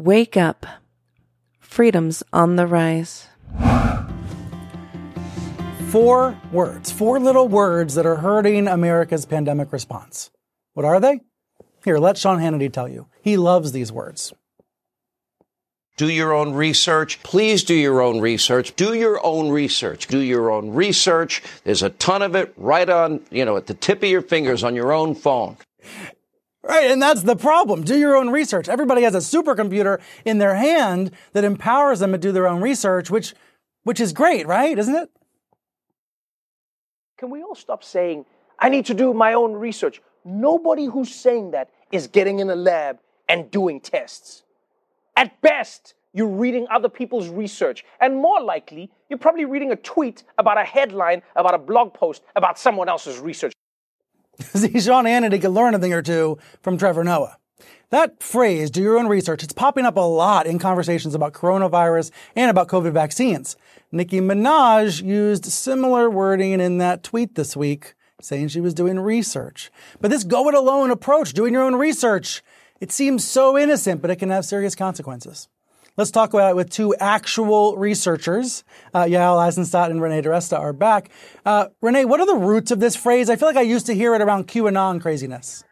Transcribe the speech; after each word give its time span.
Wake 0.00 0.34
up. 0.34 0.64
Freedom's 1.58 2.22
on 2.32 2.56
the 2.56 2.66
rise. 2.66 3.26
Four 5.90 6.40
words, 6.50 6.90
four 6.90 7.20
little 7.20 7.48
words 7.48 7.96
that 7.96 8.06
are 8.06 8.16
hurting 8.16 8.66
America's 8.66 9.26
pandemic 9.26 9.74
response. 9.74 10.30
What 10.72 10.86
are 10.86 11.00
they? 11.00 11.20
Here, 11.84 11.98
let 11.98 12.16
Sean 12.16 12.38
Hannity 12.38 12.72
tell 12.72 12.88
you. 12.88 13.08
He 13.20 13.36
loves 13.36 13.72
these 13.72 13.92
words. 13.92 14.32
Do 15.98 16.08
your 16.08 16.32
own 16.32 16.54
research. 16.54 17.22
Please 17.22 17.62
do 17.62 17.74
your 17.74 18.00
own 18.00 18.20
research. 18.22 18.74
Do 18.76 18.94
your 18.94 19.22
own 19.22 19.50
research. 19.50 20.06
Do 20.06 20.20
your 20.20 20.50
own 20.50 20.70
research. 20.70 21.42
There's 21.64 21.82
a 21.82 21.90
ton 21.90 22.22
of 22.22 22.34
it 22.34 22.54
right 22.56 22.88
on, 22.88 23.20
you 23.30 23.44
know, 23.44 23.58
at 23.58 23.66
the 23.66 23.74
tip 23.74 24.02
of 24.02 24.08
your 24.08 24.22
fingers 24.22 24.64
on 24.64 24.74
your 24.74 24.92
own 24.92 25.14
phone. 25.14 25.58
Right, 26.62 26.90
and 26.90 27.00
that's 27.00 27.22
the 27.22 27.36
problem. 27.36 27.84
Do 27.84 27.98
your 27.98 28.16
own 28.16 28.28
research. 28.28 28.68
Everybody 28.68 29.02
has 29.02 29.14
a 29.14 29.18
supercomputer 29.18 30.00
in 30.26 30.38
their 30.38 30.56
hand 30.56 31.10
that 31.32 31.42
empowers 31.42 32.00
them 32.00 32.12
to 32.12 32.18
do 32.18 32.32
their 32.32 32.46
own 32.46 32.60
research, 32.60 33.10
which 33.10 33.34
which 33.82 33.98
is 33.98 34.12
great, 34.12 34.46
right? 34.46 34.78
Isn't 34.78 34.94
it? 34.94 35.10
Can 37.16 37.30
we 37.30 37.42
all 37.42 37.54
stop 37.54 37.82
saying, 37.82 38.26
I 38.58 38.68
need 38.68 38.86
to 38.86 38.94
do 38.94 39.14
my 39.14 39.32
own 39.32 39.54
research? 39.54 40.02
Nobody 40.24 40.84
who's 40.84 41.14
saying 41.14 41.52
that 41.52 41.70
is 41.90 42.06
getting 42.06 42.40
in 42.40 42.50
a 42.50 42.56
lab 42.56 42.98
and 43.28 43.50
doing 43.50 43.80
tests. 43.80 44.42
At 45.16 45.40
best, 45.40 45.94
you're 46.12 46.28
reading 46.28 46.66
other 46.70 46.88
people's 46.88 47.28
research. 47.28 47.84
And 48.00 48.16
more 48.16 48.40
likely, 48.40 48.90
you're 49.08 49.18
probably 49.18 49.44
reading 49.44 49.72
a 49.72 49.76
tweet 49.76 50.24
about 50.38 50.58
a 50.58 50.64
headline 50.64 51.22
about 51.36 51.54
a 51.54 51.58
blog 51.58 51.94
post 51.94 52.22
about 52.36 52.58
someone 52.58 52.88
else's 52.88 53.18
research. 53.18 53.52
Sean 54.80 55.04
Hannity 55.04 55.40
could 55.40 55.50
learn 55.50 55.74
a 55.74 55.78
thing 55.78 55.92
or 55.92 56.02
two 56.02 56.38
from 56.62 56.78
Trevor 56.78 57.04
Noah. 57.04 57.36
That 57.90 58.22
phrase, 58.22 58.70
do 58.70 58.80
your 58.80 58.98
own 58.98 59.08
research, 59.08 59.42
it's 59.42 59.52
popping 59.52 59.84
up 59.84 59.96
a 59.96 60.00
lot 60.00 60.46
in 60.46 60.60
conversations 60.60 61.14
about 61.14 61.32
coronavirus 61.32 62.12
and 62.36 62.50
about 62.50 62.68
COVID 62.68 62.92
vaccines. 62.92 63.56
Nicki 63.90 64.20
Minaj 64.20 65.02
used 65.02 65.44
similar 65.46 66.08
wording 66.08 66.60
in 66.60 66.78
that 66.78 67.02
tweet 67.02 67.34
this 67.34 67.56
week, 67.56 67.94
saying 68.20 68.48
she 68.48 68.60
was 68.60 68.74
doing 68.74 69.00
research. 69.00 69.72
But 70.00 70.12
this 70.12 70.22
go 70.22 70.48
it 70.48 70.54
alone 70.54 70.92
approach, 70.92 71.32
doing 71.32 71.52
your 71.52 71.64
own 71.64 71.74
research, 71.74 72.42
it 72.80 72.92
seems 72.92 73.24
so 73.24 73.58
innocent, 73.58 74.00
but 74.00 74.10
it 74.10 74.16
can 74.16 74.30
have 74.30 74.44
serious 74.44 74.76
consequences. 74.76 75.48
Let's 76.00 76.10
talk 76.10 76.32
about 76.32 76.52
it 76.52 76.56
with 76.56 76.70
two 76.70 76.94
actual 76.94 77.76
researchers. 77.76 78.64
Uh, 78.94 79.02
Yael 79.02 79.38
Eisenstadt 79.38 79.90
and 79.90 80.00
Renee 80.00 80.22
DiResta 80.22 80.58
are 80.58 80.72
back. 80.72 81.10
Uh, 81.44 81.66
Renee, 81.82 82.06
what 82.06 82.20
are 82.20 82.26
the 82.26 82.36
roots 82.36 82.70
of 82.70 82.80
this 82.80 82.96
phrase? 82.96 83.28
I 83.28 83.36
feel 83.36 83.46
like 83.46 83.58
I 83.58 83.60
used 83.60 83.84
to 83.84 83.94
hear 83.94 84.14
it 84.14 84.22
around 84.22 84.48
QAnon 84.48 85.02
craziness. 85.02 85.62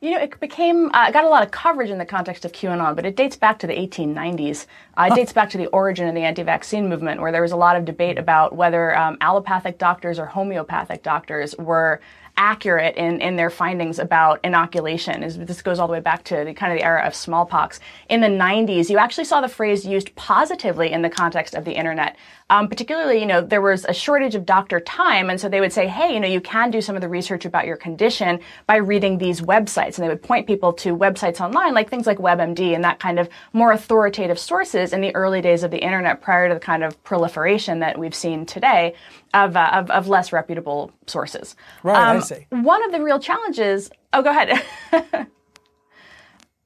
You 0.00 0.10
know, 0.10 0.18
it 0.18 0.40
became, 0.40 0.90
uh, 0.92 1.12
got 1.12 1.22
a 1.22 1.28
lot 1.28 1.44
of 1.44 1.52
coverage 1.52 1.90
in 1.90 1.98
the 1.98 2.04
context 2.04 2.44
of 2.44 2.50
QAnon, 2.50 2.96
but 2.96 3.06
it 3.06 3.14
dates 3.14 3.36
back 3.36 3.60
to 3.60 3.68
the 3.68 3.72
1890s. 3.72 4.66
Uh, 4.96 5.10
it 5.12 5.14
dates 5.14 5.32
back 5.32 5.48
to 5.50 5.58
the 5.58 5.68
origin 5.68 6.08
of 6.08 6.16
the 6.16 6.22
anti 6.22 6.42
vaccine 6.42 6.88
movement, 6.88 7.20
where 7.20 7.30
there 7.30 7.42
was 7.42 7.52
a 7.52 7.56
lot 7.56 7.76
of 7.76 7.84
debate 7.84 8.18
about 8.18 8.56
whether 8.56 8.98
um, 8.98 9.16
allopathic 9.20 9.78
doctors 9.78 10.18
or 10.18 10.26
homeopathic 10.26 11.04
doctors 11.04 11.54
were 11.56 12.00
accurate 12.36 12.96
in, 12.96 13.20
in 13.20 13.36
their 13.36 13.50
findings 13.50 13.98
about 13.98 14.40
inoculation. 14.44 15.20
This 15.44 15.62
goes 15.62 15.78
all 15.78 15.86
the 15.86 15.92
way 15.92 16.00
back 16.00 16.24
to 16.24 16.44
the 16.44 16.52
kind 16.52 16.72
of 16.72 16.78
the 16.78 16.84
era 16.84 17.06
of 17.06 17.14
smallpox. 17.14 17.80
In 18.08 18.20
the 18.20 18.28
90s, 18.28 18.90
you 18.90 18.98
actually 18.98 19.24
saw 19.24 19.40
the 19.40 19.48
phrase 19.48 19.86
used 19.86 20.14
positively 20.16 20.92
in 20.92 21.02
the 21.02 21.10
context 21.10 21.54
of 21.54 21.64
the 21.64 21.72
internet. 21.72 22.16
Um, 22.48 22.68
particularly, 22.68 23.18
you 23.18 23.26
know, 23.26 23.40
there 23.40 23.60
was 23.60 23.84
a 23.86 23.92
shortage 23.92 24.36
of 24.36 24.46
doctor 24.46 24.78
time, 24.78 25.30
and 25.30 25.40
so 25.40 25.48
they 25.48 25.60
would 25.60 25.72
say, 25.72 25.88
hey, 25.88 26.14
you 26.14 26.20
know, 26.20 26.28
you 26.28 26.40
can 26.40 26.70
do 26.70 26.80
some 26.80 26.94
of 26.94 27.02
the 27.02 27.08
research 27.08 27.44
about 27.44 27.66
your 27.66 27.76
condition 27.76 28.38
by 28.68 28.76
reading 28.76 29.18
these 29.18 29.40
websites. 29.40 29.96
And 29.96 30.04
they 30.04 30.08
would 30.08 30.22
point 30.22 30.46
people 30.46 30.72
to 30.74 30.96
websites 30.96 31.40
online, 31.40 31.74
like 31.74 31.90
things 31.90 32.06
like 32.06 32.18
WebMD 32.18 32.72
and 32.72 32.84
that 32.84 33.00
kind 33.00 33.18
of 33.18 33.28
more 33.52 33.72
authoritative 33.72 34.38
sources 34.38 34.92
in 34.92 35.00
the 35.00 35.12
early 35.16 35.40
days 35.40 35.64
of 35.64 35.72
the 35.72 35.82
internet 35.82 36.22
prior 36.22 36.48
to 36.48 36.54
the 36.54 36.60
kind 36.60 36.84
of 36.84 37.02
proliferation 37.02 37.80
that 37.80 37.98
we've 37.98 38.14
seen 38.14 38.46
today 38.46 38.94
of, 39.34 39.56
uh, 39.56 39.70
of, 39.72 39.90
of, 39.90 40.06
less 40.06 40.32
reputable 40.32 40.92
sources. 41.06 41.56
Right, 41.82 42.10
um, 42.10 42.18
I 42.18 42.20
see. 42.20 42.46
One 42.50 42.84
of 42.84 42.92
the 42.92 43.02
real 43.02 43.18
challenges, 43.18 43.90
oh, 44.12 44.22
go 44.22 44.30
ahead. 44.30 44.62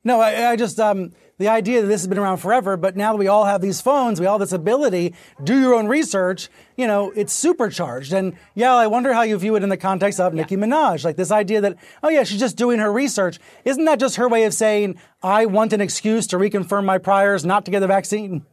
no, 0.05 0.21
I, 0.21 0.51
I 0.51 0.57
just, 0.57 0.79
um, 0.79 1.13
the 1.41 1.49
idea 1.49 1.81
that 1.81 1.87
this 1.89 2.03
has 2.03 2.07
been 2.07 2.19
around 2.19 2.37
forever, 2.37 2.77
but 2.77 2.99
now 2.99 3.15
that 3.15 3.19
we 3.19 3.27
all 3.27 3.47
have 3.47 3.63
these 3.63 3.81
phones, 3.81 4.21
we 4.21 4.27
all 4.27 4.39
have 4.39 4.47
this 4.47 4.53
ability, 4.53 5.15
do 5.43 5.59
your 5.59 5.75
own 5.75 5.87
research, 5.89 6.51
you 6.77 6.87
know, 6.87 7.11
it's 7.17 7.33
supercharged. 7.33 8.13
And 8.13 8.35
yeah, 8.55 8.75
I 8.75 8.87
wonder 8.89 9.15
how 9.15 9.23
you 9.23 9.39
view 9.39 9.57
it 9.57 9.63
in 9.63 9.71
the 9.71 9.79
context 9.79 10.21
of 10.21 10.35
yeah. 10.35 10.43
Nicki 10.43 10.57
Minaj. 10.57 11.03
Like 11.03 11.17
this 11.17 11.31
idea 11.31 11.63
that, 11.63 11.79
oh 12.03 12.11
yeah, 12.11 12.25
she's 12.25 12.41
just 12.41 12.59
doing 12.59 12.79
her 12.79 12.93
research. 12.93 13.39
Isn't 13.65 13.87
that 13.87 13.99
just 13.99 14.17
her 14.17 14.29
way 14.29 14.45
of 14.45 14.53
saying, 14.53 14.99
I 15.23 15.47
want 15.47 15.73
an 15.73 15.81
excuse 15.81 16.27
to 16.27 16.37
reconfirm 16.37 16.85
my 16.85 16.99
priors 16.99 17.43
not 17.43 17.65
to 17.65 17.71
get 17.71 17.81
the 17.81 17.87
vaccine? 17.87 18.45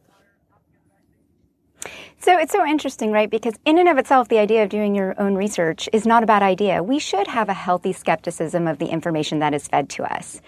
So 2.20 2.36
it's 2.36 2.52
so 2.52 2.66
interesting, 2.66 3.12
right? 3.12 3.30
Because 3.30 3.54
in 3.64 3.78
and 3.78 3.88
of 3.88 3.96
itself, 3.96 4.28
the 4.28 4.38
idea 4.38 4.64
of 4.64 4.70
doing 4.70 4.94
your 4.96 5.14
own 5.20 5.36
research 5.36 5.88
is 5.92 6.04
not 6.04 6.24
a 6.24 6.26
bad 6.26 6.42
idea. 6.42 6.82
We 6.82 6.98
should 6.98 7.28
have 7.28 7.48
a 7.48 7.54
healthy 7.54 7.92
skepticism 7.92 8.66
of 8.66 8.78
the 8.78 8.86
information 8.86 9.38
that 9.38 9.54
is 9.54 9.68
fed 9.68 9.88
to 9.90 10.02
us. 10.02 10.40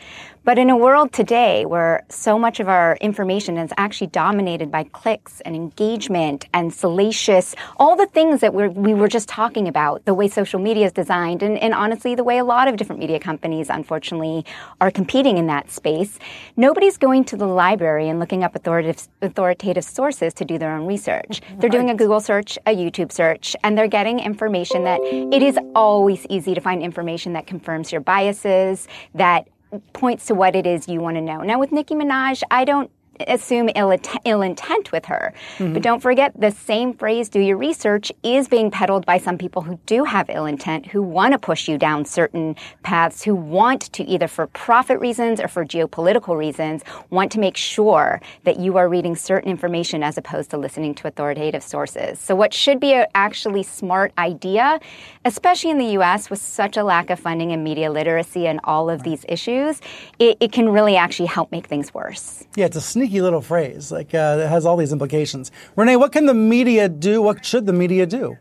But 0.43 0.59
in 0.59 0.71
a 0.71 0.77
world 0.77 1.13
today 1.13 1.67
where 1.67 2.03
so 2.09 2.39
much 2.39 2.61
of 2.61 2.69
our 2.69 2.97
information 3.03 3.59
is 3.59 3.71
actually 3.77 4.07
dominated 4.07 4.71
by 4.71 4.85
clicks 4.85 5.43
and 5.43 5.55
engagement 5.55 6.47
and 6.55 6.73
salacious, 6.73 7.55
all 7.77 7.95
the 7.95 8.07
things 8.07 8.41
that 8.41 8.55
we're, 8.55 8.71
we 8.71 8.95
were 8.95 9.07
just 9.07 9.29
talking 9.29 9.69
about, 9.69 10.03
the 10.07 10.15
way 10.15 10.29
social 10.29 10.59
media 10.59 10.87
is 10.87 10.93
designed, 10.93 11.43
and, 11.43 11.59
and 11.59 11.75
honestly, 11.75 12.15
the 12.15 12.25
way 12.25 12.39
a 12.39 12.45
lot 12.45 12.69
of 12.69 12.77
different 12.77 13.01
media 13.01 13.21
companies, 13.21 13.69
unfortunately, 13.69 14.47
are 14.81 14.91
competing 14.91 15.37
in 15.37 15.47
that 15.49 15.71
space, 15.71 16.19
nobody's 16.57 16.97
going 16.97 17.23
to 17.25 17.37
the 17.37 17.47
library 17.47 18.09
and 18.09 18.19
looking 18.19 18.43
up 18.43 18.57
authoritative, 18.57 19.09
authoritative 19.21 19.85
sources 19.85 20.33
to 20.33 20.47
do 20.47 20.57
their 20.57 20.73
own 20.73 20.87
research. 20.87 21.43
Mm-hmm. 21.43 21.61
They're 21.61 21.71
doing 21.71 21.91
a 21.91 21.95
Google 21.95 22.21
search, 22.21 22.59
a 22.67 22.75
YouTube 22.75 23.13
search, 23.13 23.55
and 23.63 23.77
they're 23.77 23.89
getting 23.89 24.19
information 24.19 24.85
that 24.85 25.01
it 25.03 25.43
is 25.43 25.59
always 25.75 26.27
easy 26.31 26.55
to 26.55 26.63
find 26.63 26.83
information 26.83 27.35
that 27.35 27.47
confirms 27.47 27.93
your 27.93 28.01
biases, 28.01 28.89
that 29.15 29.47
points 29.93 30.27
to 30.27 30.35
what 30.35 30.57
it 30.57 30.67
is 30.67 30.89
you 30.89 31.01
want 31.01 31.17
to 31.17 31.21
know. 31.21 31.41
Now, 31.43 31.59
with 31.59 31.73
Nicki 31.73 31.95
Minaj, 31.95 32.43
I 32.51 32.65
don't 32.65 32.91
assume 33.29 33.71
Ill, 33.75 33.97
Ill 34.25 34.43
intent 34.43 34.93
with 34.93 35.05
her. 35.07 35.33
Mm-hmm. 35.59 35.75
But 35.75 35.83
don't 35.83 36.01
forget, 36.01 36.33
the 36.39 36.51
same 36.51 36.95
phrase, 36.95 37.29
do 37.29 37.41
your 37.41 37.57
research, 37.57 38.13
is 38.23 38.49
being 38.49 38.71
peddled 38.71 39.07
by 39.07 39.19
some 39.19 39.39
people 39.39 39.63
who 39.63 39.79
do 39.87 40.05
have 40.05 40.29
ill 40.31 40.47
intent, 40.47 40.87
who 40.87 41.03
want 41.03 41.33
to 41.33 41.39
push 41.39 41.69
you 41.69 41.79
down 41.79 42.05
certain 42.05 42.57
paths, 42.83 43.23
who 43.23 43.35
want 43.35 43.93
to 43.93 44.05
either 44.05 44.29
for 44.29 44.47
profit 44.49 45.01
reasons 45.01 45.41
or 45.41 45.49
for 45.49 45.65
geopolitical 45.65 46.37
reasons, 46.37 46.83
want 47.11 47.33
to 47.33 47.41
make 47.41 47.57
sure 47.57 48.21
that 48.45 48.59
you 48.59 48.77
are 48.77 48.89
reading 48.89 49.17
certain 49.17 49.51
information 49.51 50.03
as 50.03 50.17
opposed 50.17 50.51
to 50.51 50.59
listening 50.59 50.95
to 50.95 51.09
authoritative 51.09 51.63
sources. 51.63 52.19
So 52.19 52.35
what 52.35 52.55
should 52.55 52.81
be 52.81 52.93
an 52.93 53.07
actually 53.15 53.63
smart 53.63 54.13
idea, 54.19 54.81
especially 55.25 55.71
in 55.71 55.79
the 55.79 55.93
U.S. 55.93 56.31
with 56.31 56.41
such 56.41 56.77
a 56.77 56.85
lack 56.85 57.11
of 57.11 57.19
funding 57.19 57.53
and 57.53 57.65
media 57.65 57.91
literacy 57.91 58.47
and 58.47 58.61
all 58.65 58.89
of 58.89 59.03
these 59.03 59.25
issues, 59.29 59.81
it, 60.19 60.37
it 60.41 60.53
can 60.53 60.69
really 60.69 60.97
actually 60.97 61.27
help 61.27 61.51
make 61.51 61.67
things 61.67 61.93
worse. 61.93 62.45
Yeah, 62.57 62.67
it's 62.67 62.77
a 62.77 62.81
sneaky 62.81 63.10
sneaky 63.11 63.23
little 63.23 63.41
phrase. 63.41 63.91
Like 63.91 64.15
uh, 64.15 64.39
it 64.41 64.49
has 64.49 64.65
all 64.65 64.77
these 64.77 64.93
implications. 64.93 65.51
Renee, 65.77 65.97
what 65.97 66.13
can 66.13 66.27
the 66.27 66.35
media 66.35 66.89
do? 66.89 67.21
What 67.21 67.45
should 67.45 67.67
the 67.67 67.73
media 67.73 68.07
do? 68.07 68.39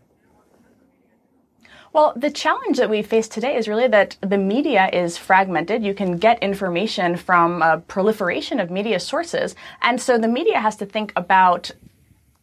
Well, 1.91 2.13
the 2.16 2.30
challenge 2.30 2.78
that 2.78 2.90
we 2.90 3.02
face 3.02 3.28
today 3.28 3.56
is 3.58 3.68
really 3.68 3.88
that 3.88 4.16
the 4.22 4.38
media 4.38 4.90
is 4.94 5.18
fragmented. 5.18 5.84
You 5.84 5.96
can 5.96 6.19
get 6.19 6.38
information 6.44 7.18
from 7.18 7.63
a 7.63 7.79
proliferation 7.88 8.59
of 8.59 8.69
media 8.69 9.00
sources. 9.00 9.56
And 9.81 10.00
so 10.00 10.19
the 10.19 10.28
media 10.28 10.59
has 10.59 10.75
to 10.78 10.85
think 10.85 11.12
about 11.16 11.72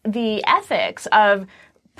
the 0.05 0.45
ethics 0.47 1.07
of 1.13 1.47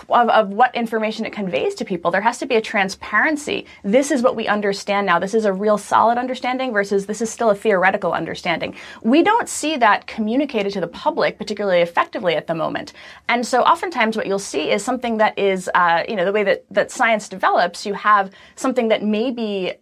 of, 0.09 0.29
of, 0.29 0.49
what 0.51 0.75
information 0.75 1.25
it 1.25 1.33
conveys 1.33 1.75
to 1.75 1.85
people. 1.85 2.11
There 2.11 2.21
has 2.21 2.39
to 2.39 2.47
be 2.47 2.57
a 2.57 2.61
transparency. 2.61 3.67
This 3.83 4.11
is 4.11 4.23
what 4.23 4.37
we 4.37 4.47
understand 4.47 5.07
now. 5.07 5.19
This 5.19 5.35
is 5.35 5.45
a 5.45 5.53
real 5.53 5.79
solid 5.79 6.19
understanding 6.19 6.73
versus 6.73 7.07
this 7.07 7.21
is 7.21 7.31
still 7.31 7.51
a 7.51 7.55
theoretical 7.55 8.13
understanding. 8.13 8.75
We 9.03 9.23
don't 9.23 9.49
see 9.49 9.77
that 9.79 10.07
communicated 10.07 10.73
to 10.75 10.81
the 10.81 10.89
public 10.89 11.39
particularly 11.39 11.81
effectively 11.81 12.35
at 12.35 12.47
the 12.47 12.55
moment. 12.55 12.93
And 13.29 13.47
so 13.47 13.63
oftentimes 13.63 14.17
what 14.17 14.27
you'll 14.27 14.39
see 14.39 14.71
is 14.71 14.85
something 14.85 15.19
that 15.19 15.39
is, 15.39 15.71
uh, 15.75 16.03
you 16.09 16.17
know, 16.17 16.25
the 16.25 16.33
way 16.33 16.45
that, 16.45 16.65
that 16.71 16.91
science 16.91 17.29
develops, 17.29 17.87
you 17.87 17.95
have 17.95 18.31
something 18.55 18.89
that 18.89 19.03
may 19.03 19.31
be 19.31 19.73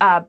uh, 0.00 0.22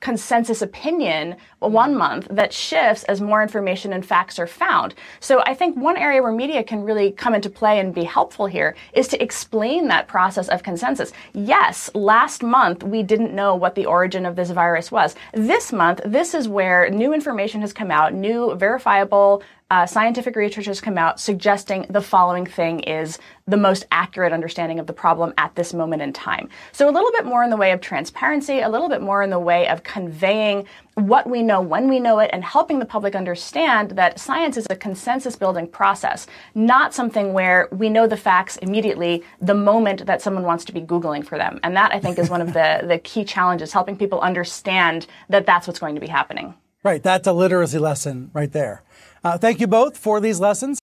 consensus 0.00 0.62
opinion 0.62 1.36
one 1.60 1.94
month 1.94 2.26
that 2.30 2.52
shifts 2.52 3.04
as 3.04 3.20
more 3.20 3.42
information 3.42 3.92
and 3.92 4.04
facts 4.04 4.38
are 4.38 4.46
found. 4.46 4.94
So 5.20 5.42
I 5.46 5.54
think 5.54 5.76
one 5.76 5.96
area 5.96 6.22
where 6.22 6.32
media 6.32 6.62
can 6.62 6.82
really 6.82 7.12
come 7.12 7.34
into 7.34 7.48
play 7.48 7.78
and 7.78 7.94
be 7.94 8.04
helpful 8.04 8.46
here 8.46 8.76
is 8.92 9.08
to 9.08 9.22
explain 9.22 9.88
that 9.88 10.06
process 10.06 10.48
of 10.48 10.62
consensus. 10.62 11.12
Yes, 11.32 11.90
last 11.94 12.42
month 12.42 12.82
we 12.82 13.02
didn't 13.02 13.34
know 13.34 13.54
what 13.54 13.74
the 13.74 13.86
origin 13.86 14.26
of 14.26 14.36
this 14.36 14.50
virus 14.50 14.92
was. 14.92 15.14
This 15.32 15.72
month, 15.72 16.00
this 16.04 16.34
is 16.34 16.48
where 16.48 16.90
new 16.90 17.14
information 17.14 17.60
has 17.62 17.72
come 17.72 17.90
out, 17.90 18.12
new 18.12 18.54
verifiable 18.54 19.42
uh, 19.68 19.84
scientific 19.84 20.36
research 20.36 20.66
has 20.66 20.80
come 20.80 20.96
out 20.96 21.18
suggesting 21.18 21.86
the 21.90 22.00
following 22.00 22.46
thing 22.46 22.80
is 22.80 23.18
the 23.48 23.56
most 23.56 23.84
accurate 23.90 24.32
understanding 24.32 24.78
of 24.78 24.86
the 24.86 24.92
problem 24.92 25.34
at 25.38 25.54
this 25.56 25.74
moment 25.74 26.02
in 26.02 26.12
time. 26.12 26.48
So 26.70 26.88
a 26.88 26.92
little 26.92 27.10
bit 27.10 27.24
more 27.24 27.42
in 27.42 27.50
the 27.50 27.56
way 27.56 27.72
of 27.72 27.80
transparency, 27.80 28.60
a 28.60 28.68
little 28.68 28.88
bit 28.88 29.02
more 29.02 29.22
in 29.22 29.30
the 29.30 29.40
way 29.40 29.66
of 29.66 29.82
conveying 29.82 30.66
what 30.96 31.28
we 31.28 31.42
know 31.42 31.60
when 31.60 31.88
we 31.90 32.00
know 32.00 32.18
it 32.20 32.30
and 32.32 32.42
helping 32.42 32.78
the 32.78 32.86
public 32.86 33.14
understand 33.14 33.90
that 33.92 34.18
science 34.18 34.56
is 34.56 34.66
a 34.70 34.76
consensus 34.76 35.36
building 35.36 35.68
process, 35.68 36.26
not 36.54 36.94
something 36.94 37.34
where 37.34 37.68
we 37.70 37.90
know 37.90 38.06
the 38.06 38.16
facts 38.16 38.56
immediately 38.56 39.22
the 39.38 39.54
moment 39.54 40.06
that 40.06 40.22
someone 40.22 40.44
wants 40.44 40.64
to 40.64 40.72
be 40.72 40.80
Googling 40.80 41.24
for 41.24 41.36
them. 41.36 41.60
And 41.62 41.76
that 41.76 41.92
I 41.92 42.00
think 42.00 42.18
is 42.18 42.30
one 42.30 42.40
of 42.40 42.54
the, 42.54 42.82
the 42.88 42.98
key 42.98 43.24
challenges, 43.24 43.74
helping 43.74 43.98
people 43.98 44.20
understand 44.20 45.06
that 45.28 45.44
that's 45.44 45.66
what's 45.66 45.78
going 45.78 45.96
to 45.96 46.00
be 46.00 46.06
happening. 46.06 46.54
Right. 46.82 47.02
That's 47.02 47.26
a 47.26 47.32
literacy 47.32 47.78
lesson 47.78 48.30
right 48.32 48.50
there. 48.50 48.82
Uh, 49.22 49.36
thank 49.36 49.60
you 49.60 49.66
both 49.66 49.98
for 49.98 50.18
these 50.18 50.40
lessons. 50.40 50.78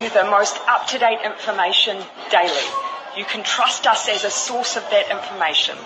The 0.00 0.28
most 0.30 0.56
up 0.68 0.86
to 0.88 0.98
date 0.98 1.18
information 1.24 2.00
daily. 2.30 2.89
You 3.20 3.26
can 3.26 3.44
trust 3.44 3.86
us 3.86 4.08
as 4.08 4.24
a 4.24 4.30
source 4.30 4.76
of 4.76 4.88
that 4.88 5.10
information. 5.10 5.76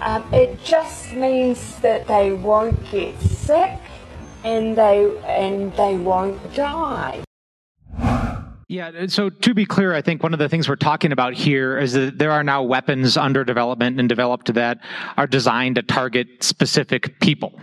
Um, 0.00 0.22
it 0.32 0.62
just 0.64 1.12
means 1.12 1.78
that 1.80 2.06
they 2.06 2.32
won't 2.32 2.78
get 2.90 3.20
sick 3.20 3.78
and 4.44 4.76
they 4.76 5.10
and 5.26 5.72
they 5.76 5.96
won't 5.96 6.54
die. 6.54 7.22
Yeah, 8.72 9.06
so 9.08 9.28
to 9.28 9.52
be 9.52 9.66
clear, 9.66 9.92
I 9.92 10.00
think 10.00 10.22
one 10.22 10.32
of 10.32 10.38
the 10.38 10.48
things 10.48 10.66
we're 10.66 10.76
talking 10.76 11.12
about 11.12 11.34
here 11.34 11.78
is 11.78 11.92
that 11.92 12.16
there 12.16 12.30
are 12.30 12.42
now 12.42 12.62
weapons 12.62 13.18
under 13.18 13.44
development 13.44 14.00
and 14.00 14.08
developed 14.08 14.54
that 14.54 14.78
are 15.18 15.26
designed 15.26 15.74
to 15.74 15.82
target 15.82 16.42
specific 16.42 17.20
people. 17.20 17.60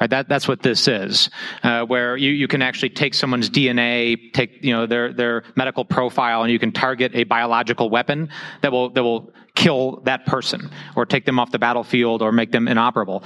Right, 0.00 0.10
that, 0.10 0.28
that's 0.28 0.48
what 0.48 0.62
this 0.62 0.88
is, 0.88 1.30
uh, 1.62 1.84
where 1.84 2.16
you, 2.16 2.32
you 2.32 2.48
can 2.48 2.62
actually 2.62 2.88
take 2.88 3.14
someone's 3.14 3.48
DNA, 3.48 4.32
take 4.32 4.64
you 4.64 4.72
know 4.72 4.86
their 4.86 5.12
their 5.12 5.44
medical 5.54 5.84
profile, 5.84 6.42
and 6.42 6.50
you 6.50 6.58
can 6.58 6.72
target 6.72 7.12
a 7.14 7.22
biological 7.22 7.88
weapon 7.88 8.28
that 8.62 8.72
will 8.72 8.90
that 8.90 9.04
will 9.04 9.32
kill 9.54 10.00
that 10.04 10.26
person 10.26 10.68
or 10.96 11.06
take 11.06 11.26
them 11.26 11.38
off 11.38 11.52
the 11.52 11.60
battlefield 11.60 12.22
or 12.22 12.32
make 12.32 12.50
them 12.50 12.66
inoperable. 12.66 13.22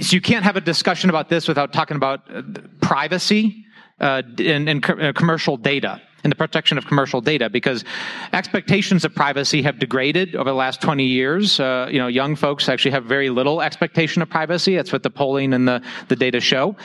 So 0.00 0.14
you 0.14 0.22
can't 0.22 0.44
have 0.44 0.56
a 0.56 0.62
discussion 0.62 1.10
about 1.10 1.28
this 1.28 1.46
without 1.46 1.74
talking 1.74 1.96
about 1.98 2.20
uh, 2.34 2.42
privacy 2.80 3.66
uh, 4.00 4.22
and, 4.38 4.66
and 4.66 4.90
uh, 4.90 5.12
commercial 5.12 5.58
data 5.58 6.00
and 6.24 6.32
the 6.32 6.36
protection 6.36 6.78
of 6.78 6.86
commercial 6.86 7.20
data 7.20 7.48
because 7.48 7.84
expectations 8.32 9.04
of 9.04 9.14
privacy 9.14 9.62
have 9.62 9.78
degraded 9.78 10.34
over 10.34 10.50
the 10.50 10.56
last 10.56 10.80
20 10.80 11.04
years. 11.04 11.60
Uh, 11.60 11.88
you 11.90 11.98
know, 11.98 12.08
young 12.08 12.34
folks 12.34 12.68
actually 12.68 12.90
have 12.90 13.04
very 13.04 13.30
little 13.30 13.62
expectation 13.62 14.20
of 14.20 14.28
privacy. 14.28 14.74
That's 14.74 14.92
what 14.92 15.02
the 15.02 15.10
polling 15.10 15.52
and 15.52 15.68
the, 15.68 15.82
the 16.08 16.16
data 16.16 16.40
show. 16.40 16.76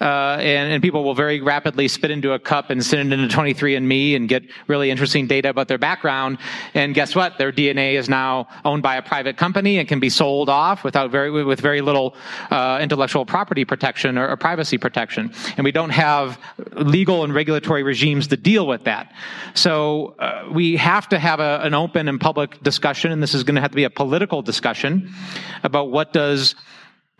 Uh, 0.00 0.36
and, 0.38 0.72
and 0.72 0.82
people 0.82 1.02
will 1.02 1.14
very 1.14 1.40
rapidly 1.40 1.88
spit 1.88 2.10
into 2.10 2.32
a 2.32 2.38
cup 2.38 2.70
and 2.70 2.84
send 2.84 3.12
it 3.12 3.18
into 3.18 3.34
23andMe 3.34 4.16
and 4.16 4.28
get 4.28 4.42
really 4.66 4.90
interesting 4.90 5.26
data 5.26 5.48
about 5.48 5.68
their 5.68 5.78
background. 5.78 6.38
And 6.74 6.94
guess 6.94 7.14
what? 7.14 7.38
Their 7.38 7.52
DNA 7.52 7.94
is 7.94 8.08
now 8.08 8.48
owned 8.64 8.82
by 8.82 8.96
a 8.96 9.02
private 9.02 9.36
company 9.36 9.78
and 9.78 9.88
can 9.88 10.00
be 10.00 10.10
sold 10.10 10.48
off 10.48 10.84
without 10.84 11.10
very, 11.10 11.30
with 11.30 11.60
very 11.60 11.80
little 11.80 12.16
uh, 12.50 12.78
intellectual 12.82 13.24
property 13.24 13.64
protection 13.64 14.18
or, 14.18 14.28
or 14.28 14.36
privacy 14.36 14.76
protection. 14.76 15.32
And 15.56 15.64
we 15.64 15.72
don't 15.72 15.90
have 15.90 16.38
legal 16.72 17.24
and 17.24 17.34
regulatory 17.34 17.82
regimes 17.82 18.26
to 18.28 18.36
deal 18.36 18.66
with 18.66 18.73
that. 18.82 19.14
So 19.54 20.16
uh, 20.18 20.48
we 20.52 20.76
have 20.76 21.08
to 21.10 21.18
have 21.20 21.38
a, 21.38 21.60
an 21.62 21.74
open 21.74 22.08
and 22.08 22.20
public 22.20 22.60
discussion, 22.64 23.12
and 23.12 23.22
this 23.22 23.32
is 23.32 23.44
going 23.44 23.54
to 23.54 23.60
have 23.60 23.70
to 23.70 23.76
be 23.76 23.84
a 23.84 23.90
political 23.90 24.42
discussion 24.42 25.14
about 25.62 25.92
what 25.92 26.12
does 26.12 26.56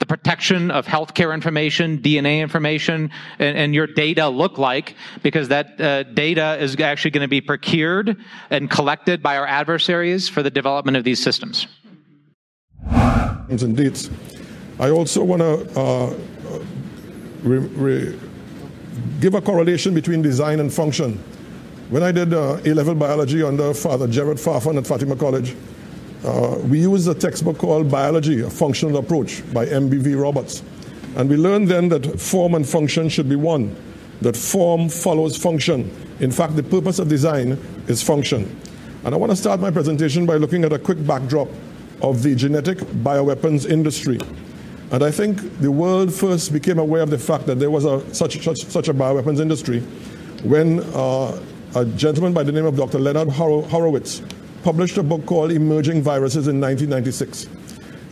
the 0.00 0.06
protection 0.06 0.72
of 0.72 0.86
healthcare 0.86 1.32
information, 1.32 1.98
DNA 1.98 2.40
information, 2.40 3.10
and, 3.38 3.56
and 3.56 3.74
your 3.74 3.86
data 3.86 4.28
look 4.28 4.58
like, 4.58 4.96
because 5.22 5.48
that 5.48 5.80
uh, 5.80 6.02
data 6.02 6.56
is 6.60 6.78
actually 6.80 7.12
going 7.12 7.22
to 7.22 7.28
be 7.28 7.40
procured 7.40 8.16
and 8.50 8.68
collected 8.68 9.22
by 9.22 9.36
our 9.36 9.46
adversaries 9.46 10.28
for 10.28 10.42
the 10.42 10.50
development 10.50 10.96
of 10.96 11.04
these 11.04 11.22
systems. 11.22 11.68
Indeed. 13.48 13.98
I 14.80 14.90
also 14.90 15.22
want 15.22 15.40
to 15.42 15.80
uh, 15.80 16.14
re- 17.42 17.58
re- 17.58 18.18
give 19.20 19.34
a 19.34 19.40
correlation 19.40 19.94
between 19.94 20.22
design 20.22 20.58
and 20.58 20.72
function. 20.72 21.22
When 21.90 22.02
I 22.02 22.12
did 22.12 22.32
uh, 22.32 22.56
A-level 22.64 22.94
biology 22.94 23.42
under 23.42 23.74
Father 23.74 24.08
Gerard 24.08 24.38
Farfan 24.38 24.78
at 24.78 24.86
Fatima 24.86 25.16
College, 25.16 25.54
uh, 26.24 26.56
we 26.64 26.80
used 26.80 27.06
a 27.08 27.14
textbook 27.14 27.58
called 27.58 27.90
Biology, 27.90 28.40
a 28.40 28.48
Functional 28.48 28.96
Approach 28.96 29.42
by 29.52 29.66
M.B.V. 29.66 30.14
Roberts. 30.14 30.62
And 31.16 31.28
we 31.28 31.36
learned 31.36 31.68
then 31.68 31.90
that 31.90 32.18
form 32.18 32.54
and 32.54 32.66
function 32.66 33.10
should 33.10 33.28
be 33.28 33.36
one, 33.36 33.76
that 34.22 34.34
form 34.34 34.88
follows 34.88 35.36
function. 35.36 35.90
In 36.20 36.30
fact, 36.30 36.56
the 36.56 36.62
purpose 36.62 36.98
of 36.98 37.08
design 37.08 37.58
is 37.86 38.02
function. 38.02 38.58
And 39.04 39.14
I 39.14 39.18
want 39.18 39.30
to 39.32 39.36
start 39.36 39.60
my 39.60 39.70
presentation 39.70 40.24
by 40.24 40.36
looking 40.36 40.64
at 40.64 40.72
a 40.72 40.78
quick 40.78 41.06
backdrop 41.06 41.48
of 42.00 42.22
the 42.22 42.34
genetic 42.34 42.78
bioweapons 42.78 43.68
industry. 43.68 44.18
And 44.90 45.04
I 45.04 45.10
think 45.10 45.60
the 45.60 45.70
world 45.70 46.14
first 46.14 46.50
became 46.50 46.78
aware 46.78 47.02
of 47.02 47.10
the 47.10 47.18
fact 47.18 47.44
that 47.44 47.56
there 47.56 47.70
was 47.70 47.84
a, 47.84 48.14
such, 48.14 48.42
such, 48.42 48.64
such 48.64 48.88
a 48.88 48.94
bioweapons 48.94 49.40
industry 49.40 49.80
when 50.44 50.80
uh, 50.94 51.38
a 51.76 51.84
gentleman 51.84 52.32
by 52.32 52.44
the 52.44 52.52
name 52.52 52.66
of 52.66 52.76
Dr. 52.76 53.00
Leonard 53.00 53.28
Horowitz 53.28 54.22
published 54.62 54.96
a 54.96 55.02
book 55.02 55.26
called 55.26 55.50
Emerging 55.50 56.02
Viruses 56.02 56.46
in 56.46 56.60
1996. 56.60 57.48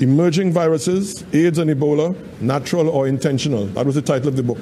Emerging 0.00 0.52
Viruses, 0.52 1.24
AIDS 1.32 1.58
and 1.58 1.70
Ebola, 1.70 2.16
Natural 2.40 2.88
or 2.88 3.06
Intentional. 3.06 3.66
That 3.66 3.86
was 3.86 3.94
the 3.94 4.02
title 4.02 4.28
of 4.28 4.36
the 4.36 4.42
book. 4.42 4.58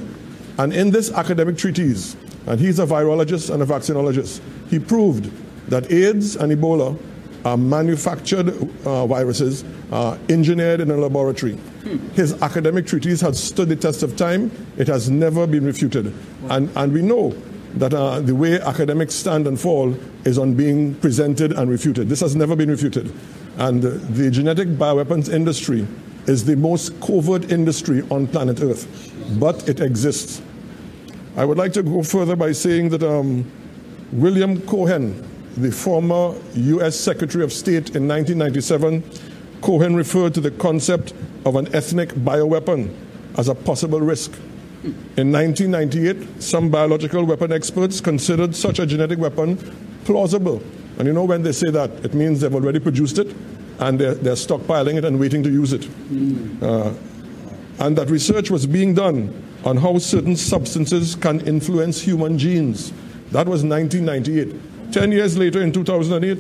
And 0.59 0.75
in 0.75 0.91
this 0.91 1.11
academic 1.13 1.57
treatise, 1.57 2.15
and 2.47 2.61
he's 2.61 2.79
a 2.79 2.85
virologist 2.85 3.53
and 3.53 3.63
a 3.63 3.67
vaccinologist, 3.67 4.43
he 4.69 4.79
proved 4.79 5.31
that 5.71 5.91
AIDS 5.91 6.37
and 6.37 6.53
Ebola 6.53 6.99
are 7.47 7.57
manufactured 7.57 8.51
uh, 8.85 9.07
viruses 9.07 9.65
uh, 9.93 10.19
engineered 10.29 10.81
in 10.81 10.91
a 10.91 10.97
laboratory. 10.97 11.55
Hmm. 11.55 11.97
His 12.11 12.35
academic 12.43 12.87
treatise 12.87 13.23
has 13.23 13.43
stood 13.43 13.71
the 13.71 13.77
test 13.77 14.03
of 14.03 14.17
time. 14.17 14.51
It 14.77 14.89
has 14.89 15.09
never 15.09 15.47
been 15.47 15.65
refuted. 15.65 16.13
Wow. 16.43 16.57
And, 16.57 16.71
and 16.77 16.93
we 16.93 17.01
know 17.01 17.35
that 17.75 17.95
uh, 17.95 18.21
the 18.21 18.35
way 18.35 18.61
academics 18.61 19.15
stand 19.15 19.47
and 19.47 19.61
fall 19.61 19.95
is 20.25 20.39
on 20.39 20.55
being 20.55 20.95
presented 20.97 21.53
and 21.53 21.71
refuted. 21.71 22.09
This 22.09 22.21
has 22.21 22.35
never 22.35 22.57
been 22.57 22.71
refuted. 22.71 23.13
And 23.59 23.85
uh, 23.85 23.91
the 24.11 24.31
genetic 24.31 24.69
bioweapons 24.69 25.33
industry 25.33 25.87
is 26.27 26.45
the 26.45 26.57
most 26.57 27.01
covert 27.01 27.51
industry 27.51 28.03
on 28.11 28.27
planet 28.27 28.61
Earth, 28.61 29.13
but 29.39 29.69
it 29.69 29.81
exists. 29.81 30.43
I 31.37 31.45
would 31.45 31.59
like 31.59 31.73
to 31.75 31.83
go 31.83 32.03
further 32.03 32.37
by 32.37 32.53
saying 32.53 32.91
that 32.91 33.03
um, 33.03 33.51
William 34.13 34.61
Cohen, 34.63 35.27
the 35.57 35.71
former 35.71 36.35
U.S. 36.55 36.99
Secretary 36.99 37.45
of 37.45 37.53
State 37.53 37.95
in 37.95 38.09
1997, 38.09 39.05
Cohen 39.61 39.95
referred 39.95 40.35
to 40.35 40.41
the 40.41 40.51
concept 40.51 41.13
of 41.45 41.57
an 41.57 41.73
ethnic 41.75 42.11
bioweapon 42.11 42.95
as 43.39 43.49
a 43.49 43.55
possible 43.55 44.01
risk. 44.01 44.33
In 44.83 45.31
1998, 45.31 46.43
some 46.43 46.71
biological 46.71 47.25
weapon 47.25 47.53
experts 47.53 48.01
considered 48.01 48.57
such 48.57 48.79
a 48.79 48.87
genetic 48.87 49.19
weapon 49.19 49.57
plausible. 50.05 50.63
And 50.99 51.07
you 51.07 51.13
know, 51.13 51.25
when 51.25 51.43
they 51.43 51.53
say 51.53 51.71
that, 51.71 51.91
it 52.05 52.15
means 52.15 52.41
they've 52.41 52.55
already 52.55 52.81
produced 52.81 53.19
it 53.19 53.35
and 53.79 53.99
they're, 53.99 54.15
they're 54.15 54.35
stockpiling 54.35 54.97
it 54.97 55.05
and 55.05 55.21
waiting 55.21 55.43
to 55.43 55.51
use 55.51 55.73
it. 55.73 55.87
Uh, 56.63 56.95
and 57.79 57.97
that 57.97 58.09
research 58.09 58.51
was 58.51 58.67
being 58.67 58.95
done 58.95 59.43
on 59.65 59.77
how 59.77 59.99
certain 59.99 60.37
substances 60.37 61.15
can 61.15 61.41
influence 61.47 62.01
human 62.01 62.39
genes. 62.39 62.93
That 63.33 63.47
was 63.47 63.65
1998. 63.65 64.93
Ten 64.93 65.13
years 65.13 65.37
later, 65.37 65.63
in 65.63 65.73
2008, 65.73 66.39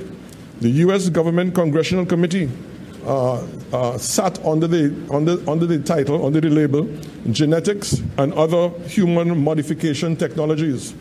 the 0.60 0.68
U.S. 0.84 1.08
government 1.08 1.54
congressional 1.54 2.04
committee 2.04 2.50
sat 3.98 4.44
under 4.44 4.66
the, 4.66 4.94
under, 5.10 5.50
under 5.50 5.66
the 5.66 5.78
title, 5.78 6.24
under 6.24 6.40
the 6.40 6.50
label, 6.50 6.88
Genetics 7.30 8.02
and 8.18 8.32
Other 8.34 8.70
Human 8.88 9.42
Modification 9.42 10.16
Technologies. 10.16 10.94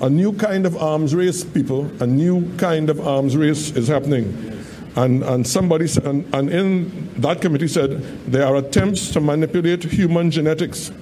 A 0.00 0.10
new 0.10 0.32
kind 0.32 0.66
of 0.66 0.76
arms 0.76 1.14
race, 1.14 1.44
people, 1.44 1.90
a 2.02 2.06
new 2.06 2.50
kind 2.56 2.90
of 2.90 3.06
arms 3.06 3.36
race 3.36 3.70
is 3.76 3.88
happening. 3.88 4.50
And, 4.96 5.22
and 5.24 5.46
somebody, 5.46 5.86
and, 6.04 6.32
and 6.34 6.50
in 6.50 7.20
that 7.20 7.40
committee 7.40 7.68
said 7.68 8.00
there 8.26 8.46
are 8.46 8.56
attempts 8.56 9.10
to 9.12 9.20
manipulate 9.20 9.82
human 9.82 10.30
genetics 10.30 10.92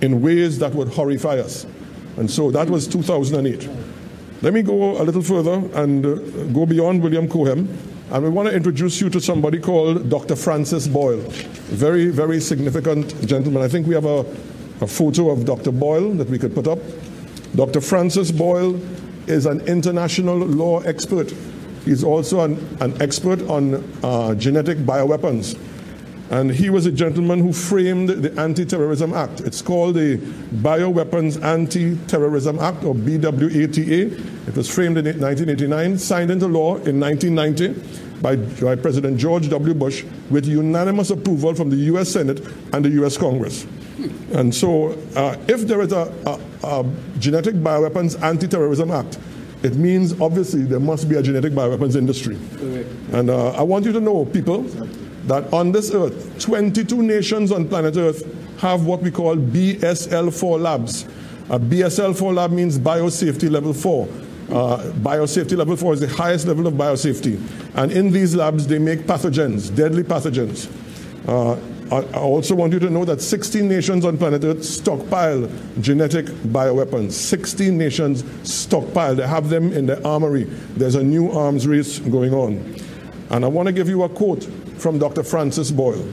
in 0.00 0.20
ways 0.22 0.58
that 0.58 0.74
would 0.74 0.88
horrify 0.88 1.38
us. 1.38 1.66
And 2.16 2.30
so 2.30 2.50
that 2.50 2.68
was 2.68 2.86
2008. 2.86 3.68
Let 4.42 4.52
me 4.52 4.62
go 4.62 5.00
a 5.00 5.04
little 5.04 5.22
further 5.22 5.62
and 5.74 6.04
uh, 6.04 6.14
go 6.52 6.66
beyond 6.66 7.02
William 7.02 7.28
Cohen. 7.28 7.68
And 8.12 8.22
we 8.22 8.28
want 8.28 8.46
to 8.46 8.54
introduce 8.54 9.00
you 9.00 9.08
to 9.08 9.22
somebody 9.22 9.58
called 9.58 10.10
Dr. 10.10 10.36
Francis 10.36 10.86
Boyle. 10.86 11.22
Very, 11.70 12.08
very 12.08 12.40
significant 12.40 13.26
gentleman. 13.26 13.62
I 13.62 13.68
think 13.68 13.86
we 13.86 13.94
have 13.94 14.04
a, 14.04 14.18
a 14.82 14.86
photo 14.86 15.30
of 15.30 15.46
Dr. 15.46 15.72
Boyle 15.72 16.12
that 16.16 16.28
we 16.28 16.38
could 16.38 16.54
put 16.54 16.68
up. 16.68 16.78
Dr. 17.56 17.80
Francis 17.80 18.30
Boyle 18.30 18.78
is 19.26 19.46
an 19.46 19.62
international 19.62 20.36
law 20.36 20.80
expert. 20.80 21.32
He's 21.86 22.04
also 22.04 22.40
an, 22.40 22.58
an 22.82 23.00
expert 23.00 23.40
on 23.48 23.82
uh, 24.02 24.34
genetic 24.34 24.76
bioweapons. 24.76 25.58
And 26.30 26.50
he 26.50 26.68
was 26.68 26.84
a 26.84 26.92
gentleman 26.92 27.40
who 27.40 27.52
framed 27.54 28.10
the 28.10 28.38
Anti 28.38 28.66
Terrorism 28.66 29.14
Act. 29.14 29.40
It's 29.40 29.62
called 29.62 29.94
the 29.94 30.16
Bioweapons 30.16 31.42
Anti 31.42 31.96
Terrorism 32.06 32.58
Act, 32.58 32.84
or 32.84 32.94
BWATA. 32.94 34.48
It 34.48 34.56
was 34.56 34.74
framed 34.74 34.96
in 34.98 35.04
1989, 35.04 35.98
signed 35.98 36.30
into 36.30 36.46
law 36.46 36.76
in 36.76 37.00
1990 37.00 38.01
by, 38.22 38.36
by 38.36 38.76
President 38.76 39.18
George 39.18 39.48
W. 39.50 39.74
Bush 39.74 40.04
with 40.30 40.46
unanimous 40.46 41.10
approval 41.10 41.54
from 41.54 41.70
the 41.70 41.76
U.S. 41.76 42.08
Senate 42.10 42.40
and 42.72 42.84
the 42.84 42.90
U.S. 42.90 43.18
Congress. 43.18 43.66
And 44.32 44.54
so, 44.54 44.92
uh, 45.16 45.36
if 45.48 45.62
there 45.62 45.80
is 45.82 45.92
a, 45.92 46.12
a, 46.26 46.66
a 46.66 46.92
Genetic 47.18 47.56
Bioweapons 47.56 48.20
Anti 48.22 48.48
Terrorism 48.48 48.90
Act, 48.90 49.18
it 49.62 49.76
means 49.76 50.20
obviously 50.20 50.62
there 50.62 50.80
must 50.80 51.08
be 51.08 51.16
a 51.16 51.22
genetic 51.22 51.52
bioweapons 51.52 51.94
industry. 51.94 52.36
Correct. 52.56 52.88
And 53.12 53.30
uh, 53.30 53.52
I 53.52 53.62
want 53.62 53.84
you 53.84 53.92
to 53.92 54.00
know, 54.00 54.24
people, 54.24 54.62
that 55.26 55.52
on 55.52 55.70
this 55.70 55.92
earth, 55.92 56.40
22 56.40 57.02
nations 57.02 57.52
on 57.52 57.68
planet 57.68 57.96
Earth 57.96 58.24
have 58.60 58.86
what 58.86 59.02
we 59.02 59.10
call 59.10 59.36
BSL 59.36 60.36
4 60.36 60.58
labs. 60.58 61.04
A 61.48 61.58
BSL 61.58 62.16
4 62.18 62.32
lab 62.32 62.50
means 62.50 62.78
biosafety 62.78 63.50
level 63.50 63.72
4. 63.72 64.08
Uh, 64.52 64.92
biosafety 65.00 65.56
level 65.56 65.74
4 65.76 65.94
is 65.94 66.00
the 66.00 66.08
highest 66.08 66.46
level 66.46 66.66
of 66.66 66.74
biosafety. 66.74 67.40
And 67.74 67.90
in 67.90 68.12
these 68.12 68.34
labs, 68.34 68.66
they 68.66 68.78
make 68.78 69.00
pathogens, 69.00 69.74
deadly 69.74 70.02
pathogens. 70.02 70.68
Uh, 71.26 71.58
I 71.90 72.18
also 72.18 72.54
want 72.54 72.74
you 72.74 72.78
to 72.80 72.90
know 72.90 73.06
that 73.06 73.22
16 73.22 73.66
nations 73.66 74.04
on 74.04 74.18
planet 74.18 74.44
Earth 74.44 74.62
stockpile 74.62 75.50
genetic 75.80 76.26
bioweapons. 76.26 77.12
16 77.12 77.76
nations 77.76 78.24
stockpile. 78.50 79.14
They 79.14 79.26
have 79.26 79.48
them 79.48 79.72
in 79.72 79.86
their 79.86 80.06
armory. 80.06 80.44
There's 80.76 80.96
a 80.96 81.02
new 81.02 81.30
arms 81.30 81.66
race 81.66 81.98
going 81.98 82.34
on. 82.34 82.76
And 83.30 83.46
I 83.46 83.48
want 83.48 83.68
to 83.68 83.72
give 83.72 83.88
you 83.88 84.02
a 84.02 84.08
quote 84.08 84.44
from 84.76 84.98
Dr. 84.98 85.22
Francis 85.22 85.70
Boyle. 85.70 86.06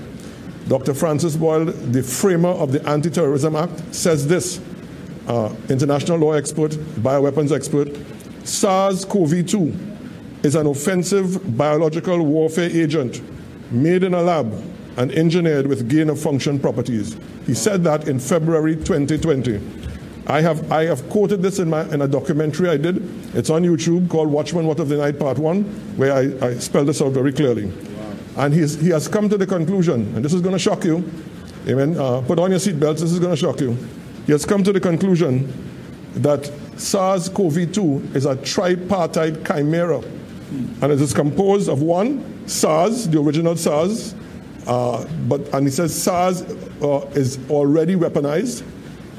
Dr. 0.69 0.93
Francis 0.93 1.35
Boyle, 1.35 1.65
the 1.65 2.03
framer 2.03 2.49
of 2.49 2.71
the 2.71 2.87
Anti 2.87 3.09
Terrorism 3.09 3.57
Act, 3.57 3.93
says 3.93 4.27
this 4.27 4.61
uh, 5.27 5.53
international 5.69 6.19
law 6.19 6.33
expert, 6.33 6.71
bioweapons 6.71 7.53
expert 7.53 7.89
SARS 8.49 9.05
CoV 9.05 9.45
2 9.45 9.77
is 10.43 10.55
an 10.55 10.65
offensive 10.65 11.55
biological 11.57 12.25
warfare 12.25 12.69
agent 12.69 13.21
made 13.71 14.03
in 14.03 14.13
a 14.13 14.21
lab 14.21 14.51
and 14.97 15.11
engineered 15.11 15.67
with 15.67 15.87
gain 15.87 16.09
of 16.09 16.19
function 16.19 16.59
properties. 16.59 17.15
He 17.45 17.53
said 17.53 17.83
that 17.83 18.07
in 18.07 18.19
February 18.19 18.75
2020. 18.75 19.61
I 20.27 20.41
have, 20.41 20.71
I 20.71 20.85
have 20.85 21.07
quoted 21.09 21.41
this 21.41 21.59
in, 21.59 21.69
my, 21.69 21.81
in 21.93 22.01
a 22.01 22.07
documentary 22.07 22.69
I 22.69 22.77
did. 22.77 22.97
It's 23.35 23.49
on 23.49 23.63
YouTube 23.63 24.09
called 24.09 24.29
Watchman 24.29 24.65
What 24.65 24.79
of 24.79 24.89
the 24.89 24.97
Night 24.97 25.19
Part 25.19 25.37
1, 25.37 25.63
where 25.97 26.13
I, 26.13 26.47
I 26.47 26.53
spell 26.55 26.85
this 26.85 27.01
out 27.01 27.13
very 27.13 27.31
clearly. 27.31 27.71
And 28.35 28.53
he's, 28.53 28.79
he 28.79 28.89
has 28.89 29.07
come 29.07 29.29
to 29.29 29.37
the 29.37 29.47
conclusion, 29.47 30.15
and 30.15 30.23
this 30.23 30.33
is 30.33 30.41
going 30.41 30.53
to 30.53 30.59
shock 30.59 30.83
you. 30.83 30.97
Amen. 31.67 31.97
Uh, 31.97 32.21
put 32.21 32.39
on 32.39 32.51
your 32.51 32.59
seatbelts, 32.59 32.99
this 32.99 33.11
is 33.11 33.19
going 33.19 33.31
to 33.31 33.37
shock 33.37 33.59
you. 33.59 33.77
He 34.25 34.31
has 34.31 34.45
come 34.45 34.63
to 34.63 34.71
the 34.71 34.79
conclusion 34.79 35.51
that 36.13 36.51
SARS 36.79 37.29
CoV 37.29 37.71
2 37.71 38.11
is 38.13 38.25
a 38.25 38.35
tripartite 38.37 39.45
chimera. 39.45 39.99
And 40.81 40.91
it 40.91 41.01
is 41.01 41.13
composed 41.13 41.69
of 41.69 41.81
one, 41.81 42.47
SARS, 42.47 43.07
the 43.07 43.19
original 43.19 43.55
SARS, 43.55 44.15
uh, 44.65 45.05
but 45.27 45.53
and 45.53 45.67
he 45.67 45.71
says 45.71 45.99
SARS 45.99 46.41
uh, 46.81 47.05
is 47.13 47.39
already 47.49 47.95
weaponized, 47.95 48.63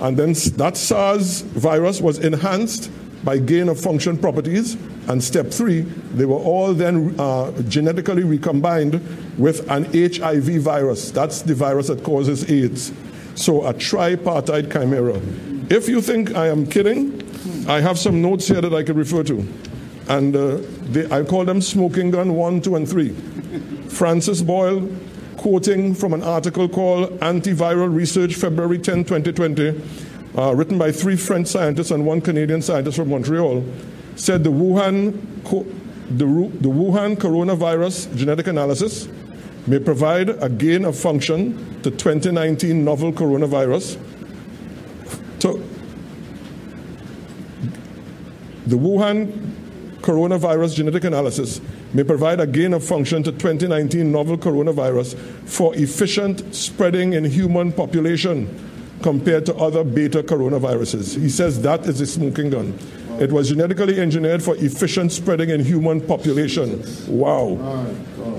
and 0.01 0.17
then 0.17 0.33
that 0.57 0.77
SARS 0.77 1.43
virus 1.43 2.01
was 2.01 2.19
enhanced 2.19 2.91
by 3.25 3.39
gain 3.39 3.69
of 3.69 3.79
function 3.79 4.17
properties. 4.17 4.77
And 5.09 5.23
step 5.23 5.49
three, 5.49 5.81
they 6.15 6.25
were 6.25 6.37
all 6.37 6.73
then 6.73 7.19
uh, 7.19 7.51
genetically 7.63 8.23
recombined 8.23 9.01
with 9.39 9.69
an 9.71 9.85
HIV 9.93 10.63
virus. 10.63 11.11
That's 11.11 11.43
the 11.43 11.55
virus 11.55 11.89
that 11.89 12.05
causes 12.05 12.49
AIDS. 12.51 12.93
So 13.35 13.67
a 13.67 13.75
tripartite 13.75 14.71
chimera. 14.71 15.21
If 15.69 15.89
you 15.89 16.01
think 16.01 16.35
I 16.37 16.49
am 16.49 16.67
kidding, 16.67 17.20
I 17.71 17.81
have 17.81 18.01
some 18.01 18.21
notes 18.21 18.49
here 18.49 18.61
that 18.61 18.75
I 18.75 18.83
could 18.83 18.97
refer 18.97 19.23
to. 19.23 19.47
And 20.09 20.35
uh, 20.35 20.59
they, 20.91 21.09
I 21.09 21.23
call 21.23 21.45
them 21.45 21.63
smoking 21.63 22.11
gun 22.11 22.35
one, 22.35 22.61
two, 22.61 22.75
and 22.75 22.89
three. 22.89 23.11
Francis 23.89 24.43
Boyle, 24.43 24.89
quoting 25.37 25.95
from 25.95 26.13
an 26.13 26.25
article 26.25 26.69
called 26.69 27.11
Antiviral 27.21 27.95
Research, 27.95 28.35
February 28.35 28.79
10, 28.79 29.05
2020, 29.05 29.81
uh, 30.37 30.53
written 30.53 30.79
by 30.79 30.91
three 30.91 31.15
French 31.15 31.47
scientists 31.47 31.93
and 31.93 32.05
one 32.05 32.21
Canadian 32.21 32.61
scientist 32.61 32.97
from 32.97 33.11
Montreal, 33.11 33.65
said 34.17 34.43
the 34.43 34.51
Wuhan, 34.51 35.13
the, 36.19 36.27
the 36.27 36.69
Wuhan 36.69 37.15
coronavirus 37.15 38.17
genetic 38.17 38.49
analysis 38.49 39.07
may 39.69 39.79
provide 39.79 40.31
a 40.43 40.49
gain 40.49 40.85
of 40.85 40.99
function 40.99 41.81
to 41.83 41.93
2019 41.93 42.85
novel 42.85 43.13
coronavirus. 43.13 43.97
To 45.39 45.70
the 48.71 48.77
Wuhan 48.77 49.27
coronavirus 50.01 50.77
genetic 50.77 51.03
analysis 51.05 51.61
may 51.93 52.05
provide 52.05 52.39
a 52.39 52.47
gain 52.47 52.73
of 52.73 52.85
function 52.85 53.23
to 53.25 53.33
2019 53.33 54.11
novel 54.11 54.39
coronavirus 54.39 55.19
for 55.45 55.75
efficient 55.75 56.55
spreading 56.55 57.13
in 57.15 57.25
human 57.25 57.73
population 57.73 58.49
compared 59.03 59.45
to 59.45 59.55
other 59.57 59.83
beta 59.83 60.23
coronaviruses. 60.23 61.21
He 61.21 61.29
says 61.29 61.61
that 61.63 61.87
is 61.87 62.01
a 62.01 62.07
smoking 62.07 62.51
gun. 62.51 62.79
It 63.21 63.31
was 63.31 63.51
genetically 63.51 64.01
engineered 64.01 64.43
for 64.43 64.57
efficient 64.57 65.13
spreading 65.13 65.51
in 65.51 65.63
human 65.63 66.01
population. 66.01 66.83
Wow. 67.07 67.87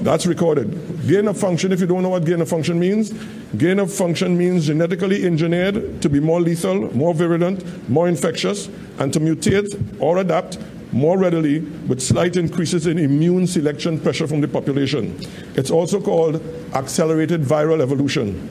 That's 0.01 0.25
recorded. 0.25 1.07
Gain 1.07 1.27
of 1.27 1.37
function, 1.37 1.71
if 1.71 1.79
you 1.79 1.85
don't 1.85 2.01
know 2.01 2.09
what 2.09 2.25
gain 2.25 2.41
of 2.41 2.49
function 2.49 2.79
means, 2.79 3.11
gain 3.57 3.77
of 3.77 3.93
function 3.93 4.35
means 4.35 4.65
genetically 4.65 5.23
engineered 5.23 6.01
to 6.01 6.09
be 6.09 6.19
more 6.19 6.41
lethal, 6.41 6.91
more 6.95 7.13
virulent, 7.13 7.63
more 7.89 8.07
infectious, 8.07 8.69
and 8.97 9.13
to 9.13 9.19
mutate 9.19 9.67
or 9.99 10.17
adapt 10.17 10.57
more 10.91 11.17
readily 11.17 11.59
with 11.59 12.01
slight 12.01 12.35
increases 12.35 12.87
in 12.87 12.97
immune 12.97 13.47
selection 13.47 13.99
pressure 13.99 14.27
from 14.27 14.41
the 14.41 14.47
population. 14.47 15.17
It's 15.55 15.71
also 15.71 16.01
called 16.01 16.41
accelerated 16.73 17.41
viral 17.41 17.81
evolution. 17.81 18.49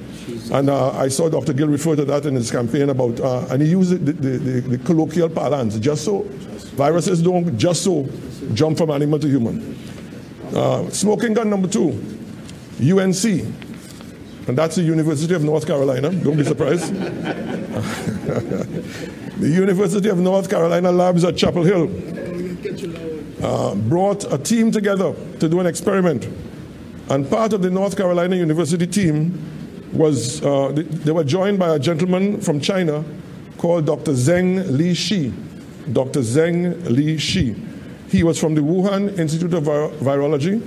And 0.53 0.71
uh, 0.71 0.93
I 0.93 1.09
saw 1.09 1.29
Dr. 1.29 1.53
Gill 1.53 1.69
refer 1.69 1.97
to 1.97 2.05
that 2.07 2.27
in 2.27 2.35
his 2.35 2.51
campaign 2.51 2.89
about, 2.91 3.21
uh, 3.21 3.47
and 3.51 3.63
he 3.63 3.69
used 3.69 3.91
the, 3.93 4.13
the, 4.13 4.39
the, 4.39 4.61
the, 4.61 4.79
colloquial 4.79 5.29
parlance, 5.29 5.79
just 5.79 6.05
so. 6.05 6.23
Viruses 6.77 7.21
don't 7.23 7.59
just 7.59 7.83
so 7.85 8.09
jump 8.55 8.79
from 8.79 8.91
animal 8.91 9.19
to 9.19 9.29
human. 9.29 9.77
Uh, 10.55 10.89
smoking 10.91 11.35
gun 11.35 11.51
number 11.51 11.69
two, 11.69 11.91
UNC. 12.81 13.25
And 14.49 14.57
that's 14.57 14.77
the 14.77 14.83
University 14.83 15.35
of 15.35 15.45
North 15.45 15.67
Carolina. 15.67 16.11
Don't 16.11 16.37
be 16.37 16.45
surprised. 16.45 16.95
the 19.41 19.49
University 19.49 20.09
of 20.09 20.19
North 20.19 20.49
Carolina 20.49 20.91
labs 20.91 21.25
at 21.25 21.37
Chapel 21.37 21.63
Hill 21.63 21.89
uh, 23.43 23.75
brought 23.75 24.31
a 24.33 24.39
team 24.39 24.71
together 24.71 25.15
to 25.39 25.49
do 25.49 25.61
an 25.61 25.67
experiment. 25.67 26.29
And 27.09 27.29
part 27.29 27.53
of 27.53 27.63
the 27.63 27.71
North 27.71 27.97
Carolina 27.97 28.37
University 28.37 28.87
team 28.87 29.91
was, 29.93 30.43
uh, 30.45 30.73
they 30.75 31.13
were 31.13 31.25
joined 31.25 31.59
by 31.59 31.75
a 31.75 31.79
gentleman 31.79 32.41
from 32.41 32.61
China 32.61 33.05
called 33.59 33.87
Dr. 33.87 34.13
Zheng 34.13 34.71
Li 34.71 34.95
Shi. 34.95 35.33
Dr. 35.93 36.21
Zheng 36.21 36.89
Li 36.89 37.19
Shi. 37.19 37.57
He 38.09 38.23
was 38.23 38.39
from 38.39 38.55
the 38.55 38.61
Wuhan 38.61 39.19
Institute 39.19 39.55
of 39.55 39.65
Vir- 39.65 39.91
Virology 39.99 40.63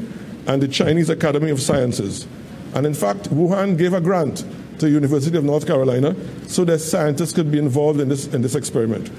and 0.47 0.61
the 0.61 0.67
Chinese 0.67 1.09
Academy 1.09 1.49
of 1.49 1.61
Sciences. 1.61 2.27
And 2.73 2.85
in 2.85 2.93
fact, 2.93 3.29
Wuhan 3.29 3.77
gave 3.77 3.93
a 3.93 4.01
grant 4.01 4.45
to 4.79 4.85
the 4.85 4.91
University 4.91 5.37
of 5.37 5.43
North 5.43 5.65
Carolina 5.65 6.15
so 6.47 6.65
that 6.65 6.79
scientists 6.79 7.33
could 7.33 7.51
be 7.51 7.59
involved 7.59 7.99
in 7.99 8.09
this, 8.09 8.27
in 8.33 8.41
this 8.41 8.55
experiment. 8.55 9.11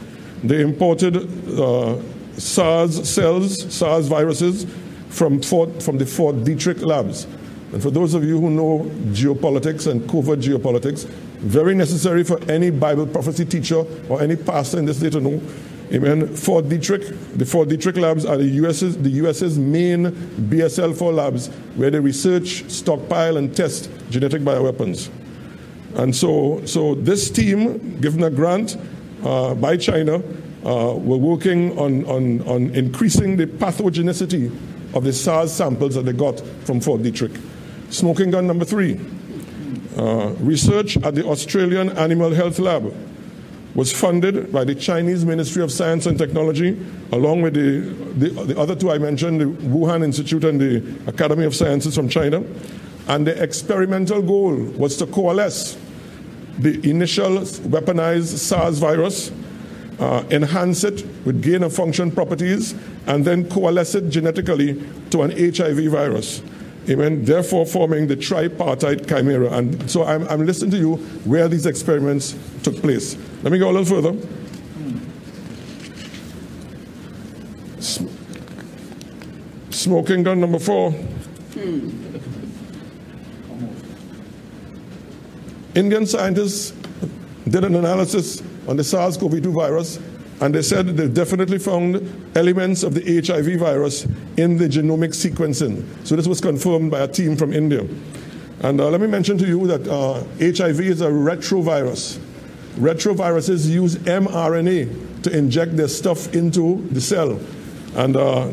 They 0.43 0.61
imported 0.61 1.17
uh, 1.59 1.97
SARS 2.39 3.09
cells, 3.09 3.73
SARS 3.75 4.09
viruses 4.09 4.67
from, 5.09 5.41
Fort, 5.41 5.83
from 5.83 5.99
the 5.99 6.07
Fort 6.07 6.37
Detrick 6.37 6.83
labs. 6.83 7.27
And 7.73 7.83
for 7.83 7.91
those 7.91 8.15
of 8.15 8.25
you 8.25 8.41
who 8.41 8.51
know 8.51 8.85
geopolitics 9.13 9.91
and 9.91 10.09
covert 10.09 10.41
geopolitics, 10.41 11.07
very 11.39 11.75
necessary 11.75 12.25
for 12.25 12.41
any 12.51 12.71
Bible 12.71 13.07
prophecy 13.07 13.45
teacher 13.45 13.85
or 14.09 14.23
any 14.23 14.37
pastor 14.37 14.79
in 14.79 14.85
this 14.85 14.99
day 14.99 15.11
to 15.11 15.21
know. 15.21 15.43
Amen. 15.93 16.35
Fort 16.35 16.65
Detrick, 16.65 17.37
the 17.37 17.45
Fort 17.45 17.69
Detrick 17.69 18.01
labs 18.01 18.25
are 18.25 18.37
the 18.37 18.47
US's, 18.47 18.97
the 18.97 19.11
US's 19.11 19.59
main 19.59 20.07
BSL-4 20.07 21.15
labs 21.15 21.49
where 21.77 21.91
they 21.91 22.01
research, 22.01 22.69
stockpile, 22.71 23.37
and 23.37 23.55
test 23.55 23.91
genetic 24.09 24.43
bioweapons. 24.43 25.11
And 25.97 26.15
so, 26.15 26.65
so 26.65 26.95
this 26.95 27.31
team, 27.31 28.01
given 28.01 28.23
a 28.25 28.31
grant 28.31 28.77
uh, 29.23 29.55
by 29.55 29.77
China, 29.77 30.23
uh, 30.65 30.95
were 30.95 31.17
working 31.17 31.79
on, 31.79 32.05
on, 32.07 32.41
on 32.49 32.71
increasing 32.75 33.37
the 33.37 33.47
pathogenicity 33.47 34.47
of 34.95 35.05
the 35.05 35.13
SARS 35.13 35.53
samples 35.53 35.95
that 35.95 36.03
they 36.03 36.13
got 36.13 36.41
from 36.65 36.81
Fort 36.81 37.03
Detrick. 37.03 37.41
Smoking 37.91 38.31
gun 38.31 38.47
number 38.47 38.65
three. 38.65 39.01
Uh, 39.97 40.35
research 40.41 40.97
at 40.99 41.15
the 41.15 41.25
Australian 41.25 41.91
Animal 41.91 42.33
Health 42.33 42.59
Lab 42.59 42.93
was 43.75 43.93
funded 43.93 44.53
by 44.53 44.65
the 44.65 44.75
Chinese 44.75 45.25
Ministry 45.25 45.63
of 45.63 45.71
Science 45.71 46.07
and 46.07 46.17
Technology, 46.17 46.79
along 47.13 47.43
with 47.43 47.55
the, 47.55 47.81
the, 48.19 48.45
the, 48.45 48.59
other 48.59 48.77
two 48.77 48.91
I 48.91 48.99
mentioned, 48.99 49.41
the 49.41 49.47
Wuhan 49.47 50.05
Institute 50.05 50.45
and 50.45 50.61
the 50.61 51.09
Academy 51.09 51.45
of 51.45 51.55
Sciences 51.55 51.95
from 51.95 52.09
China. 52.09 52.43
And 53.09 53.27
the 53.27 53.41
experimental 53.43 54.23
goal 54.23 54.55
was 54.55 54.97
to 54.99 55.07
coalesce 55.07 55.77
the 56.59 56.89
initial 56.89 57.39
weaponized 57.39 58.39
SARS 58.39 58.79
virus, 58.79 59.31
uh, 59.99 60.25
enhance 60.31 60.85
it 60.85 61.05
with 61.25 61.43
gain 61.43 61.63
of 61.63 61.75
function 61.75 62.11
properties, 62.11 62.75
and 63.07 63.25
then 63.25 63.49
coalesce 63.49 63.95
it 63.95 64.09
genetically 64.09 64.83
to 65.11 65.23
an 65.23 65.31
HIV 65.31 65.91
virus. 65.91 66.43
Amen. 66.89 67.25
Therefore, 67.25 67.65
forming 67.65 68.09
the 68.09 68.17
tripartite 68.17 69.09
chimera. 69.09 69.51
And 69.53 69.91
so 69.91 70.05
I'm, 70.05 70.29
I'm 70.29 70.45
listening 70.45 70.71
to 70.73 70.77
you 70.77 70.97
where 71.25 71.49
these 71.49 71.65
experiments 71.65 72.37
took 72.63 72.77
place. 72.83 73.17
Let 73.43 73.53
me 73.53 73.59
go 73.59 73.71
a 73.71 73.73
little 73.73 73.87
further. 73.87 74.15
Smoking 79.71 80.23
gun 80.23 80.41
number 80.41 80.59
four. 80.59 80.95
Indian 85.75 86.07
scientists 86.07 86.73
did 87.49 87.65
an 87.65 87.75
analysis 87.75 88.43
on 88.69 88.77
the 88.77 88.85
SARS 88.85 89.17
CoV 89.17 89.43
2 89.43 89.53
virus, 89.53 89.99
and 90.41 90.55
they 90.55 90.63
said 90.63 90.87
they 90.89 91.09
definitely 91.09 91.59
found 91.59 91.97
elements 92.37 92.83
of 92.83 92.95
the 92.95 93.21
HIV 93.21 93.59
virus 93.59 94.07
in 94.37 94.57
the 94.57 94.69
genomic 94.69 95.11
sequencing. 95.11 95.85
So 96.07 96.17
this 96.17 96.27
was 96.27 96.41
confirmed 96.41 96.91
by 96.91 97.01
a 97.01 97.09
team 97.09 97.37
from 97.37 97.53
India. 97.53 97.87
And 98.61 98.81
uh, 98.81 98.89
let 98.89 99.01
me 99.01 99.07
mention 99.07 99.39
to 99.39 99.47
you 99.47 99.67
that 99.67 99.87
uh, 99.87 100.25
HIV 100.39 100.81
is 100.81 101.01
a 101.01 101.09
retrovirus. 101.09 102.19
Retroviruses 102.77 103.69
use 103.69 103.97
mRNA 103.97 105.23
to 105.23 105.37
inject 105.37 105.77
their 105.77 105.89
stuff 105.89 106.35
into 106.35 106.87
the 106.91 107.01
cell. 107.01 107.39
And 107.95 108.17
uh, 108.17 108.47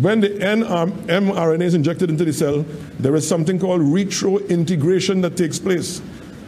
when 0.00 0.20
the 0.20 0.30
mRNA 0.30 1.62
is 1.62 1.74
injected 1.74 2.10
into 2.10 2.24
the 2.24 2.32
cell, 2.32 2.64
there 2.98 3.14
is 3.14 3.26
something 3.26 3.58
called 3.58 3.80
retrointegration 3.80 5.22
that 5.22 5.36
takes 5.36 5.58
place. 5.58 6.00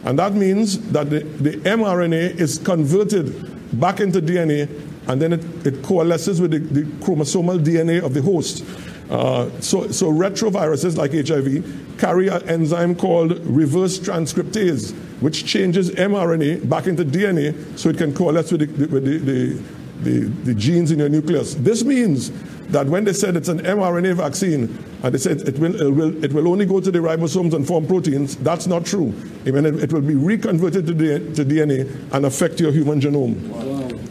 And 0.03 0.17
that 0.19 0.33
means 0.33 0.79
that 0.91 1.09
the, 1.09 1.19
the 1.19 1.51
mRNA 1.57 2.39
is 2.39 2.57
converted 2.57 3.79
back 3.79 3.99
into 3.99 4.21
DNA 4.21 4.69
and 5.07 5.21
then 5.21 5.33
it, 5.33 5.67
it 5.67 5.83
coalesces 5.83 6.39
with 6.39 6.51
the, 6.51 6.59
the, 6.59 6.83
chromosomal 7.03 7.63
DNA 7.63 8.01
of 8.03 8.13
the 8.13 8.21
host. 8.21 8.63
Uh, 9.09 9.49
so, 9.59 9.89
so 9.89 10.11
retroviruses 10.11 10.95
like 10.95 11.13
HIV 11.13 11.97
carry 11.97 12.27
an 12.27 12.47
enzyme 12.47 12.95
called 12.95 13.39
reverse 13.45 13.97
transcriptase, 13.97 14.93
which 15.19 15.45
changes 15.45 15.89
mRNA 15.91 16.69
back 16.69 16.85
into 16.85 17.03
DNA 17.03 17.77
so 17.77 17.89
it 17.89 17.97
can 17.97 18.13
coalesce 18.13 18.51
with 18.51 18.77
the, 18.77 18.85
with 18.85 19.03
the, 19.03 19.61
the, 20.03 20.19
the 20.43 20.53
genes 20.53 20.91
in 20.91 20.99
your 20.99 21.09
nucleus. 21.09 21.55
This 21.55 21.83
means 21.83 22.31
that 22.69 22.87
when 22.87 23.03
they 23.03 23.13
said 23.13 23.35
it's 23.35 23.49
an 23.49 23.59
mRNA 23.59 24.15
vaccine 24.15 24.77
and 25.01 25.13
they 25.13 25.17
said 25.17 25.41
it 25.41 25.57
will, 25.57 25.75
it 25.81 25.89
will, 25.89 26.23
it 26.23 26.33
will 26.33 26.47
only 26.47 26.65
go 26.65 26.79
to 26.79 26.91
the 26.91 26.99
ribosomes 26.99 27.53
and 27.53 27.65
form 27.65 27.87
proteins, 27.87 28.35
that's 28.37 28.67
not 28.67 28.85
true. 28.85 29.13
I 29.45 29.51
mean, 29.51 29.65
it, 29.65 29.83
it 29.83 29.93
will 29.93 30.01
be 30.01 30.15
reconverted 30.15 30.85
to, 30.87 30.93
the, 30.93 31.19
to 31.35 31.45
DNA 31.45 32.13
and 32.13 32.25
affect 32.25 32.59
your 32.59 32.71
human 32.71 33.01
genome. 33.01 33.47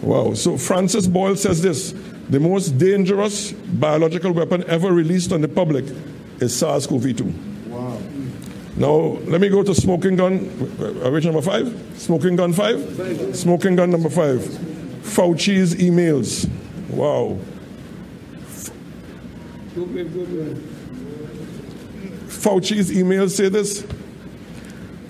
Wow. 0.02 0.24
wow. 0.26 0.34
So 0.34 0.58
Francis 0.58 1.06
Boyle 1.06 1.36
says 1.36 1.62
this 1.62 1.92
the 2.28 2.40
most 2.40 2.78
dangerous 2.78 3.52
biological 3.52 4.32
weapon 4.32 4.64
ever 4.68 4.92
released 4.92 5.32
on 5.32 5.40
the 5.40 5.48
public 5.48 5.84
is 6.40 6.54
SARS 6.54 6.86
CoV 6.86 7.16
2. 7.16 7.24
Wow. 7.68 7.98
Now, 8.76 9.18
let 9.26 9.40
me 9.40 9.48
go 9.48 9.62
to 9.62 9.74
smoking 9.74 10.16
gun. 10.16 10.48
Uh, 10.78 11.06
Are 11.06 11.10
we 11.10 11.20
number 11.20 11.42
five? 11.42 11.74
Smoking 11.96 12.36
gun 12.36 12.52
five? 12.52 13.36
Smoking 13.36 13.76
gun 13.76 13.90
number 13.90 14.10
five. 14.10 14.40
Fauci's 15.02 15.74
emails. 15.76 16.48
Wow. 16.90 17.38
Fauci's 22.28 22.90
emails 22.90 23.30
say 23.30 23.48
this. 23.48 23.84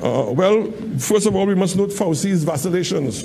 Uh, 0.03 0.33
well, 0.33 0.71
first 0.99 1.27
of 1.27 1.35
all, 1.35 1.47
we 1.47 1.55
must 1.55 1.77
note 1.77 1.91
Fauci's 1.91 2.45
vacillations. 2.45 3.25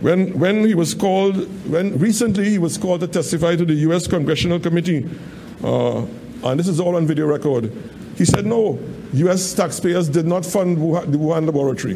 When, 0.00 0.38
when 0.38 0.64
he 0.64 0.74
was 0.74 0.94
called, 0.94 1.36
when 1.70 1.98
recently 1.98 2.48
he 2.48 2.58
was 2.58 2.78
called 2.78 3.00
to 3.00 3.06
testify 3.06 3.56
to 3.56 3.66
the 3.66 3.74
U.S. 3.74 4.06
Congressional 4.06 4.58
Committee, 4.58 5.08
uh, 5.62 6.06
and 6.42 6.58
this 6.58 6.68
is 6.68 6.80
all 6.80 6.96
on 6.96 7.06
video 7.06 7.26
record, 7.26 7.70
he 8.16 8.24
said 8.24 8.46
no, 8.46 8.78
U.S. 9.12 9.52
taxpayers 9.52 10.08
did 10.08 10.26
not 10.26 10.46
fund 10.46 10.78
Wuhan, 10.78 11.12
the 11.12 11.18
Wuhan 11.18 11.44
laboratory. 11.44 11.94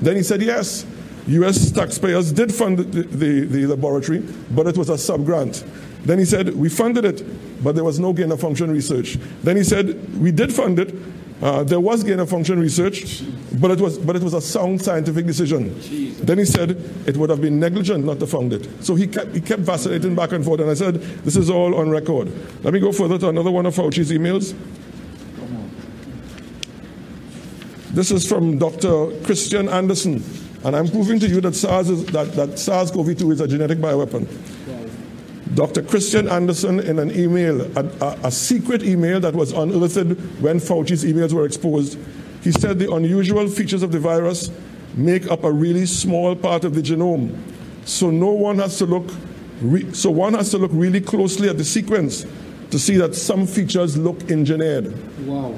Then 0.00 0.14
he 0.16 0.22
said 0.22 0.42
yes, 0.42 0.86
U.S. 1.26 1.72
taxpayers 1.72 2.32
did 2.32 2.54
fund 2.54 2.78
the, 2.78 3.02
the, 3.02 3.40
the 3.46 3.66
laboratory, 3.66 4.20
but 4.52 4.68
it 4.68 4.76
was 4.76 4.88
a 4.88 4.96
sub 4.96 5.24
grant. 5.24 5.64
Then 6.04 6.18
he 6.18 6.24
said, 6.24 6.54
We 6.54 6.68
funded 6.68 7.04
it, 7.04 7.62
but 7.62 7.74
there 7.74 7.84
was 7.84 7.98
no 7.98 8.12
gain 8.12 8.32
of 8.32 8.40
function 8.40 8.70
research. 8.70 9.18
Then 9.42 9.56
he 9.56 9.64
said, 9.64 10.18
We 10.18 10.32
did 10.32 10.52
fund 10.52 10.78
it. 10.78 10.94
Uh, 11.42 11.64
there 11.64 11.80
was 11.80 12.04
gain 12.04 12.20
of 12.20 12.28
function 12.28 12.60
research, 12.60 13.22
but 13.60 13.70
it 13.70 13.80
was 13.80 13.96
but 13.96 14.14
it 14.14 14.22
was 14.22 14.34
a 14.34 14.42
sound 14.42 14.82
scientific 14.82 15.24
decision. 15.24 15.74
Then 16.22 16.36
he 16.36 16.44
said 16.44 16.72
it 17.06 17.16
would 17.16 17.30
have 17.30 17.40
been 17.40 17.58
negligent 17.58 18.04
not 18.04 18.18
to 18.20 18.26
fund 18.26 18.52
it. 18.52 18.68
So 18.84 18.94
he 18.94 19.06
kept 19.06 19.34
he 19.34 19.40
kept 19.40 19.62
vacillating 19.62 20.14
back 20.14 20.32
and 20.32 20.44
forth, 20.44 20.60
and 20.60 20.70
I 20.70 20.74
said 20.74 20.96
this 20.96 21.36
is 21.36 21.48
all 21.48 21.74
on 21.76 21.88
record. 21.88 22.30
Let 22.62 22.74
me 22.74 22.80
go 22.80 22.92
further 22.92 23.16
to 23.18 23.30
another 23.30 23.50
one 23.50 23.64
of 23.64 23.74
Fauci's 23.74 24.10
emails. 24.10 24.54
This 27.92 28.10
is 28.12 28.28
from 28.28 28.58
Dr. 28.58 29.10
Kristian 29.24 29.68
Andersen, 29.72 30.22
and 30.62 30.76
I'm 30.76 30.88
proving 30.88 31.18
to 31.20 31.26
you 31.26 31.40
that 31.40 31.56
SARS 31.56 31.90
is, 31.90 32.06
that, 32.06 32.32
that 32.34 32.56
SARS-CoV-2 32.56 33.32
is 33.32 33.40
a 33.40 33.48
genetic 33.48 33.78
bioweapon. 33.78 34.28
Dr. 35.54 35.82
Kristian 35.82 36.30
Andersen, 36.30 36.78
in 36.78 36.98
an 36.98 37.10
email, 37.10 37.62
a, 37.76 37.84
a, 38.00 38.18
a, 38.24 38.30
secret 38.30 38.84
email 38.84 39.18
that 39.18 39.34
was 39.34 39.52
unearthed 39.52 40.16
when 40.40 40.60
Fauci's 40.60 41.04
emails 41.04 41.32
were 41.32 41.44
exposed, 41.44 41.98
he 42.42 42.52
said 42.52 42.78
the 42.78 42.92
unusual 42.92 43.48
features 43.48 43.82
of 43.82 43.90
the 43.90 43.98
virus 43.98 44.50
make 44.94 45.28
up 45.28 45.42
a 45.42 45.50
really 45.50 45.86
small 45.86 46.36
part 46.36 46.64
of 46.64 46.74
the 46.74 46.80
genome. 46.80 47.36
So 47.84 48.10
no 48.10 48.30
one 48.30 48.58
has 48.58 48.78
to 48.78 48.86
look, 48.86 49.10
re- 49.60 49.92
so 49.92 50.10
one 50.10 50.34
has 50.34 50.50
to 50.52 50.58
look 50.58 50.70
really 50.72 51.00
closely 51.00 51.48
at 51.48 51.58
the 51.58 51.64
sequence 51.64 52.24
to 52.70 52.78
see 52.78 52.96
that 52.98 53.16
some 53.16 53.46
features 53.46 53.96
look 53.96 54.30
engineered. 54.30 54.94
Wow. 55.26 55.56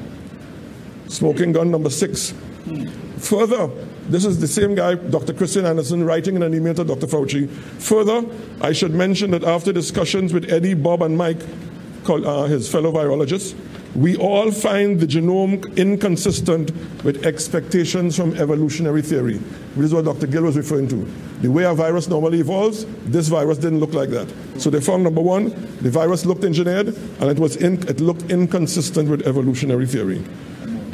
Smoking 1.09 1.53
gun 1.53 1.71
number 1.71 1.91
six. 1.91 2.31
Hmm. 2.31 2.87
Further, 3.19 3.69
this 4.09 4.25
is 4.25 4.41
the 4.41 4.49
same 4.49 4.75
guy, 4.75 4.95
Dr. 4.95 5.33
Kristian 5.33 5.65
Andersen, 5.65 6.05
writing 6.05 6.37
in 6.37 6.43
an 6.43 6.55
email 6.55 6.75
to 6.75 6.85
Dr. 6.85 7.07
Fauci. 7.07 7.49
Further, 7.49 8.25
I 8.61 8.73
should 8.73 8.93
mention 8.93 9.31
that 9.31 9.45
after 9.45 9.73
discussions 9.73 10.33
with 10.33 10.51
Eddie, 10.51 10.75
Bob, 10.75 11.03
and 11.03 11.17
Mike, 11.17 11.41
uh, 12.09 12.45
his 12.45 12.71
fellow 12.71 12.93
virologists, 12.93 13.55
We 13.95 14.17
all 14.17 14.51
find 14.51 14.99
the 14.99 15.07
genome 15.07 15.77
inconsistent 15.77 16.73
with 17.05 17.27
expectations 17.27 18.17
from 18.17 18.35
evolutionary 18.37 19.03
theory. 19.03 19.35
This 19.77 19.87
is 19.87 19.95
what 19.95 20.07
Dr. 20.07 20.27
Gill 20.27 20.45
was 20.45 20.57
referring 20.57 20.89
to. 20.89 21.07
The 21.43 21.51
way 21.51 21.65
a 21.65 21.75
virus 21.75 22.09
normally 22.09 22.41
evolves, 22.41 22.87
this 23.05 23.29
virus 23.29 23.59
didn't 23.59 23.81
look 23.81 23.93
like 23.93 24.09
that. 24.09 24.33
So 24.57 24.71
they 24.71 24.81
found 24.81 25.05
number 25.05 25.21
one, 25.21 25.51
the 25.83 25.91
virus 25.91 26.25
looked 26.25 26.43
engineered 26.45 26.89
and 26.89 27.25
it, 27.31 27.39
was 27.39 27.57
in, 27.57 27.87
it 27.87 28.01
looked 28.01 28.31
inconsistent 28.31 29.11
with 29.11 29.27
evolutionary 29.27 29.87
theory. 29.87 30.25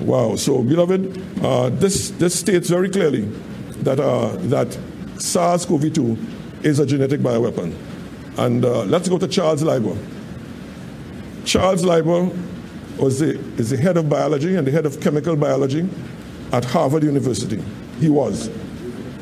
Wow. 0.01 0.37
So, 0.37 0.63
beloved, 0.63 1.43
uh, 1.43 1.71
this, 1.71 2.11
this 2.11 2.39
states 2.39 2.69
very 2.69 2.89
clearly 2.89 3.23
that, 3.83 4.01
uh, 4.01 4.37
that 4.49 4.79
SARS 5.19 5.67
CoV 5.67 5.93
2 5.93 6.19
is 6.63 6.79
a 6.79 6.87
genetic 6.87 7.21
bioweapon. 7.21 7.75
And 8.39 8.65
uh, 8.65 8.85
let's 8.85 9.09
go 9.09 9.19
to 9.19 9.27
Charles 9.27 9.63
Lieber. 9.63 9.97
Charles 11.45 11.85
Lieber 11.85 12.31
was 12.99 13.21
the, 13.21 13.39
is 13.57 13.71
the 13.71 13.77
head 13.77 13.97
of 13.97 14.09
biology 14.09 14.57
and 14.57 14.67
the 14.67 14.71
head 14.71 14.87
of 14.87 15.01
chemical 15.01 15.37
biology 15.37 15.89
at 16.53 16.65
Harvard 16.65 17.03
University. 17.03 17.63
He 17.99 18.09
was. 18.09 18.49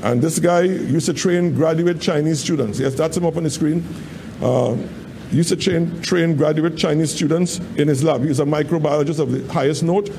And 0.02 0.20
this 0.20 0.38
guy 0.38 0.62
used 0.62 1.06
to 1.06 1.14
train 1.14 1.54
graduate 1.54 2.00
Chinese 2.00 2.40
students. 2.40 2.78
Yes, 2.78 2.94
that's 2.94 3.16
him 3.16 3.24
up 3.24 3.36
on 3.36 3.44
the 3.44 3.50
screen. 3.50 3.84
Uh, 4.42 4.76
used 5.30 5.48
to 5.48 5.56
train, 5.56 6.00
train 6.02 6.36
graduate 6.36 6.76
Chinese 6.76 7.12
students 7.14 7.58
in 7.76 7.88
his 7.88 8.04
lab. 8.04 8.22
He's 8.22 8.40
a 8.40 8.44
microbiologist 8.44 9.18
of 9.18 9.32
the 9.32 9.52
highest 9.52 9.82
note, 9.82 10.10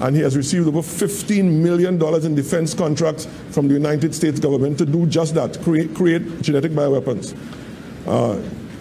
and 0.00 0.14
he 0.14 0.22
has 0.22 0.36
received 0.36 0.66
over 0.68 0.80
$15 0.80 1.44
million 1.44 2.02
in 2.24 2.34
defense 2.34 2.74
contracts 2.74 3.26
from 3.50 3.68
the 3.68 3.74
United 3.74 4.14
States 4.14 4.38
government 4.38 4.78
to 4.78 4.86
do 4.86 5.06
just 5.06 5.34
that 5.34 5.60
create, 5.62 5.94
create 5.94 6.42
genetic 6.42 6.72
bioweapons. 6.72 7.36
Uh, 8.06 8.40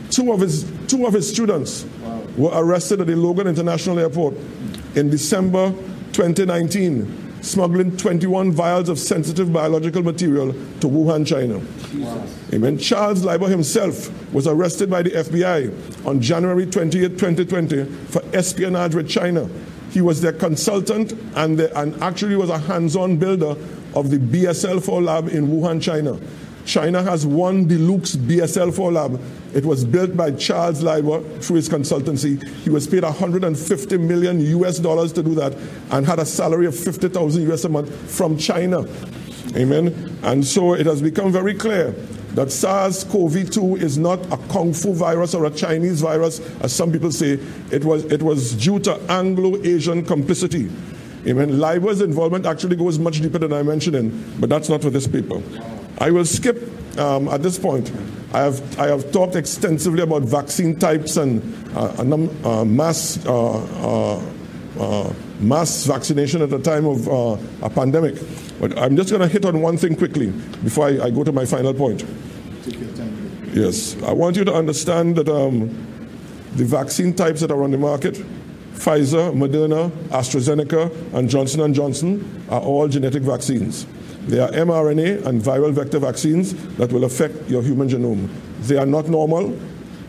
two, 0.10 0.32
of 0.32 0.40
his, 0.40 0.72
two 0.88 1.06
of 1.06 1.14
his 1.14 1.30
students 1.30 1.86
were 2.38 2.52
arrested 2.54 3.02
at 3.02 3.08
the 3.08 3.16
Logan 3.16 3.48
International 3.48 4.00
Airport 4.00 4.36
in 4.96 5.10
December 5.10 5.72
2019 6.14 7.24
smuggling 7.46 7.96
21 7.96 8.52
vials 8.52 8.90
of 8.90 8.98
sensitive 8.98 9.54
biological 9.54 10.02
material 10.02 10.52
to 10.80 10.88
Wuhan, 10.88 11.26
China. 11.26 11.60
Wow. 12.04 12.26
Amen. 12.54 12.78
Charles 12.78 13.24
Lieber 13.24 13.48
himself 13.48 14.10
was 14.34 14.48
arrested 14.48 14.90
by 14.90 15.04
the 15.04 15.12
FBI 15.12 16.06
on 16.08 16.20
January 16.20 16.66
28, 16.66 17.10
2020 17.20 17.86
for 18.08 18.24
espionage 18.34 18.96
with 18.96 19.08
China. 19.08 19.48
He 19.96 20.02
was 20.02 20.20
their 20.20 20.34
consultant 20.34 21.14
and, 21.38 21.58
the, 21.58 21.80
and 21.80 21.96
actually 22.04 22.36
was 22.36 22.50
a 22.50 22.58
hands-on 22.58 23.16
builder 23.16 23.56
of 23.96 24.10
the 24.10 24.18
BSL-4 24.18 25.02
lab 25.02 25.30
in 25.30 25.48
Wuhan, 25.48 25.82
China. 25.82 26.20
China 26.66 27.02
has 27.02 27.26
one 27.26 27.66
deluxe 27.66 28.18
BSL-4 28.18 28.92
lab. 28.92 29.22
It 29.56 29.64
was 29.64 29.86
built 29.86 30.18
by 30.18 30.32
Charles 30.32 30.84
Lieber 30.84 31.22
through 31.40 31.56
his 31.56 31.70
consultancy. 31.70 32.46
He 32.66 32.70
was 32.70 32.88
paid 32.88 33.04
150 33.04 33.98
million 34.00 34.42
US 34.42 34.80
dollars 34.80 35.14
to 35.14 35.24
do 35.24 35.34
that 35.36 35.54
and 35.92 36.06
had 36.06 36.20
a 36.20 36.26
salary 36.26 36.66
of 36.66 36.78
50,000 36.78 37.50
US 37.54 37.64
a 37.64 37.70
month 37.70 38.12
from 38.12 38.38
China. 38.38 38.86
Amen. 39.56 40.20
And 40.24 40.46
so 40.46 40.74
it 40.74 40.88
has 40.88 41.02
become 41.02 41.32
very 41.32 41.54
clear 41.54 41.96
that 42.36 42.52
SARS-CoV-2 42.52 43.82
is 43.82 43.98
not 43.98 44.20
a 44.32 44.38
kung 44.50 44.74
fu 44.74 44.94
virus 44.94 45.34
or 45.34 45.46
a 45.46 45.52
Chinese 45.52 46.02
virus, 46.02 46.40
as 46.62 46.74
some 46.74 46.92
people 46.92 47.12
say. 47.12 47.40
It 47.72 47.84
was, 47.84 48.06
it 48.06 48.22
was 48.22 48.54
due 48.54 48.80
to 48.80 48.96
Anglo-Asian 49.10 50.06
complicity. 50.06 50.70
Amen. 51.28 51.60
Lieber's 51.60 52.02
involvement 52.02 52.46
actually 52.46 52.76
goes 52.76 53.00
much 53.00 53.20
deeper 53.20 53.40
than 53.40 53.52
I 53.52 53.64
mentioned, 53.64 53.96
in, 53.96 54.40
but 54.40 54.50
that's 54.50 54.70
not 54.70 54.82
for 54.82 54.92
this 54.92 55.08
paper. 55.08 55.42
I 55.98 56.12
will 56.12 56.26
skip 56.26 56.58
um, 57.00 57.28
at 57.30 57.42
this 57.42 57.58
point. 57.58 57.92
I 58.34 58.42
have, 58.42 58.80
I 58.80 58.88
have 58.88 59.12
talked 59.12 59.36
extensively 59.36 60.04
about 60.04 60.24
vaccine 60.24 60.78
types 60.78 61.18
and 61.18 61.42
uh, 61.76 62.04
uh, 62.44 62.66
mass, 62.66 63.26
uh, 63.26 64.18
uh, 64.18 64.22
uh, 64.80 65.14
mass 65.40 65.86
vaccination 65.86 66.42
at 66.42 66.50
the 66.50 66.60
time 66.60 66.86
of 66.86 67.08
uh, 67.08 67.38
a 67.62 67.70
pandemic. 67.70 68.16
But 68.68 68.80
I'm 68.80 68.96
just 68.96 69.12
going 69.12 69.22
to 69.22 69.28
hit 69.28 69.46
on 69.46 69.62
one 69.62 69.78
thing 69.78 69.96
quickly 69.96 70.32
before 70.64 70.88
I, 70.88 71.06
I 71.06 71.10
go 71.12 71.24
to 71.24 71.32
my 71.32 71.46
final 71.46 71.72
point. 71.72 72.04
Yes, 73.54 73.96
I 74.02 74.12
want 74.12 74.38
you 74.38 74.44
to 74.44 74.52
understand 74.52 75.18
that 75.18 75.30
um, 75.30 75.70
the 76.56 76.66
vaccine 76.66 77.14
types 77.14 77.42
that 77.42 77.52
are 77.52 77.62
on 77.62 77.70
the 77.70 77.78
market 77.78 78.16
Pfizer, 78.74 79.32
Moderna, 79.34 79.92
AstraZeneca, 80.10 81.14
and 81.14 81.30
Johnson 81.30 81.74
& 81.74 81.76
Johnson 81.76 82.44
are 82.50 82.60
all 82.60 82.88
genetic 82.88 83.22
vaccines. 83.22 83.86
They 84.26 84.40
are 84.40 84.50
mRNA 84.50 85.28
and 85.28 85.40
viral 85.44 85.72
vector 85.72 86.00
vaccines 86.00 86.56
that 86.78 86.92
will 86.92 87.04
affect 87.04 87.48
your 87.48 87.62
human 87.62 87.88
genome. 87.88 88.30
They 88.62 88.78
are 88.78 88.88
not 88.88 89.10
normal. 89.10 89.56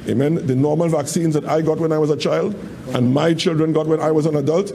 Amen. 0.08 0.46
The 0.46 0.56
normal 0.56 0.88
vaccines 0.88 1.34
that 1.34 1.44
I 1.44 1.60
got 1.60 1.78
when 1.78 1.92
I 1.92 1.98
was 1.98 2.08
a 2.08 2.16
child 2.16 2.54
and 2.94 3.12
my 3.12 3.34
children 3.34 3.72
got 3.72 3.86
when 3.86 4.00
I 4.00 4.10
was 4.10 4.26
an 4.26 4.36
adult, 4.36 4.72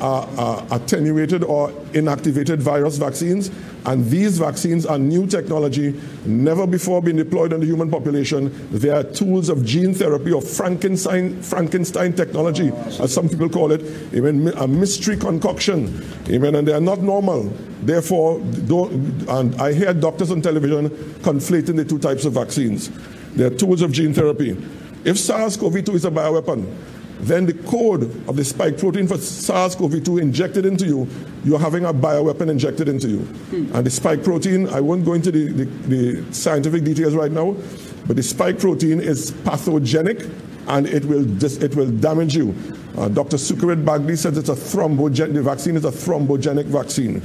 are 0.00 0.66
attenuated 0.70 1.44
or 1.44 1.70
inactivated 1.92 2.58
virus 2.58 2.96
vaccines. 2.98 3.50
And 3.86 4.04
these 4.06 4.38
vaccines 4.38 4.84
are 4.84 4.98
new 4.98 5.26
technology, 5.26 5.98
never 6.26 6.66
before 6.66 7.00
been 7.00 7.16
deployed 7.16 7.52
in 7.52 7.60
the 7.60 7.66
human 7.66 7.90
population. 7.90 8.52
They 8.70 8.90
are 8.90 9.02
tools 9.02 9.48
of 9.48 9.64
gene 9.64 9.94
therapy 9.94 10.32
or 10.32 10.42
Frankenstein, 10.42 11.40
Frankenstein 11.40 12.12
technology, 12.12 12.70
as 13.00 13.14
some 13.14 13.28
people 13.28 13.48
call 13.48 13.72
it, 13.72 13.80
even 14.12 14.48
a 14.48 14.66
mystery 14.68 15.16
concoction, 15.16 16.04
amen, 16.28 16.56
and 16.56 16.68
they 16.68 16.74
are 16.74 16.80
not 16.80 17.00
normal. 17.00 17.50
Therefore, 17.82 18.40
and 18.40 19.54
I 19.60 19.72
hear 19.72 19.94
doctors 19.94 20.30
on 20.32 20.42
television 20.42 20.90
conflating 21.20 21.76
the 21.76 21.84
two 21.84 21.98
types 21.98 22.24
of 22.24 22.34
vaccines. 22.34 22.90
They 23.36 23.44
are 23.44 23.50
tools 23.50 23.80
of 23.80 23.92
gene 23.92 24.12
therapy. 24.12 24.56
If 25.04 25.16
SARS-CoV-2 25.18 25.94
is 25.94 26.04
a 26.04 26.10
bioweapon, 26.10 26.66
then 27.20 27.46
the 27.46 27.54
code 27.54 28.04
of 28.28 28.36
the 28.36 28.44
spike 28.44 28.78
protein 28.78 29.08
for 29.08 29.18
SARS-CoV-2 29.18 30.20
injected 30.20 30.64
into 30.64 30.86
you, 30.86 31.08
you're 31.44 31.58
having 31.58 31.84
a 31.84 31.92
bioweapon 31.92 32.48
injected 32.48 32.88
into 32.88 33.08
you. 33.08 33.18
Hmm. 33.18 33.74
And 33.74 33.86
the 33.86 33.90
spike 33.90 34.22
protein, 34.22 34.68
I 34.68 34.80
won't 34.80 35.04
go 35.04 35.14
into 35.14 35.32
the, 35.32 35.52
the, 35.52 35.64
the, 35.64 36.34
scientific 36.34 36.84
details 36.84 37.14
right 37.14 37.32
now, 37.32 37.56
but 38.06 38.16
the 38.16 38.22
spike 38.22 38.58
protein 38.58 39.00
is 39.00 39.32
pathogenic 39.44 40.26
and 40.68 40.86
it 40.86 41.04
will, 41.04 41.24
dis- 41.24 41.56
it 41.58 41.74
will 41.74 41.90
damage 41.90 42.36
you. 42.36 42.54
Uh, 42.96 43.08
Dr. 43.08 43.36
Sucharit 43.36 43.84
Bhakdi 43.84 44.16
says 44.16 44.36
it's 44.36 44.48
a 44.48 44.54
thrombogenic, 44.54 45.34
the 45.34 45.42
vaccine 45.42 45.76
is 45.76 45.84
a 45.84 45.90
thrombogenic 45.90 46.66
vaccine. 46.66 47.22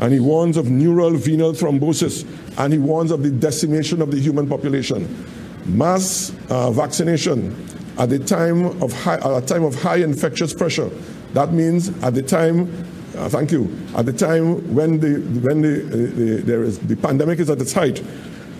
And 0.00 0.12
he 0.12 0.20
warns 0.20 0.56
of 0.56 0.70
neural 0.70 1.10
venal 1.12 1.52
thrombosis 1.52 2.26
and 2.58 2.72
he 2.72 2.78
warns 2.78 3.10
of 3.10 3.22
the 3.22 3.30
decimation 3.30 4.02
of 4.02 4.10
the 4.10 4.18
human 4.18 4.48
population. 4.48 5.24
Mass 5.66 6.32
uh, 6.48 6.70
vaccination 6.70 7.54
at 7.98 8.10
the 8.10 8.18
time 8.18 8.66
of 8.82 8.92
high, 8.92 9.16
at 9.16 9.42
a 9.42 9.46
time 9.46 9.64
of 9.64 9.74
high 9.74 9.96
infectious 9.96 10.52
pressure. 10.52 10.90
That 11.32 11.52
means 11.52 11.88
at 12.02 12.14
the 12.14 12.22
time, 12.22 12.70
uh, 13.16 13.28
thank 13.28 13.52
you, 13.52 13.74
at 13.96 14.06
the 14.06 14.12
time 14.12 14.74
when 14.74 15.00
the 15.00 15.20
when 15.40 15.62
the, 15.62 15.80
the, 15.80 16.42
there 16.42 16.62
is 16.62 16.78
the 16.78 16.96
pandemic 16.96 17.38
is 17.38 17.50
at 17.50 17.60
its 17.60 17.72
height. 17.72 18.02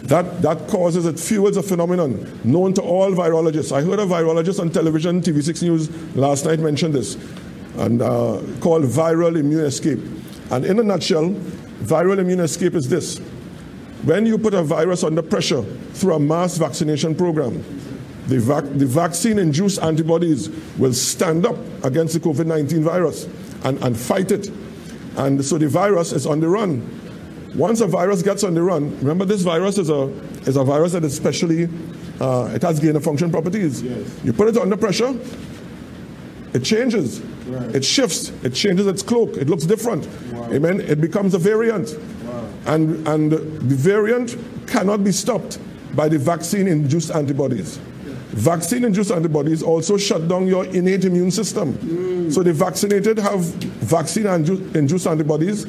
That, 0.07 0.41
that 0.43 0.69
causes, 0.69 1.05
it 1.05 1.19
fuels 1.19 1.57
a 1.57 1.65
phenomenon 1.65 2.41
known 2.45 2.75
to 2.75 2.83
all 2.83 3.11
virologists. 3.11 3.73
I 3.73 3.83
heard 3.83 3.99
a 3.99 4.07
virologist 4.07 4.61
on 4.61 4.71
television, 4.71 5.21
TV6 5.21 5.63
News, 5.63 6.15
last 6.15 6.45
night 6.45 6.61
mention 6.61 6.93
this, 6.93 7.17
and 7.79 8.01
uh, 8.01 8.41
called 8.61 8.85
viral 8.85 9.37
immune 9.37 9.65
escape. 9.65 9.99
And 10.53 10.65
in 10.65 10.79
a 10.79 10.85
nutshell, 10.85 11.31
viral 11.83 12.19
immune 12.19 12.39
escape 12.39 12.75
is 12.75 12.89
this. 12.89 13.19
When 14.05 14.27
you 14.27 14.39
put 14.39 14.55
a 14.55 14.63
virus 14.63 15.03
under 15.03 15.23
pressure 15.23 15.63
through 15.63 16.15
a 16.15 16.21
mass 16.21 16.57
vaccination 16.57 17.17
program, 17.17 17.65
the, 18.29 18.41
vac- 18.41 18.65
the 18.65 18.87
vaccine 18.87 19.39
induced 19.39 19.81
antibodies 19.83 20.49
will 20.79 20.93
stand 20.93 21.47
up 21.47 21.57
against 21.85 22.15
the 22.15 22.21
COVID 22.21 22.47
19 22.47 22.83
virus 22.83 23.25
and, 23.65 23.83
and 23.83 23.97
fight 23.97 24.33
it. 24.33 24.49
And 25.17 25.45
so 25.45 25.59
the 25.59 25.69
virus 25.69 26.13
is 26.13 26.27
on 26.27 26.41
the 26.41 26.49
run. 26.49 26.93
Once 27.55 27.81
a 27.81 27.87
virus 27.87 28.23
gets 28.23 28.45
on 28.45 28.55
the 28.55 28.63
run, 28.63 28.97
remember 28.99 29.25
this 29.25 29.43
virus 29.43 29.79
is 29.79 29.89
a, 29.89 30.09
is 30.47 30.57
a 30.57 30.65
virus 30.65 30.93
that 30.93 31.05
is 31.05 31.17
specially, 31.17 31.69
uh, 32.21 32.51
it 32.55 32.63
has 32.63 32.79
gain 32.81 32.97
of 32.97 33.05
function 33.05 33.31
properties. 33.31 33.83
Yes. 33.83 34.21
You 34.25 34.33
put 34.33 34.49
it 34.49 34.57
under 34.59 34.77
pressure, 34.77 35.19
it 36.53 36.63
changes, 36.63 37.21
right. 37.21 37.75
it 37.75 37.85
shifts, 37.85 38.31
it 38.43 38.53
changes 38.53 38.87
its 38.87 39.03
cloak, 39.03 39.37
it 39.37 39.49
looks 39.49 39.65
different. 39.65 40.07
Wow. 40.33 40.53
Amen. 40.53 40.81
It 40.81 41.01
becomes 41.01 41.33
a 41.33 41.39
variant. 41.39 41.99
Wow. 42.25 42.49
And, 42.67 43.09
and 43.09 43.33
the 43.33 43.75
variant 43.75 44.37
cannot 44.67 45.03
be 45.03 45.13
stopped 45.13 45.59
by 45.95 46.09
the 46.09 46.19
vaccine 46.19 46.69
induced 46.69 47.11
antibodies. 47.11 47.79
Vaccine 48.37 48.85
induced 48.85 49.11
antibodies 49.11 49.63
also 49.63 49.97
shut 49.97 50.29
down 50.29 50.47
your 50.47 50.67
innate 50.67 51.07
immune 51.07 51.31
system. 51.31 51.73
Mm. 51.73 52.31
So 52.31 52.43
the 52.43 52.53
vaccinated 52.53 53.19
have 53.19 53.41
vaccine 53.41 54.27
induced 54.27 55.07
antibodies 55.07 55.67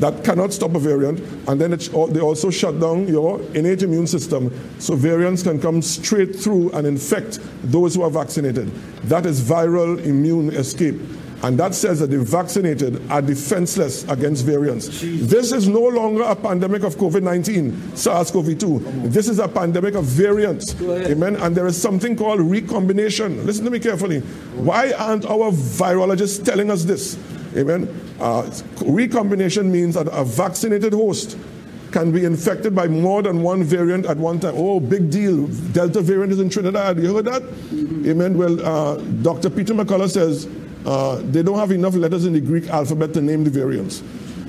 that 0.00 0.22
cannot 0.22 0.52
stop 0.52 0.74
a 0.74 0.78
variant, 0.78 1.20
and 1.48 1.58
then 1.58 1.70
they 1.70 2.20
also 2.20 2.50
shut 2.50 2.78
down 2.78 3.08
your 3.08 3.40
innate 3.54 3.82
immune 3.82 4.06
system. 4.06 4.52
So 4.78 4.96
variants 4.96 5.42
can 5.42 5.60
come 5.60 5.80
straight 5.80 6.36
through 6.36 6.70
and 6.72 6.86
infect 6.86 7.38
those 7.64 7.94
who 7.94 8.02
are 8.02 8.10
vaccinated. 8.10 8.70
That 9.04 9.24
is 9.24 9.40
viral 9.40 9.98
immune 10.04 10.50
escape. 10.50 11.00
And 11.42 11.58
that 11.58 11.74
says 11.74 12.00
that 12.00 12.10
the 12.10 12.18
vaccinated 12.18 13.10
are 13.10 13.22
defenseless 13.22 14.04
against 14.08 14.44
variants. 14.44 15.00
This 15.00 15.52
is 15.52 15.68
no 15.68 15.80
longer 15.80 16.22
a 16.22 16.36
pandemic 16.36 16.82
of 16.82 16.96
COVID 16.96 17.22
19, 17.22 17.96
SARS 17.96 18.30
CoV 18.30 18.58
2. 18.58 18.78
This 19.06 19.28
is 19.28 19.38
a 19.38 19.48
pandemic 19.48 19.94
of 19.94 20.04
variants. 20.04 20.78
Amen. 20.80 21.36
And 21.36 21.56
there 21.56 21.66
is 21.66 21.80
something 21.80 22.14
called 22.14 22.40
recombination. 22.40 23.46
Listen 23.46 23.64
to 23.64 23.70
me 23.70 23.78
carefully. 23.78 24.20
Why 24.20 24.92
aren't 24.92 25.24
our 25.24 25.50
virologists 25.50 26.44
telling 26.44 26.70
us 26.70 26.84
this? 26.84 27.18
Amen. 27.56 27.88
Uh, 28.20 28.50
recombination 28.84 29.72
means 29.72 29.94
that 29.94 30.08
a 30.12 30.24
vaccinated 30.24 30.92
host 30.92 31.38
can 31.90 32.12
be 32.12 32.24
infected 32.24 32.74
by 32.74 32.86
more 32.86 33.22
than 33.22 33.42
one 33.42 33.64
variant 33.64 34.06
at 34.06 34.16
one 34.16 34.38
time. 34.38 34.54
Oh, 34.56 34.78
big 34.78 35.10
deal. 35.10 35.46
Delta 35.72 36.00
variant 36.00 36.32
is 36.32 36.38
in 36.38 36.48
Trinidad. 36.48 36.98
You 36.98 37.16
heard 37.16 37.24
that? 37.24 37.42
Mm-hmm. 37.42 38.10
Amen. 38.10 38.38
Well, 38.38 38.64
uh, 38.64 38.96
Dr. 39.22 39.50
Peter 39.50 39.74
McCullough 39.74 40.10
says 40.10 40.46
uh, 40.84 41.16
they 41.24 41.42
don't 41.42 41.58
have 41.58 41.70
enough 41.72 41.94
letters 41.94 42.24
in 42.24 42.32
the 42.32 42.40
Greek 42.40 42.68
alphabet 42.68 43.12
to 43.14 43.20
name 43.20 43.44
the 43.44 43.50
variants. 43.50 44.02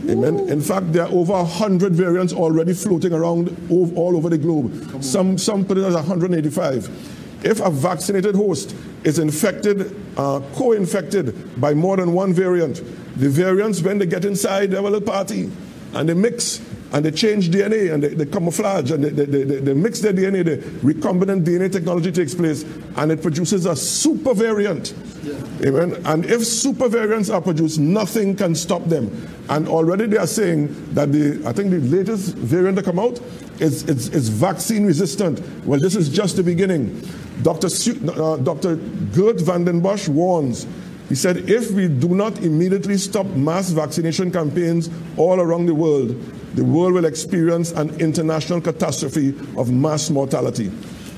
Amen. 0.09 0.39
Ooh. 0.39 0.47
In 0.47 0.61
fact, 0.61 0.93
there 0.93 1.03
are 1.03 1.11
over 1.11 1.33
100 1.33 1.93
variants 1.93 2.33
already 2.33 2.73
floating 2.73 3.13
around 3.13 3.55
all 3.69 4.15
over 4.15 4.29
the 4.29 4.37
globe. 4.37 5.03
Some, 5.03 5.37
some 5.37 5.65
put 5.65 5.77
it 5.77 5.83
as 5.83 5.93
185. 5.93 7.45
If 7.45 7.59
a 7.59 7.69
vaccinated 7.69 8.35
host 8.35 8.75
is 9.03 9.19
infected, 9.19 9.95
uh, 10.17 10.41
co 10.53 10.73
infected 10.73 11.59
by 11.59 11.73
more 11.73 11.97
than 11.97 12.13
one 12.13 12.33
variant, 12.33 12.77
the 13.19 13.29
variants, 13.29 13.81
when 13.81 13.97
they 13.97 14.05
get 14.05 14.25
inside, 14.25 14.71
they 14.71 14.75
have 14.75 14.85
a 14.85 14.89
little 14.89 15.07
party 15.07 15.51
and 15.93 16.07
they 16.07 16.13
mix 16.13 16.61
and 16.93 17.05
they 17.05 17.11
change 17.11 17.49
DNA 17.49 17.93
and 17.93 18.03
they, 18.03 18.09
they 18.09 18.25
camouflage 18.25 18.91
and 18.91 19.03
they, 19.03 19.09
they, 19.09 19.25
they, 19.25 19.59
they, 19.59 19.73
mix 19.73 19.99
their 19.99 20.13
DNA, 20.13 20.43
the 20.43 20.57
recombinant 20.85 21.45
DNA 21.45 21.71
technology 21.71 22.11
takes 22.11 22.35
place 22.35 22.63
and 22.97 23.11
it 23.11 23.21
produces 23.21 23.65
a 23.65 23.75
super 23.75 24.33
variant. 24.33 24.93
Yeah. 25.23 25.33
Amen. 25.67 26.01
And 26.05 26.25
if 26.25 26.45
super 26.45 26.89
variants 26.89 27.29
are 27.29 27.41
produced, 27.41 27.79
nothing 27.79 28.35
can 28.35 28.55
stop 28.55 28.83
them. 28.85 29.27
And 29.49 29.67
already 29.67 30.05
they 30.05 30.17
are 30.17 30.27
saying 30.27 30.93
that 30.93 31.11
the, 31.11 31.41
I 31.45 31.53
think 31.53 31.71
the 31.71 31.79
latest 31.79 32.35
variant 32.35 32.77
to 32.77 32.83
come 32.83 32.99
out 32.99 33.19
is, 33.59 33.83
is, 33.87 34.09
is 34.09 34.29
vaccine 34.29 34.85
resistant. 34.85 35.39
Well, 35.65 35.79
this 35.79 35.95
is 35.95 36.09
just 36.09 36.35
the 36.35 36.43
beginning. 36.43 37.07
Dr. 37.41 37.67
uh, 37.67 38.37
Dr. 38.37 38.75
Geert 38.75 39.41
Vanden 39.41 39.81
Bossche 39.81 40.09
warns 40.09 40.67
he 41.11 41.15
said, 41.15 41.49
if 41.49 41.71
we 41.71 41.89
do 41.89 42.15
not 42.15 42.37
immediately 42.37 42.97
stop 42.97 43.25
mass 43.25 43.69
vaccination 43.71 44.31
campaigns 44.31 44.89
all 45.17 45.41
around 45.41 45.65
the 45.65 45.75
world, 45.75 46.15
the 46.53 46.63
world 46.63 46.93
will 46.93 47.05
experience 47.05 47.71
an 47.71 47.89
international 47.99 48.61
catastrophe 48.61 49.29
of 49.57 49.71
mass 49.71 50.09
mortality. 50.09 50.71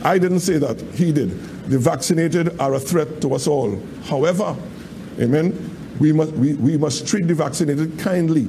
I 0.03 0.17
didn't 0.17 0.41
say 0.41 0.57
that, 0.57 0.81
he 0.93 1.11
did. 1.11 1.31
The 1.69 1.79
vaccinated 1.79 2.59
are 2.59 2.73
a 2.73 2.79
threat 2.79 3.21
to 3.21 3.33
us 3.33 3.47
all. 3.47 3.81
However, 4.03 4.55
amen, 5.19 5.73
we 5.99 6.11
must, 6.11 6.33
we, 6.33 6.53
we 6.55 6.77
must 6.77 7.07
treat 7.07 7.27
the 7.27 7.33
vaccinated 7.33 7.97
kindly, 7.99 8.47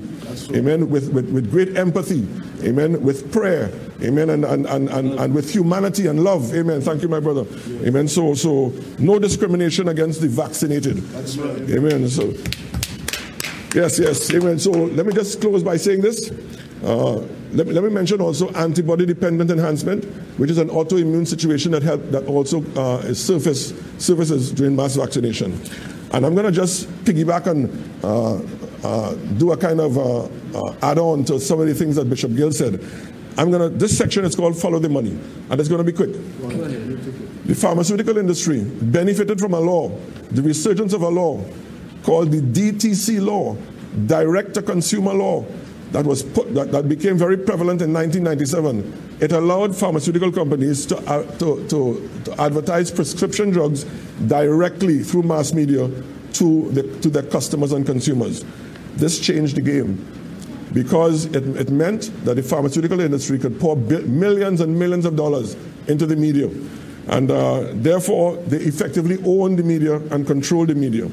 amen, 0.54 0.90
with, 0.90 1.12
with, 1.12 1.30
with 1.30 1.50
great 1.50 1.76
empathy, 1.76 2.26
amen, 2.66 3.00
with 3.02 3.32
prayer, 3.32 3.70
amen, 4.02 4.30
and, 4.30 4.44
and, 4.44 4.66
and, 4.66 4.88
and, 4.90 5.34
with 5.34 5.50
humanity 5.50 6.06
and 6.06 6.24
love, 6.24 6.54
amen. 6.54 6.80
Thank 6.80 7.02
you, 7.02 7.08
my 7.08 7.20
brother, 7.20 7.44
amen. 7.86 8.08
So, 8.08 8.34
so 8.34 8.72
no 8.98 9.18
discrimination 9.18 9.88
against 9.88 10.20
the 10.20 10.28
vaccinated, 10.28 10.98
amen. 11.70 12.08
So, 12.08 12.32
yes, 13.74 13.98
yes, 13.98 14.32
amen. 14.34 14.58
So 14.58 14.70
let 14.70 15.06
me 15.06 15.12
just 15.12 15.40
close 15.40 15.62
by 15.62 15.76
saying 15.76 16.00
this. 16.00 16.30
Uh, 16.84 17.14
let, 17.52 17.66
me, 17.66 17.72
let 17.72 17.82
me 17.82 17.88
mention 17.88 18.20
also 18.20 18.50
antibody-dependent 18.52 19.50
enhancement, 19.50 20.04
which 20.38 20.50
is 20.50 20.58
an 20.58 20.68
autoimmune 20.68 21.26
situation 21.26 21.72
that 21.72 21.82
help, 21.82 22.02
that 22.10 22.26
also 22.26 22.62
uh, 22.74 23.14
surface, 23.14 23.72
surfaces 23.96 24.52
during 24.52 24.76
mass 24.76 24.94
vaccination. 24.94 25.58
And 26.12 26.26
I'm 26.26 26.34
going 26.34 26.46
to 26.46 26.52
just 26.52 26.86
piggyback 27.04 27.46
and 27.46 28.04
uh, 28.04 28.38
uh, 28.86 29.14
do 29.38 29.52
a 29.52 29.56
kind 29.56 29.80
of 29.80 29.96
uh, 29.96 30.24
uh, 30.24 30.74
add-on 30.82 31.24
to 31.24 31.40
some 31.40 31.58
of 31.58 31.66
the 31.66 31.74
things 31.74 31.96
that 31.96 32.10
Bishop 32.10 32.36
Gill 32.36 32.52
said. 32.52 32.84
I'm 33.36 33.50
going 33.50 33.72
to. 33.72 33.76
This 33.76 33.96
section 33.98 34.24
is 34.24 34.36
called 34.36 34.56
"Follow 34.56 34.78
the 34.78 34.88
Money," 34.88 35.18
and 35.50 35.58
it's 35.58 35.68
going 35.68 35.84
to 35.84 35.90
be 35.90 35.96
quick. 35.96 36.12
The 37.46 37.54
pharmaceutical 37.54 38.16
industry 38.16 38.62
benefited 38.62 39.40
from 39.40 39.54
a 39.54 39.60
law, 39.60 39.88
the 40.30 40.42
resurgence 40.42 40.92
of 40.92 41.02
a 41.02 41.08
law 41.08 41.44
called 42.04 42.30
the 42.30 42.40
DTC 42.40 43.24
law, 43.24 43.56
Direct 44.06 44.54
to 44.54 44.62
Consumer 44.62 45.14
Law, 45.14 45.44
that 45.94 46.04
was 46.04 46.24
put, 46.24 46.52
that, 46.54 46.72
that 46.72 46.88
became 46.88 47.16
very 47.16 47.36
prevalent 47.36 47.80
in 47.80 47.92
1997. 47.92 49.18
It 49.20 49.30
allowed 49.30 49.76
pharmaceutical 49.76 50.32
companies 50.32 50.84
to, 50.86 50.96
uh, 51.08 51.22
to, 51.38 51.68
to, 51.68 52.10
to, 52.24 52.40
advertise 52.42 52.90
prescription 52.90 53.50
drugs 53.50 53.84
directly 54.26 55.04
through 55.04 55.22
mass 55.22 55.52
media 55.52 55.88
to, 56.32 56.68
the, 56.72 56.82
to 57.00 57.08
their 57.08 57.22
customers 57.22 57.70
and 57.70 57.86
consumers. 57.86 58.44
This 58.96 59.20
changed 59.20 59.54
the 59.54 59.60
game 59.60 60.04
because 60.72 61.26
it, 61.26 61.46
it 61.56 61.70
meant 61.70 62.10
that 62.24 62.34
the 62.34 62.42
pharmaceutical 62.42 62.98
industry 62.98 63.38
could 63.38 63.60
pour 63.60 63.76
millions 63.76 64.60
and 64.60 64.76
millions 64.76 65.04
of 65.04 65.14
dollars 65.14 65.56
into 65.86 66.06
the 66.06 66.16
media. 66.16 66.50
And 67.06 67.30
uh, 67.30 67.68
therefore, 67.74 68.36
they 68.38 68.56
effectively 68.56 69.22
own 69.24 69.54
the 69.54 69.62
media 69.62 69.98
and 70.10 70.26
control 70.26 70.66
the 70.66 70.74
media. 70.74 71.06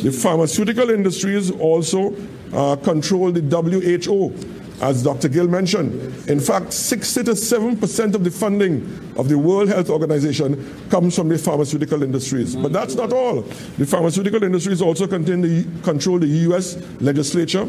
The 0.00 0.12
pharmaceutical 0.12 0.90
industries 0.90 1.50
also 1.50 2.14
uh, 2.52 2.76
control 2.76 3.32
the 3.32 3.40
WHO, 3.40 4.34
as 4.80 5.02
Dr. 5.02 5.28
Gill 5.28 5.48
mentioned. 5.48 6.28
In 6.28 6.40
fact, 6.40 6.72
60 6.72 7.24
to 7.24 7.30
7% 7.32 8.14
of 8.14 8.24
the 8.24 8.30
funding 8.30 8.82
of 9.16 9.28
the 9.28 9.36
World 9.36 9.68
Health 9.68 9.90
Organization 9.90 10.88
comes 10.88 11.16
from 11.16 11.28
the 11.28 11.38
pharmaceutical 11.38 12.02
industries. 12.02 12.54
But 12.54 12.72
that's 12.72 12.94
not 12.94 13.12
all. 13.12 13.42
The 13.42 13.86
pharmaceutical 13.86 14.42
industries 14.44 14.80
also 14.80 15.06
the, 15.42 15.66
control 15.82 16.18
the 16.18 16.26
US 16.26 16.76
legislature 17.00 17.68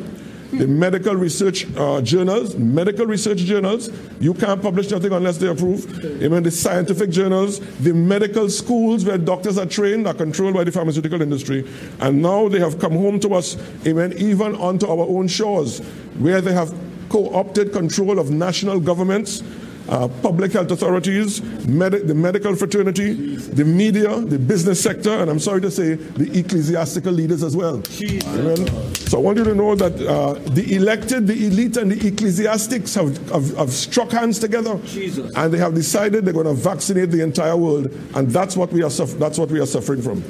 the 0.52 0.68
medical 0.68 1.16
research 1.16 1.68
uh, 1.76 2.02
journals, 2.02 2.56
medical 2.58 3.06
research 3.06 3.40
journals, 3.40 3.90
you 4.20 4.34
can't 4.34 4.62
publish 4.62 4.90
nothing 4.90 5.12
unless 5.12 5.38
they 5.38 5.48
approve. 5.48 6.04
Even 6.22 6.44
the 6.44 6.52
scientific 6.52 7.10
journals, 7.10 7.60
the 7.78 7.94
medical 7.94 8.50
schools 8.50 9.06
where 9.06 9.18
doctors 9.18 9.58
are 9.58 9.66
trained 9.66 10.08
are 10.08 10.14
controlled 10.14 10.54
by 10.56 10.64
the 10.64 10.72
pharmaceutical 10.72 11.22
industry. 11.22 11.68
And 12.00 12.22
now 12.22 12.48
they 12.48 12.60
have 12.60 12.80
come 12.80 12.94
home 12.94 13.20
to 13.22 13.36
us, 13.36 13.58
even, 13.86 14.14
even 14.14 14.56
onto 14.56 14.88
our 14.88 15.08
own 15.08 15.28
shores, 15.28 15.80
where 16.18 16.42
they 16.42 16.54
have 16.54 16.74
co 17.10 17.34
opted 17.34 17.72
control 17.72 18.20
of 18.20 18.32
national 18.32 18.80
governments 18.80 19.44
uh, 19.90 20.08
public 20.22 20.52
health 20.54 20.72
authorities, 20.72 21.42
med- 21.68 22.08
the 22.08 22.14
medical 22.14 22.56
fraternity, 22.56 23.36
the 23.36 23.66
media, 23.66 24.20
the 24.20 24.38
business 24.38 24.82
sector, 24.82 25.12
and 25.12 25.30
I'm 25.30 25.40
sorry 25.40 25.62
to 25.62 25.72
say, 25.72 25.96
the 25.96 26.40
ecclesiastical 26.40 27.12
leaders 27.12 27.42
as 27.44 27.56
well. 27.56 27.82
Amen. 28.02 28.68
So 29.10 29.18
I 29.18 29.22
want 29.22 29.38
you 29.40 29.44
to 29.46 29.56
know 29.56 29.76
that 29.76 30.00
uh, 30.06 30.34
the 30.34 30.76
elected, 30.76 31.26
the 31.28 31.48
elite, 31.48 31.78
and 31.78 31.92
the 31.92 32.08
ecclesiastics 32.08 32.94
have, 32.96 33.18
have, 33.30 33.58
have 33.58 33.72
struck 33.72 34.12
hands 34.12 34.38
together, 34.40 34.80
Jesus. 34.86 35.34
and 35.36 35.52
they 35.54 35.58
have 35.58 35.74
decided 35.74 36.24
they're 36.26 36.34
going 36.34 36.46
to 36.46 36.54
vaccinate 36.54 37.10
the 37.10 37.22
entire 37.24 37.58
world, 37.58 37.88
and 38.16 38.30
that's 38.30 38.56
what 38.56 38.72
we 38.72 38.84
are, 38.84 38.92
suf- 38.92 39.18
that's 39.18 39.40
what 39.40 39.50
we 39.50 39.60
are 39.60 39.66
suffering 39.66 40.02
from. 40.02 40.24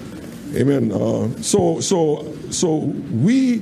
Amen. 0.56 0.92
Uh, 0.92 1.30
so, 1.42 1.80
so, 1.82 2.34
so 2.50 2.76
we, 2.78 3.60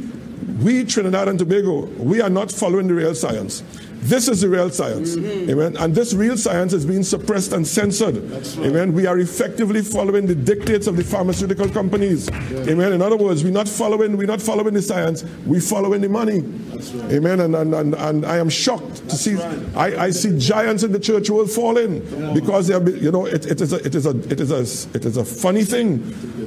we 0.61 0.85
Trinidad 0.85 1.27
and 1.27 1.39
Tobago, 1.39 1.85
we 1.97 2.21
are 2.21 2.29
not 2.29 2.51
following 2.51 2.87
the 2.87 2.93
real 2.93 3.15
science. 3.15 3.63
This 3.99 4.27
is 4.27 4.41
the 4.41 4.49
real 4.49 4.69
science. 4.69 5.15
Mm-hmm. 5.15 5.49
Amen. 5.49 5.77
And 5.77 5.93
this 5.93 6.13
real 6.13 6.37
science 6.37 6.73
is 6.73 6.85
being 6.85 7.03
suppressed 7.03 7.51
and 7.53 7.65
censored. 7.65 8.17
Right. 8.29 8.57
Amen. 8.59 8.93
We 8.93 9.05
are 9.05 9.17
effectively 9.19 9.81
following 9.81 10.27
the 10.27 10.35
dictates 10.35 10.87
of 10.87 10.97
the 10.97 11.03
pharmaceutical 11.03 11.69
companies. 11.69 12.29
Yeah. 12.29 12.71
Amen. 12.71 12.93
In 12.93 13.01
other 13.01 13.17
words, 13.17 13.43
we're 13.43 13.51
not 13.51 13.67
following, 13.67 14.15
we're 14.17 14.27
not 14.27 14.41
following 14.41 14.73
the 14.73 14.81
science, 14.81 15.23
we're 15.45 15.61
following 15.61 16.01
the 16.01 16.09
money. 16.09 16.41
Right. 16.41 17.13
Amen. 17.13 17.39
And, 17.39 17.55
and, 17.55 17.73
and, 17.73 17.95
and 17.95 18.25
I 18.25 18.37
am 18.37 18.49
shocked 18.49 19.07
to 19.09 19.15
see 19.15 19.35
right. 19.35 19.75
I, 19.75 20.05
I 20.05 20.09
see 20.11 20.37
giants 20.37 20.83
in 20.83 20.91
the 20.91 20.99
church 20.99 21.29
world 21.29 21.51
falling 21.51 21.99
because 22.33 22.67
they 22.67 22.73
are 22.73 22.89
you 22.89 23.11
know 23.11 23.25
it, 23.25 23.45
it 23.45 23.61
is 23.61 23.73
a 23.73 23.77
it 23.85 23.95
is 23.95 24.05
a 24.05 24.17
it 24.31 24.39
is 24.39 24.51
a 24.51 24.95
it 24.95 25.05
is 25.05 25.17
a 25.17 25.25
funny 25.25 25.63
thing 25.63 25.99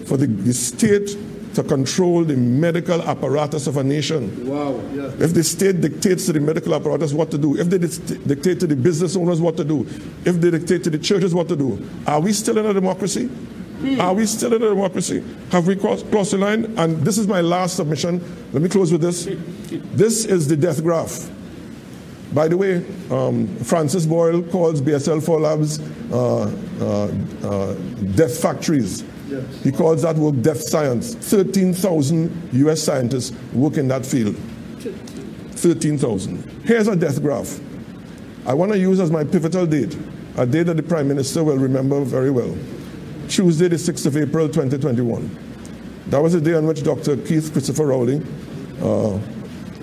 for 0.04 0.16
the, 0.16 0.26
the 0.26 0.52
state 0.52 1.16
to 1.54 1.62
control 1.62 2.24
the 2.24 2.36
medical 2.36 3.02
apparatus 3.02 3.66
of 3.66 3.76
a 3.76 3.84
nation. 3.84 4.48
Wow. 4.48 4.80
Yeah. 4.92 5.10
If 5.18 5.34
the 5.34 5.42
state 5.42 5.80
dictates 5.80 6.26
to 6.26 6.32
the 6.32 6.40
medical 6.40 6.74
apparatus 6.74 7.12
what 7.12 7.30
to 7.32 7.38
do, 7.38 7.56
if 7.58 7.68
they 7.68 7.78
dictate 7.78 8.60
to 8.60 8.66
the 8.66 8.76
business 8.76 9.16
owners 9.16 9.40
what 9.40 9.56
to 9.56 9.64
do, 9.64 9.86
if 10.24 10.40
they 10.40 10.50
dictate 10.50 10.84
to 10.84 10.90
the 10.90 10.98
churches 10.98 11.34
what 11.34 11.48
to 11.48 11.56
do, 11.56 11.88
are 12.06 12.20
we 12.20 12.32
still 12.32 12.58
in 12.58 12.66
a 12.66 12.72
democracy? 12.74 13.26
Hmm. 13.26 14.00
Are 14.00 14.12
we 14.12 14.26
still 14.26 14.52
in 14.52 14.62
a 14.62 14.68
democracy? 14.68 15.24
Have 15.52 15.66
we 15.66 15.74
crossed, 15.74 16.10
crossed 16.10 16.32
the 16.32 16.38
line? 16.38 16.74
And 16.76 16.98
this 16.98 17.16
is 17.16 17.26
my 17.26 17.40
last 17.40 17.76
submission. 17.76 18.20
Let 18.52 18.62
me 18.62 18.68
close 18.68 18.92
with 18.92 19.00
this. 19.00 19.24
This 19.94 20.26
is 20.26 20.48
the 20.48 20.56
death 20.56 20.82
graph. 20.82 21.30
By 22.32 22.46
the 22.46 22.56
way, 22.56 22.84
um, 23.10 23.48
Francis 23.58 24.06
Boyle 24.06 24.42
calls 24.42 24.80
BSL 24.80 25.24
4 25.24 25.40
labs 25.40 25.80
uh, 26.12 26.42
uh, 26.80 27.04
uh, 27.42 27.74
death 28.14 28.40
factories. 28.40 29.02
He 29.62 29.72
calls 29.72 30.02
that 30.02 30.16
work 30.16 30.40
death 30.42 30.60
science. 30.60 31.14
13,000 31.14 32.50
US 32.52 32.82
scientists 32.82 33.32
work 33.52 33.76
in 33.76 33.88
that 33.88 34.04
field. 34.04 34.36
13,000. 35.60 36.62
Here's 36.64 36.88
a 36.88 36.96
death 36.96 37.20
graph. 37.22 37.60
I 38.46 38.54
want 38.54 38.72
to 38.72 38.78
use 38.78 38.98
as 39.00 39.10
my 39.10 39.24
pivotal 39.24 39.66
date, 39.66 39.96
a 40.36 40.46
date 40.46 40.64
that 40.64 40.76
the 40.76 40.82
Prime 40.82 41.06
Minister 41.06 41.44
will 41.44 41.58
remember 41.58 42.00
very 42.02 42.30
well. 42.30 42.56
Tuesday, 43.28 43.68
the 43.68 43.76
6th 43.76 44.06
of 44.06 44.16
April, 44.16 44.48
2021. 44.48 45.38
That 46.06 46.20
was 46.20 46.32
the 46.32 46.40
day 46.40 46.54
on 46.54 46.66
which 46.66 46.82
Dr. 46.82 47.16
Keith 47.18 47.52
Christopher 47.52 47.86
Rowley 47.86 48.22
uh, 48.80 49.18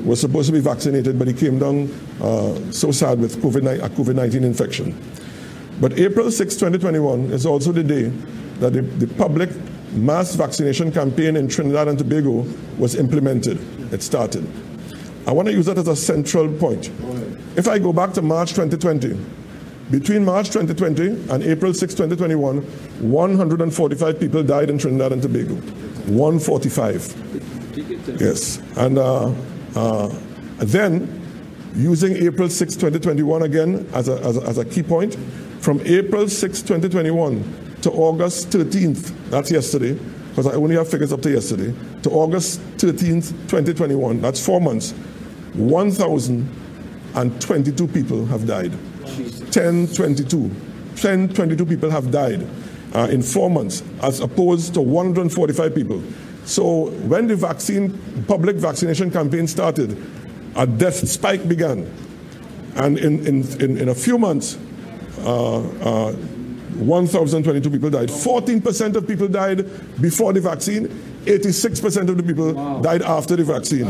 was 0.04 0.20
supposed 0.20 0.48
to 0.48 0.54
be 0.54 0.60
vaccinated, 0.60 1.18
but 1.18 1.28
he 1.28 1.34
came 1.34 1.60
down 1.60 1.90
uh, 2.22 2.72
so 2.72 2.92
sad 2.92 3.20
with 3.20 3.42
COVID 3.42 3.84
a 3.84 3.90
COVID 3.90 4.16
19 4.16 4.44
infection. 4.44 5.00
But 5.80 6.00
April 6.00 6.32
6, 6.32 6.56
2021 6.56 7.32
is 7.32 7.46
also 7.46 7.72
the 7.72 7.84
day 7.84 8.12
that 8.60 8.74
the, 8.74 8.82
the 8.82 9.08
public 9.16 9.50
mass 9.92 10.36
vaccination 10.36 10.92
campaign 10.92 11.36
in 11.36 11.48
Trinidad 11.48 11.88
and 11.88 11.98
Tobago 11.98 12.46
was 12.78 12.96
implemented. 12.96 13.60
It 13.94 14.04
started. 14.04 14.48
I 15.26 15.32
want 15.32 15.48
to 15.48 15.54
use 15.54 15.66
that 15.66 15.78
as 15.78 15.88
a 15.88 15.96
central 15.96 16.52
point. 16.54 16.90
If 17.56 17.68
I 17.68 17.80
go 17.80 17.92
back 17.92 18.14
to 18.14 18.22
March 18.22 18.52
2020, 18.52 19.18
between 19.92 20.26
March 20.26 20.50
2020 20.50 21.32
and 21.32 21.44
April 21.44 21.74
6, 21.74 21.94
2021, 21.94 22.62
145 22.62 24.20
people 24.20 24.44
died 24.44 24.70
in 24.70 24.78
Trinidad 24.78 25.14
and 25.14 25.22
Tobago. 25.22 25.56
145. 25.56 28.20
Yes. 28.20 28.62
And 28.78 28.98
uh, 28.98 29.34
uh, 29.76 30.14
then, 30.58 31.24
using 31.76 32.16
April 32.18 32.50
6, 32.50 32.76
2021 32.76 33.44
again 33.44 33.90
as 33.94 34.10
a, 34.10 34.20
as 34.24 34.38
a, 34.38 34.42
as 34.44 34.58
a 34.58 34.66
key 34.66 34.84
point, 34.84 35.16
from 35.60 35.80
April 35.86 36.28
6, 36.28 36.62
2021 36.62 37.67
to 37.82 37.92
August 37.92 38.50
13th, 38.50 39.30
that's 39.30 39.52
yesterday, 39.52 39.94
because 40.30 40.48
I 40.48 40.54
only 40.54 40.76
have 40.76 40.90
figures 40.90 41.14
up 41.14 41.22
to 41.24 41.32
yesterday, 41.32 41.74
to 42.04 42.12
August 42.12 42.60
13th, 42.78 43.32
2021, 43.48 44.22
that's 44.22 44.44
four 44.44 44.62
months, 44.62 44.94
1,022 45.54 47.88
people 47.88 48.26
have 48.28 48.46
died. 48.46 48.72
1022. 49.58 50.38
1022 50.38 51.66
people 51.66 51.90
have 51.90 52.12
died 52.12 52.46
uh, 52.94 53.08
in 53.12 53.22
four 53.22 53.50
months, 53.50 53.84
as 54.02 54.20
opposed 54.20 54.74
to 54.74 54.82
145 54.82 55.74
people. 55.74 56.02
So 56.46 56.92
when 57.08 57.28
the 57.28 57.36
vaccine, 57.36 57.98
public 58.28 58.56
vaccination 58.56 59.12
campaign 59.12 59.48
started, 59.48 59.98
a 60.56 60.66
death 60.66 61.08
spike 61.08 61.48
began. 61.48 61.92
And 62.76 62.98
in, 62.98 63.26
in, 63.28 63.62
in, 63.62 63.78
in 63.78 63.90
a 63.90 63.96
few 63.96 64.18
months, 64.18 64.58
uh, 65.20 65.60
uh, 65.60 66.16
1,022 66.76 67.70
people 67.70 67.90
died. 67.90 68.10
14% 68.10 68.96
of 68.96 69.08
people 69.08 69.28
died 69.28 69.66
before 70.02 70.34
the 70.34 70.42
vaccine. 70.42 70.88
86% 71.26 72.10
of 72.10 72.16
the 72.16 72.24
people 72.24 72.54
wow. 72.54 72.80
died 72.80 73.02
after 73.02 73.36
the 73.36 73.44
vaccine. 73.44 73.86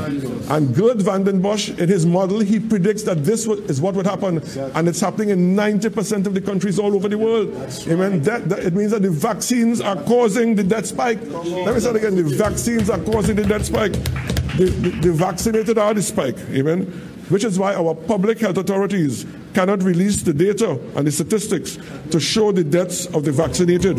And 0.49 0.75
Geert 0.75 0.97
Vanden 0.97 1.39
Bossche, 1.39 1.77
in 1.77 1.87
his 1.87 2.05
model, 2.05 2.39
he 2.39 2.59
predicts 2.59 3.03
that 3.03 3.23
this 3.23 3.45
is 3.45 3.79
what 3.79 3.93
would 3.93 4.07
happen. 4.07 4.37
Exactly. 4.37 4.71
And 4.73 4.87
it's 4.87 4.99
happening 4.99 5.29
in 5.29 5.55
90% 5.55 6.25
of 6.25 6.33
the 6.33 6.41
countries 6.41 6.79
all 6.79 6.95
over 6.95 7.07
the 7.07 7.17
world. 7.17 7.53
That's 7.53 7.87
Amen. 7.87 8.13
Right. 8.13 8.23
That, 8.23 8.49
that, 8.49 8.59
it 8.59 8.73
means 8.73 8.91
that 8.91 9.03
the 9.03 9.11
vaccines 9.11 9.81
are 9.81 10.01
causing 10.03 10.55
the 10.55 10.63
death 10.63 10.87
spike. 10.87 11.19
Let 11.21 11.75
me 11.75 11.79
say 11.79 11.91
it 11.91 11.95
again. 11.97 12.15
The 12.15 12.23
vaccines 12.23 12.89
are 12.89 12.99
causing 12.99 13.35
the 13.35 13.43
death 13.43 13.65
spike. 13.65 13.93
The, 13.93 14.65
the, 14.65 14.89
the 15.01 15.13
vaccinated 15.13 15.77
are 15.77 15.93
the 15.93 16.01
spike. 16.01 16.37
Amen 16.49 17.13
which 17.29 17.43
is 17.43 17.59
why 17.59 17.75
our 17.75 17.93
public 17.93 18.39
health 18.39 18.57
authorities 18.57 19.25
cannot 19.57 19.81
release 19.81 20.21
the 20.21 20.33
data 20.33 20.79
and 20.95 21.07
the 21.07 21.11
statistics 21.11 21.79
to 22.11 22.19
show 22.19 22.51
the 22.51 22.63
deaths 22.63 23.07
of 23.07 23.25
the 23.25 23.31
vaccinated. 23.31 23.97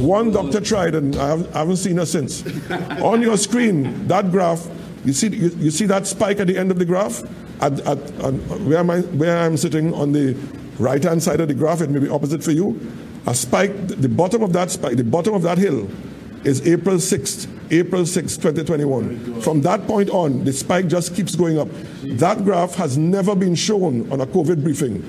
One 0.00 0.30
doctor 0.30 0.60
tried, 0.60 0.94
and 0.94 1.16
I 1.16 1.38
haven't 1.58 1.78
seen 1.78 1.96
her 1.96 2.06
since. 2.06 2.44
On 3.02 3.20
your 3.20 3.36
screen, 3.36 4.06
that 4.06 4.30
graph, 4.30 4.64
you 5.04 5.12
see, 5.12 5.26
you, 5.26 5.48
you 5.58 5.72
see 5.72 5.86
that 5.86 6.06
spike 6.06 6.38
at 6.38 6.46
the 6.46 6.56
end 6.56 6.70
of 6.70 6.78
the 6.78 6.84
graph? 6.84 7.20
At, 7.60 7.80
at, 7.80 7.98
at 7.98 8.34
where, 8.62 8.78
am 8.78 8.90
I, 8.90 9.00
where 9.00 9.38
I'm 9.38 9.56
sitting 9.56 9.92
on 9.92 10.12
the 10.12 10.36
right 10.78 11.02
hand 11.02 11.20
side 11.20 11.40
of 11.40 11.48
the 11.48 11.54
graph, 11.54 11.80
it 11.80 11.90
may 11.90 11.98
be 11.98 12.08
opposite 12.08 12.44
for 12.44 12.52
you. 12.52 12.78
A 13.26 13.34
spike, 13.34 13.88
the 13.88 14.08
bottom 14.08 14.44
of 14.44 14.52
that 14.52 14.70
spike, 14.70 14.96
the 14.96 15.02
bottom 15.02 15.34
of 15.34 15.42
that 15.42 15.58
hill 15.58 15.88
is 16.44 16.64
April 16.64 16.98
6th, 16.98 17.48
April 17.72 18.04
6, 18.04 18.36
2021. 18.36 19.40
From 19.40 19.62
that 19.62 19.86
point 19.86 20.10
on, 20.10 20.44
the 20.44 20.52
spike 20.52 20.88
just 20.88 21.16
keeps 21.16 21.34
going 21.34 21.58
up. 21.58 21.68
That 22.02 22.44
graph 22.44 22.74
has 22.74 22.98
never 22.98 23.34
been 23.34 23.54
shown 23.54 24.12
on 24.12 24.20
a 24.20 24.26
COVID 24.26 24.62
briefing. 24.62 25.00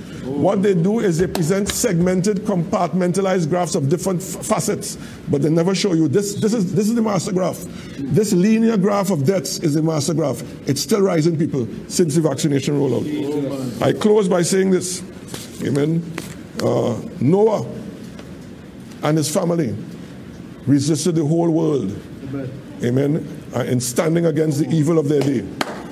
What 0.41 0.63
they 0.63 0.73
do 0.73 0.99
is 0.99 1.17
they 1.17 1.27
present 1.27 1.67
segmented, 1.67 2.45
compartmentalized 2.45 3.49
graphs 3.49 3.75
of 3.75 3.89
different 3.89 4.23
facets, 4.23 4.97
but 5.29 5.41
they 5.41 5.49
never 5.49 5.75
show 5.75 5.93
you 5.93 6.07
this. 6.07 6.35
This 6.35 6.53
is 6.53 6.73
this 6.73 6.87
is 6.87 6.95
the 6.95 7.01
master 7.01 7.33
graph. 7.33 7.65
This 7.97 8.31
linear 8.31 8.77
graph 8.77 9.11
of 9.11 9.25
deaths 9.25 9.59
is 9.59 9.73
the 9.73 9.83
master 9.83 10.13
graph. 10.13 10.41
It's 10.67 10.79
still 10.81 11.01
rising, 11.01 11.37
people, 11.37 11.67
since 11.89 12.15
the 12.15 12.21
vaccination 12.21 12.79
rollout. 12.79 13.81
I 13.81 13.91
close 13.91 14.29
by 14.29 14.41
saying 14.41 14.71
this. 14.71 15.03
Amen. 15.63 16.01
Uh, 16.63 16.97
Noah 17.19 17.67
and 19.03 19.17
his 19.17 19.33
family 19.33 19.75
resisted 20.65 21.15
the 21.15 21.25
whole 21.25 21.49
world. 21.49 21.93
Amen. 22.83 23.43
Uh, 23.55 23.61
in 23.61 23.79
standing 23.79 24.25
against 24.25 24.59
the 24.59 24.69
evil 24.69 24.99
of 24.99 25.09
their 25.09 25.21
day. 25.21 25.45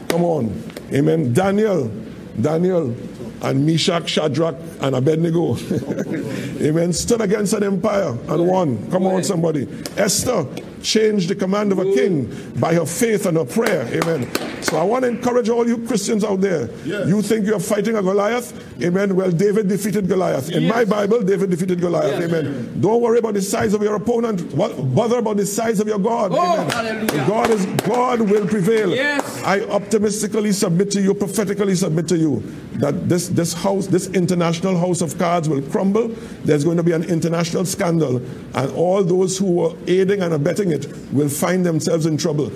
Come 0.10 0.24
on. 0.24 0.64
Amen. 0.94 1.34
Daniel, 1.34 1.92
Daniel, 2.40 2.96
and 3.42 3.66
Meshach, 3.66 4.10
Shadrach, 4.10 4.56
and 4.82 4.96
Abednego. 4.96 5.58
Amen. 6.62 6.94
Stood 6.94 7.22
against 7.22 7.54
an 7.54 7.64
empire 7.64 8.18
and 8.28 8.48
won. 8.48 8.92
Come 8.92 9.06
on, 9.08 9.24
somebody. 9.24 9.68
Esther 9.98 10.46
changed 10.84 11.30
the 11.30 11.36
command 11.36 11.72
of 11.72 11.80
a 11.80 11.86
king 11.94 12.30
by 12.60 12.74
her 12.74 12.86
faith 12.86 13.26
and 13.26 13.38
her 13.38 13.46
prayer. 13.46 13.88
Amen. 14.02 14.30
So 14.64 14.78
I 14.78 14.84
want 14.84 15.04
to 15.04 15.10
encourage 15.10 15.50
all 15.50 15.68
you 15.68 15.78
Christians 15.86 16.24
out 16.24 16.42
there. 16.42 16.70
Yes. 16.86 17.08
You 17.08 17.22
think 17.22 17.46
you're 17.46 17.60
fighting 17.60 17.96
a 17.96 18.02
Goliath? 18.02 18.54
Amen. 18.82 19.16
Well, 19.16 19.32
David 19.32 19.68
defeated 19.68 20.08
Goliath. 20.08 20.50
In 20.50 20.64
yes. 20.64 20.74
my 20.74 20.86
Bible, 20.86 21.22
David 21.22 21.50
defeated 21.50 21.80
Goliath. 21.80 22.20
Yes. 22.20 22.32
Amen. 22.32 22.82
Don't 22.82 23.02
worry 23.02 23.20
about 23.20 23.34
the 23.34 23.42
size 23.42 23.74
of 23.74 23.82
your 23.82 23.96
opponent. 23.96 24.42
What, 24.54 24.76
bother 24.96 25.20
about 25.20 25.38
the 25.38 25.46
size 25.46 25.80
of 25.80 25.88
your 25.88 26.00
God. 26.00 26.32
Oh, 26.34 26.62
Amen. 26.62 26.70
Hallelujah. 26.70 27.28
God 27.28 27.50
is 27.50 27.66
God 27.88 28.22
will 28.22 28.48
prevail. 28.48 28.90
Yes. 28.90 29.44
I 29.44 29.62
optimistically 29.62 30.52
submit 30.52 30.92
to 30.92 31.02
you, 31.02 31.14
prophetically 31.14 31.76
submit 31.76 32.08
to 32.10 32.18
you 32.18 32.42
that 32.74 33.10
this, 33.10 33.30
this 33.30 33.54
house, 33.54 33.88
this 33.88 34.08
international 34.10 34.78
house 34.78 35.02
of 35.02 35.18
cards 35.18 35.48
will 35.50 35.62
crumble. 35.62 36.10
There's 36.44 36.64
going 36.64 36.78
to 36.78 36.84
be 36.84 36.92
an 36.92 37.04
international 37.04 37.66
scandal, 37.66 38.18
and 38.56 38.72
all 38.76 39.04
those 39.04 39.38
who 39.38 39.52
were 39.52 39.76
aiding 39.88 40.22
and 40.22 40.34
abetting 40.34 40.71
it 40.72 40.88
will 41.12 41.30
find 41.30 41.66
themselves 41.66 42.06
in 42.06 42.18
trouble. 42.18 42.52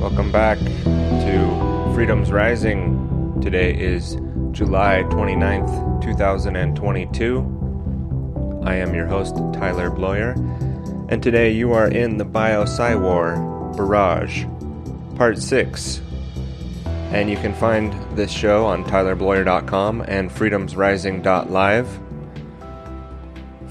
Welcome 0.00 0.32
back 0.32 0.58
to 0.58 1.92
Freedom's 1.94 2.32
Rising. 2.32 3.38
Today 3.42 3.74
is 3.74 4.16
July 4.52 5.04
29th, 5.10 6.02
2022. 6.02 7.58
I 8.64 8.74
am 8.74 8.94
your 8.94 9.06
host, 9.06 9.36
Tyler 9.54 9.90
Bloyer, 9.90 10.34
and 11.08 11.22
today 11.22 11.50
you 11.50 11.72
are 11.72 11.88
in 11.88 12.18
the 12.18 12.24
Bio-PsyWar 12.24 13.76
Barrage, 13.76 14.44
Part 15.16 15.38
6. 15.38 16.02
And 16.84 17.30
you 17.30 17.36
can 17.36 17.54
find 17.54 17.94
this 18.14 18.30
show 18.30 18.66
on 18.66 18.84
tylerbloyer.com 18.84 20.02
and 20.06 20.30
freedomsrising.live. 20.30 22.00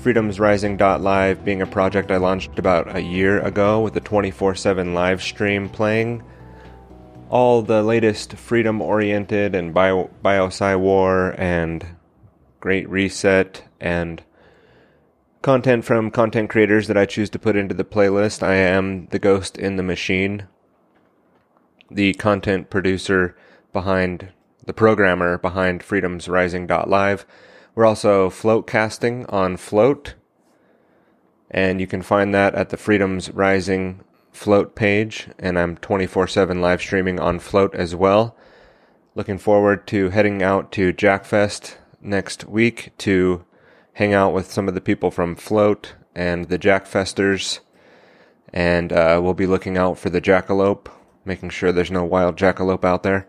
Freedomsrising.live 0.02 1.46
being 1.46 1.62
a 1.62 1.68
project 1.68 2.12
I 2.12 2.18
launched 2.18 2.58
about 2.58 2.96
a 2.96 3.02
year 3.02 3.40
ago 3.42 3.82
with 3.82 3.96
a 3.96 4.02
24 4.02 4.56
7 4.56 4.96
live 4.96 5.22
stream 5.22 5.70
playing 5.70 6.24
all 7.30 7.62
the 7.62 7.84
latest 7.84 8.34
freedom 8.34 8.82
oriented 8.82 9.54
and 9.54 9.74
bio, 9.74 10.10
Bio-PsyWar 10.24 11.38
and 11.38 11.86
great 12.60 12.90
reset 12.90 13.64
and 13.80 14.24
content 15.48 15.86
from 15.86 16.12
content 16.12 16.50
creators 16.50 16.88
that 16.88 16.98
I 16.98 17.06
choose 17.06 17.30
to 17.30 17.40
put 17.40 17.56
into 17.56 17.74
the 17.74 17.86
playlist. 17.86 18.44
I 18.44 18.56
am 18.56 19.08
the 19.12 19.18
ghost 19.18 19.58
in 19.58 19.78
the 19.78 19.82
machine, 19.82 20.46
the 21.90 22.16
content 22.16 22.70
producer 22.70 23.34
behind 23.72 24.34
the 24.66 24.74
programmer 24.74 25.38
behind 25.38 25.84
Freedom's 25.84 26.28
Rising.live. 26.28 27.26
We're 27.76 27.86
also 27.86 28.30
floatcasting 28.30 29.32
on 29.32 29.56
Float, 29.56 30.16
and 31.50 31.80
you 31.80 31.88
can 31.88 32.02
find 32.02 32.36
that 32.36 32.54
at 32.54 32.68
the 32.68 32.76
Freedom's 32.76 33.32
Rising 33.32 34.04
Float 34.34 34.76
page, 34.76 35.30
and 35.40 35.58
I'm 35.58 35.78
24 35.78 36.28
7 36.28 36.60
live 36.60 36.82
streaming 36.82 37.22
on 37.22 37.40
Float 37.40 37.74
as 37.74 37.96
well. 37.96 38.36
Looking 39.16 39.38
forward 39.38 39.88
to 39.88 40.10
heading 40.10 40.44
out 40.44 40.74
to 40.74 40.92
Jackfest 40.92 41.76
next 42.02 42.44
week 42.50 42.92
to 42.98 43.46
hang 43.98 44.14
out 44.14 44.32
with 44.32 44.52
some 44.52 44.68
of 44.68 44.76
the 44.76 44.82
people 44.82 45.10
from 45.10 45.36
Float 45.36 45.96
and 46.14 46.50
the 46.50 46.60
Jackfesters. 46.60 47.60
And 48.54 48.94
uh, 48.94 49.20
we'll 49.22 49.34
be 49.34 49.48
looking 49.48 49.76
out 49.78 49.98
for 49.98 50.10
the 50.12 50.22
jackalope, 50.22 50.88
making 51.26 51.50
sure 51.50 51.72
there's 51.72 51.92
no 51.92 52.06
wild 52.06 52.38
jackalope 52.38 52.86
out 52.86 53.02
there. 53.02 53.28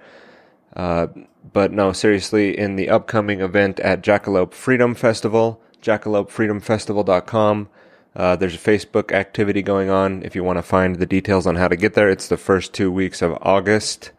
Uh, 0.76 1.08
but 1.52 1.72
no, 1.72 1.92
seriously, 1.92 2.56
in 2.56 2.76
the 2.76 2.90
upcoming 2.90 3.40
event 3.40 3.80
at 3.80 4.02
Jackalope 4.02 4.52
Freedom 4.52 4.94
Festival, 4.94 5.60
jackalopefreedomfestival.com, 5.82 7.68
Uh, 8.16 8.36
there's 8.36 8.54
a 8.54 8.58
Facebook 8.58 9.12
activity 9.12 9.62
going 9.62 9.90
on. 9.90 10.22
If 10.22 10.34
you 10.34 10.42
want 10.42 10.58
to 10.58 10.62
find 10.62 10.96
the 10.96 11.06
details 11.06 11.46
on 11.46 11.56
how 11.56 11.68
to 11.68 11.76
get 11.76 11.94
there, 11.94 12.10
it's 12.10 12.28
the 12.28 12.36
first 12.36 12.74
two 12.74 12.90
weeks 12.90 13.22
of 13.22 13.38
August 13.42 14.12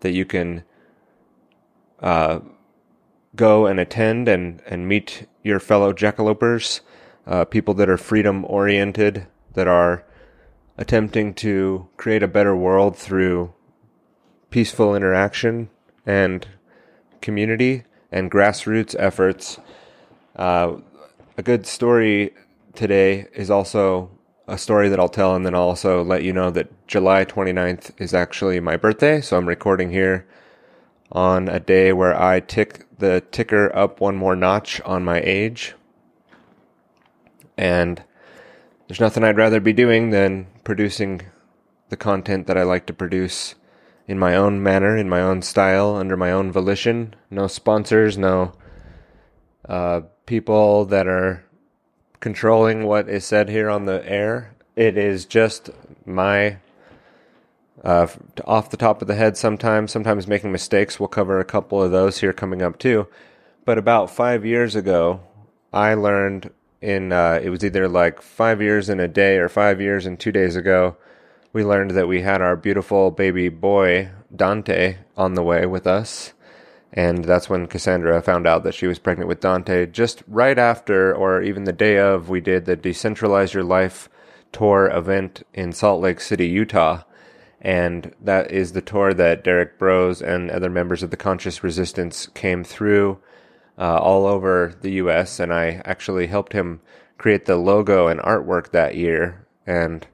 that 0.00 0.12
you 0.12 0.24
can 0.24 0.62
uh, 2.00 2.38
go 3.34 3.66
and 3.66 3.80
attend 3.80 4.28
and, 4.28 4.62
and 4.66 4.88
meet 4.88 5.26
your 5.42 5.58
fellow 5.58 5.92
jackalopers, 5.92 6.80
uh, 7.26 7.44
people 7.44 7.74
that 7.74 7.88
are 7.88 7.96
freedom 7.96 8.44
oriented, 8.44 9.26
that 9.54 9.66
are 9.66 10.04
attempting 10.76 11.34
to 11.34 11.88
create 11.96 12.22
a 12.22 12.28
better 12.28 12.56
world 12.56 12.96
through 12.96 13.52
peaceful 14.50 14.94
interaction 14.94 15.70
and 16.04 16.46
community 17.20 17.84
and 18.10 18.30
grassroots 18.30 18.94
efforts. 18.98 19.58
Uh, 20.36 20.76
a 21.36 21.42
good 21.42 21.66
story 21.66 22.32
today 22.74 23.26
is 23.34 23.50
also 23.50 24.10
a 24.48 24.58
story 24.58 24.88
that 24.88 24.98
I'll 24.98 25.08
tell, 25.08 25.34
and 25.34 25.46
then 25.46 25.54
I'll 25.54 25.62
also 25.62 26.02
let 26.02 26.22
you 26.22 26.32
know 26.32 26.50
that 26.50 26.86
July 26.86 27.24
29th 27.24 27.92
is 27.98 28.12
actually 28.12 28.60
my 28.60 28.76
birthday. 28.76 29.20
So 29.20 29.36
I'm 29.36 29.48
recording 29.48 29.90
here 29.90 30.26
on 31.10 31.48
a 31.48 31.60
day 31.60 31.92
where 31.92 32.20
I 32.20 32.40
tick 32.40 32.86
the 33.02 33.20
ticker 33.32 33.74
up 33.76 34.00
one 34.00 34.16
more 34.16 34.36
notch 34.36 34.80
on 34.82 35.04
my 35.04 35.20
age. 35.20 35.74
And 37.58 38.02
there's 38.86 39.00
nothing 39.00 39.24
I'd 39.24 39.36
rather 39.36 39.60
be 39.60 39.72
doing 39.72 40.10
than 40.10 40.46
producing 40.62 41.22
the 41.88 41.96
content 41.96 42.46
that 42.46 42.56
I 42.56 42.62
like 42.62 42.86
to 42.86 42.92
produce 42.92 43.56
in 44.06 44.20
my 44.20 44.36
own 44.36 44.62
manner, 44.62 44.96
in 44.96 45.08
my 45.08 45.20
own 45.20 45.42
style, 45.42 45.96
under 45.96 46.16
my 46.16 46.30
own 46.30 46.52
volition. 46.52 47.14
No 47.28 47.48
sponsors, 47.48 48.16
no 48.16 48.52
uh, 49.68 50.02
people 50.26 50.84
that 50.84 51.08
are 51.08 51.44
controlling 52.20 52.84
what 52.84 53.08
is 53.08 53.24
said 53.24 53.48
here 53.48 53.68
on 53.68 53.84
the 53.84 54.08
air. 54.08 54.54
It 54.76 54.96
is 54.96 55.26
just 55.26 55.70
my 56.06 56.58
uh, 57.82 58.06
off 58.44 58.70
the 58.70 58.76
top 58.76 59.02
of 59.02 59.08
the 59.08 59.14
head 59.14 59.36
sometimes, 59.36 59.90
sometimes 59.90 60.26
making 60.26 60.52
mistakes. 60.52 61.00
We'll 61.00 61.08
cover 61.08 61.40
a 61.40 61.44
couple 61.44 61.82
of 61.82 61.90
those 61.90 62.18
here 62.18 62.32
coming 62.32 62.62
up 62.62 62.78
too. 62.78 63.08
But 63.64 63.78
about 63.78 64.10
five 64.10 64.44
years 64.44 64.74
ago, 64.74 65.20
I 65.72 65.94
learned 65.94 66.50
in, 66.80 67.12
uh, 67.12 67.40
it 67.42 67.50
was 67.50 67.64
either 67.64 67.88
like 67.88 68.20
five 68.20 68.60
years 68.60 68.88
in 68.88 69.00
a 69.00 69.08
day 69.08 69.36
or 69.36 69.48
five 69.48 69.80
years 69.80 70.04
and 70.04 70.18
two 70.18 70.32
days 70.32 70.56
ago, 70.56 70.96
we 71.52 71.64
learned 71.64 71.92
that 71.92 72.08
we 72.08 72.22
had 72.22 72.40
our 72.40 72.56
beautiful 72.56 73.10
baby 73.10 73.48
boy, 73.48 74.10
Dante, 74.34 74.96
on 75.16 75.34
the 75.34 75.42
way 75.42 75.66
with 75.66 75.86
us. 75.86 76.32
And 76.92 77.24
that's 77.24 77.48
when 77.48 77.68
Cassandra 77.68 78.20
found 78.20 78.46
out 78.46 78.64
that 78.64 78.74
she 78.74 78.86
was 78.86 78.98
pregnant 78.98 79.28
with 79.28 79.40
Dante. 79.40 79.86
Just 79.86 80.22
right 80.26 80.58
after, 80.58 81.14
or 81.14 81.40
even 81.40 81.64
the 81.64 81.72
day 81.72 81.98
of, 81.98 82.28
we 82.28 82.40
did 82.40 82.64
the 82.64 82.76
Decentralize 82.76 83.54
Your 83.54 83.64
Life 83.64 84.08
tour 84.50 84.90
event 84.90 85.42
in 85.54 85.72
Salt 85.72 86.02
Lake 86.02 86.20
City, 86.20 86.48
Utah. 86.48 87.02
And 87.62 88.12
that 88.20 88.50
is 88.50 88.72
the 88.72 88.82
tour 88.82 89.14
that 89.14 89.44
Derek 89.44 89.78
Broze 89.78 90.20
and 90.20 90.50
other 90.50 90.68
members 90.68 91.02
of 91.04 91.10
the 91.10 91.16
Conscious 91.16 91.62
Resistance 91.62 92.26
came 92.26 92.64
through 92.64 93.20
uh, 93.78 93.98
all 93.98 94.26
over 94.26 94.74
the 94.82 94.92
US. 94.94 95.38
And 95.38 95.52
I 95.52 95.80
actually 95.84 96.26
helped 96.26 96.52
him 96.52 96.80
create 97.18 97.46
the 97.46 97.56
logo 97.56 98.08
and 98.08 98.20
artwork 98.20 98.72
that 98.72 98.96
year. 98.96 99.46
And 99.64 100.04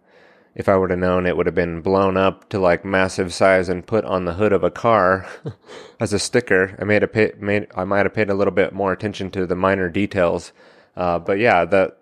if 0.55 0.69
I 0.69 0.77
would 0.77 0.91
have 0.91 0.99
known 0.99 1.25
it 1.25 1.39
would 1.39 1.47
have 1.47 1.55
been 1.55 1.81
blown 1.81 2.19
up 2.19 2.51
to 2.51 2.59
like 2.59 2.85
massive 2.85 3.33
size 3.33 3.71
and 3.71 3.87
put 3.87 4.05
on 4.05 4.27
the 4.27 4.35
hood 4.35 4.53
of 4.53 4.63
a 4.63 4.71
car 4.71 5.27
as 6.01 6.13
a 6.13 6.19
sticker. 6.19 6.77
I 6.79 6.85
made 6.85 7.03
a 7.03 7.09
pay, 7.09 7.33
made 7.39 7.69
I 7.75 7.85
might 7.85 8.05
have 8.05 8.15
paid 8.15 8.29
a 8.29 8.35
little 8.35 8.53
bit 8.53 8.75
more 8.75 8.93
attention 8.93 9.31
to 9.31 9.47
the 9.47 9.57
minor 9.57 9.89
details. 9.89 10.53
Uh, 10.97 11.19
but 11.19 11.39
yeah, 11.39 11.65
that 11.65 11.99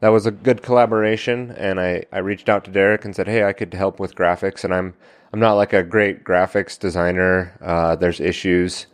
that 0.00 0.08
was 0.08 0.26
a 0.26 0.30
good 0.30 0.62
collaboration, 0.62 1.50
and 1.52 1.80
I, 1.80 2.04
I 2.12 2.18
reached 2.18 2.48
out 2.48 2.64
to 2.64 2.70
Derek 2.70 3.04
and 3.04 3.14
said, 3.14 3.26
hey, 3.26 3.44
I 3.44 3.52
could 3.52 3.74
help 3.74 3.98
with 3.98 4.14
graphics, 4.14 4.64
and 4.64 4.72
I'm 4.72 4.94
I'm 5.32 5.40
not 5.40 5.54
like 5.54 5.74
a 5.74 5.82
great 5.82 6.24
graphics 6.24 6.78
designer. 6.78 7.52
Uh, 7.60 7.96
there's 7.96 8.20
issues 8.20 8.86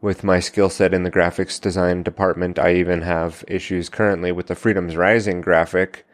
with 0.00 0.24
my 0.24 0.40
skill 0.40 0.70
set 0.70 0.92
in 0.92 1.04
the 1.04 1.10
graphics 1.10 1.60
design 1.60 2.02
department. 2.02 2.58
I 2.58 2.74
even 2.74 3.02
have 3.02 3.44
issues 3.46 3.88
currently 3.88 4.32
with 4.32 4.48
the 4.48 4.54
Freedoms 4.54 4.96
Rising 4.96 5.40
graphic, 5.40 6.06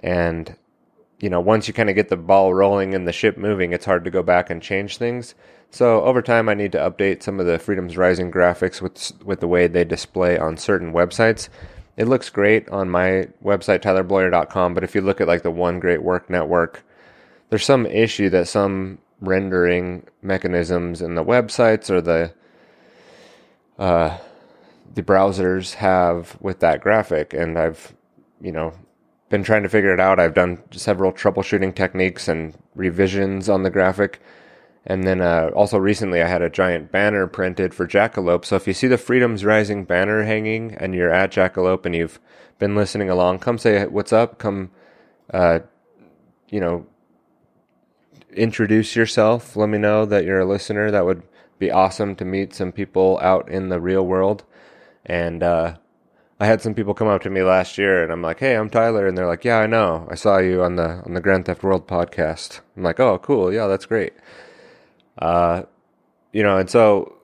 and 0.00 0.56
you 1.20 1.30
know, 1.30 1.40
once 1.40 1.68
you 1.68 1.74
kind 1.74 1.88
of 1.88 1.96
get 1.96 2.08
the 2.08 2.16
ball 2.16 2.54
rolling 2.54 2.94
and 2.94 3.08
the 3.08 3.12
ship 3.12 3.36
moving, 3.36 3.72
it's 3.72 3.84
hard 3.84 4.04
to 4.04 4.10
go 4.10 4.22
back 4.22 4.50
and 4.50 4.62
change 4.62 4.98
things. 4.98 5.34
So 5.70 6.02
over 6.04 6.22
time, 6.22 6.48
I 6.48 6.54
need 6.54 6.72
to 6.72 6.78
update 6.78 7.22
some 7.22 7.40
of 7.40 7.46
the 7.46 7.58
Freedoms 7.58 7.96
Rising 7.96 8.30
graphics 8.30 8.80
with 8.80 9.12
with 9.24 9.40
the 9.40 9.48
way 9.48 9.66
they 9.66 9.84
display 9.84 10.38
on 10.38 10.56
certain 10.56 10.92
websites. 10.92 11.48
It 11.96 12.08
looks 12.08 12.28
great 12.28 12.68
on 12.70 12.90
my 12.90 13.28
website 13.42 13.80
tylerbloyer.com, 13.80 14.74
but 14.74 14.84
if 14.84 14.94
you 14.94 15.00
look 15.00 15.20
at 15.20 15.28
like 15.28 15.42
the 15.42 15.50
One 15.50 15.78
Great 15.78 16.02
Work 16.02 16.28
Network, 16.28 16.84
there's 17.50 17.64
some 17.64 17.86
issue 17.86 18.28
that 18.30 18.48
some 18.48 18.98
rendering 19.20 20.06
mechanisms 20.22 21.00
in 21.00 21.14
the 21.14 21.24
websites 21.24 21.90
or 21.90 22.00
the 22.00 22.32
uh, 23.78 24.18
the 24.92 25.02
browsers 25.02 25.74
have 25.74 26.36
with 26.40 26.60
that 26.60 26.80
graphic, 26.80 27.32
and 27.32 27.58
I've 27.58 27.94
you 28.40 28.52
know 28.52 28.72
been 29.28 29.42
trying 29.42 29.62
to 29.62 29.68
figure 29.68 29.92
it 29.92 30.00
out. 30.00 30.20
I've 30.20 30.34
done 30.34 30.62
several 30.72 31.12
troubleshooting 31.12 31.74
techniques 31.74 32.28
and 32.28 32.54
revisions 32.74 33.48
on 33.48 33.62
the 33.62 33.70
graphic. 33.70 34.20
And 34.86 35.04
then 35.04 35.20
uh, 35.20 35.50
also 35.54 35.78
recently, 35.78 36.22
I 36.22 36.28
had 36.28 36.42
a 36.42 36.50
giant 36.50 36.92
banner 36.92 37.26
printed 37.26 37.72
for 37.72 37.86
Jackalope. 37.86 38.44
So 38.44 38.56
if 38.56 38.66
you 38.66 38.74
see 38.74 38.86
the 38.86 38.98
Freedoms 38.98 39.44
Rising 39.44 39.84
banner 39.84 40.24
hanging 40.24 40.74
and 40.74 40.94
you're 40.94 41.12
at 41.12 41.32
Jackalope 41.32 41.86
and 41.86 41.94
you've 41.94 42.20
been 42.58 42.74
listening 42.74 43.08
along, 43.08 43.38
come 43.38 43.56
say 43.56 43.86
what's 43.86 44.12
up. 44.12 44.38
Come, 44.38 44.70
uh, 45.32 45.60
you 46.50 46.60
know, 46.60 46.86
introduce 48.34 48.94
yourself. 48.94 49.56
Let 49.56 49.70
me 49.70 49.78
know 49.78 50.04
that 50.04 50.24
you're 50.24 50.40
a 50.40 50.44
listener. 50.46 50.90
That 50.90 51.06
would 51.06 51.22
be 51.58 51.70
awesome 51.70 52.14
to 52.16 52.24
meet 52.24 52.54
some 52.54 52.72
people 52.72 53.18
out 53.22 53.48
in 53.48 53.70
the 53.70 53.80
real 53.80 54.06
world. 54.06 54.44
And 55.06 55.42
uh, 55.42 55.76
I 56.38 56.46
had 56.46 56.60
some 56.60 56.74
people 56.74 56.94
come 56.94 57.08
up 57.08 57.22
to 57.22 57.30
me 57.30 57.42
last 57.42 57.78
year, 57.78 58.02
and 58.02 58.12
I'm 58.12 58.22
like, 58.22 58.40
"Hey, 58.40 58.56
I'm 58.56 58.68
Tyler," 58.68 59.06
and 59.06 59.16
they're 59.16 59.26
like, 59.26 59.44
"Yeah, 59.44 59.58
I 59.58 59.66
know. 59.66 60.06
I 60.10 60.14
saw 60.14 60.38
you 60.38 60.62
on 60.62 60.76
the 60.76 61.02
on 61.04 61.14
the 61.14 61.20
Grand 61.20 61.46
Theft 61.46 61.62
World 61.62 61.86
podcast." 61.86 62.60
I'm 62.76 62.82
like, 62.82 62.98
"Oh, 63.00 63.18
cool. 63.18 63.52
Yeah, 63.52 63.66
that's 63.66 63.86
great." 63.86 64.12
Uh, 65.18 65.62
you 66.32 66.42
know, 66.42 66.58
and 66.58 66.68
so 66.68 67.16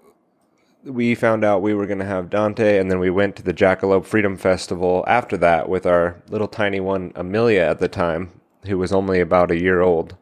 we 0.85 1.15
found 1.15 1.45
out 1.45 1.63
we 1.63 1.75
were 1.75 1.87
going 1.87 1.99
to 1.99 2.05
have 2.05 2.31
Dante, 2.31 2.79
and 2.79 2.91
then 2.91 2.99
we 2.99 3.11
went 3.11 3.37
to 3.37 3.43
the 3.43 3.53
Jackalope 3.53 4.07
Freedom 4.07 4.37
Festival 4.37 5.05
after 5.07 5.37
that 5.39 5.69
with 5.69 5.87
our 5.87 6.23
little 6.29 6.49
tiny 6.49 6.81
one, 6.81 7.13
Amelia, 7.15 7.63
at 7.63 7.81
the 7.81 7.89
time, 7.89 8.41
who 8.65 8.79
was 8.79 8.93
only 8.93 9.21
about 9.21 9.51
a 9.51 9.61
year 9.61 9.81
old. 9.81 10.17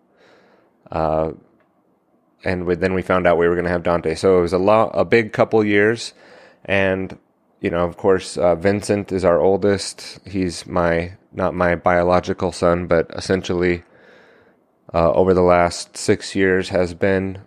Uh, 0.91 1.33
and 2.45 2.67
we, 2.67 2.75
then 2.75 2.95
we 2.95 3.03
found 3.03 3.27
out 3.27 3.39
we 3.39 3.49
were 3.49 3.55
going 3.55 3.67
to 3.67 3.71
have 3.71 3.83
Dante. 3.83 4.15
So 4.15 4.39
it 4.39 4.43
was 4.43 4.53
a 4.53 4.59
lot, 4.59 4.91
a 4.95 5.05
big 5.05 5.33
couple 5.33 5.63
years, 5.65 6.15
and 6.65 7.19
you 7.61 7.71
know, 7.71 7.85
of 7.85 7.97
course, 7.97 8.37
uh, 8.37 8.55
Vincent 8.55 9.11
is 9.11 9.25
our 9.25 9.41
oldest. 9.41 10.21
He's 10.25 10.67
my 10.67 11.17
not 11.33 11.55
my 11.55 11.75
biological 11.75 12.53
son, 12.53 12.87
but 12.87 13.11
essentially, 13.11 13.83
uh, 14.95 15.13
over 15.13 15.35
the 15.35 15.43
last 15.43 15.97
six 15.97 16.37
years, 16.37 16.69
has 16.69 16.95
been 16.95 17.41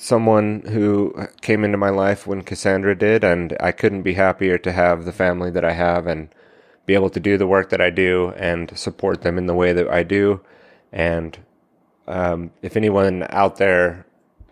someone 0.00 0.62
who 0.62 1.14
came 1.42 1.62
into 1.62 1.76
my 1.76 1.90
life 1.90 2.26
when 2.26 2.40
Cassandra 2.40 2.96
did, 2.96 3.22
and 3.22 3.54
I 3.60 3.70
couldn't 3.70 4.00
be 4.00 4.14
happier 4.14 4.56
to 4.56 4.72
have 4.72 5.04
the 5.04 5.12
family 5.12 5.50
that 5.50 5.64
I 5.64 5.72
have 5.72 6.06
and 6.06 6.30
be 6.86 6.94
able 6.94 7.10
to 7.10 7.20
do 7.20 7.36
the 7.36 7.46
work 7.46 7.68
that 7.68 7.82
I 7.82 7.90
do 7.90 8.30
and 8.30 8.76
support 8.78 9.20
them 9.20 9.36
in 9.36 9.44
the 9.44 9.54
way 9.54 9.74
that 9.74 9.88
I 9.88 10.02
do. 10.02 10.40
And 10.90 11.38
um, 12.08 12.50
if 12.62 12.78
anyone 12.78 13.26
out 13.28 13.56
there 13.56 14.06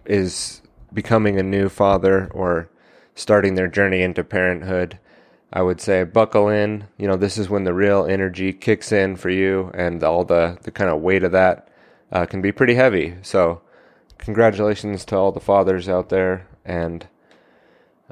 is 0.04 0.60
becoming 0.92 1.38
a 1.38 1.42
new 1.42 1.70
father 1.70 2.26
or 2.32 2.68
starting 3.14 3.54
their 3.54 3.68
journey 3.68 4.02
into 4.02 4.22
parenthood, 4.22 4.98
I 5.50 5.62
would 5.62 5.80
say 5.80 6.04
buckle 6.04 6.50
in. 6.50 6.88
You 6.98 7.08
know, 7.08 7.16
this 7.16 7.38
is 7.38 7.48
when 7.48 7.64
the 7.64 7.72
real 7.72 8.04
energy 8.04 8.52
kicks 8.52 8.92
in 8.92 9.16
for 9.16 9.30
you, 9.30 9.70
and 9.72 10.04
all 10.04 10.24
the, 10.24 10.58
the 10.62 10.70
kind 10.70 10.90
of 10.90 11.00
weight 11.00 11.24
of 11.24 11.32
that 11.32 11.68
uh, 12.12 12.26
can 12.26 12.42
be 12.42 12.52
pretty 12.52 12.74
heavy. 12.74 13.16
So, 13.22 13.62
congratulations 14.18 15.04
to 15.06 15.16
all 15.16 15.32
the 15.32 15.40
fathers 15.40 15.88
out 15.88 16.08
there, 16.08 16.46
and 16.64 17.06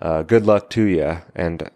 uh, 0.00 0.22
good 0.22 0.46
luck 0.46 0.70
to 0.70 0.82
you. 0.82 1.18
And, 1.34 1.70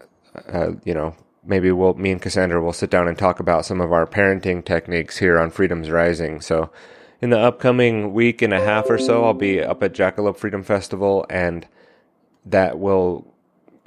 uh, 0.51 0.71
you 0.83 0.93
know, 0.93 1.15
maybe 1.43 1.71
we'll, 1.71 1.93
me 1.93 2.11
and 2.11 2.21
Cassandra 2.21 2.61
will 2.61 2.73
sit 2.73 2.89
down 2.89 3.07
and 3.07 3.17
talk 3.17 3.39
about 3.39 3.65
some 3.65 3.81
of 3.81 3.91
our 3.91 4.05
parenting 4.07 4.63
techniques 4.63 5.17
here 5.17 5.39
on 5.39 5.51
Freedom's 5.51 5.89
Rising. 5.89 6.41
So, 6.41 6.71
in 7.21 7.29
the 7.29 7.39
upcoming 7.39 8.13
week 8.13 8.41
and 8.41 8.51
a 8.51 8.59
half 8.59 8.89
or 8.89 8.97
so, 8.97 9.23
I'll 9.23 9.35
be 9.35 9.61
up 9.61 9.83
at 9.83 9.93
Jackalope 9.93 10.37
Freedom 10.37 10.63
Festival 10.63 11.23
and 11.29 11.67
that 12.43 12.79
will 12.79 13.31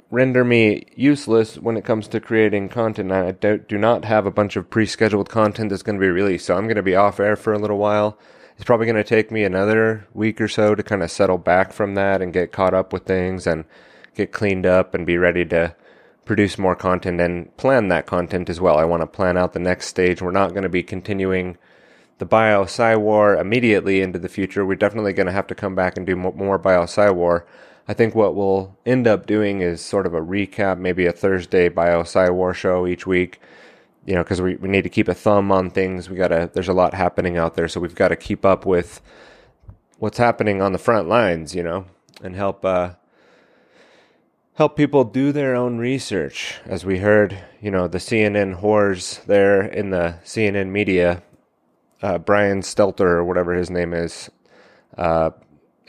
render 0.09 0.45
me 0.45 0.85
useless 0.95 1.57
when 1.57 1.75
it 1.75 1.83
comes 1.83 2.07
to 2.07 2.21
creating 2.21 2.69
content. 2.69 3.11
I 3.11 3.31
do 3.31 3.77
not 3.77 4.05
have 4.05 4.25
a 4.25 4.31
bunch 4.31 4.55
of 4.55 4.69
pre-scheduled 4.69 5.29
content 5.29 5.69
that's 5.69 5.83
going 5.83 5.97
to 5.97 6.01
be 6.01 6.09
released, 6.09 6.45
so 6.45 6.55
I'm 6.55 6.65
going 6.65 6.77
to 6.77 6.83
be 6.83 6.95
off 6.95 7.19
air 7.19 7.35
for 7.35 7.53
a 7.53 7.59
little 7.59 7.77
while. 7.77 8.17
It's 8.55 8.63
probably 8.63 8.85
going 8.85 8.95
to 8.95 9.03
take 9.03 9.31
me 9.31 9.43
another 9.43 10.07
week 10.13 10.39
or 10.39 10.47
so 10.47 10.75
to 10.75 10.83
kind 10.83 11.03
of 11.03 11.11
settle 11.11 11.37
back 11.37 11.73
from 11.73 11.95
that 11.95 12.21
and 12.21 12.31
get 12.31 12.53
caught 12.53 12.73
up 12.73 12.93
with 12.93 13.03
things 13.03 13.45
and 13.45 13.65
get 14.13 14.31
cleaned 14.31 14.65
up 14.65 14.93
and 14.93 15.05
be 15.05 15.17
ready 15.17 15.43
to 15.45 15.75
produce 16.23 16.57
more 16.57 16.75
content 16.75 17.19
and 17.19 17.55
plan 17.57 17.89
that 17.89 18.05
content 18.05 18.49
as 18.49 18.61
well. 18.61 18.77
I 18.77 18.85
want 18.85 19.01
to 19.01 19.07
plan 19.07 19.37
out 19.37 19.53
the 19.53 19.59
next 19.59 19.87
stage. 19.87 20.21
We're 20.21 20.31
not 20.31 20.51
going 20.51 20.63
to 20.63 20.69
be 20.69 20.83
continuing 20.83 21.57
the 22.17 22.25
Bio-PsyWar 22.25 23.39
immediately 23.39 23.99
into 23.99 24.19
the 24.19 24.29
future. 24.29 24.65
We're 24.65 24.75
definitely 24.75 25.11
going 25.11 25.27
to 25.27 25.33
have 25.33 25.47
to 25.47 25.55
come 25.55 25.75
back 25.75 25.97
and 25.97 26.05
do 26.05 26.15
more 26.15 26.57
Bio-PsyWar. 26.57 27.43
I 27.87 27.93
think 27.93 28.15
what 28.15 28.35
we'll 28.35 28.75
end 28.85 29.05
up 29.05 29.27
doing 29.27 29.61
is 29.61 29.81
sort 29.81 30.07
of 30.07 30.13
a 30.13 30.21
recap, 30.21 30.79
maybe 30.79 31.05
a 31.05 31.11
Thursday 31.11 31.67
Bio-PsyWar 31.67 32.55
show 32.55 32.87
each 32.87 33.05
week. 33.05 33.41
You 34.05 34.13
know, 34.13 34.23
because 34.23 34.41
we, 34.41 34.55
we 34.57 34.69
need 34.69 34.83
to 34.83 34.89
keep 34.89 35.07
a 35.07 35.13
thumb 35.15 35.51
on 35.51 35.69
things. 35.69 36.09
We 36.09 36.15
gotta. 36.15 36.49
There's 36.53 36.67
a 36.67 36.73
lot 36.73 36.93
happening 36.93 37.37
out 37.37 37.55
there, 37.55 37.67
so 37.67 37.79
we've 37.79 37.95
got 37.95 38.09
to 38.09 38.15
keep 38.15 38.45
up 38.45 38.65
with 38.65 39.01
what's 39.97 40.17
happening 40.17 40.61
on 40.61 40.73
the 40.73 40.77
front 40.77 41.07
lines. 41.07 41.55
You 41.55 41.63
know, 41.63 41.85
and 42.21 42.35
help 42.35 42.63
uh, 42.63 42.91
help 44.55 44.75
people 44.75 45.03
do 45.03 45.31
their 45.31 45.55
own 45.55 45.77
research. 45.77 46.59
As 46.65 46.85
we 46.85 46.99
heard, 46.99 47.37
you 47.61 47.71
know, 47.71 47.87
the 47.87 47.97
CNN 47.97 48.61
whores 48.61 49.23
there 49.25 49.61
in 49.61 49.89
the 49.89 50.19
CNN 50.23 50.69
media, 50.69 51.23
uh, 52.01 52.17
Brian 52.17 52.61
Stelter 52.61 53.01
or 53.01 53.23
whatever 53.23 53.53
his 53.53 53.69
name 53.69 53.93
is, 53.93 54.29
uh, 54.97 55.31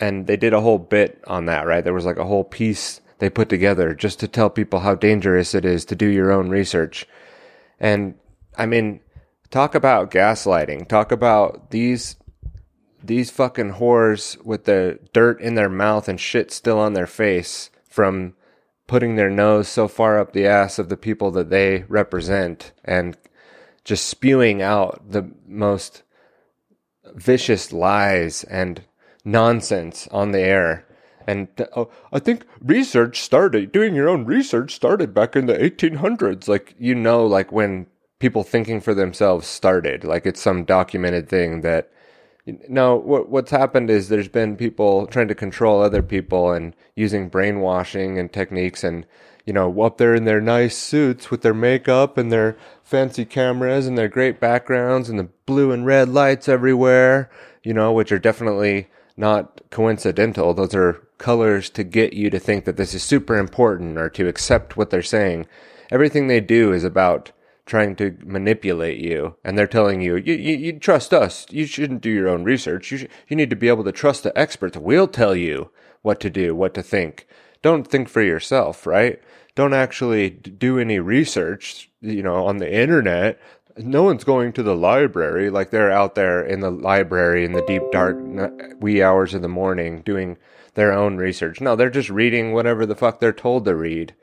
and 0.00 0.26
they 0.26 0.36
did 0.36 0.52
a 0.52 0.60
whole 0.60 0.78
bit 0.78 1.22
on 1.26 1.46
that. 1.46 1.66
Right, 1.66 1.84
there 1.84 1.94
was 1.94 2.06
like 2.06 2.18
a 2.18 2.26
whole 2.26 2.44
piece 2.44 3.00
they 3.18 3.30
put 3.30 3.48
together 3.48 3.94
just 3.94 4.20
to 4.20 4.28
tell 4.28 4.50
people 4.50 4.80
how 4.80 4.94
dangerous 4.94 5.54
it 5.54 5.64
is 5.64 5.84
to 5.86 5.94
do 5.94 6.06
your 6.06 6.30
own 6.30 6.48
research. 6.48 7.06
And 7.78 8.14
I 8.56 8.66
mean, 8.66 9.00
talk 9.50 9.74
about 9.74 10.10
gaslighting. 10.10 10.88
Talk 10.88 11.12
about 11.12 11.70
these 11.70 12.16
these 13.02 13.30
fucking 13.30 13.74
whores 13.74 14.42
with 14.44 14.64
the 14.64 14.98
dirt 15.12 15.40
in 15.40 15.54
their 15.54 15.68
mouth 15.68 16.08
and 16.08 16.20
shit 16.20 16.50
still 16.50 16.78
on 16.78 16.94
their 16.94 17.06
face 17.06 17.70
from 17.88 18.34
putting 18.86 19.16
their 19.16 19.30
nose 19.30 19.68
so 19.68 19.88
far 19.88 20.18
up 20.18 20.32
the 20.32 20.46
ass 20.46 20.78
of 20.78 20.88
the 20.88 20.96
people 20.96 21.30
that 21.30 21.50
they 21.50 21.84
represent 21.88 22.72
and 22.84 23.16
just 23.84 24.06
spewing 24.06 24.62
out 24.62 25.02
the 25.08 25.30
most 25.46 26.02
vicious 27.14 27.72
lies 27.72 28.44
and 28.44 28.82
nonsense 29.24 30.08
on 30.10 30.32
the 30.32 30.40
air. 30.40 30.85
And 31.26 31.48
uh, 31.74 31.86
I 32.12 32.18
think 32.18 32.46
research 32.60 33.20
started, 33.20 33.72
doing 33.72 33.94
your 33.94 34.08
own 34.08 34.24
research 34.24 34.74
started 34.74 35.12
back 35.12 35.34
in 35.34 35.46
the 35.46 35.56
1800s. 35.56 36.48
Like, 36.48 36.74
you 36.78 36.94
know, 36.94 37.26
like 37.26 37.50
when 37.50 37.86
people 38.18 38.42
thinking 38.42 38.80
for 38.80 38.94
themselves 38.94 39.46
started, 39.46 40.04
like 40.04 40.24
it's 40.26 40.40
some 40.40 40.64
documented 40.64 41.28
thing 41.28 41.62
that, 41.62 41.90
no, 42.68 42.94
what, 42.94 43.28
what's 43.28 43.50
happened 43.50 43.90
is 43.90 44.08
there's 44.08 44.28
been 44.28 44.56
people 44.56 45.06
trying 45.08 45.28
to 45.28 45.34
control 45.34 45.82
other 45.82 46.02
people 46.02 46.52
and 46.52 46.74
using 46.94 47.28
brainwashing 47.28 48.18
and 48.18 48.32
techniques 48.32 48.84
and, 48.84 49.04
you 49.44 49.52
know, 49.52 49.82
up 49.82 49.98
there 49.98 50.14
in 50.14 50.24
their 50.24 50.40
nice 50.40 50.76
suits 50.76 51.30
with 51.30 51.42
their 51.42 51.54
makeup 51.54 52.16
and 52.16 52.30
their 52.30 52.56
fancy 52.84 53.24
cameras 53.24 53.88
and 53.88 53.98
their 53.98 54.08
great 54.08 54.38
backgrounds 54.38 55.08
and 55.08 55.18
the 55.18 55.28
blue 55.44 55.72
and 55.72 55.86
red 55.86 56.08
lights 56.08 56.48
everywhere, 56.48 57.28
you 57.64 57.74
know, 57.74 57.92
which 57.92 58.12
are 58.12 58.18
definitely 58.18 58.88
not 59.16 59.62
coincidental. 59.70 60.54
Those 60.54 60.74
are 60.74 61.02
colors 61.18 61.70
to 61.70 61.84
get 61.84 62.12
you 62.12 62.30
to 62.30 62.38
think 62.38 62.64
that 62.64 62.76
this 62.76 62.94
is 62.94 63.02
super 63.02 63.36
important 63.36 63.98
or 63.98 64.10
to 64.10 64.28
accept 64.28 64.76
what 64.76 64.90
they're 64.90 65.02
saying. 65.02 65.46
Everything 65.90 66.26
they 66.26 66.40
do 66.40 66.72
is 66.72 66.84
about 66.84 67.32
trying 67.64 67.96
to 67.96 68.16
manipulate 68.24 68.98
you 68.98 69.34
and 69.44 69.58
they're 69.58 69.66
telling 69.66 70.00
you, 70.00 70.16
you, 70.16 70.34
you, 70.34 70.56
you 70.56 70.78
trust 70.78 71.12
us. 71.12 71.46
You 71.50 71.66
shouldn't 71.66 72.00
do 72.00 72.10
your 72.10 72.28
own 72.28 72.44
research. 72.44 72.92
You, 72.92 72.98
sh- 72.98 73.06
you 73.28 73.36
need 73.36 73.50
to 73.50 73.56
be 73.56 73.68
able 73.68 73.84
to 73.84 73.92
trust 73.92 74.22
the 74.22 74.36
experts. 74.38 74.76
We'll 74.76 75.08
tell 75.08 75.34
you 75.34 75.70
what 76.02 76.20
to 76.20 76.30
do, 76.30 76.54
what 76.54 76.74
to 76.74 76.82
think. 76.82 77.26
Don't 77.62 77.86
think 77.86 78.08
for 78.08 78.22
yourself, 78.22 78.86
right? 78.86 79.20
Don't 79.56 79.74
actually 79.74 80.30
do 80.30 80.78
any 80.78 81.00
research, 81.00 81.90
you 82.00 82.22
know, 82.22 82.46
on 82.46 82.58
the 82.58 82.72
internet 82.72 83.40
no 83.78 84.02
one's 84.02 84.24
going 84.24 84.52
to 84.54 84.62
the 84.62 84.74
library. 84.74 85.50
Like 85.50 85.70
they're 85.70 85.92
out 85.92 86.14
there 86.14 86.44
in 86.44 86.60
the 86.60 86.70
library 86.70 87.44
in 87.44 87.52
the 87.52 87.64
deep 87.66 87.82
dark 87.92 88.16
wee 88.80 89.02
hours 89.02 89.34
of 89.34 89.42
the 89.42 89.48
morning 89.48 90.02
doing 90.02 90.38
their 90.74 90.92
own 90.92 91.16
research. 91.16 91.60
No 91.60 91.76
they're 91.76 91.90
just 91.90 92.10
reading 92.10 92.52
whatever 92.52 92.86
the 92.86 92.96
fuck 92.96 93.20
they're 93.20 93.32
told 93.32 93.64
to 93.64 93.74
read. 93.74 94.14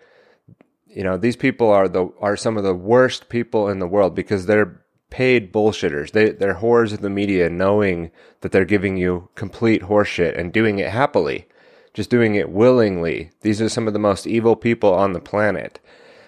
You 0.88 1.04
know 1.04 1.18
these 1.18 1.36
people 1.36 1.70
are 1.70 1.88
the 1.88 2.08
are 2.20 2.38
some 2.38 2.58
of 2.58 2.64
the 2.64 2.76
worst 2.76 3.30
people 3.30 3.70
in 3.70 3.80
the 3.80 3.88
world 3.88 4.16
because 4.16 4.46
they're 4.46 4.82
paid 5.10 5.54
bullshitters. 5.54 6.12
They 6.12 6.32
they're 6.32 6.56
whores 6.56 6.94
of 6.94 7.02
the 7.02 7.10
media 7.10 7.50
knowing 7.50 8.12
that 8.42 8.52
they're 8.52 8.66
giving 8.66 8.98
you 8.98 9.30
complete 9.36 9.84
horseshit 9.84 10.38
and 10.38 10.52
doing 10.54 10.80
it 10.80 10.90
happily 10.90 11.48
just 11.94 12.10
doing 12.10 12.36
it 12.36 12.50
willingly. 12.50 13.30
These 13.42 13.62
are 13.62 13.70
some 13.70 13.88
of 13.88 13.94
the 13.94 14.00
most 14.00 14.26
evil 14.26 14.56
people 14.56 14.94
on 14.94 15.14
the 15.14 15.20
planet 15.20 15.80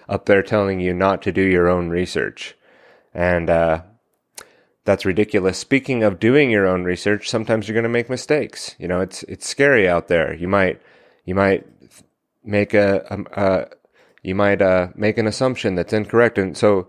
up 0.08 0.26
there 0.26 0.42
telling 0.42 0.80
you 0.80 0.94
not 0.94 1.22
to 1.22 1.32
do 1.32 1.42
your 1.42 1.68
own 1.68 1.88
research 1.88 2.55
and 3.16 3.48
uh, 3.48 3.80
that's 4.84 5.06
ridiculous. 5.06 5.56
Speaking 5.56 6.02
of 6.04 6.20
doing 6.20 6.50
your 6.50 6.66
own 6.66 6.84
research, 6.84 7.30
sometimes 7.30 7.66
you're 7.66 7.74
going 7.74 7.82
to 7.82 7.88
make 7.88 8.10
mistakes. 8.10 8.76
You 8.78 8.86
know, 8.86 9.00
it's 9.00 9.22
it's 9.24 9.48
scary 9.48 9.88
out 9.88 10.08
there. 10.08 10.34
You 10.34 10.46
might 10.46 10.82
you 11.24 11.34
might 11.34 11.66
make 12.44 12.74
a, 12.74 13.04
a, 13.10 13.42
a 13.42 13.68
you 14.22 14.34
might 14.34 14.60
uh, 14.60 14.88
make 14.94 15.16
an 15.16 15.26
assumption 15.26 15.74
that's 15.74 15.94
incorrect, 15.94 16.36
and 16.36 16.56
so 16.56 16.88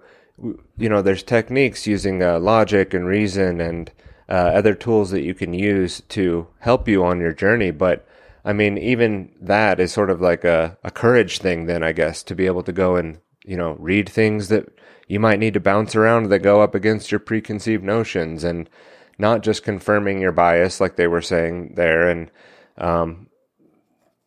you 0.77 0.89
know 0.89 1.01
there's 1.01 1.23
techniques 1.23 1.87
using 1.87 2.21
uh, 2.21 2.39
logic 2.39 2.93
and 2.93 3.07
reason 3.07 3.61
and 3.61 3.89
uh, 4.27 4.51
other 4.53 4.75
tools 4.75 5.11
that 5.11 5.23
you 5.23 5.33
can 5.33 5.53
use 5.53 6.01
to 6.09 6.45
help 6.59 6.89
you 6.89 7.05
on 7.05 7.21
your 7.21 7.33
journey. 7.33 7.71
But 7.71 8.05
I 8.43 8.51
mean, 8.51 8.77
even 8.77 9.31
that 9.39 9.79
is 9.79 9.93
sort 9.93 10.09
of 10.09 10.19
like 10.19 10.43
a, 10.43 10.77
a 10.83 10.91
courage 10.91 11.39
thing, 11.39 11.67
then 11.67 11.83
I 11.83 11.93
guess, 11.93 12.21
to 12.23 12.35
be 12.35 12.47
able 12.47 12.63
to 12.63 12.73
go 12.73 12.97
and 12.97 13.19
you 13.45 13.55
know 13.55 13.77
read 13.79 14.09
things 14.09 14.49
that 14.49 14.76
you 15.07 15.19
might 15.19 15.39
need 15.39 15.53
to 15.53 15.59
bounce 15.59 15.95
around 15.95 16.29
that 16.29 16.39
go 16.39 16.61
up 16.61 16.75
against 16.75 17.11
your 17.11 17.19
preconceived 17.19 17.83
notions 17.83 18.43
and 18.43 18.69
not 19.17 19.41
just 19.41 19.63
confirming 19.63 20.21
your 20.21 20.31
bias 20.31 20.79
like 20.79 20.95
they 20.95 21.07
were 21.07 21.21
saying 21.21 21.73
there. 21.75 22.09
And 22.09 22.29
um, 22.77 23.27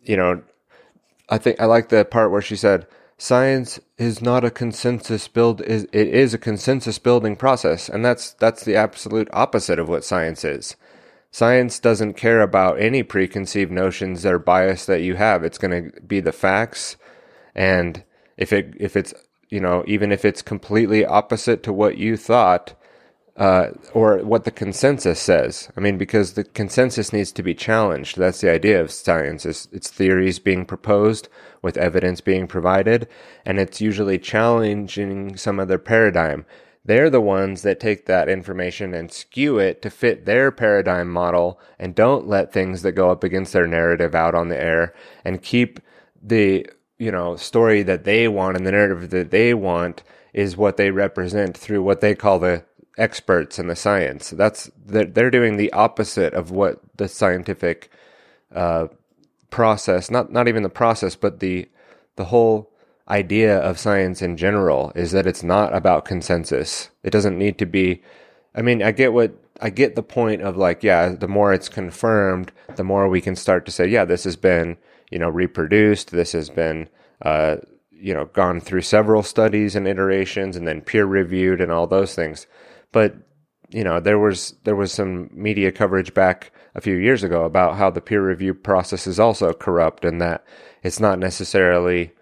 you 0.02 0.16
know 0.16 0.42
i 1.28 1.38
think 1.38 1.60
i 1.60 1.64
like 1.64 1.88
the 1.88 2.04
part 2.04 2.30
where 2.30 2.42
she 2.42 2.56
said 2.56 2.86
science 3.20 3.78
is 3.98 4.22
not 4.22 4.44
a 4.44 4.50
consensus 4.50 5.28
build 5.28 5.60
is 5.60 5.84
it 5.92 6.08
is 6.08 6.32
a 6.32 6.38
consensus 6.38 6.98
building 6.98 7.36
process. 7.36 7.88
And 7.88 8.02
that's 8.02 8.32
that's 8.32 8.64
the 8.64 8.76
absolute 8.76 9.28
opposite 9.32 9.78
of 9.78 9.88
what 9.88 10.04
science 10.04 10.42
is. 10.42 10.74
Science 11.30 11.78
doesn't 11.78 12.14
care 12.14 12.40
about 12.40 12.80
any 12.80 13.02
preconceived 13.02 13.70
notions 13.70 14.24
or 14.24 14.38
bias 14.38 14.86
that 14.86 15.02
you 15.02 15.16
have. 15.16 15.44
It's 15.44 15.58
going 15.58 15.92
to 15.92 16.00
be 16.00 16.20
the 16.20 16.32
facts. 16.32 16.96
And 17.54 18.02
if 18.38 18.54
it 18.54 18.74
if 18.80 18.96
it's 18.96 19.12
you 19.50 19.60
know, 19.60 19.84
even 19.86 20.12
if 20.12 20.24
it's 20.24 20.42
completely 20.42 21.04
opposite 21.04 21.62
to 21.64 21.72
what 21.72 21.98
you 21.98 22.16
thought, 22.16 22.74
uh, 23.36 23.70
or 23.94 24.18
what 24.18 24.44
the 24.44 24.50
consensus 24.50 25.18
says. 25.18 25.70
I 25.74 25.80
mean, 25.80 25.96
because 25.96 26.34
the 26.34 26.44
consensus 26.44 27.10
needs 27.10 27.32
to 27.32 27.42
be 27.42 27.54
challenged. 27.54 28.18
That's 28.18 28.42
the 28.42 28.50
idea 28.50 28.80
of 28.80 28.90
science. 28.90 29.46
Is 29.46 29.66
it's 29.72 29.88
theories 29.88 30.38
being 30.38 30.66
proposed 30.66 31.28
with 31.62 31.78
evidence 31.78 32.20
being 32.20 32.46
provided, 32.46 33.08
and 33.46 33.58
it's 33.58 33.80
usually 33.80 34.18
challenging 34.18 35.36
some 35.36 35.58
other 35.58 35.78
paradigm. 35.78 36.44
They're 36.84 37.10
the 37.10 37.20
ones 37.20 37.62
that 37.62 37.80
take 37.80 38.06
that 38.06 38.28
information 38.28 38.94
and 38.94 39.12
skew 39.12 39.58
it 39.58 39.80
to 39.82 39.90
fit 39.90 40.26
their 40.26 40.50
paradigm 40.50 41.10
model 41.10 41.60
and 41.78 41.94
don't 41.94 42.26
let 42.26 42.52
things 42.52 42.82
that 42.82 42.92
go 42.92 43.10
up 43.10 43.22
against 43.22 43.52
their 43.52 43.66
narrative 43.66 44.14
out 44.14 44.34
on 44.34 44.48
the 44.48 44.60
air 44.60 44.94
and 45.24 45.42
keep 45.42 45.80
the 46.22 46.66
you 47.00 47.10
know 47.10 47.34
story 47.36 47.82
that 47.82 48.04
they 48.04 48.28
want 48.28 48.56
and 48.56 48.66
the 48.66 48.72
narrative 48.72 49.10
that 49.10 49.30
they 49.30 49.54
want 49.54 50.04
is 50.32 50.56
what 50.56 50.76
they 50.76 50.90
represent 50.90 51.56
through 51.56 51.82
what 51.82 52.00
they 52.00 52.14
call 52.14 52.38
the 52.38 52.64
experts 52.98 53.58
in 53.58 53.66
the 53.66 53.74
science. 53.74 54.30
That's 54.30 54.70
they're 54.86 55.30
doing 55.30 55.56
the 55.56 55.72
opposite 55.72 56.34
of 56.34 56.50
what 56.50 56.80
the 56.96 57.08
scientific 57.08 57.90
uh, 58.54 58.88
process 59.48 60.10
not 60.10 60.30
not 60.30 60.46
even 60.46 60.62
the 60.62 60.68
process, 60.68 61.16
but 61.16 61.40
the 61.40 61.68
the 62.16 62.26
whole 62.26 62.70
idea 63.08 63.58
of 63.58 63.78
science 63.78 64.22
in 64.22 64.36
general 64.36 64.92
is 64.94 65.10
that 65.12 65.26
it's 65.26 65.42
not 65.42 65.74
about 65.74 66.04
consensus. 66.04 66.90
It 67.02 67.10
doesn't 67.10 67.38
need 67.38 67.58
to 67.58 67.66
be. 67.66 68.02
I 68.54 68.62
mean, 68.62 68.82
I 68.82 68.92
get 68.92 69.12
what 69.12 69.32
I 69.60 69.70
get 69.70 69.94
the 69.94 70.02
point 70.02 70.42
of 70.42 70.56
like, 70.56 70.82
yeah, 70.82 71.08
the 71.08 71.28
more 71.28 71.52
it's 71.52 71.68
confirmed, 71.68 72.52
the 72.76 72.84
more 72.84 73.08
we 73.08 73.20
can 73.20 73.36
start 73.36 73.66
to 73.66 73.72
say, 73.72 73.86
yeah, 73.86 74.04
this 74.04 74.24
has 74.24 74.36
been 74.36 74.76
you 75.10 75.18
know, 75.18 75.28
reproduced. 75.28 76.10
This 76.10 76.32
has 76.32 76.50
been, 76.50 76.88
uh, 77.22 77.56
you 77.90 78.14
know, 78.14 78.26
gone 78.26 78.60
through 78.60 78.82
several 78.82 79.22
studies 79.22 79.76
and 79.76 79.86
iterations 79.86 80.56
and 80.56 80.66
then 80.66 80.80
peer 80.80 81.04
reviewed 81.04 81.60
and 81.60 81.70
all 81.70 81.86
those 81.86 82.14
things. 82.14 82.46
But, 82.92 83.14
you 83.68 83.84
know, 83.84 84.00
there 84.00 84.18
was, 84.18 84.54
there 84.64 84.76
was 84.76 84.92
some 84.92 85.30
media 85.32 85.72
coverage 85.72 86.14
back 86.14 86.52
a 86.74 86.80
few 86.80 86.96
years 86.96 87.22
ago 87.22 87.44
about 87.44 87.76
how 87.76 87.90
the 87.90 88.00
peer 88.00 88.26
review 88.26 88.54
process 88.54 89.06
is 89.06 89.20
also 89.20 89.52
corrupt 89.52 90.04
and 90.04 90.20
that 90.20 90.44
it's 90.82 91.00
not 91.00 91.18
necessarily, 91.18 92.12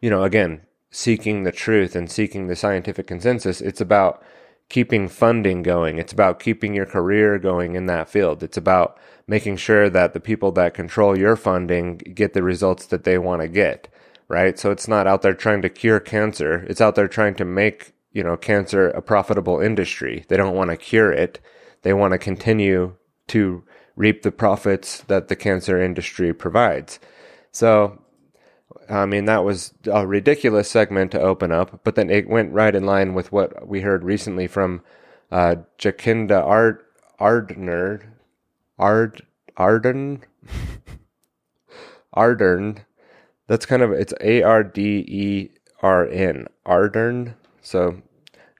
you 0.00 0.10
know, 0.10 0.24
again, 0.24 0.60
seeking 0.90 1.42
the 1.42 1.52
truth 1.52 1.96
and 1.96 2.10
seeking 2.10 2.46
the 2.46 2.56
scientific 2.56 3.06
consensus. 3.06 3.60
It's 3.60 3.80
about 3.80 4.22
keeping 4.68 5.08
funding 5.08 5.62
going. 5.62 5.98
It's 5.98 6.12
about 6.12 6.40
keeping 6.40 6.74
your 6.74 6.86
career 6.86 7.38
going 7.38 7.74
in 7.74 7.86
that 7.86 8.08
field. 8.08 8.42
It's 8.42 8.56
about 8.56 8.98
making 9.26 9.56
sure 9.56 9.88
that 9.90 10.12
the 10.12 10.20
people 10.20 10.52
that 10.52 10.74
control 10.74 11.18
your 11.18 11.36
funding 11.36 11.98
get 11.98 12.32
the 12.34 12.42
results 12.42 12.86
that 12.86 13.04
they 13.04 13.18
want 13.18 13.42
to 13.42 13.48
get. 13.48 13.88
right? 14.28 14.58
So 14.58 14.70
it's 14.70 14.88
not 14.88 15.06
out 15.06 15.22
there 15.22 15.34
trying 15.34 15.62
to 15.62 15.68
cure 15.68 16.00
cancer. 16.00 16.64
It's 16.68 16.80
out 16.80 16.94
there 16.94 17.08
trying 17.08 17.34
to 17.36 17.44
make, 17.44 17.92
you 18.12 18.22
know, 18.22 18.36
cancer 18.36 18.88
a 18.90 19.02
profitable 19.02 19.60
industry. 19.60 20.24
They 20.28 20.36
don't 20.36 20.56
want 20.56 20.70
to 20.70 20.76
cure 20.76 21.12
it. 21.12 21.40
They 21.82 21.92
want 21.92 22.12
to 22.12 22.18
continue 22.18 22.96
to 23.28 23.64
reap 23.96 24.22
the 24.22 24.32
profits 24.32 25.02
that 25.02 25.28
the 25.28 25.36
cancer 25.36 25.80
industry 25.80 26.32
provides. 26.32 26.98
So, 27.52 28.02
I 28.90 29.06
mean, 29.06 29.26
that 29.26 29.44
was 29.44 29.72
a 29.86 30.06
ridiculous 30.06 30.70
segment 30.70 31.12
to 31.12 31.20
open 31.20 31.52
up, 31.52 31.80
but 31.84 31.94
then 31.94 32.10
it 32.10 32.28
went 32.28 32.52
right 32.52 32.74
in 32.74 32.84
line 32.84 33.14
with 33.14 33.30
what 33.30 33.68
we 33.68 33.82
heard 33.82 34.02
recently 34.04 34.46
from 34.46 34.82
uh, 35.30 35.56
Jacinda 35.78 36.42
Ard- 36.42 36.80
Ardner, 37.18 38.13
Ard 38.78 39.22
Arden, 39.56 40.24
Ardern. 42.16 42.84
That's 43.46 43.66
kind 43.66 43.82
of 43.82 43.92
it's 43.92 44.14
A 44.20 44.42
R 44.42 44.64
D 44.64 45.04
E 45.06 45.50
R 45.82 46.06
N 46.08 46.46
Ardern. 46.66 47.34
So 47.60 48.02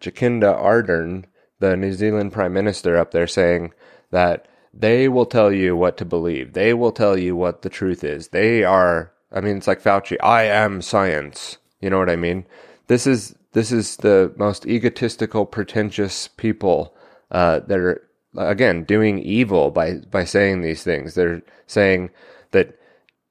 Jacinda 0.01 0.55
Ardern, 0.55 1.25
the 1.59 1.77
New 1.77 1.93
Zealand 1.93 2.33
Prime 2.33 2.53
Minister, 2.53 2.97
up 2.97 3.11
there 3.11 3.27
saying 3.27 3.73
that 4.11 4.47
they 4.73 5.09
will 5.09 5.27
tell 5.27 5.53
you 5.53 5.77
what 5.77 5.97
to 5.99 6.05
believe. 6.05 6.53
They 6.53 6.75
will 6.75 6.93
tell 6.93 7.19
you 7.19 7.37
what 7.37 7.63
the 7.63 7.71
truth 7.71 8.05
is. 8.05 8.29
They 8.29 8.65
are. 8.65 9.13
I 9.33 9.41
mean, 9.41 9.57
it's 9.57 9.67
like 9.67 9.83
Fauci. 9.83 10.17
I 10.23 10.45
am 10.45 10.83
science. 10.83 11.59
You 11.81 11.91
know 11.91 11.99
what 11.99 12.11
I 12.11 12.17
mean? 12.17 12.47
This 12.87 13.07
is 13.07 13.35
this 13.53 13.73
is 13.73 13.97
the 13.97 14.33
most 14.37 14.67
egotistical, 14.67 15.47
pretentious 15.47 16.29
people 16.29 16.95
uh, 17.31 17.61
that 17.61 17.79
are 17.79 18.09
again 18.37 18.85
doing 18.85 19.19
evil 19.19 19.71
by 19.71 19.95
by 20.11 20.25
saying 20.25 20.61
these 20.61 20.83
things. 20.83 21.15
They're 21.15 21.43
saying 21.67 22.11
that 22.51 22.79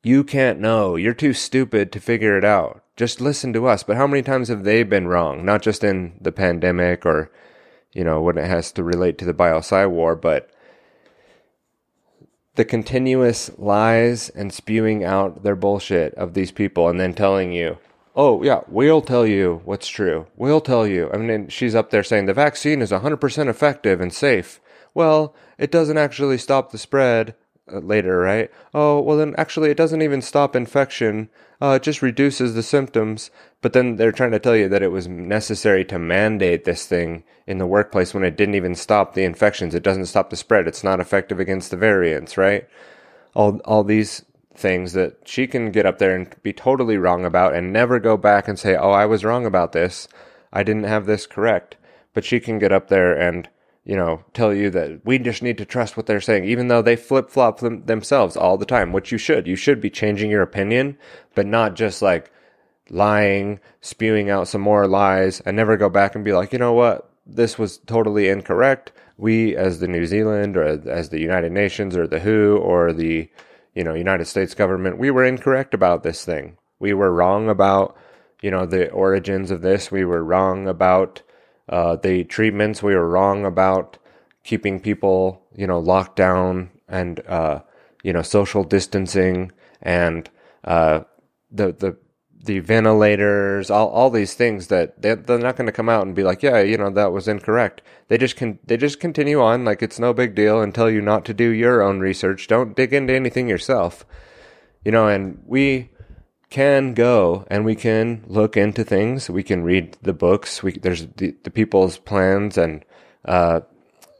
you 0.04 0.24
can't 0.24 0.60
know. 0.60 0.96
You're 0.96 1.14
too 1.14 1.34
stupid 1.34 1.92
to 1.92 2.00
figure 2.00 2.38
it 2.38 2.44
out. 2.44 2.84
Just 2.96 3.22
listen 3.22 3.54
to 3.54 3.68
us. 3.68 3.84
But 3.84 3.98
how 3.98 4.08
many 4.08 4.22
times 4.22 4.50
have 4.50 4.64
they 4.64 4.84
been 4.84 5.08
wrong? 5.08 5.46
Not 5.46 5.62
just 5.62 5.84
in 5.84 6.18
the 6.22 6.32
pandemic 6.32 7.06
or 7.06 7.32
you 7.94 8.04
know 8.04 8.22
when 8.22 8.38
it 8.38 8.48
has 8.48 8.72
to 8.74 8.84
relate 8.84 9.18
to 9.20 9.26
the 9.26 9.34
Bio-PsyWar, 9.34 10.22
but 10.22 10.50
the 12.56 12.66
continuous 12.66 13.50
lies 13.58 14.30
and 14.30 14.54
spewing 14.54 15.04
out 15.04 15.44
their 15.44 15.56
bullshit 15.56 16.14
of 16.16 16.34
these 16.34 16.52
people 16.52 16.88
and 16.88 17.00
then 17.00 17.14
telling 17.14 17.52
you 17.52 17.78
Oh, 18.16 18.44
yeah, 18.44 18.62
we'll 18.68 19.02
tell 19.02 19.26
you 19.26 19.62
what's 19.66 19.88
true. 19.88 20.28
We'll 20.36 20.62
tell 20.62 20.86
you. 20.86 21.10
I 21.12 21.18
mean, 21.18 21.48
she's 21.48 21.74
up 21.74 21.90
there 21.90 22.04
saying 22.04 22.28
the 22.28 22.34
vaccine 22.34 22.82
is 22.82 22.92
100% 22.92 23.48
effective 23.48 24.00
and 24.00 24.14
safe. 24.14 24.62
Well, 24.94 25.36
it 25.58 25.72
doesn't 25.72 25.98
actually 25.98 26.38
stop 26.38 26.72
the 26.72 26.78
spread 26.78 27.36
uh, 27.72 27.80
later, 27.80 28.20
right? 28.20 28.52
Oh, 28.74 29.00
well, 29.00 29.18
then 29.18 29.34
actually, 29.38 29.70
it 29.70 29.78
doesn't 29.78 30.02
even 30.02 30.22
stop 30.22 30.56
infection. 30.56 31.30
Uh, 31.62 31.78
it 31.78 31.84
just 31.84 32.02
reduces 32.02 32.54
the 32.54 32.64
symptoms. 32.64 33.32
But 33.62 33.72
then 33.72 33.96
they're 33.96 34.12
trying 34.12 34.32
to 34.32 34.40
tell 34.40 34.56
you 34.56 34.68
that 34.70 34.84
it 34.84 34.92
was 34.92 35.08
necessary 35.08 35.86
to 35.86 35.98
mandate 35.98 36.66
this 36.66 36.86
thing 36.86 37.24
in 37.48 37.60
the 37.60 37.66
workplace 37.66 38.14
when 38.14 38.26
it 38.26 38.36
didn't 38.36 38.56
even 38.56 38.76
stop 38.76 39.14
the 39.14 39.24
infections. 39.24 39.74
It 39.74 39.84
doesn't 39.84 40.08
stop 40.08 40.30
the 40.30 40.36
spread. 40.36 40.68
It's 40.68 40.84
not 40.84 41.00
effective 41.00 41.40
against 41.40 41.72
the 41.72 41.78
variants, 41.78 42.38
right? 42.38 42.68
All, 43.34 43.60
all 43.60 43.86
these 43.86 44.26
things 44.54 44.94
that 44.94 45.18
she 45.26 45.48
can 45.48 45.72
get 45.72 45.86
up 45.86 45.98
there 45.98 46.16
and 46.16 46.36
be 46.44 46.54
totally 46.54 46.98
wrong 46.98 47.26
about 47.26 47.56
and 47.56 47.72
never 47.72 48.00
go 48.00 48.18
back 48.18 48.48
and 48.48 48.60
say, 48.60 48.76
Oh, 48.76 48.92
I 48.92 49.06
was 49.06 49.24
wrong 49.24 49.46
about 49.46 49.72
this. 49.72 50.08
I 50.52 50.64
didn't 50.64 50.84
have 50.84 51.06
this 51.06 51.26
correct. 51.26 51.78
But 52.14 52.26
she 52.26 52.40
can 52.40 52.60
get 52.60 52.72
up 52.72 52.90
there 52.90 53.18
and, 53.18 53.48
you 53.86 53.96
know, 53.96 54.24
tell 54.34 54.54
you 54.54 54.70
that 54.70 55.06
we 55.06 55.18
just 55.20 55.44
need 55.44 55.58
to 55.58 55.66
trust 55.66 55.98
what 55.98 56.06
they're 56.06 56.22
saying, 56.22 56.46
even 56.46 56.68
though 56.68 56.82
they 56.82 56.96
flip 56.96 57.30
flop 57.30 57.60
them 57.60 57.86
themselves 57.86 58.38
all 58.38 58.58
the 58.58 58.66
time, 58.66 58.92
which 58.92 59.12
you 59.12 59.18
should. 59.18 59.48
You 59.48 59.56
should 59.56 59.82
be 59.82 59.90
changing 59.90 60.32
your 60.32 60.42
opinion, 60.42 60.98
but 61.36 61.46
not 61.46 61.76
just 61.76 62.02
like 62.02 62.32
lying, 62.90 63.60
spewing 63.82 64.30
out 64.30 64.48
some 64.48 64.62
more 64.62 64.88
lies 64.88 65.42
and 65.42 65.56
never 65.56 65.78
go 65.78 65.90
back 65.90 66.16
and 66.16 66.24
be 66.24 66.34
like, 66.34 66.54
you 66.54 66.60
know 66.60 66.74
what? 66.74 67.10
This 67.26 67.58
was 67.58 67.78
totally 67.80 68.30
incorrect. 68.30 68.92
We, 69.18 69.56
as 69.56 69.80
the 69.80 69.88
New 69.88 70.06
Zealand 70.06 70.58
or 70.58 70.64
as 70.64 71.10
the 71.10 71.20
United 71.20 71.52
Nations 71.52 71.96
or 71.96 72.08
the 72.08 72.20
WHO 72.20 72.58
or 72.58 72.94
the 72.94 73.30
you 73.74 73.84
know, 73.84 73.94
United 73.94 74.26
States 74.26 74.54
government, 74.54 74.98
we 74.98 75.12
were 75.12 75.26
incorrect 75.26 75.74
about 75.74 76.04
this 76.04 76.24
thing. 76.24 76.58
We 76.80 76.94
were 76.94 77.12
wrong 77.12 77.50
about, 77.50 77.98
you 78.42 78.52
know, 78.52 78.66
the 78.66 78.90
origins 78.92 79.52
of 79.52 79.62
this. 79.62 79.92
We 79.92 80.06
were 80.06 80.24
wrong 80.24 80.68
about 80.68 81.22
uh, 81.70 81.96
the 81.98 82.24
treatments. 82.24 82.84
We 82.84 82.96
were 82.96 83.10
wrong 83.10 83.46
about 83.46 83.98
keeping 84.44 84.80
people, 84.80 85.42
you 85.56 85.68
know, 85.68 85.80
locked 85.80 86.16
down 86.16 86.70
and, 86.88 87.20
uh, 87.28 87.62
you 88.04 88.14
know, 88.14 88.22
social 88.22 88.64
distancing 88.64 89.52
and 89.82 90.30
uh, 90.64 91.02
the 91.52 91.74
the 91.74 91.98
the 92.44 92.60
ventilators, 92.60 93.70
all 93.70 93.88
all 93.90 94.10
these 94.10 94.34
things 94.34 94.68
that 94.68 95.02
they, 95.02 95.16
they're 95.16 95.40
not 95.40 95.56
going 95.56 95.66
to 95.66 95.72
come 95.72 95.90
out 95.90 96.06
and 96.06 96.16
be 96.16 96.24
like, 96.24 96.44
yeah, 96.44 96.60
you 96.60 96.78
know, 96.78 96.90
that 96.90 97.14
was 97.14 97.28
incorrect. 97.28 97.82
They 98.10 98.18
just 98.18 98.36
can 98.36 98.60
they 98.66 98.78
just 98.78 99.00
continue 99.00 99.42
on 99.42 99.64
like 99.64 99.82
it's 99.82 100.00
no 100.00 100.14
big 100.14 100.36
deal 100.36 100.62
and 100.62 100.76
tell 100.76 100.90
you 100.90 101.02
not 101.02 101.24
to 101.26 101.34
do 101.34 101.50
your 101.50 101.82
own 101.82 102.00
research. 102.00 102.48
Don't 102.48 102.76
dig 102.76 102.94
into 102.94 103.14
anything 103.14 103.48
yourself, 103.48 104.06
you 104.84 104.92
know. 104.92 105.08
And 105.08 105.42
we 105.46 105.90
can 106.54 106.94
go 106.94 107.48
and 107.50 107.66
we 107.66 107.74
can 107.74 108.24
look 108.28 108.56
into 108.56 108.84
things. 108.84 109.28
We 109.28 109.42
can 109.42 109.64
read 109.64 109.98
the 110.04 110.14
books. 110.14 110.62
We 110.62 110.74
there's 110.74 111.08
the, 111.18 111.36
the 111.44 111.50
people's 111.50 111.98
plans 111.98 112.60
and 112.60 112.86
uh, 113.26 113.62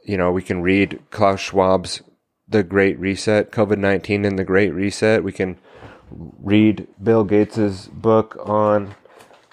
you 0.02 0.16
know 0.16 0.32
we 0.32 0.42
can 0.42 0.60
read 0.60 1.00
Klaus 1.12 1.40
Schwab's 1.40 2.02
The 2.48 2.64
Great 2.64 2.98
Reset, 2.98 3.52
COVID 3.52 3.78
nineteen 3.78 4.24
and 4.24 4.36
the 4.36 4.42
Great 4.42 4.74
Reset. 4.74 5.22
We 5.22 5.30
can 5.30 5.58
read 6.10 6.88
Bill 7.00 7.22
Gates's 7.22 7.86
book 7.86 8.36
on 8.44 8.96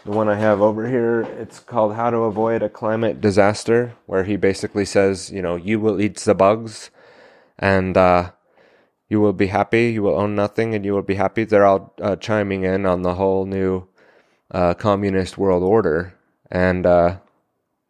the 0.03 0.11
one 0.11 0.27
I 0.27 0.39
have 0.39 0.59
over 0.59 0.89
here. 0.89 1.21
It's 1.21 1.59
called 1.59 1.93
How 1.93 2.09
to 2.09 2.17
Avoid 2.17 2.63
a 2.63 2.69
Climate 2.69 3.21
Disaster, 3.21 3.93
where 4.07 4.23
he 4.23 4.37
basically 4.37 4.85
says, 4.85 5.29
you 5.29 5.43
know, 5.43 5.55
you 5.55 5.79
will 5.79 6.01
eat 6.01 6.15
the 6.15 6.33
bugs 6.33 6.89
and 7.59 7.95
uh, 7.95 8.31
you 9.11 9.19
will 9.19 9.33
be 9.33 9.47
happy, 9.47 9.91
you 9.91 10.03
will 10.03 10.17
own 10.17 10.35
nothing, 10.35 10.73
and 10.73 10.85
you 10.85 10.93
will 10.93 11.01
be 11.01 11.15
happy. 11.15 11.43
They're 11.43 11.65
all 11.65 11.93
uh, 12.01 12.15
chiming 12.15 12.63
in 12.63 12.85
on 12.85 13.01
the 13.01 13.15
whole 13.15 13.45
new 13.45 13.85
uh, 14.51 14.73
communist 14.73 15.37
world 15.37 15.63
order. 15.63 16.13
And 16.49 16.85
uh, 16.85 17.17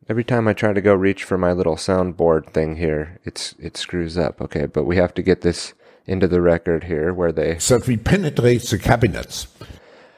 every 0.10 0.24
time 0.24 0.48
I 0.48 0.54
try 0.54 0.74
to 0.74 0.82
go 0.82 0.96
reach 0.96 1.24
for 1.24 1.38
my 1.38 1.52
little 1.52 1.76
soundboard 1.76 2.52
thing 2.52 2.78
here, 2.78 3.20
it's 3.24 3.54
it 3.60 3.78
screws 3.78 4.18
up. 4.18 4.42
Okay, 4.42 4.66
but 4.66 4.86
we 4.86 4.96
have 4.98 5.14
to 5.14 5.22
get 5.22 5.42
this 5.42 5.74
into 6.08 6.28
the 6.28 6.42
record 6.42 6.86
here 6.86 7.14
where 7.14 7.32
they 7.32 7.54
that 7.54 7.86
we 7.86 7.98
penetrate 7.98 8.64
the 8.64 8.80
cabinets. 8.80 9.46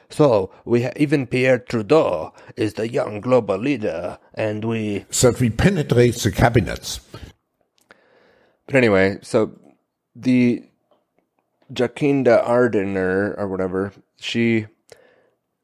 So 0.10 0.52
we 0.64 0.84
ha- 0.84 0.94
even 0.96 1.28
Pierre 1.28 1.60
Trudeau 1.60 2.34
is 2.56 2.76
the 2.76 2.88
young 2.88 3.20
global 3.20 3.58
leader, 3.58 4.20
and 4.34 4.64
we 4.64 5.00
that 5.22 5.42
we 5.42 5.50
penetrate 5.50 6.16
the 6.16 6.32
cabinets. 6.32 7.02
But 8.68 8.76
anyway, 8.76 9.18
so 9.22 9.52
the 10.16 10.64
Jacinda 11.74 12.46
Ardern 12.46 12.96
or 12.96 13.48
whatever, 13.48 13.94
she 14.20 14.68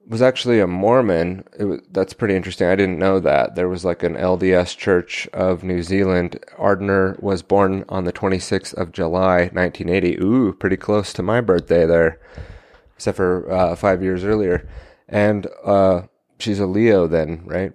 was 0.08 0.22
actually 0.22 0.60
a 0.60 0.68
Mormon. 0.68 1.44
Was, 1.60 1.82
that's 1.92 2.14
pretty 2.14 2.36
interesting. 2.36 2.68
I 2.68 2.76
didn't 2.76 2.98
know 2.98 3.20
that. 3.20 3.56
There 3.56 3.70
was 3.70 3.86
like 3.86 4.02
an 4.02 4.16
LDS 4.16 4.76
Church 4.76 5.28
of 5.34 5.64
New 5.64 5.84
Zealand. 5.84 6.44
Ardner 6.58 7.16
was 7.20 7.44
born 7.44 7.86
on 7.88 8.06
the 8.06 8.14
26th 8.14 8.74
of 8.74 8.92
July, 8.92 9.50
1980. 9.54 10.18
Ooh, 10.18 10.54
pretty 10.54 10.78
close 10.78 11.14
to 11.14 11.24
my 11.24 11.42
birthday 11.42 11.86
there, 11.86 12.20
except 12.96 13.18
for 13.18 13.50
uh, 13.52 13.76
five 13.76 14.02
years 14.02 14.24
earlier. 14.24 14.68
And 15.08 15.48
uh, 15.64 16.04
she's 16.40 16.60
a 16.60 16.66
Leo 16.66 17.08
then, 17.08 17.44
right? 17.46 17.74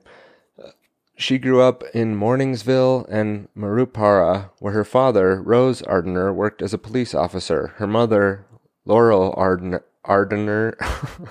She 1.17 1.39
grew 1.39 1.61
up 1.61 1.85
in 1.95 2.17
Morrinsville 2.17 3.07
and 3.09 3.49
Murupara, 3.57 4.51
where 4.59 4.73
her 4.73 4.85
father, 4.85 5.41
Rose 5.41 5.81
Ardner, 5.83 6.33
worked 6.33 6.61
as 6.61 6.75
a 6.75 6.79
police 6.79 7.15
officer. 7.15 7.69
Her 7.77 7.87
mother, 7.87 8.47
Laurel 8.85 9.33
Ardner, 9.37 9.85
Ardener, 10.05 10.75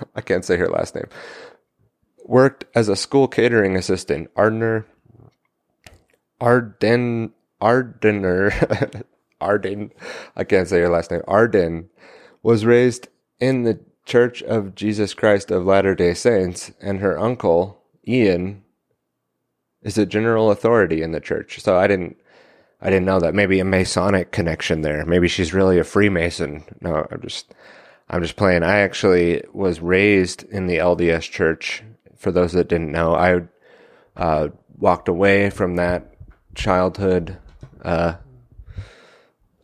I 0.16 0.22
can't 0.22 0.46
say 0.46 0.58
her 0.58 0.70
last 0.70 0.96
name, 0.96 1.08
worked 2.26 2.66
as 2.74 2.88
a 2.88 2.96
school 2.96 3.28
catering 3.28 3.76
assistant. 3.76 4.30
Ardner, 4.36 4.86
Arden, 6.40 7.34
Ardener, 7.62 9.04
Arden, 9.42 9.92
I 10.36 10.44
can't 10.46 10.68
say 10.68 10.80
her 10.80 10.90
last 10.90 11.12
name. 11.12 11.22
Arden 11.28 11.90
was 12.42 12.66
raised 12.66 13.10
in 13.40 13.64
the 13.64 13.80
Church 14.06 14.42
of 14.44 14.76
Jesus 14.76 15.14
Christ 15.14 15.52
of 15.52 15.66
Latter 15.66 15.96
day 15.96 16.14
Saints, 16.14 16.72
and 16.82 17.00
her 17.00 17.18
uncle, 17.20 17.82
Ian, 18.08 18.63
is 19.84 19.98
a 19.98 20.06
general 20.06 20.52
authority 20.52 21.02
in 21.02 21.12
the 21.12 21.20
church. 21.20 21.60
So 21.60 21.78
I 21.78 21.88
didn't. 21.88 22.18
I 22.82 22.90
didn't 22.90 23.06
know 23.06 23.20
that. 23.22 23.34
Maybe 23.34 23.62
a 23.62 23.66
Masonic 23.66 24.34
connection 24.34 24.82
there. 24.82 25.06
Maybe 25.06 25.30
she's 25.30 25.54
really 25.54 25.80
a 25.80 25.86
Freemason. 25.86 26.66
No, 26.82 27.08
I'm 27.10 27.22
just 27.22 27.54
I'm 28.10 28.22
just 28.22 28.36
playing. 28.36 28.64
I 28.64 28.80
actually 28.80 29.44
was 29.54 29.80
raised 29.80 30.44
in 30.44 30.68
the 30.68 30.78
LDS 30.78 31.30
church. 31.30 31.84
For 32.18 32.32
those 32.32 32.52
that 32.54 32.68
didn't 32.68 32.92
know, 32.92 33.16
I 33.16 33.42
uh, 34.16 34.50
walked 34.78 35.08
away 35.08 35.50
from 35.50 35.76
that 35.76 36.14
childhood 36.56 37.38
uh, 37.84 38.16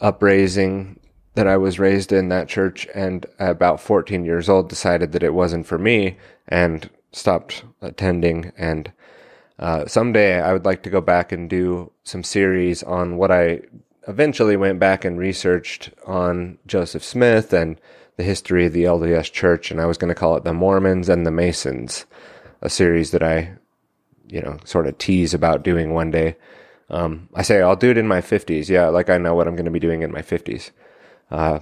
upraising 0.01 0.99
that 1.35 1.47
I 1.47 1.57
was 1.57 1.79
raised 1.79 2.11
in 2.11 2.29
that 2.29 2.47
church 2.47 2.87
and 2.93 3.25
about 3.37 3.79
14 3.79 4.25
years 4.25 4.49
old 4.49 4.67
decided 4.67 5.11
that 5.11 5.23
it 5.23 5.33
wasn't 5.33 5.67
for 5.67 5.77
me 5.77 6.17
and 6.47 6.89
stopped 7.11 7.63
attending. 7.81 8.51
And 8.57 8.91
uh, 9.59 9.85
someday 9.85 10.41
I 10.41 10.53
would 10.53 10.65
like 10.65 10.83
to 10.83 10.89
go 10.89 11.01
back 11.01 11.31
and 11.31 11.49
do 11.49 11.91
some 12.03 12.23
series 12.23 12.81
on 12.81 13.17
what 13.17 13.29
I 13.29 13.61
eventually 14.07 14.55
went 14.55 14.79
back 14.79 15.03
and 15.03 15.19
researched 15.19 15.91
on 16.05 16.57
Joseph 16.65 17.03
Smith 17.03 17.51
and 17.53 17.79
the 18.15 18.23
history 18.23 18.65
of 18.65 18.73
the 18.73 18.85
LDS 18.85 19.31
Church. 19.31 19.69
And 19.69 19.81
I 19.81 19.85
was 19.85 19.97
going 19.97 20.09
to 20.09 20.15
call 20.15 20.37
it 20.37 20.45
The 20.45 20.53
Mormons 20.53 21.09
and 21.09 21.25
the 21.25 21.31
Masons, 21.31 22.05
a 22.61 22.69
series 22.69 23.11
that 23.11 23.21
I, 23.21 23.53
you 24.27 24.41
know, 24.41 24.57
sort 24.63 24.87
of 24.87 24.97
tease 24.97 25.33
about 25.33 25.63
doing 25.63 25.93
one 25.93 26.09
day. 26.09 26.37
Um, 26.89 27.29
I 27.35 27.43
say 27.43 27.61
I'll 27.61 27.75
do 27.75 27.91
it 27.91 27.97
in 27.97 28.07
my 28.07 28.21
50s. 28.21 28.69
Yeah, 28.69 28.87
like 28.87 29.09
I 29.09 29.17
know 29.17 29.35
what 29.35 29.47
I'm 29.47 29.55
going 29.55 29.65
to 29.65 29.71
be 29.71 29.79
doing 29.79 30.01
in 30.01 30.11
my 30.11 30.21
50s. 30.21 30.71
Uh, 31.29 31.59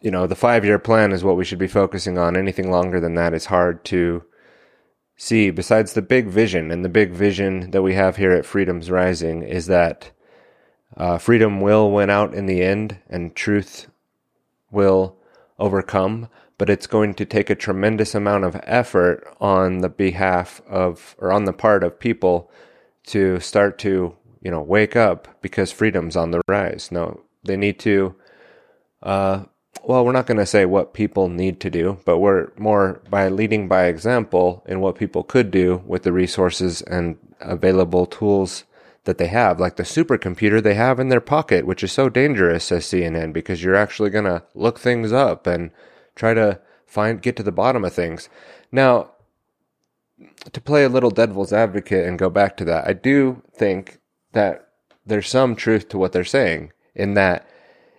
you 0.00 0.10
know, 0.10 0.26
the 0.26 0.36
five 0.36 0.64
year 0.64 0.78
plan 0.78 1.12
is 1.12 1.24
what 1.24 1.36
we 1.36 1.44
should 1.44 1.58
be 1.58 1.68
focusing 1.68 2.18
on. 2.18 2.36
Anything 2.36 2.70
longer 2.70 3.00
than 3.00 3.14
that 3.16 3.34
is 3.34 3.46
hard 3.46 3.84
to 3.86 4.24
see. 5.16 5.50
Besides 5.50 5.92
the 5.92 6.02
big 6.02 6.28
vision, 6.28 6.70
and 6.70 6.84
the 6.84 6.88
big 6.88 7.12
vision 7.12 7.70
that 7.70 7.82
we 7.82 7.94
have 7.94 8.16
here 8.16 8.32
at 8.32 8.46
Freedom's 8.46 8.90
Rising 8.90 9.42
is 9.42 9.66
that 9.66 10.10
uh, 10.96 11.18
freedom 11.18 11.60
will 11.60 11.90
win 11.90 12.10
out 12.10 12.34
in 12.34 12.46
the 12.46 12.62
end, 12.62 12.98
and 13.08 13.34
truth 13.34 13.88
will 14.70 15.16
overcome. 15.58 16.28
But 16.58 16.70
it's 16.70 16.86
going 16.86 17.14
to 17.14 17.24
take 17.24 17.50
a 17.50 17.54
tremendous 17.54 18.14
amount 18.14 18.44
of 18.44 18.60
effort 18.64 19.26
on 19.40 19.78
the 19.78 19.88
behalf 19.88 20.60
of, 20.68 21.16
or 21.18 21.32
on 21.32 21.44
the 21.44 21.52
part 21.52 21.82
of 21.82 21.98
people 21.98 22.50
to 23.06 23.40
start 23.40 23.78
to, 23.80 24.14
you 24.42 24.50
know, 24.50 24.62
wake 24.62 24.94
up 24.94 25.28
because 25.42 25.72
freedom's 25.72 26.16
on 26.16 26.30
the 26.30 26.40
rise. 26.46 26.92
No, 26.92 27.22
they 27.42 27.56
need 27.56 27.80
to 27.80 28.14
uh, 29.02 29.44
well, 29.84 30.04
we're 30.04 30.12
not 30.12 30.26
going 30.26 30.38
to 30.38 30.46
say 30.46 30.64
what 30.64 30.94
people 30.94 31.28
need 31.28 31.60
to 31.60 31.70
do, 31.70 31.98
but 32.04 32.18
we're 32.18 32.52
more 32.56 33.00
by 33.10 33.28
leading 33.28 33.68
by 33.68 33.86
example 33.86 34.62
in 34.66 34.80
what 34.80 34.96
people 34.96 35.22
could 35.22 35.50
do 35.50 35.82
with 35.86 36.02
the 36.02 36.12
resources 36.12 36.82
and 36.82 37.18
available 37.40 38.06
tools 38.06 38.64
that 39.04 39.18
they 39.18 39.26
have, 39.26 39.58
like 39.58 39.76
the 39.76 39.82
supercomputer 39.82 40.62
they 40.62 40.74
have 40.74 41.00
in 41.00 41.08
their 41.08 41.20
pocket, 41.20 41.66
which 41.66 41.82
is 41.82 41.90
so 41.90 42.08
dangerous, 42.08 42.64
says 42.64 42.84
CNN, 42.84 43.32
because 43.32 43.62
you're 43.62 43.74
actually 43.74 44.10
going 44.10 44.24
to 44.24 44.44
look 44.54 44.78
things 44.78 45.12
up 45.12 45.46
and 45.46 45.72
try 46.14 46.34
to 46.34 46.60
find, 46.86 47.20
get 47.20 47.34
to 47.36 47.42
the 47.42 47.50
bottom 47.50 47.84
of 47.84 47.92
things. 47.92 48.28
Now, 48.70 49.10
to 50.52 50.60
play 50.60 50.84
a 50.84 50.88
little 50.88 51.10
devil's 51.10 51.52
advocate 51.52 52.06
and 52.06 52.18
go 52.18 52.30
back 52.30 52.56
to 52.58 52.64
that, 52.66 52.86
I 52.86 52.92
do 52.92 53.42
think 53.52 53.98
that 54.32 54.68
there's 55.04 55.28
some 55.28 55.56
truth 55.56 55.88
to 55.88 55.98
what 55.98 56.12
they're 56.12 56.24
saying 56.24 56.72
in 56.94 57.14
that 57.14 57.48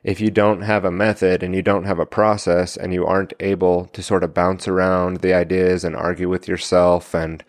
if 0.04 0.20
you 0.20 0.30
don't 0.30 0.62
have 0.62 0.84
a 0.84 0.92
method 0.92 1.42
and 1.42 1.56
you 1.56 1.62
don't 1.62 1.86
have 1.86 2.00
a 2.00 2.06
process 2.06 2.76
and 2.76 2.94
you 2.94 3.06
aren't 3.06 3.34
able 3.40 3.86
to 3.86 4.04
sort 4.04 4.24
of 4.24 4.34
bounce 4.34 4.68
around 4.68 5.18
the 5.18 5.34
ideas 5.34 5.84
and 5.84 5.96
argue 5.96 6.28
with 6.28 6.48
yourself 6.48 7.14
and 7.14 7.44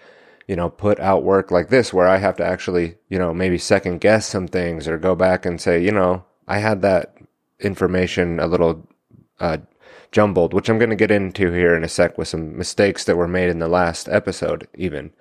you 0.47 0.55
know 0.55 0.71
put 0.71 1.01
out 1.01 1.25
work 1.25 1.51
like 1.51 1.69
this 1.69 1.93
where 1.93 2.09
I 2.09 2.19
have 2.19 2.37
to 2.37 2.45
actually 2.45 2.97
you 3.09 3.19
know 3.19 3.35
maybe 3.35 3.59
second 3.59 4.01
guess 4.01 4.27
some 4.27 4.47
things 4.47 4.87
or 4.87 4.99
go 4.99 5.15
back 5.15 5.45
and 5.45 5.61
say 5.61 5.83
you 5.83 5.93
know 5.93 6.25
I 6.47 6.59
had 6.59 6.83
that 6.83 7.17
information 7.61 8.39
a 8.39 8.47
little 8.47 8.87
uh, 9.41 9.59
jumbled 10.13 10.55
which 10.55 10.69
I'm 10.69 10.79
going 10.79 10.91
to 10.91 10.97
get 10.97 11.11
into 11.11 11.51
here 11.51 11.75
in 11.75 11.83
a 11.83 11.89
sec 11.89 12.17
with 12.17 12.29
some 12.29 12.57
mistakes 12.57 13.05
that 13.05 13.17
were 13.17 13.29
made 13.29 13.51
in 13.51 13.59
the 13.59 13.69
last 13.69 14.09
episode 14.09 14.69
even. 14.75 15.13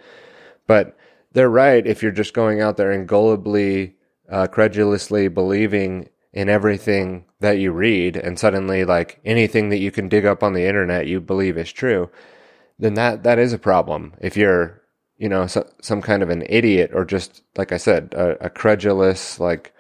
But 0.68 0.96
they're 1.32 1.50
right 1.50 1.86
if 1.86 2.04
you're 2.04 2.12
just 2.12 2.34
going 2.34 2.62
out 2.62 2.78
there 2.78 2.92
and 2.92 3.10
gullibly 3.10 3.94
uh, 4.30 4.48
credulously 4.48 5.28
believing 5.28 6.10
in 6.34 6.50
everything 6.50 7.26
that 7.40 7.60
you 7.60 7.72
read 7.72 8.16
and 8.16 8.40
suddenly 8.40 8.84
like 8.84 9.20
anything 9.24 9.70
that 9.70 9.80
you 9.80 9.92
can 9.92 10.10
dig 10.10 10.26
up 10.26 10.44
on 10.44 10.54
the 10.54 10.66
internet 10.66 11.08
you 11.08 11.22
believe 11.22 11.58
is 11.58 11.72
true 11.72 12.10
then 12.80 12.96
that 12.96 13.24
that 13.24 13.40
is 13.40 13.54
a 13.54 13.60
problem. 13.60 14.14
If 14.20 14.36
you're 14.36 14.82
you 15.18 15.30
know 15.30 15.48
so, 15.48 15.68
some 15.82 16.02
kind 16.02 16.24
of 16.24 16.30
an 16.30 16.44
idiot 16.50 16.92
or 16.94 17.06
just 17.06 17.44
like 17.56 17.72
i 17.72 17.78
said 17.78 18.14
a, 18.14 18.48
a 18.48 18.50
credulous 18.50 19.40
like 19.40 19.74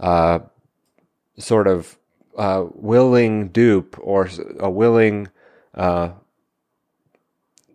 uh 0.00 0.38
sort 1.36 1.66
of 1.66 1.98
uh 2.38 2.64
willing 2.74 3.48
dupe 3.48 3.98
or 4.00 4.30
a 4.60 4.70
willing 4.70 5.28
uh 5.74 6.10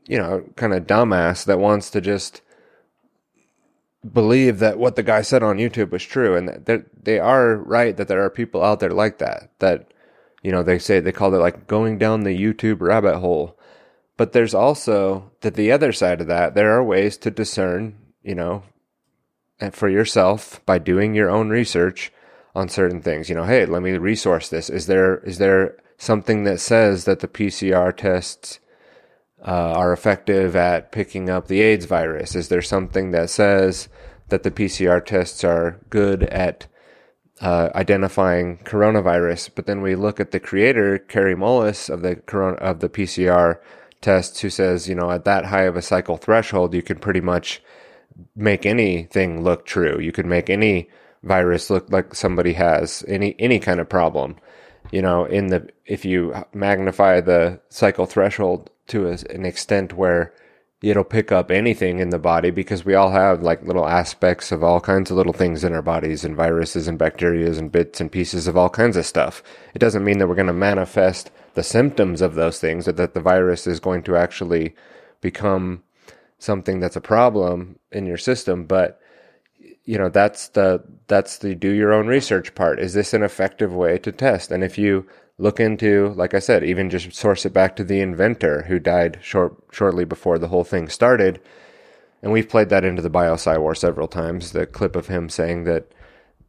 you 0.07 0.17
know 0.17 0.43
kind 0.55 0.73
of 0.73 0.87
dumbass 0.87 1.45
that 1.45 1.59
wants 1.59 1.89
to 1.91 2.01
just 2.01 2.41
believe 4.13 4.59
that 4.59 4.77
what 4.77 4.95
the 4.95 5.03
guy 5.03 5.21
said 5.21 5.43
on 5.43 5.57
YouTube 5.57 5.91
was 5.91 6.03
true, 6.03 6.35
and 6.35 6.47
that 6.47 6.85
they 7.03 7.19
are 7.19 7.57
right 7.57 7.95
that 7.97 8.07
there 8.07 8.23
are 8.23 8.29
people 8.29 8.63
out 8.63 8.79
there 8.79 8.91
like 8.91 9.17
that. 9.19 9.51
That 9.59 9.93
you 10.41 10.51
know 10.51 10.63
they 10.63 10.79
say 10.79 10.99
they 10.99 11.11
call 11.11 11.33
it 11.33 11.39
like 11.39 11.67
going 11.67 11.97
down 11.97 12.23
the 12.23 12.37
YouTube 12.37 12.81
rabbit 12.81 13.19
hole. 13.19 13.57
But 14.15 14.33
there's 14.33 14.55
also 14.55 15.31
that 15.41 15.55
the 15.55 15.71
other 15.71 15.91
side 15.91 16.21
of 16.21 16.27
that. 16.27 16.55
There 16.55 16.71
are 16.71 16.83
ways 16.83 17.17
to 17.17 17.31
discern, 17.31 17.97
you 18.23 18.33
know, 18.33 18.63
and 19.59 19.75
for 19.75 19.89
yourself 19.89 20.65
by 20.65 20.79
doing 20.79 21.13
your 21.13 21.29
own 21.29 21.49
research 21.49 22.11
on 22.55 22.69
certain 22.69 23.01
things. 23.01 23.29
You 23.29 23.35
know, 23.35 23.45
hey, 23.45 23.65
let 23.65 23.83
me 23.83 23.91
resource 23.91 24.49
this. 24.49 24.69
Is 24.69 24.87
there 24.87 25.17
is 25.19 25.37
there 25.37 25.77
something 25.97 26.43
that 26.43 26.59
says 26.59 27.05
that 27.05 27.19
the 27.19 27.27
PCR 27.27 27.95
tests 27.95 28.59
uh, 29.41 29.73
are 29.75 29.93
effective 29.93 30.55
at 30.55 30.91
picking 30.91 31.29
up 31.29 31.47
the 31.47 31.61
AIDS 31.61 31.85
virus? 31.85 32.35
Is 32.35 32.49
there 32.49 32.61
something 32.61 33.11
that 33.11 33.29
says 33.29 33.87
that 34.29 34.43
the 34.43 34.51
PCR 34.51 35.03
tests 35.05 35.43
are 35.43 35.79
good 35.89 36.23
at 36.23 36.67
uh, 37.41 37.69
identifying 37.75 38.57
coronavirus? 38.59 39.51
But 39.55 39.65
then 39.65 39.81
we 39.81 39.95
look 39.95 40.19
at 40.19 40.31
the 40.31 40.39
creator, 40.39 40.97
Kary 40.97 41.35
Mullis 41.35 41.89
of 41.89 42.01
the 42.01 42.15
corona 42.15 42.57
of 42.57 42.79
the 42.79 42.89
PCR 42.89 43.59
tests, 44.01 44.41
who 44.41 44.49
says, 44.49 44.87
you 44.87 44.95
know, 44.95 45.11
at 45.11 45.25
that 45.25 45.45
high 45.45 45.63
of 45.63 45.75
a 45.75 45.81
cycle 45.81 46.17
threshold, 46.17 46.73
you 46.73 46.81
can 46.81 46.99
pretty 46.99 47.21
much 47.21 47.61
make 48.35 48.65
anything 48.65 49.43
look 49.43 49.65
true. 49.65 49.99
You 49.99 50.11
can 50.11 50.27
make 50.27 50.49
any 50.49 50.89
virus 51.23 51.69
look 51.69 51.91
like 51.91 52.15
somebody 52.15 52.53
has 52.53 53.03
any 53.07 53.35
any 53.39 53.59
kind 53.59 53.79
of 53.79 53.89
problem. 53.89 54.37
You 54.91 55.01
know, 55.01 55.25
in 55.25 55.47
the 55.47 55.69
if 55.85 56.05
you 56.05 56.33
magnify 56.53 57.21
the 57.21 57.59
cycle 57.69 58.05
threshold 58.05 58.69
to 58.87 59.07
a, 59.07 59.17
an 59.29 59.45
extent 59.45 59.93
where 59.93 60.33
it'll 60.81 61.03
pick 61.03 61.31
up 61.31 61.49
anything 61.49 61.99
in 61.99 62.09
the 62.09 62.19
body 62.19 62.51
because 62.51 62.85
we 62.85 62.93
all 62.93 63.09
have 63.09 63.41
like 63.41 63.63
little 63.63 63.87
aspects 63.87 64.51
of 64.51 64.63
all 64.63 64.79
kinds 64.79 65.09
of 65.09 65.17
little 65.17 65.33
things 65.33 65.63
in 65.63 65.73
our 65.73 65.81
bodies 65.81 66.23
and 66.23 66.35
viruses 66.35 66.87
and 66.87 66.99
bacterias 66.99 67.57
and 67.57 67.71
bits 67.71 67.99
and 67.99 68.11
pieces 68.11 68.47
of 68.47 68.55
all 68.55 68.69
kinds 68.69 68.95
of 68.95 69.05
stuff. 69.05 69.41
It 69.73 69.79
doesn't 69.79 70.03
mean 70.03 70.19
that 70.19 70.27
we're 70.27 70.35
going 70.35 70.47
to 70.47 70.53
manifest 70.53 71.31
the 71.55 71.63
symptoms 71.63 72.21
of 72.21 72.35
those 72.35 72.59
things 72.59 72.87
or 72.87 72.91
that 72.93 73.15
the 73.15 73.19
virus 73.19 73.65
is 73.65 73.79
going 73.79 74.03
to 74.03 74.15
actually 74.15 74.75
become 75.19 75.83
something 76.37 76.79
that's 76.79 76.95
a 76.95 77.01
problem 77.01 77.79
in 77.91 78.05
your 78.05 78.17
system, 78.17 78.65
but 78.65 78.99
you 79.83 79.97
know, 79.97 80.09
that's 80.09 80.49
the 80.49 80.83
that's 81.07 81.37
the 81.37 81.55
do 81.55 81.69
your 81.69 81.93
own 81.93 82.07
research 82.07 82.53
part. 82.55 82.79
Is 82.79 82.93
this 82.93 83.13
an 83.13 83.23
effective 83.23 83.73
way 83.73 83.97
to 83.99 84.11
test? 84.11 84.51
And 84.51 84.63
if 84.63 84.77
you 84.77 85.07
look 85.37 85.59
into, 85.59 86.09
like 86.15 86.33
I 86.33 86.39
said, 86.39 86.63
even 86.63 86.89
just 86.89 87.13
source 87.13 87.45
it 87.45 87.53
back 87.53 87.75
to 87.75 87.83
the 87.83 88.01
inventor 88.01 88.63
who 88.63 88.79
died 88.79 89.19
short 89.21 89.55
shortly 89.71 90.05
before 90.05 90.37
the 90.37 90.47
whole 90.47 90.63
thing 90.63 90.89
started. 90.89 91.39
And 92.21 92.31
we've 92.31 92.49
played 92.49 92.69
that 92.69 92.83
into 92.83 93.01
the 93.01 93.09
Bio-PsyWar 93.09 93.77
several 93.77 94.07
times. 94.07 94.51
The 94.51 94.65
clip 94.65 94.95
of 94.95 95.07
him 95.07 95.29
saying 95.29 95.65
that 95.65 95.91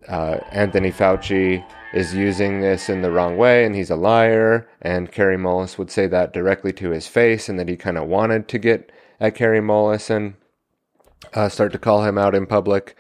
uh, 0.08 0.38
Anthony 0.50 0.90
Fauci 0.90 1.64
is 1.92 2.14
using 2.14 2.60
this 2.60 2.88
in 2.88 3.02
the 3.02 3.10
wrong 3.10 3.36
way 3.36 3.64
and 3.64 3.74
he's 3.74 3.90
a 3.90 3.96
liar. 3.96 4.68
And 4.80 5.12
Kary 5.12 5.36
Mullis 5.36 5.76
would 5.76 5.90
say 5.90 6.06
that 6.06 6.32
directly 6.32 6.72
to 6.74 6.90
his 6.90 7.06
face 7.06 7.48
and 7.48 7.58
that 7.58 7.68
he 7.68 7.76
kind 7.76 7.98
of 7.98 8.08
wanted 8.08 8.48
to 8.48 8.58
get 8.58 8.90
at 9.20 9.34
Kary 9.34 9.60
Mullis 9.60 10.08
and 10.08 10.34
uh, 11.34 11.48
start 11.48 11.72
to 11.72 11.78
call 11.78 12.04
him 12.04 12.16
out 12.16 12.34
in 12.34 12.46
public. 12.46 12.96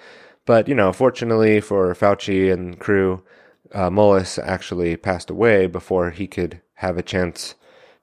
But, 0.48 0.66
you 0.66 0.74
know, 0.74 0.94
fortunately 0.94 1.60
for 1.60 1.94
Fauci 1.94 2.50
and 2.50 2.80
crew, 2.80 3.22
uh, 3.74 3.90
Mullis 3.90 4.42
actually 4.42 4.96
passed 4.96 5.28
away 5.28 5.66
before 5.66 6.10
he 6.10 6.26
could 6.26 6.62
have 6.76 6.96
a 6.96 7.02
chance 7.02 7.54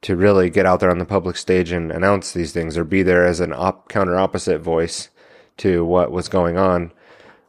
to 0.04 0.16
really 0.16 0.52
get 0.52 0.68
out 0.68 0.80
there 0.80 0.92
on 0.92 1.00
the 1.00 1.06
public 1.06 1.38
stage 1.38 1.72
and 1.72 1.92
announce 1.92 2.32
these 2.34 2.52
things 2.52 2.78
or 2.78 2.84
be 2.84 3.02
there 3.02 3.26
as 3.26 3.40
an 3.40 3.52
op- 3.52 3.90
counter 3.90 4.16
opposite 4.16 4.60
voice 4.60 5.10
to 5.58 5.84
what 5.84 6.12
was 6.12 6.30
going 6.30 6.56
on 6.56 6.92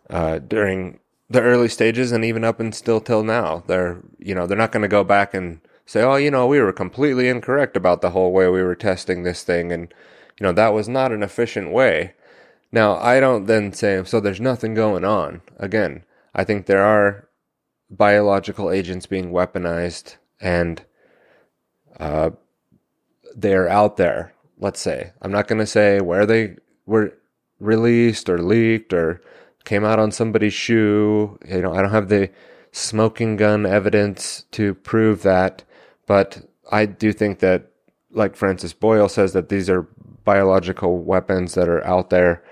uh, 0.09 0.39
during 0.39 0.99
the 1.29 1.43
early 1.43 1.69
stages 1.69 2.11
and 2.11 2.25
even 2.25 2.43
up 2.43 2.59
and 2.59 2.75
still 2.75 3.03
till 3.03 3.23
now. 3.23 3.65
They're 3.67 4.01
you 4.19 4.35
know 4.35 4.47
they're 4.47 4.57
not 4.57 4.73
going 4.73 4.81
to 4.81 4.89
go 4.89 5.05
back 5.05 5.35
and 5.35 5.61
say, 5.85 6.03
oh, 6.03 6.17
you 6.17 6.31
know, 6.31 6.47
we 6.47 6.59
were 6.59 6.73
completely 6.73 7.29
incorrect 7.29 7.77
about 7.77 8.01
the 8.01 8.13
whole 8.13 8.33
way 8.33 8.49
we 8.49 8.63
were 8.63 8.75
testing 8.75 9.25
this 9.25 9.43
thing, 9.43 9.73
and 9.73 9.93
you 10.41 10.45
know 10.47 10.53
that 10.53 10.73
was 10.73 10.89
not 10.89 11.13
an 11.13 11.23
efficient 11.23 11.71
way. 11.71 12.15
Now 12.77 12.99
I 12.99 13.21
don't 13.21 13.47
then 13.47 13.73
say 13.73 14.05
so. 14.05 14.21
There's 14.21 14.39
nothing 14.39 14.75
going 14.75 15.03
on. 15.03 15.41
Again, 15.57 16.05
I 16.35 16.45
think 16.45 16.67
there 16.67 16.85
are 16.85 17.27
biological 17.89 18.71
agents 18.71 19.07
being 19.07 19.31
weaponized 19.33 20.17
and 20.43 20.85
uh, 21.99 22.33
they're 23.35 23.71
out 23.71 23.97
there. 23.97 24.35
Let's 24.59 24.79
say 24.79 25.15
I'm 25.23 25.33
not 25.33 25.49
going 25.49 25.59
to 25.59 25.67
say 25.67 26.03
where 26.03 26.27
they 26.27 26.57
were 26.85 27.17
released 27.61 28.29
or 28.29 28.37
leaked 28.37 28.93
or 28.93 29.23
came 29.65 29.83
out 29.83 29.99
on 29.99 30.13
somebody's 30.13 30.53
shoe. 30.53 31.39
You 31.49 31.63
know, 31.63 31.73
I 31.73 31.81
don't 31.81 31.93
have 31.93 32.11
the 32.11 32.29
smoking 32.73 33.37
gun 33.37 33.65
evidence 33.65 34.45
to 34.51 34.75
prove 34.75 35.23
that, 35.23 35.65
but 36.07 36.47
I 36.71 36.85
do 36.85 37.15
think 37.15 37.39
that, 37.39 37.71
like 38.11 38.37
Francis 38.37 38.75
Boyle 38.75 39.09
says, 39.09 39.33
that 39.33 39.49
these 39.49 39.71
are 39.71 39.89
biological 40.25 40.99
weapons 40.99 41.55
that 41.55 41.71
are 41.71 41.83
out 41.87 42.11
there, 42.11 42.43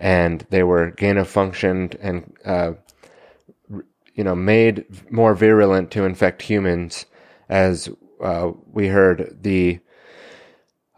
and 0.00 0.46
they 0.48 0.62
were 0.62 0.90
gain 0.90 1.18
of 1.18 1.28
function 1.28 1.92
and 2.00 2.32
uh, 2.44 2.72
you 4.14 4.24
know 4.24 4.34
made 4.34 4.84
more 5.12 5.34
virulent 5.34 5.90
to 5.92 6.04
infect 6.04 6.42
humans, 6.42 7.04
as 7.48 7.88
uh, 8.22 8.50
we 8.72 8.88
heard 8.88 9.38
the 9.42 9.78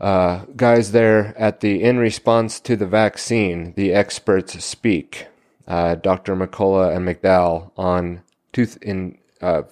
uh, 0.00 0.44
guys 0.56 0.92
there 0.92 1.36
at 1.36 1.60
the 1.60 1.82
in 1.82 1.98
response 1.98 2.60
to 2.60 2.76
the 2.76 2.86
vaccine, 2.86 3.74
the 3.74 3.92
experts 3.92 4.64
speak. 4.64 5.26
Uh, 5.66 5.94
Dr. 5.94 6.34
McCullough 6.34 6.96
and 6.96 7.06
McDowell 7.06 7.70
on 7.76 8.22
two 8.52 8.66
in 8.82 9.18
uh, 9.40 9.62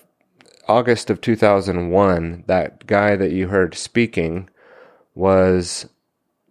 August 0.69 1.11
of 1.11 1.21
2001. 1.21 2.45
That 2.47 2.87
guy 2.87 3.17
that 3.17 3.33
you 3.33 3.49
heard 3.49 3.75
speaking 3.75 4.49
was 5.15 5.89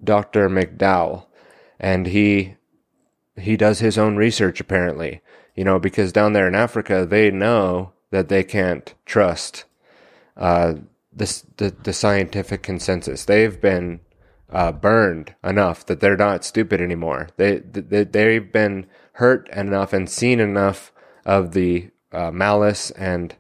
Dr. 0.03 0.49
McDowell, 0.49 1.25
and 1.79 2.07
he 2.07 2.55
he 3.39 3.57
does 3.57 3.79
his 3.79 3.97
own 3.97 4.15
research 4.15 4.59
apparently. 4.59 5.21
You 5.55 5.63
know, 5.65 5.79
because 5.79 6.13
down 6.13 6.33
there 6.33 6.47
in 6.47 6.55
Africa, 6.55 7.05
they 7.05 7.31
know 7.31 7.91
that 8.11 8.29
they 8.29 8.43
can't 8.43 8.93
trust 9.05 9.65
uh, 10.37 10.75
the, 11.11 11.43
the, 11.57 11.75
the 11.83 11.93
scientific 11.93 12.63
consensus. 12.63 13.25
They've 13.25 13.59
been 13.59 13.99
uh, 14.51 14.71
burned 14.71 15.35
enough 15.43 15.85
that 15.85 15.99
they're 15.99 16.17
not 16.17 16.45
stupid 16.45 16.81
anymore. 16.81 17.29
They, 17.37 17.57
they 17.57 18.03
they've 18.03 18.51
been 18.51 18.87
hurt 19.13 19.49
enough 19.49 19.93
and 19.93 20.09
seen 20.09 20.39
enough 20.39 20.91
of 21.25 21.51
the 21.51 21.89
uh, 22.11 22.31
malice 22.31 22.91
and 22.91 23.35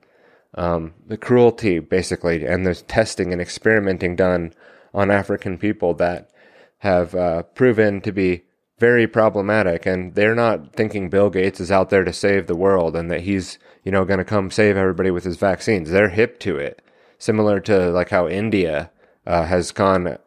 um, 0.55 0.93
the 1.07 1.17
cruelty, 1.17 1.79
basically, 1.79 2.45
and 2.45 2.65
the 2.65 2.75
testing 2.75 3.31
and 3.31 3.41
experimenting 3.41 4.15
done 4.15 4.53
on 4.93 5.09
African 5.09 5.57
people 5.57 5.93
that 5.95 6.29
have 6.79 7.15
uh, 7.15 7.43
proven 7.43 8.01
to 8.01 8.11
be 8.11 8.43
very 8.79 9.07
problematic. 9.07 9.85
And 9.85 10.15
they're 10.15 10.35
not 10.35 10.73
thinking 10.73 11.09
Bill 11.09 11.29
Gates 11.29 11.59
is 11.59 11.71
out 11.71 11.89
there 11.89 12.03
to 12.03 12.13
save 12.13 12.47
the 12.47 12.55
world 12.55 12.95
and 12.95 13.11
that 13.11 13.21
he's 13.21 13.59
you 13.83 13.91
know 13.91 14.05
going 14.05 14.19
to 14.19 14.25
come 14.25 14.51
save 14.51 14.77
everybody 14.77 15.11
with 15.11 15.23
his 15.23 15.37
vaccines. 15.37 15.91
They're 15.91 16.09
hip 16.09 16.39
to 16.41 16.57
it 16.57 16.81
similar 17.19 17.59
to 17.59 17.91
like 17.91 18.09
how 18.09 18.27
India 18.27 18.89
uh, 19.27 19.45
has 19.45 19.71
gone 19.71 20.17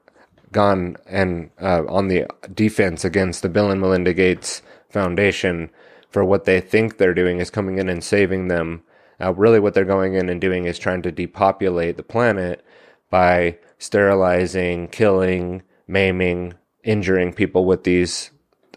gone 0.53 0.97
and 1.07 1.51
uh, 1.61 1.83
on 1.89 2.09
the 2.09 2.27
defense 2.55 3.05
against 3.05 3.43
the 3.43 3.49
Bill 3.49 3.71
and 3.71 3.81
Melinda 3.81 4.13
Gates 4.13 4.63
Foundation 4.91 5.71
for 6.11 6.23
what 6.23 6.45
they 6.45 6.61
think 6.61 6.99
they're 6.99 7.15
doing 7.15 7.41
is 7.41 7.51
coming 7.51 7.79
in 7.79 7.89
and 7.89 8.05
saving 8.05 8.49
them. 8.49 8.83
Uh, 9.19 9.33
really, 9.33 9.59
what 9.59 9.73
they're 9.73 9.85
going 9.85 10.15
in 10.15 10.29
and 10.29 10.41
doing 10.41 10.67
is 10.67 10.79
trying 10.79 11.01
to 11.01 11.11
depopulate 11.11 11.97
the 11.97 12.03
planet 12.03 12.65
by 13.09 13.59
sterilizing, 13.79 14.89
killing, 14.89 15.63
maiming, 15.89 16.53
injuring 16.85 17.33
people 17.33 17.65
with 17.65 17.85
these 17.85 18.31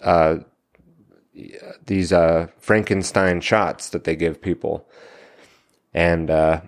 uh, 0.06 0.38
these 1.86 2.14
uh, 2.14 2.48
Frankenstein 2.58 3.42
shots 3.42 3.90
that 3.90 4.06
they 4.06 4.16
give 4.16 4.42
people, 4.42 4.88
and 5.94 6.30
uh, 6.30 6.62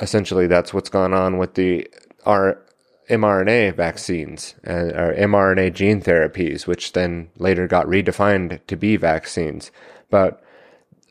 essentially 0.00 0.46
that's 0.46 0.74
what's 0.74 0.90
gone 0.90 1.14
on 1.14 1.38
with 1.38 1.54
the 1.54 1.88
our 2.26 2.62
mRNA 3.08 3.74
vaccines 3.74 4.54
and 4.62 4.92
or 4.92 5.14
mRNA 5.14 5.72
gene 5.72 6.02
therapies, 6.02 6.66
which 6.66 6.92
then 6.92 7.30
later 7.38 7.66
got 7.66 7.86
redefined 7.86 8.60
to 8.66 8.76
be 8.76 8.96
vaccines. 8.96 9.70
But 10.10 10.42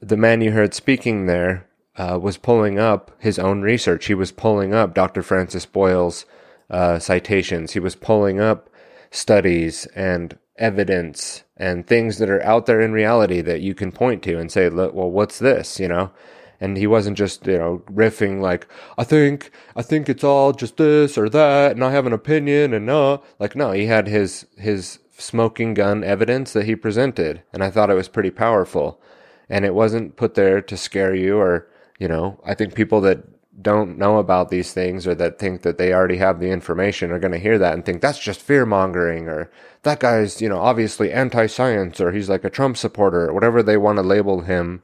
the 0.02 0.18
man 0.18 0.42
you 0.42 0.52
heard 0.52 0.74
speaking 0.74 1.26
there 1.26 1.68
uh, 1.96 2.20
was 2.22 2.38
pulling 2.38 2.78
up 2.78 3.12
his 3.20 3.40
own 3.40 3.62
research. 3.62 4.06
He 4.06 4.14
was 4.14 4.32
pulling 4.32 4.74
up 4.74 4.94
Dr. 4.94 5.24
Francis 5.24 5.66
Boyle's 5.66 6.26
uh, 6.70 7.00
citations. 7.00 7.72
He 7.72 7.80
was 7.80 7.96
pulling 7.96 8.40
up 8.40 8.70
studies 9.10 9.88
and 9.96 10.38
evidence 10.58 11.44
and 11.56 11.86
things 11.86 12.18
that 12.18 12.30
are 12.30 12.44
out 12.44 12.66
there 12.66 12.82
in 12.82 12.92
reality 12.92 13.42
that 13.42 13.62
you 13.62 13.76
can 13.76 13.92
point 13.92 14.24
to 14.24 14.38
and 14.38 14.52
say, 14.52 14.70
well, 14.70 15.12
what's 15.12 15.40
this? 15.40 15.80
You 15.80 15.88
know, 15.88 16.12
and 16.60 16.78
he 16.78 16.88
wasn't 16.88 17.18
just 17.18 17.46
you 17.46 17.58
know 17.58 17.84
riffing 17.92 18.42
like 18.42 18.68
I 18.98 19.04
think 19.04 19.52
I 19.76 19.82
think 19.82 20.10
it's 20.10 20.24
all 20.24 20.52
just 20.54 20.78
this 20.78 21.18
or 21.18 21.30
that, 21.30 21.72
and 21.72 21.84
I 21.84 21.92
have 21.92 22.06
an 22.06 22.14
opinion, 22.14 22.74
and 22.74 22.86
no, 22.86 23.24
like 23.40 23.56
no, 23.56 23.72
he 23.72 23.86
had 23.86 24.08
his 24.08 24.46
his 24.58 25.00
smoking 25.18 25.74
gun 25.74 26.04
evidence 26.04 26.54
that 26.54 26.66
he 26.66 26.76
presented, 26.76 27.44
and 27.54 27.64
I 27.64 27.70
thought 27.70 27.90
it 27.90 27.96
was 27.96 28.08
pretty 28.08 28.32
powerful, 28.32 29.02
and 29.50 29.66
it 29.66 29.74
wasn't 29.74 30.16
put 30.16 30.36
there 30.36 30.62
to 30.62 30.78
scare 30.78 31.16
you 31.16 31.38
or 31.38 31.68
you 32.00 32.08
know 32.08 32.40
I 32.46 32.54
think 32.54 32.76
people 32.76 33.02
that 33.02 33.24
don't 33.60 33.98
know 33.98 34.18
about 34.18 34.50
these 34.50 34.74
things 34.74 35.08
or 35.08 35.16
that 35.16 35.40
think 35.40 35.64
that 35.64 35.78
they 35.78 35.92
already 35.92 36.18
have 36.18 36.40
the 36.40 36.50
information 36.50 37.12
are 37.12 37.20
going 37.20 37.32
to 37.32 37.40
hear 37.40 37.58
that 37.58 37.74
and 37.74 37.86
think 37.86 38.02
that's 38.02 38.20
just 38.20 38.40
fear 38.40 38.66
mongering 38.66 39.28
or 39.28 39.50
that 39.82 40.00
guy's 40.00 40.42
you 40.42 40.48
know 40.48 40.60
obviously 40.60 41.12
anti-science 41.12 42.00
or 42.00 42.12
he's 42.12 42.30
like 42.30 42.44
a 42.44 42.50
Trump 42.50 42.78
supporter 42.78 43.28
or 43.28 43.34
whatever 43.34 43.64
they 43.64 43.78
want 43.78 43.98
to 43.98 44.04
label 44.04 44.42
him 44.42 44.84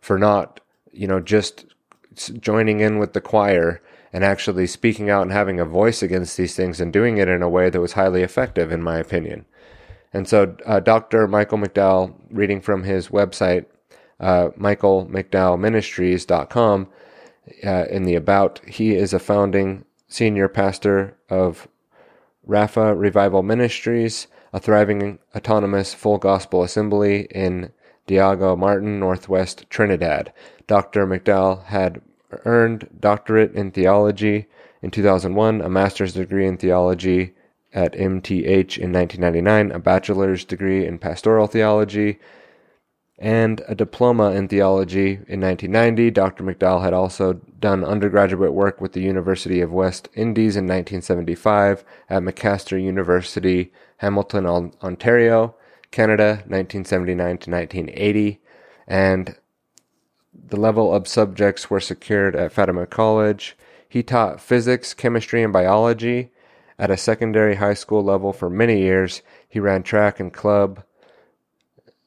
for 0.00 0.18
not 0.18 0.60
you 0.92 1.08
know, 1.08 1.20
just 1.20 1.64
joining 2.38 2.80
in 2.80 2.98
with 2.98 3.14
the 3.14 3.20
choir 3.20 3.80
and 4.12 4.24
actually 4.24 4.66
speaking 4.66 5.08
out 5.08 5.22
and 5.22 5.32
having 5.32 5.58
a 5.58 5.64
voice 5.64 6.02
against 6.02 6.36
these 6.36 6.54
things 6.54 6.78
and 6.80 6.92
doing 6.92 7.16
it 7.16 7.28
in 7.28 7.40
a 7.42 7.48
way 7.48 7.70
that 7.70 7.80
was 7.80 7.94
highly 7.94 8.20
effective, 8.22 8.70
in 8.70 8.82
my 8.82 8.98
opinion. 8.98 9.46
And 10.12 10.28
so, 10.28 10.54
uh, 10.66 10.80
Dr. 10.80 11.26
Michael 11.26 11.56
McDowell, 11.56 12.12
reading 12.30 12.60
from 12.60 12.84
his 12.84 13.08
website, 13.08 13.64
uh, 14.20 14.50
michaelmcdowellministries.com, 14.58 16.88
uh, 17.64 17.84
in 17.90 18.04
the 18.04 18.14
About, 18.14 18.60
he 18.66 18.94
is 18.94 19.12
a 19.12 19.18
founding 19.18 19.84
senior 20.08 20.48
pastor 20.48 21.16
of 21.28 21.68
Rafa 22.44 22.94
Revival 22.94 23.42
Ministries, 23.42 24.26
a 24.52 24.60
thriving 24.60 25.18
autonomous 25.34 25.94
full 25.94 26.18
gospel 26.18 26.62
assembly 26.62 27.22
in 27.30 27.72
Diego 28.06 28.56
Martin, 28.56 28.98
Northwest 28.98 29.64
Trinidad. 29.70 30.32
Dr. 30.66 31.06
McDowell 31.06 31.64
had 31.64 32.00
earned 32.44 32.88
doctorate 32.98 33.54
in 33.54 33.70
theology 33.70 34.46
in 34.82 34.90
2001, 34.90 35.60
a 35.60 35.68
master's 35.68 36.12
degree 36.12 36.46
in 36.46 36.56
theology 36.56 37.34
at 37.72 37.94
MTH 37.94 38.78
in 38.78 38.92
1999, 38.92 39.70
a 39.70 39.78
bachelor's 39.78 40.44
degree 40.44 40.86
in 40.86 40.98
pastoral 40.98 41.46
theology, 41.46 42.18
and 43.22 43.62
a 43.68 43.74
diploma 43.76 44.32
in 44.32 44.48
theology 44.48 45.12
in 45.28 45.40
1990. 45.40 46.10
Dr. 46.10 46.42
McDowell 46.42 46.82
had 46.82 46.92
also 46.92 47.34
done 47.60 47.84
undergraduate 47.84 48.52
work 48.52 48.80
with 48.80 48.94
the 48.94 49.00
University 49.00 49.60
of 49.60 49.70
West 49.70 50.08
Indies 50.14 50.56
in 50.56 50.64
1975 50.64 51.84
at 52.10 52.24
McMaster 52.24 52.82
University, 52.82 53.72
Hamilton, 53.98 54.44
Ontario, 54.82 55.54
Canada, 55.92 56.42
1979 56.48 57.38
to 57.38 57.50
1980, 57.50 58.40
and 58.88 59.36
the 60.34 60.58
level 60.58 60.92
of 60.92 61.06
subjects 61.06 61.70
were 61.70 61.78
secured 61.78 62.34
at 62.34 62.52
Fatima 62.52 62.86
College. 62.86 63.56
He 63.88 64.02
taught 64.02 64.40
physics, 64.40 64.94
chemistry, 64.94 65.44
and 65.44 65.52
biology 65.52 66.32
at 66.76 66.90
a 66.90 66.96
secondary 66.96 67.54
high 67.54 67.74
school 67.74 68.02
level 68.02 68.32
for 68.32 68.50
many 68.50 68.80
years. 68.80 69.22
He 69.48 69.60
ran 69.60 69.84
track 69.84 70.18
and 70.18 70.32
club, 70.32 70.82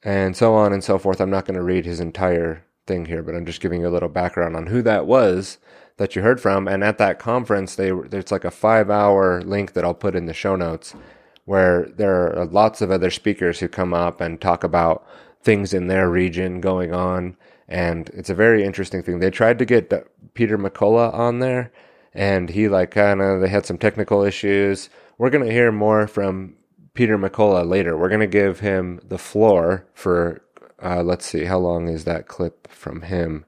and 0.05 0.37
so 0.37 0.55
on 0.55 0.71
and 0.71 0.83
so 0.83 0.97
forth. 0.97 1.19
I'm 1.19 1.29
not 1.29 1.45
going 1.45 1.57
to 1.57 1.63
read 1.63 1.85
his 1.85 1.99
entire 1.99 2.63
thing 2.87 3.05
here, 3.07 3.21
but 3.21 3.35
I'm 3.35 3.45
just 3.45 3.59
giving 3.59 3.81
you 3.81 3.89
a 3.89 3.89
little 3.89 4.07
background 4.07 4.55
on 4.55 4.67
who 4.67 4.81
that 4.83 5.05
was 5.05 5.57
that 5.97 6.15
you 6.15 6.21
heard 6.21 6.39
from. 6.39 6.67
And 6.67 6.81
at 6.81 6.97
that 6.99 7.19
conference, 7.19 7.75
they 7.75 7.91
there's 7.91 8.31
like 8.31 8.45
a 8.45 8.51
five 8.51 8.89
hour 8.89 9.41
link 9.41 9.73
that 9.73 9.83
I'll 9.83 9.93
put 9.93 10.15
in 10.15 10.27
the 10.27 10.33
show 10.33 10.55
notes 10.55 10.95
where 11.43 11.89
there 11.97 12.27
are 12.27 12.39
uh, 12.39 12.45
lots 12.45 12.81
of 12.81 12.89
other 12.89 13.11
speakers 13.11 13.59
who 13.59 13.67
come 13.67 13.93
up 13.93 14.21
and 14.21 14.39
talk 14.39 14.63
about 14.63 15.05
things 15.41 15.73
in 15.73 15.87
their 15.87 16.09
region 16.09 16.61
going 16.61 16.93
on 16.93 17.35
and 17.67 18.09
it's 18.09 18.29
a 18.29 18.35
very 18.35 18.63
interesting 18.63 19.01
thing. 19.01 19.19
They 19.19 19.31
tried 19.31 19.59
to 19.59 19.65
get 19.65 19.91
Peter 20.33 20.57
McCullough 20.57 21.13
on 21.13 21.39
there, 21.39 21.71
and 22.13 22.49
he 22.49 22.67
like 22.67 22.91
kind 22.91 23.21
of 23.21 23.41
they 23.41 23.49
had 23.49 23.65
some 23.65 23.77
technical 23.77 24.23
issues. 24.23 24.89
We're 25.17 25.29
gonna 25.29 25.51
hear 25.51 25.71
more 25.71 26.07
from 26.07 26.55
Peter 26.95 27.17
McCullough 27.17 27.69
later. 27.69 27.95
We're 27.95 28.09
gonna 28.09 28.25
give 28.25 28.61
him 28.61 28.99
the 29.07 29.19
floor 29.19 29.85
for 29.93 30.41
uh, 30.81 31.03
let's 31.03 31.25
see 31.25 31.45
how 31.45 31.59
long 31.59 31.87
is 31.87 32.05
that 32.05 32.27
clip 32.27 32.67
from 32.67 33.03
him. 33.03 33.45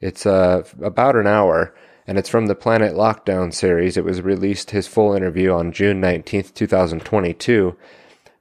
It's 0.00 0.26
uh, 0.26 0.64
about 0.80 1.16
an 1.16 1.26
hour, 1.26 1.74
and 2.06 2.18
it's 2.18 2.28
from 2.28 2.46
the 2.46 2.54
Planet 2.54 2.94
Lockdown 2.94 3.52
series. 3.52 3.96
It 3.96 4.04
was 4.04 4.22
released 4.22 4.70
his 4.70 4.86
full 4.86 5.14
interview 5.14 5.50
on 5.52 5.72
June 5.72 6.00
nineteenth, 6.00 6.54
two 6.54 6.66
thousand 6.66 7.00
twenty-two. 7.04 7.76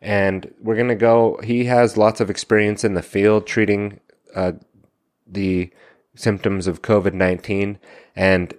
And 0.01 0.53
we're 0.61 0.75
gonna 0.75 0.95
go. 0.95 1.39
He 1.43 1.65
has 1.65 1.97
lots 1.97 2.19
of 2.19 2.29
experience 2.29 2.83
in 2.83 2.93
the 2.93 3.01
field 3.01 3.47
treating 3.47 4.01
uh, 4.35 4.53
the 5.25 5.71
symptoms 6.15 6.67
of 6.67 6.81
COVID 6.81 7.13
19 7.13 7.79
and 8.15 8.53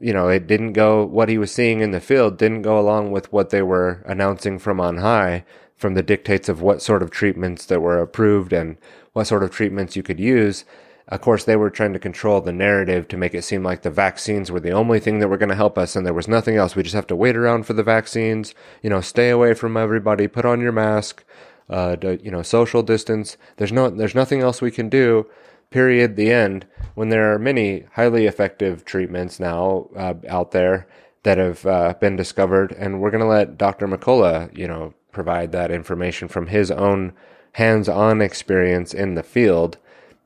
you 0.00 0.12
know, 0.12 0.28
it 0.28 0.46
didn't 0.46 0.72
go, 0.72 1.04
what 1.04 1.28
he 1.28 1.38
was 1.38 1.52
seeing 1.52 1.80
in 1.80 1.90
the 1.90 2.00
field 2.00 2.38
didn't 2.38 2.62
go 2.62 2.78
along 2.78 3.10
with 3.10 3.32
what 3.32 3.50
they 3.50 3.62
were 3.62 4.02
announcing 4.06 4.58
from 4.58 4.80
on 4.80 4.98
high, 4.98 5.44
from 5.76 5.94
the 5.94 6.02
dictates 6.02 6.48
of 6.48 6.62
what 6.62 6.82
sort 6.82 7.02
of 7.02 7.10
treatments 7.10 7.66
that 7.66 7.80
were 7.80 8.00
approved 8.00 8.52
and 8.52 8.76
what 9.12 9.26
sort 9.26 9.42
of 9.42 9.50
treatments 9.50 9.96
you 9.96 10.02
could 10.02 10.18
use. 10.18 10.64
Of 11.08 11.20
course, 11.20 11.44
they 11.44 11.56
were 11.56 11.70
trying 11.70 11.92
to 11.92 11.98
control 11.98 12.40
the 12.40 12.52
narrative 12.52 13.08
to 13.08 13.16
make 13.16 13.34
it 13.34 13.42
seem 13.42 13.62
like 13.62 13.82
the 13.82 13.90
vaccines 13.90 14.50
were 14.50 14.60
the 14.60 14.70
only 14.70 15.00
thing 15.00 15.18
that 15.18 15.28
were 15.28 15.36
going 15.36 15.48
to 15.48 15.54
help 15.54 15.76
us 15.76 15.96
and 15.96 16.06
there 16.06 16.14
was 16.14 16.28
nothing 16.28 16.56
else. 16.56 16.76
We 16.76 16.82
just 16.82 16.94
have 16.94 17.08
to 17.08 17.16
wait 17.16 17.36
around 17.36 17.64
for 17.64 17.72
the 17.72 17.82
vaccines, 17.82 18.54
you 18.82 18.88
know, 18.88 19.00
stay 19.00 19.28
away 19.28 19.54
from 19.54 19.76
everybody, 19.76 20.28
put 20.28 20.44
on 20.44 20.60
your 20.60 20.72
mask, 20.72 21.24
uh, 21.68 21.96
you 22.22 22.30
know, 22.30 22.42
social 22.42 22.82
distance. 22.82 23.36
There's 23.56 23.72
no, 23.72 23.90
there's 23.90 24.14
nothing 24.14 24.40
else 24.40 24.62
we 24.62 24.70
can 24.70 24.88
do. 24.88 25.26
Period. 25.70 26.16
The 26.16 26.32
end. 26.32 26.66
When 26.94 27.08
there 27.08 27.32
are 27.32 27.38
many 27.38 27.86
highly 27.92 28.26
effective 28.26 28.84
treatments 28.84 29.38
now 29.38 29.88
uh, 29.96 30.14
out 30.28 30.50
there 30.50 30.88
that 31.22 31.38
have 31.38 31.64
uh, 31.66 31.94
been 32.00 32.16
discovered, 32.16 32.72
and 32.72 33.00
we're 33.00 33.10
going 33.10 33.22
to 33.22 33.26
let 33.26 33.58
Dr. 33.58 33.86
McCullough, 33.86 34.56
you 34.56 34.66
know, 34.66 34.94
provide 35.12 35.52
that 35.52 35.70
information 35.70 36.28
from 36.28 36.48
his 36.48 36.70
own 36.70 37.12
hands-on 37.52 38.20
experience 38.20 38.94
in 38.94 39.14
the 39.14 39.22
field, 39.22 39.76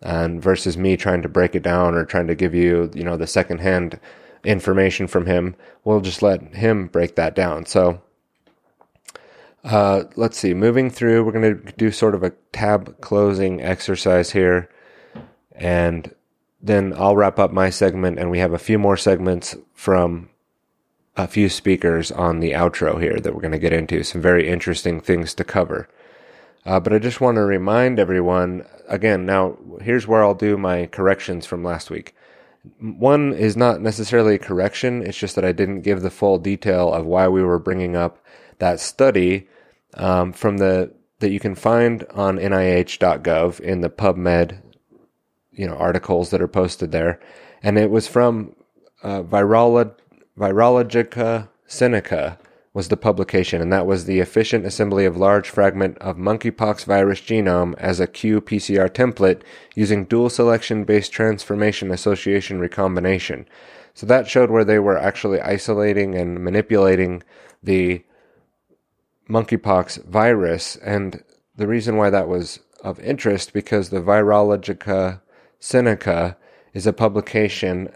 and 0.03 0.43
versus 0.43 0.77
me 0.77 0.97
trying 0.97 1.23
to 1.23 1.29
break 1.29 1.55
it 1.55 1.63
down 1.63 1.95
or 1.95 2.05
trying 2.05 2.27
to 2.27 2.35
give 2.35 2.55
you, 2.55 2.91
you 2.95 3.03
know, 3.03 3.17
the 3.17 3.27
secondhand 3.27 3.99
information 4.45 5.07
from 5.07 5.27
him. 5.27 5.57
We'll 5.85 6.01
just 6.01 6.23
let 6.23 6.55
him 6.55 6.87
break 6.87 7.17
that 7.17 7.35
down. 7.35 7.67
So 7.67 8.03
uh, 9.65 10.05
let's 10.17 10.39
see. 10.39 10.53
Moving 10.53 10.91
through, 10.91 11.25
we're 11.25 11.33
going 11.33 11.65
to 11.65 11.73
do 11.73 11.91
sort 11.91 12.15
of 12.15 12.23
a 12.23 12.33
tab 12.53 13.01
closing 13.01 13.63
exercise 13.63 14.33
here, 14.33 14.69
and 15.55 16.15
then 16.61 16.95
I'll 16.97 17.17
wrap 17.17 17.39
up 17.39 17.53
my 17.53 17.71
segment, 17.71 18.19
and 18.19 18.31
we 18.31 18.39
have 18.39 18.53
a 18.53 18.59
few 18.59 18.79
more 18.79 18.97
segments 18.97 19.57
from 19.75 20.31
a 21.17 21.27
few 21.27 21.49
speakers 21.49 22.11
on 22.11 22.41
the 22.41 22.53
outro 22.53 23.01
here 23.01 23.19
that 23.21 23.35
we're 23.35 23.41
going 23.41 23.53
to 23.53 23.59
get 23.59 23.73
into. 23.73 24.03
Some 24.03 24.21
very 24.21 24.49
interesting 24.49 25.01
things 25.01 25.35
to 25.35 25.45
cover. 25.45 25.89
Uh, 26.67 26.81
but 26.81 26.93
I 26.93 26.99
just 26.99 27.21
want 27.21 27.37
to 27.37 27.43
remind 27.43 27.99
everyone 27.99 28.67
again. 28.89 29.27
Now, 29.27 29.59
here's 29.83 30.07
where 30.07 30.25
I'll 30.25 30.35
do 30.35 30.57
my 30.57 30.87
corrections 30.87 31.47
from 31.47 31.63
last 31.63 31.91
week. 31.91 32.15
One 32.81 33.35
is 33.35 33.57
not 33.57 33.83
necessarily 33.83 34.37
a 34.37 34.39
correction; 34.39 35.03
it's 35.03 35.19
just 35.19 35.37
that 35.37 35.45
I 35.45 35.53
didn't 35.53 35.83
give 35.83 36.01
the 36.01 36.11
full 36.11 36.39
detail 36.39 36.93
of 36.93 37.05
why 37.05 37.29
we 37.29 37.43
were 37.43 37.59
bringing 37.59 37.95
up 37.95 38.25
that 38.59 38.81
study 38.81 39.49
um, 39.95 40.33
from 40.33 40.57
the 40.57 40.95
that 41.19 41.31
you 41.31 41.41
can 41.41 41.55
find 41.55 42.05
on 42.11 42.39
NIH.gov 42.39 43.61
in 43.61 43.83
the 43.83 43.91
PubMed, 43.91 44.61
you 45.57 45.67
know, 45.67 45.75
articles 45.75 46.31
that 46.31 46.41
are 46.41 46.49
posted 46.49 46.93
there, 46.93 47.21
and 47.63 47.79
it 47.79 47.91
was 47.91 48.07
from 48.07 48.55
uh, 49.03 49.23
Virolo- 49.23 49.95
Virologica 50.39 51.49
Sinica 51.69 52.39
was 52.73 52.89
the 52.89 52.97
publication, 52.97 53.63
and 53.63 53.73
that 53.73 53.87
was 53.87 54.05
the 54.05 54.19
efficient 54.19 54.67
assembly 54.67 55.05
of 55.05 55.17
large 55.17 55.49
fragment 55.49 55.97
of 55.99 56.17
monkeypox 56.17 56.85
virus 56.85 57.21
genome 57.21 57.75
as 57.79 58.01
a 58.01 58.07
qPCR 58.09 58.91
template 58.91 59.43
using 59.77 60.05
dual 60.05 60.29
selection 60.29 60.83
based 60.85 61.13
transformation 61.13 61.93
association 61.93 62.59
recombination. 62.59 63.47
So 63.95 64.07
that 64.07 64.27
showed 64.29 64.51
where 64.51 64.65
they 64.65 64.81
were 64.81 64.99
actually 64.99 65.41
isolating 65.41 66.17
and 66.17 66.43
manipulating 66.43 67.23
the 67.63 68.05
monkeypox 69.31 70.05
virus. 70.05 70.75
And 70.77 71.23
the 71.57 71.69
reason 71.69 71.97
why 71.97 72.11
that 72.11 72.27
was 72.27 72.59
of 72.83 72.99
interest 72.99 73.53
because 73.53 73.89
the 73.89 74.03
Virologica 74.03 75.21
Sinica 75.65 76.37
is 76.75 76.87
a 76.87 76.93
publication 76.93 77.89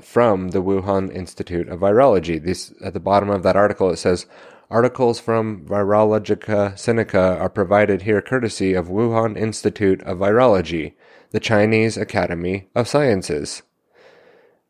from 0.00 0.50
the 0.50 0.62
Wuhan 0.62 1.12
Institute 1.12 1.68
of 1.68 1.80
Virology. 1.80 2.40
This 2.40 2.72
at 2.84 2.92
the 2.92 3.00
bottom 3.00 3.30
of 3.30 3.42
that 3.42 3.56
article 3.56 3.90
it 3.90 3.96
says 3.96 4.26
articles 4.70 5.18
from 5.18 5.66
Virologica 5.66 6.74
Sinica 6.74 7.40
are 7.40 7.48
provided 7.48 8.02
here 8.02 8.22
courtesy 8.22 8.74
of 8.74 8.86
Wuhan 8.86 9.36
Institute 9.36 10.00
of 10.02 10.18
Virology, 10.18 10.92
the 11.32 11.40
Chinese 11.40 11.96
Academy 11.96 12.68
of 12.76 12.86
Sciences. 12.86 13.62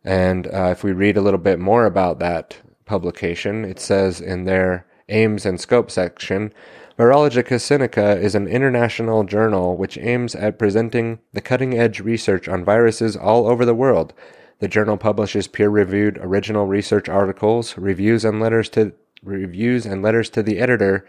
And 0.03 0.47
uh, 0.47 0.71
if 0.71 0.83
we 0.83 0.93
read 0.93 1.19
a 1.19 1.23
little 1.23 1.39
bit 1.39 1.59
more 1.59 1.85
about 1.85 2.21
that 2.21 2.57
publication, 2.87 3.67
it 3.67 3.79
says 3.79 4.19
in 4.19 4.45
their 4.45 4.87
aims 5.11 5.45
and 5.45 5.61
scope 5.61 5.91
section, 5.91 6.55
Virologica 6.99 7.57
Sinica 7.57 8.19
is 8.19 8.35
an 8.35 8.49
international 8.49 9.23
journal 9.25 9.77
which 9.77 9.99
aims 9.99 10.35
at 10.35 10.59
presenting 10.59 11.19
the 11.35 11.43
cutting 11.43 11.79
edge 11.79 12.01
research 12.01 12.49
on 12.49 12.65
viruses 12.65 13.19
all 13.19 13.47
over 13.47 13.67
the 13.67 13.75
world. 13.75 14.15
The 14.61 14.69
journal 14.69 14.97
publishes 14.97 15.47
peer 15.47 15.69
reviewed 15.69 16.17
original 16.17 16.67
research 16.67 17.07
articles, 17.07 17.77
reviews 17.77 18.25
and 18.25 18.41
letters 18.41 18.71
to 18.71 18.95
reviews 19.23 19.85
and 19.85 20.01
letters 20.01 20.31
to 20.31 20.43
the 20.43 20.59
editor 20.59 21.07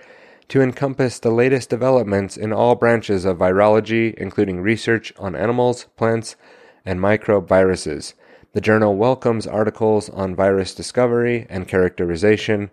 to 0.49 0.61
encompass 0.61 1.19
the 1.19 1.31
latest 1.31 1.69
developments 1.69 2.35
in 2.35 2.51
all 2.51 2.75
branches 2.75 3.23
of 3.23 3.38
virology, 3.38 4.13
including 4.15 4.59
research 4.59 5.13
on 5.17 5.38
animals, 5.38 5.85
plants, 5.95 6.35
and 6.83 6.99
microviruses. 6.99 8.13
The 8.51 8.59
journal 8.59 8.97
welcomes 8.97 9.47
articles 9.47 10.09
on 10.09 10.35
virus 10.35 10.75
discovery 10.75 11.47
and 11.49 11.65
characterization, 11.65 12.71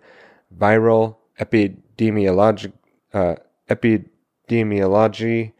viral 0.53 1.15
epidemiology, 1.39 2.73
uh, 3.15 3.35
epidemiology, 3.69 5.53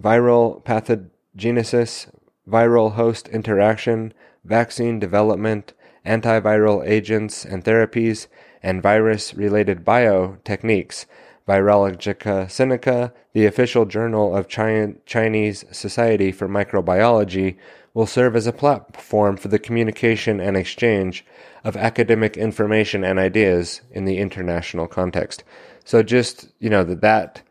viral 0.00 0.62
pathogenesis, 0.64 2.08
viral 2.48 2.92
host 2.94 3.28
interaction, 3.28 4.12
vaccine 4.44 4.98
development, 4.98 5.72
antiviral 6.04 6.86
agents 6.86 7.44
and 7.44 7.64
therapies, 7.64 8.26
and 8.62 8.82
virus 8.82 9.32
related 9.34 9.84
biotechniques. 9.84 11.06
Virologica 11.46 12.46
Sinica, 12.46 13.12
the 13.34 13.44
official 13.44 13.84
journal 13.84 14.34
of 14.34 14.48
Chinese 14.48 15.64
Society 15.70 16.32
for 16.32 16.48
Microbiology, 16.48 17.56
will 17.92 18.06
serve 18.06 18.34
as 18.34 18.46
a 18.46 18.52
platform 18.52 19.36
for 19.36 19.48
the 19.48 19.58
communication 19.58 20.40
and 20.40 20.56
exchange 20.56 21.24
of 21.62 21.76
academic 21.76 22.36
information 22.36 23.04
and 23.04 23.18
ideas 23.18 23.82
in 23.90 24.04
the 24.04 24.18
international 24.18 24.88
context. 24.88 25.44
So 25.84 26.02
just, 26.02 26.48
you 26.58 26.70
know, 26.70 26.84
that, 26.84 27.00
that 27.02 27.42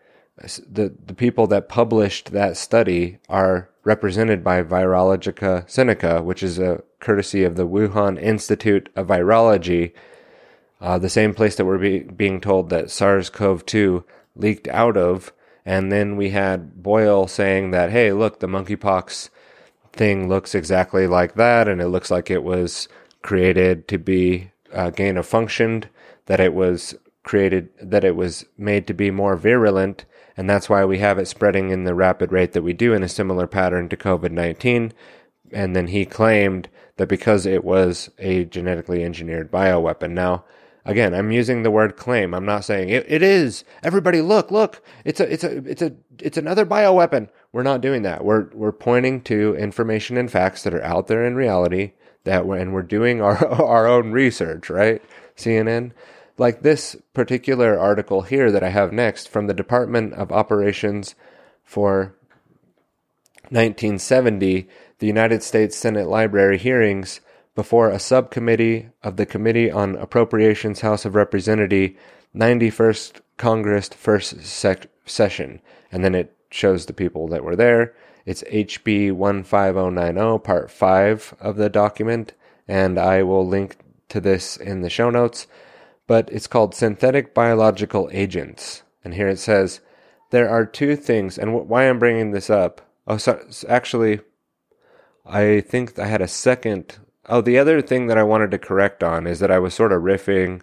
the, 0.69 0.93
the 1.05 1.13
people 1.13 1.47
that 1.47 1.69
published 1.69 2.31
that 2.31 2.57
study 2.57 3.19
are 3.29 3.69
represented 3.83 4.43
by 4.43 4.63
Virologica 4.63 5.69
Seneca, 5.69 6.21
which 6.21 6.41
is 6.41 6.57
a 6.59 6.81
courtesy 6.99 7.43
of 7.43 7.55
the 7.55 7.67
Wuhan 7.67 8.21
Institute 8.21 8.89
of 8.95 9.07
Virology, 9.07 9.93
uh, 10.81 10.97
the 10.97 11.09
same 11.09 11.33
place 11.33 11.55
that 11.55 11.65
we're 11.65 11.77
be, 11.77 11.99
being 11.99 12.41
told 12.41 12.69
that 12.69 12.91
SARS-CoV-2 12.91 14.03
leaked 14.35 14.67
out 14.69 14.97
of. 14.97 15.31
And 15.65 15.91
then 15.91 16.17
we 16.17 16.31
had 16.31 16.81
Boyle 16.83 17.27
saying 17.27 17.71
that, 17.71 17.91
hey, 17.91 18.11
look, 18.11 18.39
the 18.39 18.47
monkeypox 18.47 19.29
thing 19.93 20.27
looks 20.27 20.55
exactly 20.55 21.07
like 21.07 21.35
that, 21.35 21.67
and 21.67 21.79
it 21.79 21.87
looks 21.87 22.11
like 22.11 22.29
it 22.29 22.43
was 22.43 22.89
created 23.21 23.87
to 23.87 23.97
be 23.97 24.51
uh, 24.73 24.89
gain 24.89 25.17
of 25.17 25.25
function, 25.25 25.85
that 26.25 26.39
it 26.39 26.53
was 26.53 26.95
created, 27.23 27.69
that 27.81 28.03
it 28.03 28.15
was 28.15 28.45
made 28.57 28.87
to 28.87 28.93
be 28.93 29.11
more 29.11 29.35
virulent, 29.35 30.05
and 30.35 30.49
that's 30.49 30.69
why 30.69 30.83
we 30.85 30.99
have 30.99 31.17
it 31.17 31.27
spreading 31.27 31.69
in 31.69 31.83
the 31.83 31.95
rapid 31.95 32.31
rate 32.31 32.53
that 32.53 32.63
we 32.63 32.73
do 32.73 32.93
in 32.93 33.03
a 33.03 33.09
similar 33.09 33.47
pattern 33.47 33.89
to 33.89 33.97
COVID 33.97 34.31
19. 34.31 34.93
And 35.51 35.75
then 35.75 35.87
he 35.87 36.05
claimed 36.05 36.69
that 36.97 37.07
because 37.07 37.45
it 37.45 37.63
was 37.63 38.09
a 38.17 38.45
genetically 38.45 39.03
engineered 39.03 39.51
bioweapon. 39.51 40.11
Now, 40.11 40.45
again, 40.83 41.13
I'm 41.13 41.31
using 41.31 41.61
the 41.61 41.71
word 41.71 41.95
claim. 41.95 42.33
I'm 42.33 42.45
not 42.45 42.65
saying 42.65 42.89
it, 42.89 43.05
it 43.07 43.21
is. 43.21 43.63
Everybody 43.83 44.21
look, 44.21 44.49
look. 44.49 44.83
It's 45.05 45.19
a, 45.19 45.31
it's 45.31 45.43
a, 45.43 45.57
it's 45.69 45.81
a, 45.81 45.93
it's 46.19 46.37
another 46.37 46.65
bioweapon. 46.65 47.29
We're 47.51 47.63
not 47.63 47.81
doing 47.81 48.01
that. 48.01 48.25
We're, 48.25 48.49
we're 48.53 48.71
pointing 48.71 49.21
to 49.23 49.55
information 49.55 50.17
and 50.17 50.31
facts 50.31 50.63
that 50.63 50.73
are 50.73 50.83
out 50.83 51.07
there 51.07 51.23
in 51.23 51.35
reality 51.35 51.93
that 52.23 52.45
and 52.45 52.73
we're 52.73 52.81
doing 52.81 53.21
our, 53.21 53.45
our 53.61 53.87
own 53.87 54.11
research, 54.11 54.69
right? 54.69 55.01
CNN. 55.35 55.91
Like 56.37 56.61
this 56.61 56.95
particular 57.13 57.77
article 57.77 58.23
here 58.23 58.51
that 58.51 58.63
I 58.63 58.69
have 58.69 58.91
next 58.91 59.29
from 59.29 59.47
the 59.47 59.53
Department 59.53 60.13
of 60.13 60.31
Operations 60.31 61.15
for 61.63 62.15
1970, 63.49 64.67
the 64.99 65.07
United 65.07 65.43
States 65.43 65.77
Senate 65.77 66.07
Library 66.07 66.57
hearings 66.57 67.21
before 67.55 67.89
a 67.89 67.99
subcommittee 67.99 68.89
of 69.03 69.17
the 69.17 69.27
Committee 69.27 69.69
on 69.69 69.95
Appropriations 69.95 70.81
House 70.81 71.05
of 71.05 71.13
Representatives 71.13 71.95
91st 72.35 73.21
Congress 73.37 73.89
first 73.89 74.43
sec- 74.43 74.87
session. 75.05 75.61
And 75.91 76.03
then 76.03 76.15
it 76.15 76.35
shows 76.49 76.85
the 76.85 76.93
people 76.93 77.27
that 77.27 77.43
were 77.43 77.55
there. 77.55 77.93
It's 78.25 78.43
HB 78.43 79.11
15090, 79.17 80.39
part 80.39 80.71
5 80.71 81.35
of 81.39 81.57
the 81.57 81.69
document, 81.69 82.33
and 82.67 82.97
I 82.97 83.21
will 83.21 83.45
link 83.45 83.77
to 84.09 84.19
this 84.19 84.57
in 84.57 84.81
the 84.81 84.89
show 84.89 85.09
notes. 85.09 85.45
But 86.07 86.29
it's 86.31 86.47
called 86.47 86.75
Synthetic 86.75 87.33
Biological 87.33 88.09
Agents. 88.11 88.83
And 89.03 89.13
here 89.13 89.29
it 89.29 89.39
says 89.39 89.81
there 90.31 90.49
are 90.49 90.65
two 90.65 90.95
things, 90.95 91.37
and 91.37 91.51
wh- 91.51 91.69
why 91.69 91.83
I'm 91.83 91.99
bringing 91.99 92.31
this 92.31 92.49
up. 92.49 92.81
Oh, 93.07 93.17
so, 93.17 93.45
actually, 93.67 94.21
I 95.25 95.61
think 95.61 95.97
I 95.99 96.07
had 96.07 96.21
a 96.21 96.27
second. 96.27 96.97
Oh, 97.27 97.41
the 97.41 97.59
other 97.59 97.81
thing 97.81 98.07
that 98.07 98.17
I 98.17 98.23
wanted 98.23 98.51
to 98.51 98.57
correct 98.57 99.03
on 99.03 99.27
is 99.27 99.39
that 99.39 99.51
I 99.51 99.59
was 99.59 99.73
sort 99.73 99.91
of 99.91 100.01
riffing 100.01 100.61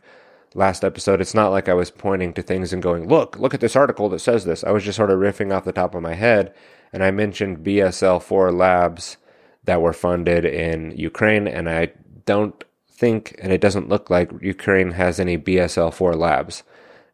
last 0.54 0.84
episode, 0.84 1.20
it's 1.20 1.34
not 1.34 1.50
like 1.50 1.68
I 1.68 1.74
was 1.74 1.90
pointing 1.90 2.32
to 2.34 2.42
things 2.42 2.72
and 2.72 2.82
going, 2.82 3.08
look, 3.08 3.38
look 3.38 3.54
at 3.54 3.60
this 3.60 3.76
article 3.76 4.08
that 4.10 4.18
says 4.20 4.44
this. 4.44 4.64
I 4.64 4.70
was 4.70 4.84
just 4.84 4.96
sort 4.96 5.10
of 5.10 5.18
riffing 5.18 5.54
off 5.54 5.64
the 5.64 5.72
top 5.72 5.94
of 5.94 6.02
my 6.02 6.14
head. 6.14 6.54
And 6.92 7.04
I 7.04 7.10
mentioned 7.10 7.64
BSL 7.64 8.22
4 8.22 8.52
labs 8.52 9.16
that 9.64 9.80
were 9.80 9.92
funded 9.92 10.44
in 10.44 10.92
Ukraine. 10.96 11.46
And 11.46 11.68
I 11.68 11.92
don't 12.26 12.62
think, 13.00 13.34
and 13.38 13.50
it 13.50 13.62
doesn't 13.62 13.88
look 13.88 14.10
like 14.10 14.30
Ukraine 14.42 14.92
has 14.92 15.18
any 15.18 15.38
BSL 15.38 15.92
4 15.92 16.14
labs. 16.14 16.62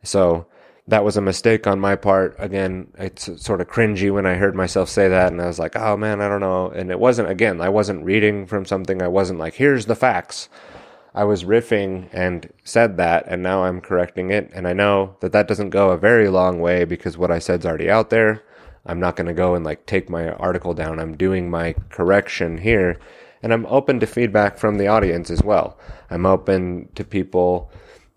So 0.03 0.47
that 0.89 1.05
was 1.05 1.17
a 1.17 1.23
mistake 1.23 1.67
on 1.67 1.81
my 1.81 1.95
part. 1.95 2.35
Again, 2.39 2.89
it's 2.99 3.43
sort 3.43 3.61
of 3.61 3.69
cringy 3.69 4.13
when 4.13 4.27
I 4.27 4.35
heard 4.35 4.57
myself 4.57 4.89
say 4.89 5.09
that, 5.09 5.33
and 5.33 5.41
I 5.41 5.47
was 5.47 5.61
like, 5.61 5.77
oh 5.77 5.97
man, 5.97 6.21
I 6.21 6.29
don't 6.29 6.41
know. 6.41 6.69
And 6.69 6.91
it 6.91 6.99
wasn't, 6.99 7.31
again, 7.31 7.61
I 7.61 7.69
wasn't 7.69 8.05
reading 8.05 8.47
from 8.47 8.67
something. 8.67 9.01
I 9.01 9.09
wasn't 9.09 9.39
like, 9.39 9.55
here's 9.55 9.87
the 9.87 9.95
facts. 9.95 10.49
I 11.15 11.25
was 11.25 11.45
riffing 11.45 12.09
and 12.13 12.53
said 12.65 12.99
that, 12.99 13.25
and 13.27 13.43
now 13.43 13.65
I'm 13.65 13.81
correcting 13.81 14.31
it. 14.31 14.51
And 14.53 14.69
I 14.69 14.75
know 14.75 15.17
that 15.21 15.33
that 15.33 15.49
doesn't 15.49 15.71
go 15.71 15.91
a 15.91 15.97
very 15.97 16.29
long 16.29 16.61
way 16.61 16.85
because 16.85 17.17
what 17.17 17.31
I 17.31 17.39
said's 17.39 17.65
already 17.65 17.89
out 17.89 18.11
there. 18.11 18.43
I'm 18.85 19.01
not 19.01 19.17
going 19.17 19.27
to 19.27 19.35
go 19.35 19.55
and 19.55 19.65
like 19.65 19.87
take 19.87 20.11
my 20.11 20.31
article 20.31 20.75
down. 20.75 20.99
I'm 20.99 21.17
doing 21.17 21.49
my 21.49 21.75
correction 21.91 22.59
here. 22.59 22.99
And 23.47 23.53
I'm 23.53 23.67
open 23.67 24.01
to 24.01 24.09
feedback 24.09 24.59
from 24.59 24.77
the 24.77 24.89
audience 24.89 25.31
as 25.31 25.41
well. 25.41 25.79
I'm 26.11 26.27
open 26.27 26.89
to 26.97 27.05
people 27.05 27.71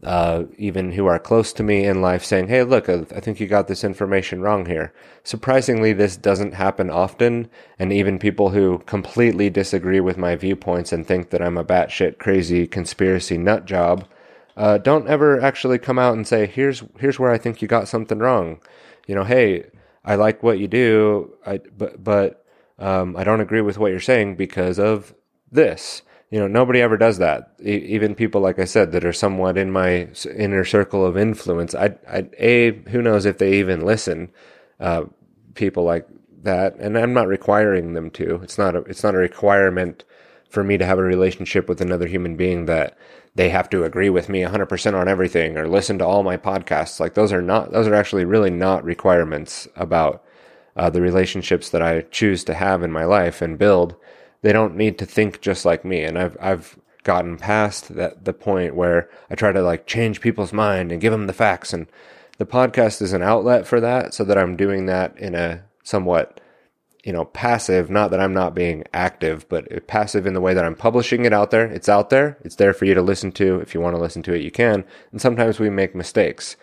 uh, 0.04 0.46
even 0.58 0.94
who 0.94 1.06
are 1.06 1.20
close 1.20 1.54
to 1.54 1.62
me 1.62 1.86
in 1.86 2.02
life 2.02 2.26
saying, 2.26 2.48
Hey, 2.48 2.64
look, 2.64 2.90
I 2.90 3.04
think 3.04 3.40
you 3.40 3.46
got 3.46 3.68
this 3.68 3.84
information 3.84 4.42
wrong 4.42 4.66
here. 4.66 4.92
Surprisingly, 5.24 5.94
this 5.94 6.18
doesn't 6.18 6.56
happen 6.56 6.90
often. 6.90 7.48
And 7.78 7.94
even 7.94 8.18
people 8.18 8.50
who 8.50 8.80
completely 8.88 9.52
disagree 9.52 10.00
with 10.00 10.18
my 10.18 10.36
viewpoints 10.36 10.92
and 10.92 11.06
think 11.06 11.30
that 11.30 11.44
I'm 11.44 11.60
a 11.60 11.64
batshit 11.64 12.18
crazy 12.18 12.66
conspiracy 12.66 13.38
nut 13.38 13.66
job, 13.66 14.08
uh, 14.58 14.80
don't 14.80 15.08
ever 15.08 15.40
actually 15.40 15.78
come 15.78 16.00
out 16.00 16.16
and 16.16 16.28
say, 16.28 16.48
here's, 16.48 16.84
here's 16.98 17.20
where 17.20 17.30
I 17.30 17.38
think 17.38 17.62
you 17.62 17.68
got 17.68 17.88
something 17.88 18.18
wrong. 18.18 18.62
You 19.06 19.14
know, 19.14 19.26
Hey, 19.26 19.66
I 20.04 20.16
like 20.16 20.42
what 20.42 20.58
you 20.58 20.68
do, 20.68 21.36
I, 21.46 21.60
but, 21.78 22.04
but, 22.04 22.44
um, 22.80 23.18
I 23.18 23.26
don't 23.26 23.42
agree 23.42 23.60
with 23.60 23.78
what 23.78 23.92
you're 23.92 24.00
saying 24.00 24.36
because 24.36 24.80
of 24.80 25.14
this. 25.52 26.02
You 26.32 26.40
know 26.40 26.48
nobody 26.48 26.82
ever 26.82 26.98
does 26.98 27.18
that. 27.18 27.54
E- 27.64 27.74
even 27.76 28.14
people 28.16 28.42
like 28.42 28.60
i 28.60 28.66
said 28.66 28.92
that 28.92 29.06
are 29.06 29.14
somewhat 29.14 29.58
in 29.58 29.72
my 29.72 30.10
inner 30.36 30.64
circle 30.64 31.06
of 31.06 31.18
influence. 31.18 31.74
I 31.74 31.96
i 32.08 32.28
a 32.38 32.72
who 32.90 33.02
knows 33.02 33.26
if 33.26 33.38
they 33.40 33.60
even 33.60 33.86
listen 33.86 34.32
uh, 34.80 35.06
people 35.56 35.84
like 35.84 36.08
that. 36.44 36.76
And 36.78 36.98
i'm 36.98 37.14
not 37.14 37.28
requiring 37.28 37.94
them 37.94 38.12
to. 38.12 38.36
It's 38.44 38.58
not 38.58 38.76
a 38.76 38.80
it's 38.82 39.04
not 39.04 39.16
a 39.16 39.20
requirement 39.20 40.04
for 40.50 40.64
me 40.64 40.78
to 40.78 40.86
have 40.86 41.00
a 41.00 41.04
relationship 41.04 41.68
with 41.70 41.82
another 41.82 42.08
human 42.08 42.36
being 42.36 42.66
that 42.66 42.98
they 43.36 43.50
have 43.50 43.70
to 43.70 43.84
agree 43.84 44.10
with 44.10 44.30
me 44.30 44.42
100% 44.42 44.94
on 44.96 45.08
everything 45.08 45.58
or 45.58 45.68
listen 45.68 46.00
to 46.00 46.06
all 46.06 46.24
my 46.24 46.38
podcasts. 46.38 47.00
Like 47.00 47.14
those 47.14 47.32
are 47.34 47.42
not 47.42 47.72
those 47.72 47.88
are 47.88 47.96
actually 47.96 48.26
really 48.26 48.50
not 48.52 48.84
requirements 48.84 49.68
about 49.76 50.24
uh, 50.76 50.90
the 50.90 51.02
relationships 51.02 51.70
that 51.72 51.82
i 51.82 52.02
choose 52.02 52.44
to 52.46 52.54
have 52.54 52.84
in 52.84 52.92
my 52.92 53.04
life 53.04 53.42
and 53.42 53.58
build 53.58 53.96
they 54.42 54.54
don't 54.54 54.76
need 54.76 54.98
to 55.00 55.06
think 55.06 55.42
just 55.42 55.66
like 55.66 55.84
me. 55.84 56.04
And 56.04 56.18
I've, 56.18 56.38
I've 56.40 56.78
gotten 57.04 57.38
past 57.38 57.96
that, 57.96 58.26
the 58.26 58.34
point 58.34 58.76
where 58.76 59.10
I 59.30 59.36
try 59.36 59.52
to 59.52 59.62
like 59.62 59.88
change 59.88 60.22
people's 60.22 60.54
mind 60.54 60.92
and 60.92 61.02
give 61.02 61.12
them 61.12 61.28
the 61.28 61.34
facts. 61.34 61.74
And 61.74 61.88
the 62.38 62.46
podcast 62.46 63.02
is 63.02 63.14
an 63.14 63.24
outlet 63.24 63.68
for 63.68 63.80
that 63.82 64.14
so 64.14 64.24
that 64.24 64.38
I'm 64.38 64.56
doing 64.56 64.86
that 64.86 65.18
in 65.18 65.36
a 65.36 65.64
somewhat, 65.84 66.40
you 67.04 67.12
know, 67.12 67.26
passive, 67.26 67.90
not 67.90 68.12
that 68.12 68.20
I'm 68.20 68.34
not 68.34 68.56
being 68.56 68.84
active, 68.94 69.48
but 69.50 69.88
passive 69.88 70.26
in 70.26 70.34
the 70.34 70.42
way 70.42 70.54
that 70.54 70.66
I'm 70.66 70.76
publishing 70.76 71.26
it 71.26 71.34
out 71.34 71.52
there. 71.52 71.66
It's 71.66 71.90
out 71.90 72.10
there. 72.10 72.38
It's 72.44 72.56
there 72.56 72.74
for 72.74 72.86
you 72.86 72.94
to 72.94 73.02
listen 73.02 73.32
to. 73.34 73.60
If 73.60 73.74
you 73.74 73.82
want 73.82 73.96
to 73.96 74.02
listen 74.02 74.24
to 74.24 74.34
it, 74.34 74.42
you 74.42 74.52
can. 74.52 74.86
And 75.12 75.22
sometimes 75.22 75.60
we 75.60 75.70
make 75.70 75.96
mistakes 75.96 76.56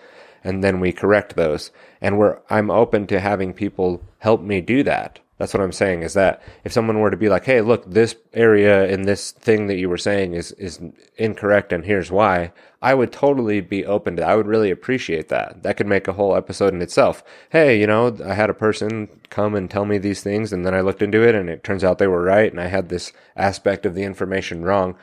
and 0.45 0.63
then 0.63 0.81
we 0.81 0.93
correct 0.93 1.35
those. 1.35 1.73
And 2.01 2.19
we're, 2.19 2.39
I'm 2.49 2.71
open 2.71 3.07
to 3.09 3.21
having 3.21 3.53
people 3.53 4.03
help 4.19 4.43
me 4.43 4.61
do 4.61 4.83
that. 4.85 5.19
That's 5.39 5.53
what 5.53 5.63
I'm 5.63 5.73
saying 5.73 6.03
is 6.03 6.15
that 6.15 6.43
if 6.65 6.73
someone 6.73 6.99
were 6.99 7.11
to 7.11 7.17
be 7.17 7.29
like, 7.29 7.45
"Hey, 7.45 7.61
look, 7.61 7.91
this 7.91 8.17
area 8.33 8.87
in 8.87 9.03
this 9.03 9.33
thing 9.33 9.67
that 9.67 9.77
you 9.77 9.89
were 9.89 9.99
saying 9.99 10.35
is 10.35 10.53
is 10.53 10.81
incorrect 11.17 11.73
and 11.73 11.85
here's 11.85 12.11
why." 12.11 12.53
I 12.83 12.95
would 12.95 13.11
totally 13.11 13.61
be 13.61 13.85
open 13.85 14.15
to 14.15 14.21
that. 14.21 14.31
I 14.31 14.37
would 14.37 14.47
really 14.47 14.71
appreciate 14.71 15.29
that. 15.29 15.65
That 15.65 15.77
could 15.77 15.89
make 15.89 16.07
a 16.07 16.13
whole 16.13 16.37
episode 16.37 16.73
in 16.73 16.83
itself. 16.83 17.25
Hey, 17.51 17.81
you 17.81 17.87
know, 17.87 18.17
I 18.25 18.35
had 18.35 18.49
a 18.49 18.55
person 18.55 19.09
come 19.29 19.55
and 19.57 19.69
tell 19.69 19.87
me 19.87 19.99
these 19.99 20.23
things 20.23 20.53
and 20.53 20.65
then 20.65 20.75
I 20.75 20.83
looked 20.83 21.03
into 21.03 21.27
it 21.27 21.35
and 21.35 21.51
it 21.51 21.65
turns 21.65 21.83
out 21.83 21.99
they 21.99 22.07
were 22.07 22.23
right 22.23 22.51
and 22.51 22.61
I 22.61 22.67
had 22.67 22.89
this 22.89 23.13
aspect 23.35 23.87
of 23.87 23.95
the 23.95 24.05
information 24.05 24.63
wrong. 24.63 24.95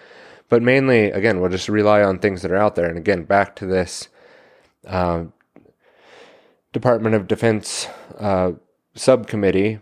But 0.47 0.61
mainly, 0.61 1.11
again, 1.11 1.41
we'll 1.41 1.49
just 1.49 1.67
rely 1.67 2.03
on 2.03 2.19
things 2.19 2.41
that 2.41 2.51
are 2.51 2.57
out 2.57 2.75
there. 2.75 2.87
And 2.87 2.97
again, 2.97 3.23
back 3.23 3.55
to 3.57 3.65
this 3.65 4.07
uh, 4.87 5.25
Department 6.71 7.15
of 7.15 7.27
Defense 7.27 7.87
uh, 8.17 8.53
subcommittee 8.95 9.79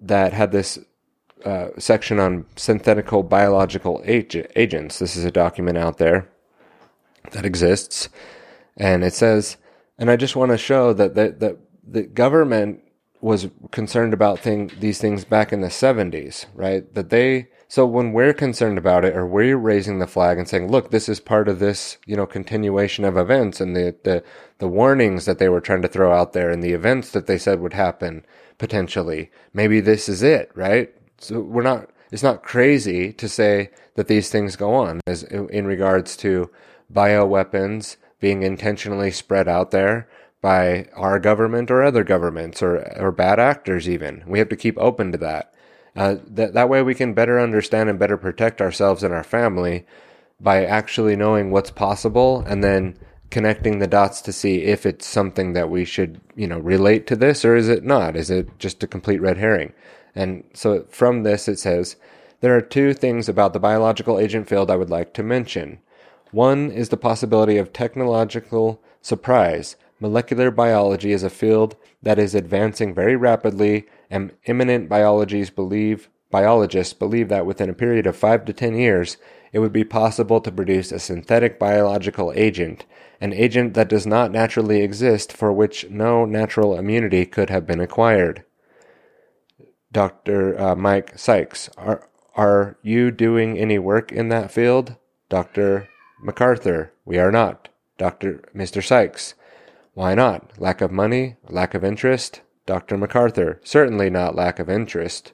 that 0.00 0.32
had 0.32 0.52
this 0.52 0.78
uh, 1.44 1.68
section 1.78 2.18
on 2.18 2.46
synthetical 2.56 3.22
biological 3.22 4.02
ag- 4.04 4.50
agents. 4.56 4.98
This 4.98 5.16
is 5.16 5.24
a 5.24 5.30
document 5.30 5.78
out 5.78 5.98
there 5.98 6.28
that 7.32 7.44
exists, 7.44 8.08
and 8.76 9.04
it 9.04 9.14
says, 9.14 9.56
and 9.98 10.10
I 10.10 10.16
just 10.16 10.36
want 10.36 10.50
to 10.50 10.58
show 10.58 10.92
that 10.94 11.14
the, 11.14 11.30
the, 11.30 11.58
the 11.86 12.02
government 12.02 12.82
was 13.20 13.48
concerned 13.70 14.14
about 14.14 14.38
thing, 14.38 14.70
these 14.80 14.98
things 14.98 15.24
back 15.24 15.52
in 15.52 15.60
the 15.60 15.68
70s, 15.68 16.46
right? 16.54 16.92
That 16.94 17.10
they, 17.10 17.48
so 17.68 17.84
when 17.84 18.12
we're 18.12 18.32
concerned 18.32 18.78
about 18.78 19.04
it, 19.04 19.14
or 19.14 19.26
we're 19.26 19.58
raising 19.58 19.98
the 19.98 20.06
flag 20.06 20.38
and 20.38 20.48
saying, 20.48 20.70
look, 20.70 20.90
this 20.90 21.08
is 21.08 21.20
part 21.20 21.48
of 21.48 21.58
this, 21.58 21.98
you 22.06 22.16
know, 22.16 22.26
continuation 22.26 23.04
of 23.04 23.18
events 23.18 23.60
and 23.60 23.76
the, 23.76 23.94
the, 24.04 24.24
the 24.58 24.68
warnings 24.68 25.26
that 25.26 25.38
they 25.38 25.50
were 25.50 25.60
trying 25.60 25.82
to 25.82 25.88
throw 25.88 26.12
out 26.12 26.32
there 26.32 26.50
and 26.50 26.62
the 26.62 26.72
events 26.72 27.10
that 27.10 27.26
they 27.26 27.36
said 27.36 27.60
would 27.60 27.74
happen 27.74 28.24
potentially. 28.60 29.30
Maybe 29.54 29.80
this 29.80 30.06
is 30.06 30.22
it, 30.22 30.50
right? 30.54 30.94
So 31.18 31.40
we're 31.40 31.62
not, 31.62 31.88
it's 32.12 32.22
not 32.22 32.42
crazy 32.42 33.10
to 33.14 33.26
say 33.26 33.70
that 33.94 34.06
these 34.06 34.28
things 34.28 34.54
go 34.54 34.74
on 34.74 35.00
as 35.06 35.22
in 35.22 35.66
regards 35.66 36.14
to 36.18 36.50
bioweapons 36.92 37.96
being 38.20 38.42
intentionally 38.42 39.10
spread 39.10 39.48
out 39.48 39.70
there 39.70 40.08
by 40.42 40.88
our 40.94 41.18
government 41.18 41.70
or 41.70 41.82
other 41.82 42.04
governments 42.04 42.62
or, 42.62 42.86
or 42.98 43.10
bad 43.10 43.40
actors 43.40 43.88
even. 43.88 44.22
We 44.26 44.38
have 44.38 44.50
to 44.50 44.56
keep 44.56 44.76
open 44.78 45.10
to 45.12 45.18
that. 45.18 45.54
Uh, 45.96 46.16
that, 46.26 46.52
that 46.52 46.68
way 46.68 46.82
we 46.82 46.94
can 46.94 47.14
better 47.14 47.40
understand 47.40 47.88
and 47.88 47.98
better 47.98 48.18
protect 48.18 48.60
ourselves 48.60 49.02
and 49.02 49.14
our 49.14 49.24
family 49.24 49.86
by 50.38 50.66
actually 50.66 51.16
knowing 51.16 51.50
what's 51.50 51.70
possible 51.70 52.44
and 52.46 52.62
then 52.62 52.98
connecting 53.30 53.78
the 53.78 53.86
dots 53.86 54.20
to 54.22 54.32
see 54.32 54.64
if 54.64 54.84
it's 54.84 55.06
something 55.06 55.52
that 55.52 55.70
we 55.70 55.84
should, 55.84 56.20
you 56.34 56.46
know, 56.46 56.58
relate 56.58 57.06
to 57.06 57.16
this 57.16 57.44
or 57.44 57.56
is 57.56 57.68
it 57.68 57.84
not? 57.84 58.16
Is 58.16 58.30
it 58.30 58.58
just 58.58 58.82
a 58.82 58.88
complete 58.88 59.20
red 59.20 59.38
herring? 59.38 59.72
And 60.14 60.44
so 60.52 60.84
from 60.90 61.22
this, 61.22 61.48
it 61.48 61.58
says, 61.58 61.96
there 62.40 62.56
are 62.56 62.62
two 62.62 62.94
things 62.94 63.28
about 63.28 63.52
the 63.52 63.60
biological 63.60 64.18
agent 64.18 64.48
field 64.48 64.70
I 64.70 64.76
would 64.76 64.90
like 64.90 65.12
to 65.14 65.22
mention. 65.22 65.78
One 66.32 66.70
is 66.70 66.88
the 66.88 66.96
possibility 66.96 67.56
of 67.56 67.72
technological 67.72 68.82
surprise. 69.02 69.76
Molecular 70.00 70.50
biology 70.50 71.12
is 71.12 71.22
a 71.22 71.30
field 71.30 71.76
that 72.02 72.18
is 72.18 72.34
advancing 72.34 72.94
very 72.94 73.14
rapidly, 73.14 73.86
and 74.08 74.32
eminent 74.46 74.88
biologists 74.88 75.54
believe 75.54 76.08
biologists 76.30 76.94
believe 76.94 77.28
that 77.28 77.44
within 77.44 77.68
a 77.68 77.74
period 77.74 78.06
of 78.06 78.16
5 78.16 78.44
to 78.46 78.52
10 78.52 78.76
years, 78.76 79.16
it 79.52 79.58
would 79.58 79.72
be 79.72 79.84
possible 79.84 80.40
to 80.40 80.52
produce 80.52 80.92
a 80.92 80.98
synthetic 80.98 81.58
biological 81.58 82.32
agent 82.36 82.86
an 83.20 83.32
agent 83.34 83.74
that 83.74 83.88
does 83.88 84.06
not 84.06 84.32
naturally 84.32 84.80
exist 84.82 85.32
for 85.32 85.52
which 85.52 85.88
no 85.90 86.24
natural 86.24 86.76
immunity 86.76 87.26
could 87.26 87.50
have 87.50 87.66
been 87.66 87.80
acquired. 87.80 88.44
Dr. 89.92 90.58
Uh, 90.58 90.74
Mike 90.74 91.18
Sykes, 91.18 91.68
are, 91.76 92.08
are 92.34 92.78
you 92.82 93.10
doing 93.10 93.58
any 93.58 93.78
work 93.78 94.10
in 94.10 94.28
that 94.28 94.50
field? 94.50 94.96
Dr. 95.28 95.88
MacArthur, 96.22 96.92
we 97.04 97.18
are 97.18 97.32
not. 97.32 97.68
Dr. 97.98 98.42
Mr. 98.54 98.82
Sykes, 98.82 99.34
why 99.92 100.14
not? 100.14 100.58
Lack 100.58 100.80
of 100.80 100.90
money? 100.90 101.36
Lack 101.48 101.74
of 101.74 101.84
interest? 101.84 102.40
Dr. 102.64 102.96
MacArthur, 102.96 103.60
certainly 103.64 104.08
not 104.08 104.36
lack 104.36 104.58
of 104.58 104.70
interest. 104.70 105.32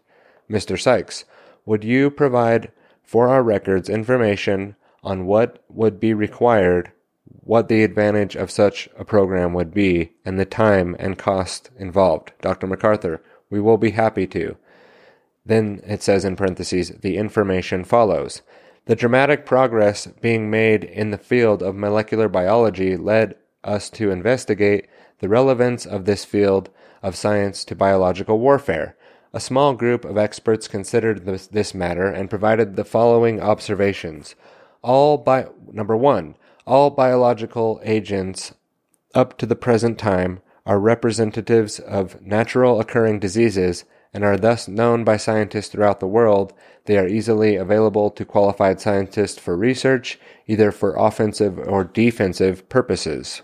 Mr. 0.51 0.81
Sykes, 0.81 1.25
would 1.65 1.85
you 1.85 2.11
provide 2.11 2.73
for 3.05 3.29
our 3.29 3.43
records 3.43 3.89
information 3.89 4.75
on 5.05 5.27
what 5.27 5.63
would 5.69 6.01
be 6.01 6.15
required 6.15 6.91
what 7.47 7.69
the 7.69 7.85
advantage 7.85 8.35
of 8.35 8.51
such 8.51 8.89
a 8.99 9.05
program 9.05 9.53
would 9.55 9.73
be 9.73 10.11
and 10.25 10.39
the 10.39 10.45
time 10.45 10.97
and 10.99 11.17
cost 11.17 11.71
involved. 11.79 12.33
Dr. 12.41 12.67
MacArthur, 12.67 13.23
we 13.49 13.61
will 13.61 13.79
be 13.79 13.93
happy 13.93 14.27
to. 14.27 14.57
Then 15.45 15.81
it 15.87 16.03
says 16.03 16.25
in 16.25 16.35
parentheses, 16.35 16.91
the 16.91 17.17
information 17.17 17.85
follows. 17.85 18.43
The 18.87 18.97
dramatic 18.97 19.47
progress 19.47 20.09
being 20.21 20.51
made 20.51 20.83
in 20.83 21.13
the 21.13 21.19
field 21.19 21.63
of 21.63 21.77
molecular 21.77 22.29
biology 22.29 22.97
led 22.97 23.37
us 23.63 23.91
to 23.91 24.11
investigate 24.11 24.89
the 25.21 25.29
relevance 25.29 25.87
of 25.87 26.05
this 26.05 26.25
field 26.25 26.69
of 27.01 27.15
science 27.15 27.65
to 27.67 27.77
biological 27.77 28.41
warfare. 28.41 28.97
A 29.33 29.39
small 29.39 29.75
group 29.75 30.05
of 30.05 30.19
experts 30.19 30.67
considered 30.67 31.27
this, 31.27 31.47
this 31.47 31.75
matter 31.75 32.09
and 32.09 32.29
provided 32.29 32.75
the 32.75 32.85
following 32.85 33.41
observations. 33.41 34.35
All 34.83 35.17
by 35.17 35.47
number 35.71 35.97
one, 35.97 36.35
All 36.67 36.91
biological 36.91 37.81
agents 37.85 38.53
up 39.15 39.39
to 39.39 39.47
the 39.47 39.55
present 39.55 39.99
time 39.99 40.41
are 40.67 40.81
representatives 40.81 41.79
of 41.79 42.21
natural 42.21 42.81
occurring 42.81 43.21
diseases 43.21 43.85
and 44.13 44.25
are 44.25 44.37
thus 44.37 44.67
known 44.67 45.05
by 45.05 45.17
scientists 45.17 45.69
throughout 45.69 46.01
the 46.01 46.09
world. 46.09 46.53
They 46.87 46.99
are 46.99 47.07
easily 47.07 47.55
available 47.55 48.11
to 48.11 48.25
qualified 48.25 48.81
scientists 48.81 49.39
for 49.39 49.57
research, 49.57 50.19
either 50.49 50.73
for 50.73 50.97
offensive 50.97 51.57
or 51.59 51.85
defensive 51.85 52.69
purposes. 52.69 53.43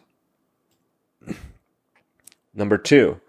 Number 2.54 2.76
two, 2.76 3.20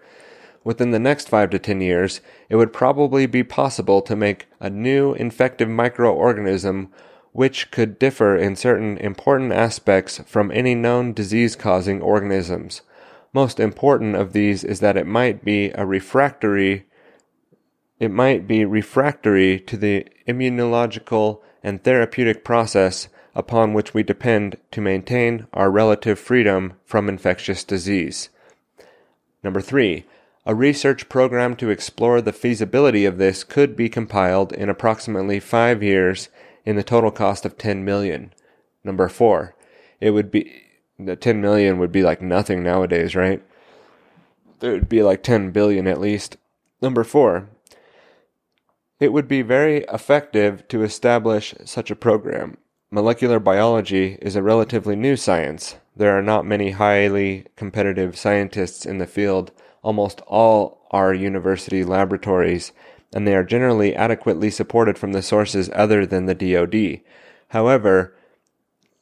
within 0.64 0.90
the 0.90 1.00
next 1.00 1.30
five 1.30 1.52
to 1.52 1.60
ten 1.60 1.82
years, 1.82 2.20
it 2.50 2.56
would 2.56 2.74
probably 2.74 3.28
be 3.28 3.44
possible 3.44 4.02
to 4.02 4.16
make 4.16 4.48
a 4.60 4.72
new 4.72 5.14
infective 5.14 5.70
microorganism 5.70 6.88
which 7.34 7.70
could 7.72 8.00
differ 8.00 8.38
in 8.38 8.56
certain 8.56 8.98
important 8.98 9.52
aspects 9.52 10.22
from 10.26 10.52
any 10.52 10.74
known 10.74 11.14
disease 11.14 11.56
causing 11.56 12.02
organisms. 12.02 12.82
Most 13.34 13.60
important 13.60 14.16
of 14.16 14.34
these 14.34 14.64
is 14.64 14.80
that 14.80 14.96
it 14.96 15.08
might 15.08 15.44
be 15.44 15.72
a 15.72 15.86
refractory 15.86 16.86
it 18.00 18.12
might 18.12 18.48
be 18.48 18.66
refractory 18.66 19.60
to 19.62 19.78
the 19.78 20.06
immunological 20.28 21.40
and 21.64 21.82
therapeutic 21.84 22.44
process 22.44 23.08
upon 23.34 23.74
which 23.74 23.94
we 23.94 24.04
depend 24.04 24.58
to 24.72 24.82
maintain 24.82 25.48
our 25.54 25.72
relative 25.72 26.20
freedom 26.20 26.74
from 26.86 27.08
infectious 27.08 27.64
disease. 27.64 28.30
Number 29.44 29.62
three, 29.62 30.06
a 30.46 30.54
research 30.54 31.08
program 31.08 31.56
to 31.56 31.70
explore 31.70 32.20
the 32.20 32.34
feasibility 32.34 33.06
of 33.06 33.18
this 33.18 33.44
could 33.44 33.76
be 33.76 33.88
compiled 33.88 34.52
in 34.52 34.70
approximately 34.70 35.40
five 35.40 35.82
years 35.82 36.28
in 36.66 36.76
the 36.76 36.84
total 36.84 37.12
cost 37.12 37.46
of 37.46 37.58
10 37.58 37.84
million. 37.84 38.34
Number 38.84 39.10
four, 39.10 39.56
it 40.00 40.12
would 40.12 40.32
be, 40.32 40.62
the 41.00 41.16
10 41.16 41.42
million 41.42 41.80
would 41.80 41.92
be 41.92 42.04
like 42.04 42.22
nothing 42.22 42.64
nowadays, 42.64 43.16
right? 43.16 43.44
There 44.60 44.72
would 44.72 44.90
be 44.90 45.04
like 45.04 45.24
10 45.24 45.52
billion 45.52 45.88
at 45.88 46.00
least. 46.00 46.38
Number 46.82 47.04
four, 47.04 47.50
it 49.00 49.12
would 49.12 49.28
be 49.28 49.42
very 49.42 49.84
effective 49.86 50.68
to 50.70 50.84
establish 50.84 51.54
such 51.66 51.92
a 51.92 51.96
program. 51.96 52.58
Molecular 52.92 53.40
biology 53.40 54.18
is 54.22 54.36
a 54.36 54.44
relatively 54.44 54.96
new 54.96 55.16
science. 55.16 55.76
There 55.96 56.18
are 56.18 56.22
not 56.22 56.46
many 56.46 56.72
highly 56.72 57.48
competitive 57.56 58.18
scientists 58.18 58.86
in 58.86 59.00
the 59.00 59.08
field. 59.08 59.52
Almost 59.82 60.22
all 60.22 60.88
are 60.92 61.14
university 61.14 61.84
laboratories, 61.84 62.72
and 63.14 63.28
they 63.28 63.36
are 63.36 63.44
generally 63.44 63.96
adequately 63.96 64.50
supported 64.50 64.98
from 64.98 65.14
the 65.14 65.22
sources 65.22 65.70
other 65.74 66.06
than 66.06 66.26
the 66.26 66.36
DoD. 66.36 67.02
However, 67.50 68.16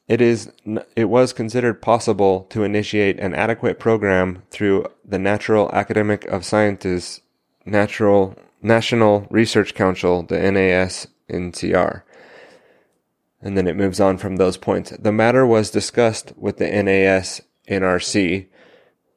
it 0.08 0.20
is 0.20 0.52
it 0.96 1.06
was 1.06 1.32
considered 1.32 1.80
possible 1.80 2.46
to 2.50 2.64
initiate 2.64 3.18
an 3.18 3.34
adequate 3.34 3.78
program 3.78 4.42
through 4.50 4.86
the 5.04 5.18
Natural 5.18 5.70
Academic 5.72 6.24
of 6.26 6.44
Sciences 6.44 7.20
Natural 7.64 8.36
National 8.60 9.26
Research 9.30 9.74
Council, 9.74 10.22
the 10.22 10.38
NAS-NCR. 10.38 12.02
And 13.40 13.56
then 13.56 13.66
it 13.66 13.76
moves 13.76 14.00
on 14.00 14.18
from 14.18 14.36
those 14.36 14.56
points. 14.56 14.90
The 14.90 15.12
matter 15.12 15.44
was 15.46 15.70
discussed 15.70 16.32
with 16.36 16.58
the 16.58 16.68
NAS-NRC. 16.70 18.46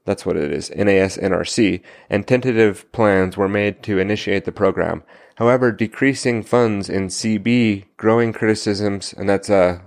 That's 0.06 0.26
what 0.26 0.38
it 0.38 0.52
is, 0.52 0.70
NAS-NRC, 0.70 1.82
and 2.12 2.28
tentative 2.28 2.92
plans 2.92 3.38
were 3.38 3.50
made 3.50 3.82
to 3.84 3.98
initiate 3.98 4.46
the 4.46 4.52
program. 4.52 5.04
However, 5.36 5.72
decreasing 5.72 6.44
funds 6.44 6.90
in 6.90 7.08
CB, 7.08 7.86
growing 7.98 8.32
criticisms, 8.32 9.14
and 9.18 9.28
that's 9.28 9.50
uh, 9.50 9.80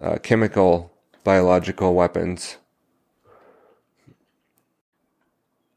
uh, 0.00 0.18
chemical 0.22 0.92
biological 1.24 1.94
weapons. 1.94 2.58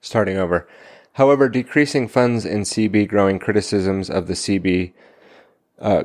Starting 0.01 0.37
over. 0.37 0.67
However, 1.13 1.49
decreasing 1.49 2.07
funds 2.07 2.45
in 2.45 2.61
CB 2.61 3.07
growing 3.07 3.39
criticisms 3.39 4.09
of 4.09 4.27
the 4.27 4.33
CB, 4.33 4.93
uh, 5.79 6.03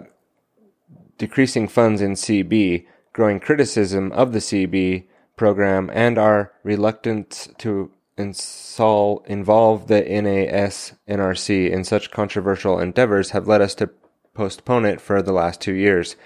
decreasing 1.18 1.68
funds 1.68 2.00
in 2.00 2.12
CB 2.12 2.86
growing 3.12 3.40
criticism 3.40 4.10
of 4.12 4.32
the 4.32 4.40
CB 4.40 5.04
program 5.36 5.90
and 5.92 6.18
our 6.18 6.52
reluctance 6.62 7.48
to 7.58 7.90
insol, 8.18 9.24
involve 9.26 9.86
the 9.86 10.00
NAS 10.00 10.94
NRC 11.08 11.70
in 11.70 11.84
such 11.84 12.10
controversial 12.10 12.78
endeavors 12.78 13.30
have 13.30 13.46
led 13.46 13.60
us 13.60 13.74
to 13.76 13.90
postpone 14.34 14.84
it 14.84 15.00
for 15.00 15.22
the 15.22 15.32
last 15.32 15.60
two 15.60 15.74
years. 15.74 16.16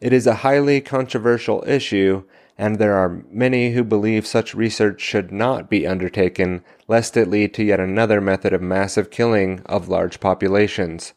It 0.00 0.12
is 0.12 0.26
a 0.26 0.36
highly 0.36 0.80
controversial 0.80 1.62
issue 1.66 2.24
and 2.60 2.76
there 2.76 2.94
are 2.94 3.22
many 3.30 3.72
who 3.72 3.82
believe 3.82 4.26
such 4.26 4.54
research 4.54 5.00
should 5.00 5.32
not 5.32 5.70
be 5.70 5.86
undertaken, 5.86 6.62
lest 6.88 7.16
it 7.16 7.26
lead 7.26 7.54
to 7.54 7.64
yet 7.64 7.80
another 7.80 8.20
method 8.20 8.52
of 8.52 8.60
massive 8.60 9.10
killing 9.10 9.62
of 9.64 9.88
large 9.88 10.20
populations. 10.20 11.14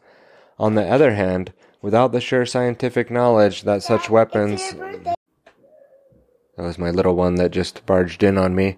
On 0.58 0.76
the 0.76 0.88
other 0.88 1.16
hand, 1.16 1.52
without 1.82 2.14
the 2.14 2.22
sure 2.22 2.46
scientific 2.46 3.12
knowledge 3.12 3.64
that 3.64 3.84
such 3.84 4.10
weapons. 4.10 4.74
That 6.58 6.64
was 6.64 6.78
my 6.78 6.92
little 6.92 7.16
one 7.16 7.36
that 7.36 7.52
just 7.52 7.86
barged 7.86 8.24
in 8.24 8.38
on 8.38 8.56
me. 8.56 8.78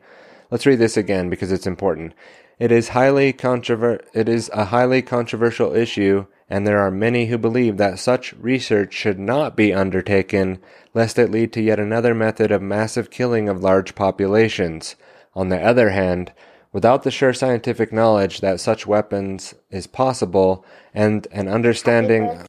Let's 0.50 0.66
read 0.66 0.80
this 0.80 0.98
again 0.98 1.30
because 1.30 1.52
it's 1.52 1.68
important. 1.68 2.14
It 2.58 2.72
is 2.72 2.90
highly 2.90 3.34
controver- 3.34 4.02
it 4.14 4.30
is 4.30 4.50
a 4.54 4.66
highly 4.66 5.02
controversial 5.02 5.76
issue 5.76 6.26
and 6.50 6.66
there 6.66 6.80
are 6.80 6.92
many 6.92 7.26
who 7.26 7.38
believe 7.38 7.78
that 7.78 8.00
such 8.00 8.34
research 8.34 8.94
should 8.94 9.20
not 9.20 9.56
be 9.56 9.74
undertaken, 9.74 10.60
lest 10.94 11.18
it 11.18 11.32
lead 11.32 11.52
to 11.54 11.62
yet 11.62 11.80
another 11.80 12.14
method 12.14 12.52
of 12.52 12.62
massive 12.62 13.10
killing 13.10 13.50
of 13.50 13.64
large 13.64 13.96
populations. 13.96 14.96
On 15.34 15.50
the 15.50 15.60
other 15.60 15.90
hand, 15.90 16.32
without 16.72 17.04
the 17.04 17.12
sure 17.12 17.34
scientific 17.34 17.92
knowledge 17.92 18.42
that 18.42 18.60
such 18.60 18.86
weapons 18.86 19.56
is 19.72 19.88
possible 19.88 20.64
and 20.94 21.28
an 21.32 21.48
understanding 21.48 22.44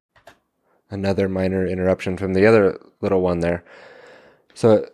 another 0.91 1.29
minor 1.29 1.67
interruption 1.67 2.17
from 2.17 2.35
the 2.35 2.47
other 2.47 2.79
little 3.01 3.23
one 3.23 3.41
there. 3.41 3.65
So 4.53 4.87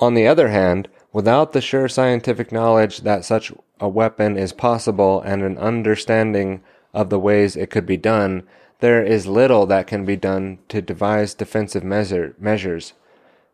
on 0.00 0.14
the 0.14 0.26
other 0.26 0.48
hand, 0.48 0.88
without 1.12 1.52
the 1.52 1.60
sure 1.60 1.88
scientific 1.88 2.50
knowledge 2.50 3.02
that 3.02 3.24
such 3.24 3.52
a 3.78 3.88
weapon 3.88 4.36
is 4.36 4.52
possible 4.52 5.20
and 5.20 5.42
an 5.42 5.58
understanding 5.58 6.62
of 6.92 7.10
the 7.10 7.18
ways 7.18 7.54
it 7.54 7.70
could 7.70 7.86
be 7.86 7.96
done, 7.96 8.42
there 8.80 9.04
is 9.04 9.26
little 9.26 9.66
that 9.66 9.86
can 9.86 10.04
be 10.04 10.16
done 10.16 10.58
to 10.68 10.80
devise 10.80 11.34
defensive 11.34 11.84
measure, 11.84 12.34
measures. 12.38 12.94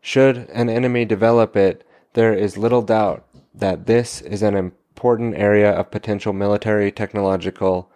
Should 0.00 0.48
an 0.50 0.70
enemy 0.70 1.04
develop 1.04 1.56
it, 1.56 1.84
there 2.14 2.32
is 2.32 2.56
little 2.56 2.82
doubt 2.82 3.26
that 3.52 3.86
this 3.86 4.20
is 4.22 4.42
an 4.42 4.54
important 4.56 5.34
area 5.36 5.70
of 5.70 5.90
potential 5.90 6.32
military 6.32 6.92
technological 6.92 7.90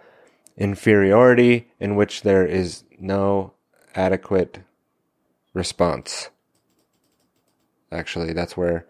inferiority 0.57 1.71
in 1.79 1.95
which 1.95 2.23
there 2.23 2.45
is 2.45 2.83
no 2.99 3.53
adequate 3.95 4.61
response. 5.55 6.31
Actually, 7.93 8.33
that's 8.33 8.57
where 8.57 8.87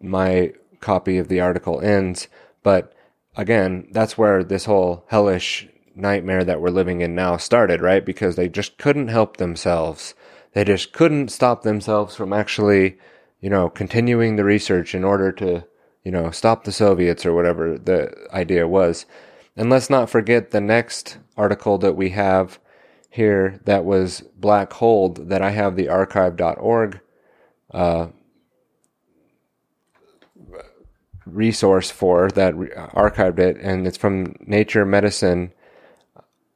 my 0.00 0.52
copy 0.80 1.16
of 1.18 1.28
the 1.28 1.40
article 1.40 1.80
ends, 1.80 2.28
but 2.62 2.92
again, 3.36 3.88
that's 3.90 4.18
where 4.18 4.44
this 4.44 4.66
whole 4.66 5.04
hellish 5.08 5.68
nightmare 5.94 6.44
that 6.44 6.60
we're 6.60 6.68
living 6.68 7.00
in 7.00 7.14
now 7.14 7.36
started, 7.36 7.80
right? 7.80 8.04
Because 8.04 8.36
they 8.36 8.48
just 8.48 8.78
couldn't 8.78 9.08
help 9.08 9.36
themselves. 9.36 10.14
They 10.52 10.64
just 10.64 10.92
couldn't 10.92 11.28
stop 11.28 11.62
themselves 11.62 12.14
from 12.14 12.32
actually, 12.32 12.98
you 13.40 13.50
know, 13.50 13.68
continuing 13.68 14.36
the 14.36 14.44
research 14.44 14.94
in 14.94 15.04
order 15.04 15.32
to, 15.32 15.64
you 16.04 16.12
know, 16.12 16.30
stop 16.30 16.64
the 16.64 16.72
Soviets 16.72 17.24
or 17.24 17.32
whatever 17.32 17.78
the 17.78 18.14
idea 18.32 18.68
was. 18.68 19.06
And 19.56 19.70
let's 19.70 19.90
not 19.90 20.10
forget 20.10 20.50
the 20.50 20.60
next 20.60 21.18
article 21.36 21.78
that 21.78 21.94
we 21.94 22.10
have 22.10 22.58
here 23.08 23.60
that 23.64 23.84
was 23.84 24.22
Black 24.36 24.72
Hold 24.74 25.28
that 25.28 25.42
I 25.42 25.50
have 25.50 25.76
the 25.76 25.88
archive.org 25.88 27.00
resource 31.26 31.90
for 31.90 32.30
that 32.30 32.56
re- 32.56 32.70
archived 32.70 33.38
it, 33.38 33.56
and 33.58 33.86
it's 33.86 33.96
from 33.96 34.34
Nature 34.40 34.84
Medicine 34.84 35.52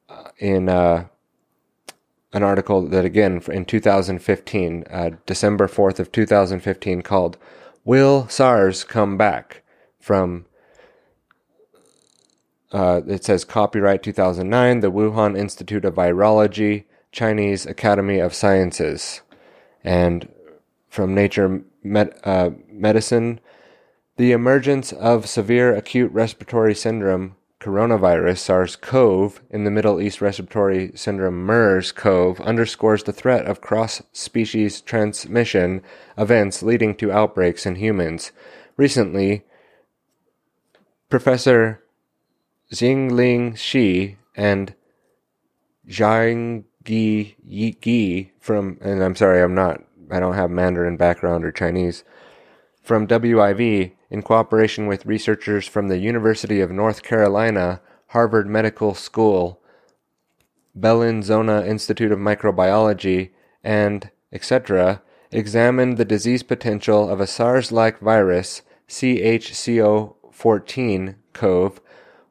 uh, 0.09 0.31
in 0.39 0.69
uh, 0.69 1.07
an 2.33 2.43
article 2.43 2.83
that 2.83 3.05
again 3.05 3.43
in 3.49 3.65
2015, 3.65 4.85
uh, 4.91 5.11
December 5.27 5.67
4th 5.67 5.99
of 5.99 6.13
2015, 6.13 7.03
called 7.03 7.37
"Will 7.85 8.29
SARS 8.29 8.85
Come 8.85 9.17
Back?" 9.17 9.63
From 9.99 10.47
uh, 12.73 13.01
it 13.07 13.25
says 13.25 13.45
copyright 13.45 14.03
2009, 14.03 14.81
the 14.81 14.93
Wuhan 14.93 15.39
Institute 15.39 15.85
of 15.85 15.95
Virology, 15.95 16.85
Chinese 17.13 17.65
Academy 17.65 18.19
of 18.19 18.35
Sciences, 18.35 19.23
and 19.83 20.29
from 20.89 21.15
Nature 21.15 21.63
Med- 21.83 22.19
uh, 22.25 22.51
Medicine 22.71 23.41
the 24.19 24.33
emergence 24.33 24.93
of 24.93 25.29
severe 25.29 25.75
acute 25.75 26.11
respiratory 26.13 26.75
syndrome 26.75 27.37
coronavirus 27.61 28.39
SARS-CoV 28.39 29.41
in 29.51 29.65
the 29.65 29.71
Middle 29.71 30.01
East 30.01 30.21
Respiratory 30.21 30.93
Syndrome 30.95 31.45
MERS-CoV 31.45 32.41
underscores 32.41 33.03
the 33.03 33.13
threat 33.13 33.47
of 33.47 33.61
cross-species 33.61 34.81
transmission 34.81 35.83
events 36.17 36.63
leading 36.63 36.95
to 36.97 37.13
outbreaks 37.13 37.67
in 37.67 37.77
humans. 37.77 38.33
Recently, 38.77 39.45
Professor 41.09 41.83
Xingling 42.73 43.57
Shi 43.57 44.17
and 44.37 44.75
Zhang 45.89 46.65
Yi 46.87 48.33
from, 48.39 48.79
and 48.81 49.03
I'm 49.03 49.17
sorry, 49.17 49.43
I'm 49.43 49.55
not, 49.55 49.83
I 50.11 50.21
don't 50.21 50.35
have 50.35 50.51
Mandarin 50.51 50.97
background 50.97 51.45
or 51.45 51.53
Chinese, 51.53 52.05
from 52.83 53.07
WIV, 53.07 53.93
in 54.11 54.23
cooperation 54.23 54.87
with 54.87 55.05
researchers 55.05 55.67
from 55.67 55.89
the 55.89 55.99
University 55.99 56.61
of 56.61 56.71
North 56.71 57.03
Carolina, 57.03 57.83
Harvard 58.09 58.49
Medical 58.49 58.95
School, 58.95 59.61
Bellinzona 60.79 61.67
Institute 61.67 62.13
of 62.13 62.19
Microbiology, 62.19 63.31
and 63.63 64.11
etc., 64.33 65.03
examined 65.31 65.99
the 65.99 66.07
disease 66.07 66.43
potential 66.43 67.09
of 67.09 67.21
a 67.21 67.27
SARS-like 67.27 68.01
virus, 68.01 68.63
CHCO14 68.89 71.15
cove, 71.35 71.81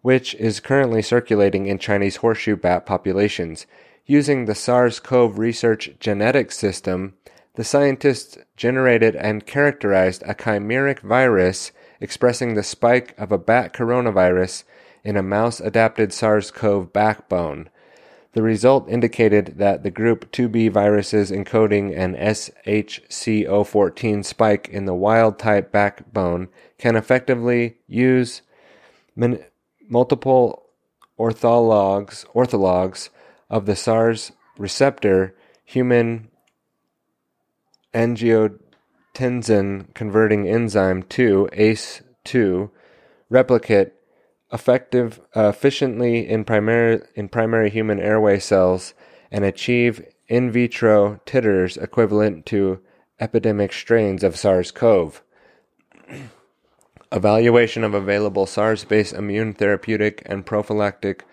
which 0.02 0.34
is 0.36 0.60
currently 0.60 1.04
circulating 1.04 1.68
in 1.68 1.78
Chinese 1.78 2.16
horseshoe 2.18 2.56
bat 2.56 2.86
populations. 2.86 3.66
Using 4.06 4.46
the 4.46 4.56
SARS-CoV 4.56 5.38
research 5.38 5.92
genetic 6.00 6.52
system, 6.52 7.14
the 7.58 7.64
scientists 7.64 8.38
generated 8.56 9.16
and 9.16 9.48
characterized 9.48 10.22
a 10.28 10.36
chimeric 10.36 11.00
virus 11.00 11.72
expressing 12.00 12.54
the 12.54 12.62
spike 12.62 13.16
of 13.18 13.32
a 13.32 13.40
bat 13.40 13.74
coronavirus 13.74 14.64
in 15.04 15.18
a 15.18 15.24
mouse 15.24 15.60
adapted 15.60 16.14
SARS 16.14 16.52
CoV 16.52 16.94
backbone. 16.94 17.68
The 18.34 18.44
result 18.44 18.88
indicated 18.88 19.56
that 19.58 19.82
the 19.82 19.90
group 19.90 20.32
2B 20.32 20.72
viruses 20.72 21.32
encoding 21.32 21.98
an 21.98 22.14
SHCO14 22.16 24.24
spike 24.24 24.70
in 24.70 24.86
the 24.86 24.94
wild 24.94 25.40
type 25.40 25.72
backbone 25.72 26.50
can 26.78 26.96
effectively 26.96 27.78
use 27.88 28.44
min- 29.16 29.44
multiple 29.90 30.68
orthologs, 31.20 32.24
orthologs 32.36 33.10
of 33.50 33.66
the 33.66 33.76
SARS 33.76 34.32
receptor 34.60 35.34
human 35.66 36.30
angiotensin 37.98 39.92
converting 39.96 40.48
enzyme 40.48 41.02
2, 41.02 41.50
ACE2, 41.52 42.70
replicate 43.30 43.94
effective, 44.54 45.20
uh, 45.36 45.50
efficiently 45.50 46.28
in 46.28 46.46
primary, 46.46 47.02
in 47.16 47.28
primary 47.28 47.72
human 47.72 48.00
airway 48.00 48.40
cells 48.40 48.94
and 49.32 49.44
achieve 49.44 50.06
in 50.28 50.52
vitro 50.52 51.20
titers 51.26 51.82
equivalent 51.82 52.46
to 52.46 52.80
epidemic 53.20 53.74
strains 53.74 54.24
of 54.24 54.38
SARS 54.38 54.72
CoV. 54.72 55.24
Evaluation 57.12 57.84
of 57.84 57.96
available 57.96 58.46
SARS 58.46 58.86
based 58.86 59.14
immune 59.14 59.54
therapeutic 59.54 60.22
and 60.26 60.46
prophylactic 60.46 61.26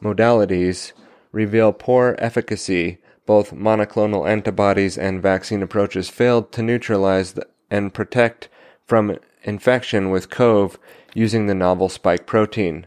modalities 0.00 0.92
reveal 1.32 1.72
poor 1.72 2.14
efficacy 2.18 2.98
both 3.26 3.52
monoclonal 3.52 4.28
antibodies 4.28 4.96
and 4.96 5.20
vaccine 5.20 5.62
approaches 5.62 6.08
failed 6.08 6.52
to 6.52 6.62
neutralize 6.62 7.34
and 7.70 7.92
protect 7.92 8.48
from 8.86 9.18
infection 9.42 10.10
with 10.10 10.30
CoV 10.30 10.78
using 11.14 11.46
the 11.46 11.54
novel 11.54 11.88
spike 11.88 12.26
protein. 12.26 12.86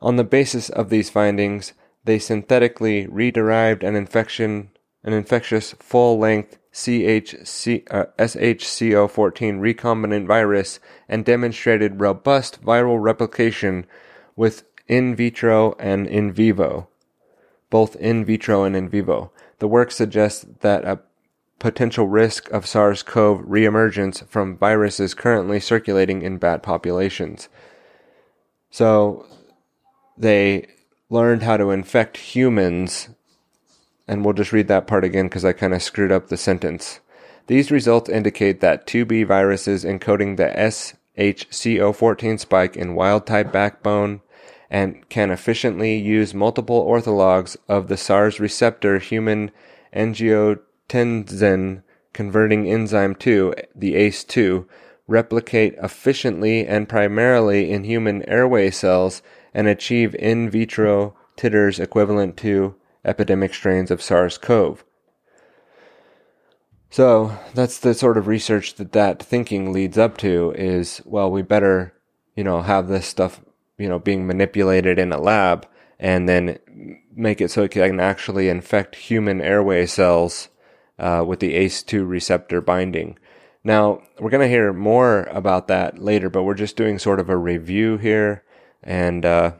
On 0.00 0.16
the 0.16 0.24
basis 0.24 0.68
of 0.70 0.90
these 0.90 1.10
findings, 1.10 1.72
they 2.04 2.18
synthetically 2.18 3.06
rederived 3.06 3.82
an 3.82 3.94
infection 3.94 4.70
an 5.04 5.12
infectious 5.12 5.74
full-length 5.78 6.58
CHC, 6.72 7.86
uh, 7.90 8.06
SHCO14 8.18 9.58
recombinant 9.58 10.26
virus 10.26 10.80
and 11.08 11.24
demonstrated 11.24 12.00
robust 12.00 12.62
viral 12.62 13.02
replication 13.02 13.86
with 14.36 14.64
in 14.86 15.14
vitro 15.14 15.74
and 15.78 16.06
in 16.06 16.32
vivo, 16.32 16.88
both 17.70 17.96
in 17.96 18.24
vitro 18.24 18.64
and 18.64 18.76
in 18.76 18.88
vivo. 18.88 19.32
The 19.58 19.68
work 19.68 19.90
suggests 19.90 20.46
that 20.60 20.84
a 20.84 21.00
potential 21.58 22.06
risk 22.06 22.50
of 22.50 22.66
SARS 22.66 23.02
CoV 23.02 23.40
reemergence 23.40 24.26
from 24.28 24.56
viruses 24.56 25.14
currently 25.14 25.58
circulating 25.58 26.22
in 26.22 26.38
bat 26.38 26.62
populations. 26.62 27.48
So 28.70 29.26
they 30.16 30.68
learned 31.10 31.42
how 31.42 31.56
to 31.56 31.70
infect 31.70 32.16
humans, 32.16 33.08
and 34.06 34.24
we'll 34.24 34.34
just 34.34 34.52
read 34.52 34.68
that 34.68 34.86
part 34.86 35.04
again 35.04 35.26
because 35.26 35.44
I 35.44 35.52
kind 35.52 35.74
of 35.74 35.82
screwed 35.82 36.12
up 36.12 36.28
the 36.28 36.36
sentence. 36.36 37.00
These 37.48 37.70
results 37.70 38.10
indicate 38.10 38.60
that 38.60 38.86
2B 38.86 39.26
viruses 39.26 39.84
encoding 39.84 40.36
the 40.36 40.52
SHCO14 41.18 42.38
spike 42.38 42.76
in 42.76 42.94
wild 42.94 43.26
type 43.26 43.50
backbone 43.50 44.20
and 44.70 45.08
can 45.08 45.30
efficiently 45.30 45.96
use 45.96 46.34
multiple 46.34 46.84
orthologs 46.84 47.56
of 47.68 47.88
the 47.88 47.96
SARS 47.96 48.38
receptor 48.38 48.98
human 48.98 49.50
angiotensin 49.94 51.82
converting 52.12 52.68
enzyme 52.68 53.14
2, 53.14 53.54
the 53.74 53.94
ACE2, 53.94 54.66
replicate 55.06 55.74
efficiently 55.82 56.66
and 56.66 56.88
primarily 56.88 57.70
in 57.70 57.84
human 57.84 58.28
airway 58.28 58.70
cells 58.70 59.22
and 59.54 59.66
achieve 59.66 60.14
in 60.16 60.50
vitro 60.50 61.16
titers 61.36 61.80
equivalent 61.80 62.36
to 62.36 62.74
epidemic 63.04 63.54
strains 63.54 63.90
of 63.90 64.02
SARS-CoV. 64.02 64.84
So 66.90 67.38
that's 67.54 67.78
the 67.78 67.94
sort 67.94 68.18
of 68.18 68.26
research 68.26 68.74
that 68.74 68.92
that 68.92 69.22
thinking 69.22 69.72
leads 69.72 69.98
up 69.98 70.16
to 70.18 70.52
is, 70.56 71.02
well, 71.04 71.30
we 71.30 71.42
better, 71.42 71.94
you 72.34 72.44
know, 72.44 72.62
have 72.62 72.88
this 72.88 73.06
stuff 73.06 73.40
you 73.78 73.88
know, 73.88 73.98
being 73.98 74.26
manipulated 74.26 74.98
in 74.98 75.12
a 75.12 75.20
lab 75.20 75.66
and 75.98 76.28
then 76.28 76.58
make 77.14 77.40
it 77.40 77.50
so 77.50 77.62
it 77.62 77.70
can 77.70 78.00
actually 78.00 78.48
infect 78.48 78.94
human 78.94 79.40
airway 79.40 79.86
cells 79.86 80.48
uh, 80.98 81.24
with 81.26 81.40
the 81.40 81.54
ACE2 81.54 82.08
receptor 82.08 82.60
binding. 82.60 83.18
Now, 83.64 84.02
we're 84.18 84.30
going 84.30 84.42
to 84.42 84.48
hear 84.48 84.72
more 84.72 85.24
about 85.24 85.68
that 85.68 85.98
later, 85.98 86.30
but 86.30 86.44
we're 86.44 86.54
just 86.54 86.76
doing 86.76 86.98
sort 86.98 87.20
of 87.20 87.28
a 87.28 87.36
review 87.36 87.96
here. 87.96 88.44
And 88.82 89.24
uh, 89.26 89.52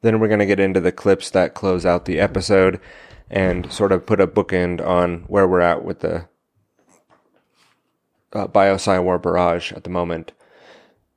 then 0.00 0.18
we're 0.18 0.28
going 0.28 0.40
to 0.40 0.46
get 0.46 0.60
into 0.60 0.80
the 0.80 0.92
clips 0.92 1.30
that 1.30 1.54
close 1.54 1.84
out 1.84 2.06
the 2.06 2.18
episode 2.18 2.80
and 3.28 3.70
sort 3.70 3.92
of 3.92 4.06
put 4.06 4.20
a 4.20 4.26
bookend 4.26 4.84
on 4.84 5.24
where 5.28 5.46
we're 5.46 5.60
at 5.60 5.84
with 5.84 6.00
the 6.00 6.28
uh, 8.32 8.46
Biosci 8.46 9.02
War 9.02 9.18
Barrage 9.18 9.72
at 9.72 9.84
the 9.84 9.90
moment. 9.90 10.32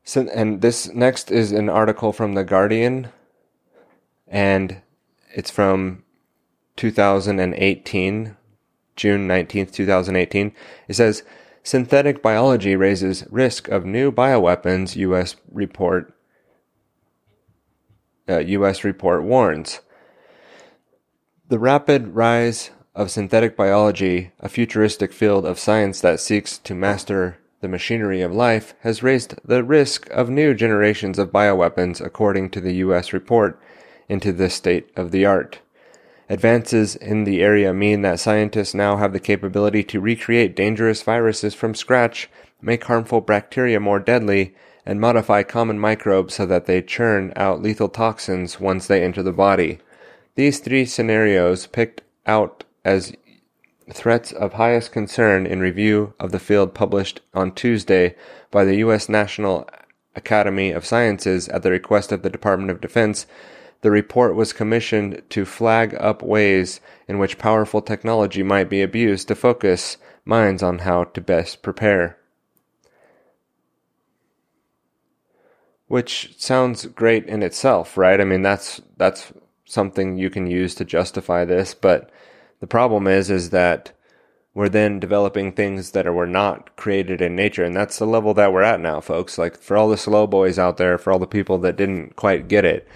So, 0.03 0.27
and 0.33 0.61
this 0.61 0.93
next 0.93 1.31
is 1.31 1.51
an 1.51 1.69
article 1.69 2.11
from 2.11 2.33
The 2.33 2.43
Guardian, 2.43 3.09
and 4.27 4.81
it's 5.33 5.49
from 5.49 6.03
2018, 6.75 8.35
June 8.95 9.27
19th, 9.27 9.71
2018. 9.71 10.53
It 10.87 10.95
says, 10.95 11.23
Synthetic 11.63 12.21
biology 12.21 12.75
raises 12.75 13.25
risk 13.29 13.69
of 13.69 13.85
new 13.85 14.11
bioweapons, 14.11 14.97
U.S. 14.97 15.37
report. 15.49 16.13
Uh, 18.27 18.39
U.S. 18.39 18.83
report 18.83 19.23
warns. 19.23 19.79
The 21.47 21.59
rapid 21.59 22.09
rise 22.09 22.71
of 22.93 23.11
synthetic 23.11 23.55
biology, 23.55 24.31
a 24.41 24.49
futuristic 24.49 25.13
field 25.13 25.45
of 25.45 25.57
science 25.57 26.01
that 26.01 26.19
seeks 26.19 26.57
to 26.59 26.75
master 26.75 27.37
the 27.63 27.69
machinery 27.69 28.21
of 28.21 28.35
life 28.35 28.73
has 28.81 29.01
raised 29.01 29.35
the 29.45 29.63
risk 29.63 30.09
of 30.09 30.29
new 30.29 30.53
generations 30.53 31.17
of 31.17 31.31
bioweapons, 31.31 32.05
according 32.05 32.49
to 32.49 32.59
the 32.59 32.73
U.S. 32.75 33.13
report, 33.13 33.57
into 34.09 34.33
the 34.33 34.49
state 34.49 34.89
of 34.97 35.11
the 35.11 35.25
art. 35.25 35.59
Advances 36.29 36.97
in 36.97 37.23
the 37.23 37.41
area 37.41 37.73
mean 37.73 38.01
that 38.01 38.19
scientists 38.19 38.73
now 38.73 38.97
have 38.97 39.13
the 39.13 39.19
capability 39.19 39.81
to 39.81 40.01
recreate 40.01 40.57
dangerous 40.57 41.01
viruses 41.03 41.53
from 41.53 41.73
scratch, 41.73 42.29
make 42.61 42.83
harmful 42.83 43.21
bacteria 43.21 43.79
more 43.79 44.01
deadly, 44.01 44.53
and 44.85 44.99
modify 44.99 45.41
common 45.41 45.79
microbes 45.79 46.33
so 46.33 46.45
that 46.45 46.65
they 46.65 46.81
churn 46.81 47.31
out 47.37 47.61
lethal 47.61 47.87
toxins 47.87 48.59
once 48.59 48.87
they 48.87 49.01
enter 49.01 49.23
the 49.23 49.31
body. 49.31 49.79
These 50.35 50.59
three 50.59 50.83
scenarios, 50.83 51.67
picked 51.67 52.01
out 52.25 52.65
as 52.83 53.13
threats 53.91 54.31
of 54.31 54.53
highest 54.53 54.91
concern 54.91 55.45
in 55.45 55.59
review 55.59 56.13
of 56.19 56.31
the 56.31 56.39
field 56.39 56.73
published 56.73 57.21
on 57.33 57.53
Tuesday 57.53 58.15
by 58.51 58.63
the 58.63 58.77
U.S. 58.77 59.09
National 59.09 59.69
Academy 60.15 60.71
of 60.71 60.85
Sciences 60.85 61.49
at 61.49 61.63
the 61.63 61.71
request 61.71 62.11
of 62.11 62.21
the 62.21 62.29
Department 62.29 62.71
of 62.71 62.81
Defense. 62.81 63.25
The 63.81 63.91
report 63.91 64.35
was 64.35 64.53
commissioned 64.53 65.21
to 65.29 65.45
flag 65.45 65.95
up 65.99 66.21
ways 66.21 66.79
in 67.07 67.19
which 67.19 67.37
powerful 67.37 67.81
technology 67.81 68.43
might 68.43 68.69
be 68.69 68.81
abused 68.81 69.27
to 69.27 69.35
focus 69.35 69.97
minds 70.25 70.63
on 70.63 70.79
how 70.79 71.03
to 71.03 71.21
best 71.21 71.61
prepare. 71.61 72.17
which 75.93 76.33
sounds 76.39 76.87
great 76.87 77.23
in 77.27 77.43
itself, 77.43 77.97
right? 77.97 78.19
I 78.19 78.23
mean, 78.23 78.41
that's 78.41 78.81
that's 78.97 79.31
something 79.65 80.17
you 80.17 80.31
can 80.31 80.47
use 80.47 80.73
to 80.73 80.83
justify 80.83 81.45
this, 81.45 81.75
but 81.75 82.09
the 82.63 82.67
problem 82.67 83.07
is 83.07 83.29
is 83.29 83.49
that 83.49 83.91
we're 84.53 84.69
then 84.69 84.97
developing 84.97 85.51
things 85.51 85.91
that 85.91 86.07
are, 86.07 86.13
were 86.13 86.25
not 86.25 86.73
created 86.77 87.21
in 87.21 87.35
nature, 87.35 87.65
and 87.65 87.75
that's 87.75 87.99
the 87.99 88.05
level 88.05 88.33
that 88.35 88.53
we're 88.53 88.61
at 88.61 88.79
now, 88.79 89.01
folks. 89.01 89.37
Like 89.37 89.57
for 89.61 89.75
all 89.75 89.89
the 89.89 89.97
slow 89.97 90.27
boys 90.27 90.57
out 90.57 90.77
there, 90.77 90.97
for 90.97 91.11
all 91.11 91.19
the 91.19 91.27
people 91.27 91.57
that 91.57 91.75
didn't 91.75 92.15
quite 92.15 92.47
get 92.47 92.63
it, 92.63 92.87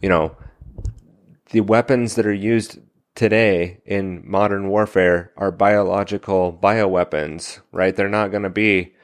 you 0.00 0.08
know, 0.08 0.34
the 1.50 1.60
weapons 1.60 2.14
that 2.14 2.24
are 2.24 2.32
used 2.32 2.78
today 3.14 3.82
in 3.84 4.22
modern 4.24 4.68
warfare 4.68 5.30
are 5.36 5.52
biological 5.52 6.58
bioweapons, 6.58 7.60
right? 7.72 7.94
They're 7.94 8.08
not 8.08 8.30
going 8.30 8.44
to 8.44 8.48
be 8.48 8.94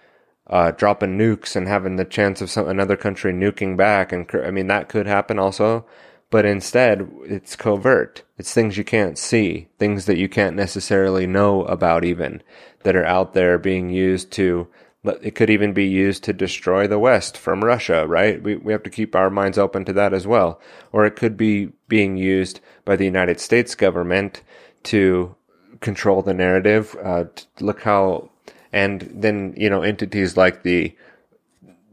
uh, 0.47 0.70
dropping 0.70 1.19
nukes 1.19 1.55
and 1.55 1.69
having 1.69 1.97
the 1.97 2.06
chance 2.06 2.40
of 2.40 2.48
some 2.48 2.66
another 2.66 2.97
country 2.97 3.35
nuking 3.35 3.77
back, 3.77 4.10
and 4.10 4.27
I 4.43 4.52
mean 4.52 4.69
that 4.69 4.89
could 4.89 5.06
happen 5.06 5.39
also. 5.39 5.85
But 6.33 6.47
instead, 6.47 7.11
it's 7.25 7.57
covert. 7.57 8.23
It's 8.39 8.55
things 8.55 8.79
you 8.79 8.85
can't 8.85 9.19
see, 9.19 9.69
things 9.79 10.07
that 10.07 10.17
you 10.17 10.31
can't 10.31 10.57
necessarily 10.57 11.27
know 11.27 11.65
about, 11.65 12.05
even 12.05 12.43
that 12.85 12.97
are 12.97 13.05
out 13.05 13.35
there 13.35 13.59
being 13.59 13.91
used 13.91 14.33
to. 14.33 14.67
It 15.05 15.35
could 15.35 15.51
even 15.51 15.75
be 15.75 15.85
used 15.85 16.25
to 16.25 16.33
destroy 16.33 16.87
the 16.87 16.99
West 16.99 17.37
from 17.37 17.63
Russia, 17.63 18.07
right? 18.07 18.43
We, 18.43 18.57
we 18.57 18.73
have 18.73 18.83
to 18.85 18.89
keep 18.89 19.15
our 19.15 19.29
minds 19.29 19.59
open 19.59 19.85
to 19.85 19.93
that 19.93 20.15
as 20.15 20.27
well. 20.27 20.59
Or 20.91 21.05
it 21.05 21.17
could 21.17 21.37
be 21.37 21.73
being 21.87 22.17
used 22.17 22.61
by 22.87 22.97
the 22.97 23.05
United 23.05 23.39
States 23.39 23.75
government 23.75 24.41
to 24.85 25.37
control 25.81 26.23
the 26.23 26.33
narrative. 26.33 26.97
Uh, 27.05 27.25
look 27.61 27.83
how, 27.83 28.31
and 28.73 29.03
then, 29.13 29.53
you 29.55 29.69
know, 29.69 29.83
entities 29.83 30.39
like 30.39 30.63
the, 30.63 30.97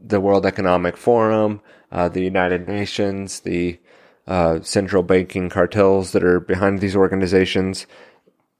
the 0.02 0.20
World 0.20 0.46
Economic 0.46 0.96
Forum, 0.96 1.60
uh, 1.92 2.08
the 2.08 2.22
United 2.22 2.66
Nations, 2.66 3.40
the 3.40 3.78
uh, 4.26 4.60
central 4.60 5.02
banking 5.02 5.48
cartels 5.48 6.12
that 6.12 6.24
are 6.24 6.40
behind 6.40 6.80
these 6.80 6.96
organizations, 6.96 7.86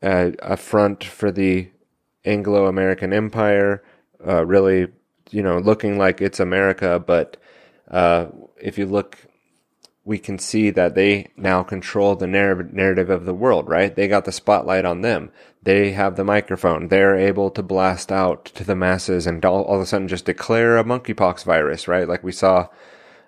uh, 0.02 0.30
a 0.40 0.56
front 0.56 1.04
for 1.04 1.30
the 1.30 1.70
Anglo 2.24 2.66
American 2.66 3.12
Empire, 3.12 3.82
uh, 4.26 4.44
really, 4.44 4.88
you 5.30 5.42
know, 5.42 5.58
looking 5.58 5.98
like 5.98 6.20
it's 6.20 6.40
America. 6.40 6.98
But 6.98 7.36
uh, 7.90 8.26
if 8.60 8.78
you 8.78 8.86
look, 8.86 9.18
we 10.04 10.18
can 10.18 10.38
see 10.38 10.70
that 10.70 10.94
they 10.94 11.30
now 11.36 11.62
control 11.62 12.16
the 12.16 12.26
narr- 12.26 12.68
narrative 12.72 13.10
of 13.10 13.24
the 13.24 13.34
world, 13.34 13.68
right? 13.68 13.94
They 13.94 14.08
got 14.08 14.24
the 14.24 14.32
spotlight 14.32 14.84
on 14.84 15.02
them. 15.02 15.30
They 15.62 15.92
have 15.92 16.16
the 16.16 16.24
microphone. 16.24 16.88
They're 16.88 17.16
able 17.16 17.50
to 17.50 17.62
blast 17.62 18.10
out 18.10 18.46
to 18.46 18.64
the 18.64 18.74
masses 18.74 19.26
and 19.26 19.44
all, 19.44 19.62
all 19.64 19.76
of 19.76 19.82
a 19.82 19.86
sudden 19.86 20.08
just 20.08 20.24
declare 20.24 20.78
a 20.78 20.84
monkeypox 20.84 21.44
virus, 21.44 21.86
right? 21.86 22.08
Like 22.08 22.24
we 22.24 22.32
saw 22.32 22.68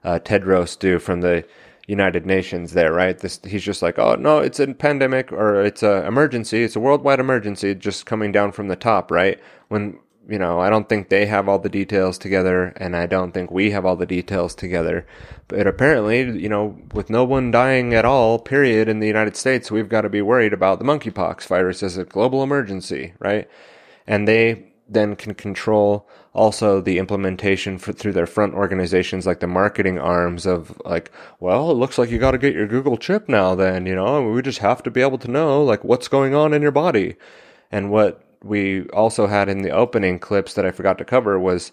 uh, 0.02 0.18
Tedros 0.18 0.78
do 0.78 0.98
from 0.98 1.20
the 1.20 1.44
United 1.86 2.26
Nations 2.26 2.72
there, 2.72 2.92
right? 2.92 3.18
This 3.18 3.40
he's 3.44 3.64
just 3.64 3.82
like, 3.82 3.98
oh 3.98 4.14
no, 4.14 4.38
it's 4.38 4.60
a 4.60 4.72
pandemic 4.74 5.32
or 5.32 5.62
it's 5.62 5.82
a 5.82 6.06
emergency, 6.06 6.62
it's 6.62 6.76
a 6.76 6.80
worldwide 6.80 7.20
emergency, 7.20 7.74
just 7.74 8.06
coming 8.06 8.32
down 8.32 8.52
from 8.52 8.68
the 8.68 8.76
top, 8.76 9.10
right? 9.10 9.40
When 9.68 9.98
you 10.28 10.38
know, 10.38 10.60
I 10.60 10.70
don't 10.70 10.88
think 10.88 11.08
they 11.08 11.26
have 11.26 11.48
all 11.48 11.58
the 11.58 11.68
details 11.68 12.16
together, 12.16 12.72
and 12.76 12.96
I 12.96 13.06
don't 13.06 13.32
think 13.32 13.50
we 13.50 13.72
have 13.72 13.84
all 13.84 13.96
the 13.96 14.06
details 14.06 14.54
together. 14.54 15.04
But 15.48 15.66
apparently, 15.66 16.20
you 16.40 16.48
know, 16.48 16.78
with 16.94 17.10
no 17.10 17.24
one 17.24 17.50
dying 17.50 17.92
at 17.92 18.04
all, 18.04 18.38
period, 18.38 18.88
in 18.88 19.00
the 19.00 19.08
United 19.08 19.36
States, 19.36 19.70
we've 19.70 19.88
got 19.88 20.02
to 20.02 20.08
be 20.08 20.22
worried 20.22 20.52
about 20.52 20.78
the 20.78 20.84
monkeypox 20.84 21.46
virus 21.46 21.82
as 21.82 21.96
a 21.96 22.04
global 22.04 22.42
emergency, 22.42 23.14
right? 23.18 23.48
And 24.06 24.28
they 24.28 24.71
then 24.94 25.16
can 25.16 25.34
control 25.34 26.08
also 26.34 26.80
the 26.80 26.98
implementation 26.98 27.78
for, 27.78 27.92
through 27.92 28.12
their 28.12 28.26
front 28.26 28.54
organizations 28.54 29.26
like 29.26 29.40
the 29.40 29.46
marketing 29.46 29.98
arms 29.98 30.46
of 30.46 30.80
like 30.84 31.10
well 31.40 31.70
it 31.70 31.74
looks 31.74 31.98
like 31.98 32.10
you 32.10 32.18
got 32.18 32.30
to 32.30 32.38
get 32.38 32.54
your 32.54 32.66
google 32.66 32.96
chip 32.96 33.28
now 33.28 33.54
then 33.54 33.86
you 33.86 33.94
know? 33.94 34.30
We 34.30 34.42
just 34.42 34.60
have 34.60 34.82
to 34.84 34.90
be 34.90 35.02
able 35.02 35.18
to 35.18 35.30
know 35.30 35.62
like 35.62 35.84
what's 35.84 36.08
going 36.08 36.34
on 36.34 36.54
in 36.54 36.62
your 36.62 36.70
body. 36.70 37.16
And 37.70 37.90
what 37.90 38.22
we 38.42 38.88
also 38.88 39.26
had 39.26 39.48
in 39.48 39.62
the 39.62 39.70
opening 39.70 40.18
clips 40.18 40.54
that 40.54 40.66
i 40.66 40.70
forgot 40.70 40.98
to 40.98 41.04
cover 41.04 41.38
was 41.38 41.72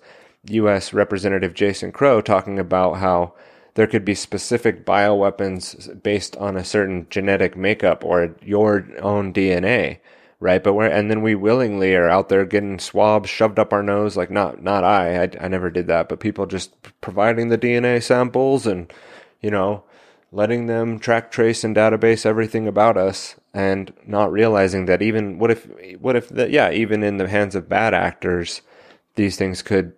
us 0.49 0.93
representative 0.93 1.53
jason 1.53 1.91
crow 1.91 2.21
talking 2.21 2.59
about 2.59 2.93
how 2.93 3.33
there 3.75 3.87
could 3.87 4.05
be 4.05 4.15
specific 4.15 4.85
bioweapons 4.85 6.01
based 6.03 6.35
on 6.37 6.57
a 6.57 6.63
certain 6.63 7.07
genetic 7.09 7.55
makeup 7.55 8.03
or 8.03 8.35
your 8.43 8.87
own 8.99 9.33
dna 9.33 9.99
right? 10.39 10.63
But 10.63 10.73
we're 10.73 10.87
and 10.87 11.09
then 11.09 11.21
we 11.21 11.35
willingly 11.35 11.95
are 11.95 12.09
out 12.09 12.29
there 12.29 12.45
getting 12.45 12.79
swabs 12.79 13.29
shoved 13.29 13.59
up 13.59 13.73
our 13.73 13.83
nose. 13.83 14.15
Like 14.15 14.31
not 14.31 14.61
not 14.61 14.83
I, 14.83 15.23
I, 15.23 15.29
I 15.41 15.47
never 15.47 15.69
did 15.69 15.87
that, 15.87 16.09
but 16.09 16.19
people 16.19 16.45
just 16.45 16.71
providing 17.01 17.49
the 17.49 17.57
DNA 17.57 18.01
samples 18.01 18.65
and 18.65 18.91
you 19.41 19.51
know 19.51 19.83
letting 20.31 20.67
them 20.67 20.99
track, 20.99 21.31
trace, 21.31 21.63
and 21.63 21.75
database 21.75 22.25
everything 22.25 22.67
about 22.67 22.97
us, 22.97 23.35
and 23.53 23.91
not 24.05 24.31
realizing 24.31 24.85
that 24.85 25.01
even 25.01 25.39
what 25.39 25.51
if 25.51 25.67
what 25.99 26.15
if 26.15 26.29
that 26.29 26.51
yeah 26.51 26.71
even 26.71 27.03
in 27.03 27.17
the 27.17 27.27
hands 27.27 27.55
of 27.55 27.69
bad 27.69 27.93
actors, 27.93 28.61
these 29.15 29.35
things 29.35 29.61
could 29.61 29.93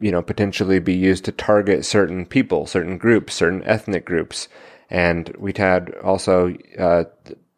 you 0.00 0.12
know 0.12 0.22
potentially 0.22 0.78
be 0.78 0.94
used 0.94 1.24
to 1.24 1.32
target 1.32 1.84
certain 1.84 2.26
people, 2.26 2.66
certain 2.66 2.98
groups, 2.98 3.34
certain 3.34 3.62
ethnic 3.64 4.04
groups. 4.04 4.48
And 4.90 5.34
we 5.38 5.52
had 5.56 5.94
also 6.04 6.54
uh, 6.78 7.04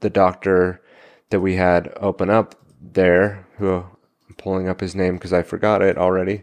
the 0.01 0.11
doctor 0.11 0.81
that 1.31 1.41
we 1.41 1.57
had 1.57 1.93
open 1.97 2.31
up 2.31 2.55
there, 2.81 3.47
who 3.59 3.75
I'm 3.75 4.35
pulling 4.37 4.69
up 4.69 4.81
his 4.81 4.95
name 4.95 5.15
because 5.15 5.33
I 5.33 5.43
forgot 5.43 5.83
it 5.83 5.99
already. 5.99 6.43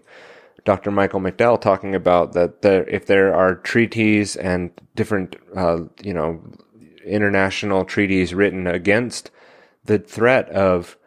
Dr. 0.65 0.91
Michael 0.91 1.19
McDowell 1.19 1.60
talking 1.60 1.93
about 1.93 2.34
that 2.34 2.61
there, 2.61 2.88
if 2.88 3.05
there 3.05 3.35
are 3.35 3.55
treaties 3.55 4.35
and 4.35 4.72
different, 4.95 5.35
uh, 5.55 5.81
you 6.01 6.14
know, 6.14 6.41
international 7.05 7.84
treaties 7.84 8.34
written 8.34 8.65
against 8.65 9.30
the 9.84 9.99
threat 9.99 10.49
of 10.49 10.97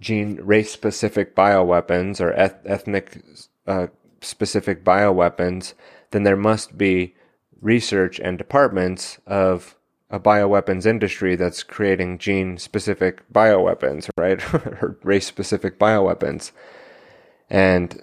gene 0.00 0.40
race 0.42 0.72
specific 0.72 1.36
bioweapons 1.36 2.20
or 2.20 2.32
eth- 2.32 2.64
ethnic 2.64 3.22
uh, 3.66 3.86
specific 4.20 4.84
bioweapons, 4.84 5.74
then 6.10 6.24
there 6.24 6.36
must 6.36 6.76
be 6.76 7.14
research 7.60 8.18
and 8.18 8.38
departments 8.38 9.18
of 9.26 9.76
a 10.10 10.18
bioweapons 10.18 10.86
industry 10.86 11.36
that's 11.36 11.62
creating 11.62 12.18
gene 12.18 12.58
specific 12.58 13.22
bioweapons, 13.32 14.10
right? 14.16 14.42
or 14.82 14.98
race 15.02 15.26
specific 15.26 15.78
bioweapons. 15.78 16.50
And 17.48 18.02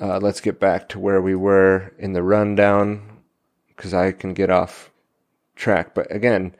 uh, 0.00 0.18
let's 0.18 0.40
get 0.40 0.60
back 0.60 0.88
to 0.90 0.98
where 0.98 1.20
we 1.20 1.34
were 1.34 1.92
in 1.98 2.12
the 2.12 2.22
rundown 2.22 3.18
because 3.68 3.92
I 3.92 4.12
can 4.12 4.34
get 4.34 4.50
off 4.50 4.90
track. 5.56 5.94
But 5.94 6.14
again, 6.14 6.54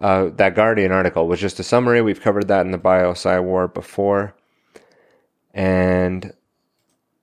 uh, 0.00 0.30
that 0.36 0.54
Guardian 0.54 0.92
article 0.92 1.26
was 1.26 1.40
just 1.40 1.60
a 1.60 1.62
summary. 1.62 2.02
We've 2.02 2.20
covered 2.20 2.48
that 2.48 2.66
in 2.66 2.72
the 2.72 2.78
BioSci 2.78 3.42
War 3.42 3.68
before. 3.68 4.34
And 5.54 6.34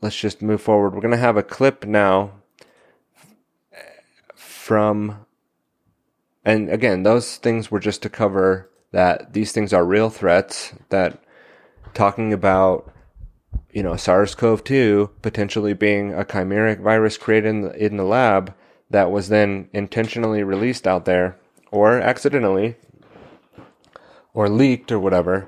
let's 0.01 0.15
just 0.15 0.41
move 0.41 0.61
forward. 0.61 0.93
We're 0.93 1.01
going 1.01 1.11
to 1.11 1.17
have 1.17 1.37
a 1.37 1.43
clip 1.43 1.85
now 1.85 2.31
from 4.35 5.22
and 6.45 6.69
again, 6.69 7.03
those 7.03 7.37
things 7.37 7.71
were 7.71 7.79
just 7.79 8.01
to 8.03 8.09
cover 8.09 8.69
that 8.91 9.33
these 9.33 9.51
things 9.51 9.73
are 9.73 9.85
real 9.85 10.09
threats, 10.09 10.73
that 10.89 11.23
talking 11.93 12.33
about 12.33 12.91
you 13.71 13.83
know 13.83 13.95
SARS-CoV-2 13.95 15.09
potentially 15.21 15.73
being 15.73 16.13
a 16.13 16.23
chimeric 16.23 16.79
virus 16.79 17.17
created 17.17 17.49
in 17.49 17.61
the, 17.61 17.85
in 17.85 17.97
the 17.97 18.03
lab 18.03 18.53
that 18.89 19.11
was 19.11 19.29
then 19.29 19.69
intentionally 19.73 20.43
released 20.43 20.87
out 20.87 21.05
there 21.05 21.37
or 21.71 21.99
accidentally 21.99 22.75
or 24.33 24.49
leaked 24.49 24.91
or 24.91 24.99
whatever 24.99 25.47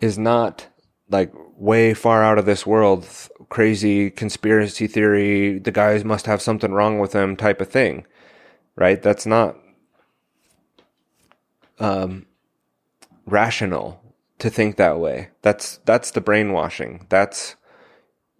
is 0.00 0.18
not 0.18 0.66
like 1.08 1.32
way 1.56 1.94
far 1.94 2.22
out 2.22 2.38
of 2.38 2.46
this 2.46 2.66
world 2.66 3.08
crazy 3.48 4.10
conspiracy 4.10 4.86
theory 4.86 5.58
the 5.58 5.72
guys 5.72 6.04
must 6.04 6.26
have 6.26 6.42
something 6.42 6.72
wrong 6.72 6.98
with 6.98 7.12
them 7.12 7.36
type 7.36 7.60
of 7.60 7.68
thing 7.68 8.04
right? 8.76 9.02
That's 9.02 9.26
not 9.26 9.56
um, 11.78 12.26
rational 13.26 14.00
to 14.38 14.50
think 14.50 14.76
that 14.76 14.98
way. 14.98 15.30
That's 15.42 15.78
that's 15.84 16.10
the 16.10 16.20
brainwashing. 16.20 17.06
That's 17.08 17.56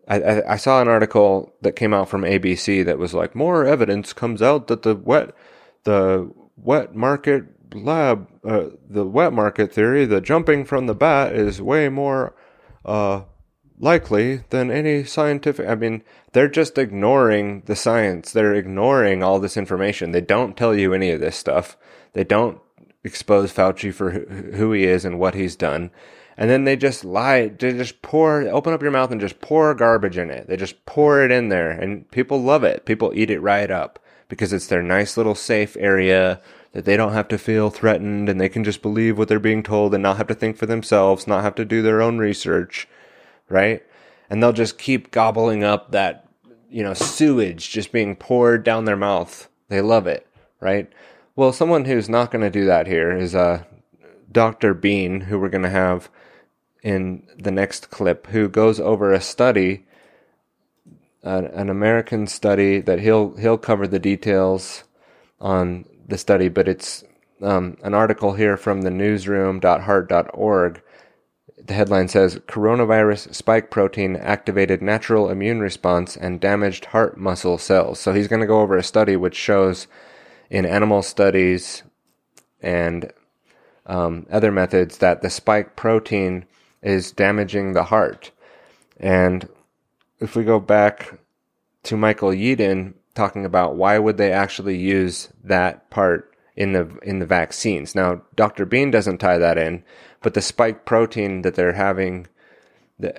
I, 0.09 0.43
I, 0.53 0.57
saw 0.57 0.81
an 0.81 0.87
article 0.87 1.53
that 1.63 1.75
came 1.75 1.93
out 1.93 2.09
from 2.09 2.23
ABC 2.23 2.85
that 2.85 2.99
was 2.99 3.13
like 3.13 3.35
more 3.35 3.67
evidence 3.67 4.13
comes 4.13 4.41
out 4.41 4.69
that 4.69 4.83
the 4.83 4.95
wet 4.95 5.35
the 5.83 6.31
wet 6.57 6.95
market 6.95 7.45
lab 7.75 8.29
uh, 8.45 8.67
the 8.89 9.05
wet 9.05 9.33
market 9.33 9.73
theory 9.73 10.05
the 10.05 10.21
jumping 10.21 10.65
from 10.65 10.87
the 10.87 10.95
bat 10.95 11.35
is 11.35 11.61
way 11.61 11.89
more 11.89 12.37
uh, 12.85 13.23
likely 13.79 14.45
than 14.51 14.71
any 14.71 15.05
scientific. 15.05 15.69
I 15.69 15.75
mean, 15.75 16.03
they're 16.33 16.49
just 16.49 16.79
ignoring 16.79 17.63
the 17.67 17.77
science. 17.77 18.33
They're 18.33 18.55
ignoring 18.55 19.23
all 19.23 19.39
this 19.41 19.57
information. 19.57 20.13
They 20.13 20.21
don't 20.21 20.57
tell 20.57 20.75
you 20.75 20.95
any 20.95 21.11
of 21.11 21.21
this 21.21 21.37
stuff. 21.37 21.77
They 22.13 22.25
don't 22.25 22.61
expose 23.07 23.53
Fauci 23.53 23.93
for 23.93 24.11
who 24.11 24.73
he 24.73 24.85
is 24.85 25.05
and 25.05 25.19
what 25.19 25.35
he's 25.35 25.57
done. 25.57 25.91
And 26.37 26.51
then 26.51 26.65
they 26.65 26.77
just 26.77 27.05
lie, 27.05 27.49
they 27.49 27.73
just 27.73 28.03
pour, 28.03 28.43
open 28.43 28.75
up 28.75 28.83
your 28.83 28.91
mouth 28.91 29.11
and 29.11 29.21
just 29.21 29.41
pour 29.41 29.75
garbage 29.75 30.19
in 30.19 30.31
it. 30.31 30.49
They 30.49 30.57
just 30.57 30.85
pour 30.85 31.23
it 31.23 31.31
in 31.31 31.49
there 31.49 31.71
and 31.71 32.11
people 32.11 32.43
love 32.43 32.63
it. 32.63 32.85
People 32.85 33.13
eat 33.15 33.31
it 33.31 33.41
right 33.41 33.71
up 33.71 33.99
because 34.29 34.53
it's 34.53 34.67
their 34.67 34.83
nice 34.83 35.17
little 35.17 35.35
safe 35.35 35.77
area 35.79 36.41
that 36.73 36.85
they 36.85 36.97
don't 36.97 37.15
have 37.15 37.29
to 37.29 37.39
feel 37.39 37.71
threatened 37.71 38.29
and 38.29 38.39
they 38.39 38.51
can 38.51 38.65
just 38.65 38.83
believe 38.83 39.17
what 39.17 39.29
they're 39.29 39.39
being 39.39 39.63
told 39.63 39.95
and 39.95 40.03
not 40.03 40.19
have 40.19 40.27
to 40.27 40.35
think 40.35 40.59
for 40.59 40.67
themselves, 40.67 41.27
not 41.27 41.43
have 41.43 41.55
to 41.55 41.65
do 41.65 41.81
their 41.81 42.03
own 42.03 42.19
research, 42.19 42.87
right? 43.49 43.83
And 44.29 44.43
they'll 44.43 44.53
just 44.53 44.77
keep 44.77 45.11
gobbling 45.11 45.65
up 45.65 45.93
that, 45.93 46.29
you 46.69 46.83
know, 46.83 46.93
sewage 46.93 47.71
just 47.71 47.93
being 47.93 48.15
poured 48.15 48.63
down 48.63 48.85
their 48.85 48.97
mouth. 48.97 49.49
They 49.69 49.81
love 49.81 50.07
it, 50.07 50.27
right? 50.61 50.93
Well, 51.37 51.53
someone 51.53 51.85
who's 51.85 52.09
not 52.09 52.31
going 52.31 52.41
to 52.41 52.51
do 52.51 52.65
that 52.65 52.87
here 52.87 53.13
is 53.15 53.35
uh, 53.35 53.65
Dr. 54.33 54.73
Bean, 54.73 55.21
who 55.21 55.39
we're 55.39 55.51
going 55.51 55.65
to 55.65 55.69
have 55.69 56.09
in 56.83 57.29
the 57.37 57.51
next 57.51 57.91
clip, 57.91 58.29
who 58.29 58.49
goes 58.49 58.81
over 58.81 59.13
a 59.13 59.21
study, 59.21 59.85
an, 61.23 61.45
an 61.45 61.69
American 61.69 62.27
study 62.27 62.81
that 62.81 63.01
he'll 63.01 63.37
he'll 63.37 63.59
cover 63.59 63.87
the 63.87 63.99
details 63.99 64.85
on 65.39 65.85
the 66.09 66.17
study, 66.17 66.49
but 66.49 66.69
it's 66.69 67.05
um, 67.43 67.77
an 67.83 67.93
article 67.93 68.33
here 68.33 68.57
from 68.57 68.81
the 68.81 68.91
newsroom.heart.org. 68.91 70.83
The 71.63 71.75
headline 71.75 72.09
says 72.09 72.37
Coronavirus 72.47 73.35
spike 73.35 73.71
protein 73.71 74.17
activated 74.17 74.81
natural 74.81 75.29
immune 75.29 75.61
response 75.61 76.17
and 76.17 76.41
damaged 76.41 76.87
heart 76.87 77.19
muscle 77.19 77.59
cells. 77.59 78.01
So 78.01 78.15
he's 78.15 78.29
going 78.29 78.41
to 78.41 78.47
go 78.47 78.63
over 78.63 78.79
a 78.79 78.83
study 78.83 79.17
which 79.17 79.37
shows 79.37 79.87
in 80.51 80.65
animal 80.67 81.03
studies 81.03 81.83
and 82.61 83.13
um, 83.87 84.27
other 84.31 84.51
methods 84.51 84.99
that 84.99 85.23
the 85.23 85.31
spike 85.31 85.77
protein 85.77 86.45
is 86.83 87.13
damaging 87.13 87.73
the 87.73 87.85
heart. 87.85 88.31
And 88.99 89.49
if 90.21 90.37
we 90.37 90.45
go 90.45 90.61
back 90.61 91.19
to 91.85 91.97
Michael 91.97 92.31
Yeadon, 92.31 92.95
talking 93.15 93.45
about 93.45 93.77
why 93.77 93.99
would 93.99 94.17
they 94.19 94.33
actually 94.33 94.77
use 94.77 95.29
that 95.43 95.89
part 95.91 96.37
in 96.57 96.73
the 96.73 96.99
in 97.03 97.19
the 97.19 97.27
vaccines. 97.27 97.95
Now, 97.95 98.23
Dr. 98.35 98.65
Bean 98.65 98.91
doesn't 98.91 99.19
tie 99.19 99.39
that 99.39 99.59
in, 99.59 99.85
but 100.23 100.35
the 100.35 100.41
spike 100.41 100.85
protein 100.85 101.43
that 101.43 101.55
they're 101.55 101.75
having 101.75 102.27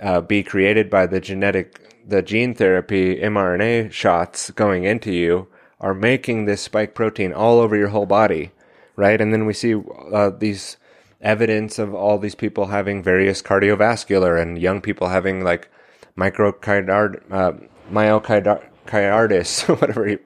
uh, 0.01 0.21
be 0.21 0.43
created 0.43 0.89
by 0.89 1.05
the 1.05 1.19
genetic 1.19 1.83
the 2.05 2.21
gene 2.21 2.55
therapy 2.55 3.17
mRNA 3.17 3.91
shots 3.91 4.49
going 4.51 4.85
into 4.85 5.11
you 5.11 5.47
are 5.79 5.93
making 5.93 6.45
this 6.45 6.61
spike 6.61 6.95
protein 6.95 7.33
all 7.33 7.59
over 7.59 7.75
your 7.75 7.89
whole 7.89 8.05
body, 8.05 8.51
right? 8.95 9.19
And 9.21 9.31
then 9.33 9.45
we 9.45 9.53
see 9.53 9.75
uh, 10.11 10.31
these 10.31 10.77
evidence 11.21 11.79
of 11.79 11.93
all 11.93 12.17
these 12.17 12.35
people 12.35 12.67
having 12.67 13.01
various 13.03 13.41
cardiovascular 13.41 14.41
and 14.41 14.57
young 14.57 14.81
people 14.81 15.09
having 15.09 15.43
like 15.43 15.69
microcardard 16.17 17.21
uh, 17.31 17.53
myocardar 17.91 18.63
Chiardis, 18.87 19.67
whatever. 19.81 20.07
He, 20.07 20.17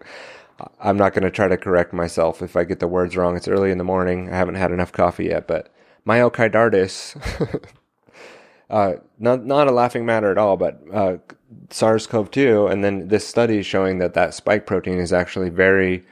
I'm 0.80 0.98
not 0.98 1.14
going 1.14 1.24
to 1.24 1.32
try 1.32 1.48
to 1.48 1.58
correct 1.58 1.92
myself 1.92 2.42
if 2.42 2.56
I 2.56 2.64
get 2.64 2.80
the 2.80 2.88
words 2.88 3.18
wrong. 3.18 3.36
It's 3.36 3.48
early 3.48 3.72
in 3.72 3.78
the 3.78 3.84
morning. 3.84 4.30
I 4.30 4.38
haven't 4.38 4.56
had 4.56 4.72
enough 4.72 4.92
coffee 4.92 5.26
yet, 5.26 5.48
but 5.48 5.74
myocarditis, 6.08 7.64
uh, 8.72 8.94
not 9.20 9.46
not 9.46 9.68
a 9.68 9.72
laughing 9.72 10.06
matter 10.06 10.32
at 10.32 10.38
all, 10.38 10.58
but 10.58 10.82
uh, 10.92 11.18
SARS-CoV-2, 11.70 12.72
and 12.72 12.84
then 12.84 13.10
this 13.10 13.28
study 13.28 13.62
showing 13.62 14.00
that 14.00 14.14
that 14.16 14.34
spike 14.34 14.66
protein 14.66 14.98
is 14.98 15.14
actually 15.14 15.50
very 15.50 16.06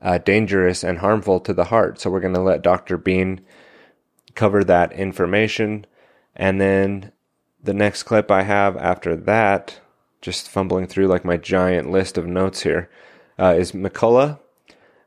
uh, 0.00 0.18
dangerous 0.18 0.84
and 0.84 0.98
harmful 0.98 1.40
to 1.40 1.52
the 1.52 1.64
heart. 1.64 2.00
So 2.00 2.10
we're 2.10 2.20
going 2.20 2.34
to 2.34 2.40
let 2.40 2.62
Dr. 2.62 2.96
Bean 2.96 3.40
cover 4.34 4.62
that 4.64 4.92
information, 4.92 5.86
and 6.36 6.60
then 6.60 7.12
the 7.62 7.74
next 7.74 8.04
clip 8.04 8.30
I 8.30 8.42
have 8.42 8.76
after 8.76 9.16
that 9.16 9.80
just 10.22 10.48
fumbling 10.48 10.86
through 10.86 11.08
like 11.08 11.24
my 11.24 11.36
giant 11.36 11.90
list 11.90 12.16
of 12.16 12.26
notes 12.26 12.62
here, 12.62 12.88
uh, 13.38 13.54
is 13.58 13.72
McCullough 13.72 14.38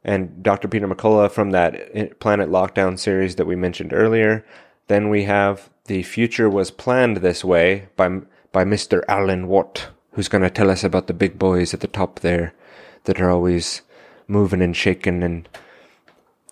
and 0.04 0.44
Dr. 0.44 0.68
Peter 0.68 0.88
McCullough 0.88 1.32
from 1.32 1.52
that 1.52 2.20
Planet 2.20 2.50
Lockdown 2.50 3.00
series 3.00 3.38
that 3.38 3.48
we 3.48 3.56
mentioned 3.56 3.94
earlier. 3.94 4.46
Then 4.88 5.10
we 5.10 5.24
have 5.24 5.72
The 5.88 6.02
Future 6.02 6.50
Was 6.50 6.72
Planned 6.72 7.18
This 7.18 7.46
Way 7.46 7.90
by, 7.96 8.22
by 8.52 8.66
Mr. 8.66 9.04
Alan 9.08 9.48
Watt, 9.48 9.90
who's 10.14 10.28
going 10.28 10.42
to 10.42 10.50
tell 10.50 10.72
us 10.72 10.84
about 10.84 11.06
the 11.06 11.14
big 11.14 11.38
boys 11.38 11.76
at 11.76 11.82
the 11.82 11.88
top 11.88 12.22
there 12.22 12.56
that 13.04 13.22
are 13.22 13.30
always 13.30 13.84
moving 14.28 14.64
and 14.64 14.76
shaking 14.76 15.22
and 15.22 15.48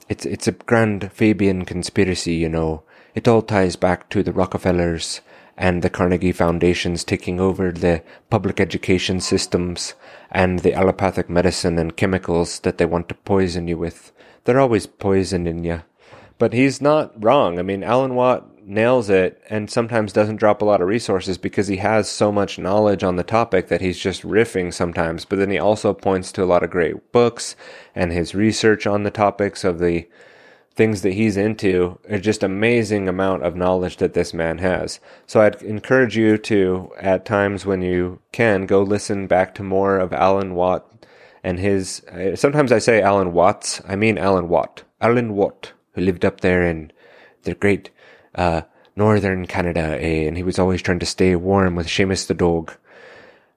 it's 0.08 0.24
it's 0.28 0.48
a 0.48 0.52
grand 0.52 1.12
Fabian 1.12 1.66
conspiracy, 1.66 2.36
you 2.36 2.48
know. 2.48 2.84
It 3.16 3.28
all 3.28 3.42
ties 3.42 3.76
back 3.76 4.08
to 4.10 4.22
the 4.22 4.34
Rockefellers 4.34 5.22
and 5.58 5.82
the 5.82 5.90
Carnegie 5.90 6.32
Foundations 6.32 7.04
taking 7.04 7.40
over 7.40 7.72
the 7.72 8.04
public 8.30 8.60
education 8.60 9.20
systems 9.20 9.96
and 10.30 10.60
the 10.60 10.76
allopathic 10.76 11.28
medicine 11.28 11.80
and 11.80 11.98
chemicals 11.98 12.60
that 12.60 12.78
they 12.78 12.86
want 12.86 13.10
to 13.10 13.16
poison 13.16 13.68
you 13.68 13.80
with. 13.80 14.12
They're 14.44 14.60
always 14.60 14.86
poisoning 14.86 15.64
you. 15.64 15.82
But 16.38 16.54
he's 16.54 16.82
not 16.82 17.14
wrong. 17.24 17.58
I 17.58 17.64
mean, 17.64 17.84
Alan 17.84 18.14
Watt 18.14 18.53
nails 18.66 19.10
it 19.10 19.42
and 19.50 19.70
sometimes 19.70 20.14
doesn't 20.14 20.38
drop 20.38 20.62
a 20.62 20.66
lot 20.66 20.82
of 20.82 20.88
resources 20.88 21.38
because 21.38 21.68
he 21.68 21.78
has 21.78 22.08
so 22.10 22.32
much 22.32 22.60
knowledge 22.60 23.04
on 23.04 23.16
the 23.16 23.24
topic 23.24 23.68
that 23.68 23.82
he's 23.82 24.00
just 24.00 24.24
riffing 24.24 24.74
sometimes. 24.74 25.26
But 25.26 25.40
then 25.40 25.52
he 25.52 25.60
also 25.60 25.94
points 25.94 26.32
to 26.34 26.44
a 26.44 26.46
lot 26.46 26.64
of 26.64 26.70
great 26.70 27.12
books 27.12 27.56
and 27.94 28.12
his 28.12 28.36
research 28.36 28.88
on 28.88 29.04
the 29.04 29.12
topics 29.12 29.64
of 29.64 29.80
the 29.80 30.08
things 30.76 31.04
that 31.04 31.14
he's 31.14 31.38
into 31.38 32.00
are 32.10 32.18
just 32.18 32.44
amazing 32.44 33.08
amount 33.08 33.44
of 33.44 33.56
knowledge 33.56 33.98
that 33.98 34.14
this 34.14 34.34
man 34.34 34.58
has. 34.58 35.00
So 35.28 35.42
I'd 35.42 35.62
encourage 35.62 36.18
you 36.18 36.38
to, 36.40 36.92
at 37.00 37.26
times 37.26 37.66
when 37.66 37.82
you 37.82 38.20
can, 38.32 38.66
go 38.66 38.82
listen 38.82 39.28
back 39.28 39.54
to 39.56 39.64
more 39.64 40.00
of 40.00 40.14
Alan 40.14 40.56
Watt 40.56 40.90
and 41.44 41.60
his. 41.60 42.04
Uh, 42.06 42.36
sometimes 42.36 42.72
I 42.72 42.80
say 42.80 43.02
Alan 43.02 43.34
Watts, 43.34 43.82
I 43.88 43.96
mean 43.96 44.18
Alan 44.18 44.50
Watt. 44.50 44.84
Alan 45.00 45.36
Watt, 45.36 45.74
who 45.94 46.02
lived 46.02 46.26
up 46.26 46.42
there 46.42 46.66
in 46.66 46.92
the 47.44 47.54
great 47.54 47.92
uh, 48.36 48.62
northern 48.96 49.46
Canada, 49.46 49.98
eh, 50.02 50.28
and 50.28 50.38
he 50.38 50.44
was 50.44 50.60
always 50.60 50.82
trying 50.82 51.00
to 51.00 51.06
stay 51.06 51.36
warm 51.36 51.76
with 51.76 51.88
Seamus 51.88 52.28
the 52.28 52.34
dog. 52.34 52.74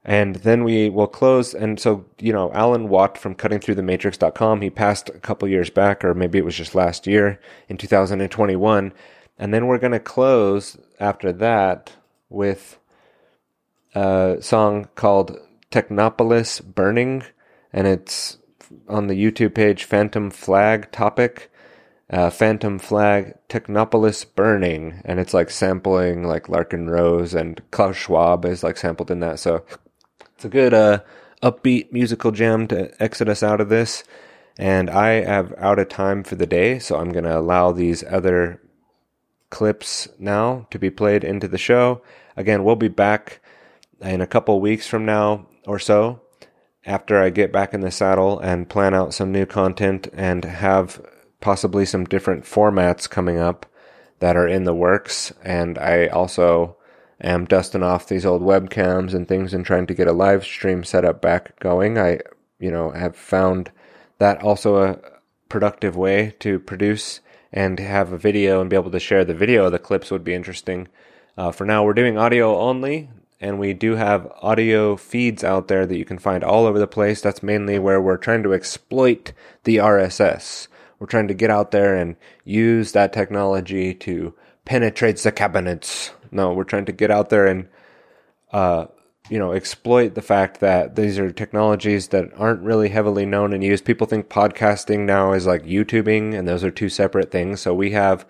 And 0.04 0.36
then 0.36 0.62
we 0.62 0.88
will 0.88 1.08
close. 1.08 1.52
And 1.52 1.80
so, 1.80 2.04
you 2.20 2.32
know, 2.32 2.52
Alan 2.52 2.88
Watt 2.88 3.18
from 3.18 3.34
cuttingthroughthematrix.com, 3.34 4.60
he 4.60 4.70
passed 4.70 5.08
a 5.08 5.18
couple 5.18 5.48
years 5.48 5.68
back, 5.68 6.04
or 6.04 6.14
maybe 6.14 6.38
it 6.38 6.44
was 6.44 6.54
just 6.54 6.76
last 6.76 7.08
year 7.08 7.40
in 7.68 7.76
2021. 7.76 8.92
And 9.36 9.52
then 9.52 9.66
we're 9.66 9.78
going 9.78 9.92
to 9.92 9.98
close 9.98 10.78
after 11.00 11.32
that 11.32 11.92
with 12.28 12.78
a 13.96 14.36
song 14.40 14.88
called 14.94 15.38
Technopolis 15.72 16.64
Burning. 16.64 17.24
And 17.72 17.88
it's 17.88 18.38
on 18.88 19.08
the 19.08 19.14
YouTube 19.14 19.54
page 19.54 19.84
Phantom 19.84 20.30
Flag 20.30 20.92
topic. 20.92 21.50
Uh, 22.08 22.30
Phantom 22.30 22.78
Flag 22.78 23.34
Technopolis 23.48 24.24
Burning, 24.34 25.02
and 25.04 25.18
it's 25.18 25.34
like 25.34 25.50
sampling 25.50 26.22
like 26.22 26.48
Larkin 26.48 26.88
Rose 26.88 27.34
and 27.34 27.60
Klaus 27.72 27.96
Schwab 27.96 28.44
is 28.44 28.62
like 28.62 28.76
sampled 28.76 29.10
in 29.10 29.20
that. 29.20 29.40
So 29.40 29.64
it's 30.36 30.44
a 30.44 30.48
good 30.48 30.72
uh, 30.72 31.00
upbeat 31.42 31.92
musical 31.92 32.30
jam 32.30 32.68
to 32.68 33.02
exit 33.02 33.28
us 33.28 33.42
out 33.42 33.60
of 33.60 33.68
this. 33.68 34.04
And 34.58 34.88
I 34.88 35.24
have 35.24 35.52
out 35.58 35.78
of 35.78 35.88
time 35.88 36.22
for 36.22 36.36
the 36.36 36.46
day, 36.46 36.78
so 36.78 36.96
I'm 36.96 37.10
going 37.10 37.24
to 37.24 37.38
allow 37.38 37.72
these 37.72 38.04
other 38.04 38.62
clips 39.50 40.08
now 40.18 40.66
to 40.70 40.78
be 40.78 40.90
played 40.90 41.24
into 41.24 41.48
the 41.48 41.58
show. 41.58 42.02
Again, 42.36 42.64
we'll 42.64 42.76
be 42.76 42.88
back 42.88 43.40
in 44.00 44.20
a 44.20 44.26
couple 44.26 44.60
weeks 44.60 44.86
from 44.86 45.04
now 45.04 45.46
or 45.66 45.78
so 45.78 46.20
after 46.86 47.20
I 47.20 47.30
get 47.30 47.52
back 47.52 47.74
in 47.74 47.80
the 47.80 47.90
saddle 47.90 48.38
and 48.38 48.68
plan 48.68 48.94
out 48.94 49.12
some 49.12 49.32
new 49.32 49.44
content 49.44 50.08
and 50.12 50.44
have 50.44 51.00
possibly 51.46 51.86
some 51.86 52.04
different 52.04 52.44
formats 52.44 53.08
coming 53.08 53.38
up 53.38 53.66
that 54.18 54.36
are 54.36 54.48
in 54.48 54.64
the 54.64 54.74
works. 54.74 55.32
And 55.44 55.78
I 55.78 56.08
also 56.08 56.76
am 57.20 57.44
dusting 57.44 57.84
off 57.84 58.08
these 58.08 58.26
old 58.26 58.42
webcams 58.42 59.14
and 59.14 59.28
things 59.28 59.54
and 59.54 59.64
trying 59.64 59.86
to 59.86 59.94
get 59.94 60.08
a 60.08 60.12
live 60.12 60.42
stream 60.42 60.82
setup 60.82 61.22
back 61.22 61.56
going. 61.60 61.98
I, 61.98 62.18
you 62.58 62.72
know, 62.72 62.90
have 62.90 63.14
found 63.14 63.70
that 64.18 64.42
also 64.42 64.82
a 64.82 64.98
productive 65.48 65.94
way 65.94 66.34
to 66.40 66.58
produce 66.58 67.20
and 67.52 67.78
have 67.78 68.10
a 68.10 68.18
video 68.18 68.60
and 68.60 68.68
be 68.68 68.74
able 68.74 68.90
to 68.90 68.98
share 68.98 69.24
the 69.24 69.32
video 69.32 69.70
the 69.70 69.78
clips 69.78 70.10
would 70.10 70.24
be 70.24 70.34
interesting. 70.34 70.88
Uh, 71.38 71.52
for 71.52 71.64
now, 71.64 71.84
we're 71.84 71.94
doing 71.94 72.18
audio 72.18 72.58
only, 72.58 73.08
and 73.40 73.60
we 73.60 73.72
do 73.72 73.94
have 73.94 74.32
audio 74.42 74.96
feeds 74.96 75.44
out 75.44 75.68
there 75.68 75.86
that 75.86 75.96
you 75.96 76.04
can 76.04 76.18
find 76.18 76.42
all 76.42 76.66
over 76.66 76.80
the 76.80 76.88
place. 76.88 77.20
That's 77.20 77.40
mainly 77.40 77.78
where 77.78 78.00
we're 78.00 78.16
trying 78.16 78.42
to 78.42 78.52
exploit 78.52 79.32
the 79.62 79.76
RSS. 79.76 80.66
We're 80.98 81.06
trying 81.06 81.28
to 81.28 81.34
get 81.34 81.50
out 81.50 81.70
there 81.70 81.94
and 81.94 82.16
use 82.44 82.92
that 82.92 83.12
technology 83.12 83.94
to 83.94 84.34
penetrate 84.64 85.18
the 85.18 85.32
cabinets 85.32 86.10
no, 86.30 86.52
we're 86.52 86.64
trying 86.64 86.86
to 86.86 86.92
get 86.92 87.10
out 87.10 87.30
there 87.30 87.46
and, 87.46 87.68
uh, 88.52 88.86
you 89.28 89.38
know, 89.38 89.52
exploit 89.52 90.14
the 90.14 90.22
fact 90.22 90.60
that 90.60 90.94
these 90.94 91.18
are 91.18 91.32
technologies 91.32 92.08
that 92.08 92.30
aren't 92.36 92.62
really 92.62 92.90
heavily 92.90 93.26
known 93.26 93.52
and 93.52 93.64
used. 93.64 93.84
People 93.84 94.06
think 94.06 94.28
podcasting 94.28 95.00
now 95.00 95.32
is 95.32 95.46
like 95.46 95.64
YouTubing, 95.64 96.38
and 96.38 96.46
those 96.46 96.62
are 96.62 96.70
two 96.70 96.88
separate 96.88 97.30
things. 97.30 97.60
So 97.60 97.74
we 97.74 97.90
have 97.90 98.26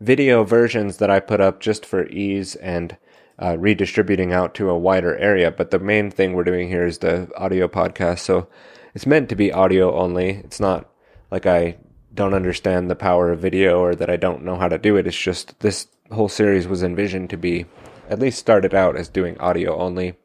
video 0.00 0.44
versions 0.44 0.98
that 0.98 1.10
I 1.10 1.20
put 1.20 1.40
up 1.40 1.60
just 1.60 1.84
for 1.84 2.06
ease 2.06 2.54
and 2.56 2.96
uh, 3.38 3.56
redistributing 3.58 4.32
out 4.32 4.54
to 4.54 4.70
a 4.70 4.78
wider 4.78 5.16
area. 5.16 5.50
But 5.50 5.70
the 5.70 5.78
main 5.78 6.10
thing 6.10 6.32
we're 6.32 6.44
doing 6.44 6.68
here 6.68 6.86
is 6.86 6.98
the 6.98 7.30
audio 7.36 7.68
podcast. 7.68 8.20
So 8.20 8.48
it's 8.94 9.06
meant 9.06 9.28
to 9.28 9.36
be 9.36 9.52
audio 9.52 9.94
only. 9.94 10.30
It's 10.30 10.60
not 10.60 10.88
like 11.30 11.44
I 11.44 11.76
don't 12.14 12.34
understand 12.34 12.90
the 12.90 12.96
power 12.96 13.30
of 13.30 13.40
video 13.40 13.80
or 13.80 13.94
that 13.94 14.10
I 14.10 14.16
don't 14.16 14.44
know 14.44 14.56
how 14.56 14.68
to 14.68 14.78
do 14.78 14.96
it. 14.96 15.06
It's 15.06 15.16
just 15.16 15.58
this 15.60 15.88
whole 16.10 16.28
series 16.28 16.66
was 16.66 16.82
envisioned 16.82 17.30
to 17.30 17.36
be 17.36 17.66
at 18.08 18.18
least 18.18 18.38
started 18.38 18.74
out 18.74 18.96
as 18.96 19.08
doing 19.08 19.38
audio 19.38 19.76
only. 19.76 20.16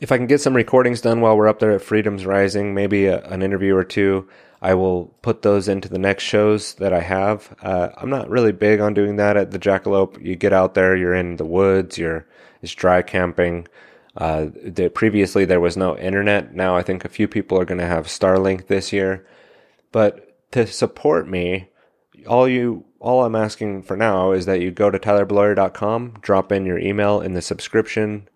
If 0.00 0.12
I 0.12 0.16
can 0.16 0.26
get 0.26 0.40
some 0.40 0.54
recordings 0.54 1.00
done 1.00 1.20
while 1.20 1.36
we're 1.36 1.48
up 1.48 1.60
there 1.60 1.72
at 1.72 1.82
Freedom's 1.82 2.26
Rising, 2.26 2.74
maybe 2.74 3.06
a, 3.06 3.22
an 3.24 3.42
interview 3.42 3.74
or 3.74 3.84
two, 3.84 4.28
I 4.60 4.74
will 4.74 5.06
put 5.22 5.42
those 5.42 5.68
into 5.68 5.88
the 5.88 5.98
next 5.98 6.24
shows 6.24 6.74
that 6.74 6.92
I 6.92 7.00
have. 7.00 7.54
Uh, 7.62 7.90
I'm 7.96 8.10
not 8.10 8.30
really 8.30 8.52
big 8.52 8.80
on 8.80 8.94
doing 8.94 9.16
that 9.16 9.36
at 9.36 9.50
the 9.50 9.58
Jackalope. 9.58 10.24
You 10.24 10.36
get 10.36 10.52
out 10.52 10.74
there, 10.74 10.96
you're 10.96 11.14
in 11.14 11.36
the 11.36 11.44
woods, 11.44 11.98
you're 11.98 12.26
it's 12.62 12.74
dry 12.74 13.02
camping. 13.02 13.68
Uh, 14.16 14.46
the, 14.64 14.88
previously 14.88 15.44
there 15.44 15.60
was 15.60 15.76
no 15.76 15.98
internet. 15.98 16.54
Now 16.54 16.76
I 16.76 16.82
think 16.82 17.04
a 17.04 17.10
few 17.10 17.28
people 17.28 17.58
are 17.60 17.66
going 17.66 17.80
to 17.80 17.86
have 17.86 18.06
Starlink 18.06 18.68
this 18.68 18.92
year. 18.92 19.26
But 19.92 20.33
to 20.54 20.66
support 20.66 21.28
me, 21.28 21.68
all 22.26 22.48
you 22.48 22.84
all 23.00 23.24
I'm 23.24 23.34
asking 23.34 23.82
for 23.82 23.96
now 23.98 24.32
is 24.32 24.46
that 24.46 24.60
you 24.60 24.70
go 24.70 24.90
to 24.90 24.98
tylerbloyer.com, 24.98 26.14
drop 26.22 26.50
in 26.50 26.64
your 26.64 26.78
email 26.78 27.20
in 27.20 27.34
the 27.34 27.42
subscription 27.42 28.28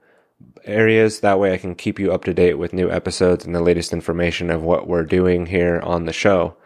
areas. 0.64 1.20
That 1.20 1.38
way 1.38 1.54
I 1.54 1.56
can 1.56 1.74
keep 1.74 1.98
you 1.98 2.12
up 2.12 2.24
to 2.24 2.34
date 2.34 2.54
with 2.54 2.74
new 2.74 2.90
episodes 2.90 3.46
and 3.46 3.54
the 3.54 3.62
latest 3.62 3.94
information 3.94 4.50
of 4.50 4.62
what 4.62 4.86
we're 4.86 5.04
doing 5.04 5.46
here 5.46 5.80
on 5.80 6.04
the 6.04 6.12
show. 6.12 6.56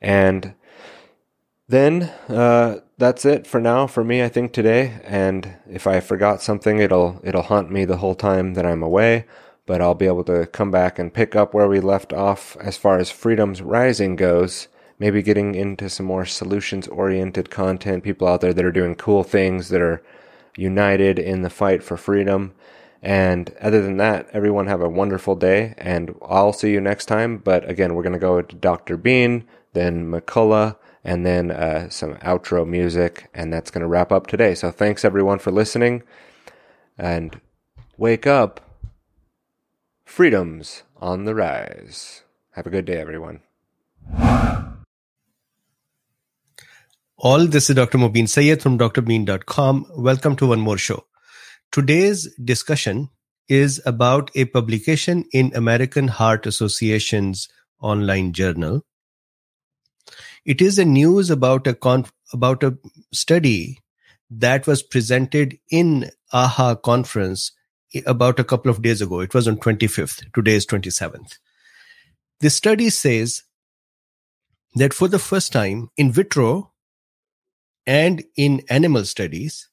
And 0.00 0.54
then 1.68 2.04
uh, 2.28 2.80
that's 2.96 3.26
it 3.26 3.46
for 3.46 3.60
now 3.60 3.86
for 3.86 4.02
me, 4.02 4.22
I 4.22 4.30
think 4.30 4.54
today. 4.54 5.00
And 5.04 5.56
if 5.68 5.86
I 5.86 6.00
forgot 6.00 6.40
something, 6.40 6.78
it'll 6.78 7.20
it'll 7.22 7.42
haunt 7.42 7.70
me 7.70 7.84
the 7.84 7.98
whole 7.98 8.14
time 8.14 8.54
that 8.54 8.64
I'm 8.64 8.82
away. 8.82 9.26
But 9.66 9.82
I'll 9.82 9.94
be 9.94 10.06
able 10.06 10.24
to 10.24 10.46
come 10.46 10.70
back 10.70 10.98
and 10.98 11.12
pick 11.12 11.34
up 11.34 11.52
where 11.52 11.68
we 11.68 11.80
left 11.80 12.12
off 12.12 12.56
as 12.60 12.76
far 12.76 12.98
as 12.98 13.10
Freedom's 13.10 13.60
Rising 13.60 14.14
goes 14.14 14.68
maybe 14.98 15.22
getting 15.22 15.54
into 15.54 15.88
some 15.90 16.06
more 16.06 16.24
solutions 16.24 16.88
oriented 16.88 17.50
content, 17.50 18.04
people 18.04 18.26
out 18.26 18.40
there 18.40 18.54
that 18.54 18.64
are 18.64 18.72
doing 18.72 18.94
cool 18.94 19.22
things 19.22 19.68
that 19.68 19.80
are 19.80 20.02
united 20.56 21.18
in 21.18 21.42
the 21.42 21.50
fight 21.50 21.82
for 21.82 21.96
freedom. 21.96 22.54
And 23.02 23.54
other 23.60 23.82
than 23.82 23.98
that, 23.98 24.28
everyone 24.32 24.66
have 24.66 24.80
a 24.80 24.88
wonderful 24.88 25.36
day 25.36 25.74
and 25.76 26.14
I'll 26.22 26.52
see 26.52 26.72
you 26.72 26.80
next 26.80 27.06
time. 27.06 27.38
But 27.38 27.68
again, 27.68 27.94
we're 27.94 28.02
going 28.02 28.14
to 28.14 28.18
go 28.18 28.40
to 28.40 28.56
Dr. 28.56 28.96
Bean, 28.96 29.46
then 29.74 30.10
McCullough, 30.10 30.76
and 31.04 31.24
then 31.24 31.50
uh, 31.50 31.88
some 31.90 32.14
outro 32.16 32.66
music. 32.66 33.28
And 33.34 33.52
that's 33.52 33.70
going 33.70 33.82
to 33.82 33.86
wrap 33.86 34.10
up 34.10 34.26
today. 34.26 34.54
So 34.54 34.70
thanks 34.70 35.04
everyone 35.04 35.38
for 35.38 35.50
listening 35.50 36.02
and 36.98 37.40
wake 37.96 38.26
up. 38.26 38.60
Freedoms 40.04 40.84
on 40.96 41.24
the 41.24 41.34
rise. 41.34 42.22
Have 42.52 42.66
a 42.66 42.70
good 42.70 42.86
day, 42.86 42.96
everyone. 42.96 43.40
All 47.18 47.46
this 47.46 47.70
is 47.70 47.76
Dr. 47.76 47.96
Mobeen 47.96 48.28
Sayed 48.28 48.60
from 48.60 48.78
drbean.com. 48.78 49.86
Welcome 49.96 50.36
to 50.36 50.48
one 50.48 50.60
more 50.60 50.76
show. 50.76 51.06
Today's 51.72 52.28
discussion 52.34 53.08
is 53.48 53.80
about 53.86 54.30
a 54.34 54.44
publication 54.44 55.24
in 55.32 55.50
American 55.54 56.08
Heart 56.08 56.44
Association's 56.44 57.48
online 57.80 58.34
journal. 58.34 58.82
It 60.44 60.60
is 60.60 60.78
a 60.78 60.84
news 60.84 61.30
about 61.30 61.66
a 61.66 61.72
conf- 61.72 62.12
about 62.34 62.62
a 62.62 62.76
study 63.14 63.78
that 64.28 64.66
was 64.66 64.82
presented 64.82 65.58
in 65.70 66.10
AHA 66.34 66.74
conference 66.74 67.52
eh, 67.94 68.02
about 68.04 68.38
a 68.38 68.44
couple 68.44 68.70
of 68.70 68.82
days 68.82 69.00
ago. 69.00 69.20
It 69.20 69.32
was 69.32 69.48
on 69.48 69.56
25th. 69.56 70.30
Today 70.34 70.56
is 70.56 70.66
27th. 70.66 71.38
The 72.40 72.50
study 72.50 72.90
says 72.90 73.42
that 74.74 74.92
for 74.92 75.08
the 75.08 75.18
first 75.18 75.50
time 75.50 75.88
in 75.96 76.12
vitro 76.12 76.72
and 77.86 78.24
in 78.36 78.62
animal 78.68 79.04
studies, 79.04 79.68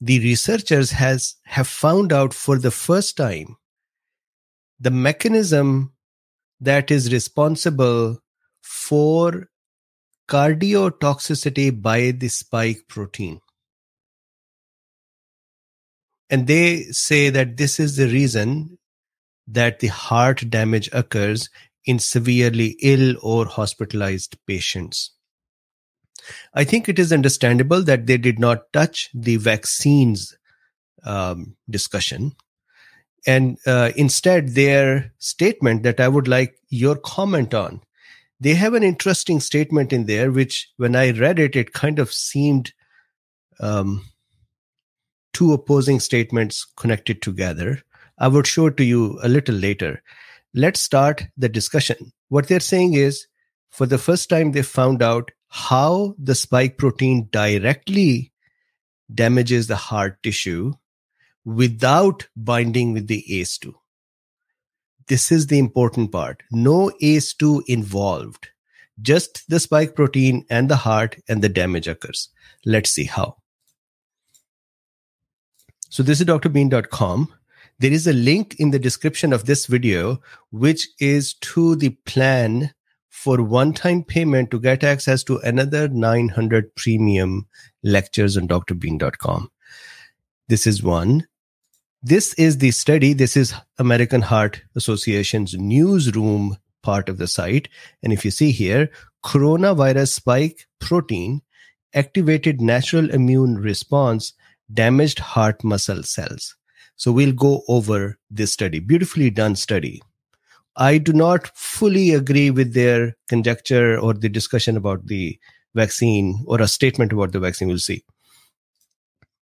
the 0.00 0.20
researchers 0.20 0.90
has 0.92 1.36
have 1.44 1.68
found 1.68 2.12
out 2.12 2.34
for 2.34 2.58
the 2.58 2.70
first 2.70 3.16
time 3.16 3.56
the 4.80 4.90
mechanism 4.90 5.92
that 6.60 6.90
is 6.90 7.12
responsible 7.12 8.18
for 8.62 9.48
cardiotoxicity 10.28 11.82
by 11.82 12.10
the 12.10 12.28
spike 12.28 12.82
protein. 12.88 13.40
And 16.30 16.46
they 16.46 16.82
say 16.84 17.30
that 17.30 17.56
this 17.56 17.80
is 17.80 17.96
the 17.96 18.06
reason 18.06 18.78
that 19.46 19.80
the 19.80 19.86
heart 19.86 20.50
damage 20.50 20.90
occurs 20.92 21.48
in 21.86 21.98
severely 21.98 22.76
ill 22.82 23.16
or 23.22 23.46
hospitalized 23.46 24.36
patients. 24.46 25.17
I 26.54 26.64
think 26.64 26.88
it 26.88 26.98
is 26.98 27.12
understandable 27.12 27.82
that 27.84 28.06
they 28.06 28.18
did 28.18 28.38
not 28.38 28.72
touch 28.72 29.10
the 29.14 29.36
vaccines 29.36 30.36
um, 31.04 31.56
discussion. 31.68 32.32
And 33.26 33.58
uh, 33.66 33.92
instead, 33.96 34.50
their 34.50 35.12
statement 35.18 35.82
that 35.82 36.00
I 36.00 36.08
would 36.08 36.28
like 36.28 36.56
your 36.68 36.96
comment 36.96 37.54
on, 37.54 37.82
they 38.40 38.54
have 38.54 38.74
an 38.74 38.82
interesting 38.82 39.40
statement 39.40 39.92
in 39.92 40.06
there, 40.06 40.30
which 40.30 40.70
when 40.76 40.94
I 40.94 41.10
read 41.10 41.38
it, 41.38 41.56
it 41.56 41.72
kind 41.72 41.98
of 41.98 42.12
seemed 42.12 42.72
um, 43.60 44.04
two 45.32 45.52
opposing 45.52 46.00
statements 46.00 46.66
connected 46.76 47.20
together. 47.20 47.82
I 48.18 48.28
would 48.28 48.46
show 48.46 48.66
it 48.66 48.76
to 48.78 48.84
you 48.84 49.18
a 49.22 49.28
little 49.28 49.54
later. 49.54 50.02
Let's 50.54 50.80
start 50.80 51.26
the 51.36 51.48
discussion. 51.48 52.12
What 52.28 52.48
they're 52.48 52.60
saying 52.60 52.94
is, 52.94 53.26
for 53.70 53.86
the 53.86 53.98
first 53.98 54.28
time, 54.28 54.52
they 54.52 54.62
found 54.62 55.02
out 55.02 55.30
how 55.48 56.14
the 56.18 56.34
spike 56.34 56.76
protein 56.78 57.28
directly 57.30 58.32
damages 59.12 59.66
the 59.66 59.76
heart 59.76 60.22
tissue 60.22 60.74
without 61.44 62.28
binding 62.36 62.92
with 62.92 63.06
the 63.06 63.24
ACE2. 63.30 63.72
This 65.08 65.32
is 65.32 65.46
the 65.46 65.58
important 65.58 66.12
part. 66.12 66.42
No 66.50 66.92
ACE2 67.02 67.62
involved, 67.66 68.48
just 69.00 69.48
the 69.48 69.58
spike 69.58 69.94
protein 69.94 70.44
and 70.50 70.68
the 70.68 70.76
heart, 70.76 71.16
and 71.28 71.40
the 71.40 71.48
damage 71.48 71.88
occurs. 71.88 72.28
Let's 72.66 72.90
see 72.90 73.04
how. 73.04 73.36
So, 75.88 76.02
this 76.02 76.20
is 76.20 76.26
drbean.com. 76.26 77.32
There 77.78 77.92
is 77.92 78.06
a 78.06 78.12
link 78.12 78.56
in 78.58 78.70
the 78.70 78.78
description 78.78 79.32
of 79.32 79.46
this 79.46 79.64
video, 79.64 80.20
which 80.50 80.88
is 81.00 81.34
to 81.34 81.76
the 81.76 81.90
plan 81.90 82.74
for 83.08 83.42
one-time 83.42 84.04
payment 84.04 84.50
to 84.50 84.60
get 84.60 84.84
access 84.84 85.24
to 85.24 85.38
another 85.38 85.88
900 85.88 86.74
premium 86.76 87.46
lectures 87.82 88.36
on 88.36 88.48
drbean.com. 88.48 89.50
This 90.48 90.66
is 90.66 90.82
one. 90.82 91.26
This 92.02 92.32
is 92.34 92.58
the 92.58 92.70
study. 92.70 93.12
This 93.12 93.36
is 93.36 93.54
American 93.78 94.22
Heart 94.22 94.62
Association's 94.76 95.54
newsroom 95.54 96.56
part 96.82 97.08
of 97.08 97.18
the 97.18 97.26
site. 97.26 97.68
And 98.02 98.12
if 98.12 98.24
you 98.24 98.30
see 98.30 98.52
here, 98.52 98.88
coronavirus 99.24 100.12
spike 100.12 100.66
protein 100.78 101.42
activated 101.94 102.60
natural 102.60 103.10
immune 103.10 103.56
response 103.56 104.32
damaged 104.72 105.18
heart 105.18 105.64
muscle 105.64 106.02
cells. 106.02 106.54
So 106.96 107.12
we'll 107.12 107.32
go 107.32 107.62
over 107.68 108.18
this 108.30 108.52
study. 108.52 108.78
Beautifully 108.80 109.30
done 109.30 109.56
study. 109.56 110.02
I 110.78 110.98
do 110.98 111.12
not 111.12 111.48
fully 111.56 112.14
agree 112.14 112.50
with 112.52 112.72
their 112.72 113.16
conjecture 113.28 113.98
or 113.98 114.14
the 114.14 114.28
discussion 114.28 114.76
about 114.76 115.06
the 115.06 115.36
vaccine 115.74 116.44
or 116.46 116.62
a 116.62 116.68
statement 116.68 117.12
about 117.12 117.32
the 117.32 117.40
vaccine. 117.40 117.66
We'll 117.66 117.78
see. 117.78 118.04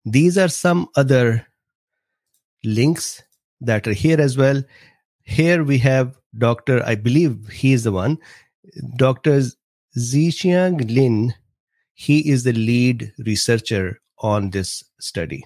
These 0.04 0.38
are 0.38 0.48
some 0.48 0.88
other 0.94 1.44
links 2.62 3.20
that 3.60 3.88
are 3.88 3.92
here 3.92 4.20
as 4.20 4.36
well. 4.36 4.62
Here 5.24 5.64
we 5.64 5.78
have 5.78 6.16
Dr. 6.38 6.84
I 6.86 6.94
believe 6.94 7.48
he 7.48 7.72
is 7.72 7.82
the 7.82 7.92
one, 7.92 8.18
Dr. 8.96 9.42
Zixiang 9.98 10.88
Lin. 10.94 11.34
He 11.94 12.30
is 12.30 12.44
the 12.44 12.52
lead 12.52 13.12
researcher 13.18 14.00
on 14.18 14.50
this 14.50 14.84
study. 15.00 15.44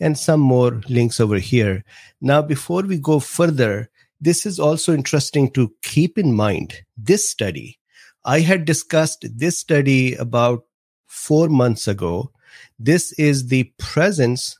And 0.00 0.16
some 0.16 0.40
more 0.40 0.80
links 0.88 1.20
over 1.20 1.36
here. 1.36 1.84
Now, 2.20 2.40
before 2.40 2.82
we 2.82 2.98
go 2.98 3.18
further, 3.18 3.90
this 4.20 4.46
is 4.46 4.58
also 4.58 4.92
interesting 4.92 5.50
to 5.52 5.72
keep 5.82 6.18
in 6.18 6.34
mind. 6.34 6.74
This 6.96 7.28
study, 7.28 7.78
I 8.24 8.40
had 8.40 8.64
discussed 8.64 9.24
this 9.36 9.58
study 9.58 10.14
about 10.14 10.64
four 11.06 11.48
months 11.48 11.88
ago. 11.88 12.32
This 12.78 13.12
is 13.12 13.48
the 13.48 13.72
presence 13.78 14.58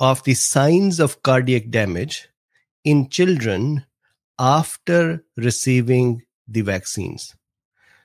of 0.00 0.22
the 0.24 0.34
signs 0.34 1.00
of 1.00 1.22
cardiac 1.22 1.70
damage 1.70 2.28
in 2.84 3.08
children 3.08 3.84
after 4.38 5.24
receiving 5.36 6.22
the 6.46 6.60
vaccines. 6.60 7.34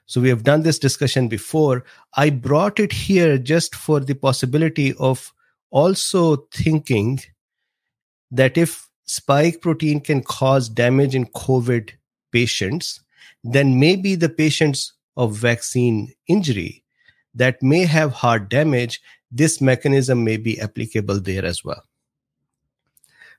So 0.05 0.19
we 0.19 0.29
have 0.29 0.43
done 0.43 0.63
this 0.63 0.79
discussion 0.79 1.27
before. 1.27 1.85
I 2.15 2.29
brought 2.29 2.79
it 2.79 2.91
here 2.91 3.37
just 3.37 3.75
for 3.75 3.99
the 3.99 4.15
possibility 4.15 4.93
of 4.95 5.31
also 5.69 6.47
thinking 6.51 7.19
that 8.31 8.57
if 8.57 8.89
spike 9.05 9.61
protein 9.61 9.99
can 9.99 10.23
cause 10.23 10.69
damage 10.69 11.15
in 11.15 11.25
COVID 11.27 11.91
patients, 12.31 13.01
then 13.43 13.79
maybe 13.79 14.15
the 14.15 14.29
patients 14.29 14.93
of 15.17 15.35
vaccine 15.35 16.13
injury 16.27 16.83
that 17.35 17.61
may 17.61 17.85
have 17.85 18.11
heart 18.11 18.49
damage, 18.49 19.01
this 19.31 19.59
mechanism 19.59 20.23
may 20.23 20.37
be 20.37 20.59
applicable 20.59 21.19
there 21.19 21.45
as 21.45 21.63
well. 21.63 21.83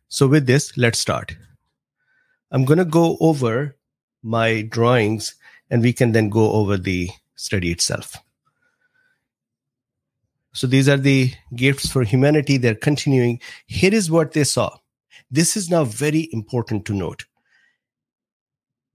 So 0.08 0.26
with 0.26 0.46
this, 0.46 0.76
let's 0.76 0.98
start. 0.98 1.36
I'm 2.50 2.64
going 2.64 2.78
to 2.78 2.84
go 2.84 3.16
over 3.20 3.76
my 4.22 4.62
drawings 4.62 5.34
and 5.70 5.82
we 5.82 5.92
can 5.92 6.12
then 6.12 6.28
go 6.28 6.52
over 6.52 6.76
the 6.76 7.10
study 7.34 7.70
itself. 7.70 8.16
So 10.52 10.68
these 10.68 10.88
are 10.88 10.96
the 10.96 11.32
gifts 11.56 11.90
for 11.90 12.04
humanity. 12.04 12.58
They're 12.58 12.76
continuing. 12.76 13.40
Here 13.66 13.92
is 13.92 14.10
what 14.10 14.32
they 14.32 14.44
saw. 14.44 14.76
This 15.34 15.56
is 15.56 15.68
now 15.68 15.84
very 15.84 16.28
important 16.30 16.84
to 16.84 16.94
note. 16.94 17.24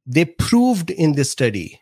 They 0.05 0.23
proved 0.23 0.89
in 0.89 1.15
this 1.15 1.31
study 1.31 1.81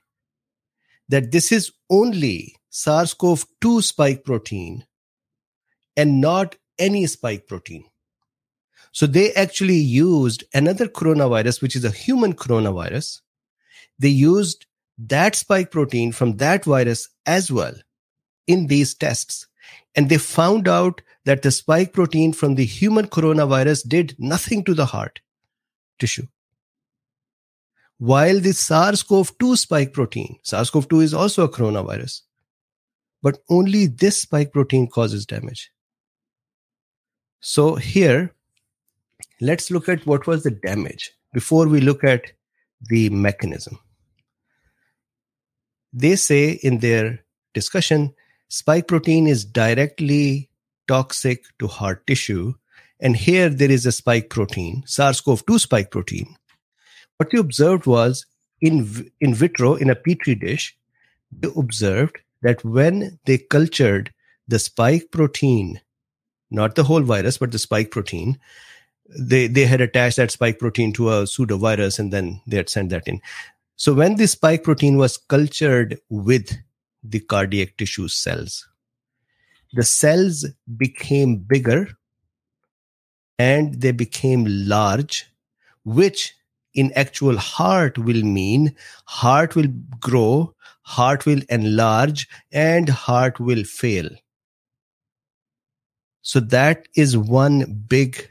that 1.10 1.32
this 1.32 1.52
is 1.52 1.72
only 1.92 2.56
SARS 2.72 3.14
CoV 3.14 3.46
2 3.62 3.84
spike 3.84 4.26
protein 4.26 4.84
and 5.96 6.20
not 6.20 6.56
any 6.80 7.06
spike 7.06 7.46
protein. 7.46 7.84
So 8.92 9.06
they 9.06 9.32
actually 9.34 9.78
used 9.78 10.44
another 10.56 10.88
coronavirus, 10.88 11.62
which 11.62 11.76
is 11.76 11.86
a 11.86 11.92
human 11.92 12.34
coronavirus. 12.34 13.22
They 14.00 14.10
used 14.10 14.66
that 14.98 15.36
spike 15.36 15.70
protein 15.70 16.12
from 16.12 16.38
that 16.38 16.66
virus 16.66 17.10
as 17.28 17.52
well 17.52 17.76
in 18.48 18.66
these 18.66 18.96
tests. 18.96 19.46
And 19.96 20.10
they 20.10 20.18
found 20.18 20.68
out 20.68 21.04
that 21.28 21.42
the 21.42 21.52
spike 21.52 21.92
protein 21.92 22.32
from 22.32 22.56
the 22.56 22.64
human 22.64 23.06
coronavirus 23.06 23.86
did 23.86 24.16
nothing 24.18 24.64
to 24.64 24.74
the 24.74 24.86
heart 24.86 25.20
tissue. 26.00 26.26
While 27.98 28.40
the 28.40 28.54
SARS 28.54 29.04
CoV 29.04 29.38
2 29.38 29.58
spike 29.58 29.92
protein, 29.92 30.38
SARS 30.44 30.70
CoV 30.70 30.88
2 30.88 31.02
is 31.02 31.14
also 31.14 31.44
a 31.44 31.50
coronavirus, 31.50 32.22
but 33.22 33.40
only 33.50 33.88
this 33.88 34.22
spike 34.22 34.54
protein 34.54 34.88
causes 34.88 35.26
damage. 35.26 35.70
So 37.42 37.76
here, 37.76 38.34
let's 39.42 39.70
look 39.70 39.90
at 39.90 40.06
what 40.06 40.28
was 40.28 40.44
the 40.44 40.52
damage 40.52 41.12
before 41.34 41.68
we 41.68 41.82
look 41.82 42.06
at 42.06 42.32
the 42.90 43.10
mechanism. 43.10 43.78
They 45.92 46.16
say 46.16 46.52
in 46.52 46.78
their 46.80 47.26
discussion, 47.54 48.14
spike 48.48 48.88
protein 48.88 49.28
is 49.28 49.44
directly 49.44 50.47
toxic 50.88 51.46
to 51.60 51.68
heart 51.68 52.06
tissue. 52.08 52.54
And 53.00 53.16
here 53.16 53.50
there 53.50 53.72
is 53.72 53.86
a 53.86 53.92
spike 53.92 54.30
protein, 54.30 54.84
SARS 54.86 55.22
CoV 55.22 55.46
2 55.46 55.60
spike 55.60 55.92
protein. 55.92 56.36
What 57.18 57.32
they 57.32 57.38
observed 57.38 57.86
was 57.86 58.26
in, 58.62 59.12
in 59.20 59.34
vitro, 59.34 59.76
in 59.76 59.90
a 59.90 59.96
petri 59.96 60.36
dish, 60.36 60.76
they 61.32 61.50
observed 61.56 62.18
that 62.42 62.64
when 62.64 63.20
they 63.26 63.38
cultured 63.38 64.14
the 64.48 64.60
spike 64.60 65.12
protein, 65.12 65.82
not 66.50 66.76
the 66.76 66.84
whole 66.84 67.02
virus, 67.02 67.38
but 67.38 67.52
the 67.52 67.60
spike 67.60 67.92
protein, 67.92 68.40
they 69.10 69.48
they 69.48 69.66
had 69.66 69.82
attached 69.82 70.18
that 70.18 70.32
spike 70.32 70.60
protein 70.60 70.92
to 70.94 71.10
a 71.10 71.24
pseudovirus 71.24 72.00
and 72.00 72.12
then 72.12 72.42
they 72.46 72.58
had 72.58 72.70
sent 72.70 72.90
that 72.90 73.08
in. 73.08 73.22
So 73.76 73.94
when 73.94 74.16
the 74.16 74.28
spike 74.28 74.64
protein 74.64 74.98
was 74.98 75.18
cultured 75.18 76.00
with 76.10 76.58
the 77.04 77.20
cardiac 77.20 77.78
tissue 77.78 78.08
cells, 78.08 78.68
the 79.74 79.84
cells 79.84 80.46
became 80.78 81.38
bigger 81.38 81.90
and 83.40 83.82
they 83.82 83.92
became 83.92 84.46
large, 84.48 85.26
which 85.84 86.34
in 86.74 86.92
actual 86.96 87.38
heart 87.38 87.98
will 87.98 88.24
mean 88.24 88.76
heart 89.06 89.56
will 89.56 89.68
grow, 90.00 90.54
heart 90.82 91.26
will 91.26 91.42
enlarge, 91.50 92.28
and 92.52 92.90
heart 92.90 93.40
will 93.40 93.64
fail. 93.64 94.10
So 96.22 96.40
that 96.40 96.88
is 96.96 97.18
one 97.18 97.86
big 97.88 98.30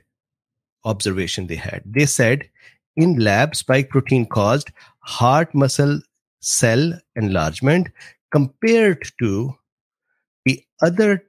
observation 0.84 1.46
they 1.46 1.56
had. 1.56 1.82
They 1.84 2.06
said 2.06 2.48
in 2.96 3.18
lab, 3.18 3.54
spike 3.54 3.90
protein 3.90 4.26
caused 4.26 4.70
heart 5.00 5.54
muscle 5.54 6.00
cell 6.40 6.92
enlargement 7.14 7.88
compared 8.30 9.02
to 9.18 9.54
the 10.44 10.62
other 10.80 11.25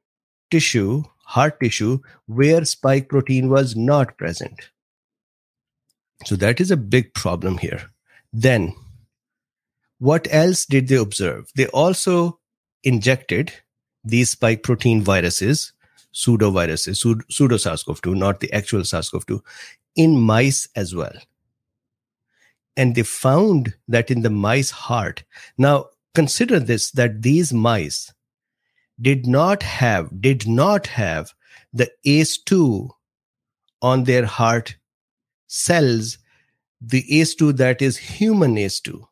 tissue, 0.49 1.03
heart 1.23 1.59
tissue, 1.59 1.99
where 2.25 2.65
spike 2.65 3.09
protein 3.09 3.49
was 3.49 3.75
not 3.75 4.17
present. 4.17 4.69
So 6.25 6.35
that 6.37 6.59
is 6.59 6.71
a 6.71 6.77
big 6.77 7.13
problem 7.13 7.57
here. 7.57 7.91
Then, 8.33 8.73
what 9.99 10.27
else 10.31 10.65
did 10.65 10.87
they 10.87 10.95
observe? 10.95 11.49
They 11.55 11.67
also 11.67 12.39
injected 12.83 13.51
these 14.03 14.31
spike 14.31 14.63
protein 14.63 15.01
viruses 15.01 15.73
pseudoviruses, 16.17 16.97
pseudo 17.31 17.57
SARS-CoV-2, 17.57 18.15
not 18.15 18.39
the 18.39 18.51
actual 18.51 18.83
SARS-CoV-2, 18.83 19.39
in 19.95 20.19
mice 20.19 20.67
as 20.75 20.95
well. 20.95 21.13
And 22.75 22.95
they 22.95 23.03
found 23.03 23.75
that 23.87 24.09
in 24.09 24.21
the 24.21 24.29
mice 24.31 24.71
heart. 24.71 25.23
Now, 25.57 25.89
consider 26.15 26.59
this, 26.59 26.89
that 26.91 27.21
these 27.21 27.53
mice 27.53 28.13
did 29.01 29.27
not 29.27 29.63
have, 29.63 30.09
did 30.21 30.47
not 30.47 30.87
have 30.87 31.33
the 31.73 31.89
ACE2 32.05 32.89
on 33.81 34.03
their 34.05 34.25
heart 34.25 34.75
cells, 35.47 36.17
the 36.81 37.03
ACE2 37.09 37.57
that 37.57 37.81
is 37.81 37.97
human 37.97 38.55
ACE2. 38.55 39.07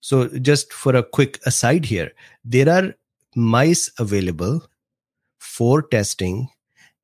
So 0.00 0.28
just 0.38 0.72
for 0.72 0.94
a 0.96 1.02
quick 1.02 1.40
aside 1.46 1.86
here, 1.86 2.12
there 2.44 2.68
are 2.68 2.94
mice 3.34 3.90
available 3.98 4.66
for 5.38 5.82
testing 5.82 6.48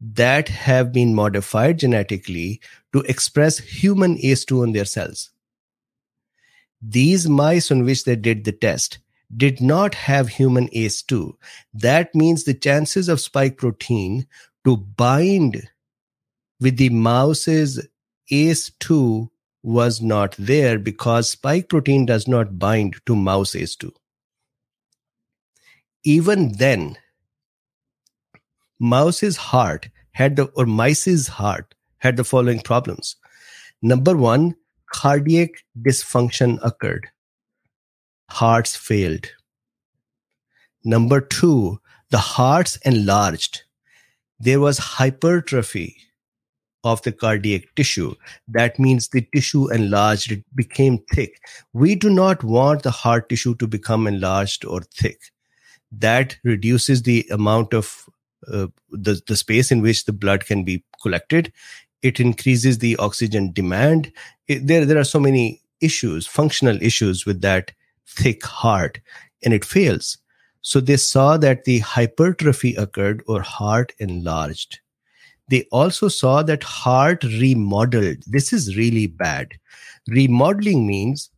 that 0.01 0.49
have 0.49 0.93
been 0.93 1.15
modified 1.15 1.79
genetically 1.79 2.61
to 2.93 3.01
express 3.01 3.59
human 3.59 4.17
ACE2 4.19 4.63
on 4.63 4.73
their 4.73 4.85
cells. 4.85 5.31
These 6.81 7.29
mice 7.29 7.71
on 7.71 7.85
which 7.85 8.05
they 8.05 8.17
did 8.17 8.45
the 8.45 8.53
test 8.53 8.99
did 9.37 9.61
not 9.61 9.95
have 9.95 10.29
human 10.29 10.69
ACE2. 10.69 11.35
That 11.73 12.15
means 12.15 12.45
the 12.45 12.55
chances 12.55 13.09
of 13.09 13.21
spike 13.21 13.59
protein 13.59 14.27
to 14.65 14.77
bind 14.77 15.69
with 16.61 16.77
the 16.77 16.91
mouse's 16.91 17.87
ACE2 18.31 19.29
was 19.63 20.01
not 20.01 20.35
there 20.39 20.79
because 20.79 21.31
spike 21.31 21.69
protein 21.69 22.07
does 22.07 22.27
not 22.27 22.59
bind 22.59 22.97
to 23.07 23.15
mouse 23.15 23.53
ACE2. 23.53 23.93
Even 26.03 26.53
then, 26.53 26.97
mouse's 28.81 29.37
heart 29.37 29.91
had 30.13 30.37
the 30.37 30.45
or 30.57 30.67
mice's 30.67 31.29
heart 31.29 31.75
had 31.99 32.17
the 32.17 32.25
following 32.25 32.61
problems 32.61 33.17
number 33.83 34.17
one 34.17 34.57
cardiac 34.93 35.51
dysfunction 35.81 36.59
occurred 36.63 37.09
hearts 38.31 38.77
failed 38.77 39.27
number 40.85 41.21
two 41.21 41.79
the 42.11 42.19
hearts 42.19 42.77
enlarged 42.85 43.63
there 44.41 44.61
was 44.61 44.79
hypertrophy 44.79 45.97
of 46.83 47.03
the 47.03 47.13
cardiac 47.13 47.65
tissue. 47.77 48.15
That 48.49 48.79
means 48.79 49.09
the 49.09 49.27
tissue 49.35 49.71
enlarged, 49.71 50.33
it 50.33 50.45
became 50.55 50.99
thick. 51.13 51.41
We 51.73 51.95
do 51.95 52.09
not 52.11 52.43
want 52.43 52.83
the 52.83 52.91
heart 52.91 53.29
tissue 53.29 53.55
to 53.57 53.67
become 53.67 54.07
enlarged 54.07 54.65
or 54.65 54.81
thick. 54.81 55.19
That 55.93 56.37
reduces 56.45 57.03
the 57.03 57.27
amount 57.31 57.75
of 57.75 58.09
uh, 58.51 58.69
the, 58.91 59.21
the 59.27 59.37
space 59.37 59.71
in 59.71 59.83
which 59.83 60.07
the 60.07 60.13
blood 60.13 60.47
can 60.47 60.65
be 60.65 60.83
collected. 61.03 61.53
It 62.03 62.19
increases 62.19 62.79
the 62.79 62.97
oxygen 62.97 63.53
demand. 63.53 64.11
It, 64.49 64.67
there, 64.67 64.87
there 64.87 64.99
are 64.99 65.05
so 65.05 65.21
many 65.21 65.61
issues, 65.83 66.27
functional 66.27 66.81
issues 66.81 67.27
with 67.27 67.43
that 67.43 67.73
thick 68.17 68.45
heart, 68.45 69.01
and 69.43 69.55
it 69.55 69.65
fails. 69.65 70.19
So 70.63 70.81
they 70.81 70.97
saw 70.97 71.37
that 71.39 71.65
the 71.65 71.79
hypertrophy 71.79 72.75
occurred 72.75 73.23
or 73.27 73.41
heart 73.41 73.93
enlarged. 73.99 74.81
They 75.49 75.67
also 75.73 76.09
saw 76.09 76.43
that 76.45 76.63
heart 76.63 77.25
remodeled. 77.25 78.19
This 78.27 78.53
is 78.53 78.77
really 78.77 79.07
bad. 79.07 79.49
Remodeling 80.07 80.87
means, 80.87 81.31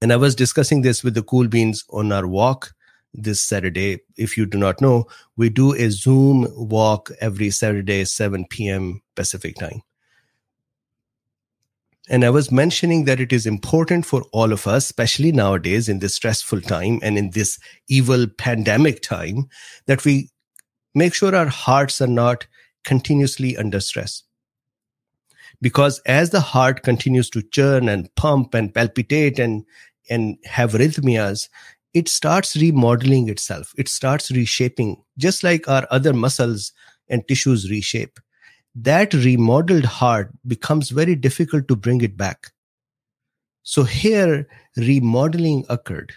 and 0.00 0.12
I 0.12 0.16
was 0.16 0.34
discussing 0.34 0.82
this 0.82 1.02
with 1.02 1.14
the 1.14 1.22
cool 1.22 1.48
beans 1.48 1.84
on 1.90 2.12
our 2.12 2.26
walk 2.26 2.72
this 3.12 3.42
Saturday. 3.42 3.98
If 4.16 4.36
you 4.38 4.46
do 4.46 4.56
not 4.56 4.80
know, 4.80 5.06
we 5.36 5.50
do 5.50 5.74
a 5.74 5.90
Zoom 5.90 6.46
walk 6.56 7.10
every 7.20 7.50
Saturday, 7.50 8.04
7 8.04 8.46
p.m. 8.48 9.02
Pacific 9.16 9.56
time. 9.56 9.82
And 12.10 12.24
I 12.24 12.30
was 12.30 12.50
mentioning 12.50 13.04
that 13.04 13.20
it 13.20 13.32
is 13.32 13.46
important 13.46 14.04
for 14.04 14.22
all 14.32 14.52
of 14.52 14.66
us, 14.66 14.86
especially 14.86 15.30
nowadays 15.30 15.88
in 15.88 16.00
this 16.00 16.16
stressful 16.16 16.60
time 16.62 16.98
and 17.04 17.16
in 17.16 17.30
this 17.30 17.56
evil 17.88 18.26
pandemic 18.26 19.00
time, 19.00 19.48
that 19.86 20.04
we 20.04 20.28
make 20.92 21.14
sure 21.14 21.36
our 21.36 21.46
hearts 21.46 22.00
are 22.00 22.08
not 22.08 22.48
continuously 22.82 23.56
under 23.56 23.78
stress. 23.78 24.24
Because 25.62 26.00
as 26.00 26.30
the 26.30 26.40
heart 26.40 26.82
continues 26.82 27.30
to 27.30 27.42
churn 27.42 27.88
and 27.88 28.12
pump 28.16 28.54
and 28.54 28.74
palpitate 28.74 29.38
and, 29.38 29.64
and 30.08 30.36
have 30.46 30.72
arrhythmias, 30.72 31.48
it 31.94 32.08
starts 32.08 32.56
remodeling 32.56 33.28
itself. 33.28 33.72
It 33.78 33.88
starts 33.88 34.32
reshaping, 34.32 35.00
just 35.16 35.44
like 35.44 35.68
our 35.68 35.86
other 35.92 36.12
muscles 36.12 36.72
and 37.08 37.26
tissues 37.28 37.70
reshape 37.70 38.18
that 38.74 39.12
remodeled 39.12 39.84
heart 39.84 40.30
becomes 40.46 40.90
very 40.90 41.14
difficult 41.14 41.68
to 41.68 41.76
bring 41.76 42.00
it 42.00 42.16
back. 42.16 42.52
So 43.62 43.84
here, 43.84 44.48
remodeling 44.76 45.64
occurred, 45.68 46.12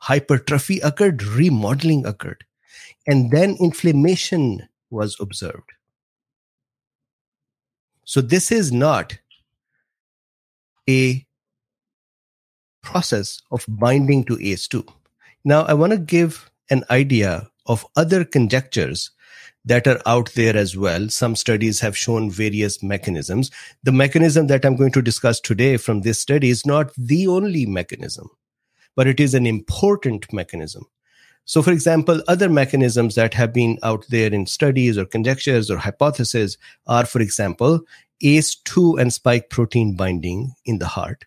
hypertrophy 0.00 0.80
occurred, 0.80 1.22
remodeling 1.22 2.04
occurred, 2.06 2.44
and 3.06 3.30
then 3.30 3.56
inflammation 3.60 4.68
was 4.90 5.16
observed. 5.20 5.72
So 8.04 8.20
this 8.20 8.50
is 8.50 8.72
not 8.72 9.18
a 10.88 11.24
process 12.82 13.40
of 13.52 13.64
binding 13.68 14.24
to 14.24 14.36
ACE2. 14.36 14.86
Now, 15.44 15.62
I 15.62 15.74
want 15.74 15.92
to 15.92 15.98
give 15.98 16.50
an 16.70 16.84
idea 16.90 17.48
of 17.66 17.86
other 17.96 18.24
conjectures 18.24 19.10
that 19.64 19.86
are 19.86 20.00
out 20.06 20.32
there 20.34 20.56
as 20.56 20.76
well. 20.76 21.08
Some 21.08 21.36
studies 21.36 21.80
have 21.80 21.96
shown 21.96 22.30
various 22.30 22.82
mechanisms. 22.82 23.50
The 23.82 23.92
mechanism 23.92 24.46
that 24.46 24.64
I'm 24.64 24.76
going 24.76 24.92
to 24.92 25.02
discuss 25.02 25.40
today 25.40 25.76
from 25.76 26.00
this 26.00 26.18
study 26.18 26.48
is 26.48 26.64
not 26.64 26.92
the 26.96 27.26
only 27.26 27.66
mechanism, 27.66 28.30
but 28.96 29.06
it 29.06 29.20
is 29.20 29.34
an 29.34 29.46
important 29.46 30.32
mechanism. 30.32 30.86
So, 31.44 31.62
for 31.62 31.72
example, 31.72 32.22
other 32.28 32.48
mechanisms 32.48 33.16
that 33.16 33.34
have 33.34 33.52
been 33.52 33.78
out 33.82 34.06
there 34.08 34.32
in 34.32 34.46
studies 34.46 34.96
or 34.96 35.04
conjectures 35.04 35.70
or 35.70 35.78
hypotheses 35.78 36.56
are, 36.86 37.04
for 37.04 37.20
example, 37.20 37.80
ACE2 38.22 39.00
and 39.00 39.12
spike 39.12 39.50
protein 39.50 39.96
binding 39.96 40.52
in 40.64 40.78
the 40.78 40.86
heart, 40.86 41.24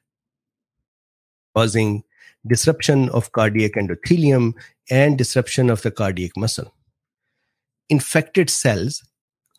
causing 1.55 2.03
disruption 2.47 3.09
of 3.09 3.31
cardiac 3.31 3.73
endothelium 3.73 4.53
and 4.89 5.17
disruption 5.17 5.69
of 5.69 5.81
the 5.81 5.91
cardiac 5.91 6.37
muscle 6.37 6.73
infected 7.89 8.49
cells 8.49 9.03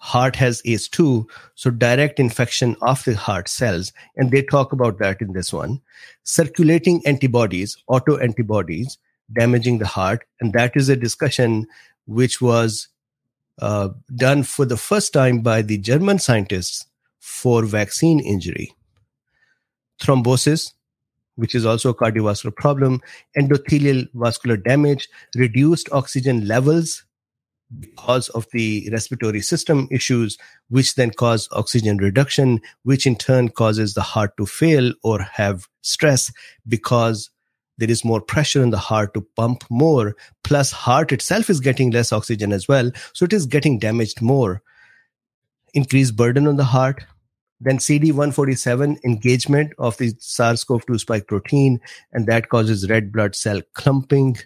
heart 0.05 0.37
has 0.37 0.61
ace2 0.63 1.25
so 1.55 1.71
direct 1.71 2.21
infection 2.21 2.77
of 2.83 3.03
the 3.05 3.15
heart 3.17 3.49
cells 3.49 3.91
and 4.17 4.31
they 4.31 4.43
talk 4.43 4.73
about 4.73 4.99
that 4.99 5.23
in 5.23 5.33
this 5.33 5.51
one. 5.51 5.81
Circulating 6.25 7.01
antibodies 7.07 7.79
auto 7.87 8.19
antibodies 8.19 8.99
damaging 9.33 9.79
the 9.79 9.87
heart 9.87 10.25
and 10.41 10.53
that 10.53 10.77
is 10.77 10.91
a 10.91 10.97
discussion 10.97 11.67
which 12.07 12.43
was 12.43 12.89
uh, 13.63 13.89
done 14.15 14.43
for 14.43 14.67
the 14.67 14.77
first 14.77 15.15
time 15.15 15.41
by 15.41 15.63
the 15.63 15.79
german 15.79 16.19
scientists 16.19 16.87
for 17.21 17.65
vaccine 17.65 18.21
injury. 18.21 18.75
Thrombosis 20.03 20.75
which 21.37 21.55
is 21.55 21.65
also 21.65 21.89
a 21.89 21.95
cardiovascular 21.95 22.55
problem 22.55 23.01
endothelial 23.39 24.07
vascular 24.13 24.59
damage 24.59 25.09
reduced 25.35 25.89
oxygen 25.93 26.47
levels 26.47 27.05
because 27.81 28.29
of 28.31 28.47
the 28.53 28.89
respiratory 28.93 29.41
system 29.41 29.89
issues, 29.91 30.39
which 30.69 30.95
then 30.95 31.11
cause 31.11 31.49
oxygen 31.53 31.99
reduction, 31.99 32.61
which 32.83 33.07
in 33.07 33.17
turn 33.17 33.49
causes 33.49 33.95
the 33.95 34.03
heart 34.03 34.37
to 34.37 34.47
fail 34.47 34.93
or 35.03 35.21
have 35.21 35.69
stress 35.83 36.33
because 36.67 37.31
there 37.79 37.91
is 37.91 38.05
more 38.05 38.21
pressure 38.21 38.63
in 38.63 38.71
the 38.71 38.79
heart 38.79 39.15
to 39.15 39.27
pump 39.37 39.65
more. 39.71 40.15
Plus, 40.45 40.71
heart 40.71 41.13
itself 41.13 41.51
is 41.51 41.61
getting 41.61 41.91
less 41.91 42.13
oxygen 42.13 42.53
as 42.53 42.69
well. 42.69 42.91
So 43.13 43.25
it 43.25 43.33
is 43.33 43.47
getting 43.47 43.79
damaged 43.79 44.23
more. 44.23 44.63
Increased 45.73 46.17
burden 46.17 46.47
on 46.47 46.57
the 46.57 46.65
heart. 46.65 47.05
Then 47.61 47.79
CD147 47.79 49.03
engagement 49.05 49.73
of 49.79 49.97
the 49.97 50.13
SARS-CoV-2 50.19 51.01
spike 51.01 51.27
protein, 51.27 51.81
and 52.13 52.27
that 52.27 52.49
causes 52.49 52.89
red 52.91 53.11
blood 53.11 53.35
cell 53.35 53.61
clumping 53.73 54.37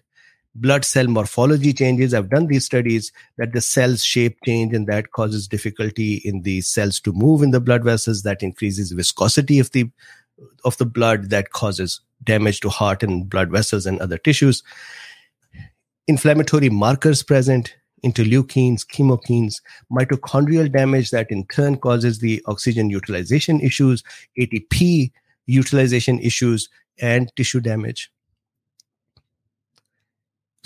blood 0.54 0.84
cell 0.84 1.06
morphology 1.06 1.72
changes. 1.72 2.14
I've 2.14 2.30
done 2.30 2.46
these 2.46 2.64
studies 2.64 3.12
that 3.36 3.52
the 3.52 3.60
cells 3.60 4.02
shape 4.02 4.38
change 4.44 4.74
and 4.74 4.86
that 4.86 5.12
causes 5.12 5.48
difficulty 5.48 6.16
in 6.24 6.42
the 6.42 6.60
cells 6.62 7.00
to 7.00 7.12
move 7.12 7.42
in 7.42 7.50
the 7.50 7.60
blood 7.60 7.84
vessels. 7.84 8.22
That 8.22 8.42
increases 8.42 8.92
viscosity 8.92 9.58
of 9.58 9.70
the 9.72 9.90
of 10.64 10.76
the 10.78 10.86
blood 10.86 11.30
that 11.30 11.50
causes 11.50 12.00
damage 12.24 12.60
to 12.60 12.68
heart 12.68 13.02
and 13.02 13.28
blood 13.28 13.50
vessels 13.50 13.86
and 13.86 14.00
other 14.00 14.18
tissues. 14.18 14.62
Inflammatory 16.06 16.70
markers 16.70 17.22
present, 17.22 17.74
interleukins, 18.04 18.86
chemokines, 18.86 19.60
mitochondrial 19.92 20.70
damage 20.72 21.10
that 21.10 21.30
in 21.30 21.44
turn 21.46 21.76
causes 21.76 22.18
the 22.20 22.42
oxygen 22.46 22.90
utilization 22.90 23.60
issues, 23.60 24.02
ATP 24.38 25.10
utilization 25.46 26.18
issues, 26.20 26.68
and 27.00 27.34
tissue 27.36 27.60
damage. 27.60 28.10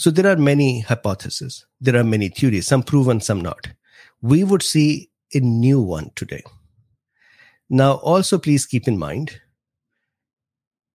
So 0.02 0.10
there 0.10 0.26
are 0.26 0.36
many 0.36 0.80
hypotheses. 0.80 1.64
There 1.80 1.94
are 1.94 2.02
many 2.02 2.28
theories, 2.28 2.66
some 2.66 2.82
proven, 2.82 3.20
some 3.20 3.40
not. 3.40 3.68
We 4.20 4.42
would 4.42 4.64
see 4.64 5.10
a 5.32 5.38
new 5.38 5.80
one 5.80 6.10
today. 6.16 6.42
Now, 7.70 7.92
also 7.98 8.36
please 8.36 8.66
keep 8.66 8.88
in 8.88 8.98
mind, 8.98 9.40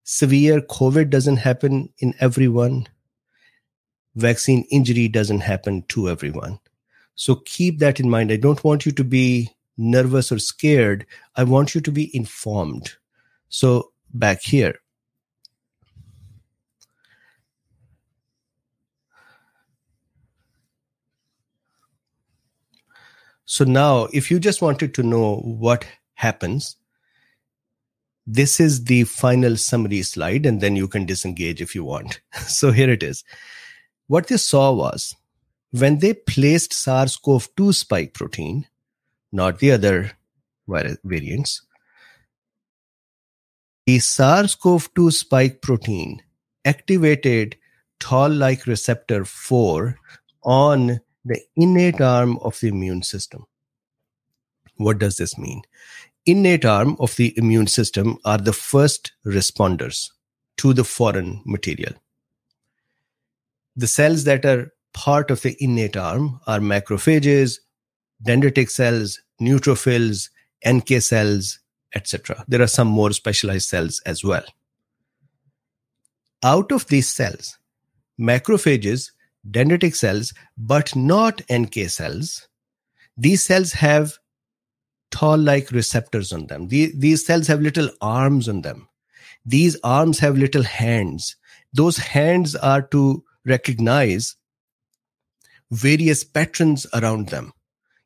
severe 0.04 0.60
COVID 0.60 1.10
doesn't 1.10 1.38
happen 1.38 1.88
in 2.00 2.16
everyone. 2.20 2.90
Vaccine 4.16 4.66
injury 4.72 5.08
doesn't 5.08 5.40
happen 5.40 5.84
to 5.84 6.10
everyone. 6.10 6.60
So 7.16 7.36
keep 7.46 7.80
that 7.80 8.02
in 8.02 8.10
mind. 8.10 8.30
I 8.30 8.36
don't 8.36 8.62
want 8.66 8.86
you 8.86 8.92
to 8.92 9.06
be 9.06 9.50
nervous 9.78 10.34
or 10.34 10.40
scared. 10.40 11.06
I 11.38 11.46
want 11.46 11.74
you 11.74 11.80
to 11.80 11.94
be 11.94 12.14
informed. 12.14 12.96
So 13.48 13.94
back 14.14 14.42
here, 14.42 14.82
So 23.48 23.64
now, 23.64 24.10
if 24.12 24.30
you 24.30 24.42
just 24.42 24.62
wanted 24.62 24.94
to 24.96 25.04
know 25.04 25.38
what 25.38 25.86
happens, 26.16 26.76
this 28.26 28.60
is 28.60 28.84
the 28.84 29.06
final 29.06 29.56
summary 29.56 30.02
slide, 30.02 30.46
and 30.46 30.60
then 30.60 30.76
you 30.76 30.90
can 30.90 31.06
disengage 31.06 31.62
if 31.62 31.74
you 31.74 31.86
want. 31.86 32.20
so 32.46 32.72
here 32.72 32.90
it 32.90 33.04
is. 33.04 33.24
What 34.08 34.28
they 34.28 34.36
saw 34.36 34.74
was 34.74 35.16
when 35.72 36.00
they 36.00 36.14
placed 36.14 36.74
SARS 36.74 37.16
CoV 37.16 37.48
2 37.56 37.72
spike 37.72 38.14
protein, 38.14 38.68
not 39.32 39.60
the 39.60 39.72
other 39.72 40.12
variants, 40.68 41.62
the 43.86 44.00
SARS 44.00 44.56
CoV 44.56 44.94
2 44.94 45.10
spike 45.10 45.62
protein 45.62 46.22
activated 46.66 47.56
toll 48.02 48.30
like 48.30 48.68
receptor 48.68 49.24
4 49.24 49.98
on 50.44 51.00
the 51.28 51.42
innate 51.58 52.00
arm 52.00 52.38
of 52.38 52.60
the 52.62 52.70
immune 52.70 53.04
system. 53.04 53.46
What 54.78 55.00
does 55.00 55.18
this 55.18 55.38
mean? 55.38 55.62
Innate 56.26 56.66
arm 56.66 56.96
of 57.00 57.16
the 57.18 57.38
immune 57.38 57.68
system 57.68 58.18
are 58.24 58.38
the 58.38 58.54
first 58.54 59.12
responders 59.26 60.10
to 60.58 60.74
the 60.74 60.84
foreign 60.84 61.42
material. 61.46 61.94
The 63.76 63.88
cells 63.88 64.24
that 64.24 64.46
are 64.46 64.74
part 64.94 65.30
of 65.30 65.42
the 65.42 65.56
innate 65.60 65.98
arm 65.98 66.40
are 66.48 66.60
macrophages, 66.60 67.60
dendritic 68.26 68.70
cells, 68.70 69.20
neutrophils, 69.42 70.30
NK 70.68 71.02
cells, 71.02 71.60
etc. 71.94 72.44
There 72.48 72.62
are 72.62 72.68
some 72.68 72.88
more 72.88 73.12
specialized 73.12 73.68
cells 73.68 74.02
as 74.06 74.24
well. 74.24 74.46
Out 76.44 76.72
of 76.72 76.88
these 76.88 77.10
cells, 77.10 77.58
macrophages 78.20 79.12
dendritic 79.50 79.96
cells, 79.96 80.34
but 80.58 80.96
not 80.96 81.42
NK 81.52 81.90
cells. 81.90 82.48
These 83.16 83.44
cells 83.44 83.74
have 83.74 84.18
toll 85.12 85.38
like 85.38 85.72
receptors 85.72 86.34
on 86.34 86.48
them. 86.48 86.68
The, 86.68 86.92
these 86.96 87.26
cells 87.26 87.48
have 87.48 87.62
little 87.62 87.90
arms 88.02 88.48
on 88.50 88.62
them. 88.62 88.88
These 89.46 89.78
arms 89.84 90.20
have 90.20 90.38
little 90.38 90.64
hands. 90.64 91.36
Those 91.74 91.98
hands 91.98 92.56
are 92.56 92.82
to 92.82 93.24
recognize 93.46 94.36
various 95.72 96.24
patterns 96.24 96.86
around 96.94 97.30
them. 97.30 97.54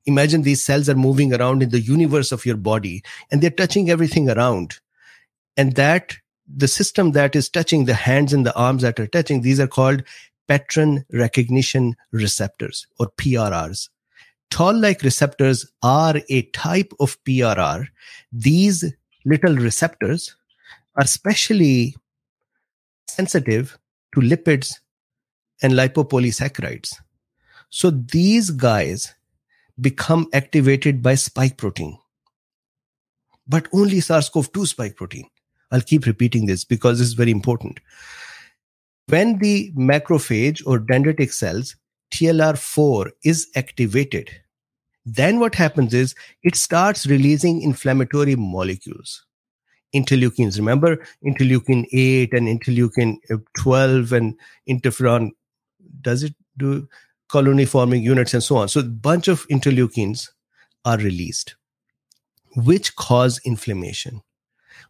Imagine 0.06 0.42
these 0.42 0.66
cells 0.66 0.90
are 0.90 0.96
moving 0.96 1.34
around 1.34 1.62
in 1.62 1.70
the 1.70 1.80
universe 1.80 2.32
of 2.32 2.46
your 2.46 2.58
body 2.58 3.04
and 3.32 3.42
they're 3.42 3.50
touching 3.50 3.90
everything 3.90 4.30
around. 4.30 4.80
And 5.58 5.76
that 5.76 6.18
the 6.48 6.68
system 6.68 7.12
that 7.12 7.36
is 7.36 7.50
touching 7.50 7.86
the 7.86 7.94
hands 7.94 8.34
and 8.34 8.46
the 8.46 8.56
arms 8.56 8.82
that 8.82 9.00
are 9.00 9.08
touching, 9.08 9.42
these 9.42 9.60
are 9.60 9.68
called 9.68 10.04
pattern 10.48 11.06
recognition 11.14 11.96
receptors 12.12 12.88
or 13.00 13.08
PRRs. 13.18 13.90
Toll 14.50 14.78
like 14.78 15.02
receptors 15.02 15.66
are 15.82 16.16
a 16.30 16.42
type 16.52 16.94
of 17.00 17.18
PRR. 17.24 17.88
These 18.34 18.94
little 19.26 19.56
receptors 19.56 20.36
are 20.96 21.08
specially 21.08 21.96
sensitive 23.08 23.78
to 24.14 24.22
lipids 24.22 24.80
and 25.62 25.74
lipopolysaccharides. 25.74 26.96
So 27.70 27.92
these 27.92 28.50
guys 28.50 29.14
become 29.80 30.28
activated 30.34 31.02
by 31.02 31.16
spike 31.16 31.58
protein, 31.58 31.98
but 33.48 33.68
only 33.74 34.02
SARS 34.02 34.30
CoV 34.30 34.52
2 34.52 34.66
spike 34.66 34.96
protein. 34.98 35.30
I'll 35.72 35.82
keep 35.82 36.06
repeating 36.06 36.46
this 36.46 36.66
because 36.66 37.00
this 37.00 37.08
is 37.08 37.14
very 37.14 37.32
important. 37.32 37.80
When 39.12 39.40
the 39.40 39.74
macrophage 39.74 40.62
or 40.66 40.80
dendritic 40.80 41.34
cells, 41.34 41.76
TLR4 42.14 43.12
is 43.26 43.50
activated, 43.58 44.30
then 45.06 45.42
what 45.42 45.56
happens 45.56 45.94
is 45.94 46.16
it 46.44 46.56
starts 46.56 47.06
releasing 47.06 47.62
inflammatory 47.62 48.38
molecules. 48.38 49.26
Interleukins 49.94 50.58
remember? 50.58 51.06
Interleukin 51.26 51.88
8 51.92 52.34
and 52.34 52.48
interleukin 52.48 53.18
uh, 53.30 53.38
12 53.58 54.14
and 54.14 54.40
interferon 54.70 55.32
does 56.00 56.24
it 56.24 56.34
do 56.58 56.88
colony 57.28 57.66
forming 57.66 58.04
units 58.04 58.34
and 58.34 58.42
so 58.42 58.56
on? 58.56 58.70
So 58.70 58.80
a 58.80 58.84
bunch 58.84 59.28
of 59.28 59.46
interleukins 59.50 60.30
are 60.86 60.98
released 60.98 61.56
which 62.56 62.96
cause 62.96 63.42
inflammation 63.44 64.22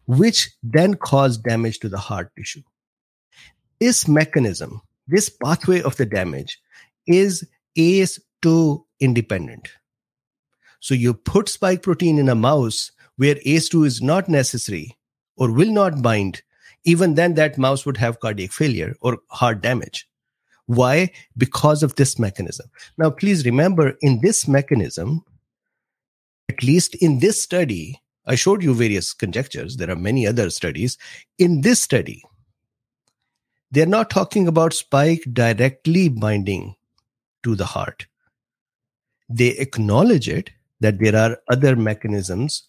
which 0.06 0.50
then 0.62 0.94
cause 0.94 1.38
damage 1.38 1.80
to 1.80 1.88
the 1.88 1.98
heart 1.98 2.30
tissue 2.36 2.62
this 3.82 4.06
mechanism 4.08 4.80
this 5.18 5.28
pathway 5.44 5.82
of 5.82 5.96
the 5.96 6.06
damage 6.06 6.58
is 7.06 7.46
ACE2 7.76 8.84
independent 9.00 9.72
so 10.82 10.94
you 10.94 11.14
put 11.14 11.48
spike 11.48 11.82
protein 11.82 12.18
in 12.18 12.28
a 12.28 12.34
mouse 12.34 12.90
where 13.16 13.36
ACE2 13.36 13.86
is 13.86 14.02
not 14.02 14.28
necessary 14.28 14.96
or 15.36 15.52
will 15.52 15.70
not 15.70 16.02
bind, 16.02 16.42
even 16.84 17.14
then 17.14 17.34
that 17.34 17.56
mouse 17.56 17.86
would 17.86 17.96
have 17.96 18.18
cardiac 18.18 18.50
failure 18.50 18.96
or 19.00 19.18
heart 19.30 19.60
damage. 19.60 20.08
Why? 20.66 21.12
Because 21.36 21.84
of 21.84 21.94
this 21.94 22.18
mechanism. 22.18 22.66
Now, 22.98 23.10
please 23.10 23.44
remember 23.44 23.96
in 24.00 24.20
this 24.22 24.48
mechanism, 24.48 25.24
at 26.48 26.64
least 26.64 26.96
in 26.96 27.20
this 27.20 27.40
study, 27.40 28.00
I 28.26 28.34
showed 28.34 28.60
you 28.60 28.74
various 28.74 29.12
conjectures. 29.12 29.76
There 29.76 29.90
are 29.90 29.96
many 29.96 30.26
other 30.26 30.50
studies. 30.50 30.98
In 31.38 31.60
this 31.60 31.80
study, 31.80 32.24
they're 33.72 33.86
not 33.86 34.10
talking 34.10 34.46
about 34.46 34.74
spike 34.74 35.24
directly 35.32 36.08
binding 36.08 36.76
to 37.42 37.56
the 37.56 37.64
heart. 37.64 38.06
They 39.28 39.48
acknowledge 39.48 40.28
it 40.28 40.50
that 40.80 40.98
there 40.98 41.16
are 41.16 41.38
other 41.50 41.74
mechanisms 41.74 42.64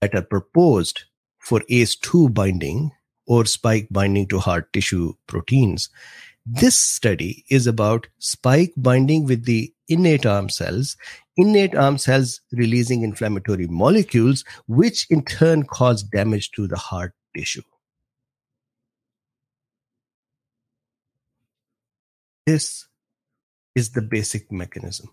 that 0.00 0.14
are 0.14 0.22
proposed 0.22 1.04
for 1.38 1.60
ACE2 1.70 2.34
binding 2.34 2.92
or 3.26 3.46
spike 3.46 3.88
binding 3.90 4.28
to 4.28 4.38
heart 4.38 4.70
tissue 4.72 5.14
proteins. 5.26 5.88
This 6.44 6.78
study 6.78 7.44
is 7.48 7.66
about 7.66 8.08
spike 8.18 8.72
binding 8.76 9.24
with 9.24 9.44
the 9.44 9.72
innate 9.88 10.26
arm 10.26 10.50
cells, 10.50 10.96
innate 11.36 11.74
arm 11.74 11.96
cells 11.96 12.40
releasing 12.52 13.02
inflammatory 13.02 13.66
molecules, 13.66 14.44
which 14.66 15.06
in 15.10 15.24
turn 15.24 15.64
cause 15.64 16.02
damage 16.02 16.50
to 16.52 16.66
the 16.66 16.76
heart 16.76 17.14
tissue. 17.34 17.62
This 22.48 22.86
is 23.74 23.90
the 23.90 24.00
basic 24.00 24.50
mechanism. 24.50 25.10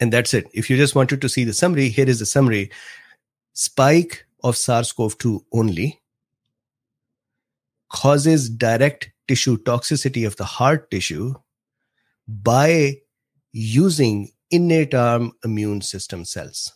And 0.00 0.10
that's 0.10 0.32
it. 0.32 0.46
If 0.54 0.70
you 0.70 0.76
just 0.78 0.94
wanted 0.94 1.20
to 1.20 1.28
see 1.28 1.44
the 1.44 1.52
summary, 1.52 1.90
here 1.90 2.08
is 2.08 2.18
the 2.18 2.24
summary. 2.24 2.70
Spike 3.52 4.24
of 4.42 4.56
SARS 4.56 4.92
CoV 4.92 5.18
2 5.18 5.44
only 5.52 6.00
causes 7.90 8.48
direct 8.48 9.10
tissue 9.28 9.58
toxicity 9.58 10.26
of 10.26 10.36
the 10.36 10.46
heart 10.46 10.90
tissue 10.90 11.34
by 12.26 12.94
using 13.52 14.30
innate 14.50 14.94
arm 14.94 15.32
immune 15.44 15.82
system 15.82 16.24
cells. 16.24 16.72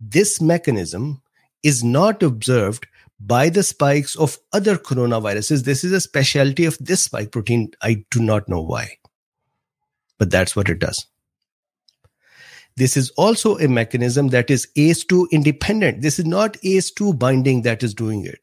This 0.00 0.40
mechanism 0.40 1.22
is 1.62 1.84
not 1.84 2.24
observed 2.24 2.88
by 3.20 3.50
the 3.50 3.62
spikes 3.62 4.16
of 4.16 4.38
other 4.52 4.76
coronaviruses. 4.76 5.64
This 5.64 5.84
is 5.84 5.92
a 5.92 6.00
specialty 6.00 6.64
of 6.64 6.78
this 6.80 7.04
spike 7.04 7.32
protein. 7.32 7.70
I 7.82 8.04
do 8.10 8.20
not 8.20 8.48
know 8.48 8.62
why, 8.62 8.96
but 10.18 10.30
that's 10.30 10.56
what 10.56 10.68
it 10.68 10.78
does. 10.78 11.06
This 12.76 12.96
is 12.96 13.10
also 13.10 13.58
a 13.58 13.68
mechanism 13.68 14.28
that 14.28 14.50
is 14.50 14.68
ACE2 14.76 15.30
independent. 15.32 16.00
This 16.00 16.18
is 16.18 16.24
not 16.24 16.54
ACE2 16.64 17.18
binding 17.18 17.62
that 17.62 17.82
is 17.82 17.92
doing 17.92 18.24
it. 18.24 18.38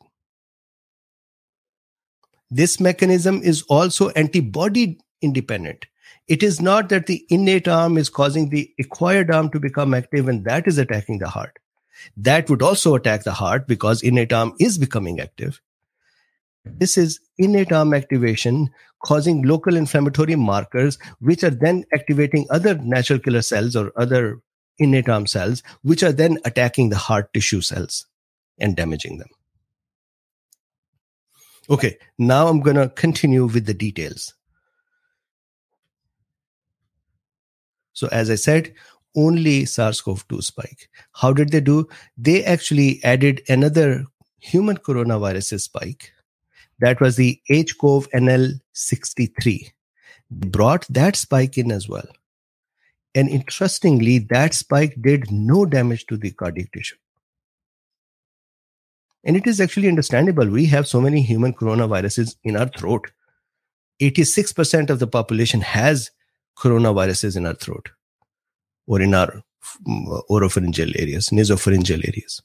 This 2.52 2.80
mechanism 2.80 3.42
is 3.42 3.64
also 3.64 4.10
antibody 4.10 5.00
independent. 5.22 5.86
It 6.28 6.44
is 6.44 6.62
not 6.62 6.90
that 6.90 7.08
the 7.08 7.26
innate 7.30 7.68
arm 7.68 7.98
is 7.98 8.10
causing 8.10 8.50
the 8.50 8.72
acquired 8.80 9.32
arm 9.32 9.50
to 9.52 9.60
become 9.60 9.94
active 9.94 10.28
and 10.28 10.46
that 10.46 10.68
is 10.68 10.78
attacking 10.78 11.20
the 11.20 11.30
heart. 11.30 11.58
That 12.16 12.50
would 12.50 12.62
also 12.62 12.96
attack 12.96 13.24
the 13.24 13.34
heart 13.34 13.68
because 13.68 14.02
innate 14.02 14.34
arm 14.34 14.54
is 14.60 14.78
becoming 14.78 15.20
active. 15.20 15.62
This 16.66 16.98
is 16.98 17.20
innate 17.38 17.72
arm 17.72 17.94
activation 17.94 18.70
causing 19.06 19.44
local 19.44 19.76
inflammatory 19.76 20.36
markers, 20.36 20.98
which 21.20 21.44
are 21.44 21.52
then 21.52 21.86
activating 21.94 22.48
other 22.50 22.76
natural 22.76 23.20
killer 23.20 23.42
cells 23.42 23.76
or 23.76 23.92
other 23.96 24.42
innate 24.80 25.10
arm 25.10 25.28
cells, 25.28 25.64
which 25.82 26.04
are 26.04 26.12
then 26.12 26.40
attacking 26.46 26.90
the 26.90 26.98
heart 26.98 27.34
tissue 27.34 27.62
cells 27.62 28.06
and 28.60 28.76
damaging 28.76 29.18
them. 29.18 29.30
Okay, 31.70 31.98
now 32.18 32.48
I'm 32.48 32.62
going 32.62 32.78
to 32.78 32.90
continue 32.90 33.46
with 33.46 33.66
the 33.66 33.74
details. 33.74 34.34
So, 37.94 38.08
as 38.12 38.30
I 38.30 38.36
said, 38.36 38.74
only 39.18 39.66
SARS 39.66 40.00
CoV 40.00 40.26
2 40.28 40.42
spike. 40.42 40.90
How 41.14 41.34
did 41.34 41.52
they 41.52 41.60
do? 41.60 41.88
They 42.18 42.46
actually 42.46 43.04
added 43.04 43.42
another 43.50 44.06
human 44.40 44.78
coronavirus 44.78 45.60
spike 45.60 46.14
that 46.80 47.02
was 47.02 47.16
the 47.16 47.42
HCOV 47.50 48.08
NL63. 48.14 49.72
They 50.30 50.48
Brought 50.50 50.86
that 50.90 51.16
spike 51.16 51.58
in 51.58 51.72
as 51.72 51.90
well. 51.90 52.08
And 53.16 53.30
interestingly, 53.30 54.20
that 54.20 54.54
spike 54.54 54.96
did 55.02 55.32
no 55.32 55.66
damage 55.66 56.06
to 56.08 56.18
the 56.18 56.32
cardiac 56.32 56.72
tissue. 56.72 56.98
And 59.24 59.36
it 59.36 59.48
is 59.48 59.60
actually 59.60 59.88
understandable. 59.88 60.48
We 60.48 60.68
have 60.68 60.88
so 60.88 61.02
many 61.02 61.22
human 61.22 61.54
coronaviruses 61.54 62.36
in 62.44 62.56
our 62.56 62.68
throat. 62.68 63.12
86% 64.00 64.92
of 64.92 65.00
the 65.00 65.08
population 65.08 65.62
has 65.62 66.12
coronaviruses 66.58 67.36
in 67.36 67.48
our 67.48 67.56
throat 67.56 67.90
or 68.88 69.02
in 69.02 69.14
our 69.14 69.44
mm, 69.88 70.22
oropharyngeal 70.30 71.00
areas, 71.00 71.30
nasopharyngeal 71.30 72.08
areas. 72.08 72.42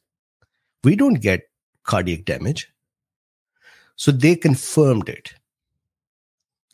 We 0.85 0.97
don't 0.97 1.21
get 1.21 1.43
cardiac 1.85 2.25
damage. 2.25 2.69
So 3.97 4.11
they 4.11 4.37
confirmed 4.37 5.09
it 5.09 5.35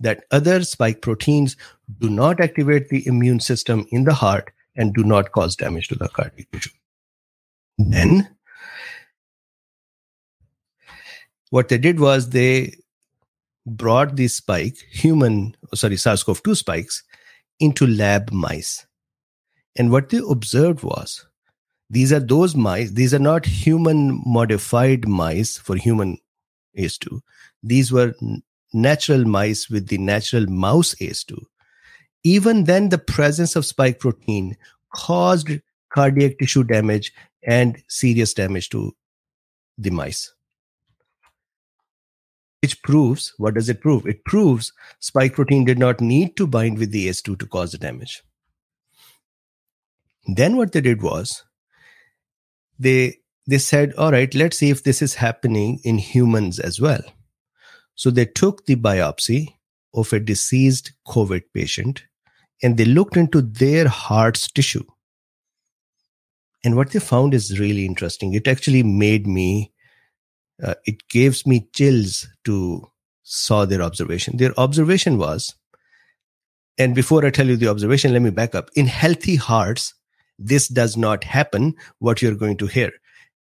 that 0.01 0.25
other 0.31 0.63
spike 0.63 1.03
proteins 1.03 1.57
do 2.01 2.09
not 2.09 2.41
activate 2.41 2.89
the 2.89 3.07
immune 3.07 3.41
system 3.41 3.87
in 3.91 4.05
the 4.05 4.15
heart 4.15 4.53
and 4.77 4.95
do 4.95 5.03
not 5.03 5.33
cause 5.33 5.57
damage 5.57 5.89
to 5.89 5.97
the 5.97 6.09
cardiac 6.09 6.51
tissue. 6.53 6.71
Then, 7.79 8.29
what 11.51 11.69
they 11.69 11.79
did 11.79 12.01
was 12.01 12.31
they 12.31 12.77
brought 13.67 14.17
the 14.17 14.29
spike, 14.29 14.77
human, 14.91 15.57
sorry, 15.75 15.97
SARS 15.97 16.23
CoV 16.23 16.43
2 16.43 16.55
spikes, 16.55 17.03
into 17.61 17.87
lab 17.87 18.33
mice. 18.33 18.87
And 19.79 19.93
what 19.93 20.11
they 20.11 20.21
observed 20.29 20.83
was 20.83 21.25
these 21.89 22.13
are 22.13 22.21
those 22.21 22.57
mice, 22.57 22.91
these 22.91 23.15
are 23.15 23.21
not 23.21 23.47
human 23.47 24.21
modified 24.27 25.09
mice 25.09 25.57
for 25.57 25.77
human 25.77 26.19
ACE2. 26.77 27.21
These 27.63 27.93
were 27.93 28.15
natural 28.75 29.25
mice 29.25 29.71
with 29.71 29.89
the 29.89 29.99
natural 29.99 30.47
mouse 30.47 30.95
ACE2. 30.97 31.41
Even 32.25 32.65
then, 32.65 32.89
the 32.89 32.99
presence 32.99 33.57
of 33.57 33.65
spike 33.65 34.01
protein 34.01 34.57
caused 34.95 35.49
cardiac 35.91 36.39
tissue 36.39 36.65
damage 36.65 37.13
and 37.47 37.83
serious 37.89 38.35
damage 38.35 38.69
to 38.71 38.95
the 39.79 39.91
mice. 39.91 40.35
Which 42.61 42.83
proves, 42.83 43.33
what 43.39 43.55
does 43.55 43.69
it 43.69 43.81
prove? 43.81 44.05
It 44.07 44.25
proves 44.25 44.73
spike 44.99 45.35
protein 45.35 45.65
did 45.65 45.79
not 45.79 46.01
need 46.01 46.37
to 46.37 46.47
bind 46.49 46.79
with 46.79 46.91
the 46.91 47.09
ACE2 47.09 47.39
to 47.39 47.47
cause 47.47 47.71
the 47.71 47.79
damage. 47.79 48.23
Then 50.29 50.57
what 50.57 50.73
they 50.73 50.81
did 50.81 51.03
was 51.03 51.43
they 52.79 53.17
they 53.47 53.59
said, 53.59 53.95
all 53.95 54.13
right, 54.13 54.33
let's 54.35 54.59
see 54.59 54.69
if 54.69 54.85
this 54.85 55.01
is 55.01 55.15
happening 55.15 55.81
in 55.83 55.97
humans 55.97 56.59
as 56.59 56.79
well. 56.79 57.01
So 57.95 58.11
they 58.11 58.27
took 58.27 58.67
the 58.67 58.77
biopsy 58.77 59.55
of 59.95 60.13
a 60.13 60.21
deceased 60.21 60.93
COVID 61.07 61.45
patient 61.55 62.05
and 62.63 62.77
they 62.77 62.85
looked 62.85 63.17
into 63.17 63.41
their 63.41 63.89
heart's 63.89 64.51
tissue. 64.51 64.85
And 66.63 66.77
what 66.77 66.91
they 66.91 66.99
found 66.99 67.33
is 67.33 67.59
really 67.59 67.87
interesting. 67.87 68.35
It 68.35 68.47
actually 68.47 68.83
made 68.83 69.27
me, 69.27 69.73
uh, 70.63 70.75
it 70.85 71.09
gives 71.09 71.47
me 71.47 71.69
chills 71.73 72.27
to 72.45 72.87
saw 73.23 73.65
their 73.65 73.81
observation. 73.81 74.37
Their 74.37 74.53
observation 74.61 75.17
was, 75.17 75.55
and 76.77 76.95
before 76.95 77.25
I 77.25 77.31
tell 77.31 77.47
you 77.47 77.57
the 77.57 77.69
observation, 77.69 78.13
let 78.13 78.23
me 78.23 78.31
back 78.31 78.55
up. 78.55 78.71
In 78.75 78.87
healthy 78.87 79.37
hearts, 79.37 79.95
this 80.39 80.69
does 80.69 80.97
not 80.97 81.25
happen, 81.25 81.75
what 81.99 82.23
you're 82.23 82.35
going 82.35 82.57
to 82.59 82.67
hear. 82.67 82.93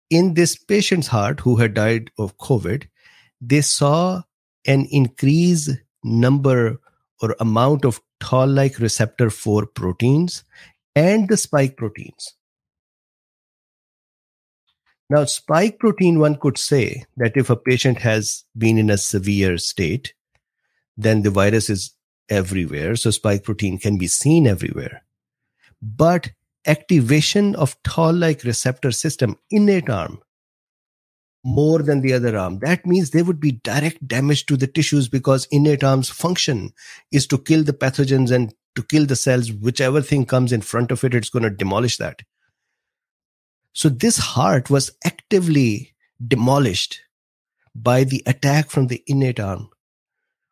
In 0.10 0.36
this 0.36 0.56
patient's 0.56 1.08
heart 1.08 1.40
who 1.40 1.56
had 1.56 1.74
died 1.74 2.12
of 2.18 2.38
COVID, 2.38 2.88
they 3.42 3.62
saw 3.62 4.22
an 4.66 4.88
increased 4.92 5.72
number 6.04 6.80
or 7.22 7.36
amount 7.40 7.86
of 7.86 8.02
toll 8.20 8.48
like 8.48 8.80
receptor 8.80 9.30
4 9.30 9.66
proteins 9.68 10.44
and 10.96 11.28
the 11.28 11.38
spike 11.38 11.76
proteins. 11.78 12.36
Now, 15.10 15.26
spike 15.26 15.80
protein, 15.80 16.20
one 16.20 16.36
could 16.36 16.58
say 16.58 17.06
that 17.18 17.34
if 17.36 17.50
a 17.50 17.56
patient 17.56 18.00
has 18.00 18.44
been 18.58 18.78
in 18.78 18.90
a 18.90 18.98
severe 18.98 19.58
state, 19.58 20.14
then 20.98 21.22
the 21.22 21.30
virus 21.30 21.70
is 21.70 21.94
everywhere. 22.30 22.96
So 22.96 23.12
spike 23.12 23.44
protein 23.44 23.78
can 23.78 23.98
be 23.98 24.08
seen 24.08 24.48
everywhere. 24.48 25.04
But 25.82 26.32
activation 26.68 27.56
of 27.56 27.82
toll-like 27.84 28.44
receptor 28.44 28.92
system, 28.92 29.38
innate 29.50 29.90
arm, 29.90 30.22
more 31.44 31.84
than 31.84 32.02
the 32.02 32.14
other 32.14 32.38
arm. 32.38 32.60
That 32.60 32.86
means 32.86 33.12
there 33.12 33.24
would 33.24 33.40
be 33.40 33.52
direct 33.52 34.08
damage 34.08 34.46
to 34.48 34.58
the 34.58 34.68
tissues 34.68 35.08
because 35.08 35.48
innate 35.52 35.84
arm's 35.84 36.10
function 36.10 36.74
is 37.12 37.28
to 37.28 37.38
kill 37.38 37.64
the 37.64 37.74
pathogens 37.74 38.32
and 38.32 38.54
to 38.76 38.84
kill 38.84 39.06
the 39.06 39.16
cells. 39.16 39.52
Whichever 39.52 40.02
thing 40.02 40.26
comes 40.26 40.52
in 40.52 40.62
front 40.62 40.92
of 40.92 41.04
it, 41.04 41.14
it's 41.14 41.30
going 41.30 41.44
to 41.44 41.50
demolish 41.50 41.98
that. 41.98 42.24
So 43.74 43.90
this 43.90 44.18
heart 44.18 44.70
was 44.70 44.92
actively 45.04 45.94
demolished 46.26 47.02
by 47.76 48.06
the 48.06 48.24
attack 48.26 48.72
from 48.72 48.88
the 48.88 49.04
innate 49.06 49.40
arm, 49.40 49.70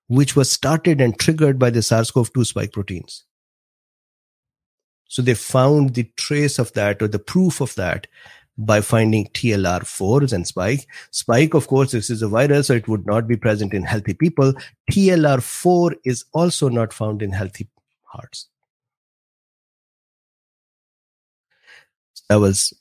which 0.08 0.36
was 0.36 0.52
started 0.52 1.02
and 1.02 1.18
triggered 1.18 1.58
by 1.58 1.70
the 1.70 1.82
SARS-CoV-2 1.82 2.46
spike 2.46 2.74
proteins. 2.74 3.24
So 5.14 5.22
they 5.22 5.36
found 5.36 5.94
the 5.94 6.10
trace 6.18 6.58
of 6.58 6.74
that 6.74 7.00
or 7.00 7.08
the 7.08 7.20
proof 7.20 7.62
of 7.62 7.76
that 7.76 8.08
by 8.58 8.82
finding 8.82 9.28
TLR4s 9.28 10.34
and 10.34 10.48
spike. 10.48 10.88
Spike, 11.12 11.54
of 11.54 11.68
course, 11.68 11.92
this 11.92 12.10
is 12.10 12.24
a 12.24 12.28
virus, 12.28 12.66
so 12.66 12.74
it 12.74 12.88
would 12.88 13.06
not 13.06 13.28
be 13.28 13.38
present 13.38 13.76
in 13.76 13.84
healthy 13.84 14.16
people. 14.16 14.56
TLR4 14.92 15.98
is 16.04 16.26
also 16.34 16.68
not 16.68 16.92
found 16.92 17.22
in 17.22 17.32
healthy 17.32 17.70
hearts. 18.06 18.48
That 22.28 22.40
was 22.40 22.74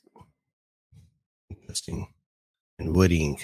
interesting 1.51 2.07
and 2.79 2.95
worrying. 2.95 3.37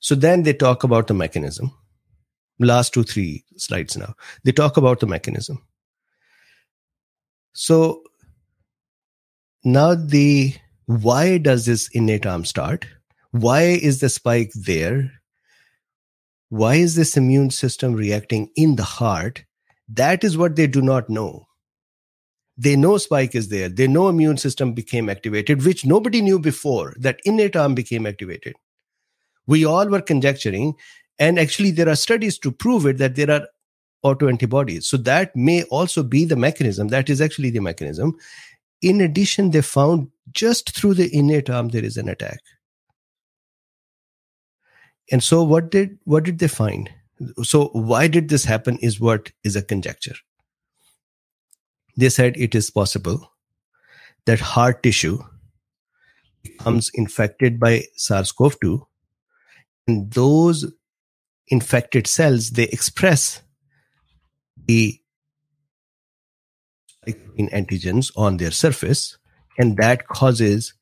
So 0.00 0.16
then 0.16 0.42
they 0.42 0.52
talk 0.52 0.82
about 0.82 1.06
the 1.06 1.14
mechanism. 1.14 1.70
Last 2.58 2.92
two, 2.92 3.04
three 3.04 3.44
slides 3.56 3.96
now. 3.96 4.16
They 4.42 4.50
talk 4.50 4.76
about 4.76 4.98
the 4.98 5.06
mechanism. 5.06 5.64
So 7.52 8.02
now 9.66 9.96
the 9.96 10.54
why 10.86 11.38
does 11.38 11.66
this 11.66 11.88
innate 11.88 12.24
arm 12.24 12.44
start? 12.44 12.86
Why 13.32 13.62
is 13.62 13.98
the 13.98 14.08
spike 14.08 14.52
there? 14.54 15.12
Why 16.50 16.76
is 16.76 16.94
this 16.94 17.16
immune 17.16 17.50
system 17.50 17.94
reacting 17.94 18.48
in 18.54 18.76
the 18.76 18.84
heart? 18.84 19.44
That 19.88 20.22
is 20.22 20.38
what 20.38 20.54
they 20.54 20.68
do 20.68 20.80
not 20.80 21.10
know. 21.10 21.48
They 22.56 22.76
know 22.76 22.96
spike 22.96 23.34
is 23.34 23.48
there. 23.48 23.68
They 23.68 23.88
know 23.88 24.08
immune 24.08 24.36
system 24.36 24.72
became 24.72 25.08
activated, 25.08 25.64
which 25.64 25.84
nobody 25.84 26.22
knew 26.22 26.38
before 26.38 26.94
that 27.00 27.20
innate 27.24 27.56
arm 27.56 27.74
became 27.74 28.06
activated. 28.06 28.54
We 29.48 29.66
all 29.66 29.88
were 29.88 30.00
conjecturing, 30.00 30.74
and 31.18 31.40
actually 31.40 31.72
there 31.72 31.88
are 31.88 31.96
studies 31.96 32.38
to 32.38 32.52
prove 32.52 32.86
it 32.86 32.98
that 32.98 33.16
there 33.16 33.32
are 33.32 33.48
autoantibodies. 34.04 34.84
So 34.84 34.96
that 34.98 35.34
may 35.34 35.64
also 35.64 36.04
be 36.04 36.24
the 36.24 36.36
mechanism. 36.36 36.88
That 36.88 37.10
is 37.10 37.20
actually 37.20 37.50
the 37.50 37.60
mechanism. 37.60 38.16
In 38.82 39.00
addition, 39.00 39.50
they 39.50 39.62
found 39.62 40.10
just 40.32 40.74
through 40.76 40.94
the 40.94 41.14
innate 41.14 41.48
arm 41.50 41.68
there 41.68 41.84
is 41.84 41.96
an 41.96 42.08
attack. 42.08 42.40
And 45.10 45.22
so 45.22 45.42
what 45.42 45.70
did 45.70 45.98
what 46.04 46.24
did 46.24 46.38
they 46.38 46.48
find? 46.48 46.90
So 47.42 47.68
why 47.72 48.08
did 48.08 48.28
this 48.28 48.44
happen 48.44 48.78
is 48.78 49.00
what 49.00 49.30
is 49.44 49.56
a 49.56 49.62
conjecture 49.62 50.16
they 51.96 52.08
said 52.08 52.36
it 52.36 52.54
is 52.54 52.70
possible 52.70 53.32
that 54.26 54.40
heart 54.40 54.82
tissue 54.82 55.18
becomes 56.42 56.90
infected 56.94 57.58
by 57.58 57.84
SARS-CoV-2 57.96 58.80
and 59.88 60.12
those 60.12 60.70
infected 61.48 62.06
cells 62.06 62.50
they 62.50 62.64
express 62.64 63.42
the 64.66 65.00
antigens 67.06 68.10
on 68.16 68.36
their 68.36 68.50
surface 68.50 69.18
and 69.58 69.76
that 69.76 70.08
causes 70.08 70.74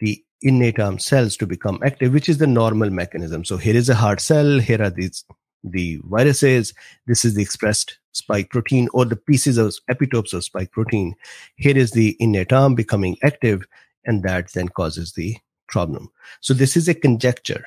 the 0.00 0.22
innate 0.42 0.78
arm 0.78 0.98
cells 0.98 1.36
to 1.36 1.46
become 1.46 1.80
active 1.84 2.12
which 2.12 2.28
is 2.28 2.38
the 2.38 2.46
normal 2.46 2.90
mechanism 2.90 3.44
so 3.44 3.56
here 3.56 3.74
is 3.74 3.88
a 3.88 3.94
heart 3.94 4.20
cell 4.20 4.58
here 4.58 4.82
are 4.82 4.90
these 4.90 5.24
the 5.64 5.98
viruses. 6.04 6.74
This 7.06 7.24
is 7.24 7.34
the 7.34 7.42
expressed 7.42 7.98
spike 8.12 8.50
protein 8.50 8.88
or 8.92 9.04
the 9.04 9.16
pieces 9.16 9.56
of 9.56 9.74
epitopes 9.90 10.32
of 10.32 10.44
spike 10.44 10.70
protein. 10.70 11.14
Here 11.56 11.76
is 11.76 11.92
the 11.92 12.16
innate 12.20 12.52
arm 12.52 12.74
becoming 12.74 13.16
active, 13.22 13.66
and 14.04 14.22
that 14.22 14.52
then 14.52 14.68
causes 14.68 15.14
the 15.14 15.36
problem. 15.68 16.10
So 16.40 16.54
this 16.54 16.76
is 16.76 16.88
a 16.88 16.94
conjecture. 16.94 17.64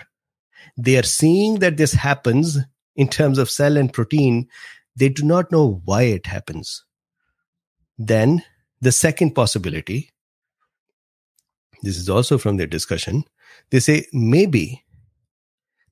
They 0.77 0.97
are 0.97 1.03
seeing 1.03 1.59
that 1.59 1.77
this 1.77 1.93
happens 1.93 2.59
in 2.95 3.07
terms 3.07 3.39
of 3.39 3.49
cell 3.49 3.75
and 3.75 3.91
protein. 3.91 4.47
They 4.95 5.09
do 5.09 5.23
not 5.23 5.51
know 5.51 5.81
why 5.85 6.03
it 6.03 6.27
happens. 6.27 6.83
Then 7.97 8.43
the 8.81 8.91
second 8.91 9.33
possibility, 9.33 10.11
this 11.81 11.97
is 11.97 12.09
also 12.09 12.37
from 12.37 12.57
their 12.57 12.67
discussion, 12.67 13.23
they 13.71 13.79
say 13.79 14.05
maybe 14.13 14.83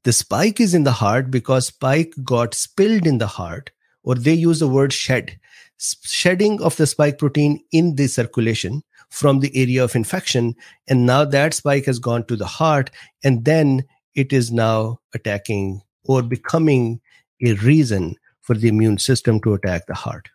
the 0.04 0.14
spike 0.14 0.60
is 0.60 0.76
in 0.76 0.84
the 0.84 0.92
heart 0.92 1.32
because 1.32 1.68
spike 1.68 2.14
got 2.24 2.54
spilled 2.54 3.08
in 3.08 3.18
the 3.18 3.28
heart, 3.28 3.72
or 4.04 4.14
they 4.14 4.34
use 4.34 4.60
the 4.60 4.68
word 4.68 4.94
shed. 4.94 5.40
Shedding 5.80 6.62
of 6.62 6.78
the 6.78 6.86
spike 6.86 7.18
protein 7.18 7.60
in 7.72 7.96
the 7.96 8.08
circulation 8.08 8.84
from 9.10 9.40
the 9.40 9.56
area 9.56 9.84
of 9.84 9.96
infection. 9.96 10.56
And 10.88 11.06
now 11.06 11.26
that 11.26 11.56
spike 11.56 11.86
has 11.86 11.98
gone 11.98 12.26
to 12.26 12.36
the 12.36 12.46
heart, 12.46 12.92
and 13.24 13.46
then 13.46 13.84
it 14.14 14.32
is 14.32 14.52
now 14.52 15.00
attacking 15.16 15.82
or 16.04 16.22
becoming 16.22 17.02
a 17.44 17.54
reason 17.54 18.16
for 18.42 18.56
the 18.56 18.68
immune 18.68 19.00
system 19.00 19.42
to 19.42 19.56
attack 19.56 19.88
the 19.88 19.96
heart. 19.96 20.30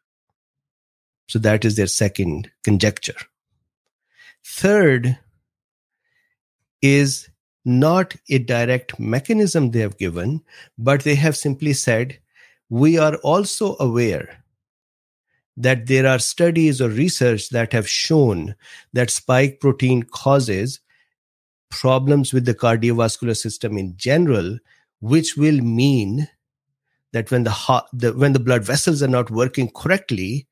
So 1.31 1.39
that 1.39 1.65
is 1.65 1.77
their 1.77 1.86
second 1.86 2.51
conjecture. 2.65 3.15
Third 4.44 5.16
is 6.82 7.28
not 7.65 8.16
a 8.28 8.39
direct 8.39 8.98
mechanism 8.98 9.70
they 9.70 9.78
have 9.78 9.97
given, 9.97 10.43
but 10.77 11.05
they 11.05 11.15
have 11.15 11.36
simply 11.36 11.73
said, 11.73 12.19
we 12.69 12.98
are 12.98 13.15
also 13.19 13.77
aware 13.78 14.43
that 15.57 15.86
there 15.86 16.05
are 16.05 16.19
studies 16.19 16.81
or 16.81 16.89
research 16.89 17.51
that 17.51 17.73
have 17.74 17.89
shown 17.89 18.57
that 18.93 19.09
spike 19.09 19.61
protein 19.61 20.02
causes 20.02 20.81
problems 21.70 22.32
with 22.32 22.44
the 22.44 22.57
cardiovascular 22.57 23.36
system 23.36 23.78
in 23.78 23.97
general, 23.97 24.59
which 24.98 25.36
will 25.36 25.61
mean 25.61 26.27
that 27.12 27.31
when 27.31 27.44
the, 27.44 27.51
heart, 27.51 27.86
the 27.93 28.12
when 28.15 28.32
the 28.32 28.40
blood 28.40 28.65
vessels 28.65 29.01
are 29.01 29.07
not 29.07 29.31
working 29.31 29.70
correctly, 29.70 30.48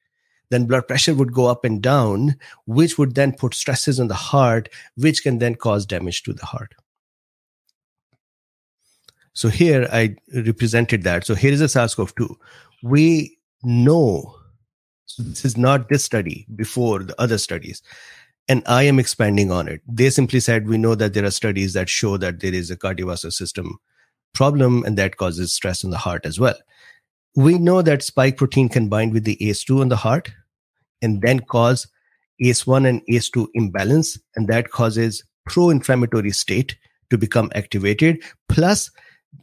then 0.51 0.67
blood 0.67 0.89
pressure 0.89 1.15
would 1.15 1.33
go 1.33 1.47
up 1.47 1.65
and 1.65 1.83
down, 1.83 2.37
which 2.67 2.99
would 2.99 3.15
then 3.15 3.33
put 3.33 3.55
stresses 3.55 4.01
on 4.01 4.09
the 4.09 4.15
heart, 4.15 4.69
which 4.97 5.23
can 5.23 5.39
then 5.39 5.55
cause 5.55 5.87
damage 5.87 6.23
to 6.23 6.33
the 6.33 6.47
heart. 6.47 6.75
So 9.35 9.49
here 9.49 9.89
I 9.93 10.17
represented 10.35 11.05
that. 11.05 11.25
So 11.25 11.35
here 11.35 11.53
is 11.53 11.61
a 11.61 11.69
SARS-CoV-2. 11.69 12.35
We 12.83 13.39
know 13.63 14.35
so 15.09 15.23
this 15.23 15.45
is 15.45 15.57
not 15.57 15.89
this 15.89 16.05
study 16.05 16.47
before 16.55 17.03
the 17.03 17.21
other 17.21 17.39
studies. 17.39 17.83
And 18.47 18.63
I 18.67 18.85
am 18.85 18.99
expanding 18.99 19.51
on 19.51 19.67
it. 19.67 19.83
They 19.89 20.11
simply 20.11 20.41
said, 20.41 20.69
we 20.69 20.79
know 20.79 20.95
that 20.95 21.15
there 21.15 21.25
are 21.25 21.31
studies 21.31 21.73
that 21.73 21.89
show 21.89 22.17
that 22.19 22.41
there 22.41 22.55
is 22.55 22.71
a 22.71 22.77
cardiovascular 22.77 23.33
system 23.33 23.79
problem 24.35 24.85
and 24.85 24.97
that 24.99 25.17
causes 25.17 25.53
stress 25.53 25.85
on 25.85 25.91
the 25.91 25.99
heart 25.99 26.25
as 26.25 26.39
well. 26.39 26.57
We 27.39 27.57
know 27.57 27.83
that 27.83 28.03
spike 28.03 28.37
protein 28.37 28.69
can 28.69 28.89
bind 28.89 29.13
with 29.13 29.23
the 29.23 29.37
ACE2 29.37 29.81
on 29.81 29.91
the 29.91 29.97
heart 29.97 30.33
and 31.01 31.23
then 31.23 31.39
cause 31.39 31.87
ACE1 32.43 32.89
and 32.89 33.01
ACE2 33.09 33.47
imbalance. 33.55 34.19
And 34.35 34.49
that 34.49 34.73
causes 34.73 35.23
pro-inflammatory 35.47 36.33
state 36.33 36.77
to 37.11 37.17
become 37.17 37.53
activated. 37.55 38.25
Plus 38.49 38.91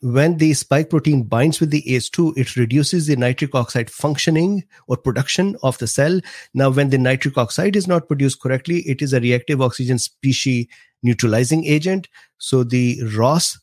when 0.01 0.39
the 0.39 0.53
spike 0.55 0.89
protein 0.89 1.23
binds 1.23 1.61
with 1.61 1.72
the 1.72 1.84
ACE2, 1.84 2.38
it 2.38 2.57
reduces 2.57 3.07
the 3.07 3.15
nitric 3.15 3.55
oxide 3.55 3.89
functioning 3.89 4.65
or 4.89 4.97
production 4.97 5.55
of 5.63 5.77
the 5.77 5.88
cell. 5.88 6.19
Now, 6.53 6.72
when 6.72 6.89
the 6.89 6.97
nitric 6.97 7.38
oxide 7.38 7.77
is 7.77 7.88
not 7.88 8.09
produced 8.09 8.41
correctly, 8.41 8.80
it 8.80 9.01
is 9.01 9.13
a 9.13 9.22
reactive 9.22 9.61
oxygen 9.61 9.99
species 9.99 10.67
neutralizing 11.01 11.63
agent. 11.63 12.09
So 12.39 12.65
the 12.65 13.01
ROS 13.15 13.57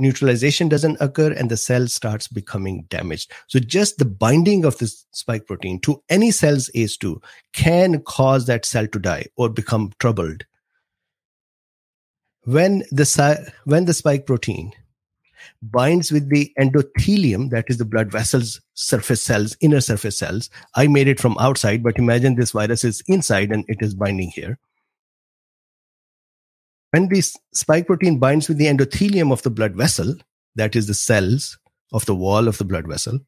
neutralization 0.00 0.68
doesn't 0.68 0.98
occur 1.00 1.32
and 1.32 1.50
the 1.50 1.56
cell 1.56 1.86
starts 1.88 2.28
becoming 2.28 2.84
damaged. 2.88 3.32
So 3.46 3.58
just 3.58 3.98
the 3.98 4.04
binding 4.04 4.64
of 4.64 4.78
this 4.78 5.06
spike 5.12 5.46
protein 5.46 5.80
to 5.80 6.02
any 6.08 6.30
cell's 6.30 6.70
ACE2 6.74 7.22
can 7.52 8.00
cause 8.02 8.46
that 8.46 8.64
cell 8.64 8.86
to 8.88 8.98
die 8.98 9.26
or 9.36 9.48
become 9.48 9.92
troubled. 9.98 10.44
When 12.44 12.80
the, 12.90 13.52
when 13.64 13.84
the 13.84 13.94
spike 13.94 14.26
protein 14.26 14.72
binds 15.62 16.10
with 16.12 16.28
the 16.30 16.52
endothelium, 16.58 17.50
that 17.50 17.66
is 17.68 17.78
the 17.78 17.84
blood 17.84 18.10
vessels, 18.10 18.60
surface 18.74 19.22
cells, 19.22 19.56
inner 19.60 19.80
surface 19.80 20.18
cells. 20.18 20.50
I 20.74 20.86
made 20.86 21.08
it 21.08 21.20
from 21.20 21.36
outside, 21.38 21.82
but 21.82 21.98
imagine 21.98 22.34
this 22.34 22.52
virus 22.52 22.84
is 22.84 23.02
inside 23.06 23.50
and 23.50 23.64
it 23.68 23.78
is 23.80 23.94
binding 23.94 24.30
here. 24.30 24.58
When 26.90 27.08
this 27.08 27.36
spike 27.52 27.86
protein 27.86 28.18
binds 28.18 28.48
with 28.48 28.58
the 28.58 28.66
endothelium 28.66 29.30
of 29.32 29.42
the 29.42 29.50
blood 29.50 29.74
vessel, 29.74 30.14
that 30.56 30.74
is 30.74 30.86
the 30.86 30.94
cells 30.94 31.58
of 31.92 32.06
the 32.06 32.14
wall 32.14 32.48
of 32.48 32.58
the 32.58 32.64
blood 32.64 32.86
vessel, 32.86 33.20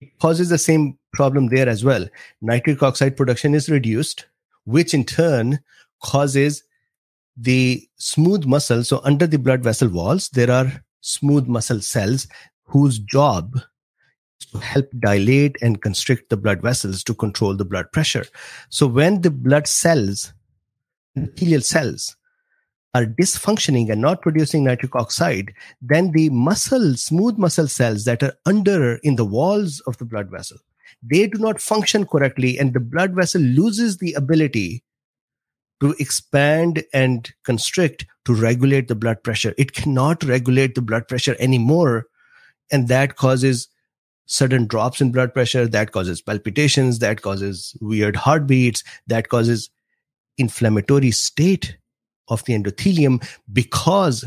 it 0.00 0.18
causes 0.20 0.50
the 0.50 0.58
same 0.58 0.98
problem 1.12 1.48
there 1.48 1.68
as 1.68 1.84
well. 1.84 2.06
Nitric 2.42 2.82
oxide 2.82 3.16
production 3.16 3.54
is 3.54 3.70
reduced, 3.70 4.26
which 4.64 4.92
in 4.92 5.04
turn 5.04 5.58
causes 6.02 6.62
the 7.36 7.86
smooth 7.96 8.44
muscle. 8.44 8.84
So 8.84 9.00
under 9.04 9.26
the 9.26 9.38
blood 9.38 9.62
vessel 9.62 9.88
walls, 9.88 10.28
there 10.30 10.50
are 10.50 10.84
smooth 11.00 11.46
muscle 11.46 11.80
cells 11.80 12.26
whose 12.64 12.98
job 12.98 13.54
is 14.40 14.46
to 14.52 14.58
help 14.58 14.90
dilate 14.98 15.56
and 15.62 15.80
constrict 15.80 16.28
the 16.28 16.36
blood 16.36 16.60
vessels 16.60 17.02
to 17.04 17.14
control 17.14 17.56
the 17.56 17.64
blood 17.64 17.90
pressure. 17.92 18.26
So 18.68 18.86
when 18.86 19.22
the 19.22 19.30
blood 19.30 19.66
cells 19.66 20.34
endothelial 21.16 21.64
cells 21.64 22.16
are 22.94 23.04
dysfunctioning 23.04 23.90
and 23.90 24.00
not 24.00 24.22
producing 24.22 24.64
nitric 24.64 24.96
oxide, 24.96 25.52
then 25.82 26.12
the 26.12 26.30
muscle, 26.30 26.94
smooth 26.96 27.36
muscle 27.36 27.68
cells 27.68 28.04
that 28.04 28.22
are 28.22 28.34
under 28.46 28.96
in 29.02 29.16
the 29.16 29.24
walls 29.24 29.80
of 29.86 29.98
the 29.98 30.04
blood 30.04 30.30
vessel, 30.30 30.56
they 31.02 31.26
do 31.26 31.38
not 31.38 31.60
function 31.60 32.06
correctly 32.06 32.58
and 32.58 32.72
the 32.72 32.80
blood 32.80 33.12
vessel 33.12 33.40
loses 33.40 33.98
the 33.98 34.14
ability 34.14 34.82
to 35.80 35.94
expand 35.98 36.84
and 36.92 37.32
constrict 37.44 38.06
to 38.24 38.34
regulate 38.34 38.88
the 38.88 38.94
blood 38.94 39.22
pressure. 39.22 39.54
It 39.58 39.72
cannot 39.72 40.24
regulate 40.24 40.74
the 40.74 40.82
blood 40.82 41.06
pressure 41.06 41.36
anymore. 41.38 42.06
And 42.72 42.88
that 42.88 43.16
causes 43.16 43.68
sudden 44.26 44.66
drops 44.66 45.00
in 45.00 45.12
blood 45.12 45.34
pressure. 45.34 45.66
That 45.66 45.92
causes 45.92 46.22
palpitations. 46.22 46.98
That 47.00 47.22
causes 47.22 47.76
weird 47.80 48.16
heartbeats. 48.16 48.82
That 49.06 49.28
causes 49.28 49.70
inflammatory 50.38 51.10
state 51.10 51.76
of 52.28 52.44
the 52.44 52.54
endothelium 52.54 53.26
because 53.52 54.24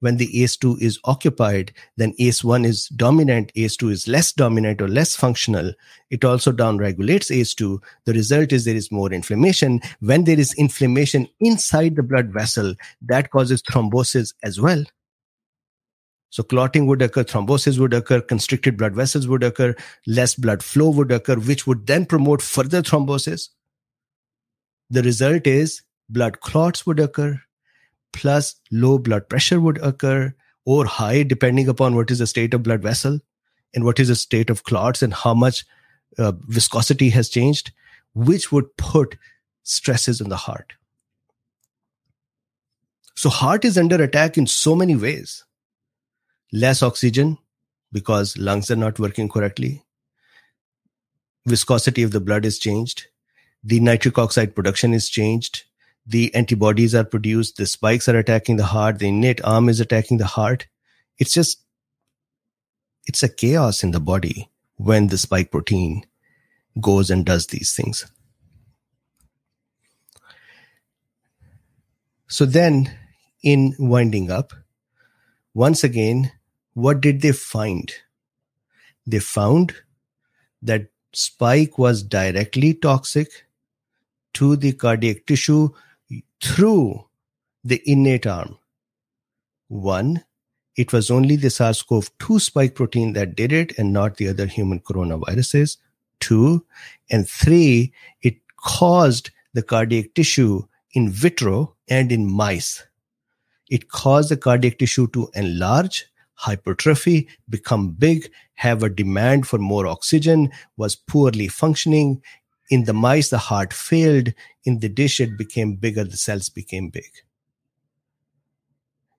when 0.00 0.18
the 0.18 0.28
ACE2 0.28 0.80
is 0.82 0.98
occupied, 1.04 1.72
then 1.96 2.12
ACE1 2.20 2.66
is 2.66 2.88
dominant, 2.88 3.50
ACE2 3.56 3.90
is 3.90 4.08
less 4.08 4.30
dominant 4.30 4.82
or 4.82 4.88
less 4.88 5.16
functional. 5.16 5.72
It 6.10 6.24
also 6.24 6.52
downregulates 6.52 7.30
ACE2. 7.30 7.82
The 8.04 8.12
result 8.12 8.52
is 8.52 8.64
there 8.64 8.76
is 8.76 8.92
more 8.92 9.12
inflammation. 9.12 9.80
When 10.00 10.24
there 10.24 10.38
is 10.38 10.52
inflammation 10.54 11.28
inside 11.40 11.96
the 11.96 12.02
blood 12.02 12.30
vessel, 12.30 12.74
that 13.02 13.30
causes 13.30 13.62
thrombosis 13.62 14.34
as 14.42 14.60
well. 14.60 14.84
So 16.28 16.42
clotting 16.42 16.86
would 16.86 17.00
occur, 17.00 17.24
thrombosis 17.24 17.78
would 17.78 17.94
occur, 17.94 18.20
constricted 18.20 18.76
blood 18.76 18.94
vessels 18.94 19.26
would 19.26 19.42
occur, 19.42 19.74
less 20.06 20.34
blood 20.34 20.62
flow 20.62 20.90
would 20.90 21.10
occur, 21.10 21.36
which 21.36 21.66
would 21.66 21.86
then 21.86 22.04
promote 22.04 22.42
further 22.42 22.82
thrombosis. 22.82 23.48
The 24.90 25.02
result 25.02 25.46
is 25.46 25.82
blood 26.08 26.40
clots 26.40 26.86
would 26.86 27.00
occur, 27.00 27.40
plus 28.12 28.54
low 28.70 28.98
blood 28.98 29.28
pressure 29.28 29.60
would 29.60 29.78
occur, 29.78 30.34
or 30.64 30.84
high, 30.84 31.22
depending 31.22 31.68
upon 31.68 31.94
what 31.94 32.10
is 32.10 32.18
the 32.18 32.26
state 32.26 32.54
of 32.54 32.62
blood 32.62 32.82
vessel 32.82 33.20
and 33.74 33.84
what 33.84 34.00
is 34.00 34.08
the 34.08 34.16
state 34.16 34.50
of 34.50 34.64
clots 34.64 35.02
and 35.02 35.14
how 35.14 35.34
much 35.34 35.64
uh, 36.18 36.32
viscosity 36.46 37.10
has 37.10 37.28
changed, 37.28 37.72
which 38.14 38.50
would 38.50 38.76
put 38.76 39.16
stresses 39.62 40.20
on 40.20 40.28
the 40.28 40.36
heart. 40.36 40.72
So, 43.14 43.28
heart 43.28 43.64
is 43.64 43.78
under 43.78 44.02
attack 44.02 44.36
in 44.36 44.46
so 44.46 44.76
many 44.76 44.94
ways. 44.94 45.44
Less 46.52 46.82
oxygen 46.82 47.38
because 47.92 48.36
lungs 48.36 48.70
are 48.70 48.76
not 48.76 48.98
working 48.98 49.28
correctly. 49.28 49.84
Viscosity 51.46 52.02
of 52.02 52.10
the 52.10 52.20
blood 52.20 52.44
is 52.44 52.58
changed 52.58 53.06
the 53.66 53.80
nitric 53.80 54.16
oxide 54.16 54.54
production 54.54 54.94
is 54.94 55.08
changed. 55.08 55.64
The 56.06 56.32
antibodies 56.36 56.94
are 56.94 57.02
produced. 57.02 57.56
The 57.56 57.66
spikes 57.66 58.08
are 58.08 58.16
attacking 58.16 58.58
the 58.58 58.66
heart. 58.66 59.00
The 59.00 59.08
innate 59.08 59.44
arm 59.44 59.68
is 59.68 59.80
attacking 59.80 60.18
the 60.18 60.26
heart. 60.26 60.68
It's 61.18 61.32
just 61.32 61.62
it's 63.06 63.24
a 63.24 63.28
chaos 63.28 63.82
in 63.82 63.90
the 63.90 63.98
body 63.98 64.48
when 64.76 65.08
the 65.08 65.18
spike 65.18 65.50
protein 65.50 66.06
goes 66.80 67.10
and 67.10 67.24
does 67.26 67.48
these 67.48 67.74
things. 67.74 68.06
So 72.28 72.46
then 72.46 72.96
in 73.42 73.74
winding 73.78 74.30
up 74.30 74.52
once 75.54 75.82
again 75.82 76.30
what 76.74 77.00
did 77.00 77.20
they 77.20 77.32
find? 77.32 77.92
They 79.08 79.18
found 79.18 79.74
that 80.62 80.86
spike 81.12 81.78
was 81.78 82.04
directly 82.04 82.72
toxic 82.72 83.45
to 84.36 84.54
the 84.54 84.72
cardiac 84.72 85.24
tissue 85.24 85.70
through 86.42 87.02
the 87.64 87.82
innate 87.86 88.26
arm. 88.26 88.58
One, 89.68 90.24
it 90.76 90.92
was 90.92 91.10
only 91.10 91.36
the 91.36 91.48
SARS 91.48 91.82
CoV 91.82 92.10
2 92.18 92.38
spike 92.38 92.74
protein 92.74 93.14
that 93.14 93.34
did 93.34 93.50
it 93.50 93.72
and 93.78 93.94
not 93.94 94.18
the 94.18 94.28
other 94.28 94.44
human 94.44 94.80
coronaviruses. 94.80 95.78
Two, 96.20 96.66
and 97.10 97.26
three, 97.26 97.94
it 98.20 98.36
caused 98.58 99.30
the 99.54 99.62
cardiac 99.62 100.12
tissue 100.12 100.62
in 100.92 101.08
vitro 101.08 101.74
and 101.88 102.12
in 102.12 102.30
mice. 102.30 102.86
It 103.70 103.88
caused 103.88 104.28
the 104.28 104.36
cardiac 104.36 104.76
tissue 104.76 105.06
to 105.08 105.30
enlarge, 105.34 106.04
hypertrophy, 106.34 107.28
become 107.48 107.92
big, 107.92 108.30
have 108.56 108.82
a 108.82 108.90
demand 108.90 109.46
for 109.46 109.58
more 109.58 109.86
oxygen, 109.86 110.50
was 110.76 110.94
poorly 110.94 111.48
functioning, 111.48 112.22
in 112.70 112.84
the 112.84 112.92
mice, 112.92 113.30
the 113.30 113.38
heart 113.38 113.72
failed. 113.72 114.32
In 114.64 114.80
the 114.80 114.88
dish, 114.88 115.20
it 115.20 115.38
became 115.38 115.76
bigger. 115.76 116.04
The 116.04 116.16
cells 116.16 116.48
became 116.48 116.90
big. 116.90 117.10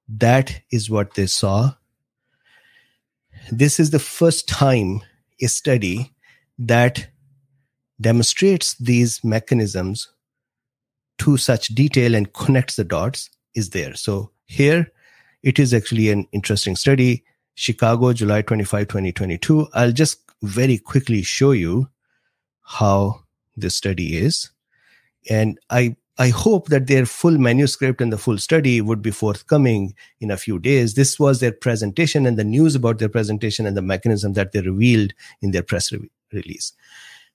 That 0.08 0.62
is 0.72 0.90
what 0.90 1.16
they 1.16 1.28
saw. 1.28 1.74
This 3.52 3.80
is 3.80 3.92
the 3.92 4.00
first 4.00 4.48
time 4.48 5.02
a 5.42 5.48
study 5.48 6.14
that 6.60 7.08
demonstrates 8.00 8.76
these 8.76 9.24
mechanisms 9.24 10.10
to 11.20 11.38
such 11.38 11.70
detail 11.70 12.16
and 12.16 12.34
connects 12.34 12.76
the 12.76 12.84
dots 12.84 13.30
is 13.56 13.72
there. 13.72 13.96
So 13.96 14.32
here 14.46 14.92
it 15.44 15.60
is 15.60 15.74
actually 15.74 16.10
an 16.10 16.28
interesting 16.32 16.76
study. 16.76 17.24
Chicago, 17.56 18.14
July 18.14 18.42
25, 18.44 18.88
2022. 18.88 19.68
I'll 19.74 19.92
just 19.92 20.20
very 20.44 20.78
quickly 20.78 21.24
show 21.24 21.52
you 21.52 21.90
how 22.62 23.24
this 23.58 23.76
study 23.76 24.18
is. 24.18 24.52
And 25.30 25.60
I 25.70 25.96
I 26.20 26.30
hope 26.30 26.70
that 26.70 26.88
their 26.88 27.06
full 27.06 27.38
manuscript 27.38 28.02
and 28.02 28.12
the 28.12 28.18
full 28.18 28.40
study 28.40 28.82
would 28.82 29.04
be 29.04 29.12
forthcoming 29.12 29.94
in 30.20 30.32
a 30.32 30.38
few 30.38 30.58
days. 30.58 30.96
This 30.96 31.20
was 31.20 31.40
their 31.40 31.52
presentation 31.52 32.26
and 32.26 32.38
the 32.38 32.44
news 32.44 32.74
about 32.74 32.98
their 32.98 33.10
presentation 33.10 33.68
and 33.68 33.78
the 33.78 33.84
mechanism 33.84 34.34
that 34.34 34.52
they 34.52 34.62
revealed 34.62 35.14
in 35.44 35.52
their 35.52 35.62
press 35.62 35.92
re- 35.92 36.10
release. 36.32 36.74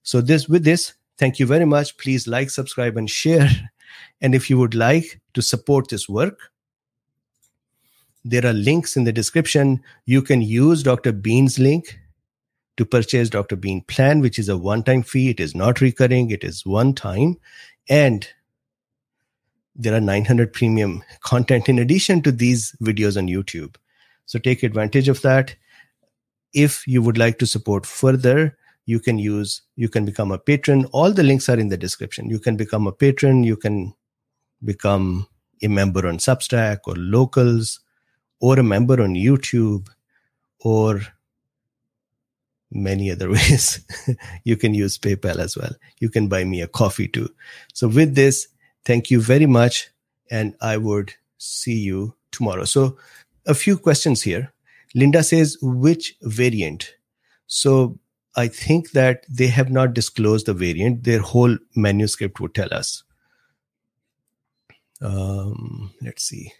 So 0.02 0.20
this 0.20 0.48
with 0.48 0.64
this, 0.64 0.94
thank 1.16 1.38
you 1.38 1.46
very 1.46 1.64
much. 1.64 1.96
Please 1.96 2.26
like, 2.26 2.50
subscribe, 2.50 2.96
and 2.96 3.08
share. 3.08 3.48
And 4.22 4.34
if 4.34 4.48
you 4.48 4.56
would 4.56 4.74
like 4.74 5.20
to 5.34 5.42
support 5.42 5.88
this 5.88 6.08
work, 6.08 6.38
there 8.24 8.46
are 8.46 8.52
links 8.52 8.96
in 8.96 9.04
the 9.04 9.12
description. 9.12 9.82
You 10.06 10.22
can 10.22 10.40
use 10.40 10.82
Dr. 10.82 11.12
Bean's 11.12 11.58
link 11.58 11.98
to 12.76 12.84
purchase 12.84 13.28
Dr. 13.28 13.56
Bean 13.56 13.82
plan, 13.82 14.20
which 14.20 14.38
is 14.38 14.48
a 14.48 14.56
one 14.56 14.82
time 14.82 15.02
fee. 15.02 15.30
It 15.30 15.40
is 15.40 15.54
not 15.54 15.80
recurring, 15.80 16.30
it 16.30 16.44
is 16.44 16.64
one 16.64 16.94
time. 16.94 17.36
And 17.88 18.26
there 19.74 19.94
are 19.94 20.00
900 20.00 20.52
premium 20.52 21.02
content 21.20 21.68
in 21.68 21.78
addition 21.78 22.22
to 22.22 22.32
these 22.32 22.74
videos 22.82 23.16
on 23.16 23.26
YouTube. 23.26 23.76
So 24.26 24.38
take 24.38 24.62
advantage 24.62 25.08
of 25.08 25.22
that. 25.22 25.54
If 26.54 26.86
you 26.86 27.02
would 27.02 27.18
like 27.18 27.38
to 27.38 27.46
support 27.46 27.86
further, 27.86 28.56
you 28.84 29.00
can 29.00 29.18
use, 29.18 29.62
you 29.76 29.88
can 29.88 30.04
become 30.04 30.32
a 30.32 30.38
patron. 30.38 30.84
All 30.86 31.12
the 31.12 31.22
links 31.22 31.48
are 31.48 31.58
in 31.58 31.68
the 31.68 31.76
description. 31.76 32.28
You 32.28 32.38
can 32.38 32.56
become 32.56 32.86
a 32.86 32.92
patron. 32.92 33.44
You 33.44 33.56
can 33.56 33.94
become 34.64 35.26
a 35.62 35.68
member 35.68 36.06
on 36.06 36.18
Substack 36.18 36.80
or 36.86 36.94
locals 36.96 37.80
or 38.40 38.58
a 38.58 38.64
member 38.64 39.00
on 39.00 39.14
YouTube 39.14 39.88
or 40.60 41.00
many 42.74 43.10
other 43.10 43.30
ways. 43.36 43.84
you 44.44 44.56
can 44.56 44.74
use 44.74 44.98
PayPal 44.98 45.38
as 45.38 45.56
well. 45.56 45.72
You 45.98 46.10
can 46.10 46.28
buy 46.28 46.44
me 46.44 46.60
a 46.60 46.68
coffee 46.68 47.08
too. 47.08 47.28
So 47.72 47.88
with 47.88 48.14
this, 48.14 48.48
thank 48.84 49.10
you 49.10 49.20
very 49.20 49.46
much. 49.46 49.90
And 50.30 50.54
I 50.60 50.76
would 50.76 51.14
see 51.38 51.78
you 51.78 52.14
tomorrow. 52.30 52.64
So 52.64 52.96
a 53.46 53.54
few 53.54 53.76
questions 53.76 54.22
here. 54.22 54.52
Linda 54.94 55.22
says, 55.22 55.56
which 55.62 56.16
variant? 56.22 56.94
So 57.46 57.98
I 58.36 58.48
think 58.48 58.92
that 58.92 59.24
they 59.28 59.48
have 59.48 59.70
not 59.70 59.94
disclosed 59.94 60.46
the 60.46 60.54
variant. 60.54 61.04
Their 61.04 61.20
whole 61.20 61.58
manuscript 61.74 62.40
would 62.40 62.54
tell 62.54 62.72
us. 62.72 63.02
Um, 65.00 65.92
let's 66.00 66.24
see. 66.24 66.52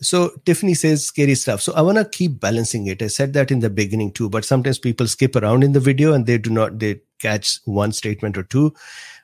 So 0.00 0.32
Tiffany 0.44 0.74
says 0.74 1.06
scary 1.06 1.34
stuff. 1.34 1.62
So 1.62 1.72
I 1.74 1.80
want 1.80 1.96
to 1.98 2.04
keep 2.04 2.38
balancing 2.38 2.86
it. 2.86 3.02
I 3.02 3.06
said 3.06 3.32
that 3.32 3.50
in 3.50 3.60
the 3.60 3.70
beginning 3.70 4.12
too, 4.12 4.28
but 4.28 4.44
sometimes 4.44 4.78
people 4.78 5.06
skip 5.06 5.34
around 5.36 5.64
in 5.64 5.72
the 5.72 5.80
video 5.80 6.12
and 6.12 6.26
they 6.26 6.36
do 6.36 6.50
not, 6.50 6.78
they 6.78 7.00
catch 7.18 7.60
one 7.64 7.92
statement 7.92 8.36
or 8.36 8.42
two. 8.42 8.74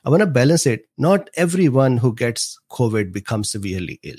I 0.05 0.11
want 0.11 0.20
to 0.20 0.27
balance 0.27 0.66
it. 0.66 0.89
Not 0.97 1.28
everyone 1.35 1.99
who 1.99 2.15
gets 2.15 2.59
COVID 2.70 3.12
becomes 3.12 3.51
severely 3.51 4.01
ill. 4.03 4.19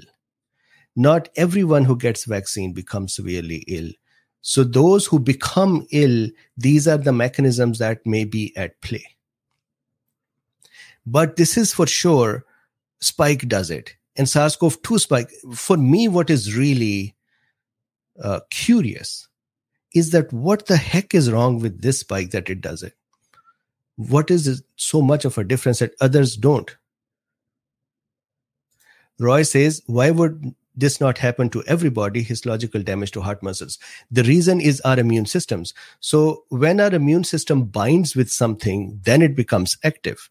Not 0.96 1.30
everyone 1.36 1.86
who 1.86 1.98
gets 1.98 2.26
vaccine 2.26 2.72
becomes 2.72 3.16
severely 3.16 3.64
ill. 3.68 3.90
So 4.42 4.64
those 4.64 5.08
who 5.08 5.20
become 5.20 5.88
ill, 5.92 6.30
these 6.56 6.88
are 6.88 6.98
the 6.98 7.14
mechanisms 7.14 7.80
that 7.80 8.06
may 8.06 8.26
be 8.26 8.56
at 8.56 8.80
play. 8.82 9.06
But 11.06 11.36
this 11.36 11.58
is 11.58 11.74
for 11.74 11.88
sure, 11.88 12.46
Spike 13.00 13.48
does 13.48 13.72
it. 13.72 13.96
And 14.16 14.30
SARS 14.30 14.56
CoV 14.56 14.82
2 14.82 15.00
spike, 15.00 15.32
for 15.54 15.78
me, 15.78 16.08
what 16.08 16.30
is 16.30 16.56
really 16.56 17.16
uh, 18.22 18.42
curious 18.52 19.28
is 19.94 20.12
that 20.12 20.32
what 20.32 20.68
the 20.68 20.78
heck 20.78 21.14
is 21.14 21.32
wrong 21.32 21.60
with 21.60 21.82
this 21.82 22.00
spike 22.00 22.32
that 22.32 22.50
it 22.50 22.62
does 22.62 22.84
it? 22.84 22.94
What 23.96 24.32
is 24.32 24.64
so 24.76 25.02
much 25.02 25.26
of 25.26 25.38
a 25.38 25.44
difference 25.44 25.80
that 25.80 25.94
others 26.02 26.36
don't? 26.36 26.76
Roy 29.20 29.44
says, 29.44 29.82
why 29.86 30.10
would 30.12 30.56
this 30.76 31.00
not 31.00 31.18
happen 31.18 31.50
to 31.50 31.64
everybody 31.68 32.24
histological 32.24 32.82
damage 32.82 33.12
to 33.12 33.22
heart 33.22 33.44
muscles 33.44 33.78
the 34.10 34.24
reason 34.24 34.60
is 34.60 34.82
our 34.82 35.00
immune 35.00 35.26
systems 35.26 35.74
so 36.00 36.44
when 36.50 36.80
our 36.80 36.94
immune 36.94 37.24
system 37.24 37.64
binds 37.64 38.16
with 38.16 38.32
something 38.32 39.00
then 39.04 39.22
it 39.22 39.36
becomes 39.36 39.78
active 39.84 40.30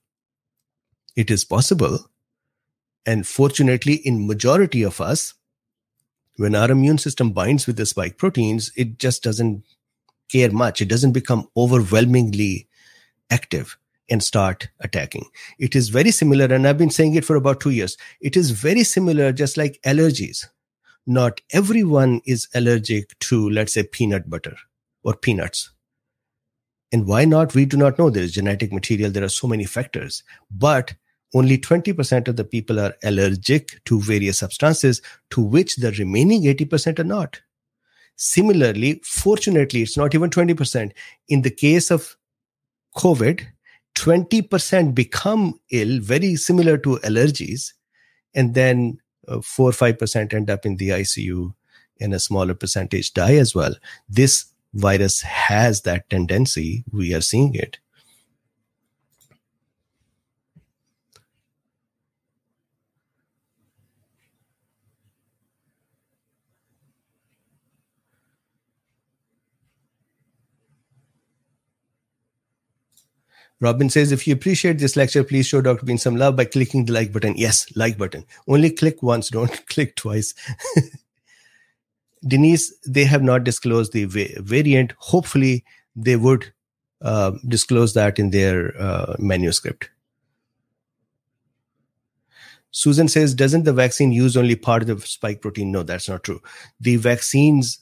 it 1.16 1.30
is 1.30 1.44
possible 1.44 2.10
and 3.06 3.26
fortunately 3.26 3.94
in 3.94 4.26
majority 4.26 4.82
of 4.82 5.00
us 5.00 5.34
when 6.36 6.54
our 6.54 6.70
immune 6.70 6.98
system 6.98 7.30
binds 7.30 7.66
with 7.66 7.76
the 7.76 7.86
spike 7.86 8.16
proteins 8.16 8.72
it 8.76 8.98
just 8.98 9.22
doesn't 9.22 9.64
care 10.30 10.50
much 10.50 10.80
it 10.80 10.88
doesn't 10.88 11.12
become 11.12 11.48
overwhelmingly 11.56 12.68
active 13.30 13.76
and 14.12 14.22
start 14.22 14.68
attacking. 14.80 15.24
It 15.58 15.74
is 15.74 15.88
very 15.88 16.10
similar, 16.10 16.44
and 16.44 16.68
I've 16.68 16.78
been 16.78 16.90
saying 16.90 17.14
it 17.14 17.24
for 17.24 17.34
about 17.34 17.60
two 17.60 17.70
years. 17.70 17.96
It 18.20 18.36
is 18.36 18.50
very 18.50 18.84
similar, 18.84 19.32
just 19.32 19.56
like 19.56 19.80
allergies. 19.84 20.46
Not 21.06 21.40
everyone 21.50 22.20
is 22.26 22.46
allergic 22.54 23.18
to, 23.20 23.48
let's 23.48 23.72
say, 23.72 23.84
peanut 23.84 24.28
butter 24.28 24.56
or 25.02 25.14
peanuts. 25.14 25.70
And 26.92 27.06
why 27.06 27.24
not? 27.24 27.54
We 27.54 27.64
do 27.64 27.78
not 27.78 27.98
know. 27.98 28.10
There 28.10 28.22
is 28.22 28.32
genetic 28.32 28.70
material. 28.70 29.10
There 29.10 29.24
are 29.24 29.30
so 29.30 29.48
many 29.48 29.64
factors. 29.64 30.22
But 30.50 30.94
only 31.34 31.58
20% 31.58 32.28
of 32.28 32.36
the 32.36 32.44
people 32.44 32.78
are 32.78 32.94
allergic 33.02 33.82
to 33.86 34.00
various 34.00 34.38
substances 34.38 35.00
to 35.30 35.40
which 35.40 35.76
the 35.76 35.92
remaining 35.92 36.42
80% 36.42 36.98
are 36.98 37.04
not. 37.04 37.40
Similarly, 38.16 39.00
fortunately, 39.04 39.82
it's 39.82 39.96
not 39.96 40.14
even 40.14 40.30
20%. 40.30 40.92
In 41.28 41.42
the 41.42 41.50
case 41.50 41.90
of 41.90 42.16
COVID, 42.96 43.46
20% 43.94 44.94
become 44.94 45.58
ill, 45.70 46.00
very 46.00 46.36
similar 46.36 46.76
to 46.78 46.98
allergies, 46.98 47.72
and 48.34 48.54
then 48.54 48.98
uh, 49.28 49.40
4 49.40 49.70
or 49.70 49.72
5% 49.72 50.34
end 50.34 50.50
up 50.50 50.66
in 50.66 50.76
the 50.76 50.90
ICU, 50.90 51.54
and 52.00 52.14
a 52.14 52.18
smaller 52.18 52.54
percentage 52.54 53.12
die 53.14 53.36
as 53.36 53.54
well. 53.54 53.74
This 54.08 54.46
virus 54.74 55.20
has 55.22 55.82
that 55.82 56.08
tendency. 56.10 56.84
We 56.92 57.14
are 57.14 57.20
seeing 57.20 57.54
it. 57.54 57.78
Robin 73.62 73.88
says, 73.88 74.10
if 74.10 74.26
you 74.26 74.34
appreciate 74.34 74.80
this 74.80 74.96
lecture, 74.96 75.22
please 75.22 75.46
show 75.46 75.60
Dr. 75.60 75.86
Bean 75.86 75.96
some 75.96 76.16
love 76.16 76.34
by 76.34 76.44
clicking 76.44 76.84
the 76.84 76.92
like 76.92 77.12
button. 77.12 77.34
Yes, 77.36 77.64
like 77.76 77.96
button. 77.96 78.24
Only 78.48 78.70
click 78.70 79.04
once, 79.04 79.30
don't 79.30 79.66
click 79.68 79.94
twice. 79.94 80.34
Denise, 82.26 82.74
they 82.84 83.04
have 83.04 83.22
not 83.22 83.44
disclosed 83.44 83.92
the 83.92 84.06
variant. 84.40 84.94
Hopefully, 84.98 85.64
they 85.94 86.16
would 86.16 86.52
uh, 87.02 87.32
disclose 87.46 87.94
that 87.94 88.18
in 88.18 88.30
their 88.30 88.76
uh, 88.80 89.14
manuscript. 89.20 89.90
Susan 92.72 93.06
says, 93.06 93.32
doesn't 93.32 93.62
the 93.62 93.72
vaccine 93.72 94.10
use 94.10 94.36
only 94.36 94.56
part 94.56 94.82
of 94.82 94.88
the 94.88 95.06
spike 95.06 95.40
protein? 95.40 95.70
No, 95.70 95.84
that's 95.84 96.08
not 96.08 96.24
true. 96.24 96.42
The 96.80 96.96
vaccines 96.96 97.78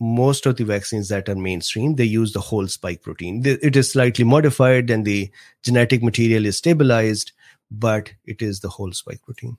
most 0.00 0.46
of 0.46 0.56
the 0.56 0.64
vaccines 0.64 1.08
that 1.08 1.28
are 1.28 1.34
mainstream 1.36 1.94
they 1.94 2.04
use 2.04 2.32
the 2.32 2.40
whole 2.40 2.66
spike 2.66 3.02
protein. 3.02 3.42
It 3.44 3.76
is 3.76 3.92
slightly 3.92 4.24
modified 4.24 4.90
and 4.90 5.04
the 5.04 5.30
genetic 5.62 6.02
material 6.02 6.46
is 6.46 6.58
stabilized 6.58 7.32
but 7.70 8.12
it 8.24 8.42
is 8.42 8.60
the 8.60 8.68
whole 8.68 8.92
spike 8.92 9.22
protein. 9.22 9.56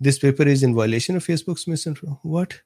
This 0.00 0.18
paper 0.18 0.44
is 0.44 0.62
in 0.62 0.74
violation 0.74 1.16
of 1.16 1.24
facebook's 1.26 1.66
misinformation. 1.66 2.18
What? 2.22 2.62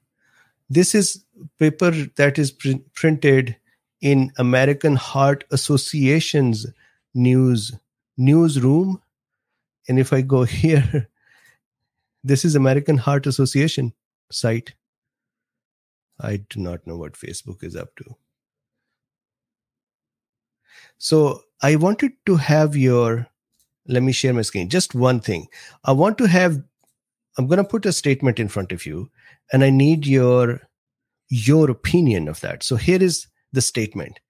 This 0.70 0.94
is 0.94 1.24
paper 1.58 1.90
that 2.16 2.38
is 2.38 2.50
pr- 2.50 2.82
printed 2.94 3.56
in 4.00 4.32
american 4.38 4.96
heart 4.96 5.44
association's 5.50 6.66
news 7.14 7.72
newsroom 8.16 9.00
and 9.88 9.98
if 9.98 10.12
I 10.12 10.22
go 10.22 10.44
here, 10.44 11.08
this 12.22 12.44
is 12.44 12.54
American 12.54 12.98
Heart 12.98 13.26
Association 13.26 13.92
site. 14.30 14.74
I 16.20 16.38
do 16.48 16.60
not 16.60 16.86
know 16.86 16.96
what 16.96 17.14
Facebook 17.14 17.62
is 17.62 17.76
up 17.76 17.94
to. 17.96 18.16
So 20.98 21.42
I 21.60 21.76
wanted 21.76 22.12
to 22.26 22.36
have 22.36 22.76
your, 22.76 23.26
let 23.86 24.02
me 24.02 24.12
share 24.12 24.32
my 24.32 24.42
screen. 24.42 24.68
Just 24.68 24.94
one 24.94 25.20
thing. 25.20 25.48
I 25.84 25.92
want 25.92 26.18
to 26.18 26.28
have, 26.28 26.62
I'm 27.36 27.46
going 27.46 27.58
to 27.58 27.64
put 27.64 27.84
a 27.84 27.92
statement 27.92 28.38
in 28.38 28.48
front 28.48 28.72
of 28.72 28.86
you 28.86 29.10
and 29.52 29.64
I 29.64 29.70
need 29.70 30.06
your, 30.06 30.60
your 31.28 31.70
opinion 31.70 32.28
of 32.28 32.40
that. 32.40 32.62
So 32.62 32.76
here 32.76 33.02
is 33.02 33.26
the 33.52 33.60
statement. 33.60 34.20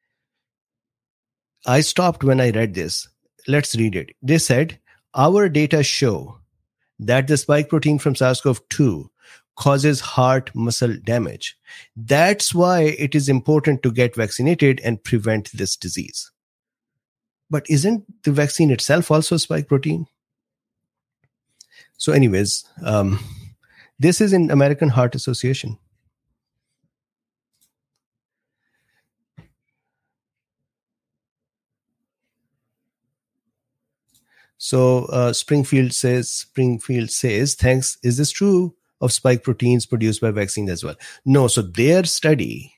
I 1.66 1.80
stopped 1.80 2.24
when 2.24 2.40
I 2.40 2.50
read 2.50 2.74
this. 2.74 3.08
Let's 3.46 3.76
read 3.76 3.94
it. 3.94 4.14
They 4.22 4.38
said, 4.38 4.78
our 5.14 5.48
data 5.48 5.82
show 5.82 6.38
that 6.98 7.26
the 7.26 7.36
spike 7.36 7.68
protein 7.68 7.98
from 7.98 8.14
SARS 8.14 8.40
CoV 8.40 8.60
2 8.68 9.10
causes 9.56 10.00
heart 10.00 10.50
muscle 10.54 10.96
damage. 11.04 11.56
That's 11.96 12.54
why 12.54 12.82
it 12.82 13.14
is 13.14 13.28
important 13.28 13.82
to 13.82 13.92
get 13.92 14.16
vaccinated 14.16 14.80
and 14.84 15.02
prevent 15.02 15.50
this 15.52 15.76
disease. 15.76 16.30
But 17.50 17.68
isn't 17.68 18.04
the 18.24 18.32
vaccine 18.32 18.70
itself 18.70 19.10
also 19.10 19.36
spike 19.36 19.68
protein? 19.68 20.06
So, 21.96 22.12
anyways, 22.12 22.64
um, 22.82 23.20
this 23.98 24.20
is 24.20 24.32
in 24.32 24.50
American 24.50 24.88
Heart 24.88 25.14
Association. 25.14 25.78
So 34.64 35.04
uh, 35.12 35.34
Springfield 35.34 35.92
says, 35.92 36.32
Springfield 36.32 37.10
says, 37.10 37.54
thanks. 37.54 37.98
Is 38.02 38.16
this 38.16 38.30
true 38.30 38.74
of 39.02 39.12
spike 39.12 39.42
proteins 39.42 39.84
produced 39.84 40.22
by 40.22 40.30
vaccines 40.30 40.70
as 40.70 40.82
well? 40.82 40.94
No. 41.26 41.48
So 41.48 41.60
their 41.60 42.04
study, 42.04 42.72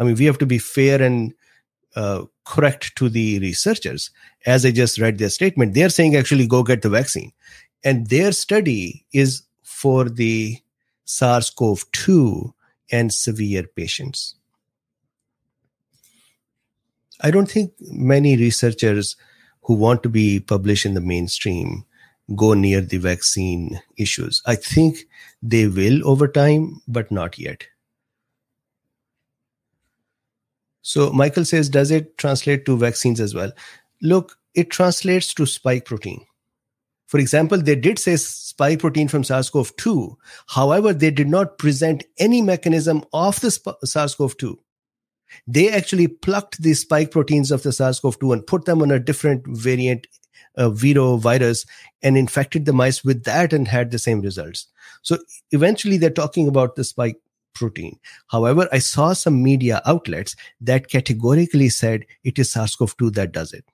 I 0.00 0.04
mean, 0.04 0.14
we 0.14 0.24
have 0.24 0.38
to 0.38 0.46
be 0.46 0.56
fair 0.56 1.02
and 1.02 1.34
uh, 1.94 2.24
correct 2.46 2.96
to 2.96 3.10
the 3.10 3.38
researchers. 3.40 4.10
As 4.46 4.64
I 4.64 4.70
just 4.70 4.98
read 4.98 5.18
their 5.18 5.28
statement, 5.28 5.74
they're 5.74 5.90
saying 5.90 6.16
actually 6.16 6.46
go 6.46 6.62
get 6.62 6.80
the 6.80 6.88
vaccine. 6.88 7.32
And 7.84 8.06
their 8.06 8.32
study 8.32 9.04
is 9.12 9.42
for 9.62 10.08
the 10.08 10.56
SARS 11.04 11.50
CoV 11.50 11.84
2 11.92 12.54
and 12.90 13.12
severe 13.12 13.64
patients. 13.64 14.36
I 17.20 17.30
don't 17.30 17.50
think 17.50 17.74
many 17.78 18.38
researchers 18.38 19.16
who 19.66 19.74
want 19.74 20.02
to 20.02 20.08
be 20.08 20.40
published 20.40 20.86
in 20.86 20.94
the 20.94 21.00
mainstream 21.00 21.84
go 22.34 22.54
near 22.54 22.80
the 22.80 22.98
vaccine 22.98 23.80
issues. 23.96 24.42
I 24.46 24.56
think 24.56 24.98
they 25.42 25.66
will 25.66 26.06
over 26.08 26.26
time, 26.26 26.80
but 26.88 27.10
not 27.10 27.38
yet. 27.38 27.64
So 30.82 31.12
Michael 31.12 31.44
says, 31.44 31.68
does 31.68 31.90
it 31.90 32.16
translate 32.16 32.64
to 32.66 32.76
vaccines 32.76 33.20
as 33.20 33.34
well? 33.34 33.52
Look, 34.02 34.38
it 34.54 34.70
translates 34.70 35.34
to 35.34 35.46
spike 35.46 35.84
protein. 35.84 36.24
For 37.06 37.18
example, 37.18 37.58
they 37.58 37.76
did 37.76 37.98
say 37.98 38.16
spike 38.16 38.80
protein 38.80 39.08
from 39.08 39.24
SARS 39.24 39.50
CoV 39.50 39.74
2. 39.76 40.16
However, 40.48 40.92
they 40.92 41.10
did 41.10 41.28
not 41.28 41.58
present 41.58 42.04
any 42.18 42.42
mechanism 42.42 43.04
of 43.12 43.40
the 43.40 43.50
SARS 43.84 44.14
CoV 44.14 44.36
2. 44.36 44.58
They 45.46 45.70
actually 45.70 46.08
plucked 46.08 46.62
the 46.62 46.74
spike 46.74 47.10
proteins 47.10 47.50
of 47.50 47.62
the 47.62 47.72
SARS 47.72 48.00
CoV 48.00 48.18
2 48.18 48.32
and 48.32 48.46
put 48.46 48.64
them 48.64 48.82
on 48.82 48.90
a 48.90 48.98
different 48.98 49.46
variant 49.46 50.06
uh, 50.56 50.70
Vero 50.70 51.16
virus 51.16 51.66
and 52.02 52.16
infected 52.16 52.64
the 52.64 52.72
mice 52.72 53.04
with 53.04 53.24
that 53.24 53.52
and 53.52 53.68
had 53.68 53.90
the 53.90 53.98
same 53.98 54.20
results. 54.20 54.68
So 55.02 55.18
eventually 55.50 55.98
they're 55.98 56.10
talking 56.10 56.48
about 56.48 56.76
the 56.76 56.84
spike 56.84 57.16
protein. 57.54 57.98
However, 58.28 58.68
I 58.72 58.78
saw 58.78 59.12
some 59.12 59.42
media 59.42 59.82
outlets 59.86 60.36
that 60.60 60.88
categorically 60.88 61.68
said 61.68 62.04
it 62.24 62.38
is 62.38 62.52
SARS 62.52 62.76
CoV 62.76 62.96
2 62.96 63.10
that 63.10 63.32
does 63.32 63.52
it. 63.52 63.64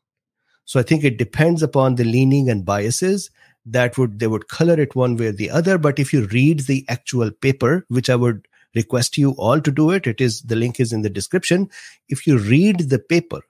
So 0.64 0.78
I 0.80 0.84
think 0.84 1.04
it 1.04 1.18
depends 1.18 1.62
upon 1.62 1.96
the 1.96 2.04
leaning 2.04 2.48
and 2.48 2.64
biases 2.64 3.30
that 3.66 3.96
would 3.96 4.18
they 4.18 4.26
would 4.26 4.48
color 4.48 4.78
it 4.80 4.96
one 4.96 5.16
way 5.16 5.26
or 5.26 5.32
the 5.32 5.50
other. 5.50 5.78
But 5.78 5.98
if 5.98 6.12
you 6.12 6.26
read 6.26 6.60
the 6.60 6.84
actual 6.88 7.30
paper, 7.30 7.84
which 7.88 8.10
I 8.10 8.16
would 8.16 8.48
request 8.74 9.18
you 9.18 9.32
all 9.32 9.60
to 9.60 9.70
do 9.70 9.90
it, 9.90 10.06
it 10.06 10.20
is 10.20 10.42
the 10.42 10.56
link 10.56 10.80
is 10.80 10.92
in 10.92 11.02
the 11.02 11.10
description. 11.10 11.68
If 12.08 12.26
you 12.26 12.38
read 12.38 12.90
the 12.90 12.98
paper, 12.98 13.40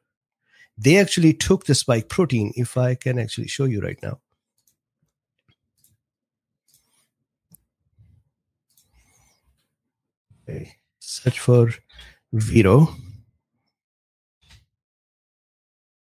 they 0.76 0.96
actually 0.96 1.34
took 1.34 1.66
the 1.66 1.74
spike 1.74 2.08
protein. 2.08 2.52
If 2.56 2.76
I 2.76 2.94
can 2.94 3.18
actually 3.18 3.48
show 3.48 3.64
you 3.64 3.80
right 3.80 3.98
now. 4.02 4.18
Okay. 10.48 10.74
Search 10.98 11.38
for 11.38 11.70
Vero. 12.32 12.94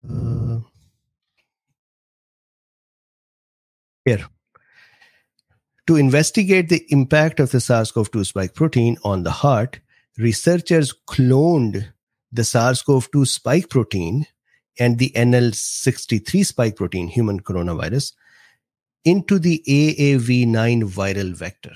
Uh, 0.08 0.60
here. 4.04 4.26
To 5.88 5.96
investigate 5.96 6.68
the 6.68 6.84
impact 6.90 7.40
of 7.40 7.50
the 7.50 7.60
SARS 7.60 7.92
CoV 7.92 8.10
2 8.10 8.24
spike 8.24 8.52
protein 8.52 8.98
on 9.04 9.22
the 9.22 9.30
heart, 9.30 9.80
researchers 10.18 10.92
cloned 11.08 11.88
the 12.30 12.44
SARS 12.44 12.82
CoV 12.82 13.10
2 13.10 13.24
spike 13.24 13.70
protein 13.70 14.26
and 14.78 14.98
the 14.98 15.08
NL63 15.16 16.44
spike 16.44 16.76
protein, 16.76 17.08
human 17.08 17.40
coronavirus, 17.40 18.12
into 19.06 19.38
the 19.38 19.62
AAV9 19.66 20.82
viral 20.82 21.34
vector. 21.34 21.72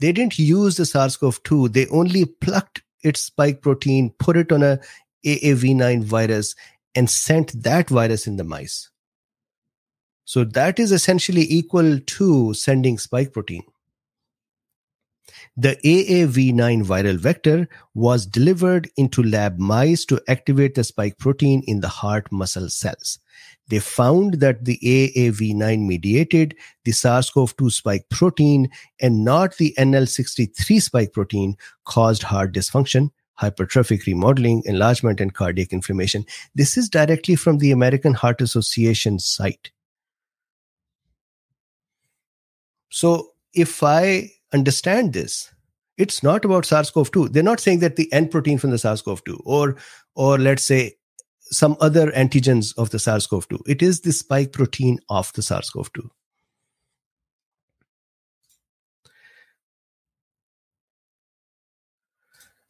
They 0.00 0.10
didn't 0.10 0.40
use 0.40 0.76
the 0.76 0.84
SARS 0.84 1.16
CoV 1.16 1.40
2, 1.44 1.68
they 1.68 1.86
only 1.86 2.24
plucked 2.24 2.82
its 3.04 3.22
spike 3.22 3.62
protein, 3.62 4.10
put 4.18 4.36
it 4.36 4.50
on 4.50 4.64
a 4.64 4.80
AAV9 5.24 6.02
virus, 6.02 6.56
and 6.96 7.08
sent 7.08 7.62
that 7.62 7.90
virus 7.90 8.26
in 8.26 8.38
the 8.38 8.42
mice. 8.42 8.90
So 10.28 10.44
that 10.44 10.78
is 10.78 10.92
essentially 10.92 11.46
equal 11.50 12.00
to 12.00 12.52
sending 12.52 12.98
spike 12.98 13.32
protein. 13.32 13.62
The 15.56 15.76
AAV9 15.76 16.84
viral 16.84 17.16
vector 17.16 17.66
was 17.94 18.26
delivered 18.26 18.90
into 18.98 19.22
lab 19.22 19.58
mice 19.58 20.04
to 20.04 20.20
activate 20.28 20.74
the 20.74 20.84
spike 20.84 21.16
protein 21.16 21.62
in 21.66 21.80
the 21.80 21.88
heart 21.88 22.30
muscle 22.30 22.68
cells. 22.68 23.18
They 23.68 23.78
found 23.78 24.34
that 24.40 24.66
the 24.66 24.78
AAV9 24.82 25.86
mediated 25.86 26.54
the 26.84 26.92
SARS-CoV-2 26.92 27.72
spike 27.72 28.10
protein 28.10 28.68
and 29.00 29.24
not 29.24 29.56
the 29.56 29.74
NL63 29.78 30.82
spike 30.82 31.14
protein 31.14 31.56
caused 31.86 32.24
heart 32.24 32.52
dysfunction, 32.52 33.12
hypertrophic 33.40 34.04
remodeling, 34.04 34.62
enlargement, 34.66 35.22
and 35.22 35.32
cardiac 35.32 35.72
inflammation. 35.72 36.26
This 36.54 36.76
is 36.76 36.90
directly 36.90 37.34
from 37.34 37.56
the 37.56 37.70
American 37.70 38.12
Heart 38.12 38.42
Association 38.42 39.18
site. 39.20 39.70
So 42.88 43.32
if 43.54 43.82
I 43.82 44.30
understand 44.52 45.12
this, 45.12 45.52
it's 45.96 46.22
not 46.22 46.44
about 46.44 46.64
SARS-CoV-2. 46.64 47.32
They're 47.32 47.42
not 47.42 47.60
saying 47.60 47.80
that 47.80 47.96
the 47.96 48.10
N 48.12 48.28
protein 48.28 48.58
from 48.58 48.70
the 48.70 48.78
SARS-CoV-2 48.78 49.40
or 49.44 49.76
or 50.14 50.38
let's 50.38 50.64
say 50.64 50.94
some 51.40 51.76
other 51.80 52.10
antigens 52.12 52.76
of 52.78 52.90
the 52.90 52.98
SARS-CoV-2. 52.98 53.62
It 53.66 53.82
is 53.82 54.00
the 54.00 54.12
spike 54.12 54.52
protein 54.52 54.98
of 55.08 55.32
the 55.32 55.42
SARS-CoV-2. 55.42 56.08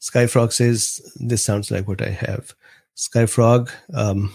Skyfrog 0.00 0.52
says, 0.52 1.00
This 1.16 1.42
sounds 1.42 1.70
like 1.70 1.88
what 1.88 2.00
I 2.00 2.10
have. 2.10 2.54
Skyfrog, 2.96 3.70
um, 3.94 4.32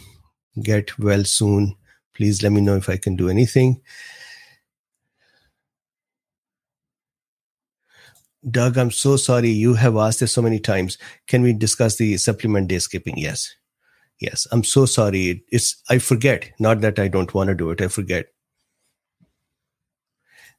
get 0.62 0.98
well 1.00 1.24
soon. 1.24 1.76
Please 2.14 2.44
let 2.44 2.52
me 2.52 2.62
know 2.62 2.76
if 2.76 2.90
I 2.90 2.98
can 2.98 3.16
do 3.16 3.30
anything. 3.30 3.82
Doug, 8.50 8.78
I'm 8.78 8.92
so 8.92 9.16
sorry. 9.16 9.50
You 9.50 9.74
have 9.76 9.96
asked 9.96 10.20
this 10.20 10.34
so 10.34 10.42
many 10.42 10.60
times. 10.60 10.98
Can 11.28 11.42
we 11.44 11.54
discuss 11.54 11.96
the 11.96 12.18
supplement 12.18 12.68
day 12.68 12.80
skipping? 12.80 13.18
Yes. 13.18 13.56
Yes. 14.20 14.48
I'm 14.52 14.64
so 14.64 14.86
sorry. 14.86 15.44
It's 15.52 15.82
I 15.90 15.98
forget. 16.00 16.52
Not 16.60 16.82
that 16.82 17.00
I 17.00 17.08
don't 17.08 17.34
want 17.34 17.50
to 17.50 17.56
do 17.56 17.70
it. 17.72 17.82
I 17.82 17.88
forget. 17.88 18.28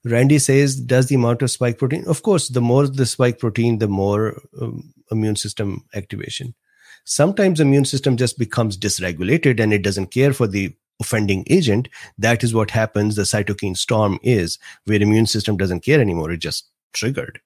Randy 0.04 0.38
says, 0.38 0.76
does 0.76 1.06
the 1.06 1.14
amount 1.14 1.40
of 1.40 1.50
spike 1.50 1.78
protein? 1.78 2.04
Of 2.06 2.22
course, 2.22 2.48
the 2.48 2.60
more 2.60 2.86
the 2.86 3.06
spike 3.06 3.38
protein, 3.38 3.78
the 3.78 3.88
more 3.88 4.38
um, 4.60 4.92
immune 5.10 5.36
system 5.36 5.84
activation. 5.94 6.54
Sometimes 7.04 7.60
immune 7.60 7.86
system 7.86 8.16
just 8.16 8.38
becomes 8.38 8.76
dysregulated 8.76 9.60
and 9.60 9.72
it 9.72 9.82
doesn't 9.82 10.08
care 10.08 10.32
for 10.32 10.46
the 10.46 10.74
offending 11.00 11.44
agent. 11.48 11.88
That 12.18 12.44
is 12.44 12.54
what 12.54 12.70
happens. 12.70 13.16
The 13.16 13.22
cytokine 13.22 13.76
storm 13.76 14.18
is 14.22 14.58
where 14.84 15.00
immune 15.00 15.26
system 15.26 15.56
doesn't 15.56 15.80
care 15.80 16.00
anymore. 16.00 16.30
It 16.30 16.38
just 16.38 16.68
triggered. 16.92 17.40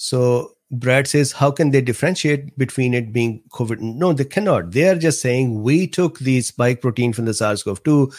So 0.00 0.52
Brad 0.70 1.08
says, 1.08 1.32
how 1.32 1.50
can 1.50 1.72
they 1.72 1.80
differentiate 1.80 2.56
between 2.56 2.94
it 2.94 3.12
being 3.12 3.42
COVID? 3.50 3.80
No, 3.80 4.12
they 4.12 4.24
cannot. 4.24 4.70
They 4.70 4.88
are 4.88 4.94
just 4.94 5.20
saying 5.20 5.60
we 5.60 5.88
took 5.88 6.20
the 6.20 6.40
spike 6.40 6.80
protein 6.80 7.12
from 7.12 7.24
the 7.24 7.34
SARS-CoV-2, 7.34 8.14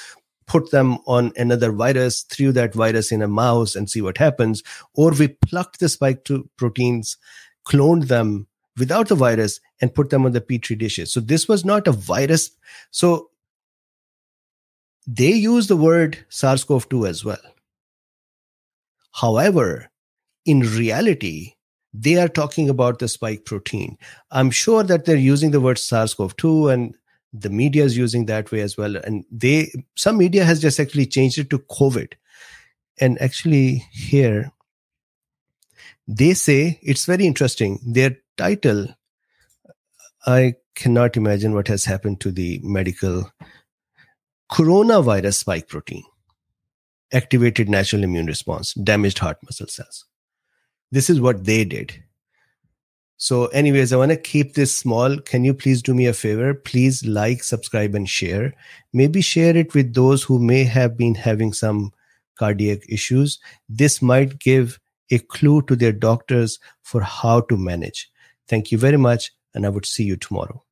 put 0.45 0.71
them 0.71 0.97
on 1.07 1.31
another 1.37 1.71
virus, 1.71 2.23
threw 2.23 2.51
that 2.51 2.73
virus 2.73 3.13
in 3.13 3.21
a 3.21 3.29
mouse 3.29 3.77
and 3.77 3.89
see 3.89 4.01
what 4.01 4.17
happens. 4.17 4.61
Or 4.93 5.11
we 5.11 5.29
plucked 5.29 5.79
the 5.79 5.87
spike 5.87 6.27
proteins, 6.57 7.15
cloned 7.65 8.09
them 8.09 8.47
without 8.77 9.07
the 9.07 9.15
virus 9.15 9.61
and 9.79 9.95
put 9.95 10.09
them 10.09 10.25
on 10.25 10.33
the 10.33 10.41
petri 10.41 10.75
dishes. 10.75 11.13
So 11.13 11.21
this 11.21 11.47
was 11.47 11.63
not 11.63 11.87
a 11.87 11.93
virus. 11.93 12.51
So 12.91 13.29
they 15.07 15.31
use 15.31 15.67
the 15.67 15.77
word 15.77 16.25
SARS-CoV-2 16.27 17.07
as 17.07 17.23
well. 17.23 17.37
However, 19.13 19.89
in 20.45 20.59
reality, 20.59 21.53
they 21.93 22.17
are 22.17 22.27
talking 22.27 22.69
about 22.69 22.99
the 22.99 23.07
spike 23.07 23.45
protein. 23.45 23.97
I'm 24.31 24.51
sure 24.51 24.83
that 24.83 25.05
they're 25.05 25.15
using 25.15 25.51
the 25.51 25.61
word 25.61 25.77
SARS-CoV-2 25.77 26.73
and 26.73 26.95
the 27.33 27.49
media 27.49 27.83
is 27.83 27.97
using 27.97 28.25
that 28.25 28.51
way 28.51 28.61
as 28.61 28.77
well. 28.77 28.95
And 28.95 29.25
they, 29.31 29.71
some 29.95 30.17
media 30.17 30.45
has 30.45 30.61
just 30.61 30.79
actually 30.79 31.05
changed 31.05 31.37
it 31.37 31.49
to 31.49 31.59
COVID. 31.59 32.13
And 32.99 33.21
actually 33.21 33.85
here, 33.91 34.51
they 36.07 36.33
say 36.33 36.79
it's 36.81 37.05
very 37.05 37.25
interesting. 37.25 37.79
Their 37.85 38.17
title, 38.37 38.87
I 40.25 40.55
cannot 40.75 41.17
imagine 41.17 41.53
what 41.53 41.67
has 41.67 41.85
happened 41.85 42.19
to 42.21 42.31
the 42.31 42.59
medical 42.63 43.31
coronavirus 44.51 45.35
spike 45.35 45.67
protein, 45.67 46.03
activated 47.13 47.69
natural 47.69 48.03
immune 48.03 48.25
response, 48.25 48.73
damaged 48.73 49.19
heart 49.19 49.37
muscle 49.43 49.67
cells 49.67 50.05
this 50.91 51.09
is 51.09 51.21
what 51.21 51.45
they 51.45 51.65
did. 51.65 51.93
So, 53.17 53.47
anyways, 53.47 53.91
I 53.91 53.97
want 53.97 54.11
to 54.11 54.17
keep 54.17 54.53
this 54.53 54.73
small. 54.73 55.17
Can 55.19 55.43
you 55.43 55.53
please 55.53 55.81
do 55.81 55.93
me 55.93 56.05
a 56.05 56.13
favor? 56.13 56.53
Please 56.53 57.05
like, 57.05 57.43
subscribe, 57.43 57.93
and 57.93 58.07
share. 58.07 58.53
Maybe 58.93 59.19
share 59.19 59.57
it 59.57 59.73
with 59.73 59.93
those 59.93 60.23
who 60.23 60.39
may 60.39 60.63
have 60.63 60.95
been 60.95 61.15
having 61.15 61.51
some 61.51 61.91
cardiac 62.37 62.79
issues. 62.87 63.39
This 63.67 64.01
might 64.01 64.39
give 64.39 64.79
a 65.11 65.19
clue 65.19 65.61
to 65.63 65.75
their 65.75 65.91
doctors 65.91 66.59
for 66.83 67.01
how 67.01 67.41
to 67.41 67.57
manage. 67.57 68.09
Thank 68.47 68.71
you 68.71 68.77
very 68.77 68.97
much, 68.97 69.31
and 69.53 69.65
I 69.65 69.69
would 69.69 69.85
see 69.85 70.05
you 70.05 70.15
tomorrow. 70.15 70.63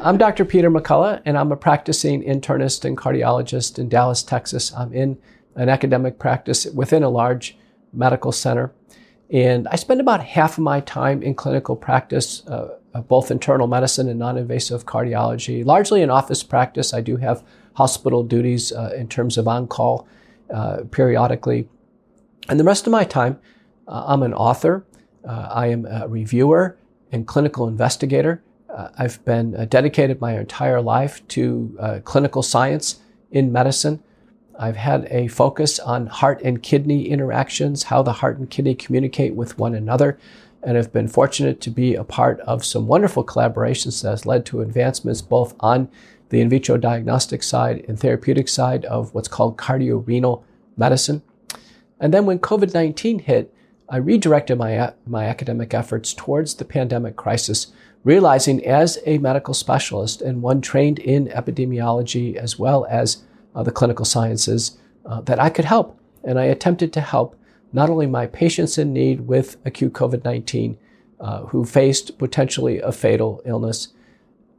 I'm 0.00 0.16
Dr. 0.16 0.44
Peter 0.44 0.70
McCullough, 0.70 1.20
and 1.24 1.36
I'm 1.36 1.50
a 1.50 1.56
practicing 1.56 2.22
internist 2.22 2.84
and 2.84 2.96
cardiologist 2.96 3.80
in 3.80 3.88
Dallas, 3.88 4.22
Texas. 4.22 4.72
I'm 4.72 4.92
in 4.92 5.18
an 5.56 5.68
academic 5.68 6.20
practice 6.20 6.66
within 6.66 7.02
a 7.02 7.08
large 7.08 7.58
medical 7.92 8.30
center. 8.30 8.72
And 9.28 9.66
I 9.66 9.74
spend 9.74 10.00
about 10.00 10.22
half 10.22 10.52
of 10.52 10.62
my 10.62 10.78
time 10.78 11.20
in 11.20 11.34
clinical 11.34 11.74
practice, 11.74 12.46
uh, 12.46 12.76
both 13.08 13.32
internal 13.32 13.66
medicine 13.66 14.08
and 14.08 14.20
non 14.20 14.38
invasive 14.38 14.86
cardiology, 14.86 15.64
largely 15.64 16.00
in 16.00 16.10
office 16.10 16.44
practice. 16.44 16.94
I 16.94 17.00
do 17.00 17.16
have 17.16 17.42
hospital 17.74 18.22
duties 18.22 18.70
uh, 18.70 18.92
in 18.96 19.08
terms 19.08 19.36
of 19.36 19.48
on 19.48 19.66
call 19.66 20.06
uh, 20.54 20.82
periodically. 20.92 21.68
And 22.48 22.60
the 22.60 22.64
rest 22.64 22.86
of 22.86 22.92
my 22.92 23.02
time, 23.02 23.40
uh, 23.88 24.04
I'm 24.06 24.22
an 24.22 24.32
author, 24.32 24.86
uh, 25.28 25.48
I 25.50 25.66
am 25.66 25.86
a 25.86 26.06
reviewer 26.06 26.78
and 27.10 27.26
clinical 27.26 27.66
investigator. 27.66 28.44
Uh, 28.78 28.90
I've 28.96 29.24
been 29.24 29.56
uh, 29.56 29.64
dedicated 29.64 30.20
my 30.20 30.38
entire 30.38 30.80
life 30.80 31.26
to 31.28 31.76
uh, 31.80 31.98
clinical 32.04 32.44
science 32.44 33.00
in 33.32 33.50
medicine. 33.50 34.00
I've 34.56 34.76
had 34.76 35.08
a 35.10 35.26
focus 35.26 35.80
on 35.80 36.06
heart 36.06 36.40
and 36.44 36.62
kidney 36.62 37.08
interactions, 37.08 37.84
how 37.84 38.02
the 38.04 38.12
heart 38.12 38.38
and 38.38 38.48
kidney 38.48 38.76
communicate 38.76 39.34
with 39.34 39.58
one 39.58 39.74
another, 39.74 40.16
and 40.62 40.76
have 40.76 40.92
been 40.92 41.08
fortunate 41.08 41.60
to 41.62 41.70
be 41.70 41.96
a 41.96 42.04
part 42.04 42.38
of 42.40 42.64
some 42.64 42.86
wonderful 42.86 43.24
collaborations 43.24 44.00
that 44.02 44.10
has 44.10 44.26
led 44.26 44.46
to 44.46 44.60
advancements 44.60 45.22
both 45.22 45.56
on 45.58 45.88
the 46.28 46.40
in 46.40 46.48
vitro 46.48 46.76
diagnostic 46.76 47.42
side 47.42 47.84
and 47.88 47.98
therapeutic 47.98 48.48
side 48.48 48.84
of 48.84 49.12
what's 49.12 49.28
called 49.28 49.56
cardiorenal 49.56 50.44
medicine. 50.76 51.22
And 51.98 52.14
then 52.14 52.26
when 52.26 52.38
COVID 52.38 52.74
19 52.74 53.20
hit, 53.20 53.52
I 53.88 53.96
redirected 53.96 54.56
my, 54.56 54.92
my 55.04 55.24
academic 55.24 55.74
efforts 55.74 56.14
towards 56.14 56.54
the 56.54 56.64
pandemic 56.64 57.16
crisis 57.16 57.72
realizing 58.08 58.64
as 58.64 58.98
a 59.04 59.18
medical 59.18 59.52
specialist 59.52 60.22
and 60.22 60.40
one 60.40 60.62
trained 60.62 60.98
in 60.98 61.26
epidemiology 61.26 62.36
as 62.36 62.58
well 62.58 62.86
as 62.88 63.22
uh, 63.54 63.62
the 63.62 63.70
clinical 63.70 64.06
sciences 64.06 64.78
uh, 65.04 65.20
that 65.20 65.38
I 65.38 65.50
could 65.50 65.66
help. 65.66 66.00
And 66.24 66.40
I 66.40 66.44
attempted 66.44 66.90
to 66.94 67.02
help 67.02 67.38
not 67.70 67.90
only 67.90 68.06
my 68.06 68.26
patients 68.26 68.78
in 68.78 68.94
need 68.94 69.28
with 69.28 69.58
acute 69.66 69.92
COVID 69.92 70.24
19 70.24 70.78
uh, 71.20 71.42
who 71.48 71.66
faced 71.66 72.16
potentially 72.16 72.80
a 72.80 72.92
fatal 72.92 73.42
illness, 73.44 73.88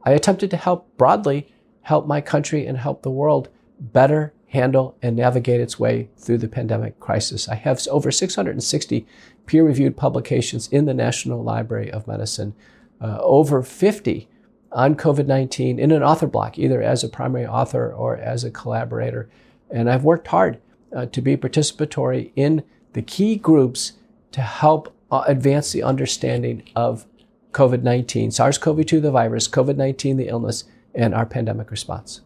I 0.04 0.12
attempted 0.12 0.50
to 0.52 0.56
help 0.56 0.96
broadly 0.96 1.52
help 1.82 2.06
my 2.06 2.20
country 2.20 2.66
and 2.66 2.78
help 2.78 3.02
the 3.02 3.10
world 3.10 3.48
better 3.80 4.32
handle 4.46 4.96
and 5.02 5.16
navigate 5.16 5.60
its 5.60 5.76
way 5.76 6.08
through 6.16 6.38
the 6.38 6.46
pandemic 6.46 7.00
crisis. 7.00 7.48
I 7.48 7.56
have 7.56 7.84
over 7.88 8.12
660 8.12 9.06
peer 9.46 9.64
reviewed 9.64 9.96
publications 9.96 10.68
in 10.68 10.84
the 10.84 10.94
National 10.94 11.42
Library 11.42 11.90
of 11.90 12.06
Medicine 12.06 12.54
uh, 13.00 13.18
over 13.20 13.62
50 13.62 14.28
on 14.72 14.94
COVID 14.94 15.26
19 15.26 15.78
in 15.78 15.90
an 15.90 16.02
author 16.02 16.26
block, 16.26 16.58
either 16.58 16.82
as 16.82 17.02
a 17.02 17.08
primary 17.08 17.46
author 17.46 17.92
or 17.92 18.16
as 18.16 18.44
a 18.44 18.50
collaborator. 18.50 19.28
And 19.70 19.90
I've 19.90 20.04
worked 20.04 20.28
hard 20.28 20.60
uh, 20.94 21.06
to 21.06 21.20
be 21.20 21.36
participatory 21.36 22.32
in 22.36 22.64
the 22.92 23.02
key 23.02 23.36
groups 23.36 23.92
to 24.32 24.40
help 24.40 24.94
uh, 25.10 25.24
advance 25.26 25.72
the 25.72 25.82
understanding 25.82 26.62
of 26.76 27.06
COVID 27.52 27.82
19, 27.82 28.30
SARS 28.30 28.58
CoV 28.58 28.86
2, 28.86 29.00
the 29.00 29.10
virus, 29.10 29.48
COVID 29.48 29.76
19, 29.76 30.16
the 30.16 30.28
illness, 30.28 30.64
and 30.94 31.14
our 31.14 31.26
pandemic 31.26 31.70
response. 31.70 32.20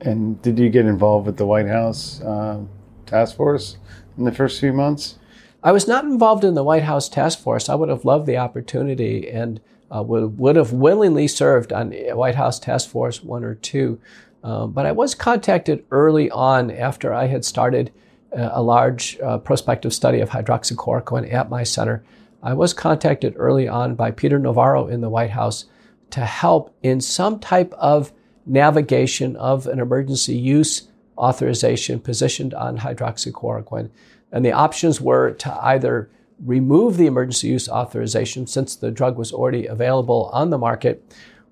And 0.00 0.40
did 0.42 0.58
you 0.58 0.68
get 0.68 0.86
involved 0.86 1.26
with 1.26 1.36
the 1.36 1.46
White 1.46 1.66
House 1.66 2.20
uh, 2.20 2.60
task 3.06 3.36
force 3.36 3.78
in 4.16 4.24
the 4.24 4.32
first 4.32 4.60
few 4.60 4.72
months? 4.72 5.18
I 5.62 5.72
was 5.72 5.88
not 5.88 6.04
involved 6.04 6.44
in 6.44 6.54
the 6.54 6.62
White 6.62 6.84
House 6.84 7.08
task 7.08 7.40
force. 7.40 7.68
I 7.68 7.74
would 7.74 7.88
have 7.88 8.04
loved 8.04 8.26
the 8.26 8.36
opportunity 8.36 9.28
and 9.28 9.60
uh, 9.94 10.02
would, 10.02 10.38
would 10.38 10.56
have 10.56 10.72
willingly 10.72 11.28
served 11.28 11.72
on 11.72 11.92
White 11.92 12.34
House 12.34 12.58
Task 12.58 12.88
Force 12.88 13.22
1 13.22 13.44
or 13.44 13.54
2. 13.54 14.00
Um, 14.44 14.72
but 14.72 14.86
I 14.86 14.92
was 14.92 15.14
contacted 15.14 15.84
early 15.90 16.30
on 16.30 16.70
after 16.70 17.12
I 17.12 17.26
had 17.26 17.44
started 17.44 17.92
uh, 18.36 18.50
a 18.52 18.62
large 18.62 19.18
uh, 19.20 19.38
prospective 19.38 19.92
study 19.92 20.20
of 20.20 20.30
hydroxychloroquine 20.30 21.32
at 21.32 21.50
my 21.50 21.62
center. 21.62 22.04
I 22.42 22.54
was 22.54 22.72
contacted 22.72 23.34
early 23.36 23.66
on 23.66 23.94
by 23.94 24.10
Peter 24.10 24.38
Navarro 24.38 24.86
in 24.86 25.00
the 25.00 25.08
White 25.08 25.30
House 25.30 25.64
to 26.10 26.20
help 26.20 26.74
in 26.82 27.00
some 27.00 27.40
type 27.40 27.72
of 27.74 28.12
navigation 28.46 29.36
of 29.36 29.66
an 29.66 29.80
emergency 29.80 30.36
use 30.36 30.88
authorization 31.16 32.00
positioned 32.00 32.54
on 32.54 32.78
hydroxychloroquine. 32.78 33.90
And 34.30 34.44
the 34.44 34.52
options 34.52 35.00
were 35.00 35.32
to 35.32 35.64
either 35.64 36.10
remove 36.44 36.96
the 36.96 37.06
emergency 37.06 37.48
use 37.48 37.68
authorization 37.68 38.46
since 38.46 38.76
the 38.76 38.90
drug 38.90 39.18
was 39.18 39.32
already 39.32 39.66
available 39.66 40.30
on 40.32 40.50
the 40.50 40.58
market, 40.58 41.04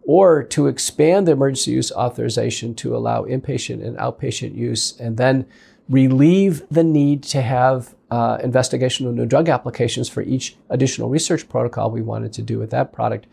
or 0.03 0.43
to 0.43 0.69
expand 0.69 1.27
the 1.27 1.33
emergency 1.33 1.73
use 1.73 1.91
authorization 1.93 2.75
to 2.77 2.97
allow 2.97 3.25
inpatient 3.25 3.85
and 3.85 3.97
outpatient 3.99 4.55
use, 4.55 4.99
and 5.01 5.17
then 5.17 5.47
relieve 5.89 6.63
the 6.71 6.85
need 6.85 7.23
to 7.23 7.43
have 7.43 7.95
uh, 8.11 8.39
investigational 8.39 9.13
new 9.13 9.27
drug 9.27 9.49
applications 9.49 10.09
for 10.09 10.23
each 10.23 10.57
additional 10.71 11.09
research 11.09 11.49
protocol 11.49 11.91
we 11.91 12.03
wanted 12.03 12.33
to 12.33 12.43
do 12.43 12.59
with 12.59 12.71
that 12.71 12.93
product. 12.93 13.27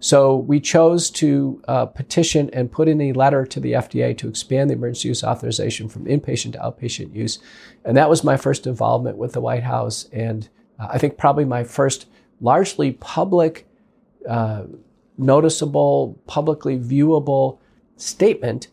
So 0.00 0.36
we 0.36 0.60
chose 0.60 1.10
to 1.10 1.60
uh, 1.66 1.86
petition 1.86 2.50
and 2.52 2.70
put 2.70 2.88
in 2.88 3.00
a 3.00 3.12
letter 3.12 3.44
to 3.46 3.58
the 3.58 3.72
FDA 3.72 4.16
to 4.18 4.28
expand 4.28 4.70
the 4.70 4.74
emergency 4.74 5.08
use 5.08 5.24
authorization 5.24 5.88
from 5.88 6.04
inpatient 6.04 6.52
to 6.52 6.58
outpatient 6.58 7.14
use. 7.14 7.40
And 7.84 7.96
that 7.96 8.08
was 8.08 8.22
my 8.22 8.36
first 8.36 8.66
involvement 8.66 9.16
with 9.16 9.32
the 9.32 9.40
White 9.40 9.64
House. 9.64 10.08
And 10.12 10.48
I 10.78 10.98
think 10.98 11.16
probably 11.16 11.44
my 11.44 11.64
first 11.64 12.06
largely 12.40 12.92
public, 12.92 13.66
uh, 14.28 14.64
noticeable, 15.16 16.20
publicly 16.26 16.78
viewable 16.78 17.58
statement 17.96 18.68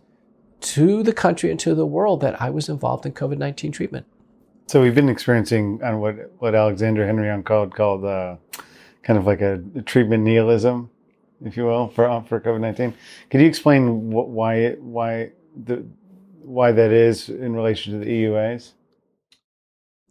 to 0.61 1.03
the 1.03 1.13
country 1.13 1.51
and 1.51 1.59
to 1.59 1.75
the 1.75 1.85
world 1.85 2.21
that 2.21 2.41
I 2.41 2.49
was 2.49 2.69
involved 2.69 3.05
in 3.05 3.13
COVID 3.13 3.37
19 3.37 3.71
treatment. 3.71 4.05
So 4.67 4.81
we've 4.81 4.95
been 4.95 5.09
experiencing 5.09 5.81
on 5.83 5.99
what, 5.99 6.15
what 6.39 6.55
Alexander 6.55 7.05
Henry 7.05 7.29
Uncalled 7.29 7.75
called 7.75 8.03
uh, 8.03 8.37
kind 9.03 9.19
of 9.19 9.25
like 9.27 9.41
a, 9.41 9.61
a, 9.75 9.81
treatment 9.83 10.23
nihilism, 10.23 10.89
if 11.43 11.55
you 11.55 11.65
will, 11.65 11.87
for 11.89 12.23
for 12.27 12.39
COVID 12.39 12.61
nineteen. 12.61 12.93
Could 13.29 13.41
you 13.41 13.47
explain 13.47 14.09
what, 14.09 14.29
why 14.29 14.71
why 14.71 15.31
the 15.65 15.85
why 16.41 16.71
that 16.71 16.91
is 16.91 17.29
in 17.29 17.53
relation 17.53 17.93
to 17.93 17.99
the 18.03 18.23
EUAs? 18.23 18.73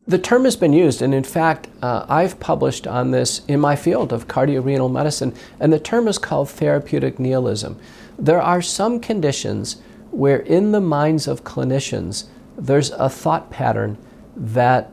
The 0.07 0.19
term 0.19 0.45
has 0.45 0.55
been 0.55 0.75
used, 0.75 1.01
and 1.01 1.15
in 1.15 1.25
fact, 1.25 1.69
uh, 1.81 2.05
I've 2.11 2.39
published 2.39 2.87
on 2.87 3.11
this 3.11 3.41
in 3.49 3.59
my 3.59 3.75
field 3.75 4.13
of 4.13 4.29
cardiorenal 4.29 4.91
medicine, 4.91 5.35
and 5.59 5.73
the 5.73 5.79
term 5.79 6.09
is 6.09 6.19
called 6.19 6.51
therapeutic 6.51 7.19
nihilism. 7.19 7.79
There 8.19 8.41
are 8.41 8.61
some 8.61 9.01
conditions 9.01 9.77
where, 10.11 10.41
in 10.41 10.73
the 10.73 10.81
minds 10.81 11.27
of 11.27 11.43
clinicians, 11.43 12.27
there's 12.59 12.91
a 12.91 13.09
thought 13.09 13.51
pattern 13.51 13.97
that 14.37 14.91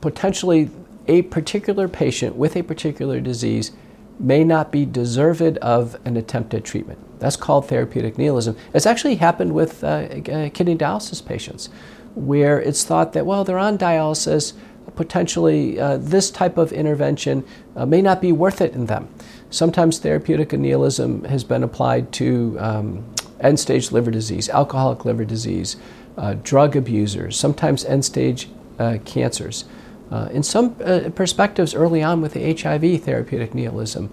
potentially 0.00 0.70
a 1.08 1.22
particular 1.22 1.88
patient 1.88 2.36
with 2.36 2.54
a 2.54 2.62
particular 2.62 3.20
disease 3.20 3.72
may 4.20 4.44
not 4.44 4.70
be 4.70 4.86
deserved 4.86 5.58
of 5.58 5.96
an 6.04 6.16
attempted 6.16 6.64
treatment. 6.64 7.00
That's 7.18 7.36
called 7.36 7.68
therapeutic 7.68 8.18
nihilism. 8.18 8.56
It's 8.72 8.86
actually 8.86 9.16
happened 9.16 9.52
with 9.52 9.82
uh, 9.82 9.86
uh 9.86 10.50
kidney 10.50 10.76
dialysis 10.76 11.24
patients 11.24 11.70
where 12.14 12.60
it's 12.60 12.84
thought 12.84 13.12
that, 13.12 13.26
well, 13.26 13.44
they're 13.44 13.58
on 13.58 13.78
dialysis, 13.78 14.52
potentially 14.96 15.80
uh, 15.80 15.96
this 15.96 16.30
type 16.30 16.58
of 16.58 16.72
intervention 16.72 17.44
uh, 17.76 17.86
may 17.86 18.02
not 18.02 18.20
be 18.20 18.32
worth 18.32 18.60
it 18.60 18.72
in 18.72 18.86
them. 18.86 19.12
Sometimes 19.50 19.98
therapeutic 19.98 20.52
nihilism 20.52 21.24
has 21.24 21.44
been 21.44 21.62
applied 21.62 22.12
to 22.12 22.56
um, 22.58 23.14
end 23.40 23.58
stage 23.58 23.92
liver 23.92 24.10
disease, 24.10 24.48
alcoholic 24.48 25.04
liver 25.04 25.24
disease, 25.24 25.76
uh, 26.16 26.34
drug 26.42 26.76
abusers, 26.76 27.38
sometimes 27.38 27.84
end 27.84 28.04
stage 28.04 28.48
uh, 28.78 28.98
cancers. 29.04 29.64
Uh, 30.10 30.28
in 30.30 30.42
some 30.42 30.76
uh, 30.84 31.08
perspectives, 31.14 31.74
early 31.74 32.02
on 32.02 32.20
with 32.20 32.34
the 32.34 32.52
HIV 32.54 33.02
therapeutic 33.02 33.54
nihilism, 33.54 34.10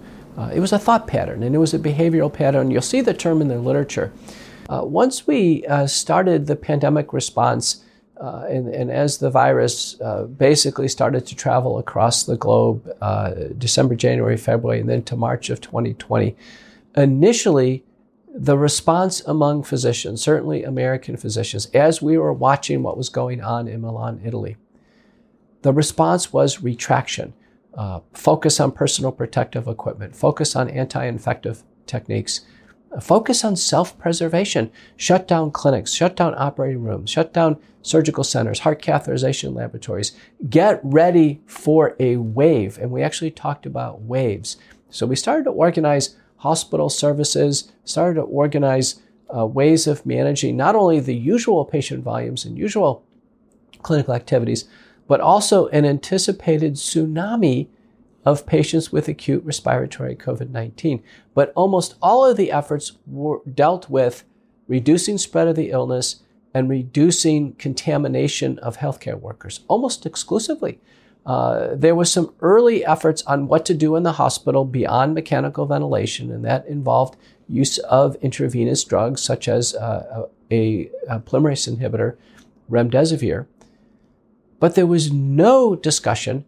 it 0.54 0.60
was 0.60 0.72
a 0.72 0.78
thought 0.78 1.06
pattern 1.06 1.42
and 1.42 1.54
it 1.54 1.58
was 1.58 1.74
a 1.74 1.78
behavioral 1.78 2.32
pattern. 2.32 2.70
You'll 2.70 2.80
see 2.80 3.02
the 3.02 3.12
term 3.12 3.42
in 3.42 3.48
the 3.48 3.58
literature. 3.58 4.10
once 4.70 5.26
we 5.26 5.66
started 5.86 6.46
the 6.46 6.56
pandemic 6.56 7.12
response, 7.12 7.84
uh, 8.20 8.44
and, 8.50 8.68
and, 8.68 8.90
as 8.90 9.16
the 9.16 9.30
virus 9.30 9.98
uh, 10.02 10.24
basically 10.24 10.88
started 10.88 11.26
to 11.26 11.34
travel 11.34 11.78
across 11.78 12.24
the 12.24 12.36
globe, 12.36 12.86
uh, 13.00 13.30
December, 13.56 13.94
January, 13.94 14.36
February, 14.36 14.78
and 14.78 14.90
then 14.90 15.02
to 15.02 15.16
March 15.16 15.48
of 15.48 15.60
2020, 15.62 16.36
initially 16.96 17.82
the 18.34 18.58
response 18.58 19.22
among 19.22 19.62
physicians, 19.62 20.20
certainly 20.20 20.64
American 20.64 21.16
physicians, 21.16 21.66
as 21.66 22.02
we 22.02 22.18
were 22.18 22.32
watching 22.32 22.82
what 22.82 22.96
was 22.96 23.08
going 23.08 23.40
on 23.40 23.66
in 23.66 23.80
Milan, 23.80 24.20
Italy, 24.22 24.56
the 25.62 25.72
response 25.72 26.32
was 26.32 26.62
retraction, 26.62 27.32
uh, 27.74 28.00
focus 28.12 28.60
on 28.60 28.72
personal 28.72 29.12
protective 29.12 29.66
equipment, 29.66 30.14
focus 30.14 30.54
on 30.54 30.68
anti 30.68 31.04
infective 31.04 31.62
techniques, 31.86 32.42
Focus 32.98 33.44
on 33.44 33.54
self 33.54 33.96
preservation. 33.98 34.72
Shut 34.96 35.28
down 35.28 35.52
clinics, 35.52 35.92
shut 35.92 36.16
down 36.16 36.34
operating 36.36 36.82
rooms, 36.82 37.10
shut 37.10 37.32
down 37.32 37.56
surgical 37.82 38.24
centers, 38.24 38.60
heart 38.60 38.82
catheterization 38.82 39.54
laboratories. 39.54 40.12
Get 40.48 40.80
ready 40.82 41.40
for 41.46 41.94
a 42.00 42.16
wave. 42.16 42.78
And 42.78 42.90
we 42.90 43.02
actually 43.02 43.30
talked 43.30 43.64
about 43.64 44.02
waves. 44.02 44.56
So 44.90 45.06
we 45.06 45.14
started 45.14 45.44
to 45.44 45.50
organize 45.50 46.16
hospital 46.38 46.90
services, 46.90 47.70
started 47.84 48.14
to 48.16 48.22
organize 48.22 49.00
uh, 49.34 49.46
ways 49.46 49.86
of 49.86 50.04
managing 50.04 50.56
not 50.56 50.74
only 50.74 50.98
the 50.98 51.14
usual 51.14 51.64
patient 51.64 52.02
volumes 52.02 52.44
and 52.44 52.58
usual 52.58 53.04
clinical 53.82 54.14
activities, 54.14 54.64
but 55.06 55.20
also 55.20 55.68
an 55.68 55.84
anticipated 55.84 56.74
tsunami 56.74 57.68
of 58.24 58.46
patients 58.46 58.92
with 58.92 59.08
acute 59.08 59.44
respiratory 59.44 60.14
COVID 60.14 60.50
19. 60.50 61.02
But 61.34 61.52
almost 61.54 61.94
all 62.02 62.24
of 62.24 62.36
the 62.36 62.52
efforts 62.52 62.92
were 63.06 63.40
dealt 63.52 63.88
with 63.88 64.24
reducing 64.68 65.18
spread 65.18 65.48
of 65.48 65.56
the 65.56 65.70
illness 65.70 66.22
and 66.52 66.68
reducing 66.68 67.54
contamination 67.54 68.58
of 68.58 68.78
healthcare 68.78 69.18
workers, 69.18 69.60
almost 69.68 70.04
exclusively. 70.04 70.80
Uh, 71.24 71.68
there 71.74 71.94
were 71.94 72.04
some 72.04 72.34
early 72.40 72.84
efforts 72.84 73.22
on 73.22 73.46
what 73.46 73.64
to 73.66 73.74
do 73.74 73.94
in 73.94 74.02
the 74.02 74.12
hospital 74.12 74.64
beyond 74.64 75.14
mechanical 75.14 75.66
ventilation, 75.66 76.30
and 76.32 76.44
that 76.44 76.66
involved 76.66 77.16
use 77.48 77.78
of 77.78 78.16
intravenous 78.16 78.82
drugs 78.84 79.22
such 79.22 79.48
as 79.48 79.74
uh, 79.74 80.26
a, 80.50 80.90
a 81.08 81.20
polymerase 81.20 81.72
inhibitor, 81.72 82.16
remdesivir. 82.70 83.46
But 84.58 84.74
there 84.74 84.86
was 84.86 85.12
no 85.12 85.74
discussion 85.76 86.44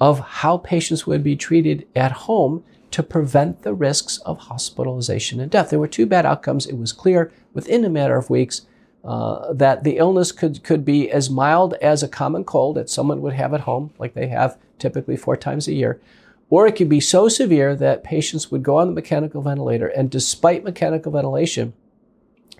of 0.00 0.20
how 0.20 0.56
patients 0.56 1.06
would 1.06 1.22
be 1.22 1.36
treated 1.36 1.86
at 1.94 2.12
home 2.12 2.64
to 2.90 3.02
prevent 3.02 3.62
the 3.62 3.74
risks 3.74 4.18
of 4.18 4.38
hospitalization 4.38 5.40
and 5.40 5.50
death. 5.50 5.70
There 5.70 5.78
were 5.78 5.86
two 5.86 6.06
bad 6.06 6.26
outcomes. 6.26 6.66
It 6.66 6.78
was 6.78 6.92
clear 6.92 7.32
within 7.52 7.84
a 7.84 7.90
matter 7.90 8.16
of 8.16 8.30
weeks 8.30 8.62
uh, 9.04 9.52
that 9.52 9.84
the 9.84 9.96
illness 9.96 10.32
could, 10.32 10.62
could 10.64 10.84
be 10.84 11.10
as 11.10 11.30
mild 11.30 11.74
as 11.74 12.02
a 12.02 12.08
common 12.08 12.44
cold 12.44 12.76
that 12.76 12.90
someone 12.90 13.22
would 13.22 13.34
have 13.34 13.54
at 13.54 13.62
home, 13.62 13.92
like 13.98 14.14
they 14.14 14.28
have 14.28 14.58
typically 14.78 15.16
four 15.16 15.36
times 15.36 15.68
a 15.68 15.72
year, 15.72 16.00
or 16.48 16.66
it 16.66 16.74
could 16.74 16.88
be 16.88 17.00
so 17.00 17.28
severe 17.28 17.76
that 17.76 18.04
patients 18.04 18.50
would 18.50 18.62
go 18.62 18.76
on 18.76 18.88
the 18.88 18.92
mechanical 18.92 19.40
ventilator 19.40 19.86
and 19.86 20.10
despite 20.10 20.64
mechanical 20.64 21.12
ventilation, 21.12 21.72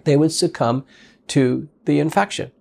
they 0.04 0.16
would 0.16 0.32
succumb 0.32 0.84
to 1.26 1.68
the 1.84 1.98
infection. 1.98 2.52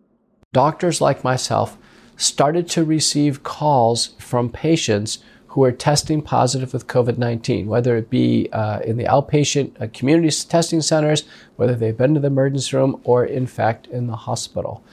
Doctors 0.51 0.99
like 0.99 1.23
myself 1.23 1.77
started 2.19 2.69
to 2.69 2.83
receive 2.83 3.43
calls 3.43 4.07
from 4.19 4.49
patients 4.49 5.19
who 5.47 5.63
are 5.63 5.71
testing 5.71 6.21
positive 6.21 6.73
with 6.73 6.85
COVID 6.85 7.17
19, 7.17 7.65
whether 7.65 7.97
it 7.97 8.09
be 8.09 8.49
uh, 8.51 8.79
in 8.81 8.97
the 8.97 9.05
outpatient 9.05 9.81
uh, 9.81 9.87
community 9.93 10.29
testing 10.47 10.81
centers, 10.81 11.23
whether 11.55 11.73
they've 11.73 11.97
been 11.97 12.13
to 12.13 12.19
the 12.19 12.27
emergency 12.27 12.75
room, 12.75 12.99
or 13.03 13.25
in 13.25 13.47
fact 13.47 13.87
in 13.87 14.07
the 14.07 14.15
hospital. 14.15 14.83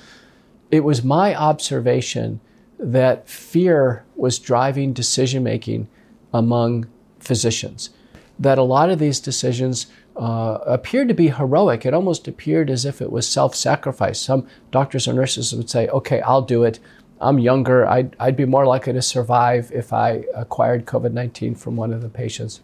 It 0.71 0.81
was 0.81 1.05
my 1.05 1.35
observation 1.35 2.41
that 2.79 3.29
fear 3.29 4.05
was 4.15 4.39
driving 4.39 4.93
decision 4.93 5.43
making 5.43 5.89
among 6.33 6.87
physicians, 7.19 7.91
that 8.39 8.57
a 8.57 8.63
lot 8.63 8.89
of 8.89 8.99
these 8.99 9.21
decisions 9.21 9.89
uh, 10.17 10.59
appeared 10.65 11.09
to 11.09 11.15
be 11.15 11.29
heroic. 11.29 11.85
It 11.85 11.93
almost 11.93 12.29
appeared 12.29 12.71
as 12.71 12.85
if 12.85 13.03
it 13.03 13.13
was 13.13 13.29
self 13.29 13.55
sacrifice. 13.55 14.21
Some 14.21 14.47
doctors 14.71 15.07
or 15.07 15.13
nurses 15.13 15.55
would 15.55 15.69
say, 15.69 15.89
okay, 15.89 16.21
I'll 16.23 16.43
do 16.43 16.65
it. 16.65 16.79
I'm 17.21 17.39
younger. 17.39 17.87
I'd, 17.87 18.15
I'd 18.19 18.37
be 18.37 18.45
more 18.45 18.67
likely 18.67 18.93
to 18.93 19.03
survive 19.03 19.71
if 19.73 19.93
I 19.93 20.25
acquired 20.35 20.87
COVID 20.87 21.13
19 21.13 21.55
from 21.55 21.77
one 21.77 21.93
of 21.93 22.03
the 22.03 22.09
patients. 22.09 22.61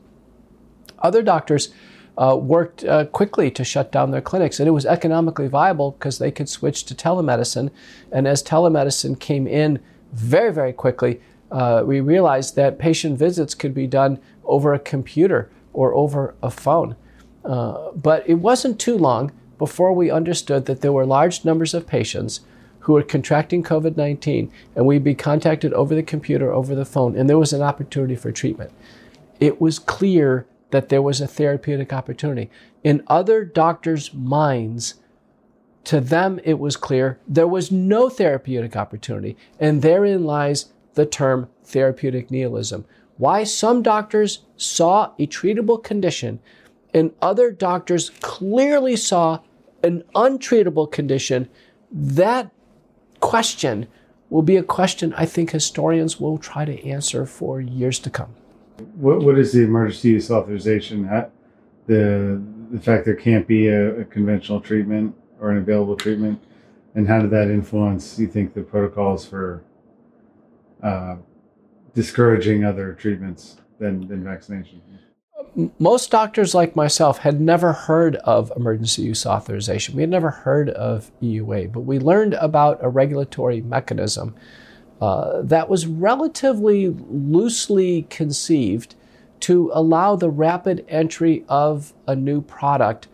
Other 0.99 1.23
doctors 1.23 1.73
uh, 2.19 2.37
worked 2.37 2.85
uh, 2.85 3.07
quickly 3.07 3.51
to 3.51 3.65
shut 3.65 3.91
down 3.91 4.11
their 4.11 4.20
clinics, 4.20 4.61
and 4.61 4.69
it 4.69 4.73
was 4.73 4.85
economically 4.85 5.49
viable 5.49 5.93
because 5.93 6.19
they 6.19 6.31
could 6.31 6.49
switch 6.49 6.85
to 6.85 6.95
telemedicine. 6.95 7.70
And 8.11 8.29
as 8.29 8.43
telemedicine 8.43 9.19
came 9.19 9.47
in 9.47 9.81
very, 10.12 10.53
very 10.53 10.73
quickly, 10.73 11.20
uh, 11.51 11.83
we 11.87 12.01
realized 12.01 12.57
that 12.57 12.79
patient 12.79 13.19
visits 13.19 13.55
could 13.55 13.74
be 13.74 13.87
done 13.87 14.19
over 14.45 14.74
a 14.74 14.79
computer 14.79 15.51
or 15.73 15.95
over 15.95 16.35
a 16.43 16.51
phone. 16.51 16.97
Uh, 17.45 17.91
but 17.93 18.29
it 18.29 18.35
wasn't 18.35 18.79
too 18.79 18.97
long 18.97 19.33
before 19.59 19.93
we 19.93 20.11
understood 20.11 20.66
that 20.66 20.81
there 20.81 20.93
were 20.93 21.07
large 21.07 21.45
numbers 21.45 21.73
of 21.73 21.87
patients 21.87 22.41
who 22.82 22.92
were 22.94 23.02
contracting 23.02 23.62
COVID 23.62 23.96
19, 23.96 24.50
and 24.76 24.86
we'd 24.86 25.04
be 25.04 25.14
contacted 25.14 25.72
over 25.72 25.94
the 25.94 26.02
computer, 26.02 26.52
over 26.52 26.74
the 26.74 26.84
phone, 26.84 27.16
and 27.16 27.28
there 27.28 27.38
was 27.38 27.52
an 27.52 27.62
opportunity 27.62 28.16
for 28.16 28.30
treatment. 28.30 28.70
It 29.40 29.60
was 29.60 29.78
clear 29.78 30.46
that 30.70 30.88
there 30.88 31.02
was 31.02 31.20
a 31.20 31.26
therapeutic 31.26 31.92
opportunity. 31.92 32.50
In 32.82 33.02
other 33.06 33.44
doctors' 33.44 34.12
minds, 34.14 34.94
to 35.84 36.00
them 36.00 36.40
it 36.44 36.59
was 36.59 36.76
clear 36.76 37.18
there 37.26 37.48
was 37.48 37.72
no 37.72 38.09
therapeutic 38.09 38.76
opportunity, 38.76 39.36
and 39.59 39.82
therein 39.82 40.24
lies 40.24 40.72
the 40.94 41.06
term 41.06 41.48
therapeutic 41.64 42.30
nihilism. 42.30 42.84
Why 43.16 43.44
some 43.44 43.82
doctors 43.82 44.40
saw 44.56 45.12
a 45.18 45.26
treatable 45.26 45.82
condition 45.82 46.40
and 46.94 47.12
other 47.22 47.50
doctors 47.50 48.10
clearly 48.20 48.96
saw 48.96 49.40
an 49.82 50.04
untreatable 50.14 50.90
condition, 50.90 51.48
that 51.90 52.50
question 53.23 53.86
will 54.28 54.43
be 54.43 54.57
a 54.57 54.62
question 54.62 55.15
I 55.15 55.24
think 55.24 55.51
historians 55.51 56.20
will 56.20 56.36
try 56.36 56.65
to 56.65 56.86
answer 56.86 57.24
for 57.24 57.61
years 57.61 57.99
to 58.01 58.11
come. 58.11 58.35
What, 58.97 59.20
what 59.20 59.39
is 59.39 59.53
the 59.53 59.62
emergency 59.62 60.11
use 60.11 60.31
authorization? 60.31 61.05
How, 61.05 61.31
the 61.86 62.43
the 62.70 62.81
fact 62.81 63.05
there 63.05 63.15
can't 63.15 63.47
be 63.47 63.69
a, 63.69 64.01
a, 64.01 64.05
conventional 64.05 64.59
treatment 64.61 65.15
or 65.39 65.51
an 65.51 65.59
available 65.59 65.97
treatment, 65.97 66.43
and 66.94 67.07
how 67.07 67.20
did 67.20 67.31
that 67.31 67.51
influence? 67.51 68.19
You 68.19 68.27
think 68.27 68.55
the 68.55 68.62
protocols 68.62 69.27
for 69.27 69.62
uh, 70.82 71.16
discouraging 71.94 72.65
other 72.65 72.94
treatments 72.94 73.57
than 73.78 74.09
than 74.09 74.24
vaccination? 74.24 74.80
Most 75.79 76.11
doctors 76.11 76.55
like 76.55 76.74
myself 76.74 77.19
had 77.19 77.40
never 77.40 77.72
heard 77.72 78.16
of 78.16 78.53
emergency 78.56 79.03
use 79.03 79.27
authorization. 79.27 79.95
We 79.95 80.03
had 80.03 80.11
never 80.11 80.31
heard 80.31 80.71
of 80.71 81.11
EUA, 81.21 81.72
but 81.72 81.81
we 81.81 81.98
learned 81.98 82.35
about 82.35 82.79
a 82.81 82.89
regulatory 82.89 83.61
mechanism 83.61 84.35
uh, 85.01 85.43
that 85.43 85.69
was 85.69 85.87
relatively 85.87 86.89
loosely 86.89 88.06
conceived 88.09 88.95
to 89.40 89.71
allow 89.74 90.16
the 90.16 90.31
rapid 90.31 90.85
entry 90.89 91.45
of 91.48 91.93
a 92.06 92.14
new 92.14 92.40
product 92.40 93.09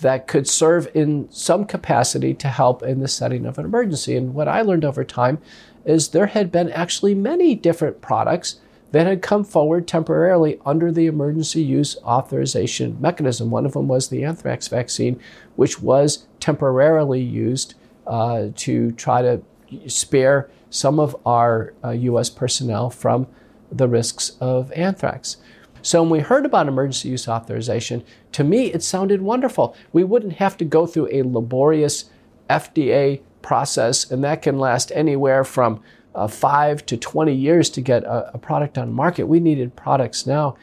that 0.00 0.26
could 0.26 0.48
serve 0.48 0.88
in 0.94 1.30
some 1.30 1.64
capacity 1.64 2.34
to 2.34 2.48
help 2.48 2.82
in 2.82 3.00
the 3.00 3.08
setting 3.08 3.46
of 3.46 3.58
an 3.58 3.64
emergency. 3.64 4.16
And 4.16 4.34
what 4.34 4.48
I 4.48 4.62
learned 4.62 4.84
over 4.84 5.04
time 5.04 5.38
is 5.84 6.08
there 6.08 6.26
had 6.26 6.50
been 6.50 6.70
actually 6.72 7.14
many 7.14 7.54
different 7.54 8.00
products 8.00 8.60
that 8.92 9.06
had 9.06 9.22
come 9.22 9.44
forward 9.44 9.86
temporarily 9.86 10.58
under 10.66 10.90
the 10.90 11.06
emergency 11.06 11.62
use 11.62 11.96
authorization 11.98 12.96
mechanism. 13.00 13.50
One 13.50 13.66
of 13.66 13.72
them 13.72 13.88
was 13.88 14.08
the 14.08 14.24
anthrax 14.24 14.68
vaccine, 14.68 15.20
which 15.56 15.80
was 15.80 16.26
temporarily 16.40 17.20
used 17.20 17.74
uh, 18.06 18.48
to 18.56 18.92
try 18.92 19.22
to 19.22 19.40
spare 19.86 20.50
some 20.70 20.98
of 20.98 21.16
our 21.24 21.74
uh, 21.84 21.90
U.S. 21.90 22.30
personnel 22.30 22.90
from 22.90 23.26
the 23.70 23.88
risks 23.88 24.36
of 24.40 24.72
anthrax. 24.72 25.36
So 25.82 26.02
when 26.02 26.10
we 26.10 26.20
heard 26.20 26.44
about 26.44 26.68
emergency 26.68 27.08
use 27.08 27.28
authorization, 27.28 28.04
to 28.32 28.44
me 28.44 28.72
it 28.72 28.82
sounded 28.82 29.22
wonderful. 29.22 29.76
We 29.92 30.04
wouldn't 30.04 30.34
have 30.34 30.56
to 30.58 30.64
go 30.64 30.86
through 30.86 31.08
a 31.10 31.22
laborious 31.22 32.10
FDA 32.48 33.22
process, 33.42 34.10
and 34.10 34.22
that 34.24 34.42
can 34.42 34.58
last 34.58 34.92
anywhere 34.94 35.44
from 35.44 35.82
uh, 36.14 36.26
five 36.26 36.84
to 36.86 36.96
20 36.96 37.34
years 37.34 37.70
to 37.70 37.80
get 37.80 38.04
a, 38.04 38.34
a, 38.34 38.38
product 38.38 38.78
on 38.78 38.92
market. 38.92 39.24
We 39.24 39.40
needed 39.40 39.76
products 39.76 40.26
now. 40.26 40.56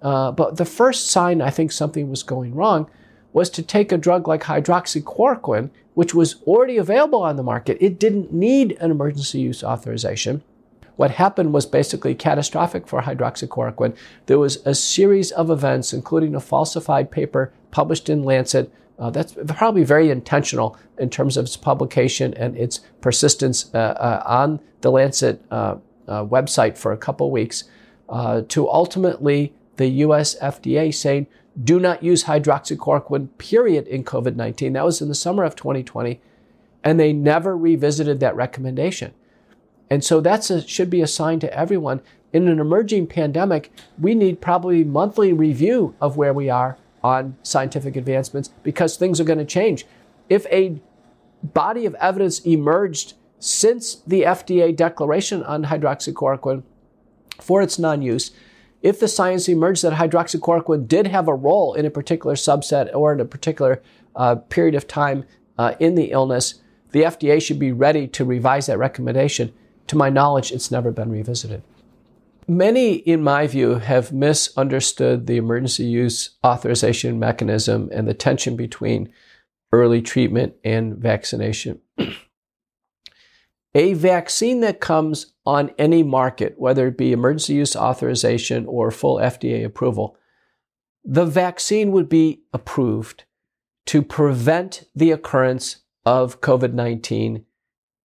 Uh, 0.00 0.32
but 0.32 0.56
the 0.56 0.64
first 0.64 1.08
sign 1.08 1.40
I 1.40 1.50
think 1.50 1.72
something 1.72 2.10
was 2.10 2.22
going 2.22 2.54
wrong 2.54 2.88
was 3.32 3.50
to 3.50 3.62
take 3.62 3.92
a 3.92 3.98
drug 3.98 4.28
like 4.28 4.42
hydroxychloroquine, 4.42 5.70
which 5.94 6.14
was 6.14 6.42
already 6.46 6.76
available 6.76 7.22
on 7.22 7.36
the 7.36 7.42
market. 7.42 7.78
It 7.80 7.98
didn't 7.98 8.32
need 8.32 8.76
an 8.80 8.90
emergency 8.90 9.40
use 9.40 9.64
authorization. 9.64 10.42
What 10.96 11.12
happened 11.12 11.52
was 11.52 11.66
basically 11.66 12.14
catastrophic 12.14 12.86
for 12.86 13.02
hydroxychloroquine. 13.02 13.96
There 14.26 14.38
was 14.38 14.64
a 14.66 14.74
series 14.74 15.32
of 15.32 15.50
events, 15.50 15.92
including 15.92 16.34
a 16.34 16.40
falsified 16.40 17.10
paper 17.10 17.52
published 17.70 18.08
in 18.08 18.22
Lancet 18.22 18.70
uh, 18.98 19.10
that's 19.10 19.34
probably 19.46 19.84
very 19.84 20.10
intentional 20.10 20.76
in 20.98 21.10
terms 21.10 21.36
of 21.36 21.44
its 21.44 21.56
publication 21.56 22.34
and 22.34 22.56
its 22.56 22.80
persistence 23.00 23.72
uh, 23.74 23.78
uh, 23.78 24.22
on 24.26 24.60
the 24.82 24.90
Lancet 24.90 25.42
uh, 25.50 25.76
uh, 26.06 26.24
website 26.24 26.76
for 26.76 26.92
a 26.92 26.96
couple 26.96 27.30
weeks 27.30 27.64
to 28.48 28.68
ultimately 28.68 29.54
the 29.76 29.88
US 29.88 30.38
FDA 30.38 30.94
saying, 30.94 31.26
do 31.62 31.80
not 31.80 32.02
use 32.02 32.24
hydroxychloroquine, 32.24 33.28
period, 33.38 33.86
in 33.86 34.04
COVID 34.04 34.36
19. 34.36 34.74
That 34.74 34.84
was 34.84 35.00
in 35.00 35.08
the 35.08 35.14
summer 35.14 35.44
of 35.44 35.56
2020. 35.56 36.20
And 36.84 36.98
they 36.98 37.12
never 37.12 37.56
revisited 37.56 38.20
that 38.20 38.36
recommendation. 38.36 39.14
And 39.88 40.02
so 40.02 40.20
that 40.20 40.64
should 40.66 40.90
be 40.90 41.00
a 41.00 41.06
sign 41.06 41.40
to 41.40 41.54
everyone. 41.54 42.00
In 42.32 42.48
an 42.48 42.58
emerging 42.58 43.06
pandemic, 43.08 43.70
we 43.98 44.14
need 44.14 44.40
probably 44.40 44.84
monthly 44.84 45.32
review 45.32 45.94
of 46.00 46.16
where 46.16 46.32
we 46.32 46.48
are 46.48 46.78
on 47.02 47.36
scientific 47.42 47.96
advancements 47.96 48.48
because 48.62 48.96
things 48.96 49.20
are 49.20 49.24
going 49.24 49.38
to 49.38 49.44
change. 49.44 49.86
If 50.28 50.46
a 50.46 50.80
body 51.42 51.86
of 51.86 51.94
evidence 51.96 52.40
emerged 52.40 53.14
since 53.38 53.96
the 54.06 54.22
FDA 54.22 54.74
declaration 54.74 55.42
on 55.42 55.64
hydroxychloroquine 55.64 56.62
for 57.40 57.60
its 57.60 57.78
non 57.78 58.02
use, 58.02 58.30
if 58.82 58.98
the 58.98 59.08
science 59.08 59.48
emerged 59.48 59.82
that 59.82 59.94
hydroxychloroquine 59.94 60.88
did 60.88 61.06
have 61.08 61.28
a 61.28 61.34
role 61.34 61.74
in 61.74 61.86
a 61.86 61.90
particular 61.90 62.34
subset 62.34 62.92
or 62.94 63.12
in 63.12 63.20
a 63.20 63.24
particular 63.24 63.82
uh, 64.14 64.36
period 64.36 64.74
of 64.74 64.86
time 64.86 65.24
uh, 65.58 65.74
in 65.80 65.94
the 65.94 66.10
illness, 66.10 66.60
the 66.90 67.02
FDA 67.02 67.40
should 67.40 67.58
be 67.58 67.72
ready 67.72 68.06
to 68.08 68.24
revise 68.24 68.66
that 68.66 68.78
recommendation. 68.78 69.52
To 69.88 69.96
my 69.96 70.08
knowledge, 70.08 70.52
it's 70.52 70.70
never 70.70 70.90
been 70.90 71.10
revisited. 71.10 71.62
Many, 72.48 72.94
in 72.94 73.22
my 73.22 73.46
view, 73.46 73.76
have 73.76 74.12
misunderstood 74.12 75.26
the 75.26 75.36
emergency 75.36 75.84
use 75.84 76.30
authorization 76.44 77.18
mechanism 77.18 77.88
and 77.92 78.08
the 78.08 78.14
tension 78.14 78.56
between 78.56 79.12
early 79.72 80.02
treatment 80.02 80.54
and 80.64 80.96
vaccination. 80.96 81.80
a 83.74 83.94
vaccine 83.94 84.60
that 84.60 84.80
comes 84.80 85.32
on 85.46 85.70
any 85.78 86.02
market, 86.02 86.54
whether 86.58 86.88
it 86.88 86.98
be 86.98 87.12
emergency 87.12 87.54
use 87.54 87.76
authorization 87.76 88.66
or 88.66 88.90
full 88.90 89.16
FDA 89.16 89.64
approval, 89.64 90.16
the 91.04 91.24
vaccine 91.24 91.92
would 91.92 92.08
be 92.08 92.42
approved 92.52 93.24
to 93.86 94.02
prevent 94.02 94.84
the 94.94 95.10
occurrence 95.10 95.78
of 96.04 96.40
COVID 96.40 96.72
19 96.72 97.44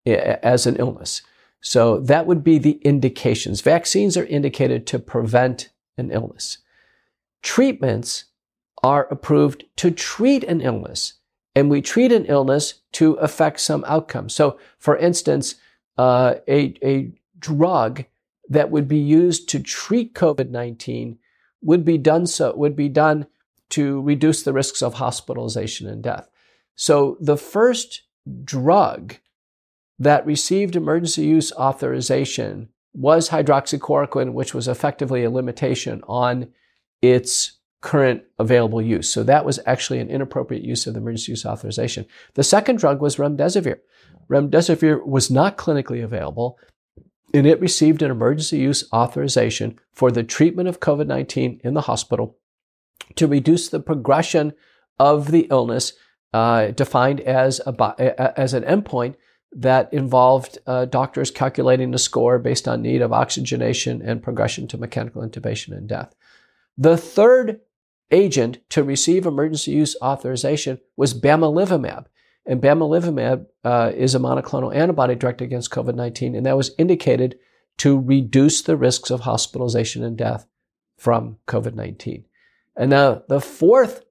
eh, 0.06 0.38
as 0.42 0.66
an 0.66 0.76
illness. 0.78 1.22
So 1.62 2.00
that 2.02 2.28
would 2.28 2.44
be 2.44 2.58
the 2.58 2.80
indications. 2.84 3.62
Vaccines 3.62 4.16
are 4.18 4.26
indicated 4.26 4.88
to 4.88 5.00
prevent 5.00 5.70
an 5.98 6.12
illness. 6.12 6.60
Treatments 7.42 8.26
are 8.84 9.08
approved 9.10 9.66
to 9.78 9.92
treat 9.92 10.44
an 10.44 10.62
illness 10.62 11.14
and 11.58 11.72
we 11.72 11.82
treat 11.82 12.12
an 12.12 12.26
illness 12.26 12.82
to 12.92 13.14
affect 13.14 13.60
some 13.60 13.84
outcome. 13.88 14.30
So, 14.30 14.60
for 14.78 14.96
instance, 14.96 15.56
uh, 15.98 16.36
a, 16.48 16.76
a 16.84 17.12
drug 17.40 18.06
that 18.50 18.70
would 18.70 18.88
be 18.88 19.00
used 19.00 19.50
to 19.50 19.60
treat 19.60 20.14
COVID 20.14 20.52
19 20.52 21.18
would 21.64 21.84
be 21.84 21.98
done 21.98 22.28
so, 22.28 22.56
would 22.56 22.76
be 22.76 22.90
done 22.90 23.26
to 23.70 24.02
reduce 24.02 24.44
the 24.44 24.54
risks 24.54 24.84
of 24.84 24.94
hospitalization 24.94 25.90
and 25.90 26.04
death. 26.04 26.30
So, 26.76 27.18
the 27.20 27.38
first 27.38 28.04
drug 28.44 29.16
that 30.00 30.26
received 30.26 30.76
emergency 30.76 31.24
use 31.24 31.52
authorization 31.54 32.70
was 32.94 33.30
hydroxychloroquine, 33.30 34.34
which 34.34 34.54
was 34.54 34.68
effectively 34.68 35.24
a 35.24 35.30
limitation 35.30 36.02
on 36.08 36.50
its 37.02 37.58
current 37.82 38.24
available 38.40 38.82
use. 38.82 39.12
So 39.12 39.24
that 39.24 39.46
was 39.46 39.60
actually 39.66 40.00
an 40.00 40.10
inappropriate 40.10 40.64
use 40.64 40.88
of 40.88 40.94
the 40.94 41.00
emergency 41.00 41.32
use 41.32 41.46
authorization. 41.46 42.06
The 42.34 42.44
second 42.44 42.78
drug 42.78 43.02
was 43.02 43.18
remdesivir. 43.18 43.80
Remdesivir 44.30 45.06
was 45.06 45.30
not 45.30 45.58
clinically 45.58 46.04
available, 46.04 46.58
and 47.34 47.46
it 47.46 47.62
received 47.62 48.02
an 48.02 48.12
emergency 48.12 48.58
use 48.58 48.84
authorization 48.92 49.80
for 49.94 50.12
the 50.12 50.24
treatment 50.24 50.68
of 50.68 50.80
COVID 50.80 51.08
19 51.08 51.62
in 51.64 51.74
the 51.74 51.82
hospital 51.82 52.38
to 53.16 53.28
reduce 53.28 53.70
the 53.70 53.80
progression 53.80 54.54
of 55.00 55.32
the 55.32 55.48
illness, 55.52 55.94
uh, 56.34 56.68
defined 56.68 57.22
as, 57.22 57.62
a, 57.66 58.40
as 58.40 58.54
an 58.54 58.64
endpoint 58.64 59.16
that 59.52 59.92
involved 59.94 60.58
uh, 60.68 60.86
doctors 60.86 61.32
calculating 61.32 61.92
the 61.92 61.98
score 61.98 62.38
based 62.40 62.68
on 62.68 62.82
need 62.82 63.02
of 63.02 63.14
oxygenation 63.14 64.02
and 64.02 64.22
progression 64.22 64.68
to 64.68 64.78
mechanical 64.78 65.22
intubation 65.22 65.76
and 65.76 65.88
death. 65.88 66.14
The 66.78 66.98
third 66.98 67.62
agent 68.12 68.60
to 68.70 68.84
receive 68.84 69.26
emergency 69.26 69.72
use 69.72 69.96
authorization 70.02 70.80
was 70.96 71.14
bamlanivimab. 71.14 72.06
And 72.46 72.62
bamlanivimab 72.62 73.46
uh, 73.64 73.92
is 73.96 74.16
a 74.16 74.20
monoclonal 74.20 74.74
antibody 74.74 75.16
directed 75.16 75.46
against 75.46 75.72
COVID 75.72 75.96
19, 75.96 76.36
and 76.36 76.46
that 76.46 76.56
was 76.56 76.72
indicated 76.78 77.38
to 77.78 78.00
reduce 78.00 78.62
the 78.62 78.78
risks 78.78 79.12
of 79.12 79.22
hospitalization 79.22 80.04
and 80.04 80.18
death 80.18 80.48
from 80.98 81.38
COVID 81.48 81.74
19. 81.74 82.26
And 82.76 82.90
now 82.90 83.24
the 83.28 83.42
fourth 83.42 84.06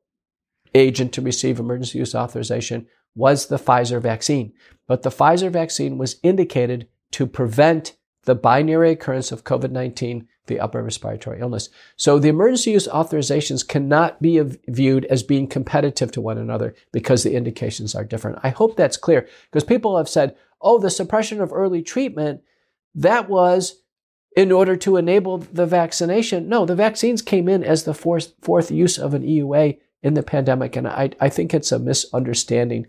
agent 0.75 1.13
to 1.15 1.23
receive 1.23 1.59
emergency 1.59 1.99
use 1.99 2.15
authorization 2.15 2.87
was 3.17 3.47
the 3.47 3.57
Pfizer 3.57 4.01
vaccine. 4.01 4.53
But 4.87 5.03
the 5.03 5.11
Pfizer 5.11 5.51
vaccine 5.51 5.99
was 5.99 6.21
indicated 6.23 6.87
to 7.13 7.27
prevent 7.27 7.97
the 8.25 8.35
binary 8.35 8.93
occurrence 8.93 9.33
of 9.33 9.45
COVID 9.45 9.73
19 9.73 10.29
the 10.47 10.61
upper 10.61 10.83
respiratory 10.83 11.41
illness. 11.41 11.69
So 11.97 12.19
the 12.19 12.29
emergency 12.29 12.71
use 12.71 12.87
authorizations 12.87 13.67
cannot 13.67 14.23
be 14.23 14.41
viewed 14.69 15.05
as 15.07 15.23
being 15.23 15.47
competitive 15.47 16.13
to 16.13 16.21
one 16.21 16.39
another 16.39 16.75
because 16.93 17.23
the 17.23 17.35
indications 17.35 17.95
are 17.95 18.05
different. 18.05 18.39
I 18.43 18.51
hope 18.51 18.77
that's 18.77 18.97
clear 18.97 19.29
because 19.51 19.65
people 19.65 19.97
have 19.97 20.09
said, 20.09 20.37
oh, 20.61 20.79
the 20.79 20.91
suppression 20.91 21.41
of 21.41 21.53
early 21.53 21.83
treatment, 21.83 22.43
that 22.95 23.29
was 23.29 23.83
in 24.37 24.53
order 24.53 24.77
to 24.77 24.97
enable 24.97 25.39
the 25.39 25.67
vaccination. 25.67 26.49
No, 26.49 26.65
the 26.65 26.77
vaccines 26.77 27.23
came 27.23 27.49
in 27.49 27.65
as 27.65 27.85
the 27.85 27.95
fourth, 27.95 28.35
fourth 28.43 28.71
use 28.71 28.99
of 28.99 29.15
an 29.15 29.23
EUA 29.23 29.79
in 30.03 30.15
the 30.15 30.23
pandemic. 30.23 30.77
And 30.77 30.87
I, 30.87 31.11
I 31.21 31.29
think 31.29 31.53
it's 31.53 31.73
a 31.73 31.79
misunderstanding 31.79 32.87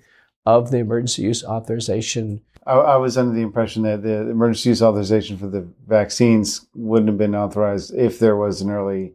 of 0.47 0.71
the 0.71 0.77
emergency 0.77 1.23
use 1.23 1.43
authorization 1.43 2.41
I, 2.65 2.73
I, 2.73 2.95
was 2.97 3.17
under 3.17 3.33
the 3.33 3.41
impression 3.41 3.83
that 3.83 4.03
the 4.03 4.29
emergency 4.29 4.69
use 4.69 4.81
authorization 4.81 5.37
for 5.37 5.47
the 5.47 5.65
vaccines 5.87 6.67
wouldn't 6.75 7.07
have 7.07 7.17
been 7.17 7.33
authorized 7.33 7.95
if 7.95 8.19
there 8.19 8.35
was 8.35 8.61
an 8.61 8.69
early 8.69 9.13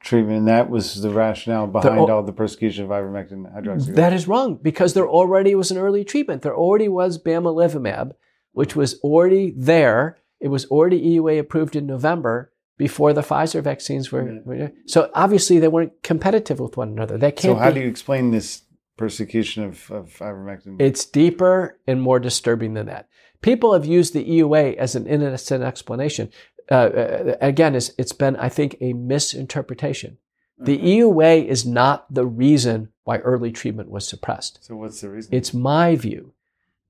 treatment. 0.00 0.38
And 0.38 0.48
that 0.48 0.70
was 0.70 1.02
the 1.02 1.10
rationale 1.10 1.66
behind 1.66 1.98
the, 1.98 2.12
all 2.12 2.22
the 2.22 2.32
persecution 2.32 2.84
of 2.84 2.90
ivermectin 2.90 3.52
hydroxychloroquine. 3.52 3.96
That 3.96 4.12
is 4.12 4.28
wrong 4.28 4.54
because 4.62 4.94
there 4.94 5.08
already 5.08 5.56
was 5.56 5.72
an 5.72 5.78
early 5.78 6.04
treatment. 6.04 6.42
There 6.42 6.56
already 6.56 6.88
was 6.88 7.18
bamlanivimab, 7.18 8.12
which 8.52 8.76
was 8.76 9.00
already 9.00 9.52
there. 9.56 10.18
It 10.38 10.48
was 10.48 10.64
already 10.66 11.00
EUA 11.00 11.40
approved 11.40 11.74
in 11.74 11.86
November 11.86 12.52
before 12.78 13.12
the 13.12 13.22
Pfizer 13.22 13.62
vaccines 13.62 14.12
were. 14.12 14.42
Yeah. 14.54 14.68
So 14.86 15.10
obviously 15.12 15.58
they 15.58 15.68
weren't 15.68 16.02
competitive 16.04 16.60
with 16.60 16.76
one 16.76 16.90
another. 16.90 17.18
That 17.18 17.34
can't. 17.34 17.56
So 17.56 17.60
how 17.60 17.70
be, 17.70 17.76
do 17.76 17.80
you 17.80 17.88
explain 17.88 18.30
this 18.30 18.62
persecution 18.96 19.64
of, 19.64 19.90
of 19.90 20.08
ivermectin? 20.18 20.80
It's 20.80 21.04
deeper 21.04 21.78
and 21.86 22.00
more 22.00 22.18
disturbing 22.18 22.74
than 22.74 22.86
that. 22.86 23.08
People 23.40 23.72
have 23.72 23.86
used 23.86 24.14
the 24.14 24.24
EUA 24.24 24.76
as 24.76 24.94
an 24.94 25.06
innocent 25.06 25.62
explanation. 25.62 26.30
Uh, 26.70 26.74
uh, 26.74 27.36
again, 27.40 27.74
it's, 27.74 27.92
it's 27.98 28.12
been, 28.12 28.36
I 28.36 28.48
think, 28.48 28.76
a 28.80 28.92
misinterpretation. 28.92 30.18
The 30.58 30.78
mm-hmm. 30.78 30.86
EUA 30.86 31.46
is 31.46 31.66
not 31.66 32.12
the 32.12 32.26
reason 32.26 32.88
why 33.04 33.18
early 33.18 33.52
treatment 33.52 33.90
was 33.90 34.08
suppressed. 34.08 34.64
So, 34.64 34.76
what's 34.76 35.00
the 35.00 35.10
reason? 35.10 35.34
It's 35.34 35.52
my 35.52 35.96
view 35.96 36.32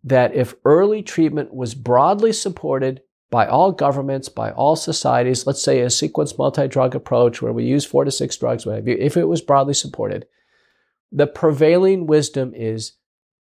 that 0.04 0.34
if 0.34 0.54
early 0.64 1.02
treatment 1.02 1.52
was 1.52 1.74
broadly 1.74 2.32
supported 2.32 3.02
by 3.28 3.46
all 3.46 3.72
governments, 3.72 4.28
by 4.28 4.52
all 4.52 4.76
societies, 4.76 5.46
let's 5.46 5.62
say 5.62 5.80
a 5.80 5.90
sequence 5.90 6.38
multi 6.38 6.68
drug 6.68 6.94
approach 6.94 7.42
where 7.42 7.52
we 7.52 7.64
use 7.64 7.84
four 7.84 8.04
to 8.04 8.10
six 8.10 8.36
drugs, 8.36 8.64
whatever, 8.64 8.88
if 8.90 9.16
it 9.16 9.24
was 9.24 9.42
broadly 9.42 9.74
supported, 9.74 10.26
the 11.12 11.26
prevailing 11.26 12.06
wisdom 12.06 12.52
is 12.54 12.92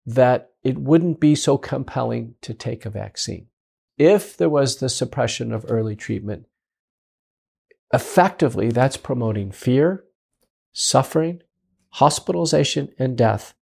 that 0.05 0.51
it 0.63 0.77
wouldn't 0.77 1.19
be 1.19 1.35
so 1.35 1.57
compelling 1.57 2.35
to 2.41 2.53
take 2.53 2.85
a 2.85 2.89
vaccine. 2.89 3.47
If 3.97 4.35
there 4.37 4.49
was 4.49 4.77
the 4.77 4.89
suppression 4.89 5.51
of 5.51 5.65
early 5.69 5.95
treatment, 5.95 6.47
effectively 7.93 8.69
that's 8.69 8.97
promoting 8.97 9.51
fear, 9.51 10.03
suffering, 10.73 11.41
hospitalization, 11.91 12.89
and 12.97 13.17
death 13.17 13.53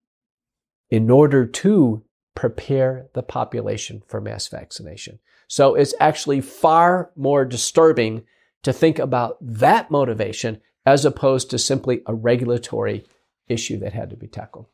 in 0.88 1.10
order 1.10 1.44
to 1.46 2.02
prepare 2.34 3.08
the 3.12 3.22
population 3.22 4.02
for 4.06 4.20
mass 4.20 4.46
vaccination. 4.46 5.18
So 5.48 5.74
it's 5.74 5.94
actually 5.98 6.40
far 6.40 7.10
more 7.16 7.44
disturbing 7.44 8.22
to 8.62 8.72
think 8.72 8.98
about 8.98 9.36
that 9.40 9.90
motivation 9.90 10.60
as 10.86 11.04
opposed 11.04 11.50
to 11.50 11.58
simply 11.58 12.02
a 12.06 12.14
regulatory 12.14 13.04
issue 13.50 13.78
that 13.80 13.92
had 13.92 14.10
to 14.10 14.16
be 14.16 14.26
tackled. 14.26 14.66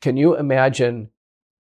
Can 0.00 0.16
you 0.16 0.36
imagine 0.36 1.10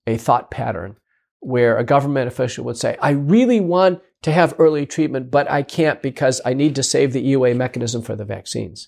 a 0.08 0.18
thought 0.18 0.50
pattern 0.50 0.98
where 1.40 1.78
a 1.78 1.84
government 1.84 2.28
official 2.28 2.66
would 2.66 2.78
say, 2.78 2.98
I 3.02 3.12
really 3.12 3.60
want 3.60 4.02
to 4.24 4.32
have 4.32 4.56
early 4.58 4.86
treatment, 4.86 5.30
but 5.30 5.50
I 5.52 5.62
can't 5.62 6.02
because 6.02 6.42
I 6.46 6.54
need 6.54 6.76
to 6.76 6.84
save 6.84 7.14
the 7.14 7.34
EUA 7.34 7.56
mechanism 7.58 8.02
for 8.02 8.16
the 8.16 8.26
vaccines? 8.26 8.88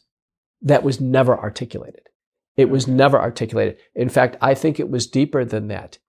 That 0.62 0.84
was 0.84 1.02
never 1.02 1.38
articulated. 1.38 2.10
It 2.56 2.70
was 2.70 2.88
never 2.88 3.20
articulated. 3.20 3.78
In 3.94 4.10
fact, 4.10 4.38
I 4.42 4.54
think 4.54 4.80
it 4.80 4.90
was 4.90 5.08
deeper 5.08 5.44
than 5.44 5.68
that. 5.68 6.00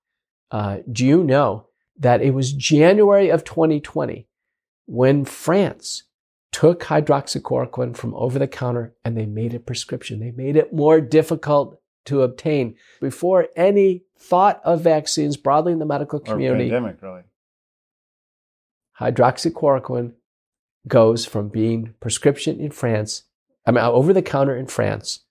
Uh, 0.50 0.78
do 0.90 1.04
you 1.04 1.24
know 1.24 1.66
that 1.98 2.22
it 2.22 2.32
was 2.32 2.52
January 2.52 3.28
of 3.28 3.42
2020 3.42 4.28
when 4.86 5.24
France 5.24 6.04
took 6.56 6.84
hydroxychloroquine 6.84 7.94
from 7.94 8.14
over 8.14 8.38
the 8.38 8.48
counter 8.48 8.94
and 9.04 9.14
they 9.14 9.26
made 9.26 9.52
it 9.52 9.66
prescription. 9.66 10.20
They 10.20 10.30
made 10.30 10.56
it 10.56 10.72
more 10.72 11.02
difficult 11.02 11.78
to 12.06 12.22
obtain. 12.22 12.76
Before 12.98 13.48
any 13.54 14.04
thought 14.18 14.62
of 14.64 14.80
vaccines 14.80 15.36
broadly 15.36 15.72
in 15.72 15.80
the 15.80 15.84
medical 15.84 16.18
community, 16.18 16.70
or 16.70 16.80
pandemic, 16.80 17.02
really. 17.02 17.22
hydroxychloroquine 18.98 20.14
goes 20.88 21.26
from 21.26 21.50
being 21.50 21.92
prescription 22.00 22.58
in 22.58 22.70
France, 22.70 23.24
I 23.66 23.70
mean, 23.70 23.84
over 23.84 24.14
the 24.14 24.22
counter 24.22 24.56
in 24.56 24.66
France, 24.66 25.24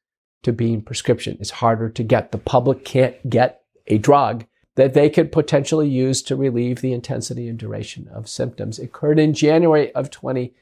to 0.44 0.54
being 0.54 0.84
prescription. 0.84 1.38
It's 1.40 1.50
harder 1.50 1.90
to 1.90 2.04
get. 2.04 2.34
The 2.34 2.38
public 2.38 2.86
can't 2.86 3.28
get 3.28 3.64
a 3.88 3.98
drug 3.98 4.46
that 4.76 4.94
they 4.94 5.10
could 5.10 5.32
potentially 5.32 5.90
use 5.90 6.22
to 6.22 6.36
relieve 6.36 6.82
the 6.82 6.94
intensity 6.94 7.48
and 7.48 7.58
duration 7.58 8.10
of 8.10 8.30
symptoms. 8.30 8.78
It 8.78 8.86
occurred 8.86 9.18
in 9.18 9.34
January 9.34 9.92
of 9.96 10.12
2020. 10.12 10.54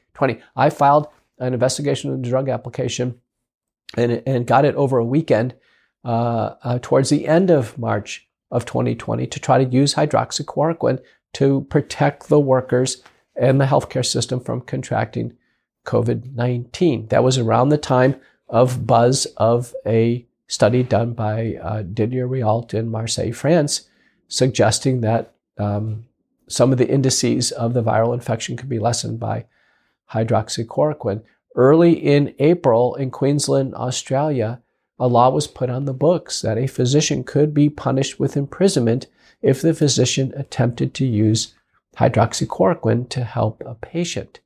I 0.56 0.70
filed 0.70 1.08
an 1.38 1.52
investigation 1.52 2.10
of 2.10 2.22
the 2.22 2.28
drug 2.28 2.48
application 2.48 3.20
and, 3.96 4.22
and 4.26 4.46
got 4.46 4.64
it 4.64 4.74
over 4.76 4.98
a 4.98 5.04
weekend 5.04 5.54
uh, 6.04 6.54
uh, 6.62 6.78
towards 6.80 7.10
the 7.10 7.26
end 7.26 7.50
of 7.50 7.78
March 7.78 8.28
of 8.50 8.64
2020 8.64 9.26
to 9.26 9.40
try 9.40 9.62
to 9.62 9.70
use 9.70 9.94
hydroxychloroquine 9.94 11.00
to 11.34 11.62
protect 11.70 12.28
the 12.28 12.40
workers 12.40 13.02
and 13.36 13.60
the 13.60 13.64
healthcare 13.64 14.06
system 14.06 14.38
from 14.40 14.60
contracting 14.60 15.36
COVID 15.86 16.34
19. 16.34 17.08
That 17.08 17.24
was 17.24 17.38
around 17.38 17.68
the 17.68 17.78
time 17.78 18.20
of 18.48 18.86
buzz 18.86 19.26
of 19.36 19.74
a 19.84 20.26
study 20.46 20.82
done 20.82 21.14
by 21.14 21.56
uh, 21.56 21.82
Didier 21.82 22.28
Raoult 22.28 22.74
in 22.74 22.90
Marseille, 22.90 23.32
France, 23.32 23.88
suggesting 24.28 25.00
that 25.00 25.34
um, 25.58 26.04
some 26.48 26.70
of 26.70 26.78
the 26.78 26.88
indices 26.88 27.50
of 27.50 27.74
the 27.74 27.82
viral 27.82 28.14
infection 28.14 28.56
could 28.56 28.68
be 28.68 28.78
lessened 28.78 29.18
by 29.18 29.46
hydroxychloroquine. 30.12 31.22
Early 31.56 31.92
in 31.92 32.34
April 32.38 32.94
in 32.96 33.10
Queensland, 33.10 33.74
Australia, 33.74 34.60
a 34.98 35.08
law 35.08 35.30
was 35.30 35.46
put 35.46 35.70
on 35.70 35.84
the 35.84 35.92
books 35.92 36.42
that 36.42 36.58
a 36.58 36.66
physician 36.66 37.24
could 37.24 37.52
be 37.52 37.68
punished 37.68 38.18
with 38.20 38.36
imprisonment 38.36 39.06
if 39.42 39.60
the 39.60 39.74
physician 39.74 40.32
attempted 40.36 40.94
to 40.94 41.06
use 41.06 41.54
hydroxychloroquine 41.96 43.08
to 43.08 43.24
help 43.24 43.62
a 43.66 43.74
patient. 43.74 44.40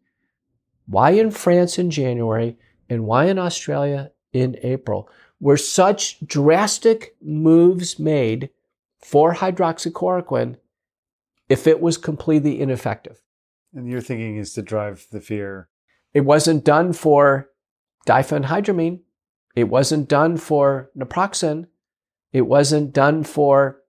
Why 0.86 1.10
in 1.10 1.30
France 1.30 1.78
in 1.78 1.90
January 1.90 2.56
and 2.88 3.06
why 3.06 3.26
in 3.26 3.38
Australia 3.38 4.12
in 4.32 4.58
April 4.62 5.08
were 5.40 5.56
such 5.56 6.18
drastic 6.26 7.14
moves 7.22 7.98
made 7.98 8.50
for 8.98 9.34
hydroxychloroquine 9.34 10.56
if 11.48 11.66
it 11.66 11.80
was 11.80 11.96
completely 11.96 12.60
ineffective? 12.60 13.22
And 13.74 13.88
your 13.88 14.00
thinking 14.00 14.36
is 14.36 14.52
to 14.54 14.62
drive 14.62 15.06
the 15.10 15.20
fear. 15.20 15.68
It 16.14 16.22
wasn't 16.22 16.64
done 16.64 16.92
for 16.92 17.50
diphenhydramine. 18.06 19.00
It 19.54 19.64
wasn't 19.64 20.08
done 20.08 20.36
for 20.36 20.90
naproxen. 20.96 21.66
It 22.32 22.42
wasn't 22.42 22.92
done 22.92 23.24
for 23.24 23.80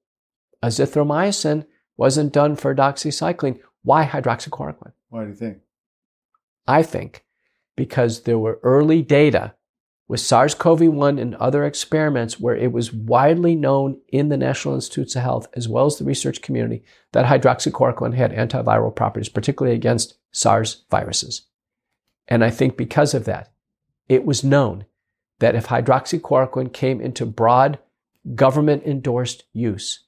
azithromycin. 0.63 1.65
Wasn't 1.97 2.33
done 2.33 2.55
for 2.55 2.75
doxycycline. 2.75 3.59
Why 3.83 4.05
hydroxychloroquine? 4.05 4.93
Why 5.09 5.23
do 5.23 5.29
you 5.29 5.35
think? 5.35 5.59
I 6.67 6.83
think 6.83 7.25
because 7.75 8.23
there 8.23 8.37
were 8.37 8.59
early 8.61 9.01
data 9.01 9.55
with 10.09 10.19
SARS 10.19 10.55
CoV 10.55 10.81
1 10.81 11.19
and 11.19 11.35
other 11.35 11.63
experiments 11.63 12.39
where 12.39 12.55
it 12.55 12.71
was 12.71 12.91
widely 12.91 13.55
known 13.55 14.01
in 14.09 14.29
the 14.29 14.37
National 14.37 14.73
Institutes 14.73 15.15
of 15.15 15.21
Health 15.21 15.47
as 15.53 15.69
well 15.69 15.85
as 15.85 15.97
the 15.97 16.03
research 16.03 16.41
community 16.41 16.83
that 17.11 17.27
hydroxychloroquine 17.27 18.15
had 18.15 18.31
antiviral 18.31 18.93
properties, 18.93 19.29
particularly 19.29 19.75
against 19.75 20.15
SARS 20.31 20.83
viruses. 20.89 21.43
And 22.27 22.43
I 22.43 22.49
think 22.49 22.75
because 22.75 23.13
of 23.13 23.25
that, 23.25 23.51
it 24.09 24.25
was 24.25 24.43
known 24.43 24.85
that 25.37 25.55
if 25.55 25.67
hydroxychloroquine 25.67 26.73
came 26.73 26.99
into 26.99 27.27
broad 27.27 27.77
government 28.33 28.83
endorsed 28.85 29.43
use, 29.53 30.05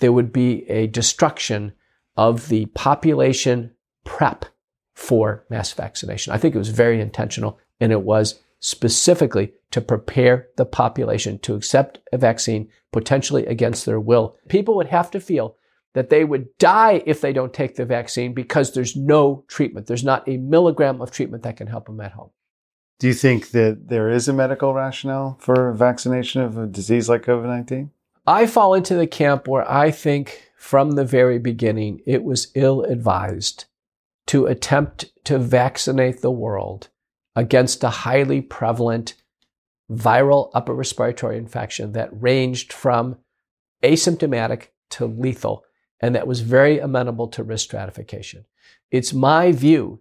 there 0.00 0.12
would 0.12 0.30
be 0.30 0.68
a 0.70 0.86
destruction 0.86 1.72
of 2.18 2.48
the 2.48 2.66
population 2.66 3.72
prep 4.04 4.44
for 4.92 5.46
mass 5.48 5.72
vaccination. 5.72 6.34
I 6.34 6.38
think 6.38 6.54
it 6.54 6.58
was 6.58 6.68
very 6.68 7.00
intentional 7.00 7.58
and 7.80 7.92
it 7.92 8.02
was 8.02 8.38
specifically 8.60 9.52
to 9.70 9.80
prepare 9.80 10.48
the 10.56 10.64
population 10.64 11.38
to 11.40 11.54
accept 11.54 11.98
a 12.12 12.18
vaccine 12.18 12.68
potentially 12.92 13.46
against 13.46 13.86
their 13.86 14.00
will. 14.00 14.36
People 14.48 14.76
would 14.76 14.88
have 14.88 15.10
to 15.10 15.20
feel 15.20 15.56
that 15.94 16.10
they 16.10 16.24
would 16.24 16.56
die 16.58 17.02
if 17.06 17.20
they 17.20 17.32
don't 17.32 17.52
take 17.52 17.74
the 17.74 17.84
vaccine 17.84 18.32
because 18.32 18.72
there's 18.72 18.94
no 18.94 19.44
treatment. 19.48 19.86
There's 19.86 20.04
not 20.04 20.28
a 20.28 20.36
milligram 20.36 21.00
of 21.00 21.10
treatment 21.10 21.42
that 21.42 21.56
can 21.56 21.66
help 21.66 21.86
them 21.86 22.00
at 22.00 22.12
home. 22.12 22.30
Do 23.00 23.08
you 23.08 23.14
think 23.14 23.50
that 23.52 23.88
there 23.88 24.10
is 24.10 24.28
a 24.28 24.32
medical 24.32 24.74
rationale 24.74 25.38
for 25.40 25.72
vaccination 25.72 26.42
of 26.42 26.58
a 26.58 26.66
disease 26.66 27.08
like 27.08 27.22
COVID 27.22 27.46
19? 27.46 27.90
I 28.26 28.46
fall 28.46 28.74
into 28.74 28.94
the 28.94 29.06
camp 29.06 29.48
where 29.48 29.68
I 29.68 29.90
think 29.90 30.50
from 30.56 30.92
the 30.92 31.04
very 31.04 31.38
beginning 31.38 32.02
it 32.06 32.22
was 32.22 32.52
ill 32.54 32.82
advised 32.82 33.64
to 34.26 34.46
attempt 34.46 35.06
to 35.24 35.38
vaccinate 35.38 36.20
the 36.20 36.30
world 36.30 36.88
against 37.36 37.84
a 37.84 37.90
highly 37.90 38.40
prevalent 38.40 39.14
viral 39.90 40.50
upper 40.54 40.74
respiratory 40.74 41.36
infection 41.36 41.92
that 41.92 42.08
ranged 42.12 42.72
from 42.72 43.16
asymptomatic 43.82 44.68
to 44.90 45.06
lethal 45.06 45.64
and 46.00 46.14
that 46.14 46.26
was 46.26 46.40
very 46.40 46.78
amenable 46.78 47.28
to 47.28 47.42
risk 47.42 47.64
stratification. 47.64 48.44
It's 48.90 49.12
my 49.12 49.52
view, 49.52 50.00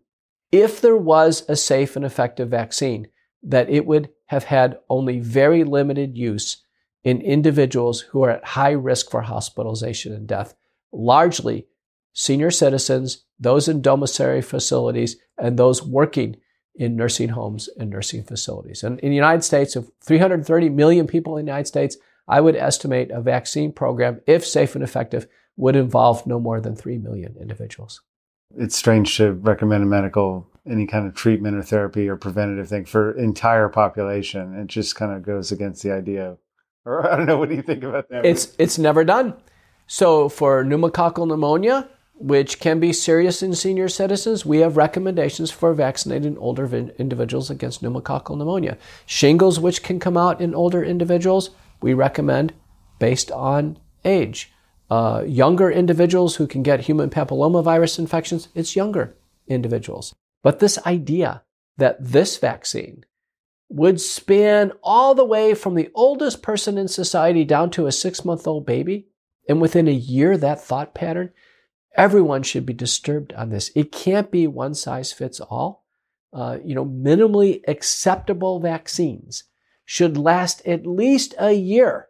if 0.51 0.81
there 0.81 0.97
was 0.97 1.43
a 1.47 1.55
safe 1.55 1.95
and 1.95 2.05
effective 2.05 2.49
vaccine, 2.49 3.07
that 3.43 3.69
it 3.69 3.85
would 3.85 4.09
have 4.27 4.45
had 4.45 4.79
only 4.89 5.19
very 5.19 5.63
limited 5.63 6.17
use 6.17 6.63
in 7.03 7.21
individuals 7.21 8.01
who 8.01 8.23
are 8.23 8.31
at 8.31 8.43
high 8.43 8.71
risk 8.71 9.09
for 9.09 9.21
hospitalization 9.21 10.13
and 10.13 10.27
death, 10.27 10.55
largely 10.91 11.67
senior 12.13 12.51
citizens, 12.51 13.25
those 13.39 13.67
in 13.67 13.81
domiciliary 13.81 14.41
facilities, 14.41 15.17
and 15.37 15.57
those 15.57 15.85
working 15.85 16.35
in 16.75 16.95
nursing 16.95 17.29
homes 17.29 17.69
and 17.77 17.89
nursing 17.89 18.23
facilities. 18.23 18.83
And 18.83 18.99
in 18.99 19.09
the 19.09 19.15
United 19.15 19.43
States, 19.43 19.75
of 19.75 19.91
330 20.01 20.69
million 20.69 21.07
people 21.07 21.37
in 21.37 21.45
the 21.45 21.51
United 21.51 21.67
States, 21.67 21.97
I 22.27 22.41
would 22.41 22.55
estimate 22.55 23.11
a 23.11 23.21
vaccine 23.21 23.73
program, 23.73 24.21
if 24.27 24.45
safe 24.45 24.75
and 24.75 24.83
effective, 24.83 25.27
would 25.57 25.75
involve 25.75 26.25
no 26.25 26.39
more 26.39 26.61
than 26.61 26.75
3 26.75 26.97
million 26.99 27.35
individuals. 27.39 28.01
It's 28.57 28.75
strange 28.75 29.17
to 29.17 29.33
recommend 29.33 29.83
a 29.83 29.87
medical, 29.87 30.47
any 30.69 30.87
kind 30.87 31.05
of 31.05 31.13
treatment 31.13 31.57
or 31.57 31.63
therapy 31.63 32.07
or 32.07 32.15
preventative 32.15 32.69
thing 32.69 32.85
for 32.85 33.11
entire 33.17 33.67
population. 33.69 34.55
It 34.55 34.67
just 34.67 34.95
kind 34.95 35.11
of 35.11 35.23
goes 35.23 35.51
against 35.51 35.83
the 35.83 35.91
idea. 35.91 36.37
Or 36.85 37.05
I 37.11 37.17
don't 37.17 37.25
know, 37.25 37.37
what 37.37 37.49
do 37.49 37.55
you 37.55 37.61
think 37.61 37.83
about 37.83 38.09
that? 38.09 38.25
It's, 38.25 38.55
it's 38.57 38.77
never 38.77 39.03
done. 39.03 39.35
So 39.87 40.29
for 40.29 40.63
pneumococcal 40.63 41.27
pneumonia, 41.27 41.89
which 42.19 42.59
can 42.59 42.79
be 42.79 42.91
serious 42.91 43.41
in 43.41 43.55
senior 43.55 43.87
citizens, 43.87 44.45
we 44.45 44.57
have 44.59 44.75
recommendations 44.75 45.51
for 45.51 45.73
vaccinating 45.73 46.37
older 46.37 46.65
individuals 46.99 47.49
against 47.49 47.81
pneumococcal 47.81 48.37
pneumonia. 48.37 48.77
Shingles, 49.05 49.59
which 49.59 49.83
can 49.83 49.99
come 49.99 50.17
out 50.17 50.41
in 50.41 50.53
older 50.53 50.83
individuals, 50.83 51.51
we 51.81 51.93
recommend 51.93 52.53
based 52.99 53.31
on 53.31 53.77
age. 54.03 54.51
Uh, 54.89 55.23
younger 55.25 55.71
individuals 55.71 56.35
who 56.35 56.45
can 56.45 56.61
get 56.61 56.81
human 56.81 57.09
papillomavirus 57.09 57.97
infections, 57.99 58.49
it's 58.53 58.75
younger 58.75 59.15
individuals. 59.47 60.13
But 60.43 60.59
this 60.59 60.77
idea 60.85 61.43
that 61.77 61.97
this 61.99 62.37
vaccine 62.37 63.05
would 63.69 64.01
span 64.01 64.73
all 64.83 65.15
the 65.15 65.23
way 65.23 65.53
from 65.53 65.75
the 65.75 65.89
oldest 65.93 66.41
person 66.41 66.77
in 66.77 66.87
society 66.87 67.45
down 67.45 67.69
to 67.69 67.87
a 67.87 67.91
six 67.91 68.25
month 68.25 68.45
old 68.45 68.65
baby, 68.65 69.07
and 69.47 69.61
within 69.61 69.87
a 69.87 69.91
year, 69.91 70.37
that 70.37 70.61
thought 70.61 70.93
pattern 70.93 71.31
Everyone 71.95 72.43
should 72.43 72.65
be 72.65 72.73
disturbed 72.73 73.33
on 73.33 73.49
this. 73.49 73.71
It 73.75 73.91
can't 73.91 74.31
be 74.31 74.47
one 74.47 74.73
size 74.73 75.11
fits 75.11 75.39
all. 75.39 75.85
Uh, 76.31 76.59
you 76.63 76.75
know, 76.75 76.85
minimally 76.85 77.61
acceptable 77.67 78.59
vaccines 78.59 79.45
should 79.83 80.17
last 80.17 80.65
at 80.67 80.85
least 80.85 81.33
a 81.39 81.51
year, 81.51 82.07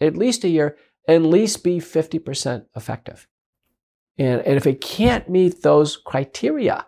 at 0.00 0.16
least 0.16 0.44
a 0.44 0.48
year, 0.48 0.76
at 1.08 1.22
least 1.22 1.64
be 1.64 1.78
50% 1.78 2.66
effective. 2.76 3.26
And, 4.18 4.40
and 4.42 4.56
if 4.56 4.66
it 4.66 4.80
can't 4.80 5.28
meet 5.28 5.62
those 5.62 5.96
criteria 5.96 6.86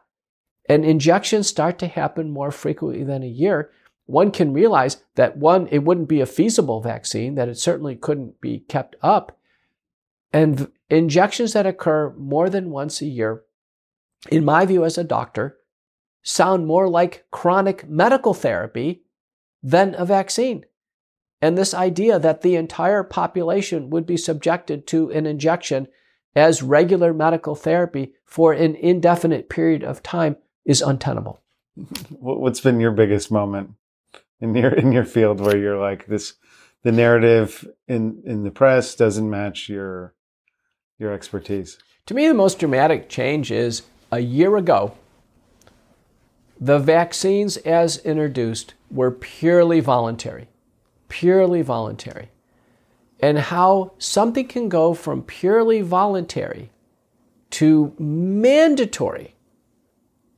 and 0.69 0.85
injections 0.85 1.49
start 1.49 1.79
to 1.81 1.89
happen 1.89 2.31
more 2.31 2.51
frequently 2.51 3.03
than 3.03 3.23
a 3.23 3.27
year, 3.27 3.71
one 4.07 4.31
can 4.31 4.53
realize 4.53 5.03
that 5.17 5.37
one, 5.37 5.67
it 5.69 5.85
wouldn't 5.85 6.09
be 6.09 6.21
a 6.21 6.27
feasible 6.27 6.81
vaccine, 6.81 7.35
that 7.35 7.49
it 7.49 7.59
certainly 7.59 7.97
couldn't 7.97 8.41
be 8.41 8.61
kept 8.61 8.97
up. 9.03 9.38
And 10.33 10.71
injections 10.91 11.53
that 11.53 11.67
occur 11.67 12.13
more 12.17 12.51
than 12.51 12.71
once 12.71 13.01
a 13.01 13.07
year, 13.07 13.43
in 14.31 14.45
my 14.45 14.67
view 14.67 14.85
as 14.85 14.99
a 14.99 15.05
doctor, 15.05 15.57
sound 16.23 16.67
more 16.67 16.89
like 16.89 17.25
chronic 17.31 17.89
medical 17.89 18.35
therapy 18.35 19.03
than 19.63 19.95
a 19.97 20.05
vaccine. 20.05 20.65
And 21.41 21.57
this 21.57 21.73
idea 21.73 22.19
that 22.19 22.43
the 22.43 22.57
entire 22.57 23.05
population 23.05 23.91
would 23.91 24.07
be 24.07 24.17
subjected 24.17 24.87
to 24.89 25.11
an 25.11 25.25
injection 25.25 25.89
as 26.35 26.63
regular 26.63 27.15
medical 27.15 27.55
therapy 27.55 28.13
for 28.25 28.53
an 28.53 28.75
indefinite 28.75 29.49
period 29.49 29.83
of 29.83 30.03
time 30.03 30.37
is 30.65 30.83
untenable. 30.83 31.41
What's 32.11 32.61
been 32.61 32.81
your 32.81 32.91
biggest 32.91 33.31
moment 33.31 33.75
in 34.41 34.55
your 34.55 34.73
in 34.73 34.93
your 34.93 35.05
field 35.05 35.41
where 35.41 35.57
you're 35.57 35.81
like 35.81 36.07
this 36.07 36.35
the 36.83 36.93
narrative 36.93 37.67
in 37.87 38.23
in 38.25 38.45
the 38.45 38.51
press 38.51 38.95
doesn't 38.95 39.29
match 39.29 39.69
your 39.69 40.15
your 40.99 41.13
expertise? 41.13 41.79
To 42.07 42.15
me, 42.15 42.27
the 42.27 42.35
most 42.35 42.59
dramatic 42.59 43.09
change 43.09 43.51
is 43.51 43.83
a 44.11 44.21
year 44.21 44.57
ago, 44.57 44.95
the 46.61 46.79
vaccines 46.79 47.57
as 47.59 47.99
introduced 47.99 48.75
were 48.91 49.11
purely 49.11 49.81
voluntary, 49.81 50.49
purely 51.09 51.63
voluntary. 51.63 52.31
And 53.21 53.39
how 53.39 53.93
something 53.99 54.47
can 54.47 54.69
go 54.69 54.95
from 54.95 55.23
purely 55.23 55.83
voluntary 55.83 56.71
to 57.51 57.95
mandatory 57.99 59.35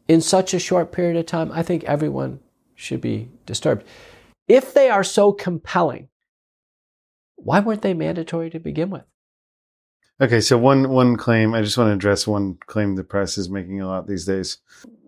in 0.08 0.20
such 0.20 0.52
a 0.52 0.58
short 0.58 0.90
period 0.90 1.16
of 1.16 1.26
time, 1.26 1.52
I 1.52 1.62
think 1.62 1.84
everyone 1.84 2.40
should 2.74 3.00
be 3.00 3.28
disturbed. 3.46 3.84
If 4.48 4.74
they 4.74 4.90
are 4.90 5.04
so 5.04 5.32
compelling, 5.32 6.08
why 7.36 7.60
weren't 7.60 7.82
they 7.82 7.94
mandatory 7.94 8.50
to 8.50 8.58
begin 8.58 8.90
with? 8.90 9.04
Okay, 10.20 10.40
so 10.40 10.58
one 10.58 10.90
one 10.90 11.16
claim 11.16 11.54
I 11.54 11.62
just 11.62 11.78
want 11.78 11.88
to 11.88 11.94
address 11.94 12.26
one 12.26 12.58
claim 12.66 12.94
the 12.96 13.04
press 13.04 13.38
is 13.38 13.48
making 13.48 13.80
a 13.80 13.88
lot 13.88 14.06
these 14.06 14.26
days. 14.26 14.58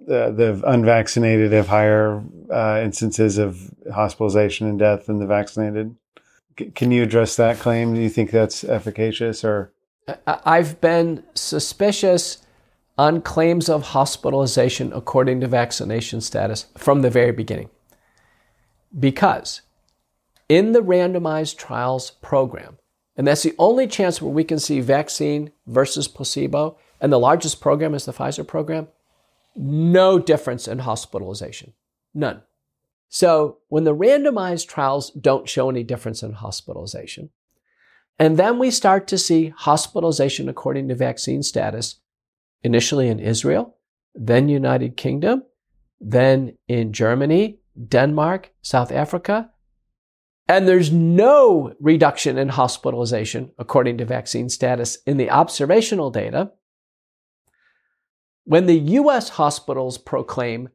Uh, 0.08 0.30
the 0.30 0.60
unvaccinated 0.66 1.52
have 1.52 1.68
higher 1.68 2.22
uh, 2.50 2.80
instances 2.82 3.38
of 3.38 3.72
hospitalization 3.92 4.66
and 4.66 4.78
death 4.78 5.06
than 5.06 5.18
the 5.18 5.26
vaccinated. 5.26 5.94
C- 6.58 6.70
can 6.70 6.90
you 6.90 7.02
address 7.02 7.36
that 7.36 7.58
claim? 7.58 7.94
Do 7.94 8.00
you 8.00 8.08
think 8.08 8.30
that's 8.30 8.64
efficacious 8.64 9.44
or? 9.44 9.72
I've 10.26 10.80
been 10.80 11.22
suspicious 11.34 12.44
on 12.98 13.20
claims 13.20 13.68
of 13.68 13.82
hospitalization 13.88 14.92
according 14.92 15.40
to 15.40 15.46
vaccination 15.46 16.20
status 16.20 16.66
from 16.76 17.02
the 17.02 17.10
very 17.10 17.32
beginning. 17.32 17.70
Because 18.98 19.62
in 20.48 20.72
the 20.72 20.80
randomized 20.82 21.56
trials 21.56 22.10
program, 22.10 22.78
and 23.16 23.26
that's 23.26 23.42
the 23.42 23.54
only 23.58 23.86
chance 23.86 24.20
where 24.20 24.32
we 24.32 24.44
can 24.44 24.58
see 24.58 24.80
vaccine 24.80 25.52
versus 25.66 26.08
placebo, 26.08 26.78
and 27.00 27.12
the 27.12 27.18
largest 27.18 27.60
program 27.60 27.94
is 27.94 28.04
the 28.04 28.12
Pfizer 28.12 28.46
program, 28.46 28.88
no 29.54 30.18
difference 30.18 30.66
in 30.66 30.80
hospitalization. 30.80 31.74
None. 32.14 32.42
So 33.08 33.58
when 33.68 33.84
the 33.84 33.94
randomized 33.94 34.68
trials 34.68 35.10
don't 35.10 35.48
show 35.48 35.68
any 35.68 35.82
difference 35.82 36.22
in 36.22 36.32
hospitalization, 36.32 37.30
and 38.18 38.38
then 38.38 38.58
we 38.58 38.70
start 38.70 39.06
to 39.08 39.18
see 39.18 39.48
hospitalization 39.48 40.48
according 40.48 40.88
to 40.88 40.94
vaccine 40.94 41.42
status, 41.42 41.96
initially 42.62 43.08
in 43.08 43.20
Israel, 43.20 43.76
then 44.14 44.48
United 44.48 44.96
Kingdom, 44.96 45.42
then 46.00 46.56
in 46.68 46.92
Germany, 46.92 47.58
Denmark, 47.88 48.52
South 48.62 48.92
Africa, 48.92 49.50
and 50.48 50.66
there's 50.66 50.92
no 50.92 51.74
reduction 51.80 52.38
in 52.38 52.48
hospitalization 52.48 53.52
according 53.58 53.98
to 53.98 54.04
vaccine 54.04 54.48
status 54.48 54.98
in 55.06 55.16
the 55.16 55.30
observational 55.30 56.10
data. 56.10 56.52
When 58.44 58.66
the 58.66 58.78
US 58.78 59.30
hospitals 59.30 59.98
proclaim 59.98 60.68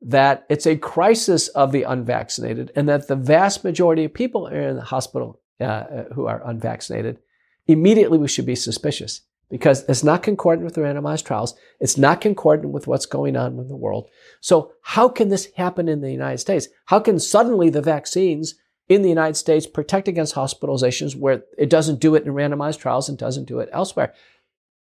that 0.00 0.44
it's 0.48 0.66
a 0.66 0.76
crisis 0.76 1.48
of 1.48 1.70
the 1.70 1.84
unvaccinated 1.84 2.72
and 2.74 2.88
that 2.88 3.06
the 3.06 3.16
vast 3.16 3.62
majority 3.62 4.04
of 4.04 4.12
people 4.12 4.48
are 4.48 4.60
in 4.60 4.76
the 4.76 4.82
hospital 4.82 5.40
uh, 5.60 6.04
who 6.14 6.26
are 6.26 6.42
unvaccinated, 6.44 7.18
immediately 7.66 8.18
we 8.18 8.26
should 8.26 8.46
be 8.46 8.56
suspicious 8.56 9.22
because 9.48 9.84
it's 9.88 10.02
not 10.02 10.22
concordant 10.22 10.64
with 10.64 10.74
the 10.74 10.80
randomized 10.80 11.24
trials. 11.24 11.54
It's 11.78 11.98
not 11.98 12.20
concordant 12.20 12.72
with 12.72 12.86
what's 12.86 13.06
going 13.06 13.36
on 13.36 13.58
in 13.58 13.68
the 13.68 13.76
world. 13.76 14.08
So 14.40 14.72
how 14.80 15.08
can 15.08 15.28
this 15.28 15.50
happen 15.56 15.88
in 15.88 16.00
the 16.00 16.10
United 16.10 16.38
States? 16.38 16.68
How 16.86 16.98
can 16.98 17.20
suddenly 17.20 17.70
the 17.70 17.82
vaccines 17.82 18.56
in 18.88 19.02
the 19.02 19.08
United 19.08 19.36
States 19.36 19.66
protect 19.66 20.08
against 20.08 20.34
hospitalizations 20.34 21.16
where 21.16 21.44
it 21.56 21.70
doesn't 21.70 22.00
do 22.00 22.14
it 22.14 22.24
in 22.24 22.32
randomized 22.32 22.78
trials 22.78 23.08
and 23.08 23.16
doesn't 23.16 23.48
do 23.48 23.60
it 23.60 23.68
elsewhere? 23.72 24.14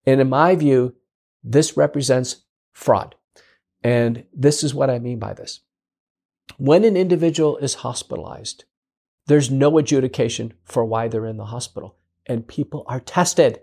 And 0.07 0.21
in 0.21 0.29
my 0.29 0.55
view, 0.55 0.95
this 1.43 1.77
represents 1.77 2.45
fraud. 2.73 3.15
And 3.83 4.25
this 4.33 4.63
is 4.63 4.75
what 4.75 4.91
I 4.91 4.99
mean 4.99 5.19
by 5.19 5.35
this. 5.35 5.61
When 6.57 6.85
an 6.85 6.97
individual 6.97 7.57
is 7.59 7.75
hospitalized, 7.75 8.65
there's 9.27 9.51
no 9.51 9.79
adjudication 9.79 10.55
for 10.65 10.85
why 10.85 11.09
they're 11.09 11.27
in 11.27 11.37
the 11.37 11.47
hospital. 11.47 11.97
And 12.27 12.49
people 12.49 12.85
are 12.87 13.01
tested. 13.01 13.61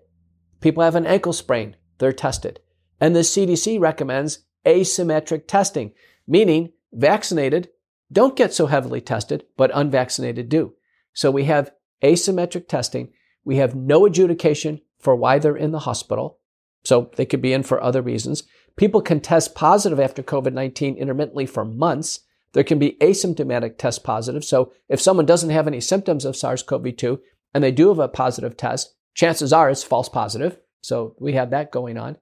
People 0.62 0.84
have 0.84 0.96
an 0.96 1.06
ankle 1.06 1.34
sprain, 1.34 1.76
they're 1.98 2.14
tested. 2.14 2.60
And 3.00 3.16
the 3.16 3.22
CDC 3.22 3.80
recommends 3.80 4.40
asymmetric 4.66 5.48
testing, 5.48 5.92
meaning 6.28 6.72
vaccinated 6.94 7.70
don't 8.12 8.36
get 8.36 8.54
so 8.54 8.68
heavily 8.68 9.02
tested, 9.02 9.46
but 9.58 9.72
unvaccinated 9.74 10.50
do. 10.50 10.74
So 11.14 11.32
we 11.32 11.46
have 11.46 11.72
asymmetric 12.04 12.68
testing. 12.68 13.12
We 13.44 13.58
have 13.58 13.76
no 13.76 14.06
adjudication 14.06 14.82
for 15.00 15.16
why 15.16 15.40
they're 15.40 15.56
in 15.56 15.72
the 15.72 15.80
hospital. 15.80 16.40
So 16.84 17.12
they 17.16 17.26
could 17.26 17.42
be 17.42 17.54
in 17.54 17.64
for 17.64 17.82
other 17.82 18.02
reasons. 18.02 18.44
People 18.76 19.02
can 19.02 19.20
test 19.20 19.56
positive 19.56 20.00
after 20.00 20.22
COVID 20.22 20.54
19 20.54 20.98
intermittently 20.98 21.46
for 21.46 21.66
months. 21.66 22.22
There 22.54 22.64
can 22.64 22.80
be 22.80 22.98
asymptomatic 23.02 23.78
test 23.78 24.04
positive. 24.04 24.44
So 24.46 24.72
if 24.88 25.02
someone 25.02 25.26
doesn't 25.26 25.50
have 25.50 25.68
any 25.68 25.82
symptoms 25.82 26.26
of 26.26 26.36
SARS 26.36 26.64
CoV 26.64 26.96
2 26.96 27.20
and 27.54 27.64
they 27.64 27.72
do 27.72 27.90
have 27.90 28.00
a 28.00 28.08
positive 28.08 28.56
test, 28.56 28.96
chances 29.14 29.52
are 29.52 29.70
it's 29.70 29.84
false 29.84 30.10
positive. 30.10 30.58
So 30.82 31.16
we 31.20 31.34
have 31.34 31.50
that 31.50 31.72
going 31.72 31.98
on. 31.98 32.18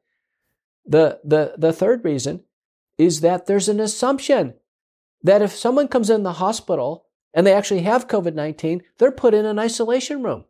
The, 0.85 1.19
the, 1.23 1.53
the 1.57 1.73
third 1.73 2.03
reason 2.03 2.43
is 2.97 3.21
that 3.21 3.45
there's 3.45 3.69
an 3.69 3.79
assumption 3.79 4.55
that 5.23 5.41
if 5.41 5.51
someone 5.55 5.87
comes 5.87 6.09
in 6.09 6.23
the 6.23 6.33
hospital 6.33 7.05
and 7.33 7.47
they 7.47 7.53
actually 7.53 7.81
have 7.81 8.07
COVID 8.07 8.33
19, 8.33 8.83
they're 8.97 9.11
put 9.11 9.33
in 9.33 9.45
an 9.45 9.59
isolation 9.59 10.21
room. 10.23 10.45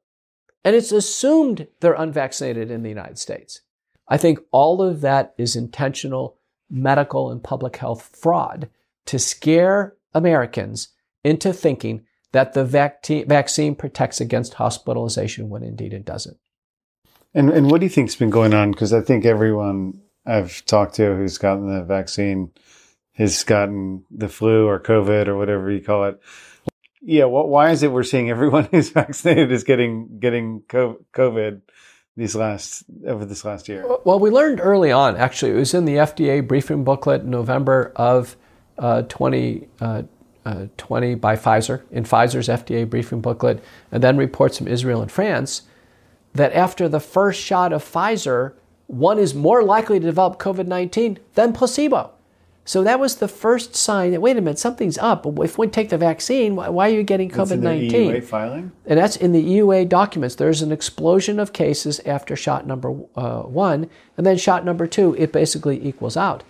And 0.64 0.76
it's 0.76 0.92
assumed 0.92 1.68
they're 1.80 1.94
unvaccinated 1.94 2.72
in 2.72 2.84
the 2.84 2.90
United 2.90 3.20
States. 3.20 3.62
I 4.08 4.18
think 4.18 4.40
all 4.52 4.82
of 4.82 5.02
that 5.02 5.34
is 5.38 5.56
intentional 5.56 6.38
medical 6.70 7.32
and 7.32 7.44
public 7.44 7.78
health 7.78 8.10
fraud 8.16 8.70
to 9.06 9.20
scare 9.20 9.96
Americans 10.14 10.90
into 11.24 11.54
thinking 11.54 12.06
that 12.32 12.54
the 12.54 12.66
vac- 12.66 13.06
vaccine 13.06 13.76
protects 13.76 14.20
against 14.20 14.56
hospitalization 14.56 15.50
when 15.50 15.64
indeed 15.64 15.94
it 15.94 16.06
doesn't. 16.06 16.38
And, 17.34 17.50
and 17.50 17.70
what 17.70 17.80
do 17.80 17.86
you 17.86 17.90
think's 17.90 18.16
been 18.16 18.30
going 18.30 18.54
on? 18.54 18.72
Because 18.72 18.94
I 18.94 19.02
think 19.02 19.26
everyone 19.26 20.02
I've 20.26 20.66
talked 20.66 20.96
to 20.96 21.16
who's 21.16 21.38
gotten 21.38 21.74
the 21.74 21.84
vaccine 21.84 22.52
has 23.14 23.44
gotten 23.44 24.04
the 24.12 24.28
flu 24.28 24.68
or 24.68 24.80
COVID 24.80 25.28
or 25.28 25.38
whatever 25.38 25.72
you 25.72 25.82
call 25.82 26.06
it. 26.06 26.20
Yeah, 27.02 27.26
well, 27.26 27.48
why 27.48 27.72
is 27.72 27.84
it 27.84 27.92
we're 27.92 28.04
seeing 28.04 28.30
everyone 28.30 28.66
who's 28.72 28.90
vaccinated 28.90 29.52
is 29.52 29.64
getting 29.64 30.20
getting 30.20 30.62
COVID 30.62 31.62
these 32.16 32.36
last 32.36 32.84
over 33.06 33.26
this 33.26 33.44
last 33.44 33.68
year? 33.68 33.86
Well, 34.06 34.20
we 34.20 34.30
learned 34.30 34.60
early 34.62 34.92
on. 34.92 35.18
Actually, 35.18 35.52
it 35.52 35.56
was 35.56 35.74
in 35.74 35.86
the 35.86 35.96
FDA 35.96 36.46
briefing 36.46 36.84
booklet 36.84 37.22
in 37.22 37.30
November 37.30 37.92
of 37.96 38.36
uh, 38.78 39.04
2020 39.04 39.68
uh, 39.82 40.04
uh, 40.46 41.16
by 41.16 41.36
Pfizer 41.36 41.84
in 41.92 42.04
Pfizer's 42.04 42.48
FDA 42.48 42.90
briefing 42.90 43.22
booklet, 43.22 43.64
and 43.92 44.02
then 44.02 44.18
reports 44.18 44.58
from 44.58 44.68
Israel 44.68 45.02
and 45.02 45.12
France 45.12 45.64
that 46.34 46.54
after 46.54 46.90
the 46.90 47.00
first 47.00 47.40
shot 47.40 47.72
of 47.72 47.84
Pfizer, 47.84 48.54
one 48.88 49.20
is 49.20 49.36
more 49.36 49.64
likely 49.64 50.00
to 50.00 50.06
develop 50.06 50.40
COVID 50.40 50.68
19 50.68 51.20
than 51.36 51.54
placebo. 51.54 52.12
So 52.66 52.82
that 52.84 53.00
was 53.00 53.18
the 53.18 53.28
first 53.28 53.76
sign 53.76 54.12
that 54.12 54.22
wait 54.22 54.38
a 54.38 54.42
minute, 54.42 54.58
something's 54.58 54.98
up. 54.98 55.26
If 55.40 55.58
we 55.58 55.68
take 55.68 55.90
the 55.90 55.98
vaccine, 55.98 56.56
why 56.56 56.88
are 56.90 56.94
you 56.94 57.04
getting 57.04 57.30
COVID 57.30 57.60
nineteen? 57.60 58.12
EUA 58.12 58.24
filing, 58.24 58.72
and 58.86 58.98
that's 58.98 59.18
in 59.18 59.34
the 59.34 59.44
EUA 59.44 59.90
documents. 59.90 60.36
There's 60.36 60.62
an 60.62 60.72
explosion 60.72 61.40
of 61.40 61.52
cases 61.52 62.00
after 62.06 62.36
shot 62.36 62.66
number 62.66 62.96
uh, 63.16 63.42
one, 63.42 63.90
and 64.16 64.26
then 64.26 64.38
shot 64.38 64.64
number 64.64 64.88
two. 64.88 65.14
It 65.18 65.34
basically 65.34 65.86
equals 65.86 66.16
out. 66.16 66.44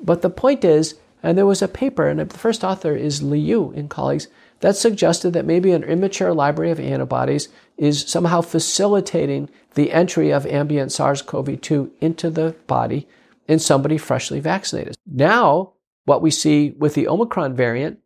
But 0.00 0.22
the 0.22 0.30
point 0.30 0.64
is, 0.64 0.96
and 1.22 1.36
there 1.36 1.46
was 1.46 1.62
a 1.62 1.68
paper, 1.68 2.08
and 2.08 2.20
the 2.20 2.38
first 2.38 2.62
author 2.62 2.94
is 2.94 3.22
Liu 3.22 3.72
and 3.74 3.90
colleagues 3.90 4.28
that 4.60 4.76
suggested 4.76 5.32
that 5.32 5.44
maybe 5.44 5.72
an 5.72 5.82
immature 5.82 6.32
library 6.32 6.70
of 6.70 6.78
antibodies 6.78 7.48
is 7.76 8.02
somehow 8.02 8.40
facilitating 8.40 9.48
the 9.74 9.90
entry 9.90 10.30
of 10.30 10.46
ambient 10.46 10.92
SARS-CoV-2 10.92 11.90
into 12.00 12.30
the 12.30 12.54
body 12.68 13.08
in 13.48 13.58
somebody 13.58 13.98
freshly 13.98 14.40
vaccinated. 14.40 14.94
Now, 15.06 15.74
what 16.04 16.22
we 16.22 16.30
see 16.30 16.70
with 16.70 16.94
the 16.94 17.08
Omicron 17.08 17.54
variant, 17.54 17.98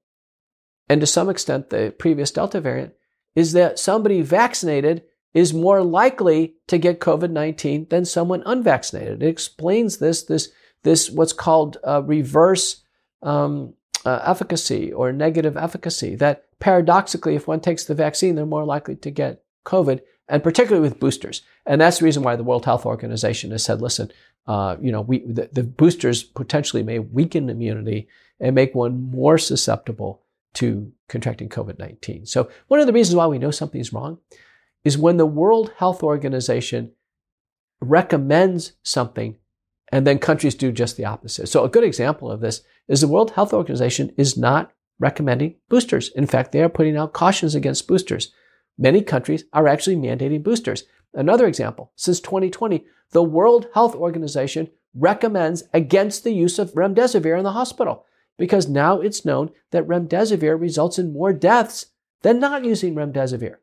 and 0.89 1.00
to 1.00 1.06
some 1.06 1.28
extent 1.28 1.70
the 1.70 1.94
previous 1.98 2.31
Delta 2.31 2.60
variant, 2.60 2.94
is 3.34 3.52
that 3.52 3.78
somebody 3.78 4.23
vaccinated 4.23 5.02
is 5.34 5.52
more 5.52 5.82
likely 5.82 6.55
to 6.68 6.78
get 6.78 7.00
COVID 7.00 7.31
19 7.31 7.89
than 7.90 8.05
someone 8.05 8.42
unvaccinated. 8.47 9.23
It 9.23 9.28
explains 9.28 9.98
this, 9.98 10.23
this, 10.23 10.48
this 10.82 11.10
what's 11.10 11.34
called 11.34 11.76
reverse 11.84 12.82
um, 13.23 13.74
uh, 14.06 14.23
efficacy 14.24 14.92
or 14.92 15.12
negative 15.12 15.56
efficacy, 15.56 16.15
that 16.15 16.44
paradoxically, 16.60 17.34
if 17.34 17.48
one 17.48 17.60
takes 17.60 17.84
the 17.84 17.94
vaccine, 17.94 18.36
they're 18.36 18.47
more 18.47 18.65
likely 18.65 18.94
to 18.97 19.10
get 19.10 19.42
COVID, 19.66 20.00
and 20.28 20.42
particularly 20.42 20.89
with 20.89 21.00
boosters. 21.00 21.42
And 21.66 21.81
that's 21.81 21.98
the 21.98 22.05
reason 22.05 22.23
why 22.23 22.36
the 22.36 22.44
World 22.44 22.65
Health 22.65 22.86
Organization 22.86 23.50
has 23.50 23.65
said, 23.65 23.82
listen, 23.82 24.12
uh, 24.47 24.76
you 24.81 24.92
know, 24.92 25.00
we, 25.00 25.20
the, 25.20 25.49
the, 25.52 25.62
boosters 25.62 26.23
potentially 26.23 26.83
may 26.83 27.00
weaken 27.00 27.50
immunity 27.50 28.08
and 28.39 28.55
make 28.55 28.75
one 28.75 29.10
more 29.10 29.39
susceptible 29.39 30.23
to 30.55 30.92
contracting 31.08 31.49
COVID 31.49 31.78
19. 31.78 32.26
So, 32.26 32.49
one 32.68 32.81
of 32.81 32.86
the 32.86 32.92
reasons 32.92 33.16
why 33.16 33.26
we 33.26 33.39
know 33.39 33.50
something's 33.50 33.92
wrong 33.92 34.18
is 34.84 34.97
when 34.97 35.16
the 35.16 35.26
World 35.26 35.73
Health 35.78 36.02
Organization 36.02 36.92
recommends 37.81 38.73
something 38.83 39.36
and 39.91 40.07
then 40.07 40.18
countries 40.18 40.55
do 40.55 40.73
just 40.73 40.97
the 40.97 41.05
opposite. 41.05 41.49
So, 41.49 41.65
a 41.65 41.68
good 41.68 41.84
example 41.84 42.31
of 42.31 42.41
this 42.41 42.62
is 42.86 43.00
the 43.00 43.08
World 43.08 43.33
Health 43.33 43.52
Organization 43.52 44.12
is 44.16 44.36
not 44.36 44.73
recommending 44.99 45.57
boosters. 45.68 46.10
In 46.10 46.26
fact, 46.26 46.52
they 46.52 46.62
are 46.62 46.68
putting 46.68 46.97
out 46.97 47.12
cautions 47.12 47.55
against 47.55 47.89
boosters. 47.89 48.33
Many 48.78 49.02
countries 49.02 49.44
are 49.52 49.66
actually 49.66 49.97
mandating 49.97 50.42
boosters. 50.42 50.84
Another 51.16 51.46
example, 51.46 51.92
since 51.96 52.20
2020, 52.20 52.84
the 53.12 53.22
World 53.22 53.68
Health 53.72 53.94
Organization 53.94 54.70
recommends 54.94 55.64
against 55.72 56.24
the 56.24 56.32
use 56.32 56.58
of 56.58 56.74
remdesivir 56.74 57.36
in 57.38 57.44
the 57.44 57.52
hospital 57.52 58.04
because 58.38 58.68
now 58.68 59.00
it's 59.00 59.24
known 59.24 59.50
that 59.70 59.88
remdesivir 59.88 60.60
results 60.60 60.98
in 60.98 61.14
more 61.14 61.32
deaths 61.32 61.86
than 62.20 62.38
not 62.38 62.64
using 62.66 62.94
remdesivir. 62.94 63.56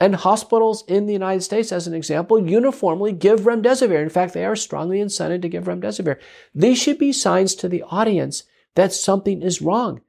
And 0.00 0.16
hospitals 0.16 0.82
in 0.88 1.04
the 1.04 1.12
United 1.12 1.42
States, 1.42 1.70
as 1.70 1.86
an 1.86 1.92
example, 1.92 2.48
uniformly 2.48 3.12
give 3.12 3.40
remdesivir. 3.40 4.00
In 4.00 4.08
fact, 4.08 4.32
they 4.32 4.46
are 4.46 4.56
strongly 4.56 5.00
incented 5.00 5.42
to 5.42 5.48
give 5.50 5.64
remdesivir. 5.64 6.18
These 6.54 6.78
should 6.78 6.98
be 6.98 7.12
signs 7.12 7.54
to 7.56 7.68
the 7.68 7.82
audience 7.82 8.44
that 8.74 8.94
something 8.94 9.42
is 9.42 9.60
wrong. 9.60 10.00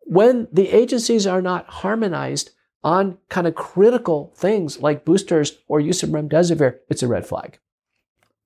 When 0.00 0.48
the 0.52 0.70
agencies 0.70 1.26
are 1.26 1.42
not 1.42 1.66
harmonized 1.68 2.50
on 2.84 3.18
kind 3.28 3.46
of 3.46 3.54
critical 3.54 4.32
things 4.36 4.80
like 4.80 5.04
boosters 5.04 5.58
or 5.68 5.80
use 5.80 6.02
of 6.02 6.10
remdesivir, 6.10 6.78
it's 6.88 7.02
a 7.02 7.08
red 7.08 7.26
flag. 7.26 7.58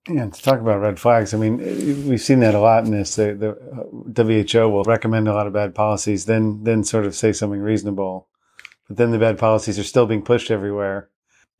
Yeah, 0.09 0.28
to 0.28 0.43
talk 0.43 0.61
about 0.61 0.81
red 0.81 0.99
flags, 0.99 1.33
I 1.33 1.39
mean, 1.39 1.59
we've 2.09 2.20
seen 2.20 2.41
that 2.41 2.57
a 2.57 2.61
lot 2.61 2.85
in 2.85 2.91
this. 2.91 3.15
The, 3.15 3.57
the 4.05 4.25
WHO 4.52 4.69
will 4.69 4.83
recommend 4.83 5.28
a 5.28 5.33
lot 5.33 5.47
of 5.47 5.52
bad 5.52 5.77
policies, 5.77 6.25
then 6.25 6.65
then 6.65 6.83
sort 6.83 7.07
of 7.07 7.15
say 7.15 7.33
something 7.33 7.61
reasonable, 7.61 8.27
but 8.89 8.97
then 8.97 9.12
the 9.12 9.19
bad 9.19 9.39
policies 9.39 9.78
are 9.78 9.85
still 9.85 10.07
being 10.07 10.23
pushed 10.23 10.51
everywhere. 10.51 11.09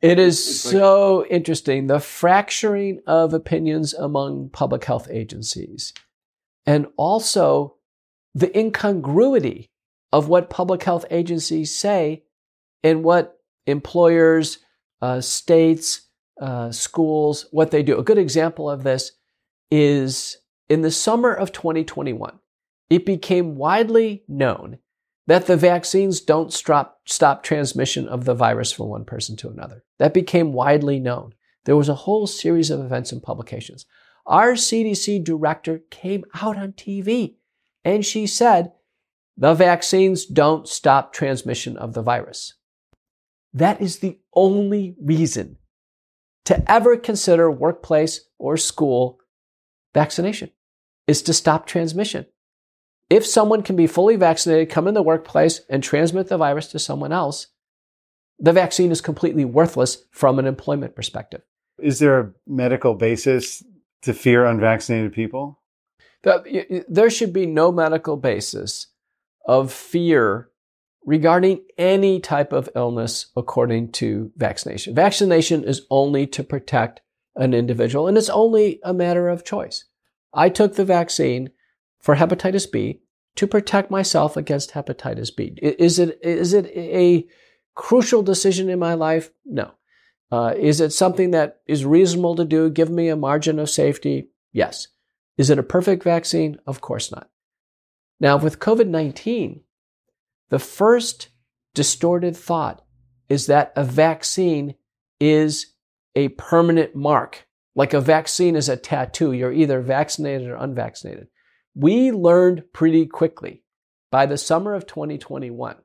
It 0.01 0.19
is 0.19 0.61
so 0.61 1.25
interesting 1.27 1.87
the 1.87 2.01
fracturing 2.01 2.99
of 3.07 3.33
opinions 3.33 3.93
among 3.93 4.49
public 4.49 4.83
health 4.83 5.07
agencies, 5.09 5.93
and 6.65 6.87
also 6.97 7.75
the 8.35 8.57
incongruity 8.57 9.69
of 10.11 10.27
what 10.27 10.49
public 10.49 10.83
health 10.83 11.05
agencies 11.09 11.73
say 11.73 12.23
and 12.83 13.03
what 13.03 13.37
employers, 13.65 14.59
uh, 15.01 15.21
states, 15.21 16.07
uh, 16.41 16.71
schools, 16.71 17.45
what 17.51 17.71
they 17.71 17.83
do. 17.83 17.97
A 17.97 18.03
good 18.03 18.17
example 18.17 18.69
of 18.69 18.83
this 18.83 19.11
is 19.71 20.37
in 20.69 20.81
the 20.81 20.91
summer 20.91 21.33
of 21.33 21.51
2021, 21.51 22.39
it 22.89 23.05
became 23.05 23.55
widely 23.55 24.23
known 24.27 24.79
that 25.27 25.45
the 25.45 25.57
vaccines 25.57 26.19
don't 26.19 26.51
stop, 26.51 26.99
stop 27.05 27.43
transmission 27.43 28.07
of 28.07 28.25
the 28.25 28.33
virus 28.33 28.71
from 28.71 28.89
one 28.89 29.05
person 29.05 29.35
to 29.37 29.49
another. 29.49 29.83
That 29.99 30.13
became 30.13 30.53
widely 30.53 30.99
known. 30.99 31.33
There 31.65 31.77
was 31.77 31.89
a 31.89 31.95
whole 31.95 32.27
series 32.27 32.69
of 32.69 32.81
events 32.81 33.11
and 33.11 33.23
publications. 33.23 33.85
Our 34.25 34.53
CDC 34.53 35.23
director 35.23 35.81
came 35.89 36.25
out 36.41 36.57
on 36.57 36.73
TV 36.73 37.35
and 37.85 38.05
she 38.05 38.27
said, 38.27 38.73
the 39.35 39.53
vaccines 39.53 40.25
don't 40.25 40.67
stop 40.67 41.13
transmission 41.13 41.77
of 41.77 41.93
the 41.93 42.01
virus. 42.01 42.53
That 43.53 43.81
is 43.81 43.99
the 43.99 44.19
only 44.33 44.95
reason 45.01 45.57
to 46.45 46.71
ever 46.71 46.97
consider 46.97 47.49
workplace 47.49 48.21
or 48.37 48.57
school 48.57 49.19
vaccination 49.93 50.49
is 51.07 51.21
to 51.23 51.33
stop 51.33 51.67
transmission. 51.67 52.25
If 53.09 53.25
someone 53.25 53.61
can 53.61 53.75
be 53.75 53.87
fully 53.87 54.15
vaccinated, 54.15 54.69
come 54.69 54.87
in 54.87 54.93
the 54.93 55.03
workplace 55.03 55.61
and 55.69 55.83
transmit 55.83 56.27
the 56.27 56.37
virus 56.37 56.67
to 56.67 56.79
someone 56.79 57.11
else, 57.11 57.47
the 58.39 58.53
vaccine 58.53 58.91
is 58.91 59.01
completely 59.01 59.45
worthless 59.45 60.03
from 60.11 60.39
an 60.39 60.47
employment 60.47 60.95
perspective. 60.95 61.41
Is 61.79 61.99
there 61.99 62.19
a 62.19 62.31
medical 62.47 62.95
basis 62.95 63.63
to 64.01 64.13
fear 64.13 64.45
unvaccinated 64.45 65.13
people? 65.13 65.59
There 66.23 67.09
should 67.09 67.33
be 67.33 67.45
no 67.45 67.71
medical 67.71 68.17
basis 68.17 68.87
of 69.45 69.71
fear 69.71 70.49
regarding 71.05 71.63
any 71.77 72.19
type 72.19 72.53
of 72.53 72.69
illness 72.75 73.27
according 73.35 73.91
to 73.91 74.31
vaccination. 74.37 74.95
Vaccination 74.95 75.63
is 75.63 75.81
only 75.89 76.25
to 76.27 76.43
protect 76.43 77.01
an 77.35 77.53
individual, 77.53 78.07
and 78.07 78.17
it's 78.17 78.29
only 78.29 78.79
a 78.83 78.93
matter 78.93 79.27
of 79.29 79.43
choice. 79.43 79.85
I 80.33 80.49
took 80.49 80.75
the 80.75 80.85
vaccine 80.85 81.51
for 81.99 82.15
hepatitis 82.15 82.71
B 82.71 83.01
to 83.35 83.47
protect 83.47 83.89
myself 83.89 84.37
against 84.37 84.71
hepatitis 84.71 85.35
B. 85.35 85.57
Is 85.61 85.99
it, 85.99 86.19
is 86.21 86.53
it 86.53 86.67
a 86.67 87.27
crucial 87.75 88.21
decision 88.21 88.69
in 88.69 88.79
my 88.79 88.93
life? 88.93 89.31
No. 89.45 89.71
Uh, 90.31 90.53
is 90.57 90.81
it 90.81 90.91
something 90.91 91.31
that 91.31 91.61
is 91.67 91.85
reasonable 91.85 92.35
to 92.35 92.45
do, 92.45 92.69
give 92.69 92.89
me 92.89 93.07
a 93.09 93.15
margin 93.15 93.59
of 93.59 93.69
safety? 93.69 94.29
Yes. 94.51 94.87
Is 95.37 95.49
it 95.49 95.59
a 95.59 95.63
perfect 95.63 96.03
vaccine? 96.03 96.59
Of 96.65 96.81
course 96.81 97.11
not. 97.11 97.29
Now, 98.19 98.37
with 98.37 98.59
COVID 98.59 98.87
19, 98.87 99.61
the 100.49 100.59
first 100.59 101.29
distorted 101.73 102.35
thought 102.35 102.83
is 103.29 103.47
that 103.47 103.73
a 103.75 103.83
vaccine 103.83 104.75
is 105.19 105.73
a 106.15 106.29
permanent 106.29 106.95
mark. 106.95 107.47
Like 107.75 107.93
a 107.93 108.01
vaccine 108.01 108.55
is 108.55 108.69
a 108.69 108.77
tattoo. 108.77 109.31
You're 109.31 109.51
either 109.51 109.81
vaccinated 109.81 110.47
or 110.47 110.55
unvaccinated. 110.55 111.27
We 111.75 112.11
learned 112.11 112.65
pretty 112.71 113.07
quickly 113.07 113.63
by 114.11 114.27
the 114.27 114.37
summer 114.37 114.75
of 114.75 114.85
2021 114.85 115.77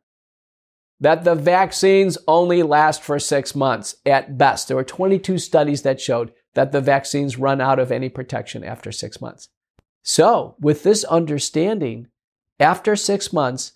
that 1.00 1.24
the 1.24 1.34
vaccines 1.34 2.18
only 2.26 2.62
last 2.62 3.02
for 3.02 3.18
six 3.18 3.54
months 3.54 3.96
at 4.04 4.36
best. 4.36 4.68
There 4.68 4.76
were 4.76 4.84
22 4.84 5.38
studies 5.38 5.82
that 5.82 6.00
showed 6.00 6.32
that 6.54 6.72
the 6.72 6.80
vaccines 6.80 7.38
run 7.38 7.60
out 7.60 7.78
of 7.78 7.92
any 7.92 8.08
protection 8.08 8.64
after 8.64 8.90
six 8.90 9.20
months. 9.20 9.48
So, 10.02 10.56
with 10.60 10.82
this 10.82 11.04
understanding, 11.04 12.08
after 12.58 12.96
six 12.96 13.32
months, 13.32 13.72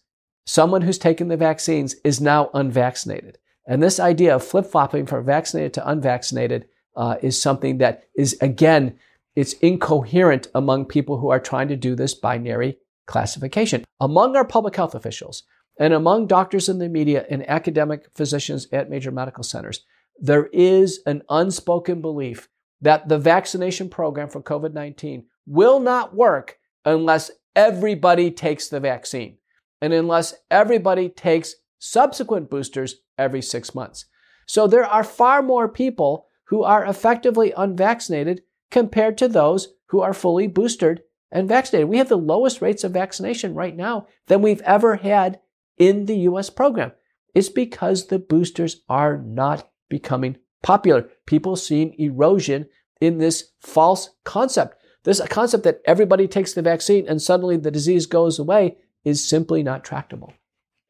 someone 0.47 0.83
who's 0.83 0.99
taken 0.99 1.29
the 1.29 1.37
vaccines 1.37 1.95
is 2.05 2.21
now 2.21 2.51
unvaccinated. 2.55 3.39
And 3.67 3.83
this 3.83 4.01
idea 4.01 4.35
of 4.35 4.45
flip 4.45 4.67
flopping 4.67 5.07
from 5.07 5.25
vaccinated 5.25 5.75
to 5.75 5.89
unvaccinated 5.89 6.67
uh, 6.97 7.17
is 7.23 7.41
something 7.41 7.79
that 7.79 8.05
is, 8.17 8.37
again, 8.41 8.99
it's 9.35 9.55
incoherent 9.55 10.49
among 10.55 10.87
people 10.87 11.19
who 11.19 11.31
are 11.31 11.41
trying 11.41 11.69
to 11.69 11.77
do 11.77 11.95
this 11.95 12.15
binary 12.15 12.79
classification. 13.07 13.85
Among 14.01 14.37
our 14.37 14.45
public 14.45 14.77
health 14.77 14.95
officials 14.95 15.45
and 15.79 15.95
among 15.95 16.27
doctors 16.27 16.69
in 16.69 16.79
the 16.79 16.89
media 16.89 17.25
and 17.31 17.49
academic 17.49 18.09
physicians 18.15 18.67
at 18.73 18.91
major 18.91 19.11
medical 19.11 19.43
centers, 19.43 19.85
there 20.19 20.47
is 20.47 21.01
an 21.07 21.23
unspoken 21.31 22.03
belief 22.03 22.49
that 22.81 23.09
the 23.09 23.19
vaccination 23.19 23.89
program 23.89 24.29
for 24.29 24.43
COVID 24.43 24.75
19 24.75 25.25
will 25.47 25.81
not 25.81 26.15
work 26.15 26.59
unless 26.85 27.31
everybody 27.57 28.31
takes 28.31 28.69
the 28.69 28.81
vaccine 28.81 29.39
and 29.83 29.93
unless 29.93 30.35
everybody 30.51 31.09
takes 31.09 31.57
subsequent 31.81 32.49
boosters 32.49 32.94
every 33.19 33.43
six 33.43 33.75
months. 33.75 34.07
So 34.47 34.67
there 34.67 34.86
are 34.86 35.05
far 35.05 35.43
more 35.43 35.69
people 35.69 36.27
who 36.44 36.62
are 36.62 36.86
effectively 36.86 37.52
unvaccinated 37.57 38.43
compared 38.70 39.19
to 39.19 39.28
those 39.28 39.75
who 39.89 40.01
are 40.01 40.15
fully 40.15 40.47
boosted 40.47 41.02
and 41.33 41.49
vaccinated. 41.49 41.89
We 41.89 41.99
have 41.99 42.09
the 42.09 42.17
lowest 42.17 42.62
rates 42.62 42.85
of 42.85 42.93
vaccination 42.93 43.55
right 43.55 43.77
now 43.77 44.07
than 44.28 44.41
we've 44.41 44.61
ever 44.62 44.97
had 44.97 45.41
in 45.77 46.07
the 46.07 46.19
US 46.20 46.49
program. 46.49 46.93
It's 47.35 47.49
because 47.49 48.07
the 48.07 48.19
boosters 48.19 48.83
are 48.89 49.19
not 49.19 49.69
becoming 49.89 50.36
popular. 50.62 51.09
People 51.27 51.57
seeing 51.57 51.94
erosion 51.99 52.67
in 53.01 53.19
this 53.19 53.51
false 53.61 54.11
concept. 54.25 54.77
This 55.02 55.20
concept 55.28 55.65
that 55.65 55.81
everybody 55.85 56.28
takes 56.28 56.52
the 56.52 56.62
vaccine 56.62 57.09
and 57.09 57.20
suddenly 57.20 57.57
the 57.57 57.70
disease 57.73 58.07
goes 58.07 58.39
away 58.39 58.77
is 59.05 59.26
simply 59.26 59.62
not 59.62 59.84
tractable. 59.84 60.32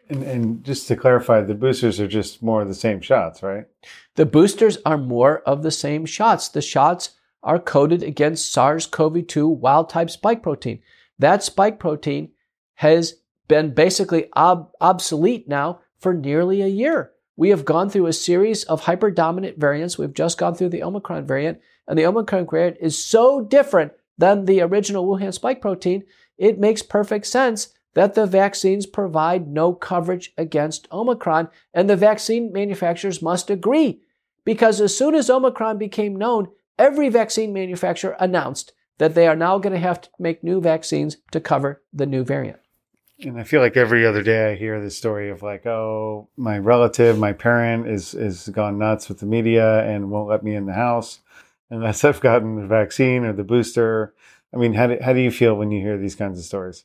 And, 0.09 0.23
and, 0.25 0.65
just 0.65 0.89
to 0.89 0.97
clarify, 0.97 1.41
the 1.41 1.55
boosters 1.55 2.01
are 2.01 2.09
just 2.09 2.43
more 2.43 2.63
of 2.63 2.69
the 2.69 2.75
same 2.75 3.01
shots, 3.01 3.43
right? 3.43 3.67
The 4.17 4.27
boosters 4.27 4.79
are 4.85 4.99
more 4.99 5.41
of 5.41 5.63
the 5.63 5.71
same 5.71 6.05
shots. 6.05 6.49
The 6.49 6.61
shots 6.61 7.11
are 7.43 7.59
coded 7.59 8.03
against 8.03 8.53
SARS 8.53 8.87
CoV 8.87 9.27
2 9.27 9.49
wild 9.49 9.89
type 9.89 10.11
spike 10.11 10.43
protein. 10.43 10.81
That 11.19 11.43
spike 11.43 11.79
protein 11.79 12.33
has 12.75 13.15
been 13.49 13.75
basically 13.75 14.29
ob- 14.37 14.71
obsolete 14.81 15.49
now 15.49 15.81
for 15.99 16.13
nearly 16.13 16.63
a 16.63 16.67
year. 16.69 17.13
We 17.37 17.49
have 17.51 17.65
gone 17.65 17.89
through 17.89 18.07
a 18.07 18.13
series 18.13 18.65
of 18.65 18.83
hyperdominant 18.83 19.57
variants. 19.57 19.97
We've 19.97 20.13
just 20.13 20.37
gone 20.37 20.55
through 20.55 20.71
the 20.71 20.83
Omicron 20.83 21.27
variant, 21.27 21.61
and 21.89 21.99
the 21.99 22.07
Omicron 22.07 22.47
variant 22.51 22.77
is 22.81 23.03
so 23.03 23.41
different 23.41 23.93
than 24.19 24.45
the 24.45 24.61
original 24.61 25.07
Wuhan 25.07 25.33
spike 25.33 25.61
protein, 25.61 26.05
it 26.39 26.59
makes 26.59 26.83
perfect 26.83 27.27
sense 27.27 27.69
that 27.95 28.15
the 28.15 28.27
vaccines 28.27 28.87
provide 28.87 29.49
no 29.49 29.73
coverage 29.73 30.33
against 30.39 30.89
Omicron, 30.91 31.49
and 31.75 31.89
the 31.89 31.97
vaccine 31.97 32.53
manufacturers 32.53 33.23
must 33.23 33.51
agree. 33.51 34.01
Because 34.45 34.81
as 34.81 34.97
soon 34.97 35.15
as 35.15 35.31
Omicron 35.31 35.79
became 35.79 36.17
known, 36.17 36.49
every 36.79 37.09
vaccine 37.09 37.53
manufacturer 37.53 38.17
announced 38.19 38.73
that 38.99 39.15
they 39.15 39.27
are 39.27 39.37
now 39.37 39.59
going 39.59 39.73
to 39.73 39.79
have 39.79 40.01
to 40.01 40.09
make 40.19 40.45
new 40.45 40.61
vaccines 40.61 41.17
to 41.31 41.41
cover 41.41 41.83
the 41.93 42.07
new 42.07 42.25
variant. 42.25 42.59
And 43.21 43.39
I 43.39 43.45
feel 43.45 43.61
like 43.61 43.77
every 43.77 44.05
other 44.05 44.23
day 44.23 44.53
I 44.53 44.57
hear 44.57 44.81
this 44.81 44.97
story 44.97 45.31
of 45.31 45.43
like, 45.43 45.65
oh, 45.67 46.29
my 46.37 46.59
relative, 46.59 47.19
my 47.19 47.33
parent 47.33 47.87
is 47.87 48.15
is 48.15 48.49
gone 48.49 48.79
nuts 48.79 49.09
with 49.09 49.21
the 49.21 49.27
media 49.27 49.85
and 49.89 50.11
won't 50.11 50.29
let 50.29 50.43
me 50.43 50.57
in 50.57 50.67
the 50.67 50.73
house 50.73 51.21
unless 51.71 52.05
I've 52.05 52.21
gotten 52.21 52.57
the 52.57 52.67
vaccine 52.67 53.25
or 53.25 53.33
the 53.33 53.45
booster. 53.45 54.13
I 54.53 54.57
mean, 54.57 54.75
how 54.75 54.89
do, 54.89 54.99
how 55.01 55.13
do 55.13 55.21
you 55.21 55.31
feel 55.31 55.55
when 55.55 55.71
you 55.71 55.81
hear 55.81 55.97
these 55.99 56.17
kinds 56.17 56.39
of 56.39 56.45
stories? 56.45 56.85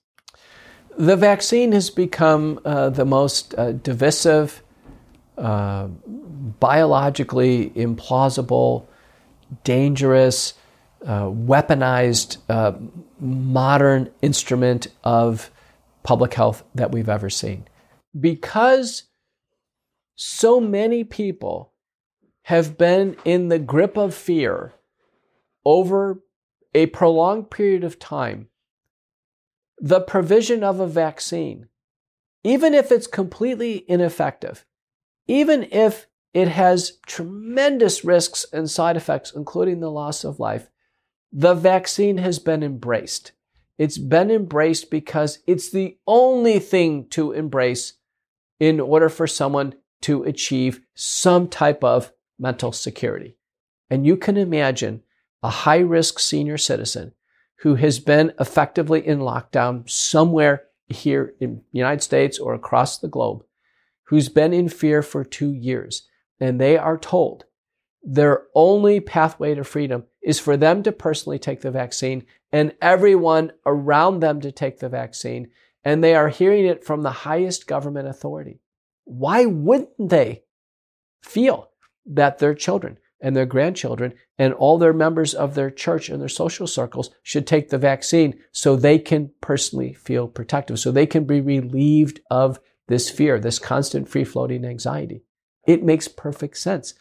The 0.97 1.15
vaccine 1.15 1.73
has 1.73 1.91
become 1.91 2.59
uh, 2.65 2.89
the 2.89 3.05
most 3.05 3.53
uh, 3.55 3.73
divisive, 3.73 4.63
uh, 5.37 5.87
biologically 6.59 7.69
implausible, 7.75 8.87
dangerous, 9.63 10.55
uh, 11.05 11.25
weaponized 11.25 12.37
uh, 12.49 12.73
modern 13.19 14.09
instrument 14.23 14.87
of 15.03 15.51
public 16.01 16.33
health 16.33 16.63
that 16.73 16.91
we've 16.91 17.09
ever 17.09 17.29
seen. 17.29 17.67
Because 18.19 19.03
so 20.15 20.59
many 20.59 21.03
people 21.03 21.73
have 22.45 22.75
been 22.75 23.15
in 23.23 23.49
the 23.49 23.59
grip 23.59 23.97
of 23.97 24.15
fear 24.15 24.73
over 25.63 26.23
a 26.73 26.87
prolonged 26.87 27.51
period 27.51 27.83
of 27.83 27.99
time, 27.99 28.47
the 29.79 30.01
provision 30.01 30.63
of 30.63 30.79
a 30.79 30.87
vaccine, 30.87 31.67
even 32.43 32.73
if 32.73 32.91
it's 32.91 33.07
completely 33.07 33.85
ineffective, 33.87 34.65
even 35.27 35.63
if 35.71 36.07
it 36.33 36.47
has 36.47 36.99
tremendous 37.05 38.03
risks 38.03 38.45
and 38.51 38.69
side 38.69 38.97
effects, 38.97 39.33
including 39.35 39.79
the 39.79 39.91
loss 39.91 40.23
of 40.23 40.39
life, 40.39 40.69
the 41.31 41.53
vaccine 41.53 42.17
has 42.17 42.39
been 42.39 42.63
embraced. 42.63 43.31
It's 43.77 43.97
been 43.97 44.31
embraced 44.31 44.89
because 44.89 45.39
it's 45.45 45.69
the 45.69 45.97
only 46.07 46.59
thing 46.59 47.07
to 47.09 47.31
embrace 47.31 47.93
in 48.59 48.79
order 48.79 49.09
for 49.09 49.27
someone 49.27 49.75
to 50.01 50.23
achieve 50.23 50.81
some 50.95 51.47
type 51.47 51.83
of 51.83 52.11
mental 52.39 52.71
security. 52.71 53.37
And 53.89 54.05
you 54.05 54.17
can 54.17 54.37
imagine 54.37 55.03
a 55.43 55.49
high 55.49 55.79
risk 55.79 56.19
senior 56.19 56.57
citizen 56.57 57.13
who 57.61 57.75
has 57.75 57.99
been 57.99 58.33
effectively 58.39 59.05
in 59.05 59.19
lockdown 59.19 59.89
somewhere 59.89 60.63
here 60.87 61.33
in 61.39 61.61
the 61.71 61.77
United 61.77 62.01
States 62.01 62.39
or 62.39 62.53
across 62.53 62.97
the 62.97 63.07
globe, 63.07 63.43
who's 64.03 64.29
been 64.29 64.53
in 64.53 64.69
fear 64.69 65.01
for 65.01 65.23
two 65.23 65.53
years, 65.53 66.07
and 66.39 66.61
they 66.61 66.77
are 66.77 66.97
told 66.97 67.45
their 68.03 68.43
only 68.55 69.01
pathway 69.01 69.53
to 69.53 69.63
freedom 69.63 70.05
is 70.21 70.39
for 70.39 70.55
them 70.55 70.81
to 70.83 70.91
personally 70.91 71.37
take 71.37 71.61
the 71.61 71.71
vaccine 71.71 72.25
and 72.53 72.73
everyone 72.81 73.51
around 73.65 74.21
them 74.21 74.39
to 74.39 74.51
take 74.51 74.79
the 74.79 74.87
vaccine. 74.87 75.49
And 75.83 76.01
they 76.03 76.15
are 76.15 76.29
hearing 76.29 76.65
it 76.65 76.85
from 76.85 77.01
the 77.01 77.11
highest 77.11 77.67
government 77.67 78.07
authority. 78.07 78.61
Why 79.03 79.45
wouldn't 79.45 80.09
they 80.09 80.43
feel 81.21 81.69
that 82.05 82.39
their 82.39 82.53
children 82.53 82.97
and 83.19 83.35
their 83.35 83.45
grandchildren 83.45 84.13
and 84.37 84.53
all 84.53 84.77
their 84.77 84.93
members 84.93 85.33
of 85.33 85.55
their 85.55 85.71
church 85.71 86.09
and 86.09 86.21
their 86.21 86.29
social 86.29 86.67
circles 86.67 87.09
should 87.23 87.47
take 87.47 87.69
the 87.69 87.77
vaccine 87.77 88.39
so 88.51 88.75
they 88.75 88.99
can 88.99 89.31
personally 89.41 89.93
feel 89.93 90.27
protective, 90.27 90.79
so 90.79 90.91
they 90.91 91.05
can 91.05 91.25
be 91.25 91.41
relieved 91.41 92.19
of 92.29 92.59
this 92.87 93.09
fear, 93.09 93.39
this 93.39 93.59
constant 93.59 94.07
free 94.07 94.23
floating 94.23 94.63
anxiety. 94.65 95.23
It 95.65 95.83
makes 95.83 96.07
perfect 96.07 96.57
sense. 96.57 96.93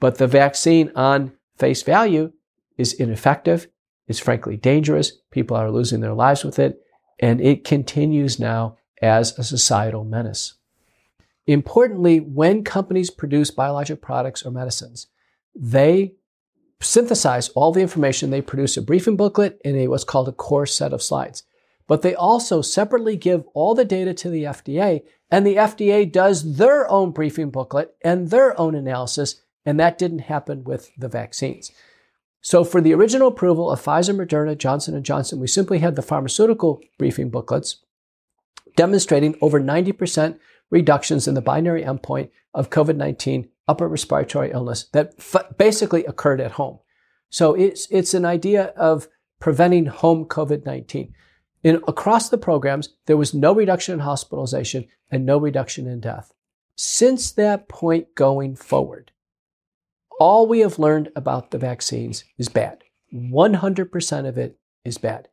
But 0.00 0.18
the 0.18 0.26
vaccine 0.26 0.92
on 0.94 1.32
face 1.56 1.82
value 1.82 2.32
is 2.76 2.92
ineffective. 2.92 3.68
It's 4.06 4.18
frankly 4.18 4.56
dangerous. 4.56 5.12
People 5.30 5.56
are 5.56 5.70
losing 5.70 6.00
their 6.00 6.14
lives 6.14 6.44
with 6.44 6.58
it. 6.58 6.80
And 7.18 7.40
it 7.40 7.64
continues 7.64 8.38
now 8.38 8.76
as 9.00 9.38
a 9.38 9.44
societal 9.44 10.04
menace. 10.04 10.54
Importantly, 11.46 12.20
when 12.20 12.62
companies 12.62 13.10
produce 13.10 13.50
biologic 13.50 14.00
products 14.00 14.44
or 14.44 14.50
medicines, 14.50 15.08
they 15.54 16.14
synthesize 16.80 17.48
all 17.50 17.72
the 17.72 17.80
information. 17.80 18.30
They 18.30 18.42
produce 18.42 18.76
a 18.76 18.82
briefing 18.82 19.16
booklet 19.16 19.60
and 19.64 19.76
a 19.76 19.88
what's 19.88 20.04
called 20.04 20.28
a 20.28 20.32
core 20.32 20.66
set 20.66 20.92
of 20.92 21.02
slides. 21.02 21.44
But 21.86 22.02
they 22.02 22.14
also 22.14 22.62
separately 22.62 23.16
give 23.16 23.44
all 23.54 23.74
the 23.74 23.84
data 23.84 24.14
to 24.14 24.30
the 24.30 24.44
FDA, 24.44 25.02
and 25.30 25.46
the 25.46 25.56
FDA 25.56 26.10
does 26.10 26.56
their 26.56 26.90
own 26.90 27.10
briefing 27.10 27.50
booklet 27.50 27.94
and 28.02 28.30
their 28.30 28.58
own 28.58 28.74
analysis, 28.74 29.42
and 29.66 29.78
that 29.78 29.98
didn't 29.98 30.20
happen 30.20 30.64
with 30.64 30.90
the 30.96 31.08
vaccines. 31.08 31.72
So 32.40 32.64
for 32.64 32.80
the 32.80 32.94
original 32.94 33.28
approval 33.28 33.70
of 33.70 33.80
Pfizer, 33.80 34.16
Moderna, 34.16 34.58
Johnson 34.58 35.00
& 35.02 35.04
Johnson, 35.04 35.38
we 35.38 35.46
simply 35.46 35.78
had 35.78 35.94
the 35.96 36.02
pharmaceutical 36.02 36.80
briefing 36.98 37.30
booklets 37.30 37.84
demonstrating 38.74 39.36
over 39.40 39.60
90% 39.60 40.38
reductions 40.70 41.28
in 41.28 41.34
the 41.34 41.40
binary 41.40 41.82
endpoint 41.82 42.30
of 42.54 42.70
COVID-19 42.70 43.48
upper 43.68 43.88
respiratory 43.88 44.50
illness 44.50 44.86
that 44.92 45.14
f- 45.18 45.56
basically 45.56 46.04
occurred 46.04 46.40
at 46.40 46.52
home. 46.52 46.78
So 47.30 47.54
it's, 47.54 47.86
it's 47.90 48.14
an 48.14 48.24
idea 48.24 48.66
of 48.76 49.08
preventing 49.40 49.86
home 49.86 50.26
COVID-19. 50.26 51.12
In, 51.64 51.76
across 51.86 52.28
the 52.28 52.38
programs, 52.38 52.90
there 53.06 53.16
was 53.16 53.34
no 53.34 53.54
reduction 53.54 53.94
in 53.94 54.00
hospitalization 54.00 54.86
and 55.10 55.24
no 55.24 55.38
reduction 55.38 55.86
in 55.86 56.00
death. 56.00 56.32
Since 56.76 57.32
that 57.32 57.68
point 57.68 58.14
going 58.14 58.56
forward, 58.56 59.12
all 60.18 60.46
we 60.46 60.60
have 60.60 60.78
learned 60.78 61.10
about 61.14 61.50
the 61.50 61.58
vaccines 61.58 62.24
is 62.38 62.48
bad. 62.48 62.82
100% 63.14 64.28
of 64.28 64.38
it 64.38 64.58
is 64.84 64.98
bad. 64.98 65.28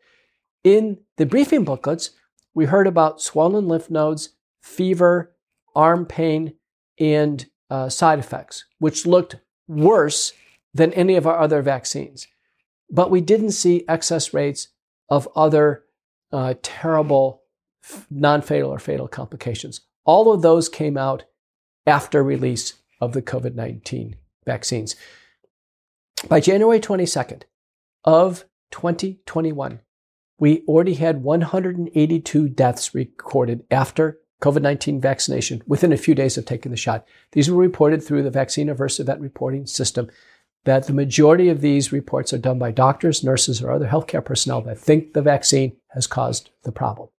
In 0.63 0.99
the 1.17 1.25
briefing 1.25 1.63
booklets, 1.63 2.11
we 2.53 2.65
heard 2.65 2.87
about 2.87 3.21
swollen 3.21 3.67
lymph 3.67 3.89
nodes, 3.89 4.29
fever, 4.61 5.35
arm 5.75 6.05
pain, 6.05 6.55
and 6.99 7.45
uh, 7.69 7.89
side 7.89 8.19
effects, 8.19 8.65
which 8.79 9.05
looked 9.05 9.37
worse 9.67 10.33
than 10.73 10.93
any 10.93 11.15
of 11.15 11.27
our 11.27 11.39
other 11.39 11.61
vaccines. 11.61 12.27
But 12.89 13.11
we 13.11 13.21
didn't 13.21 13.51
see 13.51 13.85
excess 13.87 14.33
rates 14.33 14.69
of 15.09 15.27
other 15.35 15.83
uh, 16.31 16.55
terrible 16.61 17.43
non 18.09 18.41
fatal 18.41 18.71
or 18.71 18.79
fatal 18.79 19.07
complications. 19.07 19.81
All 20.05 20.31
of 20.31 20.41
those 20.41 20.69
came 20.69 20.97
out 20.97 21.23
after 21.85 22.23
release 22.23 22.73
of 23.01 23.13
the 23.13 23.21
COVID 23.21 23.55
19 23.55 24.15
vaccines. 24.45 24.95
By 26.27 26.39
January 26.39 26.79
22nd 26.79 27.43
of 28.03 28.45
2021, 28.71 29.79
we 30.37 30.63
already 30.67 30.95
had 30.95 31.23
182 31.23 32.49
deaths 32.49 32.93
recorded 32.93 33.63
after 33.71 34.19
COVID 34.41 34.61
19 34.61 35.01
vaccination 35.01 35.61
within 35.67 35.91
a 35.91 35.97
few 35.97 36.15
days 36.15 36.37
of 36.37 36.45
taking 36.45 36.71
the 36.71 36.77
shot. 36.77 37.05
These 37.31 37.49
were 37.49 37.61
reported 37.61 38.03
through 38.03 38.23
the 38.23 38.31
Vaccine 38.31 38.69
adverse 38.69 38.99
Event 38.99 39.21
reporting 39.21 39.65
system. 39.65 40.09
That 40.65 40.87
the 40.87 40.93
majority 40.93 41.47
of 41.47 41.61
these 41.61 41.93
reports 41.93 42.33
are 42.33 42.37
done 42.37 42.59
by 42.59 42.71
doctors, 42.71 43.23
nurses, 43.23 43.61
or 43.61 43.71
other 43.71 43.87
healthcare 43.87 44.23
personnel 44.23 44.61
that 44.63 44.77
think 44.77 45.13
the 45.13 45.21
vaccine 45.21 45.77
has 45.93 46.05
caused 46.05 46.49
the 46.63 46.71
problem. 46.71 47.09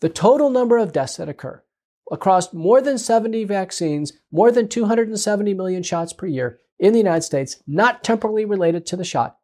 The 0.00 0.10
total 0.10 0.50
number 0.50 0.76
of 0.76 0.92
deaths 0.92 1.16
that 1.16 1.30
occur 1.30 1.62
across 2.10 2.52
more 2.52 2.82
than 2.82 2.98
70 2.98 3.44
vaccines, 3.44 4.12
more 4.30 4.52
than 4.52 4.68
270 4.68 5.54
million 5.54 5.82
shots 5.82 6.12
per 6.12 6.26
year 6.26 6.60
in 6.78 6.92
the 6.92 6.98
United 6.98 7.22
States, 7.22 7.62
not 7.66 8.04
temporally 8.04 8.44
related 8.44 8.84
to 8.86 8.96
the 8.96 9.04
shot, 9.04 9.38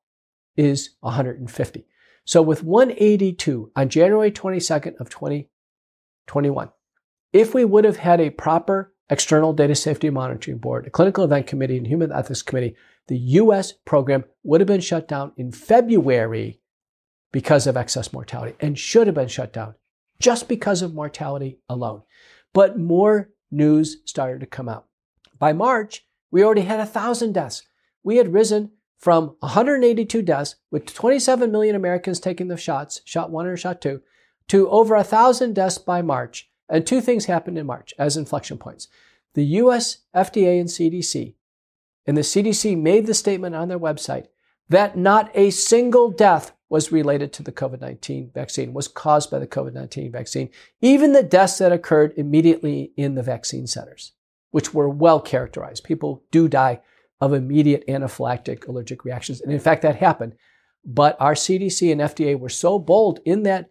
is 0.57 0.91
150. 1.01 1.87
So 2.25 2.43
with 2.43 2.63
182 2.63 3.71
on 3.77 3.89
January 3.89 4.31
22nd 4.33 4.99
of 4.99 5.09
2021, 6.27 6.71
if 7.33 7.55
we 7.55 7.65
would 7.65 7.85
have 7.85 7.99
had 7.99 8.21
a 8.21 8.31
proper 8.31 8.93
external 9.09 9.53
data 9.53 9.75
safety 9.75 10.11
monitoring 10.11 10.59
board, 10.59 10.87
a 10.87 10.91
clinical 10.91 11.25
event 11.25 11.47
committee, 11.47 11.77
and 11.77 11.87
human 11.87 12.13
ethics 12.13 12.43
committee, 12.43 12.77
the 13.09 13.19
US 13.19 13.73
program 13.73 14.25
would 14.43 14.61
have 14.61 14.69
been 14.69 14.81
shut 14.81 15.07
down 15.07 15.33
in 15.37 15.53
February 15.53 16.61
because 17.33 17.67
of 17.67 17.77
excess 17.77 18.13
mortality 18.13 18.57
and 18.61 18.79
should 18.79 19.07
have 19.07 19.15
been 19.15 19.29
shut 19.29 19.53
down 19.53 19.75
just 20.19 20.49
because 20.49 20.83
of 20.83 20.95
mortality 20.95 21.59
alone. 21.69 22.03
But 22.53 22.79
more 22.79 23.31
news 23.51 23.99
started 24.05 24.41
to 24.41 24.47
come 24.47 24.69
out. 24.69 24.87
By 25.39 25.53
March, 25.53 26.07
we 26.31 26.43
already 26.43 26.63
had 26.63 26.79
1,000 26.79 27.33
deaths. 27.33 27.63
We 28.03 28.17
had 28.17 28.33
risen 28.33 28.73
from 28.99 29.37
182 29.41 30.23
deaths, 30.23 30.57
with 30.71 30.93
27 30.93 31.53
million 31.53 31.77
Americans 31.77 32.19
taking 32.19 32.49
the 32.49 32.57
shots, 32.57 33.03
shot 33.05 33.31
one 33.31 33.47
or 33.47 33.57
shot 33.57 33.81
two, 33.81 34.01
to 34.49 34.69
over 34.71 34.95
1,000 34.97 35.55
deaths 35.55 35.79
by 35.79 36.03
March. 36.03 36.51
And 36.69 36.87
two 36.87 37.01
things 37.01 37.27
happened 37.27 37.59
in 37.59 37.67
March 37.67 37.95
as 37.99 38.17
inflection 38.17 38.59
points. 38.59 38.89
The 39.35 39.45
US 39.45 39.99
FDA 40.15 40.59
and 40.61 40.69
CDC, 40.69 41.35
and 42.07 42.17
the 42.17 42.23
CDC 42.23 42.81
made 42.81 43.07
the 43.07 43.15
statement 43.15 43.55
on 43.55 43.69
their 43.69 43.79
website 43.79 44.27
that 44.69 44.97
not 44.97 45.31
a 45.35 45.51
single 45.51 46.11
death 46.11 46.53
was 46.69 46.91
related 46.91 47.33
to 47.33 47.43
the 47.43 47.53
COVID 47.53 47.81
19 47.81 48.31
vaccine, 48.35 48.73
was 48.73 48.89
caused 48.89 49.31
by 49.31 49.39
the 49.39 49.47
COVID 49.47 49.75
19 49.75 50.11
vaccine, 50.11 50.51
even 50.81 51.13
the 51.13 51.23
deaths 51.23 51.59
that 51.59 51.73
occurred 51.73 52.15
immediately 52.17 52.93
in 52.97 53.15
the 53.15 53.23
vaccine 53.23 53.67
centers, 53.67 54.13
which 54.51 54.75
were 54.75 54.89
well 54.89 55.21
characterized. 55.21 55.85
People 55.85 56.25
do 56.31 56.49
die 56.49 56.81
of 57.21 57.33
immediate 57.33 57.87
anaphylactic 57.87 58.67
allergic 58.67 59.05
reactions. 59.05 59.41
And 59.41 59.53
in 59.53 59.61
fact, 59.61 59.83
that 59.83 59.97
happened. 59.97 60.35
But 60.85 61.17
our 61.21 61.35
CDC 61.35 61.91
and 61.91 62.01
FDA 62.01 62.39
were 62.39 62.49
so 62.49 62.79
bold 62.79 63.21
in 63.25 63.43
that 63.45 63.71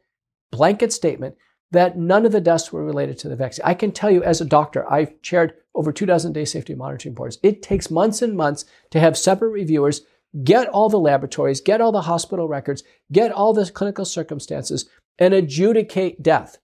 blanket 0.51 0.93
statement 0.93 1.35
that 1.71 1.97
none 1.97 2.25
of 2.25 2.31
the 2.31 2.41
deaths 2.41 2.71
were 2.71 2.85
related 2.85 3.17
to 3.19 3.29
the 3.29 3.35
vaccine. 3.35 3.65
I 3.65 3.73
can 3.73 3.91
tell 3.91 4.11
you 4.11 4.23
as 4.23 4.39
a 4.39 4.45
doctor, 4.45 4.89
I've 4.91 5.21
chaired 5.21 5.53
over 5.73 5.91
two 5.91 6.05
dozen 6.05 6.31
day 6.31 6.45
safety 6.45 6.75
monitoring 6.75 7.15
boards. 7.15 7.37
It 7.43 7.61
takes 7.61 7.91
months 7.91 8.21
and 8.21 8.35
months 8.35 8.65
to 8.91 8.99
have 8.99 9.17
separate 9.17 9.49
reviewers 9.49 10.01
get 10.43 10.67
all 10.67 10.89
the 10.89 10.99
laboratories, 10.99 11.61
get 11.61 11.81
all 11.81 11.91
the 11.91 12.01
hospital 12.01 12.47
records, 12.47 12.83
get 13.11 13.31
all 13.31 13.53
the 13.53 13.69
clinical 13.69 14.05
circumstances, 14.05 14.89
and 15.17 15.33
adjudicate 15.33 16.21
death. 16.21 16.57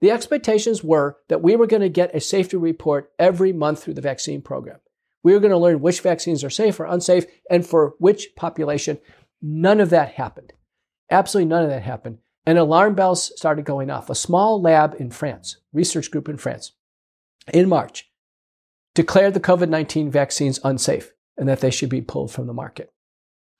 The 0.00 0.10
expectations 0.10 0.84
were 0.84 1.16
that 1.28 1.42
we 1.42 1.56
were 1.56 1.66
going 1.66 1.82
to 1.82 1.88
get 1.88 2.14
a 2.14 2.20
safety 2.20 2.56
report 2.56 3.10
every 3.18 3.52
month 3.52 3.82
through 3.82 3.94
the 3.94 4.02
vaccine 4.02 4.42
program. 4.42 4.78
We 5.22 5.32
were 5.32 5.40
going 5.40 5.52
to 5.52 5.58
learn 5.58 5.80
which 5.80 6.00
vaccines 6.00 6.44
are 6.44 6.50
safe 6.50 6.78
or 6.78 6.84
unsafe 6.84 7.24
and 7.50 7.66
for 7.66 7.94
which 7.98 8.36
population. 8.36 8.98
None 9.40 9.80
of 9.80 9.90
that 9.90 10.12
happened. 10.12 10.52
Absolutely 11.10 11.48
none 11.48 11.64
of 11.64 11.70
that 11.70 11.82
happened. 11.82 12.18
And 12.46 12.58
alarm 12.58 12.94
bells 12.94 13.32
started 13.36 13.64
going 13.64 13.90
off. 13.90 14.10
A 14.10 14.14
small 14.14 14.60
lab 14.60 14.94
in 14.98 15.10
France, 15.10 15.56
research 15.72 16.10
group 16.10 16.28
in 16.28 16.36
France, 16.36 16.72
in 17.52 17.68
March, 17.68 18.10
declared 18.94 19.34
the 19.34 19.40
COVID 19.40 19.68
19 19.68 20.10
vaccines 20.10 20.60
unsafe 20.62 21.12
and 21.36 21.48
that 21.48 21.60
they 21.60 21.70
should 21.70 21.88
be 21.88 22.00
pulled 22.00 22.30
from 22.30 22.46
the 22.46 22.52
market. 22.52 22.92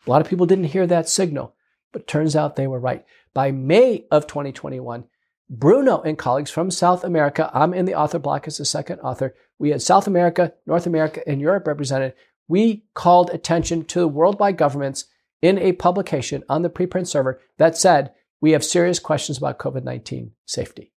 A 0.06 0.10
lot 0.10 0.20
of 0.20 0.28
people 0.28 0.46
didn't 0.46 0.64
hear 0.64 0.86
that 0.86 1.08
signal, 1.08 1.54
but 1.92 2.06
turns 2.06 2.36
out 2.36 2.56
they 2.56 2.66
were 2.66 2.78
right. 2.78 3.04
By 3.32 3.50
May 3.50 4.06
of 4.10 4.26
2021, 4.26 5.04
Bruno 5.50 6.00
and 6.02 6.18
colleagues 6.18 6.50
from 6.50 6.70
South 6.70 7.04
America, 7.04 7.50
I'm 7.52 7.74
in 7.74 7.84
the 7.84 7.94
author 7.94 8.18
block 8.18 8.46
as 8.46 8.58
the 8.58 8.64
second 8.64 9.00
author. 9.00 9.34
We 9.58 9.70
had 9.70 9.82
South 9.82 10.06
America, 10.06 10.52
North 10.66 10.86
America, 10.86 11.20
and 11.26 11.40
Europe 11.40 11.66
represented. 11.66 12.14
We 12.48 12.84
called 12.94 13.30
attention 13.30 13.84
to 13.86 14.00
the 14.00 14.08
worldwide 14.08 14.56
governments 14.56 15.06
in 15.42 15.58
a 15.58 15.72
publication 15.72 16.42
on 16.48 16.62
the 16.62 16.70
preprint 16.70 17.06
server 17.06 17.40
that 17.58 17.76
said, 17.76 18.12
we 18.44 18.50
have 18.50 18.62
serious 18.62 18.98
questions 18.98 19.38
about 19.38 19.58
COVID 19.58 19.84
19 19.84 20.32
safety. 20.44 20.92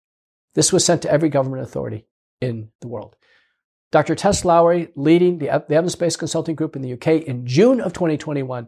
This 0.54 0.74
was 0.74 0.84
sent 0.84 1.04
to 1.04 1.10
every 1.10 1.30
government 1.30 1.64
authority 1.64 2.06
in 2.42 2.72
the 2.82 2.90
world. 2.90 3.16
Dr. 3.90 4.16
Tess 4.16 4.44
Lawrie, 4.44 4.90
leading 4.98 5.38
the, 5.38 5.46
the 5.46 5.76
Evidence 5.76 5.96
Based 5.96 6.20
Consulting 6.20 6.56
Group 6.56 6.76
in 6.76 6.82
the 6.82 6.92
UK 6.92 7.24
in 7.26 7.48
June 7.48 7.80
of 7.80 7.94
2021, 7.94 8.68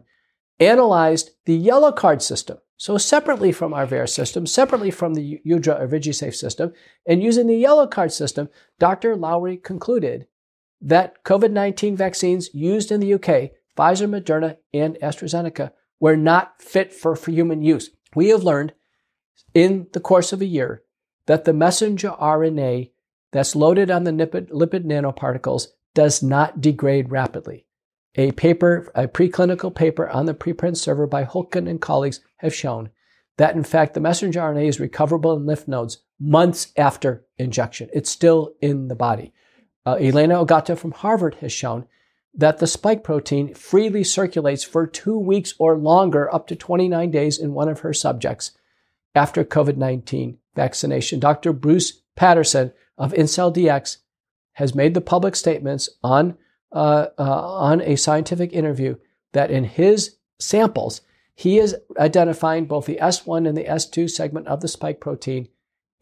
analyzed 0.60 1.32
the 1.44 1.54
yellow 1.54 1.92
card 1.92 2.22
system. 2.22 2.56
So 2.78 2.96
separately 2.96 3.52
from 3.52 3.74
our 3.74 3.86
VAERS 3.86 4.14
system, 4.14 4.46
separately 4.46 4.90
from 4.90 5.12
the 5.12 5.42
UDRA 5.46 5.78
or 5.78 5.86
VigiSafe 5.86 6.34
system, 6.34 6.72
and 7.06 7.22
using 7.22 7.48
the 7.48 7.58
yellow 7.58 7.86
card 7.86 8.12
system, 8.12 8.48
Dr. 8.78 9.14
Lawrie 9.14 9.58
concluded 9.58 10.26
that 10.80 11.22
COVID-19 11.24 11.98
vaccines 11.98 12.54
used 12.54 12.90
in 12.90 13.00
the 13.00 13.12
UK, 13.12 13.50
Pfizer, 13.76 14.08
Moderna, 14.08 14.56
and 14.72 14.96
AstraZeneca, 15.02 15.72
were 16.00 16.16
not 16.16 16.62
fit 16.62 16.94
for 16.94 17.14
human 17.14 17.60
use. 17.60 17.90
We 18.14 18.28
have 18.28 18.42
learned 18.42 18.72
in 19.54 19.86
the 19.92 20.00
course 20.00 20.32
of 20.32 20.40
a 20.40 20.46
year 20.46 20.82
that 21.26 21.44
the 21.44 21.52
messenger 21.52 22.10
RNA 22.20 22.90
that's 23.32 23.54
loaded 23.54 23.90
on 23.90 24.04
the 24.04 24.10
lipid, 24.10 24.50
lipid 24.50 24.84
nanoparticles 24.84 25.68
does 25.94 26.22
not 26.22 26.60
degrade 26.60 27.10
rapidly. 27.10 27.66
A 28.16 28.32
paper, 28.32 28.90
a 28.94 29.06
preclinical 29.06 29.72
paper 29.72 30.08
on 30.08 30.26
the 30.26 30.34
preprint 30.34 30.76
server 30.76 31.06
by 31.06 31.24
Röltgen 31.24 31.68
and 31.68 31.80
colleagues 31.80 32.20
have 32.38 32.54
shown 32.54 32.90
that 33.38 33.54
in 33.54 33.64
fact 33.64 33.94
the 33.94 34.00
messenger 34.00 34.40
RNA 34.40 34.66
is 34.66 34.80
recoverable 34.80 35.36
in 35.36 35.46
lymph 35.46 35.68
nodes 35.68 35.98
months 36.18 36.72
after 36.76 37.24
injection. 37.38 37.88
It's 37.92 38.10
still 38.10 38.52
in 38.60 38.88
the 38.88 38.96
body. 38.96 39.32
Uh, 39.86 39.96
Alana 39.96 40.44
Ogata 40.44 40.76
from 40.76 40.92
Harvard 40.92 41.36
has 41.36 41.52
shown 41.52 41.86
that 42.34 42.58
the 42.58 42.66
spike 42.66 43.02
protein 43.02 43.54
freely 43.54 44.04
circulates 44.04 44.62
for 44.62 44.86
two 44.86 45.18
weeks 45.18 45.54
or 45.58 45.76
longer, 45.76 46.32
up 46.32 46.46
to 46.46 46.56
29 46.56 47.10
days 47.10 47.38
in 47.38 47.54
one 47.54 47.68
of 47.68 47.80
her 47.80 47.92
subjects 47.92 48.52
after 49.14 49.44
COVID 49.44 49.76
19 49.76 50.38
vaccination. 50.54 51.18
Dr. 51.20 51.52
Bruce 51.52 52.00
Patterson 52.16 52.72
of 52.96 53.12
IncellDx 53.12 53.98
has 54.54 54.74
made 54.74 54.94
the 54.94 55.00
public 55.00 55.34
statements 55.34 55.88
on, 56.02 56.36
uh, 56.72 57.06
uh, 57.18 57.22
on 57.22 57.80
a 57.80 57.96
scientific 57.96 58.52
interview 58.52 58.96
that 59.32 59.50
in 59.50 59.64
his 59.64 60.16
samples, 60.38 61.00
he 61.34 61.58
is 61.58 61.74
identifying 61.98 62.66
both 62.66 62.86
the 62.86 62.98
S1 63.00 63.48
and 63.48 63.56
the 63.56 63.64
S2 63.64 64.10
segment 64.10 64.46
of 64.46 64.60
the 64.60 64.68
spike 64.68 65.00
protein 65.00 65.48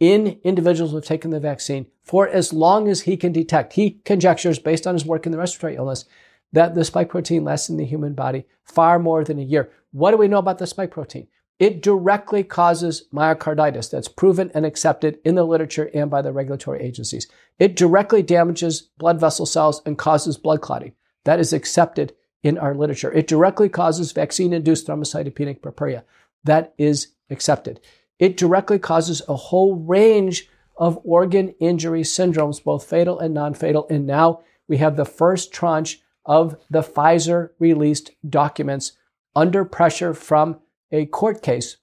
in 0.00 0.38
individuals 0.44 0.90
who 0.90 0.96
have 0.96 1.04
taken 1.04 1.30
the 1.30 1.40
vaccine 1.40 1.86
for 2.04 2.28
as 2.28 2.52
long 2.52 2.88
as 2.88 3.02
he 3.02 3.16
can 3.16 3.32
detect. 3.32 3.72
He 3.74 4.00
conjectures, 4.04 4.58
based 4.58 4.86
on 4.86 4.94
his 4.94 5.04
work 5.04 5.26
in 5.26 5.32
the 5.32 5.38
respiratory 5.38 5.76
illness, 5.76 6.04
that 6.52 6.74
the 6.74 6.84
spike 6.84 7.08
protein 7.08 7.44
lasts 7.44 7.68
in 7.68 7.76
the 7.76 7.84
human 7.84 8.14
body 8.14 8.46
far 8.64 8.98
more 8.98 9.24
than 9.24 9.38
a 9.38 9.42
year. 9.42 9.70
What 9.90 10.12
do 10.12 10.16
we 10.16 10.28
know 10.28 10.38
about 10.38 10.58
the 10.58 10.66
spike 10.66 10.90
protein? 10.90 11.28
It 11.58 11.82
directly 11.82 12.44
causes 12.44 13.08
myocarditis. 13.12 13.90
That's 13.90 14.06
proven 14.06 14.50
and 14.54 14.64
accepted 14.64 15.18
in 15.24 15.34
the 15.34 15.44
literature 15.44 15.90
and 15.92 16.08
by 16.08 16.22
the 16.22 16.32
regulatory 16.32 16.80
agencies. 16.80 17.26
It 17.58 17.74
directly 17.74 18.22
damages 18.22 18.82
blood 18.98 19.18
vessel 19.18 19.44
cells 19.44 19.82
and 19.84 19.98
causes 19.98 20.38
blood 20.38 20.60
clotting. 20.60 20.92
That 21.24 21.40
is 21.40 21.52
accepted 21.52 22.14
in 22.44 22.58
our 22.58 22.74
literature. 22.74 23.12
It 23.12 23.26
directly 23.26 23.68
causes 23.68 24.12
vaccine 24.12 24.52
induced 24.52 24.86
thrombocytopenic 24.86 25.60
purpura. 25.60 26.04
That 26.44 26.74
is 26.78 27.08
accepted. 27.28 27.80
It 28.18 28.36
directly 28.36 28.78
causes 28.78 29.22
a 29.28 29.36
whole 29.36 29.76
range 29.76 30.48
of 30.76 30.98
organ 31.04 31.54
injury 31.60 32.02
syndromes, 32.02 32.62
both 32.62 32.84
fatal 32.84 33.18
and 33.18 33.34
non 33.34 33.54
fatal. 33.54 33.86
And 33.90 34.06
now 34.06 34.42
we 34.68 34.78
have 34.78 34.96
the 34.96 35.04
first 35.04 35.52
tranche 35.52 36.00
of 36.24 36.56
the 36.70 36.82
Pfizer 36.82 37.50
released 37.58 38.10
documents 38.28 38.92
under 39.34 39.64
pressure 39.64 40.14
from 40.14 40.60
a 40.90 41.06
court 41.06 41.42
case 41.42 41.78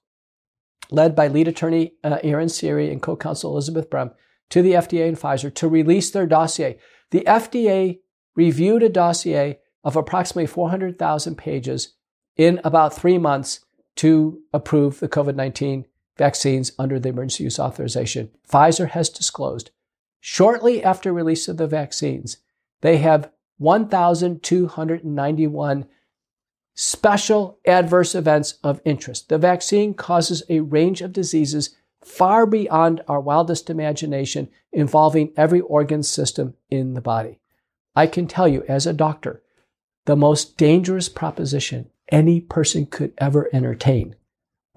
led 0.90 1.16
by 1.16 1.28
lead 1.28 1.48
attorney 1.48 1.94
uh, 2.04 2.18
Aaron 2.22 2.48
Siri 2.48 2.90
and 2.90 3.02
co 3.02 3.16
counsel 3.16 3.52
Elizabeth 3.52 3.90
Brehm 3.90 4.12
to 4.50 4.62
the 4.62 4.72
FDA 4.72 5.08
and 5.08 5.18
Pfizer 5.18 5.52
to 5.54 5.68
release 5.68 6.10
their 6.10 6.26
dossier. 6.26 6.78
The 7.10 7.24
FDA 7.26 8.00
reviewed 8.34 8.82
a 8.82 8.88
dossier 8.88 9.58
of 9.82 9.96
approximately 9.96 10.46
400,000 10.46 11.36
pages 11.36 11.94
in 12.36 12.60
about 12.64 12.94
three 12.94 13.18
months 13.18 13.60
to 13.96 14.40
approve 14.52 15.00
the 15.00 15.08
COVID 15.08 15.34
19 15.34 15.86
vaccines 16.16 16.72
under 16.78 16.98
the 16.98 17.10
emergency 17.10 17.44
use 17.44 17.58
authorization. 17.58 18.30
Pfizer 18.48 18.90
has 18.90 19.08
disclosed 19.08 19.70
shortly 20.20 20.82
after 20.82 21.12
release 21.12 21.46
of 21.46 21.56
the 21.56 21.68
vaccines, 21.68 22.38
they 22.80 22.98
have 22.98 23.30
1,291 23.58 25.86
special 26.74 27.58
adverse 27.66 28.14
events 28.14 28.58
of 28.62 28.80
interest. 28.84 29.28
The 29.28 29.38
vaccine 29.38 29.94
causes 29.94 30.42
a 30.48 30.60
range 30.60 31.00
of 31.00 31.12
diseases 31.12 31.74
far 32.02 32.44
beyond 32.44 33.02
our 33.08 33.20
wildest 33.20 33.70
imagination, 33.70 34.48
involving 34.72 35.32
every 35.36 35.60
organ 35.60 36.02
system 36.02 36.54
in 36.70 36.94
the 36.94 37.00
body. 37.00 37.40
I 37.94 38.06
can 38.06 38.26
tell 38.26 38.46
you, 38.46 38.64
as 38.68 38.86
a 38.86 38.92
doctor, 38.92 39.42
the 40.04 40.16
most 40.16 40.56
dangerous 40.56 41.08
proposition 41.08 41.90
any 42.08 42.40
person 42.40 42.86
could 42.86 43.12
ever 43.18 43.48
entertain 43.52 44.14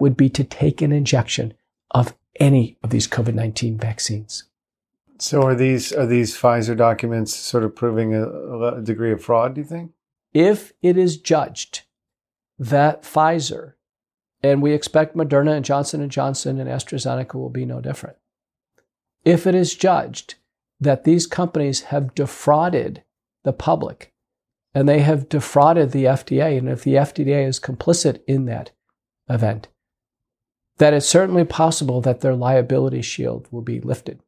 would 0.00 0.16
be 0.16 0.28
to 0.30 0.44
take 0.44 0.82
an 0.82 0.92
injection 0.92 1.54
of 1.90 2.14
any 2.38 2.78
of 2.82 2.90
these 2.90 3.06
COVID 3.06 3.34
19 3.34 3.78
vaccines. 3.78 4.44
So 5.18 5.42
are 5.42 5.54
these 5.54 5.92
are 5.92 6.06
these 6.06 6.36
Pfizer 6.36 6.76
documents 6.76 7.36
sort 7.36 7.64
of 7.64 7.76
proving 7.76 8.14
a, 8.14 8.26
a 8.78 8.80
degree 8.80 9.12
of 9.12 9.22
fraud, 9.22 9.54
do 9.54 9.60
you 9.60 9.66
think? 9.66 9.92
If 10.32 10.72
it 10.80 10.96
is 10.96 11.18
judged 11.18 11.82
that 12.58 13.02
Pfizer 13.02 13.74
and 14.42 14.62
we 14.62 14.72
expect 14.72 15.16
Moderna 15.16 15.56
and 15.56 15.64
Johnson 15.64 16.00
and 16.00 16.10
Johnson 16.10 16.58
and 16.58 16.68
AstraZeneca 16.68 17.34
will 17.34 17.50
be 17.50 17.66
no 17.66 17.80
different. 17.80 18.16
If 19.24 19.46
it 19.46 19.54
is 19.54 19.74
judged 19.74 20.36
that 20.80 21.04
these 21.04 21.26
companies 21.26 21.82
have 21.82 22.14
defrauded 22.14 23.02
the 23.44 23.52
public 23.52 24.12
and 24.74 24.88
they 24.88 25.00
have 25.00 25.28
defrauded 25.28 25.90
the 25.90 26.04
FDA, 26.04 26.56
and 26.56 26.68
if 26.68 26.84
the 26.84 26.94
FDA 26.94 27.46
is 27.46 27.60
complicit 27.60 28.20
in 28.26 28.46
that 28.46 28.70
event, 29.28 29.68
that 30.80 30.94
it's 30.94 31.06
certainly 31.06 31.44
possible 31.44 32.00
that 32.00 32.22
their 32.22 32.34
liability 32.34 33.02
shield 33.02 33.46
will 33.50 33.60
be 33.60 33.80
lifted. 33.80 34.18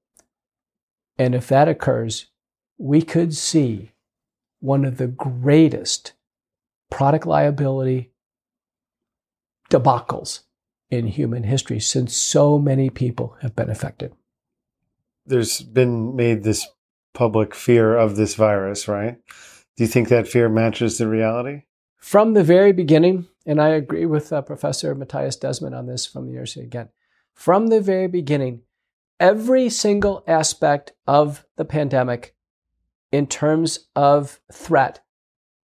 And 1.16 1.34
if 1.34 1.48
that 1.48 1.66
occurs, 1.66 2.26
we 2.76 3.00
could 3.00 3.34
see 3.34 3.92
one 4.60 4.84
of 4.84 4.98
the 4.98 5.06
greatest 5.06 6.12
product 6.90 7.24
liability 7.24 8.10
debacles 9.70 10.40
in 10.90 11.06
human 11.06 11.44
history 11.44 11.80
since 11.80 12.14
so 12.14 12.58
many 12.58 12.90
people 12.90 13.34
have 13.40 13.56
been 13.56 13.70
affected. 13.70 14.12
There's 15.24 15.62
been 15.62 16.14
made 16.14 16.42
this 16.42 16.66
public 17.14 17.54
fear 17.54 17.96
of 17.96 18.16
this 18.16 18.34
virus, 18.34 18.86
right? 18.86 19.16
Do 19.78 19.84
you 19.84 19.88
think 19.88 20.10
that 20.10 20.28
fear 20.28 20.50
matches 20.50 20.98
the 20.98 21.08
reality? 21.08 21.62
From 22.02 22.34
the 22.34 22.42
very 22.42 22.72
beginning, 22.72 23.28
and 23.46 23.62
I 23.62 23.68
agree 23.68 24.06
with 24.06 24.32
uh, 24.32 24.42
Professor 24.42 24.92
Mattias 24.94 25.38
Desmet 25.38 25.72
on 25.72 25.86
this 25.86 26.04
from 26.04 26.26
the 26.26 26.32
university 26.32 26.66
again, 26.66 26.88
from 27.32 27.68
the 27.68 27.80
very 27.80 28.08
beginning, 28.08 28.62
every 29.20 29.70
single 29.70 30.24
aspect 30.26 30.94
of 31.06 31.46
the 31.56 31.64
pandemic 31.64 32.34
in 33.12 33.28
terms 33.28 33.86
of 33.94 34.40
threat 34.52 35.00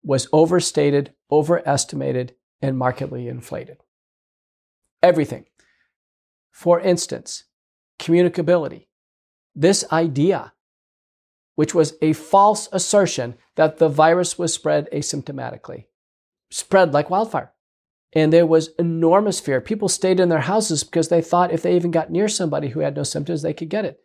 was 0.03 0.27
overstated, 0.33 1.14
overestimated, 1.31 2.35
and 2.61 2.77
markedly 2.77 3.30
inflated 3.30 3.77
everything. 5.01 5.45
For 6.51 6.81
instance, 6.81 7.45
communicability. 7.97 8.88
This 9.55 9.85
idea, 9.89 10.51
which 11.55 11.73
was 11.73 11.93
a 12.01 12.11
false 12.11 12.67
assertion 12.73 13.35
that 13.55 13.77
the 13.77 13.88
virus 13.88 14.38
was 14.38 14.53
spread 14.53 14.89
asymptomatically, 14.91 15.85
spread 16.49 16.93
like 16.93 17.09
wildfire. 17.09 17.51
And 18.14 18.32
there 18.32 18.45
was 18.45 18.69
enormous 18.80 19.40
fear. 19.40 19.59
People 19.59 19.90
stayed 19.90 20.19
in 20.19 20.30
their 20.30 20.40
houses 20.40 20.83
because 20.83 21.09
they 21.09 21.22
thought 21.22 21.51
if 21.51 21.61
they 21.61 21.75
even 21.75 21.91
got 21.91 22.11
near 22.11 22.30
somebody 22.30 22.69
who 22.69 22.80
had 22.80 22.95
no 22.95 23.03
symptoms, 23.03 23.41
they 23.41 23.53
could 23.53 23.69
get 23.69 23.85
it. 23.85 23.99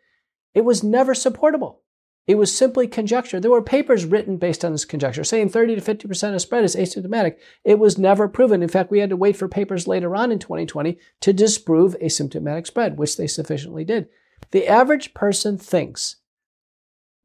It 0.52 0.64
was 0.64 0.82
never 0.82 1.14
supportable. 1.14 1.82
It 2.26 2.38
was 2.38 2.56
simply 2.56 2.86
conjecture. 2.86 3.40
There 3.40 3.50
were 3.50 3.62
papers 3.62 4.04
written 4.04 4.36
based 4.36 4.64
on 4.64 4.72
this 4.72 4.84
conjecture 4.84 5.24
saying 5.24 5.48
30 5.48 5.76
to 5.76 5.80
50% 5.80 6.34
of 6.34 6.40
spread 6.40 6.64
is 6.64 6.76
asymptomatic. 6.76 7.36
It 7.64 7.78
was 7.78 7.98
never 7.98 8.28
proven. 8.28 8.62
In 8.62 8.68
fact, 8.68 8.90
we 8.90 9.00
had 9.00 9.10
to 9.10 9.16
wait 9.16 9.36
for 9.36 9.48
papers 9.48 9.88
later 9.88 10.14
on 10.14 10.30
in 10.30 10.38
2020 10.38 10.98
to 11.20 11.32
disprove 11.32 11.96
asymptomatic 12.00 12.66
spread, 12.66 12.98
which 12.98 13.16
they 13.16 13.26
sufficiently 13.26 13.84
did. 13.84 14.08
The 14.50 14.68
average 14.68 15.14
person 15.14 15.58
thinks 15.58 16.16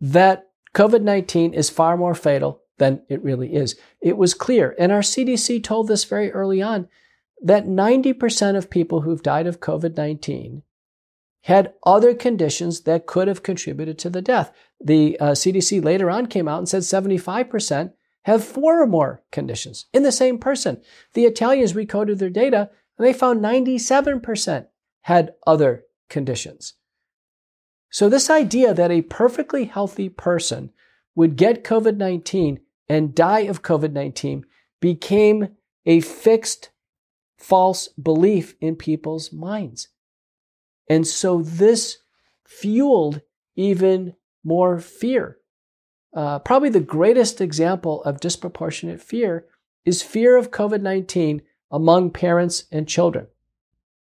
that 0.01 0.49
COVID 0.73 1.01
19 1.01 1.53
is 1.53 1.69
far 1.69 1.97
more 1.97 2.15
fatal 2.15 2.61
than 2.77 3.01
it 3.09 3.23
really 3.23 3.53
is. 3.53 3.75
It 4.01 4.17
was 4.17 4.33
clear, 4.33 4.75
and 4.77 4.91
our 4.91 5.01
CDC 5.01 5.63
told 5.63 5.87
this 5.87 6.03
very 6.03 6.31
early 6.31 6.61
on, 6.61 6.87
that 7.41 7.65
90% 7.65 8.55
of 8.55 8.69
people 8.69 9.01
who've 9.01 9.23
died 9.23 9.47
of 9.47 9.59
COVID 9.59 9.97
19 9.97 10.63
had 11.43 11.73
other 11.85 12.15
conditions 12.15 12.81
that 12.81 13.05
could 13.05 13.27
have 13.27 13.43
contributed 13.43 13.99
to 13.99 14.09
the 14.09 14.21
death. 14.21 14.51
The 14.83 15.19
uh, 15.19 15.31
CDC 15.31 15.83
later 15.83 16.09
on 16.09 16.25
came 16.25 16.47
out 16.47 16.57
and 16.57 16.67
said 16.67 16.81
75% 16.81 17.93
have 18.23 18.43
four 18.43 18.81
or 18.81 18.87
more 18.87 19.21
conditions 19.31 19.85
in 19.93 20.01
the 20.01 20.11
same 20.11 20.39
person. 20.39 20.81
The 21.13 21.25
Italians 21.25 21.73
recoded 21.73 22.17
their 22.17 22.31
data 22.31 22.71
and 22.97 23.05
they 23.05 23.13
found 23.13 23.41
97% 23.41 24.65
had 25.01 25.35
other 25.45 25.83
conditions. 26.09 26.73
So, 27.91 28.09
this 28.09 28.31
idea 28.31 28.73
that 28.73 28.91
a 28.91 29.03
perfectly 29.03 29.65
healthy 29.65 30.09
person 30.09 30.71
would 31.13 31.35
get 31.35 31.63
COVID 31.63 31.97
19 31.97 32.59
and 32.87 33.15
die 33.15 33.41
of 33.41 33.61
COVID 33.61 33.91
19 33.91 34.45
became 34.79 35.49
a 35.85 35.99
fixed 35.99 36.69
false 37.37 37.87
belief 37.89 38.55
in 38.59 38.75
people's 38.75 39.31
minds. 39.31 39.89
And 40.89 41.05
so 41.05 41.41
this 41.41 41.97
fueled 42.45 43.21
even 43.55 44.15
more 44.43 44.79
fear. 44.79 45.37
Uh, 46.15 46.39
probably 46.39 46.69
the 46.69 46.79
greatest 46.79 47.41
example 47.41 48.03
of 48.03 48.19
disproportionate 48.19 49.01
fear 49.01 49.45
is 49.83 50.01
fear 50.01 50.37
of 50.37 50.51
COVID 50.51 50.81
19 50.81 51.41
among 51.71 52.11
parents 52.11 52.65
and 52.71 52.87
children. 52.87 53.27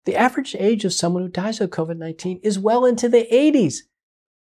The 0.05 0.15
average 0.15 0.55
age 0.57 0.83
of 0.83 0.93
someone 0.93 1.23
who 1.23 1.29
dies 1.29 1.61
of 1.61 1.69
COVID 1.69 1.97
19 1.97 2.39
is 2.43 2.59
well 2.59 2.85
into 2.85 3.07
the 3.07 3.27
80s. 3.31 3.81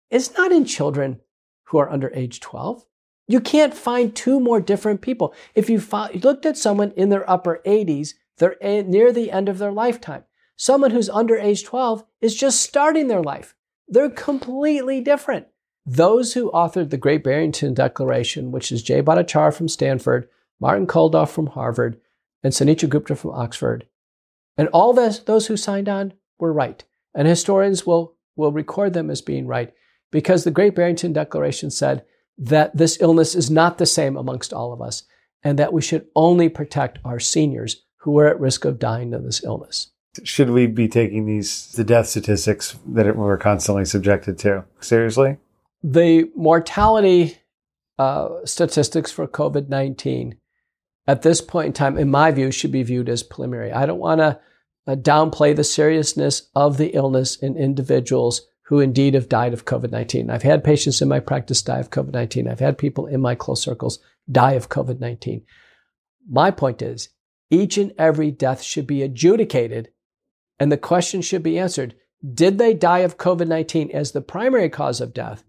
It's 0.09 0.35
not 0.35 0.51
in 0.51 0.65
children 0.65 1.21
who 1.65 1.77
are 1.77 1.89
under 1.89 2.11
age 2.15 2.39
12. 2.39 2.85
You 3.29 3.39
can't 3.39 3.75
find 3.75 4.15
two 4.15 4.39
more 4.39 4.59
different 4.59 5.01
people. 5.01 5.35
If 5.53 5.69
you, 5.69 5.79
looked 6.15 6.47
at 6.47 6.57
someone 6.57 6.91
in 6.97 7.09
their 7.09 7.29
upper 7.29 7.61
80s, 7.63 8.15
they're 8.39 8.55
near 8.61 9.13
the 9.13 9.31
end 9.31 9.47
of 9.47 9.59
their 9.59 9.71
lifetime. 9.71 10.23
Someone 10.57 10.89
who's 10.89 11.09
under 11.09 11.37
age 11.37 11.63
12 11.63 12.03
is 12.21 12.35
just 12.35 12.59
starting 12.59 13.07
their 13.07 13.21
life. 13.21 13.53
They're 13.87 14.09
completely 14.09 14.99
different. 14.99 15.45
Those 15.85 16.33
who 16.33 16.51
authored 16.51 16.89
the 16.89 16.97
Great 16.97 17.23
Barrington 17.23 17.75
Declaration, 17.75 18.51
which 18.51 18.71
is 18.71 18.81
Jay 18.81 19.03
Bhattacharya 19.03 19.53
from 19.53 19.67
Stanford, 19.67 20.27
Martin 20.59 20.87
Kulldorff 20.87 21.29
from 21.29 21.47
Harvard, 21.47 22.01
and 22.43 22.51
Sunetra 22.51 22.89
Gupta 22.89 23.15
from 23.15 23.31
Oxford, 23.31 23.85
and 24.57 24.69
all 24.69 24.91
this, 24.91 25.19
those 25.19 25.47
who 25.47 25.55
signed 25.55 25.87
on 25.87 26.13
were 26.39 26.51
right. 26.51 26.83
And 27.13 27.27
historians 27.27 27.85
will, 27.85 28.15
will 28.35 28.51
record 28.51 28.93
them 28.93 29.11
as 29.11 29.21
being 29.21 29.45
right 29.45 29.71
because 30.11 30.43
the 30.43 30.51
Great 30.51 30.73
Barrington 30.73 31.13
Declaration 31.13 31.69
said 31.69 32.03
that 32.39 32.75
this 32.75 32.97
illness 33.01 33.35
is 33.35 33.51
not 33.51 33.77
the 33.77 33.85
same 33.85 34.17
amongst 34.17 34.53
all 34.53 34.73
of 34.73 34.81
us 34.81 35.03
and 35.43 35.59
that 35.59 35.73
we 35.73 35.81
should 35.81 36.07
only 36.15 36.49
protect 36.49 36.99
our 37.05 37.19
seniors 37.19 37.83
who 37.97 38.17
are 38.17 38.27
at 38.27 38.39
risk 38.39 38.65
of 38.65 38.79
dying 38.79 39.13
of 39.13 39.23
this 39.23 39.43
illness 39.43 39.91
should 40.23 40.49
we 40.49 40.67
be 40.67 40.87
taking 40.87 41.25
these 41.25 41.71
the 41.73 41.83
death 41.83 42.07
statistics 42.07 42.77
that 42.87 43.15
we're 43.15 43.37
constantly 43.37 43.85
subjected 43.85 44.37
to 44.39 44.65
seriously? 44.79 45.37
The 45.83 46.29
mortality 46.35 47.37
uh, 47.97 48.29
statistics 48.45 49.11
for 49.11 49.27
COVID 49.27 49.69
nineteen 49.69 50.37
at 51.07 51.21
this 51.21 51.41
point 51.41 51.67
in 51.67 51.73
time, 51.73 51.97
in 51.97 52.09
my 52.09 52.31
view, 52.31 52.51
should 52.51 52.71
be 52.71 52.83
viewed 52.83 53.09
as 53.09 53.23
preliminary. 53.23 53.71
I 53.71 53.85
don't 53.85 53.99
want 53.99 54.19
to 54.19 54.39
uh, 54.87 54.95
downplay 54.95 55.55
the 55.55 55.63
seriousness 55.63 56.49
of 56.55 56.77
the 56.77 56.87
illness 56.89 57.35
in 57.35 57.57
individuals 57.57 58.47
who 58.69 58.79
indeed 58.79 59.15
have 59.15 59.27
died 59.27 59.51
of 59.51 59.65
COVID 59.65 59.91
19. 59.91 60.29
I've 60.29 60.43
had 60.43 60.63
patients 60.63 61.01
in 61.01 61.07
my 61.07 61.19
practice 61.19 61.63
die 61.63 61.79
of 61.79 61.89
COVID 61.89 62.13
19. 62.13 62.47
I've 62.47 62.59
had 62.59 62.77
people 62.77 63.07
in 63.07 63.19
my 63.19 63.33
close 63.33 63.63
circles 63.63 63.97
die 64.31 64.51
of 64.51 64.69
COVID 64.69 64.99
19. 64.99 65.41
My 66.29 66.51
point 66.51 66.83
is, 66.83 67.09
each 67.49 67.79
and 67.79 67.91
every 67.97 68.29
death 68.29 68.61
should 68.61 68.85
be 68.85 69.01
adjudicated 69.01 69.89
and 70.59 70.71
the 70.71 70.77
question 70.77 71.23
should 71.23 71.41
be 71.41 71.57
answered 71.57 71.95
Did 72.31 72.59
they 72.59 72.75
die 72.75 72.99
of 72.99 73.17
COVID 73.17 73.47
19 73.47 73.89
as 73.89 74.11
the 74.11 74.21
primary 74.21 74.69
cause 74.69 75.01
of 75.01 75.15
death? 75.15 75.43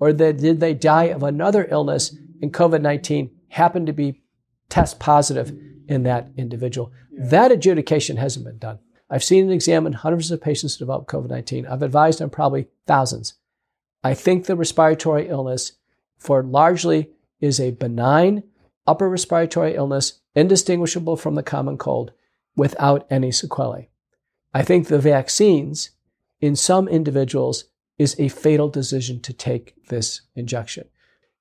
Or 0.00 0.12
did 0.12 0.58
they 0.58 0.74
die 0.74 1.04
of 1.04 1.22
another 1.22 1.68
illness 1.70 2.16
and 2.42 2.52
COVID 2.52 2.82
19 2.82 3.30
happened 3.50 3.86
to 3.86 3.92
be 3.92 4.20
test 4.68 4.98
positive 4.98 5.56
in 5.86 6.02
that 6.02 6.28
individual? 6.36 6.90
Yeah. 7.12 7.28
That 7.28 7.52
adjudication 7.52 8.16
hasn't 8.16 8.44
been 8.44 8.58
done. 8.58 8.80
I've 9.14 9.22
seen 9.22 9.44
and 9.44 9.52
examined 9.52 9.94
hundreds 9.94 10.32
of 10.32 10.40
patients 10.40 10.76
develop 10.76 11.06
COVID 11.06 11.30
19. 11.30 11.66
I've 11.66 11.82
advised 11.82 12.20
on 12.20 12.30
probably 12.30 12.66
thousands. 12.84 13.34
I 14.02 14.12
think 14.12 14.46
the 14.46 14.56
respiratory 14.56 15.28
illness 15.28 15.74
for 16.18 16.42
largely 16.42 17.10
is 17.40 17.60
a 17.60 17.70
benign 17.70 18.42
upper 18.88 19.08
respiratory 19.08 19.76
illness, 19.76 20.20
indistinguishable 20.34 21.16
from 21.16 21.36
the 21.36 21.44
common 21.44 21.78
cold, 21.78 22.10
without 22.56 23.06
any 23.08 23.30
sequelae. 23.30 23.88
I 24.52 24.62
think 24.62 24.88
the 24.88 24.98
vaccines 24.98 25.90
in 26.40 26.56
some 26.56 26.88
individuals 26.88 27.66
is 27.96 28.18
a 28.18 28.26
fatal 28.26 28.68
decision 28.68 29.20
to 29.20 29.32
take 29.32 29.74
this 29.90 30.22
injection. 30.34 30.88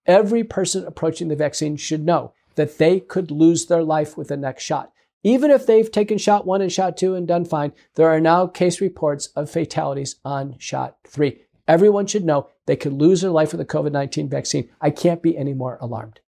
Every 0.05 0.43
person 0.43 0.85
approaching 0.85 1.27
the 1.27 1.35
vaccine 1.35 1.77
should 1.77 2.05
know 2.05 2.33
that 2.53 2.77
they 2.77 2.99
could 2.99 3.31
lose 3.31 3.65
their 3.65 3.83
life 3.83 4.15
with 4.15 4.27
the 4.27 4.37
next 4.37 4.61
shot. 4.61 4.91
Even 5.23 5.51
if 5.51 5.65
they've 5.65 5.89
taken 5.89 6.17
shot 6.17 6.45
one 6.45 6.61
and 6.61 6.71
shot 6.71 6.97
two 6.97 7.15
and 7.15 7.25
done 7.25 7.45
fine, 7.45 7.71
there 7.95 8.09
are 8.09 8.19
now 8.19 8.45
case 8.45 8.81
reports 8.81 9.27
of 9.27 9.49
fatalities 9.49 10.17
on 10.25 10.57
shot 10.59 10.97
three. 11.07 11.43
Everyone 11.65 12.05
should 12.05 12.25
know 12.25 12.49
they 12.65 12.75
could 12.75 12.91
lose 12.91 13.21
their 13.21 13.31
life 13.31 13.53
with 13.53 13.59
the 13.59 13.65
COVID 13.65 13.93
19 13.93 14.27
vaccine. 14.29 14.69
I 14.81 14.89
can't 14.89 15.23
be 15.23 15.37
any 15.37 15.53
more 15.53 15.77
alarmed. 15.79 16.19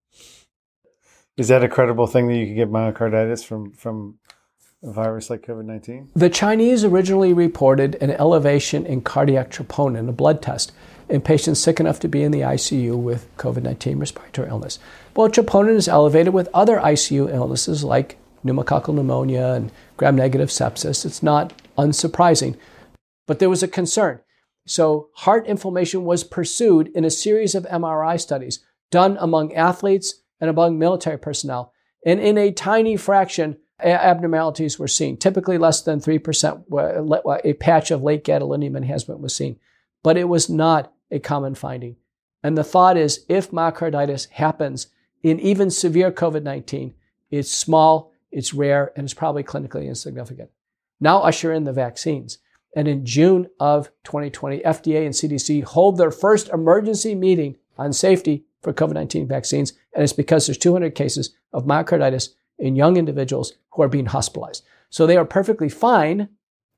Is 1.35 1.49
that 1.49 1.64
a 1.64 1.67
credible 1.67 2.07
thing 2.07 2.27
that 2.27 2.38
you 2.38 2.45
could 2.48 2.56
get 2.56 2.72
myocarditis 2.72 3.43
from, 3.43 3.74
from 3.74 4.17
a 4.82 4.93
virus 4.93 5.30
like 5.30 5.45
COVID 5.45 5.65
19? 5.65 6.11
The 6.15 6.30
Chinese 6.30 6.85
originally 6.85 7.33
reported 7.33 7.95
an 7.95 8.11
elevation 8.11 8.85
in 8.85 9.01
cardiac 9.01 9.51
troponin, 9.51 10.07
a 10.07 10.14
blood 10.14 10.41
test, 10.41 10.72
in 11.09 11.19
patients 11.19 11.59
sick 11.59 11.82
enough 11.82 11.99
to 11.99 12.07
be 12.07 12.24
in 12.24 12.32
the 12.32 12.40
ICU 12.40 12.95
with 12.98 13.27
COVID 13.35 13.64
19 13.64 13.99
respiratory 13.99 14.48
illness. 14.48 14.80
Well, 15.17 15.27
troponin 15.27 15.75
is 15.75 15.90
elevated 15.90 16.33
with 16.33 16.48
other 16.53 16.77
ICU 16.77 17.33
illnesses 17.33 17.83
like 17.83 18.17
pneumococcal 18.45 18.93
pneumonia 18.93 19.53
and 19.53 19.72
gram 19.98 20.15
negative 20.15 20.49
sepsis. 20.49 21.06
It's 21.06 21.24
not 21.24 21.53
unsurprising, 21.77 22.57
but 23.27 23.40
there 23.40 23.49
was 23.49 23.64
a 23.64 23.67
concern. 23.67 24.19
So, 24.67 25.09
heart 25.14 25.45
inflammation 25.45 26.06
was 26.06 26.24
pursued 26.24 26.88
in 26.95 27.06
a 27.06 27.11
series 27.11 27.53
of 27.53 27.65
MRI 27.65 28.19
studies 28.19 28.59
done 28.90 29.17
among 29.19 29.53
athletes 29.53 30.22
and 30.40 30.49
among 30.49 30.80
military 30.80 31.17
personnel. 31.17 31.72
And 32.06 32.19
in 32.19 32.38
a 32.38 32.51
tiny 32.51 32.98
fraction, 32.98 33.57
abnormalities 33.80 34.80
were 34.80 34.88
seen. 34.88 35.17
Typically, 35.17 35.57
less 35.57 35.82
than 35.82 35.99
3%, 35.99 37.41
a 37.43 37.53
patch 37.53 37.91
of 37.91 38.03
late 38.03 38.24
gadolinium 38.24 38.77
enhancement 38.77 39.19
was 39.19 39.35
seen. 39.35 39.59
But 40.03 40.17
it 40.17 40.30
was 40.30 40.49
not 40.49 40.93
a 41.11 41.19
common 41.19 41.56
finding. 41.56 41.98
And 42.43 42.57
the 42.57 42.64
thought 42.64 42.98
is 42.98 43.25
if 43.27 43.51
myocarditis 43.51 44.30
happens 44.30 44.88
in 45.24 45.40
even 45.40 45.72
severe 45.72 46.11
COVID 46.11 46.43
19, 46.43 46.93
it's 47.32 47.51
small, 47.51 48.11
it's 48.35 48.53
rare, 48.53 48.91
and 48.95 49.05
it's 49.05 49.14
probably 49.14 49.43
clinically 49.43 49.88
insignificant. 49.88 50.51
Now 50.99 51.22
usher 51.22 51.53
in 51.53 51.64
the 51.64 51.72
vaccines. 51.72 52.38
And 52.75 52.85
in 52.85 53.05
June 53.05 53.47
of 53.61 53.89
2020, 54.03 54.59
FDA 54.59 55.05
and 55.05 55.15
CDC 55.15 55.64
hold 55.64 55.97
their 55.97 56.11
first 56.11 56.49
emergency 56.49 57.15
meeting 57.15 57.55
on 57.77 57.93
safety 57.93 58.43
for 58.61 58.73
COVID 58.73 58.95
19 58.95 59.27
vaccines. 59.27 59.72
And 59.93 60.03
it's 60.03 60.11
because 60.11 60.45
there's 60.45 60.57
200 60.57 60.93
cases 60.93 61.33
of 61.53 61.64
myocarditis 61.65 62.33
in 62.59 62.75
young 62.75 62.97
individuals 62.97 63.53
who 63.72 63.81
are 63.81 63.88
being 63.88 64.07
hospitalized. 64.07 64.65
So 64.89 65.07
they 65.07 65.15
are 65.15 65.25
perfectly 65.25 65.69
fine, 65.69 66.27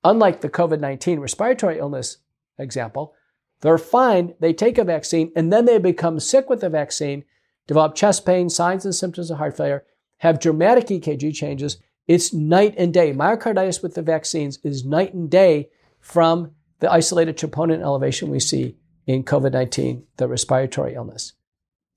unlike 0.04 0.42
the 0.42 0.50
COVID 0.50 0.80
19 0.80 1.20
respiratory 1.20 1.80
illness 1.80 2.18
example. 2.60 3.16
They're 3.62 3.80
fine, 3.80 4.36
they 4.40 4.54
take 4.54 4.78
a 4.78 4.84
vaccine, 4.84 5.32
and 5.36 5.52
then 5.52 5.66
they 5.66 5.80
become 5.80 6.20
sick 6.20 6.52
with 6.52 6.62
the 6.62 6.70
vaccine, 6.70 7.26
develop 7.66 7.96
chest 7.96 8.24
pain, 8.28 8.50
signs 8.50 8.86
and 8.86 8.94
symptoms 8.94 9.32
of 9.32 9.40
heart 9.40 9.58
failure, 9.58 9.84
have 10.18 10.40
dramatic 10.40 10.88
EKG 10.88 11.34
changes. 11.34 11.78
It's 12.08 12.34
night 12.34 12.76
and 12.78 12.94
day. 12.94 13.14
Myocarditis 13.14 13.84
with 13.84 13.96
the 13.96 14.02
vaccines 14.02 14.60
is 14.64 14.86
night 14.86 15.14
and 15.14 15.30
day 15.30 15.70
from 16.00 16.52
the 16.80 16.92
isolated 16.92 17.38
troponin 17.38 17.82
elevation 17.82 18.30
we 18.30 18.40
see 18.40 18.78
in 19.06 19.24
COVID 19.24 19.54
19, 19.54 20.04
the 20.18 20.28
respiratory 20.28 20.94
illness. 20.94 21.34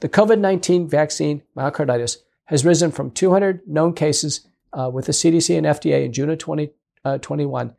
The 0.00 0.08
COVID 0.08 0.39
19 0.39 0.89
vaccine 0.89 1.42
myocarditis 1.57 2.18
has 2.47 2.65
risen 2.65 2.90
from 2.90 3.10
200 3.10 3.66
known 3.66 3.94
cases 3.94 4.47
uh, 4.73 4.90
with 4.92 5.07
the 5.07 5.12
CDC 5.12 5.57
and 5.57 5.66
FDA 5.66 6.05
in 6.05 6.12
June 6.12 6.31
of 6.31 6.39
2021 6.39 7.68
uh, 7.68 7.73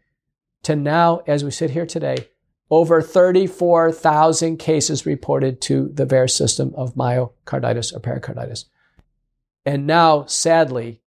to 0.63 0.75
now, 0.75 1.21
as 1.27 1.43
we 1.43 1.51
sit 1.51 1.71
here 1.71 1.85
today, 1.85 2.27
over 2.69 3.01
34,000 3.01 4.57
cases 4.57 5.05
reported 5.05 5.59
to 5.61 5.89
the 5.93 6.05
VAERS 6.05 6.31
system 6.31 6.73
of 6.75 6.95
myocarditis 6.95 7.93
or 7.93 7.99
pericarditis. 7.99 8.65
And 9.65 9.85
now, 9.85 10.25
sadly, 10.25 11.01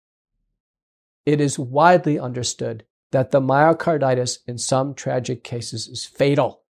it 1.25 1.41
is 1.41 1.59
widely 1.59 2.19
understood 2.19 2.85
that 3.13 3.31
the 3.31 3.41
myocarditis 3.41 4.39
in 4.47 4.59
some 4.59 4.95
tragic 4.95 5.45
cases 5.45 5.89
is 5.89 6.05
fatal. 6.05 6.63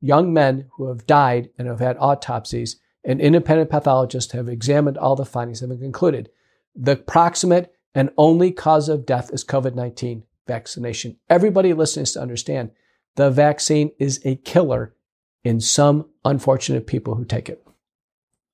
Young 0.00 0.32
men 0.32 0.68
who 0.76 0.88
have 0.88 1.06
died 1.06 1.50
and 1.58 1.68
have 1.68 1.80
had 1.80 1.96
autopsies 1.98 2.80
and 3.04 3.20
independent 3.20 3.70
pathologists 3.70 4.32
have 4.32 4.48
examined 4.48 4.98
all 4.98 5.16
the 5.16 5.24
findings 5.24 5.62
and 5.62 5.70
have 5.70 5.80
concluded 5.80 6.30
the 6.76 6.96
proximate 6.96 7.72
and 7.94 8.10
only 8.18 8.52
cause 8.52 8.88
of 8.88 9.06
death 9.06 9.32
is 9.32 9.44
COVID 9.44 9.74
19 9.74 10.24
vaccination. 10.46 11.16
Everybody 11.30 11.72
listening 11.72 12.06
to 12.06 12.20
understand 12.20 12.70
the 13.16 13.30
vaccine 13.30 13.92
is 13.98 14.20
a 14.24 14.36
killer 14.36 14.94
in 15.42 15.60
some 15.60 16.10
unfortunate 16.24 16.86
people 16.86 17.14
who 17.14 17.24
take 17.24 17.48
it. 17.48 17.66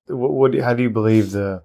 What, 0.07 0.31
what 0.31 0.55
how 0.55 0.73
do 0.73 0.83
you 0.83 0.89
believe 0.89 1.31
the 1.31 1.63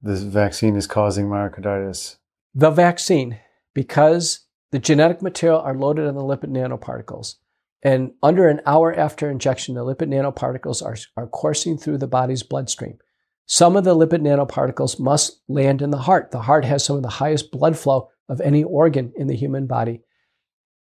this 0.00 0.20
vaccine 0.20 0.76
is 0.76 0.86
causing 0.86 1.26
myocarditis? 1.26 2.16
The 2.54 2.70
vaccine, 2.70 3.38
because 3.74 4.46
the 4.70 4.78
genetic 4.78 5.22
material 5.22 5.60
are 5.60 5.74
loaded 5.74 6.06
on 6.06 6.14
the 6.14 6.22
lipid 6.22 6.50
nanoparticles, 6.50 7.34
and 7.82 8.12
under 8.22 8.48
an 8.48 8.60
hour 8.66 8.92
after 8.92 9.30
injection, 9.30 9.74
the 9.74 9.84
lipid 9.84 10.08
nanoparticles 10.08 10.84
are, 10.84 10.96
are 11.16 11.28
coursing 11.28 11.78
through 11.78 11.98
the 11.98 12.06
body's 12.06 12.42
bloodstream. 12.42 12.98
Some 13.46 13.76
of 13.76 13.84
the 13.84 13.96
lipid 13.96 14.20
nanoparticles 14.20 15.00
must 15.00 15.40
land 15.48 15.80
in 15.80 15.90
the 15.90 15.98
heart. 15.98 16.32
The 16.32 16.42
heart 16.42 16.64
has 16.64 16.84
some 16.84 16.96
of 16.96 17.02
the 17.02 17.08
highest 17.08 17.50
blood 17.50 17.78
flow 17.78 18.10
of 18.28 18.40
any 18.40 18.62
organ 18.62 19.12
in 19.16 19.26
the 19.26 19.36
human 19.36 19.66
body. 19.66 20.02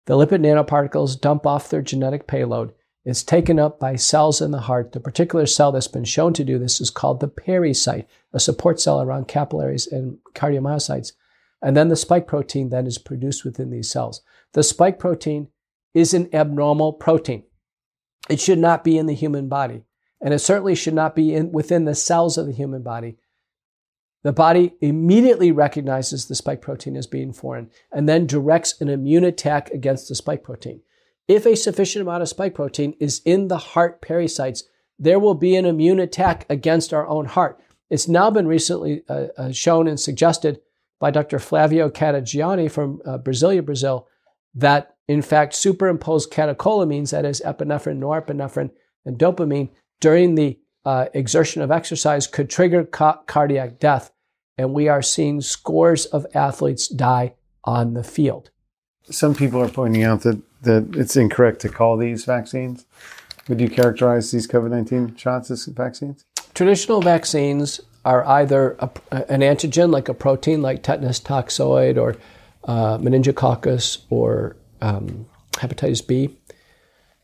The 0.06 0.16
lipid 0.16 0.40
nanoparticles 0.40 1.20
dump 1.20 1.46
off 1.46 1.70
their 1.70 1.82
genetic 1.82 2.26
payload. 2.28 2.74
It's 3.08 3.24
taken 3.24 3.58
up 3.58 3.80
by 3.80 3.96
cells 3.96 4.42
in 4.42 4.52
the 4.52 4.60
heart. 4.60 4.92
The 4.92 5.00
particular 5.00 5.46
cell 5.46 5.72
that's 5.72 5.88
been 5.88 6.04
shown 6.04 6.34
to 6.34 6.44
do 6.44 6.60
this 6.60 6.82
is 6.82 6.90
called 6.90 7.22
the 7.22 7.30
pericyte, 7.30 8.06
a 8.34 8.40
support 8.40 8.82
cell 8.82 9.02
around 9.02 9.30
capillaries 9.30 9.88
and 9.88 10.18
cardiomyocytes. 10.36 11.14
And 11.62 11.78
then 11.78 11.88
the 11.88 11.96
spike 11.96 12.28
protein 12.28 12.68
then 12.68 12.86
is 12.86 12.98
produced 12.98 13.46
within 13.46 13.70
these 13.70 13.90
cells. 13.90 14.24
The 14.52 14.62
spike 14.62 15.00
protein 15.00 15.48
is 15.94 16.14
an 16.14 16.28
abnormal 16.34 16.92
protein. 16.92 17.44
It 18.30 18.42
should 18.42 18.60
not 18.60 18.84
be 18.84 18.98
in 18.98 19.06
the 19.06 19.16
human 19.16 19.48
body, 19.48 19.86
and 20.20 20.34
it 20.34 20.40
certainly 20.40 20.76
should 20.76 20.94
not 20.94 21.16
be 21.16 21.34
in, 21.34 21.54
within 21.54 21.86
the 21.86 21.96
cells 21.96 22.38
of 22.38 22.46
the 22.46 22.52
human 22.52 22.84
body. 22.84 23.16
The 24.24 24.34
body 24.34 24.74
immediately 24.82 25.54
recognizes 25.54 26.26
the 26.26 26.36
spike 26.36 26.60
protein 26.60 26.98
as 26.98 27.08
being 27.08 27.32
foreign 27.32 27.72
and 27.90 28.10
then 28.10 28.28
directs 28.28 28.82
an 28.82 28.90
immune 28.90 29.24
attack 29.24 29.70
against 29.70 30.10
the 30.10 30.16
spike 30.16 30.44
protein. 30.44 30.82
If 31.28 31.46
a 31.46 31.56
sufficient 31.56 32.02
amount 32.02 32.22
of 32.24 32.30
spike 32.30 32.56
protein 32.56 32.96
is 33.00 33.22
in 33.26 33.48
the 33.48 33.58
heart 33.58 34.02
pericytes, 34.02 34.64
there 34.98 35.20
will 35.20 35.36
be 35.36 35.56
an 35.56 35.66
immune 35.66 36.00
attack 36.00 36.46
against 36.50 36.94
our 36.94 37.08
own 37.08 37.26
heart. 37.26 37.60
It's 37.90 38.08
now 38.08 38.30
been 38.30 38.48
recently 38.48 39.04
uh, 39.10 39.28
uh, 39.38 39.52
shown 39.52 39.88
and 39.88 40.00
suggested 40.00 40.60
by 41.00 41.12
Dr. 41.12 41.40
Flavio 41.40 41.90
Cadegiani 41.90 42.72
from 42.72 43.02
uh, 43.06 43.18
Brasilia, 43.18 43.64
Brazil, 43.64 44.08
that 44.56 44.96
in 45.08 45.22
fact 45.22 45.54
superimposed 45.54 46.32
catecholamines, 46.32 47.12
that 47.12 47.26
is 47.26 47.42
epinephrine, 47.46 48.00
norepinephrine, 48.00 48.72
and 49.06 49.20
dopamine, 49.20 49.70
during 50.00 50.36
the 50.36 50.60
uh, 50.86 51.06
exertion 51.14 51.62
of 51.62 51.72
exercise 51.72 52.28
could 52.28 52.50
trigger 52.50 52.84
ca- 52.84 53.22
cardiac 53.28 53.80
death. 53.80 54.12
And 54.58 54.74
we 54.74 54.88
are 54.88 55.02
seeing 55.02 55.42
scores 55.42 56.06
of 56.08 56.26
athletes 56.34 56.88
die 56.88 57.36
on 57.64 57.94
the 57.94 58.04
field. 58.04 58.50
Some 59.10 59.36
people 59.36 59.62
are 59.62 59.70
pointing 59.70 60.04
out 60.04 60.22
that, 60.22 60.42
that 60.62 60.96
it's 60.96 61.16
incorrect 61.16 61.60
to 61.62 61.70
call 61.70 61.98
these 61.98 62.26
vaccines. 62.26 62.86
Would 63.48 63.62
you 63.62 63.70
characterize 63.70 64.32
these 64.32 64.48
COVID 64.48 64.72
19 64.72 65.16
shots 65.16 65.52
as 65.52 65.66
vaccines? 65.66 66.26
Traditional 66.54 67.02
vaccines 67.02 67.80
are 68.04 68.26
either 68.26 68.76
a, 68.80 68.90
an 69.32 69.42
antigen, 69.42 69.92
like 69.92 70.10
a 70.10 70.14
protein, 70.14 70.62
like 70.62 70.84
tetanus 70.84 71.20
toxoid 71.20 72.02
or 72.02 72.16
uh, 72.64 72.98
meningococcus 72.98 74.00
or 74.10 74.58
um, 74.82 75.26
hepatitis 75.54 76.06
B. 76.06 76.36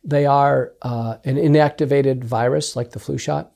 They 0.03 0.26
are 0.26 0.74
uh, 0.82 1.18
an 1.24 1.38
inactivated 1.38 2.24
virus, 2.24 2.76
like 2.76 2.92
the 2.92 3.00
flu 3.00 3.18
shot, 3.18 3.52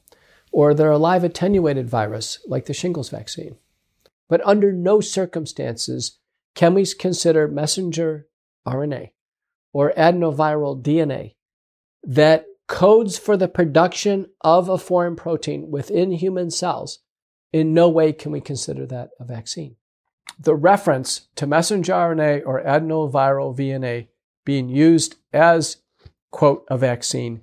or 0.52 0.74
they're 0.74 0.92
a 0.92 0.98
live 0.98 1.24
attenuated 1.24 1.90
virus, 1.90 2.40
like 2.48 2.66
the 2.66 2.74
shingles 2.74 3.10
vaccine. 3.10 3.58
But 4.30 4.46
under 4.46 4.72
no 4.72 5.02
circumstances 5.02 6.18
can 6.56 6.74
we 6.74 6.86
consider 6.86 7.48
messenger 7.48 8.28
RNA 8.66 9.12
or 9.78 9.94
adenoviral 9.96 10.82
DNA 10.82 11.36
that 12.02 12.48
codes 12.68 13.16
for 13.16 13.38
the 13.38 13.48
production 13.48 14.26
of 14.42 14.70
a 14.70 14.78
foreign 14.80 15.16
protein 15.16 15.70
within 15.70 16.12
human 16.12 16.50
cells. 16.50 16.98
In 17.54 17.76
no 17.76 17.88
way 17.88 18.12
can 18.12 18.32
we 18.32 18.42
consider 18.42 18.88
that 18.88 19.12
a 19.20 19.24
vaccine. 19.24 19.76
The 20.40 20.56
reference 20.56 21.28
to 21.36 21.46
messenger 21.46 21.94
RNA 21.94 22.42
or 22.44 22.64
adenoviral 22.64 23.56
DNA 23.56 24.08
being 24.44 24.68
used 24.68 25.18
as, 25.32 25.78
quote, 26.32 26.66
a 26.72 26.78
vaccine 26.80 27.42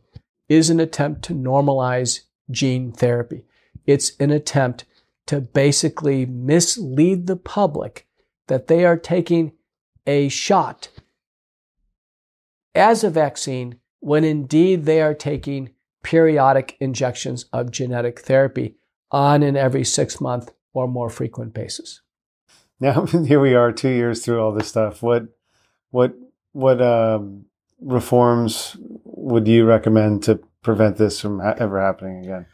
is 0.49 0.71
an 0.71 0.81
attempt 0.81 1.23
to 1.27 1.35
normalize 1.35 2.23
gene 2.51 2.91
therapy. 2.91 3.45
It's 3.87 4.11
an 4.19 4.33
attempt 4.33 4.87
to 5.27 5.41
basically 5.41 6.27
mislead 6.27 7.29
the 7.29 7.37
public 7.37 8.09
that 8.49 8.67
they 8.67 8.85
are 8.85 8.97
taking 8.97 9.53
a 10.05 10.29
shot 10.29 10.89
as 12.75 13.05
a 13.05 13.11
vaccine 13.11 13.79
when 14.01 14.25
indeed 14.25 14.85
they 14.85 15.01
are 15.01 15.15
taking 15.15 15.71
periodic 16.03 16.77
injections 16.81 17.47
of 17.53 17.71
genetic 17.71 18.21
therapy 18.21 18.77
on 19.11 19.43
an 19.43 19.57
every 19.57 19.85
six 19.85 20.21
month 20.21 20.53
or 20.73 20.87
more 20.87 21.09
frequent 21.09 21.55
basis. 21.55 22.03
Now 22.81 23.07
here 23.27 23.41
we 23.41 23.55
are, 23.55 23.73
two 23.73 23.89
years 23.89 24.25
through 24.25 24.41
all 24.41 24.53
this 24.53 24.69
stuff. 24.69 25.03
What, 25.03 25.27
what, 25.91 26.15
what 26.53 26.83
um, 26.83 27.47
reforms 27.81 28.77
would 29.05 29.49
you 29.49 29.65
recommend 29.65 30.23
to 30.25 30.41
prevent 30.63 30.97
this 30.97 31.21
from 31.21 31.41
ha- 31.41 31.55
ever 31.59 31.81
happening 31.81 32.25
again? 32.25 32.47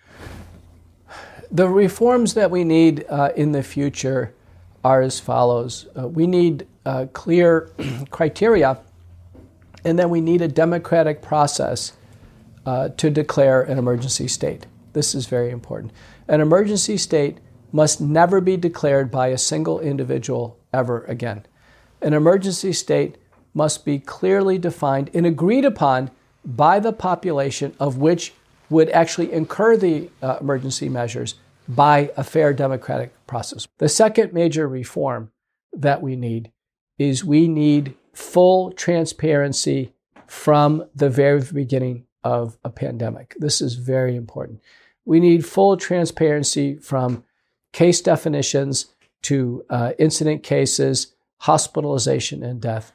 The 1.51 1.69
reforms 1.69 2.35
that 2.35 2.51
we 2.51 2.63
need 2.63 3.05
uh, 3.09 3.31
in 3.35 3.53
the 3.53 3.63
future 3.63 4.35
are 4.85 5.03
as 5.03 5.19
follows 5.19 5.89
uh, 5.99 6.07
we 6.07 6.27
need 6.27 6.67
uh, 6.87 7.07
clear 7.13 7.71
criteria, 8.11 8.79
and 9.85 9.99
then 9.99 10.11
we 10.11 10.21
need 10.21 10.43
a 10.43 10.49
democratic 10.49 11.23
process 11.23 11.93
uh, 12.67 12.89
to 12.91 13.11
declare 13.11 13.63
an 13.63 13.79
emergency 13.79 14.29
state. 14.29 14.67
This 14.93 15.15
is 15.15 15.27
very 15.27 15.51
important. 15.51 15.93
An 16.29 16.41
emergency 16.41 16.97
state 16.97 17.39
must 17.73 18.01
never 18.01 18.41
be 18.41 18.57
declared 18.57 19.11
by 19.11 19.29
a 19.29 19.39
single 19.39 19.81
individual 19.81 20.59
ever 20.73 21.05
again. 21.05 21.47
An 22.03 22.15
emergency 22.15 22.73
state 22.73 23.17
must 23.55 23.85
be 23.85 23.99
clearly 23.99 24.59
defined 24.59 25.11
and 25.15 25.27
agreed 25.27 25.65
upon 25.65 26.11
by 26.45 26.81
the 26.81 26.93
population 26.93 27.75
of 27.79 27.99
which 27.99 28.33
would 28.69 28.89
actually 28.91 29.33
incur 29.33 29.77
the 29.77 30.09
uh, 30.23 30.39
emergency 30.41 30.89
measures 30.89 31.35
by 31.69 32.11
a 32.17 32.25
fair 32.25 32.53
democratic 32.53 33.13
process. 33.27 33.67
The 33.79 33.89
second 33.89 34.33
major 34.33 34.69
reform 34.69 35.31
that 35.73 36.03
we 36.03 36.17
need 36.17 36.51
is 36.99 37.25
we 37.25 37.49
need 37.49 37.95
full 38.13 38.73
transparency 38.73 39.93
from 40.27 40.85
the 40.95 41.11
very 41.11 41.41
beginning 41.41 42.07
of 42.23 42.59
a 42.65 42.71
pandemic. 42.71 43.35
This 43.39 43.61
is 43.61 43.75
very 43.75 44.17
important. 44.17 44.61
We 45.05 45.21
need 45.21 45.47
full 45.47 45.77
transparency 45.77 46.77
from 46.77 47.25
case 47.73 48.01
definitions 48.01 48.95
to 49.23 49.65
uh, 49.71 49.93
incident 49.99 50.43
cases, 50.43 51.15
hospitalization, 51.39 52.43
and 52.43 52.61
death. 52.61 52.93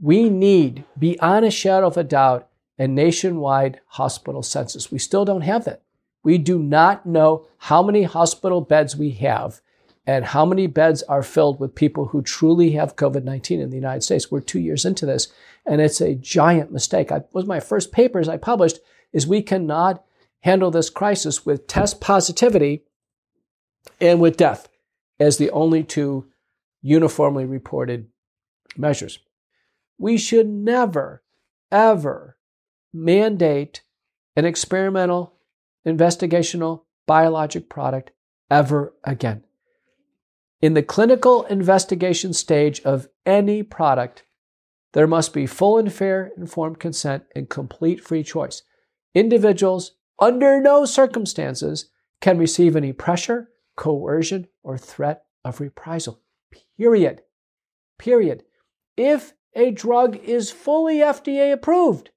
We 0.00 0.28
need, 0.28 0.84
beyond 0.98 1.44
a 1.44 1.50
shadow 1.50 1.86
of 1.86 1.96
a 1.96 2.04
doubt, 2.04 2.48
a 2.78 2.88
nationwide 2.88 3.80
hospital 3.86 4.42
census. 4.42 4.90
We 4.90 4.98
still 4.98 5.24
don't 5.24 5.42
have 5.42 5.64
that. 5.64 5.82
We 6.22 6.38
do 6.38 6.58
not 6.58 7.06
know 7.06 7.46
how 7.58 7.82
many 7.82 8.02
hospital 8.02 8.60
beds 8.60 8.96
we 8.96 9.10
have 9.12 9.60
and 10.06 10.24
how 10.24 10.44
many 10.44 10.66
beds 10.66 11.02
are 11.04 11.22
filled 11.22 11.58
with 11.58 11.74
people 11.74 12.06
who 12.06 12.22
truly 12.22 12.72
have 12.72 12.96
COVID 12.96 13.24
19 13.24 13.60
in 13.60 13.70
the 13.70 13.76
United 13.76 14.02
States. 14.02 14.30
We're 14.30 14.40
two 14.40 14.60
years 14.60 14.84
into 14.84 15.06
this, 15.06 15.28
and 15.66 15.80
it's 15.80 16.00
a 16.00 16.14
giant 16.14 16.72
mistake. 16.72 17.10
I, 17.10 17.22
was 17.32 17.46
my 17.46 17.60
first 17.60 17.92
papers 17.92 18.28
I 18.28 18.36
published 18.36 18.80
is 19.12 19.26
we 19.26 19.42
cannot 19.42 20.04
handle 20.40 20.70
this 20.70 20.90
crisis 20.90 21.46
with 21.46 21.66
test 21.66 22.00
positivity 22.00 22.84
and 24.00 24.20
with 24.20 24.36
death 24.36 24.68
as 25.18 25.38
the 25.38 25.50
only 25.50 25.82
two 25.82 26.26
uniformly 26.82 27.46
reported 27.46 28.08
measures. 28.76 29.20
We 29.96 30.18
should 30.18 30.48
never, 30.48 31.22
ever 31.70 32.36
mandate 32.92 33.82
an 34.36 34.44
experimental, 34.44 35.34
investigational, 35.86 36.82
biologic 37.06 37.68
product 37.68 38.10
ever 38.50 38.92
again. 39.04 39.43
In 40.64 40.72
the 40.72 40.82
clinical 40.82 41.42
investigation 41.42 42.32
stage 42.32 42.80
of 42.86 43.08
any 43.26 43.62
product, 43.62 44.24
There 44.94 45.06
must 45.06 45.34
be 45.34 45.46
full 45.46 45.76
and 45.76 45.92
fair 45.92 46.30
informed 46.38 46.78
consent 46.80 47.24
and 47.36 47.50
complete 47.50 48.02
free 48.02 48.22
choice. 48.22 48.62
Individuals, 49.14 49.92
under 50.18 50.58
no 50.58 50.86
circumstances, 50.86 51.90
can 52.22 52.38
receive 52.38 52.76
any 52.76 52.94
pressure, 52.94 53.50
coercion, 53.76 54.46
or 54.62 54.78
threat 54.78 55.24
of 55.44 55.60
reprisal. 55.60 56.22
Period. 56.78 57.20
Period. 57.98 58.44
If 58.96 59.34
a 59.54 59.70
drug 59.70 60.16
is 60.16 60.50
fully 60.50 61.00
FDA 61.00 61.52
approved, 61.52 62.08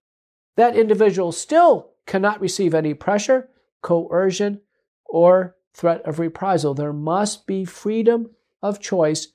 that 0.56 0.78
individual 0.78 1.34
still 1.34 1.92
cannot 2.06 2.40
receive 2.40 2.74
any 2.74 2.94
pressure, 2.94 3.50
coercion, 3.82 4.62
or 5.06 5.58
threat 5.74 6.02
of 6.06 6.18
reprisal. 6.18 6.74
There 6.74 6.94
must 6.94 7.46
be 7.46 7.66
freedom 7.66 8.30
of 8.62 8.80
choice, 8.80 9.28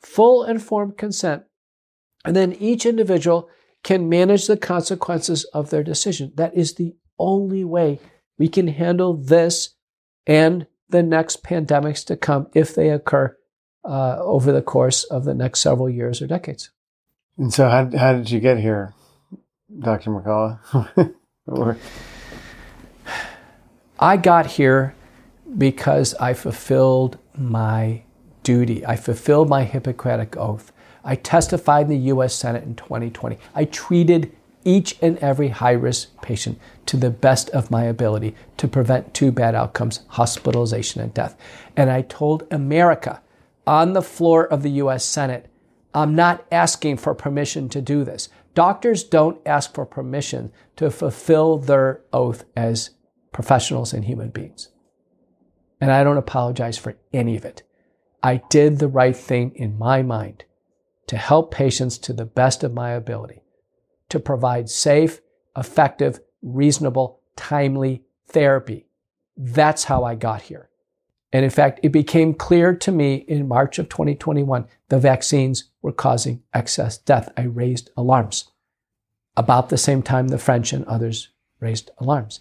full 0.00 0.44
informed 0.44 0.96
consent, 0.96 1.44
and 2.24 2.34
then 2.36 2.52
each 2.54 2.84
individual 2.86 3.48
can 3.82 4.08
manage 4.08 4.46
the 4.46 4.56
consequences 4.56 5.44
of 5.44 5.70
their 5.70 5.82
decision. 5.82 6.32
That 6.34 6.54
is 6.54 6.74
the 6.74 6.94
only 7.18 7.64
way 7.64 8.00
we 8.38 8.48
can 8.48 8.68
handle 8.68 9.14
this 9.14 9.70
and 10.26 10.66
the 10.88 11.02
next 11.02 11.42
pandemics 11.42 12.04
to 12.06 12.16
come 12.16 12.48
if 12.54 12.74
they 12.74 12.90
occur 12.90 13.36
uh, 13.84 14.18
over 14.20 14.52
the 14.52 14.62
course 14.62 15.04
of 15.04 15.24
the 15.24 15.34
next 15.34 15.60
several 15.60 15.88
years 15.88 16.20
or 16.20 16.26
decades. 16.26 16.70
And 17.36 17.52
so, 17.52 17.68
how, 17.68 17.90
how 17.96 18.14
did 18.14 18.30
you 18.30 18.40
get 18.40 18.58
here, 18.58 18.94
Dr. 19.78 20.10
McCullough? 20.10 21.06
I 24.00 24.16
got 24.16 24.46
here 24.46 24.94
because 25.56 26.14
I 26.14 26.34
fulfilled 26.34 27.18
my 27.36 28.02
duty. 28.48 28.82
I 28.86 28.96
fulfilled 28.96 29.50
my 29.50 29.64
Hippocratic 29.64 30.34
oath. 30.38 30.72
I 31.04 31.16
testified 31.16 31.82
in 31.82 31.90
the 31.90 32.06
U.S. 32.14 32.34
Senate 32.34 32.64
in 32.64 32.76
2020. 32.76 33.36
I 33.54 33.66
treated 33.66 34.34
each 34.64 34.96
and 35.02 35.18
every 35.18 35.48
high 35.48 35.72
risk 35.72 36.18
patient 36.22 36.58
to 36.86 36.96
the 36.96 37.10
best 37.10 37.50
of 37.50 37.70
my 37.70 37.84
ability 37.84 38.34
to 38.56 38.66
prevent 38.66 39.12
two 39.12 39.30
bad 39.30 39.54
outcomes 39.54 40.00
hospitalization 40.08 41.02
and 41.02 41.12
death. 41.12 41.36
And 41.76 41.90
I 41.90 42.00
told 42.00 42.46
America 42.50 43.20
on 43.66 43.92
the 43.92 44.00
floor 44.00 44.46
of 44.46 44.62
the 44.62 44.70
U.S. 44.82 45.04
Senate, 45.04 45.50
I'm 45.92 46.14
not 46.14 46.46
asking 46.50 46.96
for 46.96 47.14
permission 47.14 47.68
to 47.68 47.82
do 47.82 48.02
this. 48.02 48.30
Doctors 48.54 49.04
don't 49.04 49.38
ask 49.44 49.74
for 49.74 49.84
permission 49.84 50.52
to 50.76 50.90
fulfill 50.90 51.58
their 51.58 52.00
oath 52.14 52.46
as 52.56 52.92
professionals 53.30 53.92
and 53.92 54.06
human 54.06 54.30
beings. 54.30 54.70
And 55.82 55.92
I 55.92 56.02
don't 56.02 56.16
apologize 56.16 56.78
for 56.78 56.96
any 57.12 57.36
of 57.36 57.44
it. 57.44 57.62
I 58.22 58.42
did 58.48 58.78
the 58.78 58.88
right 58.88 59.16
thing 59.16 59.52
in 59.54 59.78
my 59.78 60.02
mind 60.02 60.44
to 61.06 61.16
help 61.16 61.50
patients 61.50 61.98
to 61.98 62.12
the 62.12 62.24
best 62.24 62.62
of 62.62 62.74
my 62.74 62.90
ability, 62.90 63.42
to 64.08 64.20
provide 64.20 64.68
safe, 64.68 65.20
effective, 65.56 66.20
reasonable, 66.42 67.20
timely 67.36 68.02
therapy. 68.28 68.86
That's 69.36 69.84
how 69.84 70.04
I 70.04 70.14
got 70.14 70.42
here. 70.42 70.68
And 71.32 71.44
in 71.44 71.50
fact, 71.50 71.80
it 71.82 71.90
became 71.90 72.34
clear 72.34 72.74
to 72.74 72.92
me 72.92 73.16
in 73.16 73.48
March 73.48 73.78
of 73.78 73.88
2021 73.88 74.66
the 74.88 74.98
vaccines 74.98 75.64
were 75.82 75.92
causing 75.92 76.42
excess 76.54 76.98
death. 76.98 77.30
I 77.36 77.42
raised 77.42 77.90
alarms. 77.96 78.50
About 79.36 79.68
the 79.68 79.78
same 79.78 80.02
time, 80.02 80.28
the 80.28 80.38
French 80.38 80.72
and 80.72 80.84
others 80.86 81.28
raised 81.60 81.90
alarms. 81.98 82.40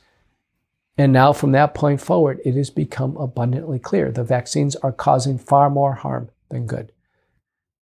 And 0.97 1.13
now, 1.13 1.31
from 1.31 1.51
that 1.51 1.75
point 1.75 2.01
forward, 2.01 2.39
it 2.43 2.55
has 2.55 2.71
become 2.71 3.15
abundantly 3.17 3.77
clear 3.77 4.11
the 4.11 4.23
vaccines 4.23 4.75
are 4.77 4.91
causing 4.91 5.37
far 5.37 5.69
more 5.69 5.93
harm 5.93 6.29
than 6.49 6.65
good. 6.65 6.91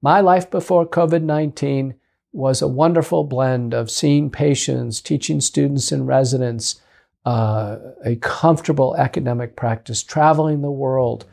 My 0.02 0.20
life 0.20 0.52
before 0.52 0.86
COVID 0.86 1.24
19 1.24 1.96
was 2.34 2.62
a 2.62 2.68
wonderful 2.68 3.24
blend 3.24 3.74
of 3.74 3.90
seeing 3.90 4.30
patients, 4.30 5.00
teaching 5.00 5.40
students 5.40 5.94
and 5.94 6.06
residents, 6.06 6.82
uh, 7.26 7.78
a 8.04 8.18
comfortable 8.18 8.96
academic 8.98 9.56
practice, 9.56 10.04
traveling 10.04 10.62
the 10.62 10.70
world. 10.70 11.26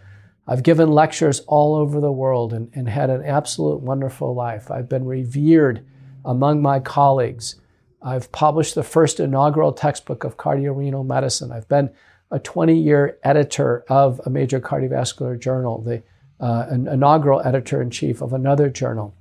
I've 0.46 0.62
given 0.62 0.92
lectures 0.92 1.40
all 1.48 1.74
over 1.74 2.00
the 2.00 2.12
world 2.12 2.52
and, 2.52 2.70
and 2.74 2.88
had 2.88 3.10
an 3.10 3.24
absolute 3.24 3.80
wonderful 3.80 4.34
life. 4.34 4.70
I've 4.70 4.88
been 4.88 5.04
revered 5.04 5.84
among 6.24 6.62
my 6.62 6.78
colleagues. 6.78 7.56
I've 8.04 8.32
published 8.32 8.74
the 8.74 8.82
first 8.82 9.20
inaugural 9.20 9.72
textbook 9.72 10.24
of 10.24 10.36
cardiorenal 10.36 11.04
medicine. 11.04 11.52
I've 11.52 11.68
been 11.68 11.90
a 12.30 12.38
20 12.38 12.76
year 12.76 13.18
editor 13.22 13.84
of 13.88 14.20
a 14.24 14.30
major 14.30 14.60
cardiovascular 14.60 15.38
journal, 15.38 15.82
the 15.82 16.02
uh, 16.40 16.66
an 16.70 16.88
inaugural 16.88 17.40
editor 17.44 17.80
in 17.80 17.90
chief 17.90 18.20
of 18.20 18.32
another 18.32 18.68
journal. 18.68 19.14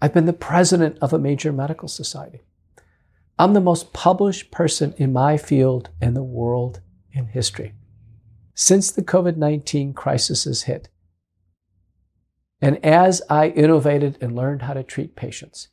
I've 0.00 0.14
been 0.14 0.24
the 0.24 0.32
president 0.32 0.96
of 1.02 1.12
a 1.12 1.18
major 1.18 1.52
medical 1.52 1.88
society. 1.88 2.40
I'm 3.38 3.52
the 3.52 3.60
most 3.60 3.92
published 3.92 4.50
person 4.50 4.94
in 4.96 5.12
my 5.12 5.36
field 5.36 5.90
in 6.00 6.14
the 6.14 6.22
world 6.22 6.80
in 7.12 7.26
history. 7.26 7.74
Since 8.54 8.90
the 8.90 9.02
COVID 9.02 9.36
19 9.36 9.92
crisis 9.92 10.44
has 10.44 10.62
hit, 10.62 10.88
and 12.62 12.82
as 12.84 13.20
I 13.28 13.48
innovated 13.48 14.18
and 14.20 14.36
learned 14.36 14.62
how 14.62 14.74
to 14.74 14.82
treat 14.82 15.16
patients, 15.16 15.68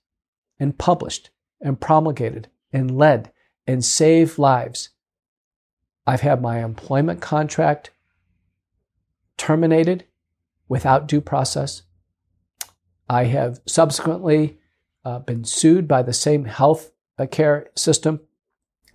and 0.59 0.77
published 0.77 1.29
and 1.61 1.79
promulgated 1.79 2.49
and 2.71 2.97
led 2.97 3.31
and 3.65 3.83
saved 3.83 4.37
lives. 4.37 4.89
I've 6.05 6.21
had 6.21 6.41
my 6.41 6.63
employment 6.63 7.21
contract 7.21 7.91
terminated 9.37 10.05
without 10.67 11.07
due 11.07 11.21
process. 11.21 11.83
I 13.09 13.25
have 13.25 13.59
subsequently 13.65 14.57
uh, 15.05 15.19
been 15.19 15.43
sued 15.43 15.87
by 15.87 16.01
the 16.01 16.13
same 16.13 16.45
health 16.45 16.91
care 17.31 17.69
system 17.75 18.21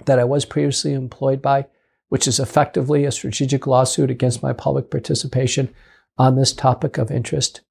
that 0.05 0.19
I 0.19 0.25
was 0.25 0.45
previously 0.45 0.93
employed 0.93 1.41
by, 1.43 1.67
which 2.09 2.27
is 2.27 2.39
effectively 2.39 3.05
a 3.05 3.13
strategic 3.13 3.67
lawsuit 3.67 4.11
against 4.11 4.43
my 4.43 4.53
public 4.53 4.91
participation 4.91 5.75
on 6.19 6.37
this 6.37 6.53
topic 6.53 6.99
of 6.99 7.11
interest. 7.11 7.63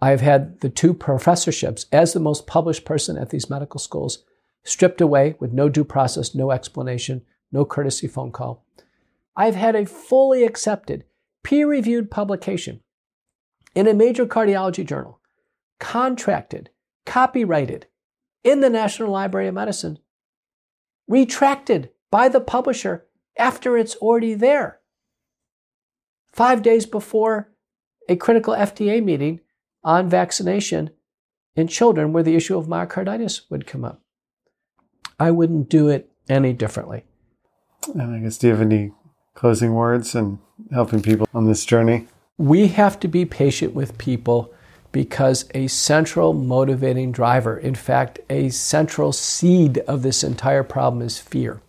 I've 0.00 0.22
had 0.22 0.60
the 0.60 0.70
two 0.70 0.94
professorships 0.94 1.86
as 1.92 2.12
the 2.12 2.20
most 2.20 2.46
published 2.46 2.84
person 2.84 3.18
at 3.18 3.30
these 3.30 3.50
medical 3.50 3.78
schools 3.78 4.24
stripped 4.64 5.00
away 5.00 5.34
with 5.38 5.52
no 5.52 5.68
due 5.68 5.84
process, 5.84 6.34
no 6.34 6.50
explanation, 6.50 7.22
no 7.52 7.64
courtesy 7.64 8.06
phone 8.06 8.32
call. 8.32 8.64
I've 9.36 9.54
had 9.54 9.76
a 9.76 9.86
fully 9.86 10.44
accepted, 10.44 11.04
peer 11.42 11.68
reviewed 11.68 12.10
publication 12.10 12.80
in 13.74 13.86
a 13.86 13.94
major 13.94 14.26
cardiology 14.26 14.84
journal, 14.84 15.20
contracted, 15.78 16.70
copyrighted 17.06 17.86
in 18.42 18.60
the 18.60 18.70
National 18.70 19.10
Library 19.10 19.48
of 19.48 19.54
Medicine, 19.54 19.98
retracted 21.06 21.90
by 22.10 22.28
the 22.28 22.40
publisher 22.40 23.06
after 23.38 23.76
it's 23.76 23.96
already 23.96 24.34
there. 24.34 24.80
Five 26.32 26.62
days 26.62 26.86
before 26.86 27.52
a 28.08 28.16
critical 28.16 28.54
FDA 28.54 29.02
meeting 29.02 29.40
on 29.82 30.08
vaccination 30.08 30.90
in 31.56 31.68
children 31.68 32.12
where 32.12 32.22
the 32.22 32.36
issue 32.36 32.56
of 32.56 32.66
myocarditis 32.66 33.42
would 33.50 33.66
come 33.66 33.84
up. 33.84 34.00
I 35.18 35.30
wouldn't 35.30 35.68
do 35.68 35.88
it 35.88 36.10
any 36.28 36.52
differently. 36.52 37.04
And 37.94 38.14
I 38.14 38.18
guess, 38.18 38.38
do 38.38 38.46
you 38.46 38.52
have 38.52 38.62
any 38.62 38.92
closing 39.34 39.74
words 39.74 40.14
and 40.14 40.38
helping 40.72 41.02
people 41.02 41.26
on 41.34 41.46
this 41.46 41.64
journey? 41.64 42.06
We 42.38 42.68
have 42.68 42.98
to 43.00 43.08
be 43.08 43.24
patient 43.24 43.74
with 43.74 43.98
people 43.98 44.52
because 44.92 45.48
a 45.54 45.66
central 45.68 46.32
motivating 46.32 47.12
driver, 47.12 47.56
in 47.56 47.74
fact, 47.74 48.18
a 48.28 48.48
central 48.50 49.12
seed 49.12 49.78
of 49.78 50.02
this 50.02 50.24
entire 50.24 50.64
problem 50.64 51.02
is 51.02 51.18
fear. 51.18 51.60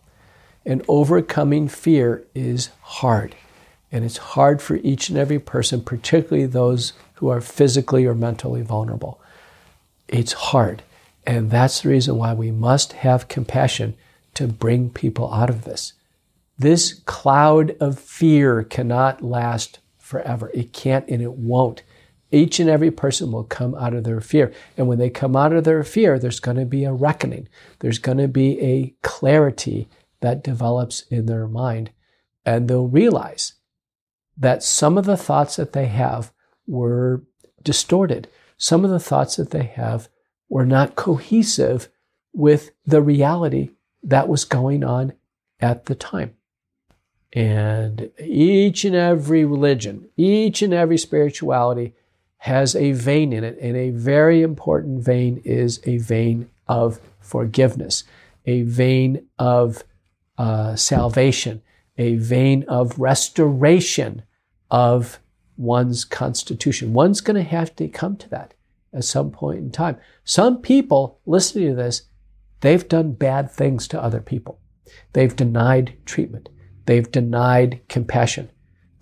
And 0.65 0.83
overcoming 0.87 1.67
fear 1.67 2.25
is 2.33 2.69
hard. 2.81 3.35
And 3.91 4.05
it's 4.05 4.17
hard 4.17 4.61
for 4.61 4.77
each 4.77 5.09
and 5.09 5.17
every 5.17 5.39
person, 5.39 5.81
particularly 5.81 6.45
those 6.45 6.93
who 7.21 7.29
are 7.29 7.39
physically 7.39 8.03
or 8.03 8.15
mentally 8.15 8.63
vulnerable. 8.63 9.21
It's 10.07 10.33
hard. 10.33 10.81
And 11.23 11.51
that's 11.51 11.81
the 11.81 11.89
reason 11.89 12.17
why 12.17 12.33
we 12.33 12.49
must 12.49 12.93
have 12.93 13.27
compassion 13.27 13.95
to 14.33 14.47
bring 14.47 14.89
people 14.89 15.31
out 15.31 15.51
of 15.51 15.63
this. 15.63 15.93
This 16.57 16.95
cloud 17.05 17.75
of 17.79 17.99
fear 17.99 18.63
cannot 18.63 19.21
last 19.21 19.77
forever. 19.99 20.49
It 20.51 20.73
can't 20.73 21.07
and 21.07 21.21
it 21.21 21.33
won't. 21.33 21.83
Each 22.31 22.59
and 22.59 22.67
every 22.67 22.89
person 22.89 23.31
will 23.31 23.43
come 23.43 23.75
out 23.75 23.93
of 23.93 24.03
their 24.03 24.19
fear. 24.19 24.51
And 24.75 24.87
when 24.87 24.97
they 24.97 25.11
come 25.11 25.35
out 25.35 25.53
of 25.53 25.63
their 25.63 25.83
fear, 25.83 26.17
there's 26.17 26.39
going 26.39 26.57
to 26.57 26.65
be 26.65 26.85
a 26.85 26.91
reckoning. 26.91 27.47
There's 27.81 27.99
going 27.99 28.17
to 28.17 28.27
be 28.27 28.59
a 28.59 28.95
clarity 29.03 29.87
that 30.21 30.43
develops 30.43 31.01
in 31.01 31.27
their 31.27 31.47
mind. 31.47 31.91
And 32.47 32.67
they'll 32.67 32.87
realize 32.87 33.53
that 34.35 34.63
some 34.63 34.97
of 34.97 35.05
the 35.05 35.17
thoughts 35.17 35.57
that 35.57 35.73
they 35.73 35.85
have 35.85 36.33
were 36.71 37.21
distorted. 37.61 38.27
Some 38.57 38.85
of 38.85 38.91
the 38.91 38.99
thoughts 38.99 39.35
that 39.35 39.51
they 39.51 39.63
have 39.63 40.09
were 40.49 40.65
not 40.65 40.95
cohesive 40.95 41.89
with 42.33 42.71
the 42.85 43.01
reality 43.01 43.71
that 44.03 44.27
was 44.27 44.45
going 44.45 44.83
on 44.83 45.13
at 45.59 45.85
the 45.85 45.95
time. 45.95 46.35
And 47.33 48.11
each 48.19 48.83
and 48.83 48.95
every 48.95 49.45
religion, 49.45 50.09
each 50.17 50.61
and 50.61 50.73
every 50.73 50.97
spirituality 50.97 51.93
has 52.37 52.75
a 52.75 52.91
vein 52.91 53.31
in 53.31 53.43
it, 53.43 53.57
and 53.61 53.77
a 53.77 53.91
very 53.91 54.41
important 54.41 55.03
vein 55.03 55.41
is 55.45 55.79
a 55.85 55.97
vein 55.97 56.49
of 56.67 56.99
forgiveness, 57.19 58.03
a 58.45 58.63
vein 58.63 59.27
of 59.37 59.83
uh, 60.37 60.75
salvation, 60.75 61.61
a 61.97 62.15
vein 62.15 62.65
of 62.67 62.97
restoration 62.97 64.23
of 64.71 65.19
one's 65.61 66.03
constitution. 66.03 66.93
One's 66.93 67.21
going 67.21 67.35
to 67.35 67.49
have 67.49 67.75
to 67.75 67.87
come 67.87 68.17
to 68.17 68.29
that 68.29 68.53
at 68.93 69.03
some 69.03 69.31
point 69.31 69.59
in 69.59 69.71
time. 69.71 69.97
Some 70.23 70.61
people 70.61 71.19
listening 71.25 71.69
to 71.69 71.75
this, 71.75 72.03
they've 72.61 72.87
done 72.87 73.13
bad 73.13 73.51
things 73.51 73.87
to 73.89 74.01
other 74.01 74.21
people. 74.21 74.59
They've 75.13 75.35
denied 75.35 75.97
treatment. 76.05 76.49
They've 76.85 77.09
denied 77.09 77.81
compassion. 77.87 78.49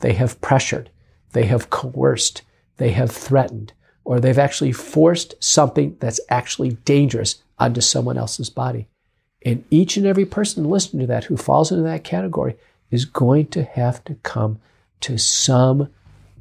They 0.02 0.14
have 0.14 0.42
pressured. 0.42 0.92
They 1.32 1.46
have 1.46 1.70
coerced. 1.70 2.44
They 2.78 2.92
have 2.92 3.12
threatened. 3.12 3.74
Or 4.04 4.20
they've 4.20 4.38
actually 4.38 4.72
forced 4.72 5.36
something 5.44 5.98
that's 6.00 6.20
actually 6.30 6.72
dangerous 6.86 7.44
onto 7.58 7.82
someone 7.82 8.18
else's 8.18 8.50
body. 8.50 8.88
And 9.46 9.64
each 9.70 9.98
and 9.98 10.06
every 10.06 10.26
person 10.26 10.66
listening 10.66 11.02
to 11.02 11.08
that 11.08 11.26
who 11.26 11.38
falls 11.38 11.72
into 11.72 11.84
that 11.84 12.04
category 12.04 12.56
is 12.92 13.06
going 13.06 13.48
to 13.48 13.64
have 13.64 14.04
to 14.06 14.16
come 14.16 14.60
to 15.02 15.18
some 15.18 15.90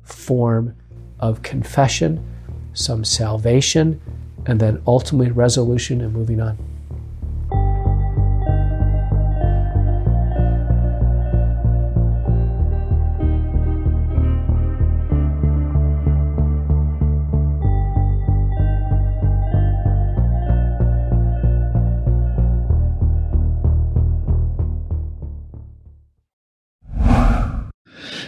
form 0.09 0.75
of 1.21 1.43
confession, 1.43 2.25
some 2.73 3.05
salvation, 3.05 4.01
and 4.47 4.61
then 4.61 4.83
ultimately 4.87 5.31
resolution 5.31 6.01
and 6.01 6.13
moving 6.13 6.41
on. 6.41 6.59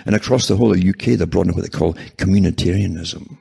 And 0.07 0.15
across 0.15 0.49
the 0.49 0.57
whole 0.57 0.73
of 0.73 0.81
the 0.81 0.89
UK, 0.89 1.19
they're 1.19 1.27
brought 1.27 1.47
in 1.47 1.55
what 1.55 1.63
they 1.63 1.69
call 1.69 1.95
communitarianism. 2.17 3.37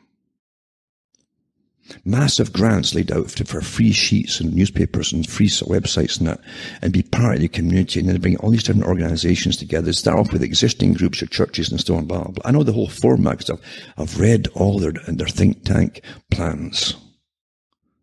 Massive 2.05 2.53
grants 2.53 2.93
laid 2.93 3.11
out 3.11 3.31
for 3.31 3.61
free 3.61 3.91
sheets 3.91 4.39
and 4.39 4.53
newspapers 4.53 5.11
and 5.11 5.27
free 5.27 5.47
websites 5.47 6.19
and 6.19 6.27
that, 6.27 6.39
and 6.81 6.93
be 6.93 7.01
part 7.01 7.35
of 7.35 7.41
the 7.41 7.47
community. 7.47 7.99
And 7.99 8.09
then 8.09 8.21
bring 8.21 8.37
all 8.37 8.51
these 8.51 8.63
different 8.63 8.87
organizations 8.87 9.57
together. 9.57 9.91
Start 9.93 10.19
off 10.19 10.31
with 10.31 10.43
existing 10.43 10.93
groups 10.93 11.21
or 11.21 11.25
churches 11.27 11.71
and 11.71 11.81
so 11.81 11.95
on, 11.95 12.05
blah, 12.05 12.23
blah, 12.23 12.31
blah. 12.31 12.43
I 12.45 12.51
know 12.51 12.63
the 12.63 12.73
whole 12.73 12.89
format 12.89 13.39
because 13.39 13.59
I've, 13.59 13.93
I've 13.97 14.19
read 14.19 14.47
all 14.53 14.79
their, 14.79 14.93
and 15.07 15.17
their 15.17 15.27
think 15.27 15.63
tank 15.63 16.01
plans 16.29 16.95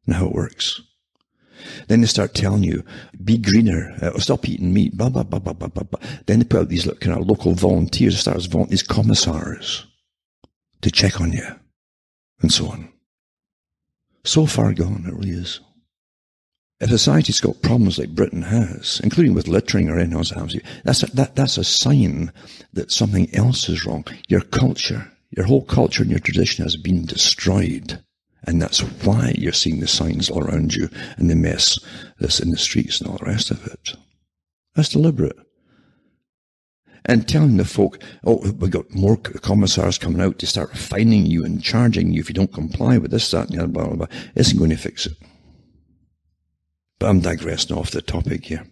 and 0.06 0.16
how 0.16 0.26
it 0.26 0.34
works. 0.34 0.80
Then 1.88 2.00
they 2.00 2.06
start 2.06 2.34
telling 2.34 2.62
you, 2.62 2.84
be 3.24 3.38
greener, 3.38 3.96
uh, 4.02 4.18
stop 4.18 4.48
eating 4.48 4.72
meat, 4.72 4.96
blah, 4.96 5.08
blah, 5.08 5.22
blah, 5.22 5.38
blah, 5.38 5.52
blah, 5.52 5.68
blah, 5.68 5.84
blah. 5.84 6.00
Then 6.26 6.38
they 6.38 6.44
put 6.44 6.60
out 6.60 6.68
these 6.68 6.88
kind 7.00 7.18
of 7.18 7.26
local 7.26 7.54
volunteers, 7.54 8.18
start 8.18 8.36
as 8.36 8.48
these 8.48 8.82
commissars 8.82 9.86
to 10.82 10.90
check 10.90 11.20
on 11.20 11.32
you 11.32 11.46
and 12.40 12.52
so 12.52 12.68
on. 12.68 12.92
So 14.24 14.46
far 14.46 14.72
gone, 14.72 15.04
it 15.06 15.14
really 15.14 15.30
is. 15.30 15.60
If 16.78 16.90
a 16.90 16.98
society's 16.98 17.40
got 17.40 17.62
problems 17.62 17.98
like 17.98 18.14
Britain 18.14 18.42
has, 18.42 19.00
including 19.02 19.32
with 19.32 19.48
littering 19.48 19.88
or 19.88 19.98
anything 19.98 20.18
else 20.18 20.32
that's 20.84 21.02
a, 21.02 21.06
that, 21.16 21.34
that's 21.34 21.56
a 21.56 21.64
sign 21.64 22.32
that 22.74 22.92
something 22.92 23.34
else 23.34 23.68
is 23.70 23.86
wrong. 23.86 24.04
Your 24.28 24.42
culture, 24.42 25.10
your 25.30 25.46
whole 25.46 25.64
culture 25.64 26.02
and 26.02 26.10
your 26.10 26.20
tradition 26.20 26.64
has 26.64 26.76
been 26.76 27.06
destroyed. 27.06 28.02
And 28.46 28.62
that's 28.62 28.80
why 29.04 29.34
you're 29.36 29.52
seeing 29.52 29.80
the 29.80 29.88
signs 29.88 30.30
all 30.30 30.44
around 30.44 30.74
you 30.74 30.88
and 31.16 31.28
the 31.28 31.34
mess 31.34 31.78
that's 32.20 32.40
in 32.40 32.50
the 32.50 32.56
streets 32.56 33.00
and 33.00 33.10
all 33.10 33.18
the 33.18 33.26
rest 33.26 33.50
of 33.50 33.66
it. 33.66 33.96
That's 34.74 34.90
deliberate. 34.90 35.36
And 37.04 37.28
telling 37.28 37.56
the 37.56 37.64
folk, 37.64 38.02
oh, 38.24 38.40
we've 38.52 38.70
got 38.70 38.94
more 38.94 39.16
commissars 39.16 39.98
coming 39.98 40.20
out 40.20 40.38
to 40.40 40.46
start 40.46 40.76
fining 40.76 41.26
you 41.26 41.44
and 41.44 41.62
charging 41.62 42.12
you 42.12 42.20
if 42.20 42.28
you 42.28 42.34
don't 42.34 42.52
comply 42.52 42.98
with 42.98 43.10
this, 43.10 43.30
that, 43.30 43.48
and 43.48 43.58
the 43.58 43.62
other, 43.62 43.72
blah, 43.72 43.86
blah, 43.86 44.06
blah, 44.06 44.18
isn't 44.34 44.58
going 44.58 44.70
to 44.70 44.76
fix 44.76 45.06
it. 45.06 45.16
But 46.98 47.08
I'm 47.08 47.20
digressing 47.20 47.76
off 47.76 47.90
the 47.90 48.02
topic 48.02 48.46
here. 48.46 48.66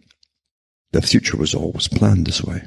The 0.93 1.03
future 1.03 1.37
was 1.37 1.55
always 1.55 1.89
planned 1.89 2.27
this 2.27 2.43
way. 2.43 2.63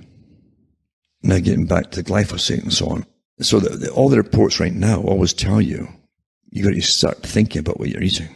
Now 1.23 1.39
getting 1.39 1.65
back 1.65 1.91
to 1.91 2.03
glyphosate 2.03 2.63
and 2.63 2.73
so 2.73 2.89
on. 2.89 3.05
So 3.39 3.59
the, 3.59 3.69
the, 3.69 3.91
all 3.91 4.09
the 4.09 4.17
reports 4.17 4.59
right 4.59 4.73
now 4.73 5.01
always 5.01 5.33
tell 5.33 5.61
you 5.61 5.89
you 6.49 6.63
got 6.63 6.73
to 6.73 6.81
start 6.81 7.23
thinking 7.23 7.59
about 7.59 7.79
what 7.79 7.89
you're 7.89 8.03
eating. 8.03 8.29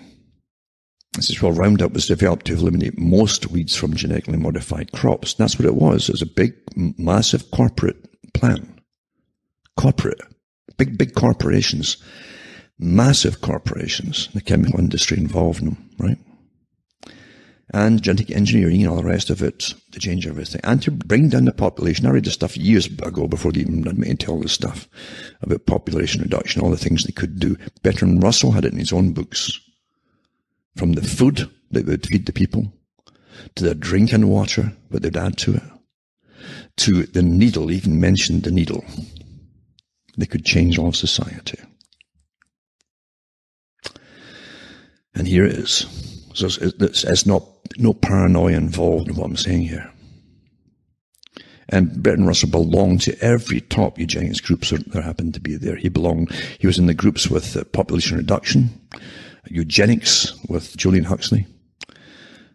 This 1.14 1.30
is 1.30 1.41
well, 1.41 1.51
Roundup 1.51 1.91
was 1.91 2.07
developed 2.07 2.45
to 2.48 2.53
eliminate 2.53 2.98
most 2.98 3.51
weeds 3.51 3.75
from 3.75 3.93
genetically 3.95 4.38
modified 4.38 4.93
crops. 4.93 5.33
And 5.33 5.40
that's 5.40 5.59
what 5.59 5.65
it 5.65 5.75
was. 5.75 6.07
It 6.07 6.14
was 6.14 6.22
a 6.22 6.25
big, 6.25 6.53
massive 6.75 7.51
corporate 7.51 7.98
plan. 8.33 8.80
Corporate. 9.75 10.22
Big, 10.77 10.98
big 10.98 11.14
corporations. 11.15 11.98
Massive 12.80 13.41
corporations. 13.41 14.30
The 14.33 14.41
chemical 14.41 14.80
industry 14.80 15.17
involved 15.17 15.59
in 15.59 15.65
them, 15.65 15.90
right? 15.99 16.17
And 17.74 18.01
genetic 18.01 18.32
engineering 18.32 18.82
and 18.82 18.90
all 18.90 18.98
the 18.98 19.03
rest 19.03 19.30
of 19.30 19.41
it 19.41 19.74
to 19.91 20.00
change 20.00 20.27
everything 20.27 20.61
and 20.64 20.82
to 20.83 20.91
bring 20.91 21.30
down 21.30 21.45
the 21.45 21.53
population. 21.53 22.06
I 22.06 22.09
read 22.09 22.25
this 22.25 22.33
stuff 22.33 22.58
years 22.58 22.85
ago 22.85 23.27
before 23.27 23.51
they 23.51 23.61
even 23.61 23.83
me 23.98 24.09
to 24.09 24.16
tell 24.16 24.40
this 24.40 24.51
stuff 24.51 24.90
about 25.41 25.66
population 25.66 26.22
reduction, 26.22 26.61
all 26.61 26.69
the 26.69 26.77
things 26.77 27.03
they 27.03 27.11
could 27.11 27.40
do. 27.40 27.56
Bertrand 27.82 28.22
Russell 28.22 28.51
had 28.51 28.66
it 28.66 28.74
in 28.74 28.80
his 28.80 28.93
own 28.93 29.14
books. 29.14 29.59
From 30.75 30.93
the 30.93 31.01
food 31.01 31.50
that 31.72 31.85
would 31.85 32.08
feed 32.08 32.25
the 32.25 32.33
people, 32.33 32.72
to 33.56 33.64
the 33.64 33.75
drinking 33.75 34.27
water, 34.27 34.74
that 34.90 35.03
they'd 35.03 35.17
add 35.17 35.38
to 35.40 35.56
it, 35.56 35.64
to 36.77 37.03
the 37.03 37.22
needle, 37.22 37.72
even 37.72 38.00
mentioned 38.00 38.43
the 38.43 38.51
needle. 38.51 38.83
They 40.17 40.25
could 40.25 40.45
change 40.45 40.77
all 40.77 40.90
of 40.90 40.95
society. 40.95 41.59
And 45.14 45.27
here 45.27 45.45
it 45.45 45.53
is. 45.53 45.85
So 46.33 46.45
it's, 46.45 46.58
it's, 46.58 47.03
it's 47.03 47.25
not 47.25 47.43
no 47.77 47.93
paranoia 47.93 48.58
involved 48.58 49.09
in 49.09 49.16
what 49.16 49.25
I'm 49.25 49.35
saying 49.35 49.64
here. 49.64 49.91
And 51.69 52.03
Bertrand 52.03 52.27
Russell 52.27 52.50
belonged 52.50 53.01
to 53.01 53.17
every 53.24 53.61
top 53.61 53.98
eugenics 53.98 54.41
group 54.41 54.61
that 54.61 55.03
happened 55.03 55.33
to 55.35 55.40
be 55.40 55.56
there. 55.56 55.77
He 55.77 55.88
belonged, 55.88 56.32
he 56.59 56.67
was 56.67 56.77
in 56.77 56.88
the 56.88 56.93
groups 56.93 57.30
with 57.30 57.56
uh, 57.56 57.64
population 57.64 58.17
reduction, 58.17 58.69
eugenics 59.48 60.33
with 60.50 60.75
Julian 60.75 61.06
Huxley, 61.06 61.48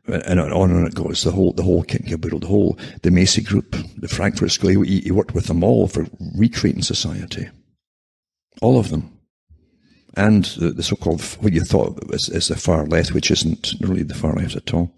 and 0.07 0.39
on 0.39 0.53
and 0.53 0.53
on 0.53 0.86
it 0.86 0.95
goes. 0.95 1.25
The 1.25 1.33
whole, 1.33 1.53
the 1.53 1.62
whole 1.62 1.83
kit 1.83 2.03
and 2.03 2.11
caboodle, 2.11 2.41
the 2.41 2.47
whole, 2.47 2.78
the 3.03 3.11
Macy 3.11 3.43
group, 3.43 3.75
the 3.97 4.09
Frankfurt 4.09 4.51
School, 4.51 4.83
he, 4.83 5.01
he 5.01 5.11
worked 5.11 5.35
with 5.35 5.47
them 5.47 5.65
all 5.65 5.89
for 5.89 6.07
recreating 6.36 6.83
society. 6.83 7.49
All 8.61 8.78
of 8.78 8.91
them 8.91 9.16
and 10.17 10.45
the, 10.45 10.70
the, 10.70 10.83
so-called 10.83 11.23
what 11.41 11.53
you 11.53 11.61
thought 11.62 11.99
is, 12.12 12.28
is, 12.28 12.49
the 12.49 12.57
far 12.57 12.86
left, 12.86 13.12
which 13.12 13.31
isn't 13.31 13.75
really 13.81 14.03
the 14.03 14.15
far 14.15 14.35
left 14.35 14.57
at 14.57 14.73
all. 14.73 14.93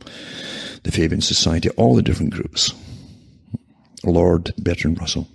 The 0.85 0.93
Fabian 0.93 1.21
Society, 1.21 1.71
all 1.71 1.97
the 1.97 2.03
different 2.03 2.33
groups. 2.33 2.73
Lord 4.05 4.55
Bertrand 4.59 5.01
Russell. 5.01 5.29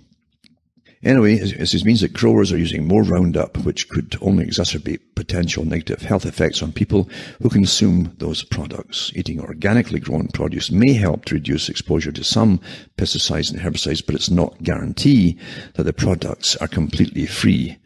Anyway, 1.04 1.36
this 1.36 1.84
means 1.84 2.00
that 2.00 2.14
growers 2.14 2.50
are 2.50 2.56
using 2.56 2.88
more 2.88 3.02
Roundup, 3.02 3.58
which 3.58 3.90
could 3.90 4.16
only 4.22 4.46
exacerbate 4.46 5.00
potential 5.14 5.62
negative 5.66 6.00
health 6.00 6.24
effects 6.24 6.62
on 6.62 6.72
people 6.72 7.10
who 7.42 7.50
consume 7.50 8.14
those 8.16 8.42
products. 8.42 9.12
Eating 9.14 9.38
organically 9.38 10.00
grown 10.00 10.28
produce 10.28 10.70
may 10.70 10.94
help 10.94 11.26
to 11.26 11.34
reduce 11.34 11.68
exposure 11.68 12.10
to 12.12 12.24
some 12.24 12.58
pesticides 12.96 13.52
and 13.52 13.60
herbicides, 13.60 14.04
but 14.04 14.14
it's 14.14 14.30
not 14.30 14.62
guarantee 14.62 15.38
that 15.74 15.82
the 15.82 15.92
products 15.92 16.56
are 16.56 16.68
completely 16.68 17.26
free 17.26 17.76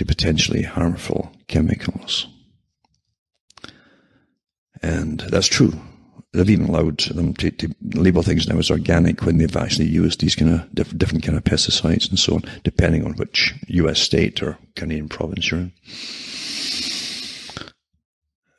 to 0.00 0.06
potentially 0.06 0.62
harmful 0.62 1.30
chemicals. 1.46 2.26
And 4.82 5.20
that's 5.20 5.46
true. 5.46 5.74
They've 6.32 6.48
even 6.48 6.68
allowed 6.68 7.00
them 7.00 7.34
to, 7.34 7.50
to, 7.50 7.74
label 7.92 8.22
things 8.22 8.48
now 8.48 8.56
as 8.56 8.70
organic 8.70 9.26
when 9.26 9.36
they've 9.36 9.54
actually 9.54 9.88
used 9.88 10.22
these 10.22 10.34
kind 10.34 10.54
of 10.54 10.74
diff- 10.74 10.96
different 10.96 11.22
kind 11.22 11.36
of 11.36 11.44
pesticides 11.44 12.08
and 12.08 12.18
so 12.18 12.36
on, 12.36 12.44
depending 12.64 13.04
on 13.04 13.12
which 13.16 13.52
U.S. 13.66 14.00
state 14.00 14.42
or 14.42 14.56
Canadian 14.74 15.10
province 15.10 15.50
you're 15.50 15.60
in. 15.60 15.72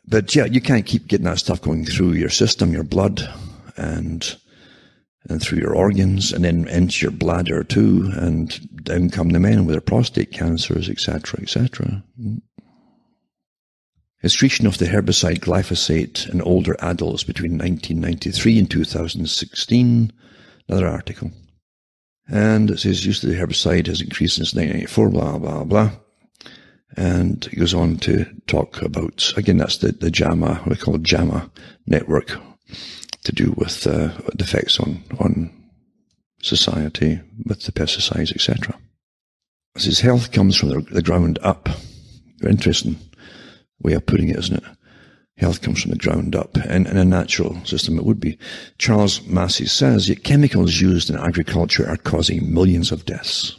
But 0.05 0.35
yeah, 0.35 0.45
you 0.45 0.61
can't 0.61 0.85
keep 0.85 1.07
getting 1.07 1.25
that 1.25 1.39
stuff 1.39 1.59
going 1.59 1.85
through 1.85 2.11
your 2.11 2.29
system, 2.29 2.71
your 2.71 2.83
blood, 2.83 3.27
and 3.77 4.35
and 5.27 5.41
through 5.41 5.59
your 5.59 5.75
organs 5.75 6.33
and 6.33 6.43
then 6.43 6.67
into 6.67 7.03
your 7.03 7.11
bladder 7.11 7.63
too, 7.63 8.11
and 8.13 8.59
down 8.83 9.09
come 9.09 9.29
the 9.29 9.39
men 9.39 9.65
with 9.65 9.73
their 9.73 9.81
prostate 9.81 10.31
cancers, 10.31 10.89
etc., 10.89 11.41
etc. 11.41 12.03
Excretion 14.23 14.67
of 14.67 14.77
the 14.77 14.85
herbicide 14.85 15.39
glyphosate 15.39 16.29
in 16.29 16.41
older 16.41 16.75
adults 16.79 17.23
between 17.23 17.53
1993 17.53 18.59
and 18.59 18.69
2016. 18.69 20.13
Another 20.67 20.87
article. 20.87 21.31
And 22.27 22.69
it 22.69 22.79
says 22.79 23.05
use 23.05 23.23
of 23.23 23.29
the 23.29 23.35
herbicide 23.35 23.87
has 23.87 23.99
increased 23.99 24.35
since 24.35 24.53
1994, 24.53 25.09
blah, 25.09 25.37
blah, 25.37 25.63
blah. 25.63 25.91
And 26.95 27.43
he 27.45 27.57
goes 27.57 27.73
on 27.73 27.97
to 27.97 28.25
talk 28.47 28.81
about, 28.81 29.33
again, 29.37 29.57
that's 29.57 29.77
the, 29.77 29.91
the 29.91 30.11
JAMA, 30.11 30.63
we 30.67 30.75
call 30.75 30.97
JAMA 30.97 31.49
network, 31.87 32.37
to 33.23 33.31
do 33.31 33.53
with 33.57 33.87
uh, 33.87 34.09
the 34.35 34.43
effects 34.43 34.79
on, 34.79 35.03
on 35.19 35.60
society 36.41 37.21
with 37.45 37.63
the 37.63 37.71
pesticides, 37.71 38.31
etc. 38.33 38.77
His 39.75 40.01
health 40.01 40.31
comes 40.31 40.57
from 40.57 40.69
the, 40.69 41.01
ground 41.01 41.39
up. 41.41 41.69
Interesting 42.47 42.97
way 43.81 43.93
of 43.93 44.05
putting 44.05 44.29
it, 44.29 44.37
isn't 44.37 44.57
it? 44.57 44.63
Health 45.37 45.61
comes 45.61 45.81
from 45.81 45.91
the 45.91 45.97
ground 45.97 46.35
up. 46.35 46.57
And 46.57 46.87
in 46.87 46.97
a 46.97 47.05
natural 47.05 47.63
system, 47.65 47.97
it 47.97 48.05
would 48.05 48.19
be. 48.19 48.37
Charles 48.77 49.25
Massy 49.25 49.65
says, 49.65 50.09
yet 50.09 50.23
chemicals 50.23 50.81
used 50.81 51.09
in 51.09 51.17
agriculture 51.17 51.87
are 51.87 51.97
causing 51.97 52.53
millions 52.53 52.91
of 52.91 53.05
deaths. 53.05 53.57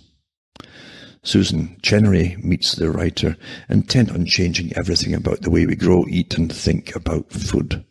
Susan 1.24 1.76
Chenery 1.82 2.36
meets 2.42 2.74
the 2.74 2.90
writer, 2.90 3.36
intent 3.68 4.10
on 4.10 4.26
changing 4.26 4.76
everything 4.76 5.14
about 5.14 5.42
the 5.42 5.50
way 5.50 5.66
we 5.66 5.76
grow, 5.76 6.04
eat, 6.08 6.36
and 6.36 6.52
think 6.52 6.94
about 6.96 7.30
food. 7.30 7.84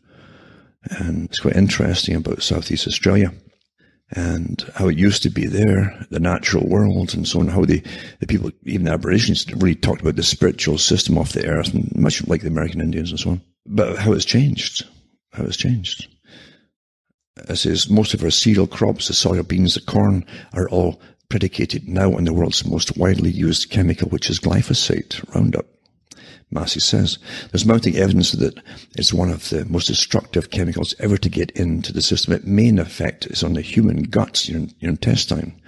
And 0.84 1.26
it's 1.26 1.40
quite 1.40 1.56
interesting 1.56 2.16
about 2.16 2.44
Southeast 2.44 2.88
Australia 2.88 3.32
and 4.12 4.66
how 4.76 4.90
it 4.90 4.98
used 4.98 5.24
to 5.24 5.30
be 5.30 5.46
there, 5.46 6.06
the 6.10 6.20
natural 6.20 6.68
world, 6.68 7.14
and 7.14 7.28
so 7.28 7.40
on, 7.40 7.48
how 7.48 7.64
the, 7.64 7.82
the 8.20 8.28
people, 8.28 8.52
even 8.64 8.86
the 8.86 8.92
Aborigines, 8.92 9.46
really 9.54 9.76
talked 9.76 10.02
about 10.02 10.18
the 10.18 10.24
spiritual 10.24 10.78
system 10.78 11.18
of 11.18 11.32
the 11.34 11.48
earth, 11.48 11.74
and 11.74 11.96
much 11.96 12.26
like 12.28 12.42
the 12.42 12.48
American 12.48 12.82
Indians 12.82 13.12
and 13.12 13.20
so 13.20 13.30
on. 13.32 13.42
But 13.66 13.98
how 13.98 14.12
it's 14.12 14.26
changed, 14.26 14.86
how 15.32 15.44
it's 15.44 15.58
changed. 15.58 16.08
It 17.48 17.56
says 17.56 17.90
most 17.90 18.14
of 18.14 18.24
our 18.24 18.32
cereal 18.32 18.68
crops, 18.68 19.08
the 19.08 19.14
soya 19.14 19.48
beans, 19.48 19.76
the 19.76 19.82
corn, 19.82 20.26
are 20.54 20.70
all 20.70 21.02
predicated 21.30 21.88
now 21.88 22.14
on 22.14 22.26
the 22.26 22.34
world's 22.34 22.66
most 22.66 22.98
widely 22.98 23.32
used 23.32 23.70
chemical, 23.70 24.10
which 24.10 24.30
is 24.30 24.40
glyphosate, 24.40 25.24
Roundup. 25.34 25.66
Massy 26.52 26.82
says 26.82 27.18
there's 27.52 27.66
mounting 27.66 27.96
evidence 27.96 28.34
that 28.34 28.62
it's 28.98 29.14
one 29.14 29.30
of 29.30 29.50
the 29.50 29.64
most 29.66 29.88
destructive 29.88 30.52
chemicals 30.52 30.94
ever 31.00 31.18
to 31.18 31.30
get 31.30 31.52
into 31.52 31.94
the 31.94 32.02
system. 32.02 32.34
Its 32.34 32.46
main 32.46 32.78
effect 32.78 33.26
is 33.28 33.42
on 33.42 33.54
the 33.54 33.62
human 33.62 34.04
guts, 34.04 34.50
your, 34.50 34.68
your 34.80 34.92
intestine, 34.92 35.62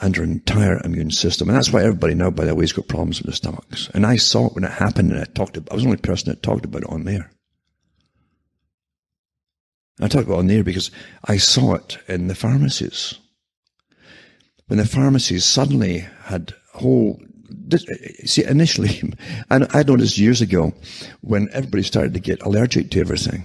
and 0.00 0.16
your 0.16 0.24
entire 0.24 0.80
immune 0.84 1.10
system. 1.10 1.48
And 1.48 1.56
that's 1.56 1.72
why 1.72 1.82
everybody 1.82 2.14
now, 2.14 2.30
by 2.30 2.44
the 2.44 2.54
way, 2.54 2.62
has 2.62 2.72
got 2.72 2.86
problems 2.86 3.18
with 3.18 3.26
their 3.26 3.34
stomachs. 3.34 3.90
And 3.92 4.06
I 4.06 4.16
saw 4.16 4.46
it 4.46 4.54
when 4.54 4.64
it 4.64 4.70
happened, 4.70 5.10
and 5.10 5.20
I 5.20 5.24
talked. 5.24 5.56
About, 5.56 5.72
I 5.72 5.74
was 5.74 5.82
the 5.82 5.88
only 5.88 6.00
person 6.00 6.30
that 6.30 6.44
talked 6.44 6.64
about 6.64 6.82
it 6.82 6.90
on 6.90 7.04
there. 7.04 7.32
I 10.00 10.06
talked 10.06 10.26
about 10.26 10.36
it 10.36 10.40
on 10.40 10.46
there 10.46 10.64
because 10.64 10.92
I 11.24 11.38
saw 11.38 11.74
it 11.74 11.98
in 12.06 12.28
the 12.28 12.36
pharmacies. 12.36 13.18
When 14.68 14.78
the 14.78 14.86
pharmacies 14.86 15.44
suddenly 15.44 16.06
had 16.22 16.54
whole 16.72 17.20
Eh, 17.74 17.78
eh, 17.88 18.26
see, 18.26 18.44
initially, 18.44 19.02
and 19.50 19.66
I 19.70 19.82
noticed 19.82 20.18
years 20.18 20.40
ago 20.40 20.72
when 21.20 21.48
everybody 21.52 21.82
started 21.82 22.14
to 22.14 22.20
get 22.20 22.42
allergic 22.42 22.90
to 22.90 23.00
everything. 23.00 23.44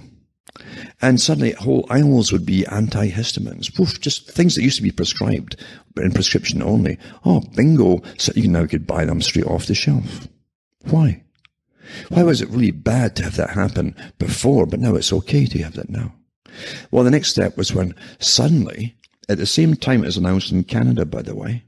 And 1.02 1.20
suddenly 1.20 1.52
whole 1.52 1.86
aisles 1.90 2.32
would 2.32 2.46
be 2.46 2.62
antihistamines. 2.62 3.78
Woof, 3.78 4.00
just 4.00 4.30
things 4.30 4.54
that 4.54 4.62
used 4.62 4.76
to 4.76 4.82
be 4.82 4.90
prescribed, 4.90 5.56
but 5.94 6.04
in 6.04 6.12
prescription 6.12 6.62
only. 6.62 6.98
Oh, 7.24 7.40
bingo. 7.54 8.02
So 8.16 8.32
you 8.34 8.48
now 8.48 8.66
could 8.66 8.86
buy 8.86 9.04
them 9.04 9.20
straight 9.20 9.46
off 9.46 9.66
the 9.66 9.74
shelf. 9.74 10.28
Why? 10.84 11.22
Why 12.08 12.22
was 12.22 12.40
it 12.40 12.48
really 12.48 12.70
bad 12.70 13.14
to 13.16 13.24
have 13.24 13.36
that 13.36 13.50
happen 13.50 13.94
before, 14.18 14.66
but 14.66 14.80
now 14.80 14.94
it's 14.94 15.12
okay 15.12 15.46
to 15.46 15.62
have 15.62 15.74
that 15.74 15.90
now? 15.90 16.14
Well, 16.90 17.04
the 17.04 17.10
next 17.10 17.28
step 17.28 17.56
was 17.56 17.74
when 17.74 17.94
suddenly, 18.18 18.96
at 19.28 19.38
the 19.38 19.46
same 19.46 19.76
time 19.76 20.04
as 20.04 20.16
announced 20.16 20.52
in 20.52 20.64
Canada, 20.64 21.04
by 21.04 21.22
the 21.22 21.34
way, 21.34 21.64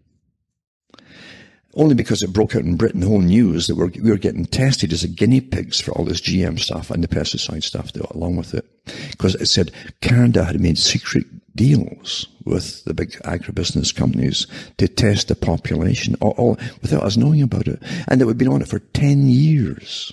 only 1.78 1.94
because 1.94 2.22
it 2.22 2.32
broke 2.32 2.56
out 2.56 2.64
in 2.64 2.76
Britain, 2.76 3.00
the 3.00 3.06
whole 3.06 3.20
news 3.20 3.68
that 3.68 3.76
we're, 3.76 3.86
we 4.02 4.10
were 4.10 4.18
getting 4.18 4.44
tested 4.44 4.92
as 4.92 5.06
guinea 5.06 5.40
pigs 5.40 5.80
for 5.80 5.92
all 5.92 6.04
this 6.04 6.20
GM 6.20 6.58
stuff 6.58 6.90
and 6.90 7.02
the 7.02 7.08
pesticide 7.08 7.62
stuff 7.62 7.92
along 8.10 8.36
with 8.36 8.52
it. 8.52 8.66
Because 9.10 9.36
it 9.36 9.46
said 9.46 9.70
Canada 10.00 10.44
had 10.44 10.60
made 10.60 10.76
secret 10.76 11.24
deals 11.54 12.26
with 12.44 12.84
the 12.84 12.94
big 12.94 13.12
agribusiness 13.22 13.94
companies 13.94 14.48
to 14.78 14.88
test 14.88 15.28
the 15.28 15.36
population, 15.36 16.16
all, 16.20 16.34
all 16.36 16.58
without 16.82 17.04
us 17.04 17.16
knowing 17.16 17.42
about 17.42 17.68
it. 17.68 17.80
And 18.08 18.20
that 18.20 18.26
we'd 18.26 18.38
been 18.38 18.48
on 18.48 18.62
it 18.62 18.68
for 18.68 18.80
10 18.80 19.28
years 19.28 20.12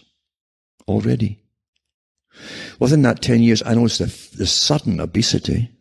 already. 0.88 1.42
Within 2.80 3.02
that 3.04 3.24
10 3.24 3.42
years, 3.42 3.64
I 3.66 3.74
noticed 3.74 4.00
the, 4.00 4.38
the 4.38 4.46
sudden 4.46 5.00
obesity 5.00 5.75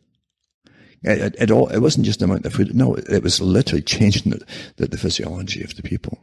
it, 1.05 1.51
all, 1.51 1.69
it 1.69 1.81
wasn't 1.81 2.07
just 2.07 2.21
the 2.21 2.25
amount 2.25 2.47
of 2.47 2.53
food. 2.53 2.75
No, 2.75 2.95
it 2.95 3.23
was 3.23 3.41
literally 3.41 3.83
changing 3.83 4.33
the, 4.33 4.45
the, 4.77 4.87
the 4.89 4.99
physiology 4.99 5.63
of 5.63 5.77
the 5.77 5.83
people. 5.83 6.19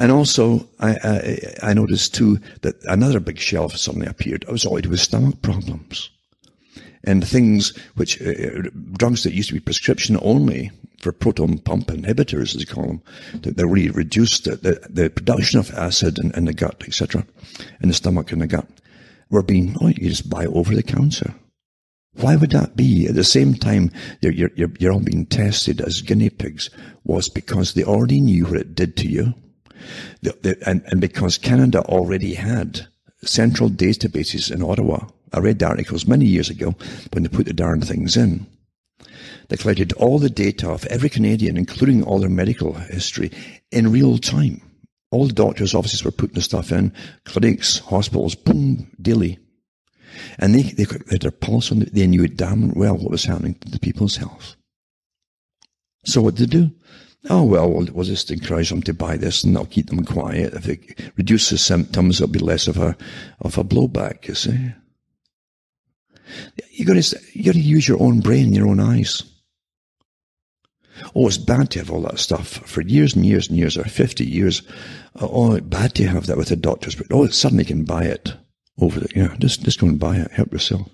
And 0.00 0.10
also, 0.10 0.68
I, 0.80 0.96
I, 1.62 1.70
I, 1.70 1.74
noticed 1.74 2.14
too 2.14 2.40
that 2.62 2.82
another 2.84 3.20
big 3.20 3.38
shelf 3.38 3.76
suddenly 3.76 4.08
appeared. 4.08 4.42
It 4.42 4.50
was 4.50 4.62
to 4.62 4.88
with 4.88 5.00
stomach 5.00 5.40
problems. 5.40 6.10
And 7.04 7.26
things 7.26 7.76
which, 7.94 8.20
uh, 8.20 8.30
uh, 8.30 8.62
drugs 8.92 9.22
that 9.22 9.34
used 9.34 9.50
to 9.50 9.54
be 9.54 9.60
prescription 9.60 10.18
only 10.20 10.72
for 10.98 11.12
proton 11.12 11.58
pump 11.58 11.88
inhibitors, 11.88 12.54
as 12.54 12.60
you 12.60 12.66
call 12.66 12.86
them, 12.86 13.02
that 13.34 13.56
they 13.56 13.64
really 13.64 13.90
reduced 13.90 14.44
the, 14.44 14.56
the, 14.56 14.86
the 14.88 15.10
production 15.10 15.60
of 15.60 15.70
acid 15.74 16.18
in, 16.18 16.32
in 16.32 16.46
the 16.46 16.54
gut, 16.54 16.82
etc., 16.86 17.24
in 17.80 17.88
the 17.88 17.94
stomach 17.94 18.32
and 18.32 18.42
the 18.42 18.46
gut, 18.46 18.66
were 19.30 19.42
being, 19.42 19.76
oh, 19.80 19.88
you 19.88 20.08
just 20.08 20.28
buy 20.28 20.46
over 20.46 20.74
the 20.74 20.82
counter. 20.82 21.34
Why 22.16 22.36
would 22.36 22.50
that 22.50 22.76
be? 22.76 23.06
At 23.06 23.14
the 23.14 23.24
same 23.24 23.54
time, 23.54 23.90
you're, 24.20 24.32
you're, 24.32 24.70
you're 24.78 24.92
all 24.92 25.00
being 25.00 25.26
tested 25.26 25.80
as 25.80 26.00
guinea 26.00 26.30
pigs 26.30 26.70
was 27.04 27.28
because 27.28 27.74
they 27.74 27.84
already 27.84 28.20
knew 28.20 28.44
what 28.46 28.60
it 28.60 28.74
did 28.74 28.96
to 28.98 29.08
you. 29.08 29.34
The, 30.22 30.36
the, 30.42 30.68
and, 30.68 30.82
and 30.86 31.00
because 31.00 31.38
Canada 31.38 31.80
already 31.82 32.34
had 32.34 32.86
central 33.22 33.68
databases 33.68 34.50
in 34.50 34.62
Ottawa. 34.62 35.06
I 35.32 35.40
read 35.40 35.58
the 35.58 35.66
articles 35.66 36.06
many 36.06 36.26
years 36.26 36.50
ago 36.50 36.74
when 37.12 37.22
they 37.22 37.28
put 37.28 37.46
the 37.46 37.52
darn 37.52 37.80
things 37.80 38.16
in. 38.16 38.46
They 39.48 39.56
collected 39.56 39.92
all 39.94 40.18
the 40.18 40.30
data 40.30 40.70
of 40.70 40.86
every 40.86 41.08
Canadian, 41.08 41.56
including 41.56 42.02
all 42.02 42.18
their 42.18 42.30
medical 42.30 42.74
history, 42.74 43.30
in 43.70 43.92
real 43.92 44.18
time. 44.18 44.62
All 45.10 45.26
the 45.26 45.32
doctors' 45.32 45.74
offices 45.74 46.04
were 46.04 46.10
putting 46.10 46.34
the 46.34 46.42
stuff 46.42 46.72
in, 46.72 46.92
clinics, 47.24 47.78
hospitals, 47.78 48.34
boom, 48.34 48.90
daily. 49.00 49.38
And 50.38 50.54
they, 50.54 50.62
they 50.62 50.84
had 51.10 51.22
their 51.22 51.30
pulse 51.30 51.72
on, 51.72 51.80
they 51.92 52.06
knew 52.06 52.26
damn 52.28 52.72
well 52.74 52.96
what 52.96 53.10
was 53.10 53.24
happening 53.24 53.54
to 53.54 53.70
the 53.70 53.78
people's 53.78 54.16
health. 54.16 54.56
So 56.04 56.22
what 56.22 56.34
did 56.34 56.50
they 56.50 56.58
do? 56.58 56.70
Oh, 57.30 57.42
well, 57.42 57.70
we'll, 57.70 58.04
just 58.04 58.30
encourage 58.30 58.68
them 58.68 58.82
to 58.82 58.92
buy 58.92 59.16
this 59.16 59.44
and 59.44 59.54
that'll 59.56 59.66
keep 59.66 59.88
them 59.88 60.04
quiet. 60.04 60.52
If 60.52 60.68
it 60.68 61.00
reduces 61.16 61.62
symptoms, 61.62 62.20
it'll 62.20 62.30
be 62.30 62.38
less 62.38 62.68
of 62.68 62.76
a, 62.76 62.96
of 63.40 63.56
a 63.56 63.64
blowback, 63.64 64.28
you 64.28 64.34
see. 64.34 64.72
You 66.70 66.84
gotta, 66.84 67.18
you 67.32 67.44
gotta 67.44 67.60
use 67.60 67.88
your 67.88 68.02
own 68.02 68.20
brain, 68.20 68.52
your 68.52 68.68
own 68.68 68.78
eyes. 68.78 69.22
Oh, 71.14 71.26
it's 71.26 71.38
bad 71.38 71.70
to 71.70 71.78
have 71.78 71.90
all 71.90 72.02
that 72.02 72.18
stuff 72.18 72.48
for 72.48 72.82
years 72.82 73.16
and 73.16 73.24
years 73.24 73.48
and 73.48 73.56
years, 73.58 73.78
or 73.78 73.84
50 73.84 74.24
years. 74.24 74.62
Oh, 75.16 75.54
oh 75.54 75.60
bad 75.60 75.94
to 75.94 76.06
have 76.06 76.26
that 76.26 76.36
with 76.36 76.48
the 76.48 76.56
doctors, 76.56 76.94
but 76.94 77.06
oh, 77.10 77.26
suddenly 77.28 77.64
can 77.64 77.84
buy 77.84 78.04
it 78.04 78.34
over 78.80 79.00
the, 79.00 79.08
yeah, 79.14 79.34
just, 79.38 79.62
just 79.62 79.80
go 79.80 79.86
and 79.86 79.98
buy 79.98 80.16
it, 80.16 80.30
help 80.32 80.52
yourself. 80.52 80.88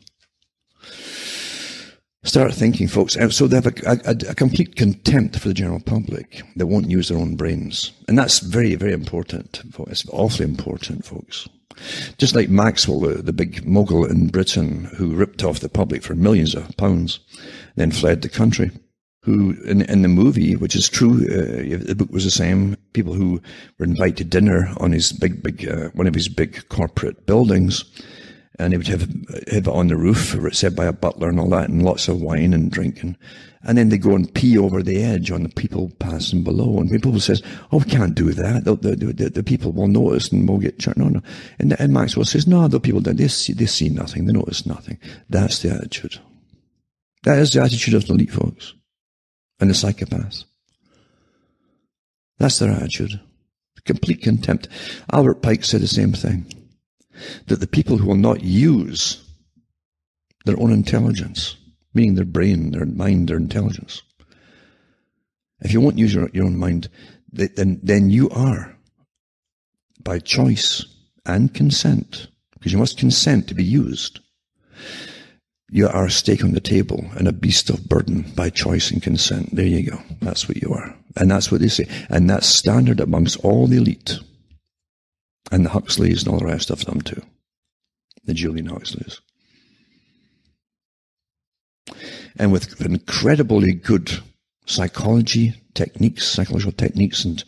Start 2.22 2.52
thinking, 2.52 2.86
folks. 2.86 3.16
So 3.30 3.46
they 3.46 3.56
have 3.56 3.66
a, 3.66 3.72
a, 3.86 4.30
a, 4.30 4.34
complete 4.34 4.76
contempt 4.76 5.38
for 5.38 5.48
the 5.48 5.54
general 5.54 5.80
public. 5.80 6.42
They 6.54 6.64
won't 6.64 6.90
use 6.90 7.08
their 7.08 7.16
own 7.16 7.34
brains. 7.34 7.92
And 8.08 8.18
that's 8.18 8.40
very, 8.40 8.74
very 8.74 8.92
important. 8.92 9.62
It's 9.88 10.06
awfully 10.10 10.44
important, 10.44 11.06
folks. 11.06 11.48
Just 12.18 12.34
like 12.34 12.50
Maxwell, 12.50 13.00
the, 13.00 13.22
the 13.22 13.32
big 13.32 13.66
mogul 13.66 14.04
in 14.04 14.26
Britain 14.26 14.84
who 14.96 15.14
ripped 15.14 15.42
off 15.42 15.60
the 15.60 15.70
public 15.70 16.02
for 16.02 16.14
millions 16.14 16.54
of 16.54 16.76
pounds, 16.76 17.20
then 17.76 17.90
fled 17.90 18.20
the 18.20 18.28
country 18.28 18.70
who 19.22 19.52
in, 19.64 19.82
in 19.82 20.02
the 20.02 20.08
movie, 20.08 20.56
which 20.56 20.74
is 20.74 20.88
true, 20.88 21.26
uh, 21.26 21.84
the 21.86 21.94
book 21.94 22.10
was 22.10 22.24
the 22.24 22.30
same. 22.30 22.76
People 22.92 23.12
who 23.12 23.40
were 23.78 23.84
invited 23.84 24.16
to 24.16 24.24
dinner 24.24 24.72
on 24.78 24.92
his 24.92 25.12
big, 25.12 25.42
big, 25.42 25.68
uh, 25.68 25.90
one 25.90 26.06
of 26.06 26.14
his 26.14 26.28
big 26.28 26.66
corporate 26.68 27.26
buildings, 27.26 27.84
and 28.58 28.72
he 28.72 28.78
would 28.78 28.88
have 28.88 29.02
have 29.02 29.66
it 29.66 29.68
on 29.68 29.88
the 29.88 29.96
roof, 29.96 30.36
said 30.52 30.74
by 30.74 30.86
a 30.86 30.92
butler 30.92 31.28
and 31.28 31.38
all 31.38 31.50
that, 31.50 31.68
and 31.68 31.84
lots 31.84 32.08
of 32.08 32.22
wine 32.22 32.54
and 32.54 32.70
drinking, 32.70 33.16
and 33.62 33.76
then 33.76 33.90
they 33.90 33.98
go 33.98 34.14
and 34.14 34.32
pee 34.32 34.56
over 34.56 34.82
the 34.82 35.02
edge 35.02 35.30
on 35.30 35.42
the 35.42 35.50
people 35.50 35.92
passing 35.98 36.42
below, 36.42 36.78
and 36.78 36.90
people 36.90 37.18
says, 37.20 37.42
"Oh, 37.72 37.78
we 37.78 37.84
can't 37.84 38.14
do 38.14 38.32
that. 38.32 38.64
The, 38.64 38.74
the, 38.74 38.96
the, 38.96 39.30
the 39.30 39.42
people 39.42 39.72
will 39.72 39.88
notice 39.88 40.32
and 40.32 40.48
we'll 40.48 40.58
get 40.58 40.78
charged." 40.78 40.98
No, 40.98 41.08
no. 41.08 41.20
And, 41.58 41.78
and 41.78 41.92
Maxwell 41.92 42.24
says, 42.24 42.46
"No, 42.46 42.68
the 42.68 42.80
people 42.80 43.02
they 43.02 43.28
see, 43.28 43.52
they 43.52 43.66
see 43.66 43.90
nothing. 43.90 44.24
They 44.24 44.32
notice 44.32 44.64
nothing. 44.64 44.98
That's 45.28 45.60
the 45.60 45.72
attitude. 45.72 46.18
That 47.24 47.38
is 47.38 47.52
the 47.52 47.60
attitude 47.60 47.92
of 47.92 48.06
the 48.06 48.14
elite 48.14 48.32
folks." 48.32 48.72
And 49.60 49.70
the 49.70 49.74
psychopaths. 49.74 50.44
That's 52.38 52.58
their 52.58 52.72
attitude. 52.72 53.20
Complete 53.84 54.22
contempt. 54.22 54.68
Albert 55.12 55.42
Pike 55.42 55.64
said 55.64 55.80
the 55.80 55.88
same 55.88 56.12
thing. 56.12 56.46
That 57.46 57.60
the 57.60 57.66
people 57.66 57.98
who 57.98 58.06
will 58.06 58.14
not 58.14 58.42
use 58.42 59.22
their 60.44 60.58
own 60.58 60.72
intelligence, 60.72 61.56
meaning 61.92 62.14
their 62.14 62.24
brain, 62.24 62.70
their 62.70 62.86
mind, 62.86 63.28
their 63.28 63.36
intelligence. 63.36 64.02
If 65.60 65.72
you 65.72 65.80
won't 65.80 65.98
use 65.98 66.14
your, 66.14 66.30
your 66.32 66.46
own 66.46 66.56
mind, 66.56 66.88
then, 67.30 67.80
then 67.82 68.10
you 68.10 68.30
are, 68.30 68.76
by 70.02 70.18
choice 70.18 70.84
and 71.26 71.52
consent, 71.52 72.28
because 72.54 72.72
you 72.72 72.78
must 72.78 72.98
consent 72.98 73.48
to 73.48 73.54
be 73.54 73.64
used. 73.64 74.20
You 75.72 75.88
are 75.88 76.06
a 76.06 76.10
stake 76.10 76.42
on 76.42 76.52
the 76.52 76.60
table 76.60 77.04
and 77.16 77.28
a 77.28 77.32
beast 77.32 77.70
of 77.70 77.88
burden 77.88 78.22
by 78.34 78.50
choice 78.50 78.90
and 78.90 79.00
consent. 79.00 79.54
There 79.54 79.64
you 79.64 79.88
go. 79.88 80.02
That's 80.20 80.48
what 80.48 80.60
you 80.60 80.72
are. 80.74 80.96
And 81.16 81.30
that's 81.30 81.52
what 81.52 81.60
they 81.60 81.68
say. 81.68 81.86
And 82.08 82.28
that's 82.28 82.46
standard 82.46 82.98
amongst 82.98 83.38
all 83.44 83.68
the 83.68 83.76
elite. 83.76 84.18
And 85.52 85.64
the 85.64 85.70
Huxleys 85.70 86.24
and 86.24 86.32
all 86.32 86.40
the 86.40 86.46
rest 86.46 86.70
of 86.70 86.84
them 86.86 87.00
too. 87.00 87.22
The 88.24 88.34
Julian 88.34 88.66
Huxleys. 88.66 89.20
And 92.36 92.50
with 92.52 92.80
incredibly 92.80 93.72
good 93.72 94.10
psychology 94.66 95.54
techniques, 95.74 96.26
psychological 96.26 96.72
techniques 96.72 97.24
and, 97.24 97.44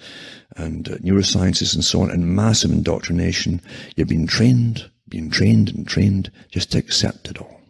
and 0.56 0.88
uh, 0.88 0.96
neurosciences 0.96 1.74
and 1.74 1.84
so 1.84 2.02
on, 2.02 2.10
and 2.10 2.36
massive 2.36 2.70
indoctrination, 2.70 3.60
you're 3.96 4.06
being 4.06 4.26
trained, 4.26 4.90
being 5.08 5.30
trained 5.30 5.70
and 5.70 5.88
trained 5.88 6.30
just 6.50 6.70
to 6.72 6.78
accept 6.78 7.28
it 7.28 7.38
all. 7.38 7.61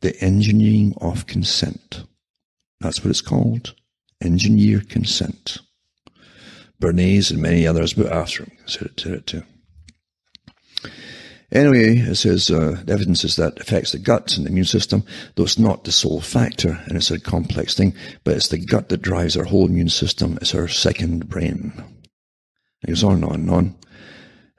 The 0.00 0.16
engineering 0.22 0.94
of 1.00 1.26
consent. 1.26 2.04
That's 2.80 3.02
what 3.02 3.10
it's 3.10 3.20
called. 3.20 3.74
Engineer 4.22 4.80
consent. 4.80 5.58
Bernays 6.80 7.30
and 7.30 7.42
many 7.42 7.66
others, 7.66 7.94
but 7.94 8.12
after 8.12 8.44
him 8.44 8.52
said 8.66 8.90
it 9.04 9.26
too. 9.26 9.42
Anyway, 11.50 11.96
it 11.96 12.16
says 12.16 12.50
uh, 12.50 12.80
the 12.84 12.92
evidence 12.92 13.24
is 13.24 13.36
that 13.36 13.58
affects 13.58 13.92
the 13.92 13.98
gut 13.98 14.36
and 14.36 14.44
the 14.44 14.50
immune 14.50 14.66
system, 14.66 15.02
though 15.34 15.44
it's 15.44 15.58
not 15.58 15.84
the 15.84 15.92
sole 15.92 16.20
factor, 16.20 16.78
and 16.84 16.96
it's 16.96 17.10
a 17.10 17.18
complex 17.18 17.74
thing, 17.74 17.94
but 18.22 18.36
it's 18.36 18.48
the 18.48 18.58
gut 18.58 18.90
that 18.90 19.00
drives 19.00 19.34
our 19.36 19.44
whole 19.44 19.66
immune 19.66 19.88
system. 19.88 20.38
It's 20.42 20.54
our 20.54 20.68
second 20.68 21.28
brain. 21.28 21.72
It 22.82 22.88
goes 22.88 23.02
on 23.02 23.14
and 23.14 23.24
on 23.24 23.34
and 23.34 23.50
on 23.50 23.76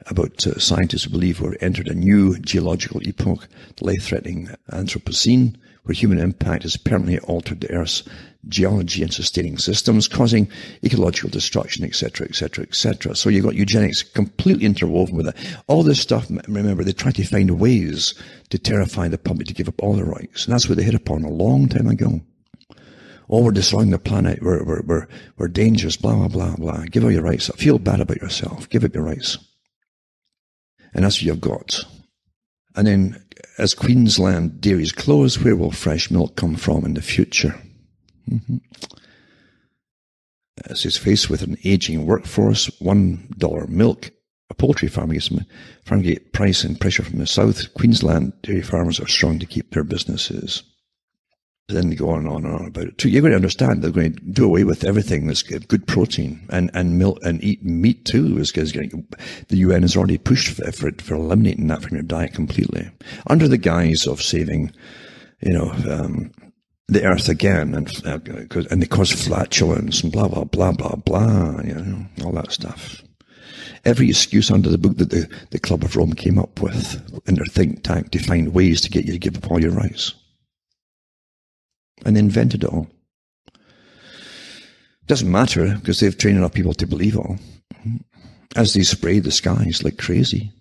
about 0.10 0.46
uh, 0.46 0.58
scientists 0.60 1.04
who 1.04 1.12
believe 1.12 1.40
we're 1.40 1.56
entered 1.62 1.88
a 1.88 1.94
new 1.94 2.38
geological 2.40 3.02
epoch, 3.08 3.48
the 3.78 3.86
life-threatening 3.86 4.50
Anthropocene, 4.72 5.56
where 5.84 5.94
human 5.94 6.20
impact 6.20 6.64
has 6.64 6.78
permanently 6.78 7.20
altered 7.20 7.62
the 7.62 7.72
Earth's 7.72 8.04
geology 8.48 9.04
and 9.04 9.14
sustaining 9.14 9.58
systems, 9.58 10.08
causing 10.08 10.50
ecological 10.84 11.30
destruction, 11.30 11.84
etc., 11.84 12.28
etc., 12.28 12.64
etc. 12.64 13.16
So 13.16 13.30
you've 13.30 13.46
got 13.46 13.56
eugenics 13.56 14.02
completely 14.04 14.66
interwoven 14.66 15.16
with 15.16 15.28
it. 15.28 15.36
All 15.68 15.84
this 15.84 16.00
stuff, 16.00 16.30
remember, 16.48 16.84
they 16.84 16.94
try 16.94 17.12
to 17.12 17.24
find 17.26 17.60
ways 17.60 18.14
to 18.50 18.58
terrify 18.58 19.08
the 19.08 19.18
public 19.18 19.48
to 19.48 19.54
give 19.54 19.68
up 19.68 19.82
all 19.82 19.94
their 19.94 20.06
rights. 20.06 20.46
And 20.46 20.54
that's 20.54 20.70
what 20.70 20.78
they 20.78 20.84
hit 20.84 20.96
upon 20.96 21.24
a 21.24 21.30
long 21.30 21.68
time 21.68 21.88
ago. 21.88 22.22
Oh, 23.30 23.44
we're 23.44 23.52
destroying 23.52 23.92
the 23.92 24.00
planet. 24.00 24.42
We're, 24.42 24.64
we're, 24.64 24.82
we're, 24.82 25.08
we're 25.38 25.48
dangerous, 25.50 25.98
blah, 25.98 26.16
blah, 26.16 26.28
blah, 26.28 26.56
blah. 26.56 26.84
Give 26.86 27.04
up 27.04 27.12
your 27.12 27.22
rights. 27.22 27.50
Feel 27.58 27.78
bad 27.78 28.00
about 28.00 28.18
yourself. 28.18 28.68
Give 28.70 28.84
up 28.84 28.96
your 28.96 29.04
rights. 29.04 29.38
And 30.94 31.04
that's 31.04 31.18
what 31.18 31.24
you've 31.24 31.42
got. 31.42 31.84
And 32.76 32.88
then, 32.88 33.26
as 33.58 33.74
Queensland 33.74 34.62
dairies 34.62 34.92
close, 34.92 35.40
where 35.40 35.56
will 35.56 35.72
fresh 35.72 36.10
milk 36.12 36.36
come 36.36 36.56
from 36.56 36.86
in 36.86 36.94
the 36.94 37.02
future? 37.02 37.56
Mm-hmm. 38.30 38.58
As 40.66 40.84
he's 40.84 40.98
faced 40.98 41.30
with 41.30 41.42
an 41.42 41.58
aging 41.64 42.06
workforce, 42.06 42.70
one 42.80 43.34
dollar 43.38 43.68
milk, 43.68 44.12
a 44.50 44.54
poultry 44.54 44.88
farm 44.88 45.12
gets 45.12 45.30
farm 45.86 46.02
get 46.02 46.34
price 46.34 46.64
and 46.64 46.80
pressure 46.80 47.04
from 47.04 47.20
the 47.20 47.28
south. 47.28 47.74
Queensland 47.74 48.34
dairy 48.42 48.62
farmers 48.62 49.00
are 49.00 49.08
strong 49.08 49.40
to 49.40 49.46
keep 49.46 49.72
their 49.72 49.84
businesses 49.84 50.64
then 51.70 51.90
they 51.90 51.96
go 51.96 52.10
on 52.10 52.20
and 52.20 52.28
on 52.28 52.46
and 52.46 52.56
on 52.56 52.66
about 52.66 52.86
it 52.86 52.98
too. 52.98 53.10
You're 53.10 53.22
going 53.22 53.32
to 53.32 53.38
understand 53.38 53.82
they're 53.82 53.92
going 53.92 54.14
to 54.14 54.22
do 54.22 54.46
away 54.46 54.64
with 54.64 54.84
everything 54.84 55.28
that's 55.28 55.44
good 55.44 55.88
protein 55.88 56.46
and, 56.50 56.72
and 56.74 56.98
milk 56.98 57.20
and 57.24 57.44
eat 57.44 57.64
meat 57.64 58.06
too. 58.06 58.38
Is, 58.40 58.52
is 58.54 58.74
the 58.74 59.58
UN 59.58 59.84
has 59.84 59.96
already 59.96 60.18
pushed 60.18 60.56
for, 60.56 60.72
for, 60.72 60.92
for 61.00 61.16
eliminating 61.16 61.68
that 61.68 61.84
from 61.84 61.96
your 61.96 62.04
diet 62.04 62.34
completely 62.34 62.90
under 63.28 63.48
the 63.48 63.58
guise 63.58 64.08
of 64.08 64.22
saving, 64.22 64.74
you 65.42 65.54
know, 65.54 65.72
um, 65.90 66.32
the 66.88 67.04
earth 67.04 67.30
again 67.30 67.76
and, 67.76 68.02
uh, 68.06 68.20
and 68.72 68.82
they 68.82 68.88
cause 68.88 69.12
flatulence 69.12 70.02
and 70.02 70.12
blah, 70.12 70.28
blah, 70.28 70.46
blah, 70.46 70.72
blah, 70.72 70.96
blah, 70.96 71.62
you 71.62 71.76
know, 71.76 72.06
all 72.26 72.32
that 72.32 72.52
stuff. 72.52 73.04
Every 73.86 74.10
excuse 74.10 74.50
under 74.52 74.70
the 74.70 74.78
book 74.80 74.98
that 74.98 75.12
the, 75.12 75.30
the 75.52 75.60
Club 75.60 75.84
of 75.84 75.96
Rome 75.96 76.14
came 76.14 76.40
up 76.40 76.62
with 76.62 77.00
in 77.28 77.36
their 77.36 77.46
think 77.46 77.84
tank 77.84 78.12
to 78.12 78.20
find 78.20 78.54
ways 78.54 78.82
to 78.82 78.90
get 78.90 79.06
you 79.06 79.14
to 79.14 79.20
give 79.20 79.38
up 79.38 79.50
all 79.52 79.62
your 79.62 79.72
rights 79.72 80.16
and 82.06 82.18
invented 82.18 82.64
it 82.64 82.70
all. 82.70 82.88
Doesn't 85.08 85.32
matter 85.32 85.76
because 85.76 86.00
they've 86.00 86.18
trained 86.18 86.38
enough 86.38 86.54
people 86.54 86.74
to 86.74 86.88
believe 86.88 87.18
all. 87.18 87.38
As 88.56 88.74
they 88.74 88.84
spray 88.84 89.20
the 89.20 89.32
skies 89.32 89.84
like 89.84 89.98
crazy. 89.98 90.52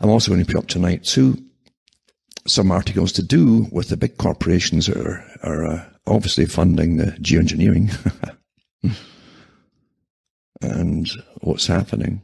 I'm 0.00 0.10
also 0.10 0.30
going 0.30 0.44
to 0.44 0.52
put 0.52 0.62
up 0.62 0.68
tonight 0.68 1.04
too 1.04 1.36
some 2.46 2.70
articles 2.70 3.12
to 3.12 3.22
do 3.22 3.66
with 3.70 3.88
the 3.88 3.96
big 3.96 4.16
corporations 4.16 4.86
that 4.86 4.96
are, 4.96 5.24
are 5.42 5.66
uh, 5.66 5.84
obviously 6.06 6.46
funding 6.46 6.96
the 6.96 7.12
geoengineering 7.20 7.94
and 10.62 11.10
what's 11.40 11.66
happening 11.66 12.22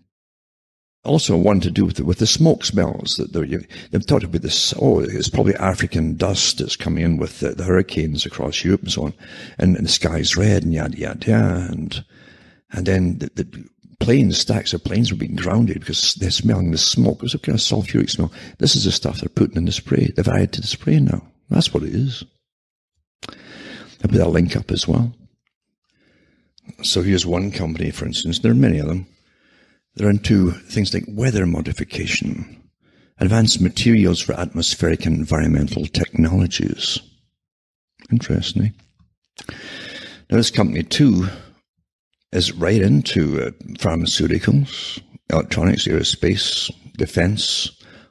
also 1.05 1.36
one 1.36 1.60
to 1.60 1.70
do 1.70 1.84
with 1.84 1.97
the, 1.97 2.05
with 2.05 2.18
the 2.18 2.26
smoke 2.26 2.65
smells 2.65 3.16
that 3.16 3.33
they've 3.33 4.07
talked 4.07 4.24
about 4.24 4.42
this. 4.42 4.74
Oh, 4.81 5.00
it's 5.00 5.28
probably 5.28 5.55
African 5.57 6.16
dust 6.16 6.58
that's 6.58 6.76
coming 6.76 7.05
in 7.05 7.16
with 7.18 7.41
the, 7.41 7.50
the 7.50 7.65
hurricanes 7.65 8.26
across 8.26 8.65
Europe 8.65 8.83
and 8.83 8.92
so 8.92 9.05
on, 9.05 9.15
and, 9.58 9.76
and, 9.76 9.84
the 9.84 9.91
sky's 9.91 10.36
red 10.36 10.65
and 10.65 10.73
yada 10.73 10.97
yada 10.97 11.26
yada, 11.26 11.68
and 11.70 12.05
and 12.73 12.86
then 12.86 13.18
the, 13.18 13.31
the, 13.34 13.68
planes, 14.00 14.39
stacks 14.39 14.74
of 14.74 14.84
planes 14.84 15.10
were 15.10 15.16
being 15.16 15.36
grounded 15.36 15.81
because 15.81 16.15
they're 16.16 16.31
smelling 16.31 16.73
the 16.73 16.78
smoke. 16.78 17.16
It 17.16 17.23
was 17.23 17.34
a 17.34 17.39
kind 17.39 17.55
of 17.57 17.62
sulfuric 17.62 18.10
smell. 18.10 18.33
This 18.58 18.76
is 18.76 18.84
the 18.84 18.92
stuff 18.92 19.20
they're 19.20 19.28
putting 19.28 19.57
in 19.57 19.65
the 19.65 19.73
spray. 19.73 20.12
They've 20.15 20.28
added 20.28 20.52
to 20.55 20.60
the 20.60 20.66
spray 20.66 20.99
now. 20.99 21.23
That's 21.49 21.73
what 21.73 21.84
it 21.84 21.94
is. 21.94 22.23
I 23.28 23.33
put 24.02 24.12
that 24.12 24.28
link 24.28 24.57
up 24.57 24.70
as 24.70 24.86
well. 24.86 25.15
So 26.83 27.00
here's 27.02 27.24
one 27.24 27.50
company, 27.50 27.91
for 27.91 28.05
instance. 28.05 28.41
There 28.41 28.52
are 28.52 28.57
many 28.57 28.78
of 28.78 28.89
them 28.89 29.07
they're 29.94 30.10
into 30.10 30.50
things 30.50 30.92
like 30.92 31.05
weather 31.08 31.47
modification, 31.47 32.62
advanced 33.18 33.60
materials 33.60 34.20
for 34.20 34.34
atmospheric 34.34 35.06
and 35.06 35.16
environmental 35.16 35.86
technologies. 35.86 36.98
Interesting. 38.10 38.74
Now, 40.31 40.36
this 40.39 40.50
company, 40.50 40.82
too, 40.82 41.28
is 42.32 42.52
right 42.52 42.81
into 42.81 43.40
uh, 43.40 43.50
pharmaceuticals, 43.78 45.00
electronics, 45.31 45.86
aerospace, 45.86 46.70
defense, 46.97 47.70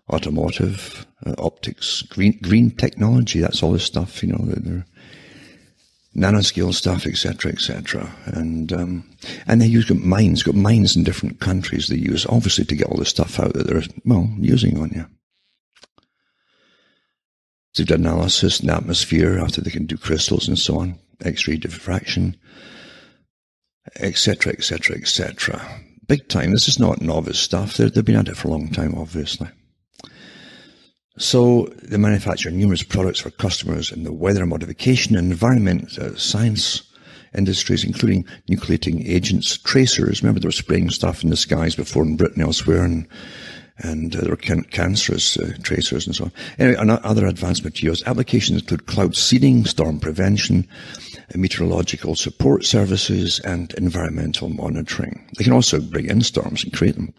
automotive, 0.10 1.06
uh, 1.26 1.34
optics, 1.38 2.02
green 2.04 2.40
green 2.42 2.72
technology. 2.72 3.40
That's 3.40 3.62
all 3.62 3.74
this 3.74 3.84
stuff, 3.84 4.24
you 4.24 4.30
know. 4.30 4.40
They're 4.40 4.86
nanoscale 6.16 6.74
stuff, 6.74 7.06
etc., 7.06 7.52
etc. 7.52 8.14
And 8.26 8.72
um, 8.72 9.10
and 9.48 9.62
they 9.62 9.68
use 9.68 9.90
mines, 9.92 10.44
got 10.44 10.56
mines 10.56 10.96
in 10.96 11.04
different 11.04 11.40
countries. 11.40 11.88
They 11.88 11.96
use 11.96 12.26
obviously 12.28 12.66
to 12.66 12.76
get 12.76 12.88
all 12.88 12.98
the 12.98 13.06
stuff 13.06 13.40
out 13.40 13.54
that 13.54 13.68
they're 13.68 13.84
well 14.06 14.30
using 14.38 14.80
on 14.80 14.92
you. 14.92 15.06
They've 17.76 17.88
done 17.88 18.02
analysis 18.02 18.60
in 18.60 18.68
the 18.68 18.76
atmosphere 18.76 19.40
after 19.40 19.60
they 19.60 19.72
can 19.72 19.88
do 19.88 19.98
crystals 19.98 20.48
and 20.48 20.60
so 20.60 20.80
on, 20.80 21.00
X-ray 21.22 21.58
diffraction, 21.58 22.38
etc., 24.00 24.54
etc., 24.54 24.98
etc. 24.98 25.62
Big 26.08 26.28
time. 26.28 26.52
This 26.52 26.68
is 26.68 26.80
not 26.80 27.02
novice 27.02 27.40
stuff. 27.40 27.78
they 27.78 27.90
they've 27.90 28.06
been 28.06 28.16
at 28.16 28.28
it 28.28 28.38
for 28.38 28.50
a 28.50 28.52
long 28.52 28.70
time, 28.70 28.94
obviously. 28.96 29.50
So 31.18 31.72
they 31.84 31.98
manufacture 31.98 32.50
numerous 32.50 32.84
products 32.84 33.20
for 33.20 33.30
customers 33.30 33.92
in 33.92 34.04
the 34.04 34.14
weather 34.14 34.46
modification 34.46 35.16
and 35.16 35.32
environment 35.32 35.98
uh, 35.98 36.16
science 36.16 36.82
industries, 37.36 37.84
including 37.84 38.26
nucleating 38.50 39.08
agents, 39.08 39.58
tracers. 39.58 40.22
Remember, 40.22 40.40
they 40.40 40.48
were 40.48 40.52
spraying 40.52 40.90
stuff 40.90 41.24
in 41.24 41.30
the 41.30 41.36
skies 41.36 41.76
before 41.76 42.04
in 42.04 42.18
Britain, 42.18 42.42
elsewhere, 42.42 42.84
and 42.84 43.08
and 43.80 44.16
uh, 44.16 44.22
there 44.22 44.30
were 44.30 44.36
can- 44.36 44.64
cancerous 44.66 45.36
uh, 45.38 45.52
tracers 45.64 46.06
and 46.06 46.16
so 46.16 46.26
on. 46.26 46.32
Anyway, 46.60 46.78
and 46.80 46.92
other 46.92 47.26
advanced 47.26 47.64
materials. 47.64 48.04
Applications 48.04 48.62
include 48.62 48.86
cloud 48.86 49.16
seeding, 49.16 49.66
storm 49.66 50.00
prevention, 50.00 50.68
uh, 51.18 51.38
meteorological 51.38 52.16
support 52.16 52.66
services, 52.66 53.40
and 53.40 53.74
environmental 53.74 54.50
monitoring. 54.50 55.28
They 55.38 55.44
can 55.44 55.54
also 55.54 55.80
bring 55.80 56.06
in 56.08 56.22
storms 56.22 56.64
and 56.64 56.72
create 56.72 56.96
them. 56.96 57.14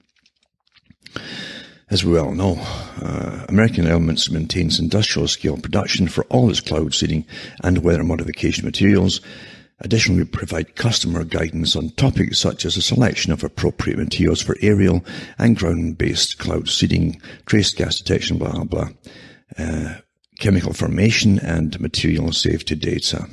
As 1.90 2.02
we 2.02 2.12
well 2.12 2.32
know, 2.32 2.56
uh, 3.02 3.44
American 3.48 3.86
Elements 3.86 4.30
maintains 4.30 4.80
industrial 4.80 5.28
scale 5.28 5.58
production 5.58 6.08
for 6.08 6.24
all 6.24 6.48
its 6.48 6.60
cloud 6.60 6.94
seeding 6.94 7.26
and 7.62 7.84
weather 7.84 8.02
modification 8.02 8.64
materials. 8.64 9.20
Additionally, 9.80 10.22
we 10.22 10.28
provide 10.28 10.76
customer 10.76 11.24
guidance 11.24 11.76
on 11.76 11.90
topics 11.90 12.38
such 12.38 12.64
as 12.64 12.76
the 12.76 12.80
selection 12.80 13.32
of 13.32 13.44
appropriate 13.44 13.98
materials 13.98 14.40
for 14.40 14.56
aerial 14.62 15.04
and 15.36 15.58
ground-based 15.58 16.38
cloud 16.38 16.70
seeding, 16.70 17.20
trace 17.44 17.74
gas 17.74 17.98
detection, 17.98 18.38
blah, 18.38 18.64
blah, 18.64 18.88
uh, 19.58 19.96
chemical 20.38 20.72
formation 20.72 21.38
and 21.40 21.78
material 21.80 22.32
safety 22.32 22.74
data. 22.76 23.28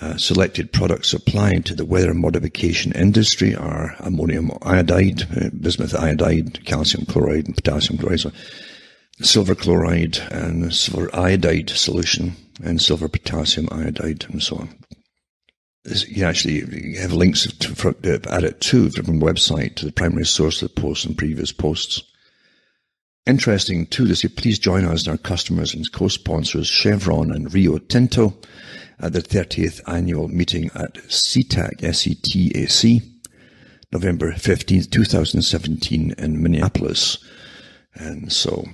Uh, 0.00 0.16
selected 0.16 0.72
products 0.72 1.12
applied 1.12 1.64
to 1.64 1.74
the 1.74 1.84
weather 1.84 2.14
modification 2.14 2.92
industry 2.92 3.54
are 3.54 3.96
ammonium 4.00 4.50
iodide, 4.62 5.22
uh, 5.36 5.48
bismuth 5.60 5.94
iodide, 5.94 6.64
calcium 6.64 7.04
chloride, 7.06 7.46
and 7.46 7.56
potassium 7.56 7.98
chloride, 7.98 8.20
so 8.20 8.30
silver 9.20 9.56
chloride, 9.56 10.18
and 10.30 10.72
silver 10.72 11.10
iodide 11.16 11.70
solution, 11.70 12.36
and 12.62 12.80
silver 12.80 13.08
potassium 13.08 13.68
iodide, 13.72 14.24
and 14.28 14.40
so 14.42 14.56
on. 14.56 14.68
This, 15.84 16.06
you 16.08 16.24
actually 16.24 16.60
have 16.96 17.12
links 17.12 17.50
to, 17.50 17.74
for, 17.74 17.88
uh, 18.04 18.18
add 18.30 18.44
it 18.44 18.60
to 18.60 18.90
from 18.90 19.20
website 19.20 19.74
to 19.76 19.86
the 19.86 19.92
primary 19.92 20.26
source 20.26 20.62
of 20.62 20.72
the 20.72 20.80
posts 20.80 21.06
and 21.06 21.16
previous 21.16 21.50
posts. 21.50 22.02
Interesting 23.26 23.86
too 23.86 24.06
to 24.06 24.14
say, 24.14 24.28
please 24.28 24.58
join 24.58 24.84
us 24.84 25.06
and 25.06 25.12
our 25.12 25.18
customers 25.18 25.74
and 25.74 25.90
co-sponsors 25.92 26.66
Chevron 26.66 27.32
and 27.32 27.52
Rio 27.52 27.78
Tinto 27.78 28.36
at 29.00 29.12
the 29.12 29.22
30th 29.22 29.80
annual 29.86 30.28
meeting 30.28 30.70
at 30.74 30.94
SETAC, 31.08 31.82
S-E-T-A-C, 31.82 33.00
November 33.92 34.32
15th, 34.32 34.90
2017 34.90 36.14
in 36.18 36.42
Minneapolis. 36.42 37.18
And 37.94 38.32
so 38.32 38.64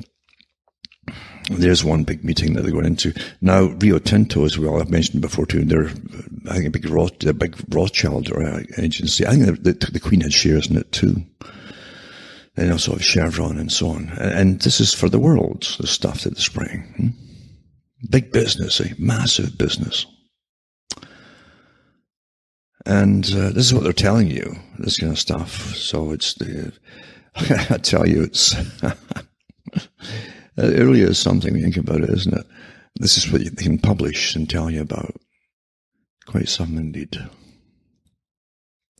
there's 1.50 1.84
one 1.84 2.04
big 2.04 2.24
meeting 2.24 2.54
that 2.54 2.62
they're 2.62 2.72
going 2.72 2.86
into. 2.86 3.12
Now, 3.40 3.64
Rio 3.64 3.98
Tinto, 3.98 4.44
as 4.44 4.58
well, 4.58 4.80
I've 4.80 4.90
mentioned 4.90 5.20
before 5.20 5.46
too, 5.46 5.64
they're, 5.64 5.88
I 6.50 6.54
think, 6.54 6.66
a 6.66 6.70
big, 6.70 6.88
Roth, 6.88 7.24
a 7.24 7.34
big 7.34 7.56
Rothschild 7.68 8.30
uh, 8.32 8.60
agency. 8.78 9.26
I 9.26 9.30
think 9.30 9.62
the, 9.62 9.72
the, 9.72 10.00
Queen 10.00 10.22
had 10.22 10.32
shares 10.32 10.68
in 10.68 10.76
it 10.76 10.90
too. 10.92 11.24
And 12.56 12.70
also 12.72 12.92
have 12.92 13.04
Chevron 13.04 13.58
and 13.58 13.70
so 13.70 13.88
on. 13.88 14.08
And, 14.10 14.32
and, 14.32 14.60
this 14.60 14.80
is 14.80 14.94
for 14.94 15.08
the 15.08 15.18
world, 15.18 15.76
the 15.78 15.86
stuff 15.86 16.22
that 16.22 16.34
they're 16.34 16.40
spraying. 16.40 16.82
Hmm? 16.96 17.08
Big 18.10 18.32
business, 18.32 18.80
a 18.80 18.94
massive 18.98 19.58
business. 19.58 20.06
And 22.86 23.24
uh, 23.26 23.50
this 23.50 23.66
is 23.66 23.74
what 23.74 23.82
they're 23.82 23.92
telling 23.92 24.30
you, 24.30 24.56
this 24.78 24.98
kind 24.98 25.12
of 25.12 25.18
stuff. 25.18 25.74
So 25.74 26.10
it's 26.10 26.34
the, 26.34 26.72
I 27.70 27.78
tell 27.78 28.06
you, 28.06 28.22
it's, 28.22 28.54
it 29.72 29.82
really 30.56 31.00
is 31.00 31.18
something 31.18 31.54
to 31.54 31.60
think 31.60 31.76
about 31.76 32.02
it, 32.02 32.10
isn't 32.10 32.36
it? 32.36 32.46
This 32.96 33.16
is 33.16 33.30
what 33.30 33.42
they 33.42 33.62
can 33.62 33.78
publish 33.78 34.36
and 34.36 34.48
tell 34.48 34.70
you 34.70 34.82
about. 34.82 35.14
Quite 36.26 36.48
some 36.48 36.76
indeed. 36.76 37.16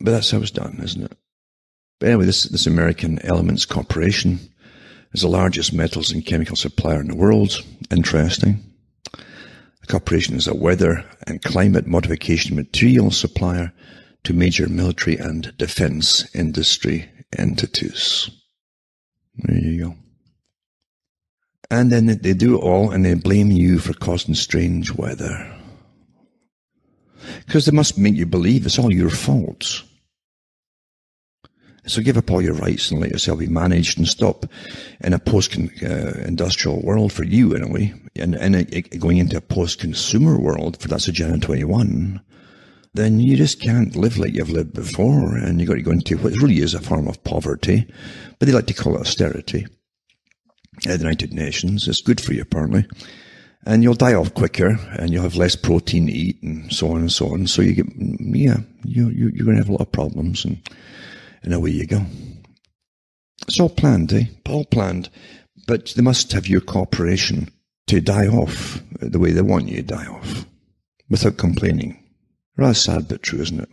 But 0.01 0.11
that's 0.11 0.31
how 0.31 0.39
it's 0.39 0.51
done, 0.51 0.81
isn't 0.83 1.05
it? 1.05 1.17
But 2.01 2.09
anyway, 2.09 2.27
this, 2.27 2.45
this 2.45 2.67
American 2.67 3.21
Elements 3.25 3.67
Corporation 3.67 4.41
is 5.13 5.23
the 5.23 5.29
largest 5.29 5.73
metals 5.73 6.11
and 6.11 6.27
chemical 6.27 6.57
supplier 6.57 7.01
in 7.01 7.09
the 7.09 7.17
world. 7.17 7.63
Interesting. 7.91 8.63
The 9.85 9.93
corporation 9.93 10.35
is 10.35 10.47
a 10.47 10.55
weather 10.55 11.05
and 11.27 11.43
climate 11.43 11.87
modification 11.87 12.57
material 12.57 13.11
supplier 13.11 13.71
to 14.23 14.33
major 14.33 14.67
military 14.67 15.19
and 15.19 15.55
defense 15.59 16.25
industry 16.35 17.11
entities. 17.37 18.31
There 19.37 19.59
you 19.59 19.85
go. 19.85 19.97
And 21.71 21.93
then 21.93 22.07
they 22.07 22.33
do 22.33 22.57
it 22.57 22.63
all 22.63 22.93
and 22.93 23.05
they 23.05 23.13
blame 23.13 23.51
you 23.51 23.79
for 23.79 23.93
causing 23.93 24.35
strange 24.35 24.91
weather. 24.91 25.55
Because 27.45 27.67
they 27.67 27.77
must 27.77 27.99
make 27.99 28.15
you 28.15 28.25
believe 28.25 28.65
it's 28.65 28.79
all 28.79 28.93
your 28.93 29.11
fault. 29.11 29.83
So 31.87 32.03
give 32.03 32.17
up 32.17 32.31
all 32.31 32.41
your 32.41 32.55
rights 32.55 32.91
and 32.91 33.01
let 33.01 33.11
yourself 33.11 33.39
be 33.39 33.47
managed 33.47 33.99
and 33.99 34.09
stop 34.09 34.47
in 35.03 35.13
a 35.13 35.19
post-industrial 35.19 36.79
uh, 36.79 36.81
world 36.81 37.13
for 37.13 37.25
you, 37.25 37.53
in 37.55 37.63
a 37.63 37.69
way, 37.69 37.93
and, 38.17 38.35
and 38.35 39.01
going 39.01 39.19
into 39.19 39.37
a 39.37 39.43
post-consumer 39.43 40.39
world 40.39 40.81
for 40.81 40.89
that's 40.89 41.09
Agenda 41.09 41.45
21, 41.45 42.23
then 42.95 43.21
you 43.21 43.37
just 43.37 43.61
can't 43.61 43.97
live 43.97 44.19
like 44.19 44.35
you've 44.35 44.51
lived 44.51 44.73
before, 44.73 45.37
and 45.37 45.61
you've 45.61 45.69
got 45.69 45.75
to 45.75 45.83
go 45.83 45.91
into 45.91 46.17
what 46.17 46.33
really 46.35 46.59
is 46.59 46.75
a 46.75 46.81
form 46.81 47.09
of 47.09 47.23
poverty, 47.25 47.87
but 48.39 48.47
they 48.47 48.53
like 48.53 48.67
to 48.69 48.75
call 48.75 48.97
it 48.97 49.01
austerity. 49.01 49.67
At 50.87 50.99
the 50.99 50.99
United 50.99 51.33
Nations, 51.33 51.87
it's 51.87 52.01
good 52.01 52.21
for 52.21 52.33
you, 52.33 52.43
apparently. 52.43 52.87
And 53.67 53.83
you'll 53.83 53.95
die 53.95 54.15
off 54.15 54.35
quicker, 54.35 54.79
and 54.99 55.11
you'll 55.11 55.23
have 55.23 55.37
less 55.37 55.57
protein 55.57 56.07
to 56.07 56.13
eat, 56.13 56.43
and 56.43 56.73
so 56.73 56.93
on 56.93 56.99
and 56.99 57.13
so 57.13 57.33
on. 57.33 57.47
So 57.47 57.63
you 57.63 57.75
get, 57.75 57.87
yeah, 57.97 58.59
you, 58.85 59.09
you, 59.09 59.31
you're 59.35 59.45
going 59.45 59.57
to 59.57 59.63
have 59.63 59.69
a 59.69 59.73
lot 59.73 59.81
of 59.83 59.93
problems, 59.93 60.45
and 60.45 60.59
and 61.45 61.55
away 61.55 61.71
you 61.71 61.87
go. 61.87 62.05
It's 63.47 63.61
all 63.61 63.69
planned, 63.69 64.13
eh? 64.13 64.25
All 64.49 64.65
planned. 64.65 65.11
But 65.67 65.93
they 65.95 66.03
must 66.03 66.33
have 66.33 66.47
your 66.47 66.61
cooperation 66.61 67.51
to 67.87 68.01
die 68.01 68.27
off 68.27 68.83
the 69.01 69.19
way 69.19 69.33
they 69.33 69.43
want 69.43 69.69
you 69.69 69.77
to 69.77 69.83
die 69.83 70.07
off 70.07 70.47
without 71.09 71.37
complaining. 71.37 72.03
Rather 72.57 72.75
sad 72.75 73.09
but 73.09 73.23
true, 73.23 73.41
isn't 73.41 73.61
it? 73.61 73.69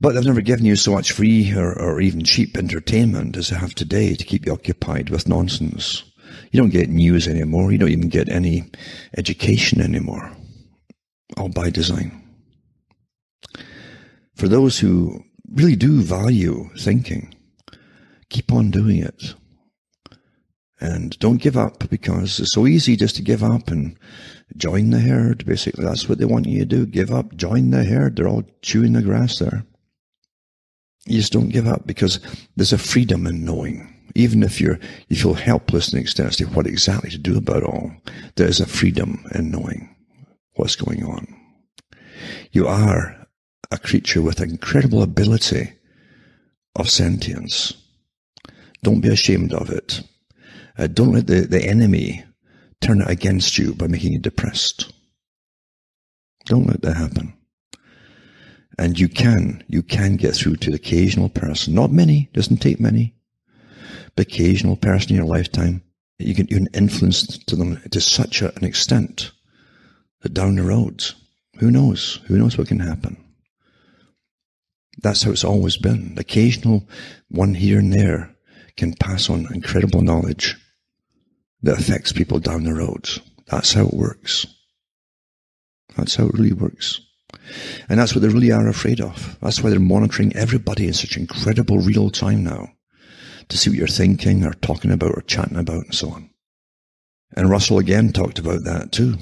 But 0.00 0.14
they've 0.14 0.24
never 0.24 0.40
given 0.40 0.66
you 0.66 0.76
so 0.76 0.92
much 0.92 1.12
free 1.12 1.52
or, 1.54 1.72
or 1.72 2.00
even 2.00 2.24
cheap 2.24 2.56
entertainment 2.56 3.36
as 3.36 3.48
they 3.48 3.56
have 3.56 3.74
today 3.74 4.14
to 4.14 4.24
keep 4.24 4.46
you 4.46 4.52
occupied 4.52 5.10
with 5.10 5.28
nonsense. 5.28 6.04
You 6.50 6.60
don't 6.60 6.70
get 6.70 6.90
news 6.90 7.26
anymore. 7.26 7.72
You 7.72 7.78
don't 7.78 7.90
even 7.90 8.08
get 8.08 8.28
any 8.28 8.64
education 9.16 9.80
anymore. 9.80 10.30
All 11.36 11.48
by 11.48 11.70
design. 11.70 12.22
For 14.36 14.48
those 14.48 14.78
who 14.78 15.24
really 15.52 15.76
do 15.76 16.02
value 16.02 16.68
thinking, 16.78 17.34
keep 18.28 18.52
on 18.52 18.70
doing 18.70 18.98
it. 18.98 19.34
And 20.78 21.18
don't 21.18 21.40
give 21.40 21.56
up 21.56 21.88
because 21.88 22.38
it's 22.38 22.52
so 22.52 22.66
easy 22.66 22.96
just 22.96 23.16
to 23.16 23.22
give 23.22 23.42
up 23.42 23.68
and 23.68 23.98
join 24.56 24.90
the 24.90 25.00
herd. 25.00 25.46
Basically, 25.46 25.84
that's 25.84 26.08
what 26.08 26.18
they 26.18 26.26
want 26.26 26.46
you 26.46 26.60
to 26.60 26.66
do. 26.66 26.86
Give 26.86 27.10
up, 27.10 27.34
join 27.34 27.70
the 27.70 27.84
herd. 27.84 28.16
They're 28.16 28.28
all 28.28 28.44
chewing 28.60 28.92
the 28.92 29.02
grass 29.02 29.38
there. 29.38 29.64
You 31.06 31.18
just 31.18 31.32
don't 31.32 31.48
give 31.48 31.66
up 31.66 31.86
because 31.86 32.20
there's 32.56 32.72
a 32.72 32.78
freedom 32.78 33.26
in 33.26 33.44
knowing. 33.44 33.92
Even 34.14 34.42
if 34.42 34.60
you're, 34.60 34.78
you 35.08 35.16
feel 35.16 35.34
helpless 35.34 35.92
and 35.92 36.00
extent 36.00 36.34
to 36.34 36.44
what 36.46 36.66
exactly 36.66 37.10
to 37.10 37.18
do 37.18 37.38
about 37.38 37.62
all, 37.62 37.92
there 38.34 38.48
is 38.48 38.60
a 38.60 38.66
freedom 38.66 39.24
in 39.34 39.50
knowing 39.50 39.94
what's 40.54 40.76
going 40.76 41.04
on. 41.04 41.26
You 42.52 42.66
are 42.66 43.25
a 43.70 43.78
creature 43.78 44.22
with 44.22 44.40
incredible 44.40 45.02
ability 45.02 45.72
of 46.74 46.90
sentience. 46.90 47.74
Don't 48.82 49.00
be 49.00 49.08
ashamed 49.08 49.52
of 49.52 49.70
it. 49.70 50.02
Uh, 50.78 50.86
don't 50.86 51.12
let 51.12 51.26
the, 51.26 51.40
the 51.40 51.64
enemy 51.64 52.24
turn 52.80 53.00
it 53.00 53.08
against 53.08 53.58
you 53.58 53.74
by 53.74 53.86
making 53.86 54.12
you 54.12 54.18
depressed. 54.18 54.92
Don't 56.44 56.66
let 56.66 56.82
that 56.82 56.96
happen. 56.96 57.32
And 58.78 58.98
you 58.98 59.08
can, 59.08 59.64
you 59.68 59.82
can 59.82 60.16
get 60.16 60.34
through 60.34 60.56
to 60.56 60.70
the 60.70 60.76
occasional 60.76 61.30
person. 61.30 61.74
Not 61.74 61.90
many, 61.90 62.28
doesn't 62.34 62.58
take 62.58 62.78
many, 62.78 63.14
but 64.14 64.26
occasional 64.26 64.76
person 64.76 65.10
in 65.10 65.16
your 65.16 65.26
lifetime. 65.26 65.82
You 66.18 66.34
can, 66.34 66.46
you 66.48 66.58
can 66.58 66.68
influence 66.74 67.38
to 67.38 67.56
them 67.56 67.80
to 67.90 68.00
such 68.00 68.42
an 68.42 68.64
extent 68.64 69.32
that 70.20 70.34
down 70.34 70.56
the 70.56 70.62
road, 70.62 71.04
who 71.58 71.70
knows? 71.70 72.20
Who 72.26 72.38
knows 72.38 72.58
what 72.58 72.68
can 72.68 72.80
happen? 72.80 73.16
That's 74.98 75.22
how 75.22 75.30
it's 75.30 75.44
always 75.44 75.76
been. 75.76 76.14
The 76.14 76.22
occasional 76.22 76.88
one 77.28 77.54
here 77.54 77.78
and 77.78 77.92
there 77.92 78.34
can 78.76 78.94
pass 78.94 79.28
on 79.28 79.52
incredible 79.52 80.02
knowledge 80.02 80.56
that 81.62 81.78
affects 81.78 82.12
people 82.12 82.38
down 82.38 82.64
the 82.64 82.74
road. 82.74 83.08
That's 83.46 83.72
how 83.72 83.86
it 83.86 83.94
works. 83.94 84.46
That's 85.96 86.16
how 86.16 86.26
it 86.26 86.34
really 86.34 86.52
works. 86.52 87.00
And 87.88 87.98
that's 87.98 88.14
what 88.14 88.22
they 88.22 88.28
really 88.28 88.52
are 88.52 88.68
afraid 88.68 89.00
of. 89.00 89.38
That's 89.40 89.62
why 89.62 89.70
they're 89.70 89.80
monitoring 89.80 90.34
everybody 90.34 90.86
in 90.86 90.92
such 90.92 91.16
incredible 91.16 91.78
real 91.78 92.10
time 92.10 92.44
now 92.44 92.72
to 93.48 93.56
see 93.56 93.70
what 93.70 93.78
you're 93.78 93.86
thinking 93.86 94.44
or 94.44 94.52
talking 94.54 94.90
about 94.90 95.12
or 95.16 95.22
chatting 95.22 95.56
about 95.56 95.84
and 95.84 95.94
so 95.94 96.10
on. 96.10 96.30
And 97.36 97.50
Russell 97.50 97.78
again 97.78 98.12
talked 98.12 98.38
about 98.38 98.64
that 98.64 98.92
too. 98.92 99.16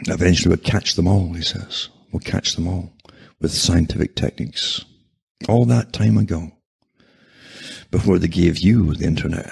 Eventually 0.00 0.54
we'll 0.54 0.64
catch 0.64 0.94
them 0.94 1.06
all, 1.06 1.32
he 1.32 1.42
says. 1.42 1.88
We'll 2.12 2.20
catch 2.20 2.54
them 2.54 2.68
all 2.68 2.92
with 3.40 3.52
scientific 3.52 4.16
techniques 4.16 4.84
all 5.48 5.64
that 5.64 5.92
time 5.92 6.18
ago 6.18 6.50
before 7.90 8.18
they 8.18 8.28
gave 8.28 8.58
you 8.58 8.94
the 8.94 9.06
internet. 9.06 9.50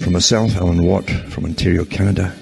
From 0.00 0.14
myself, 0.14 0.56
Alan 0.56 0.84
Watt, 0.84 1.10
from 1.28 1.44
Ontario, 1.44 1.84
Canada, 1.84 2.34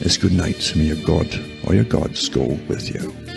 it's 0.00 0.16
good 0.16 0.32
night. 0.32 0.72
May 0.76 0.84
your 0.84 1.04
God 1.04 1.26
or 1.66 1.74
your 1.74 1.84
gods 1.84 2.28
go 2.28 2.46
with 2.68 2.94
you. 2.94 3.27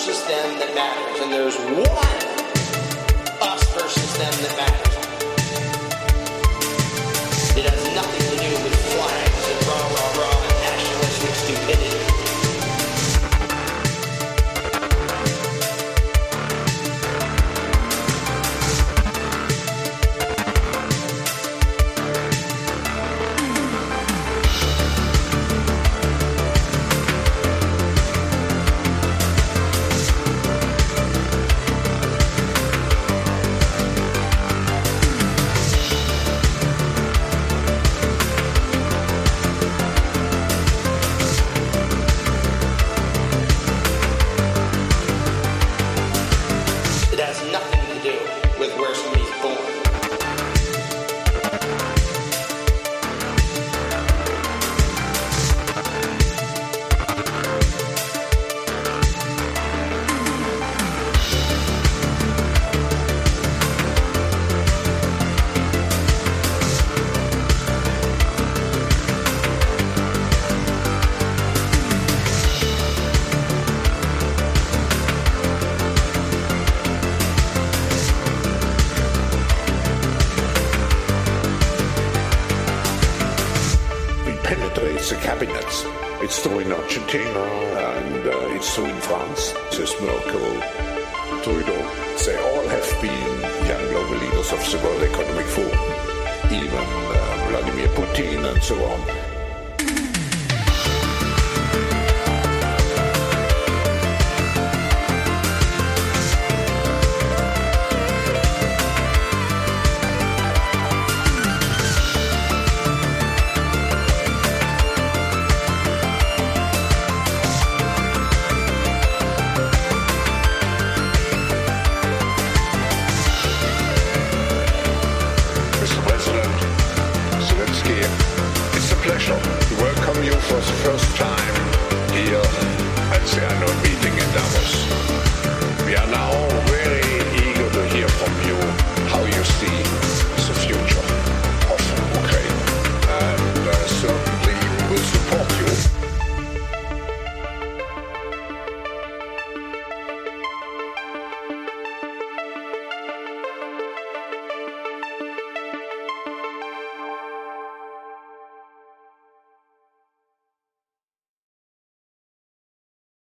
Versus 0.00 0.24
them 0.24 0.58
that 0.58 0.74
matters, 0.74 1.20
and 1.20 1.30
there's 1.30 1.56
one 1.58 1.86
us 3.42 3.62
versus 3.74 4.16
them 4.16 4.32
that 4.32 4.56
matters. 4.56 4.89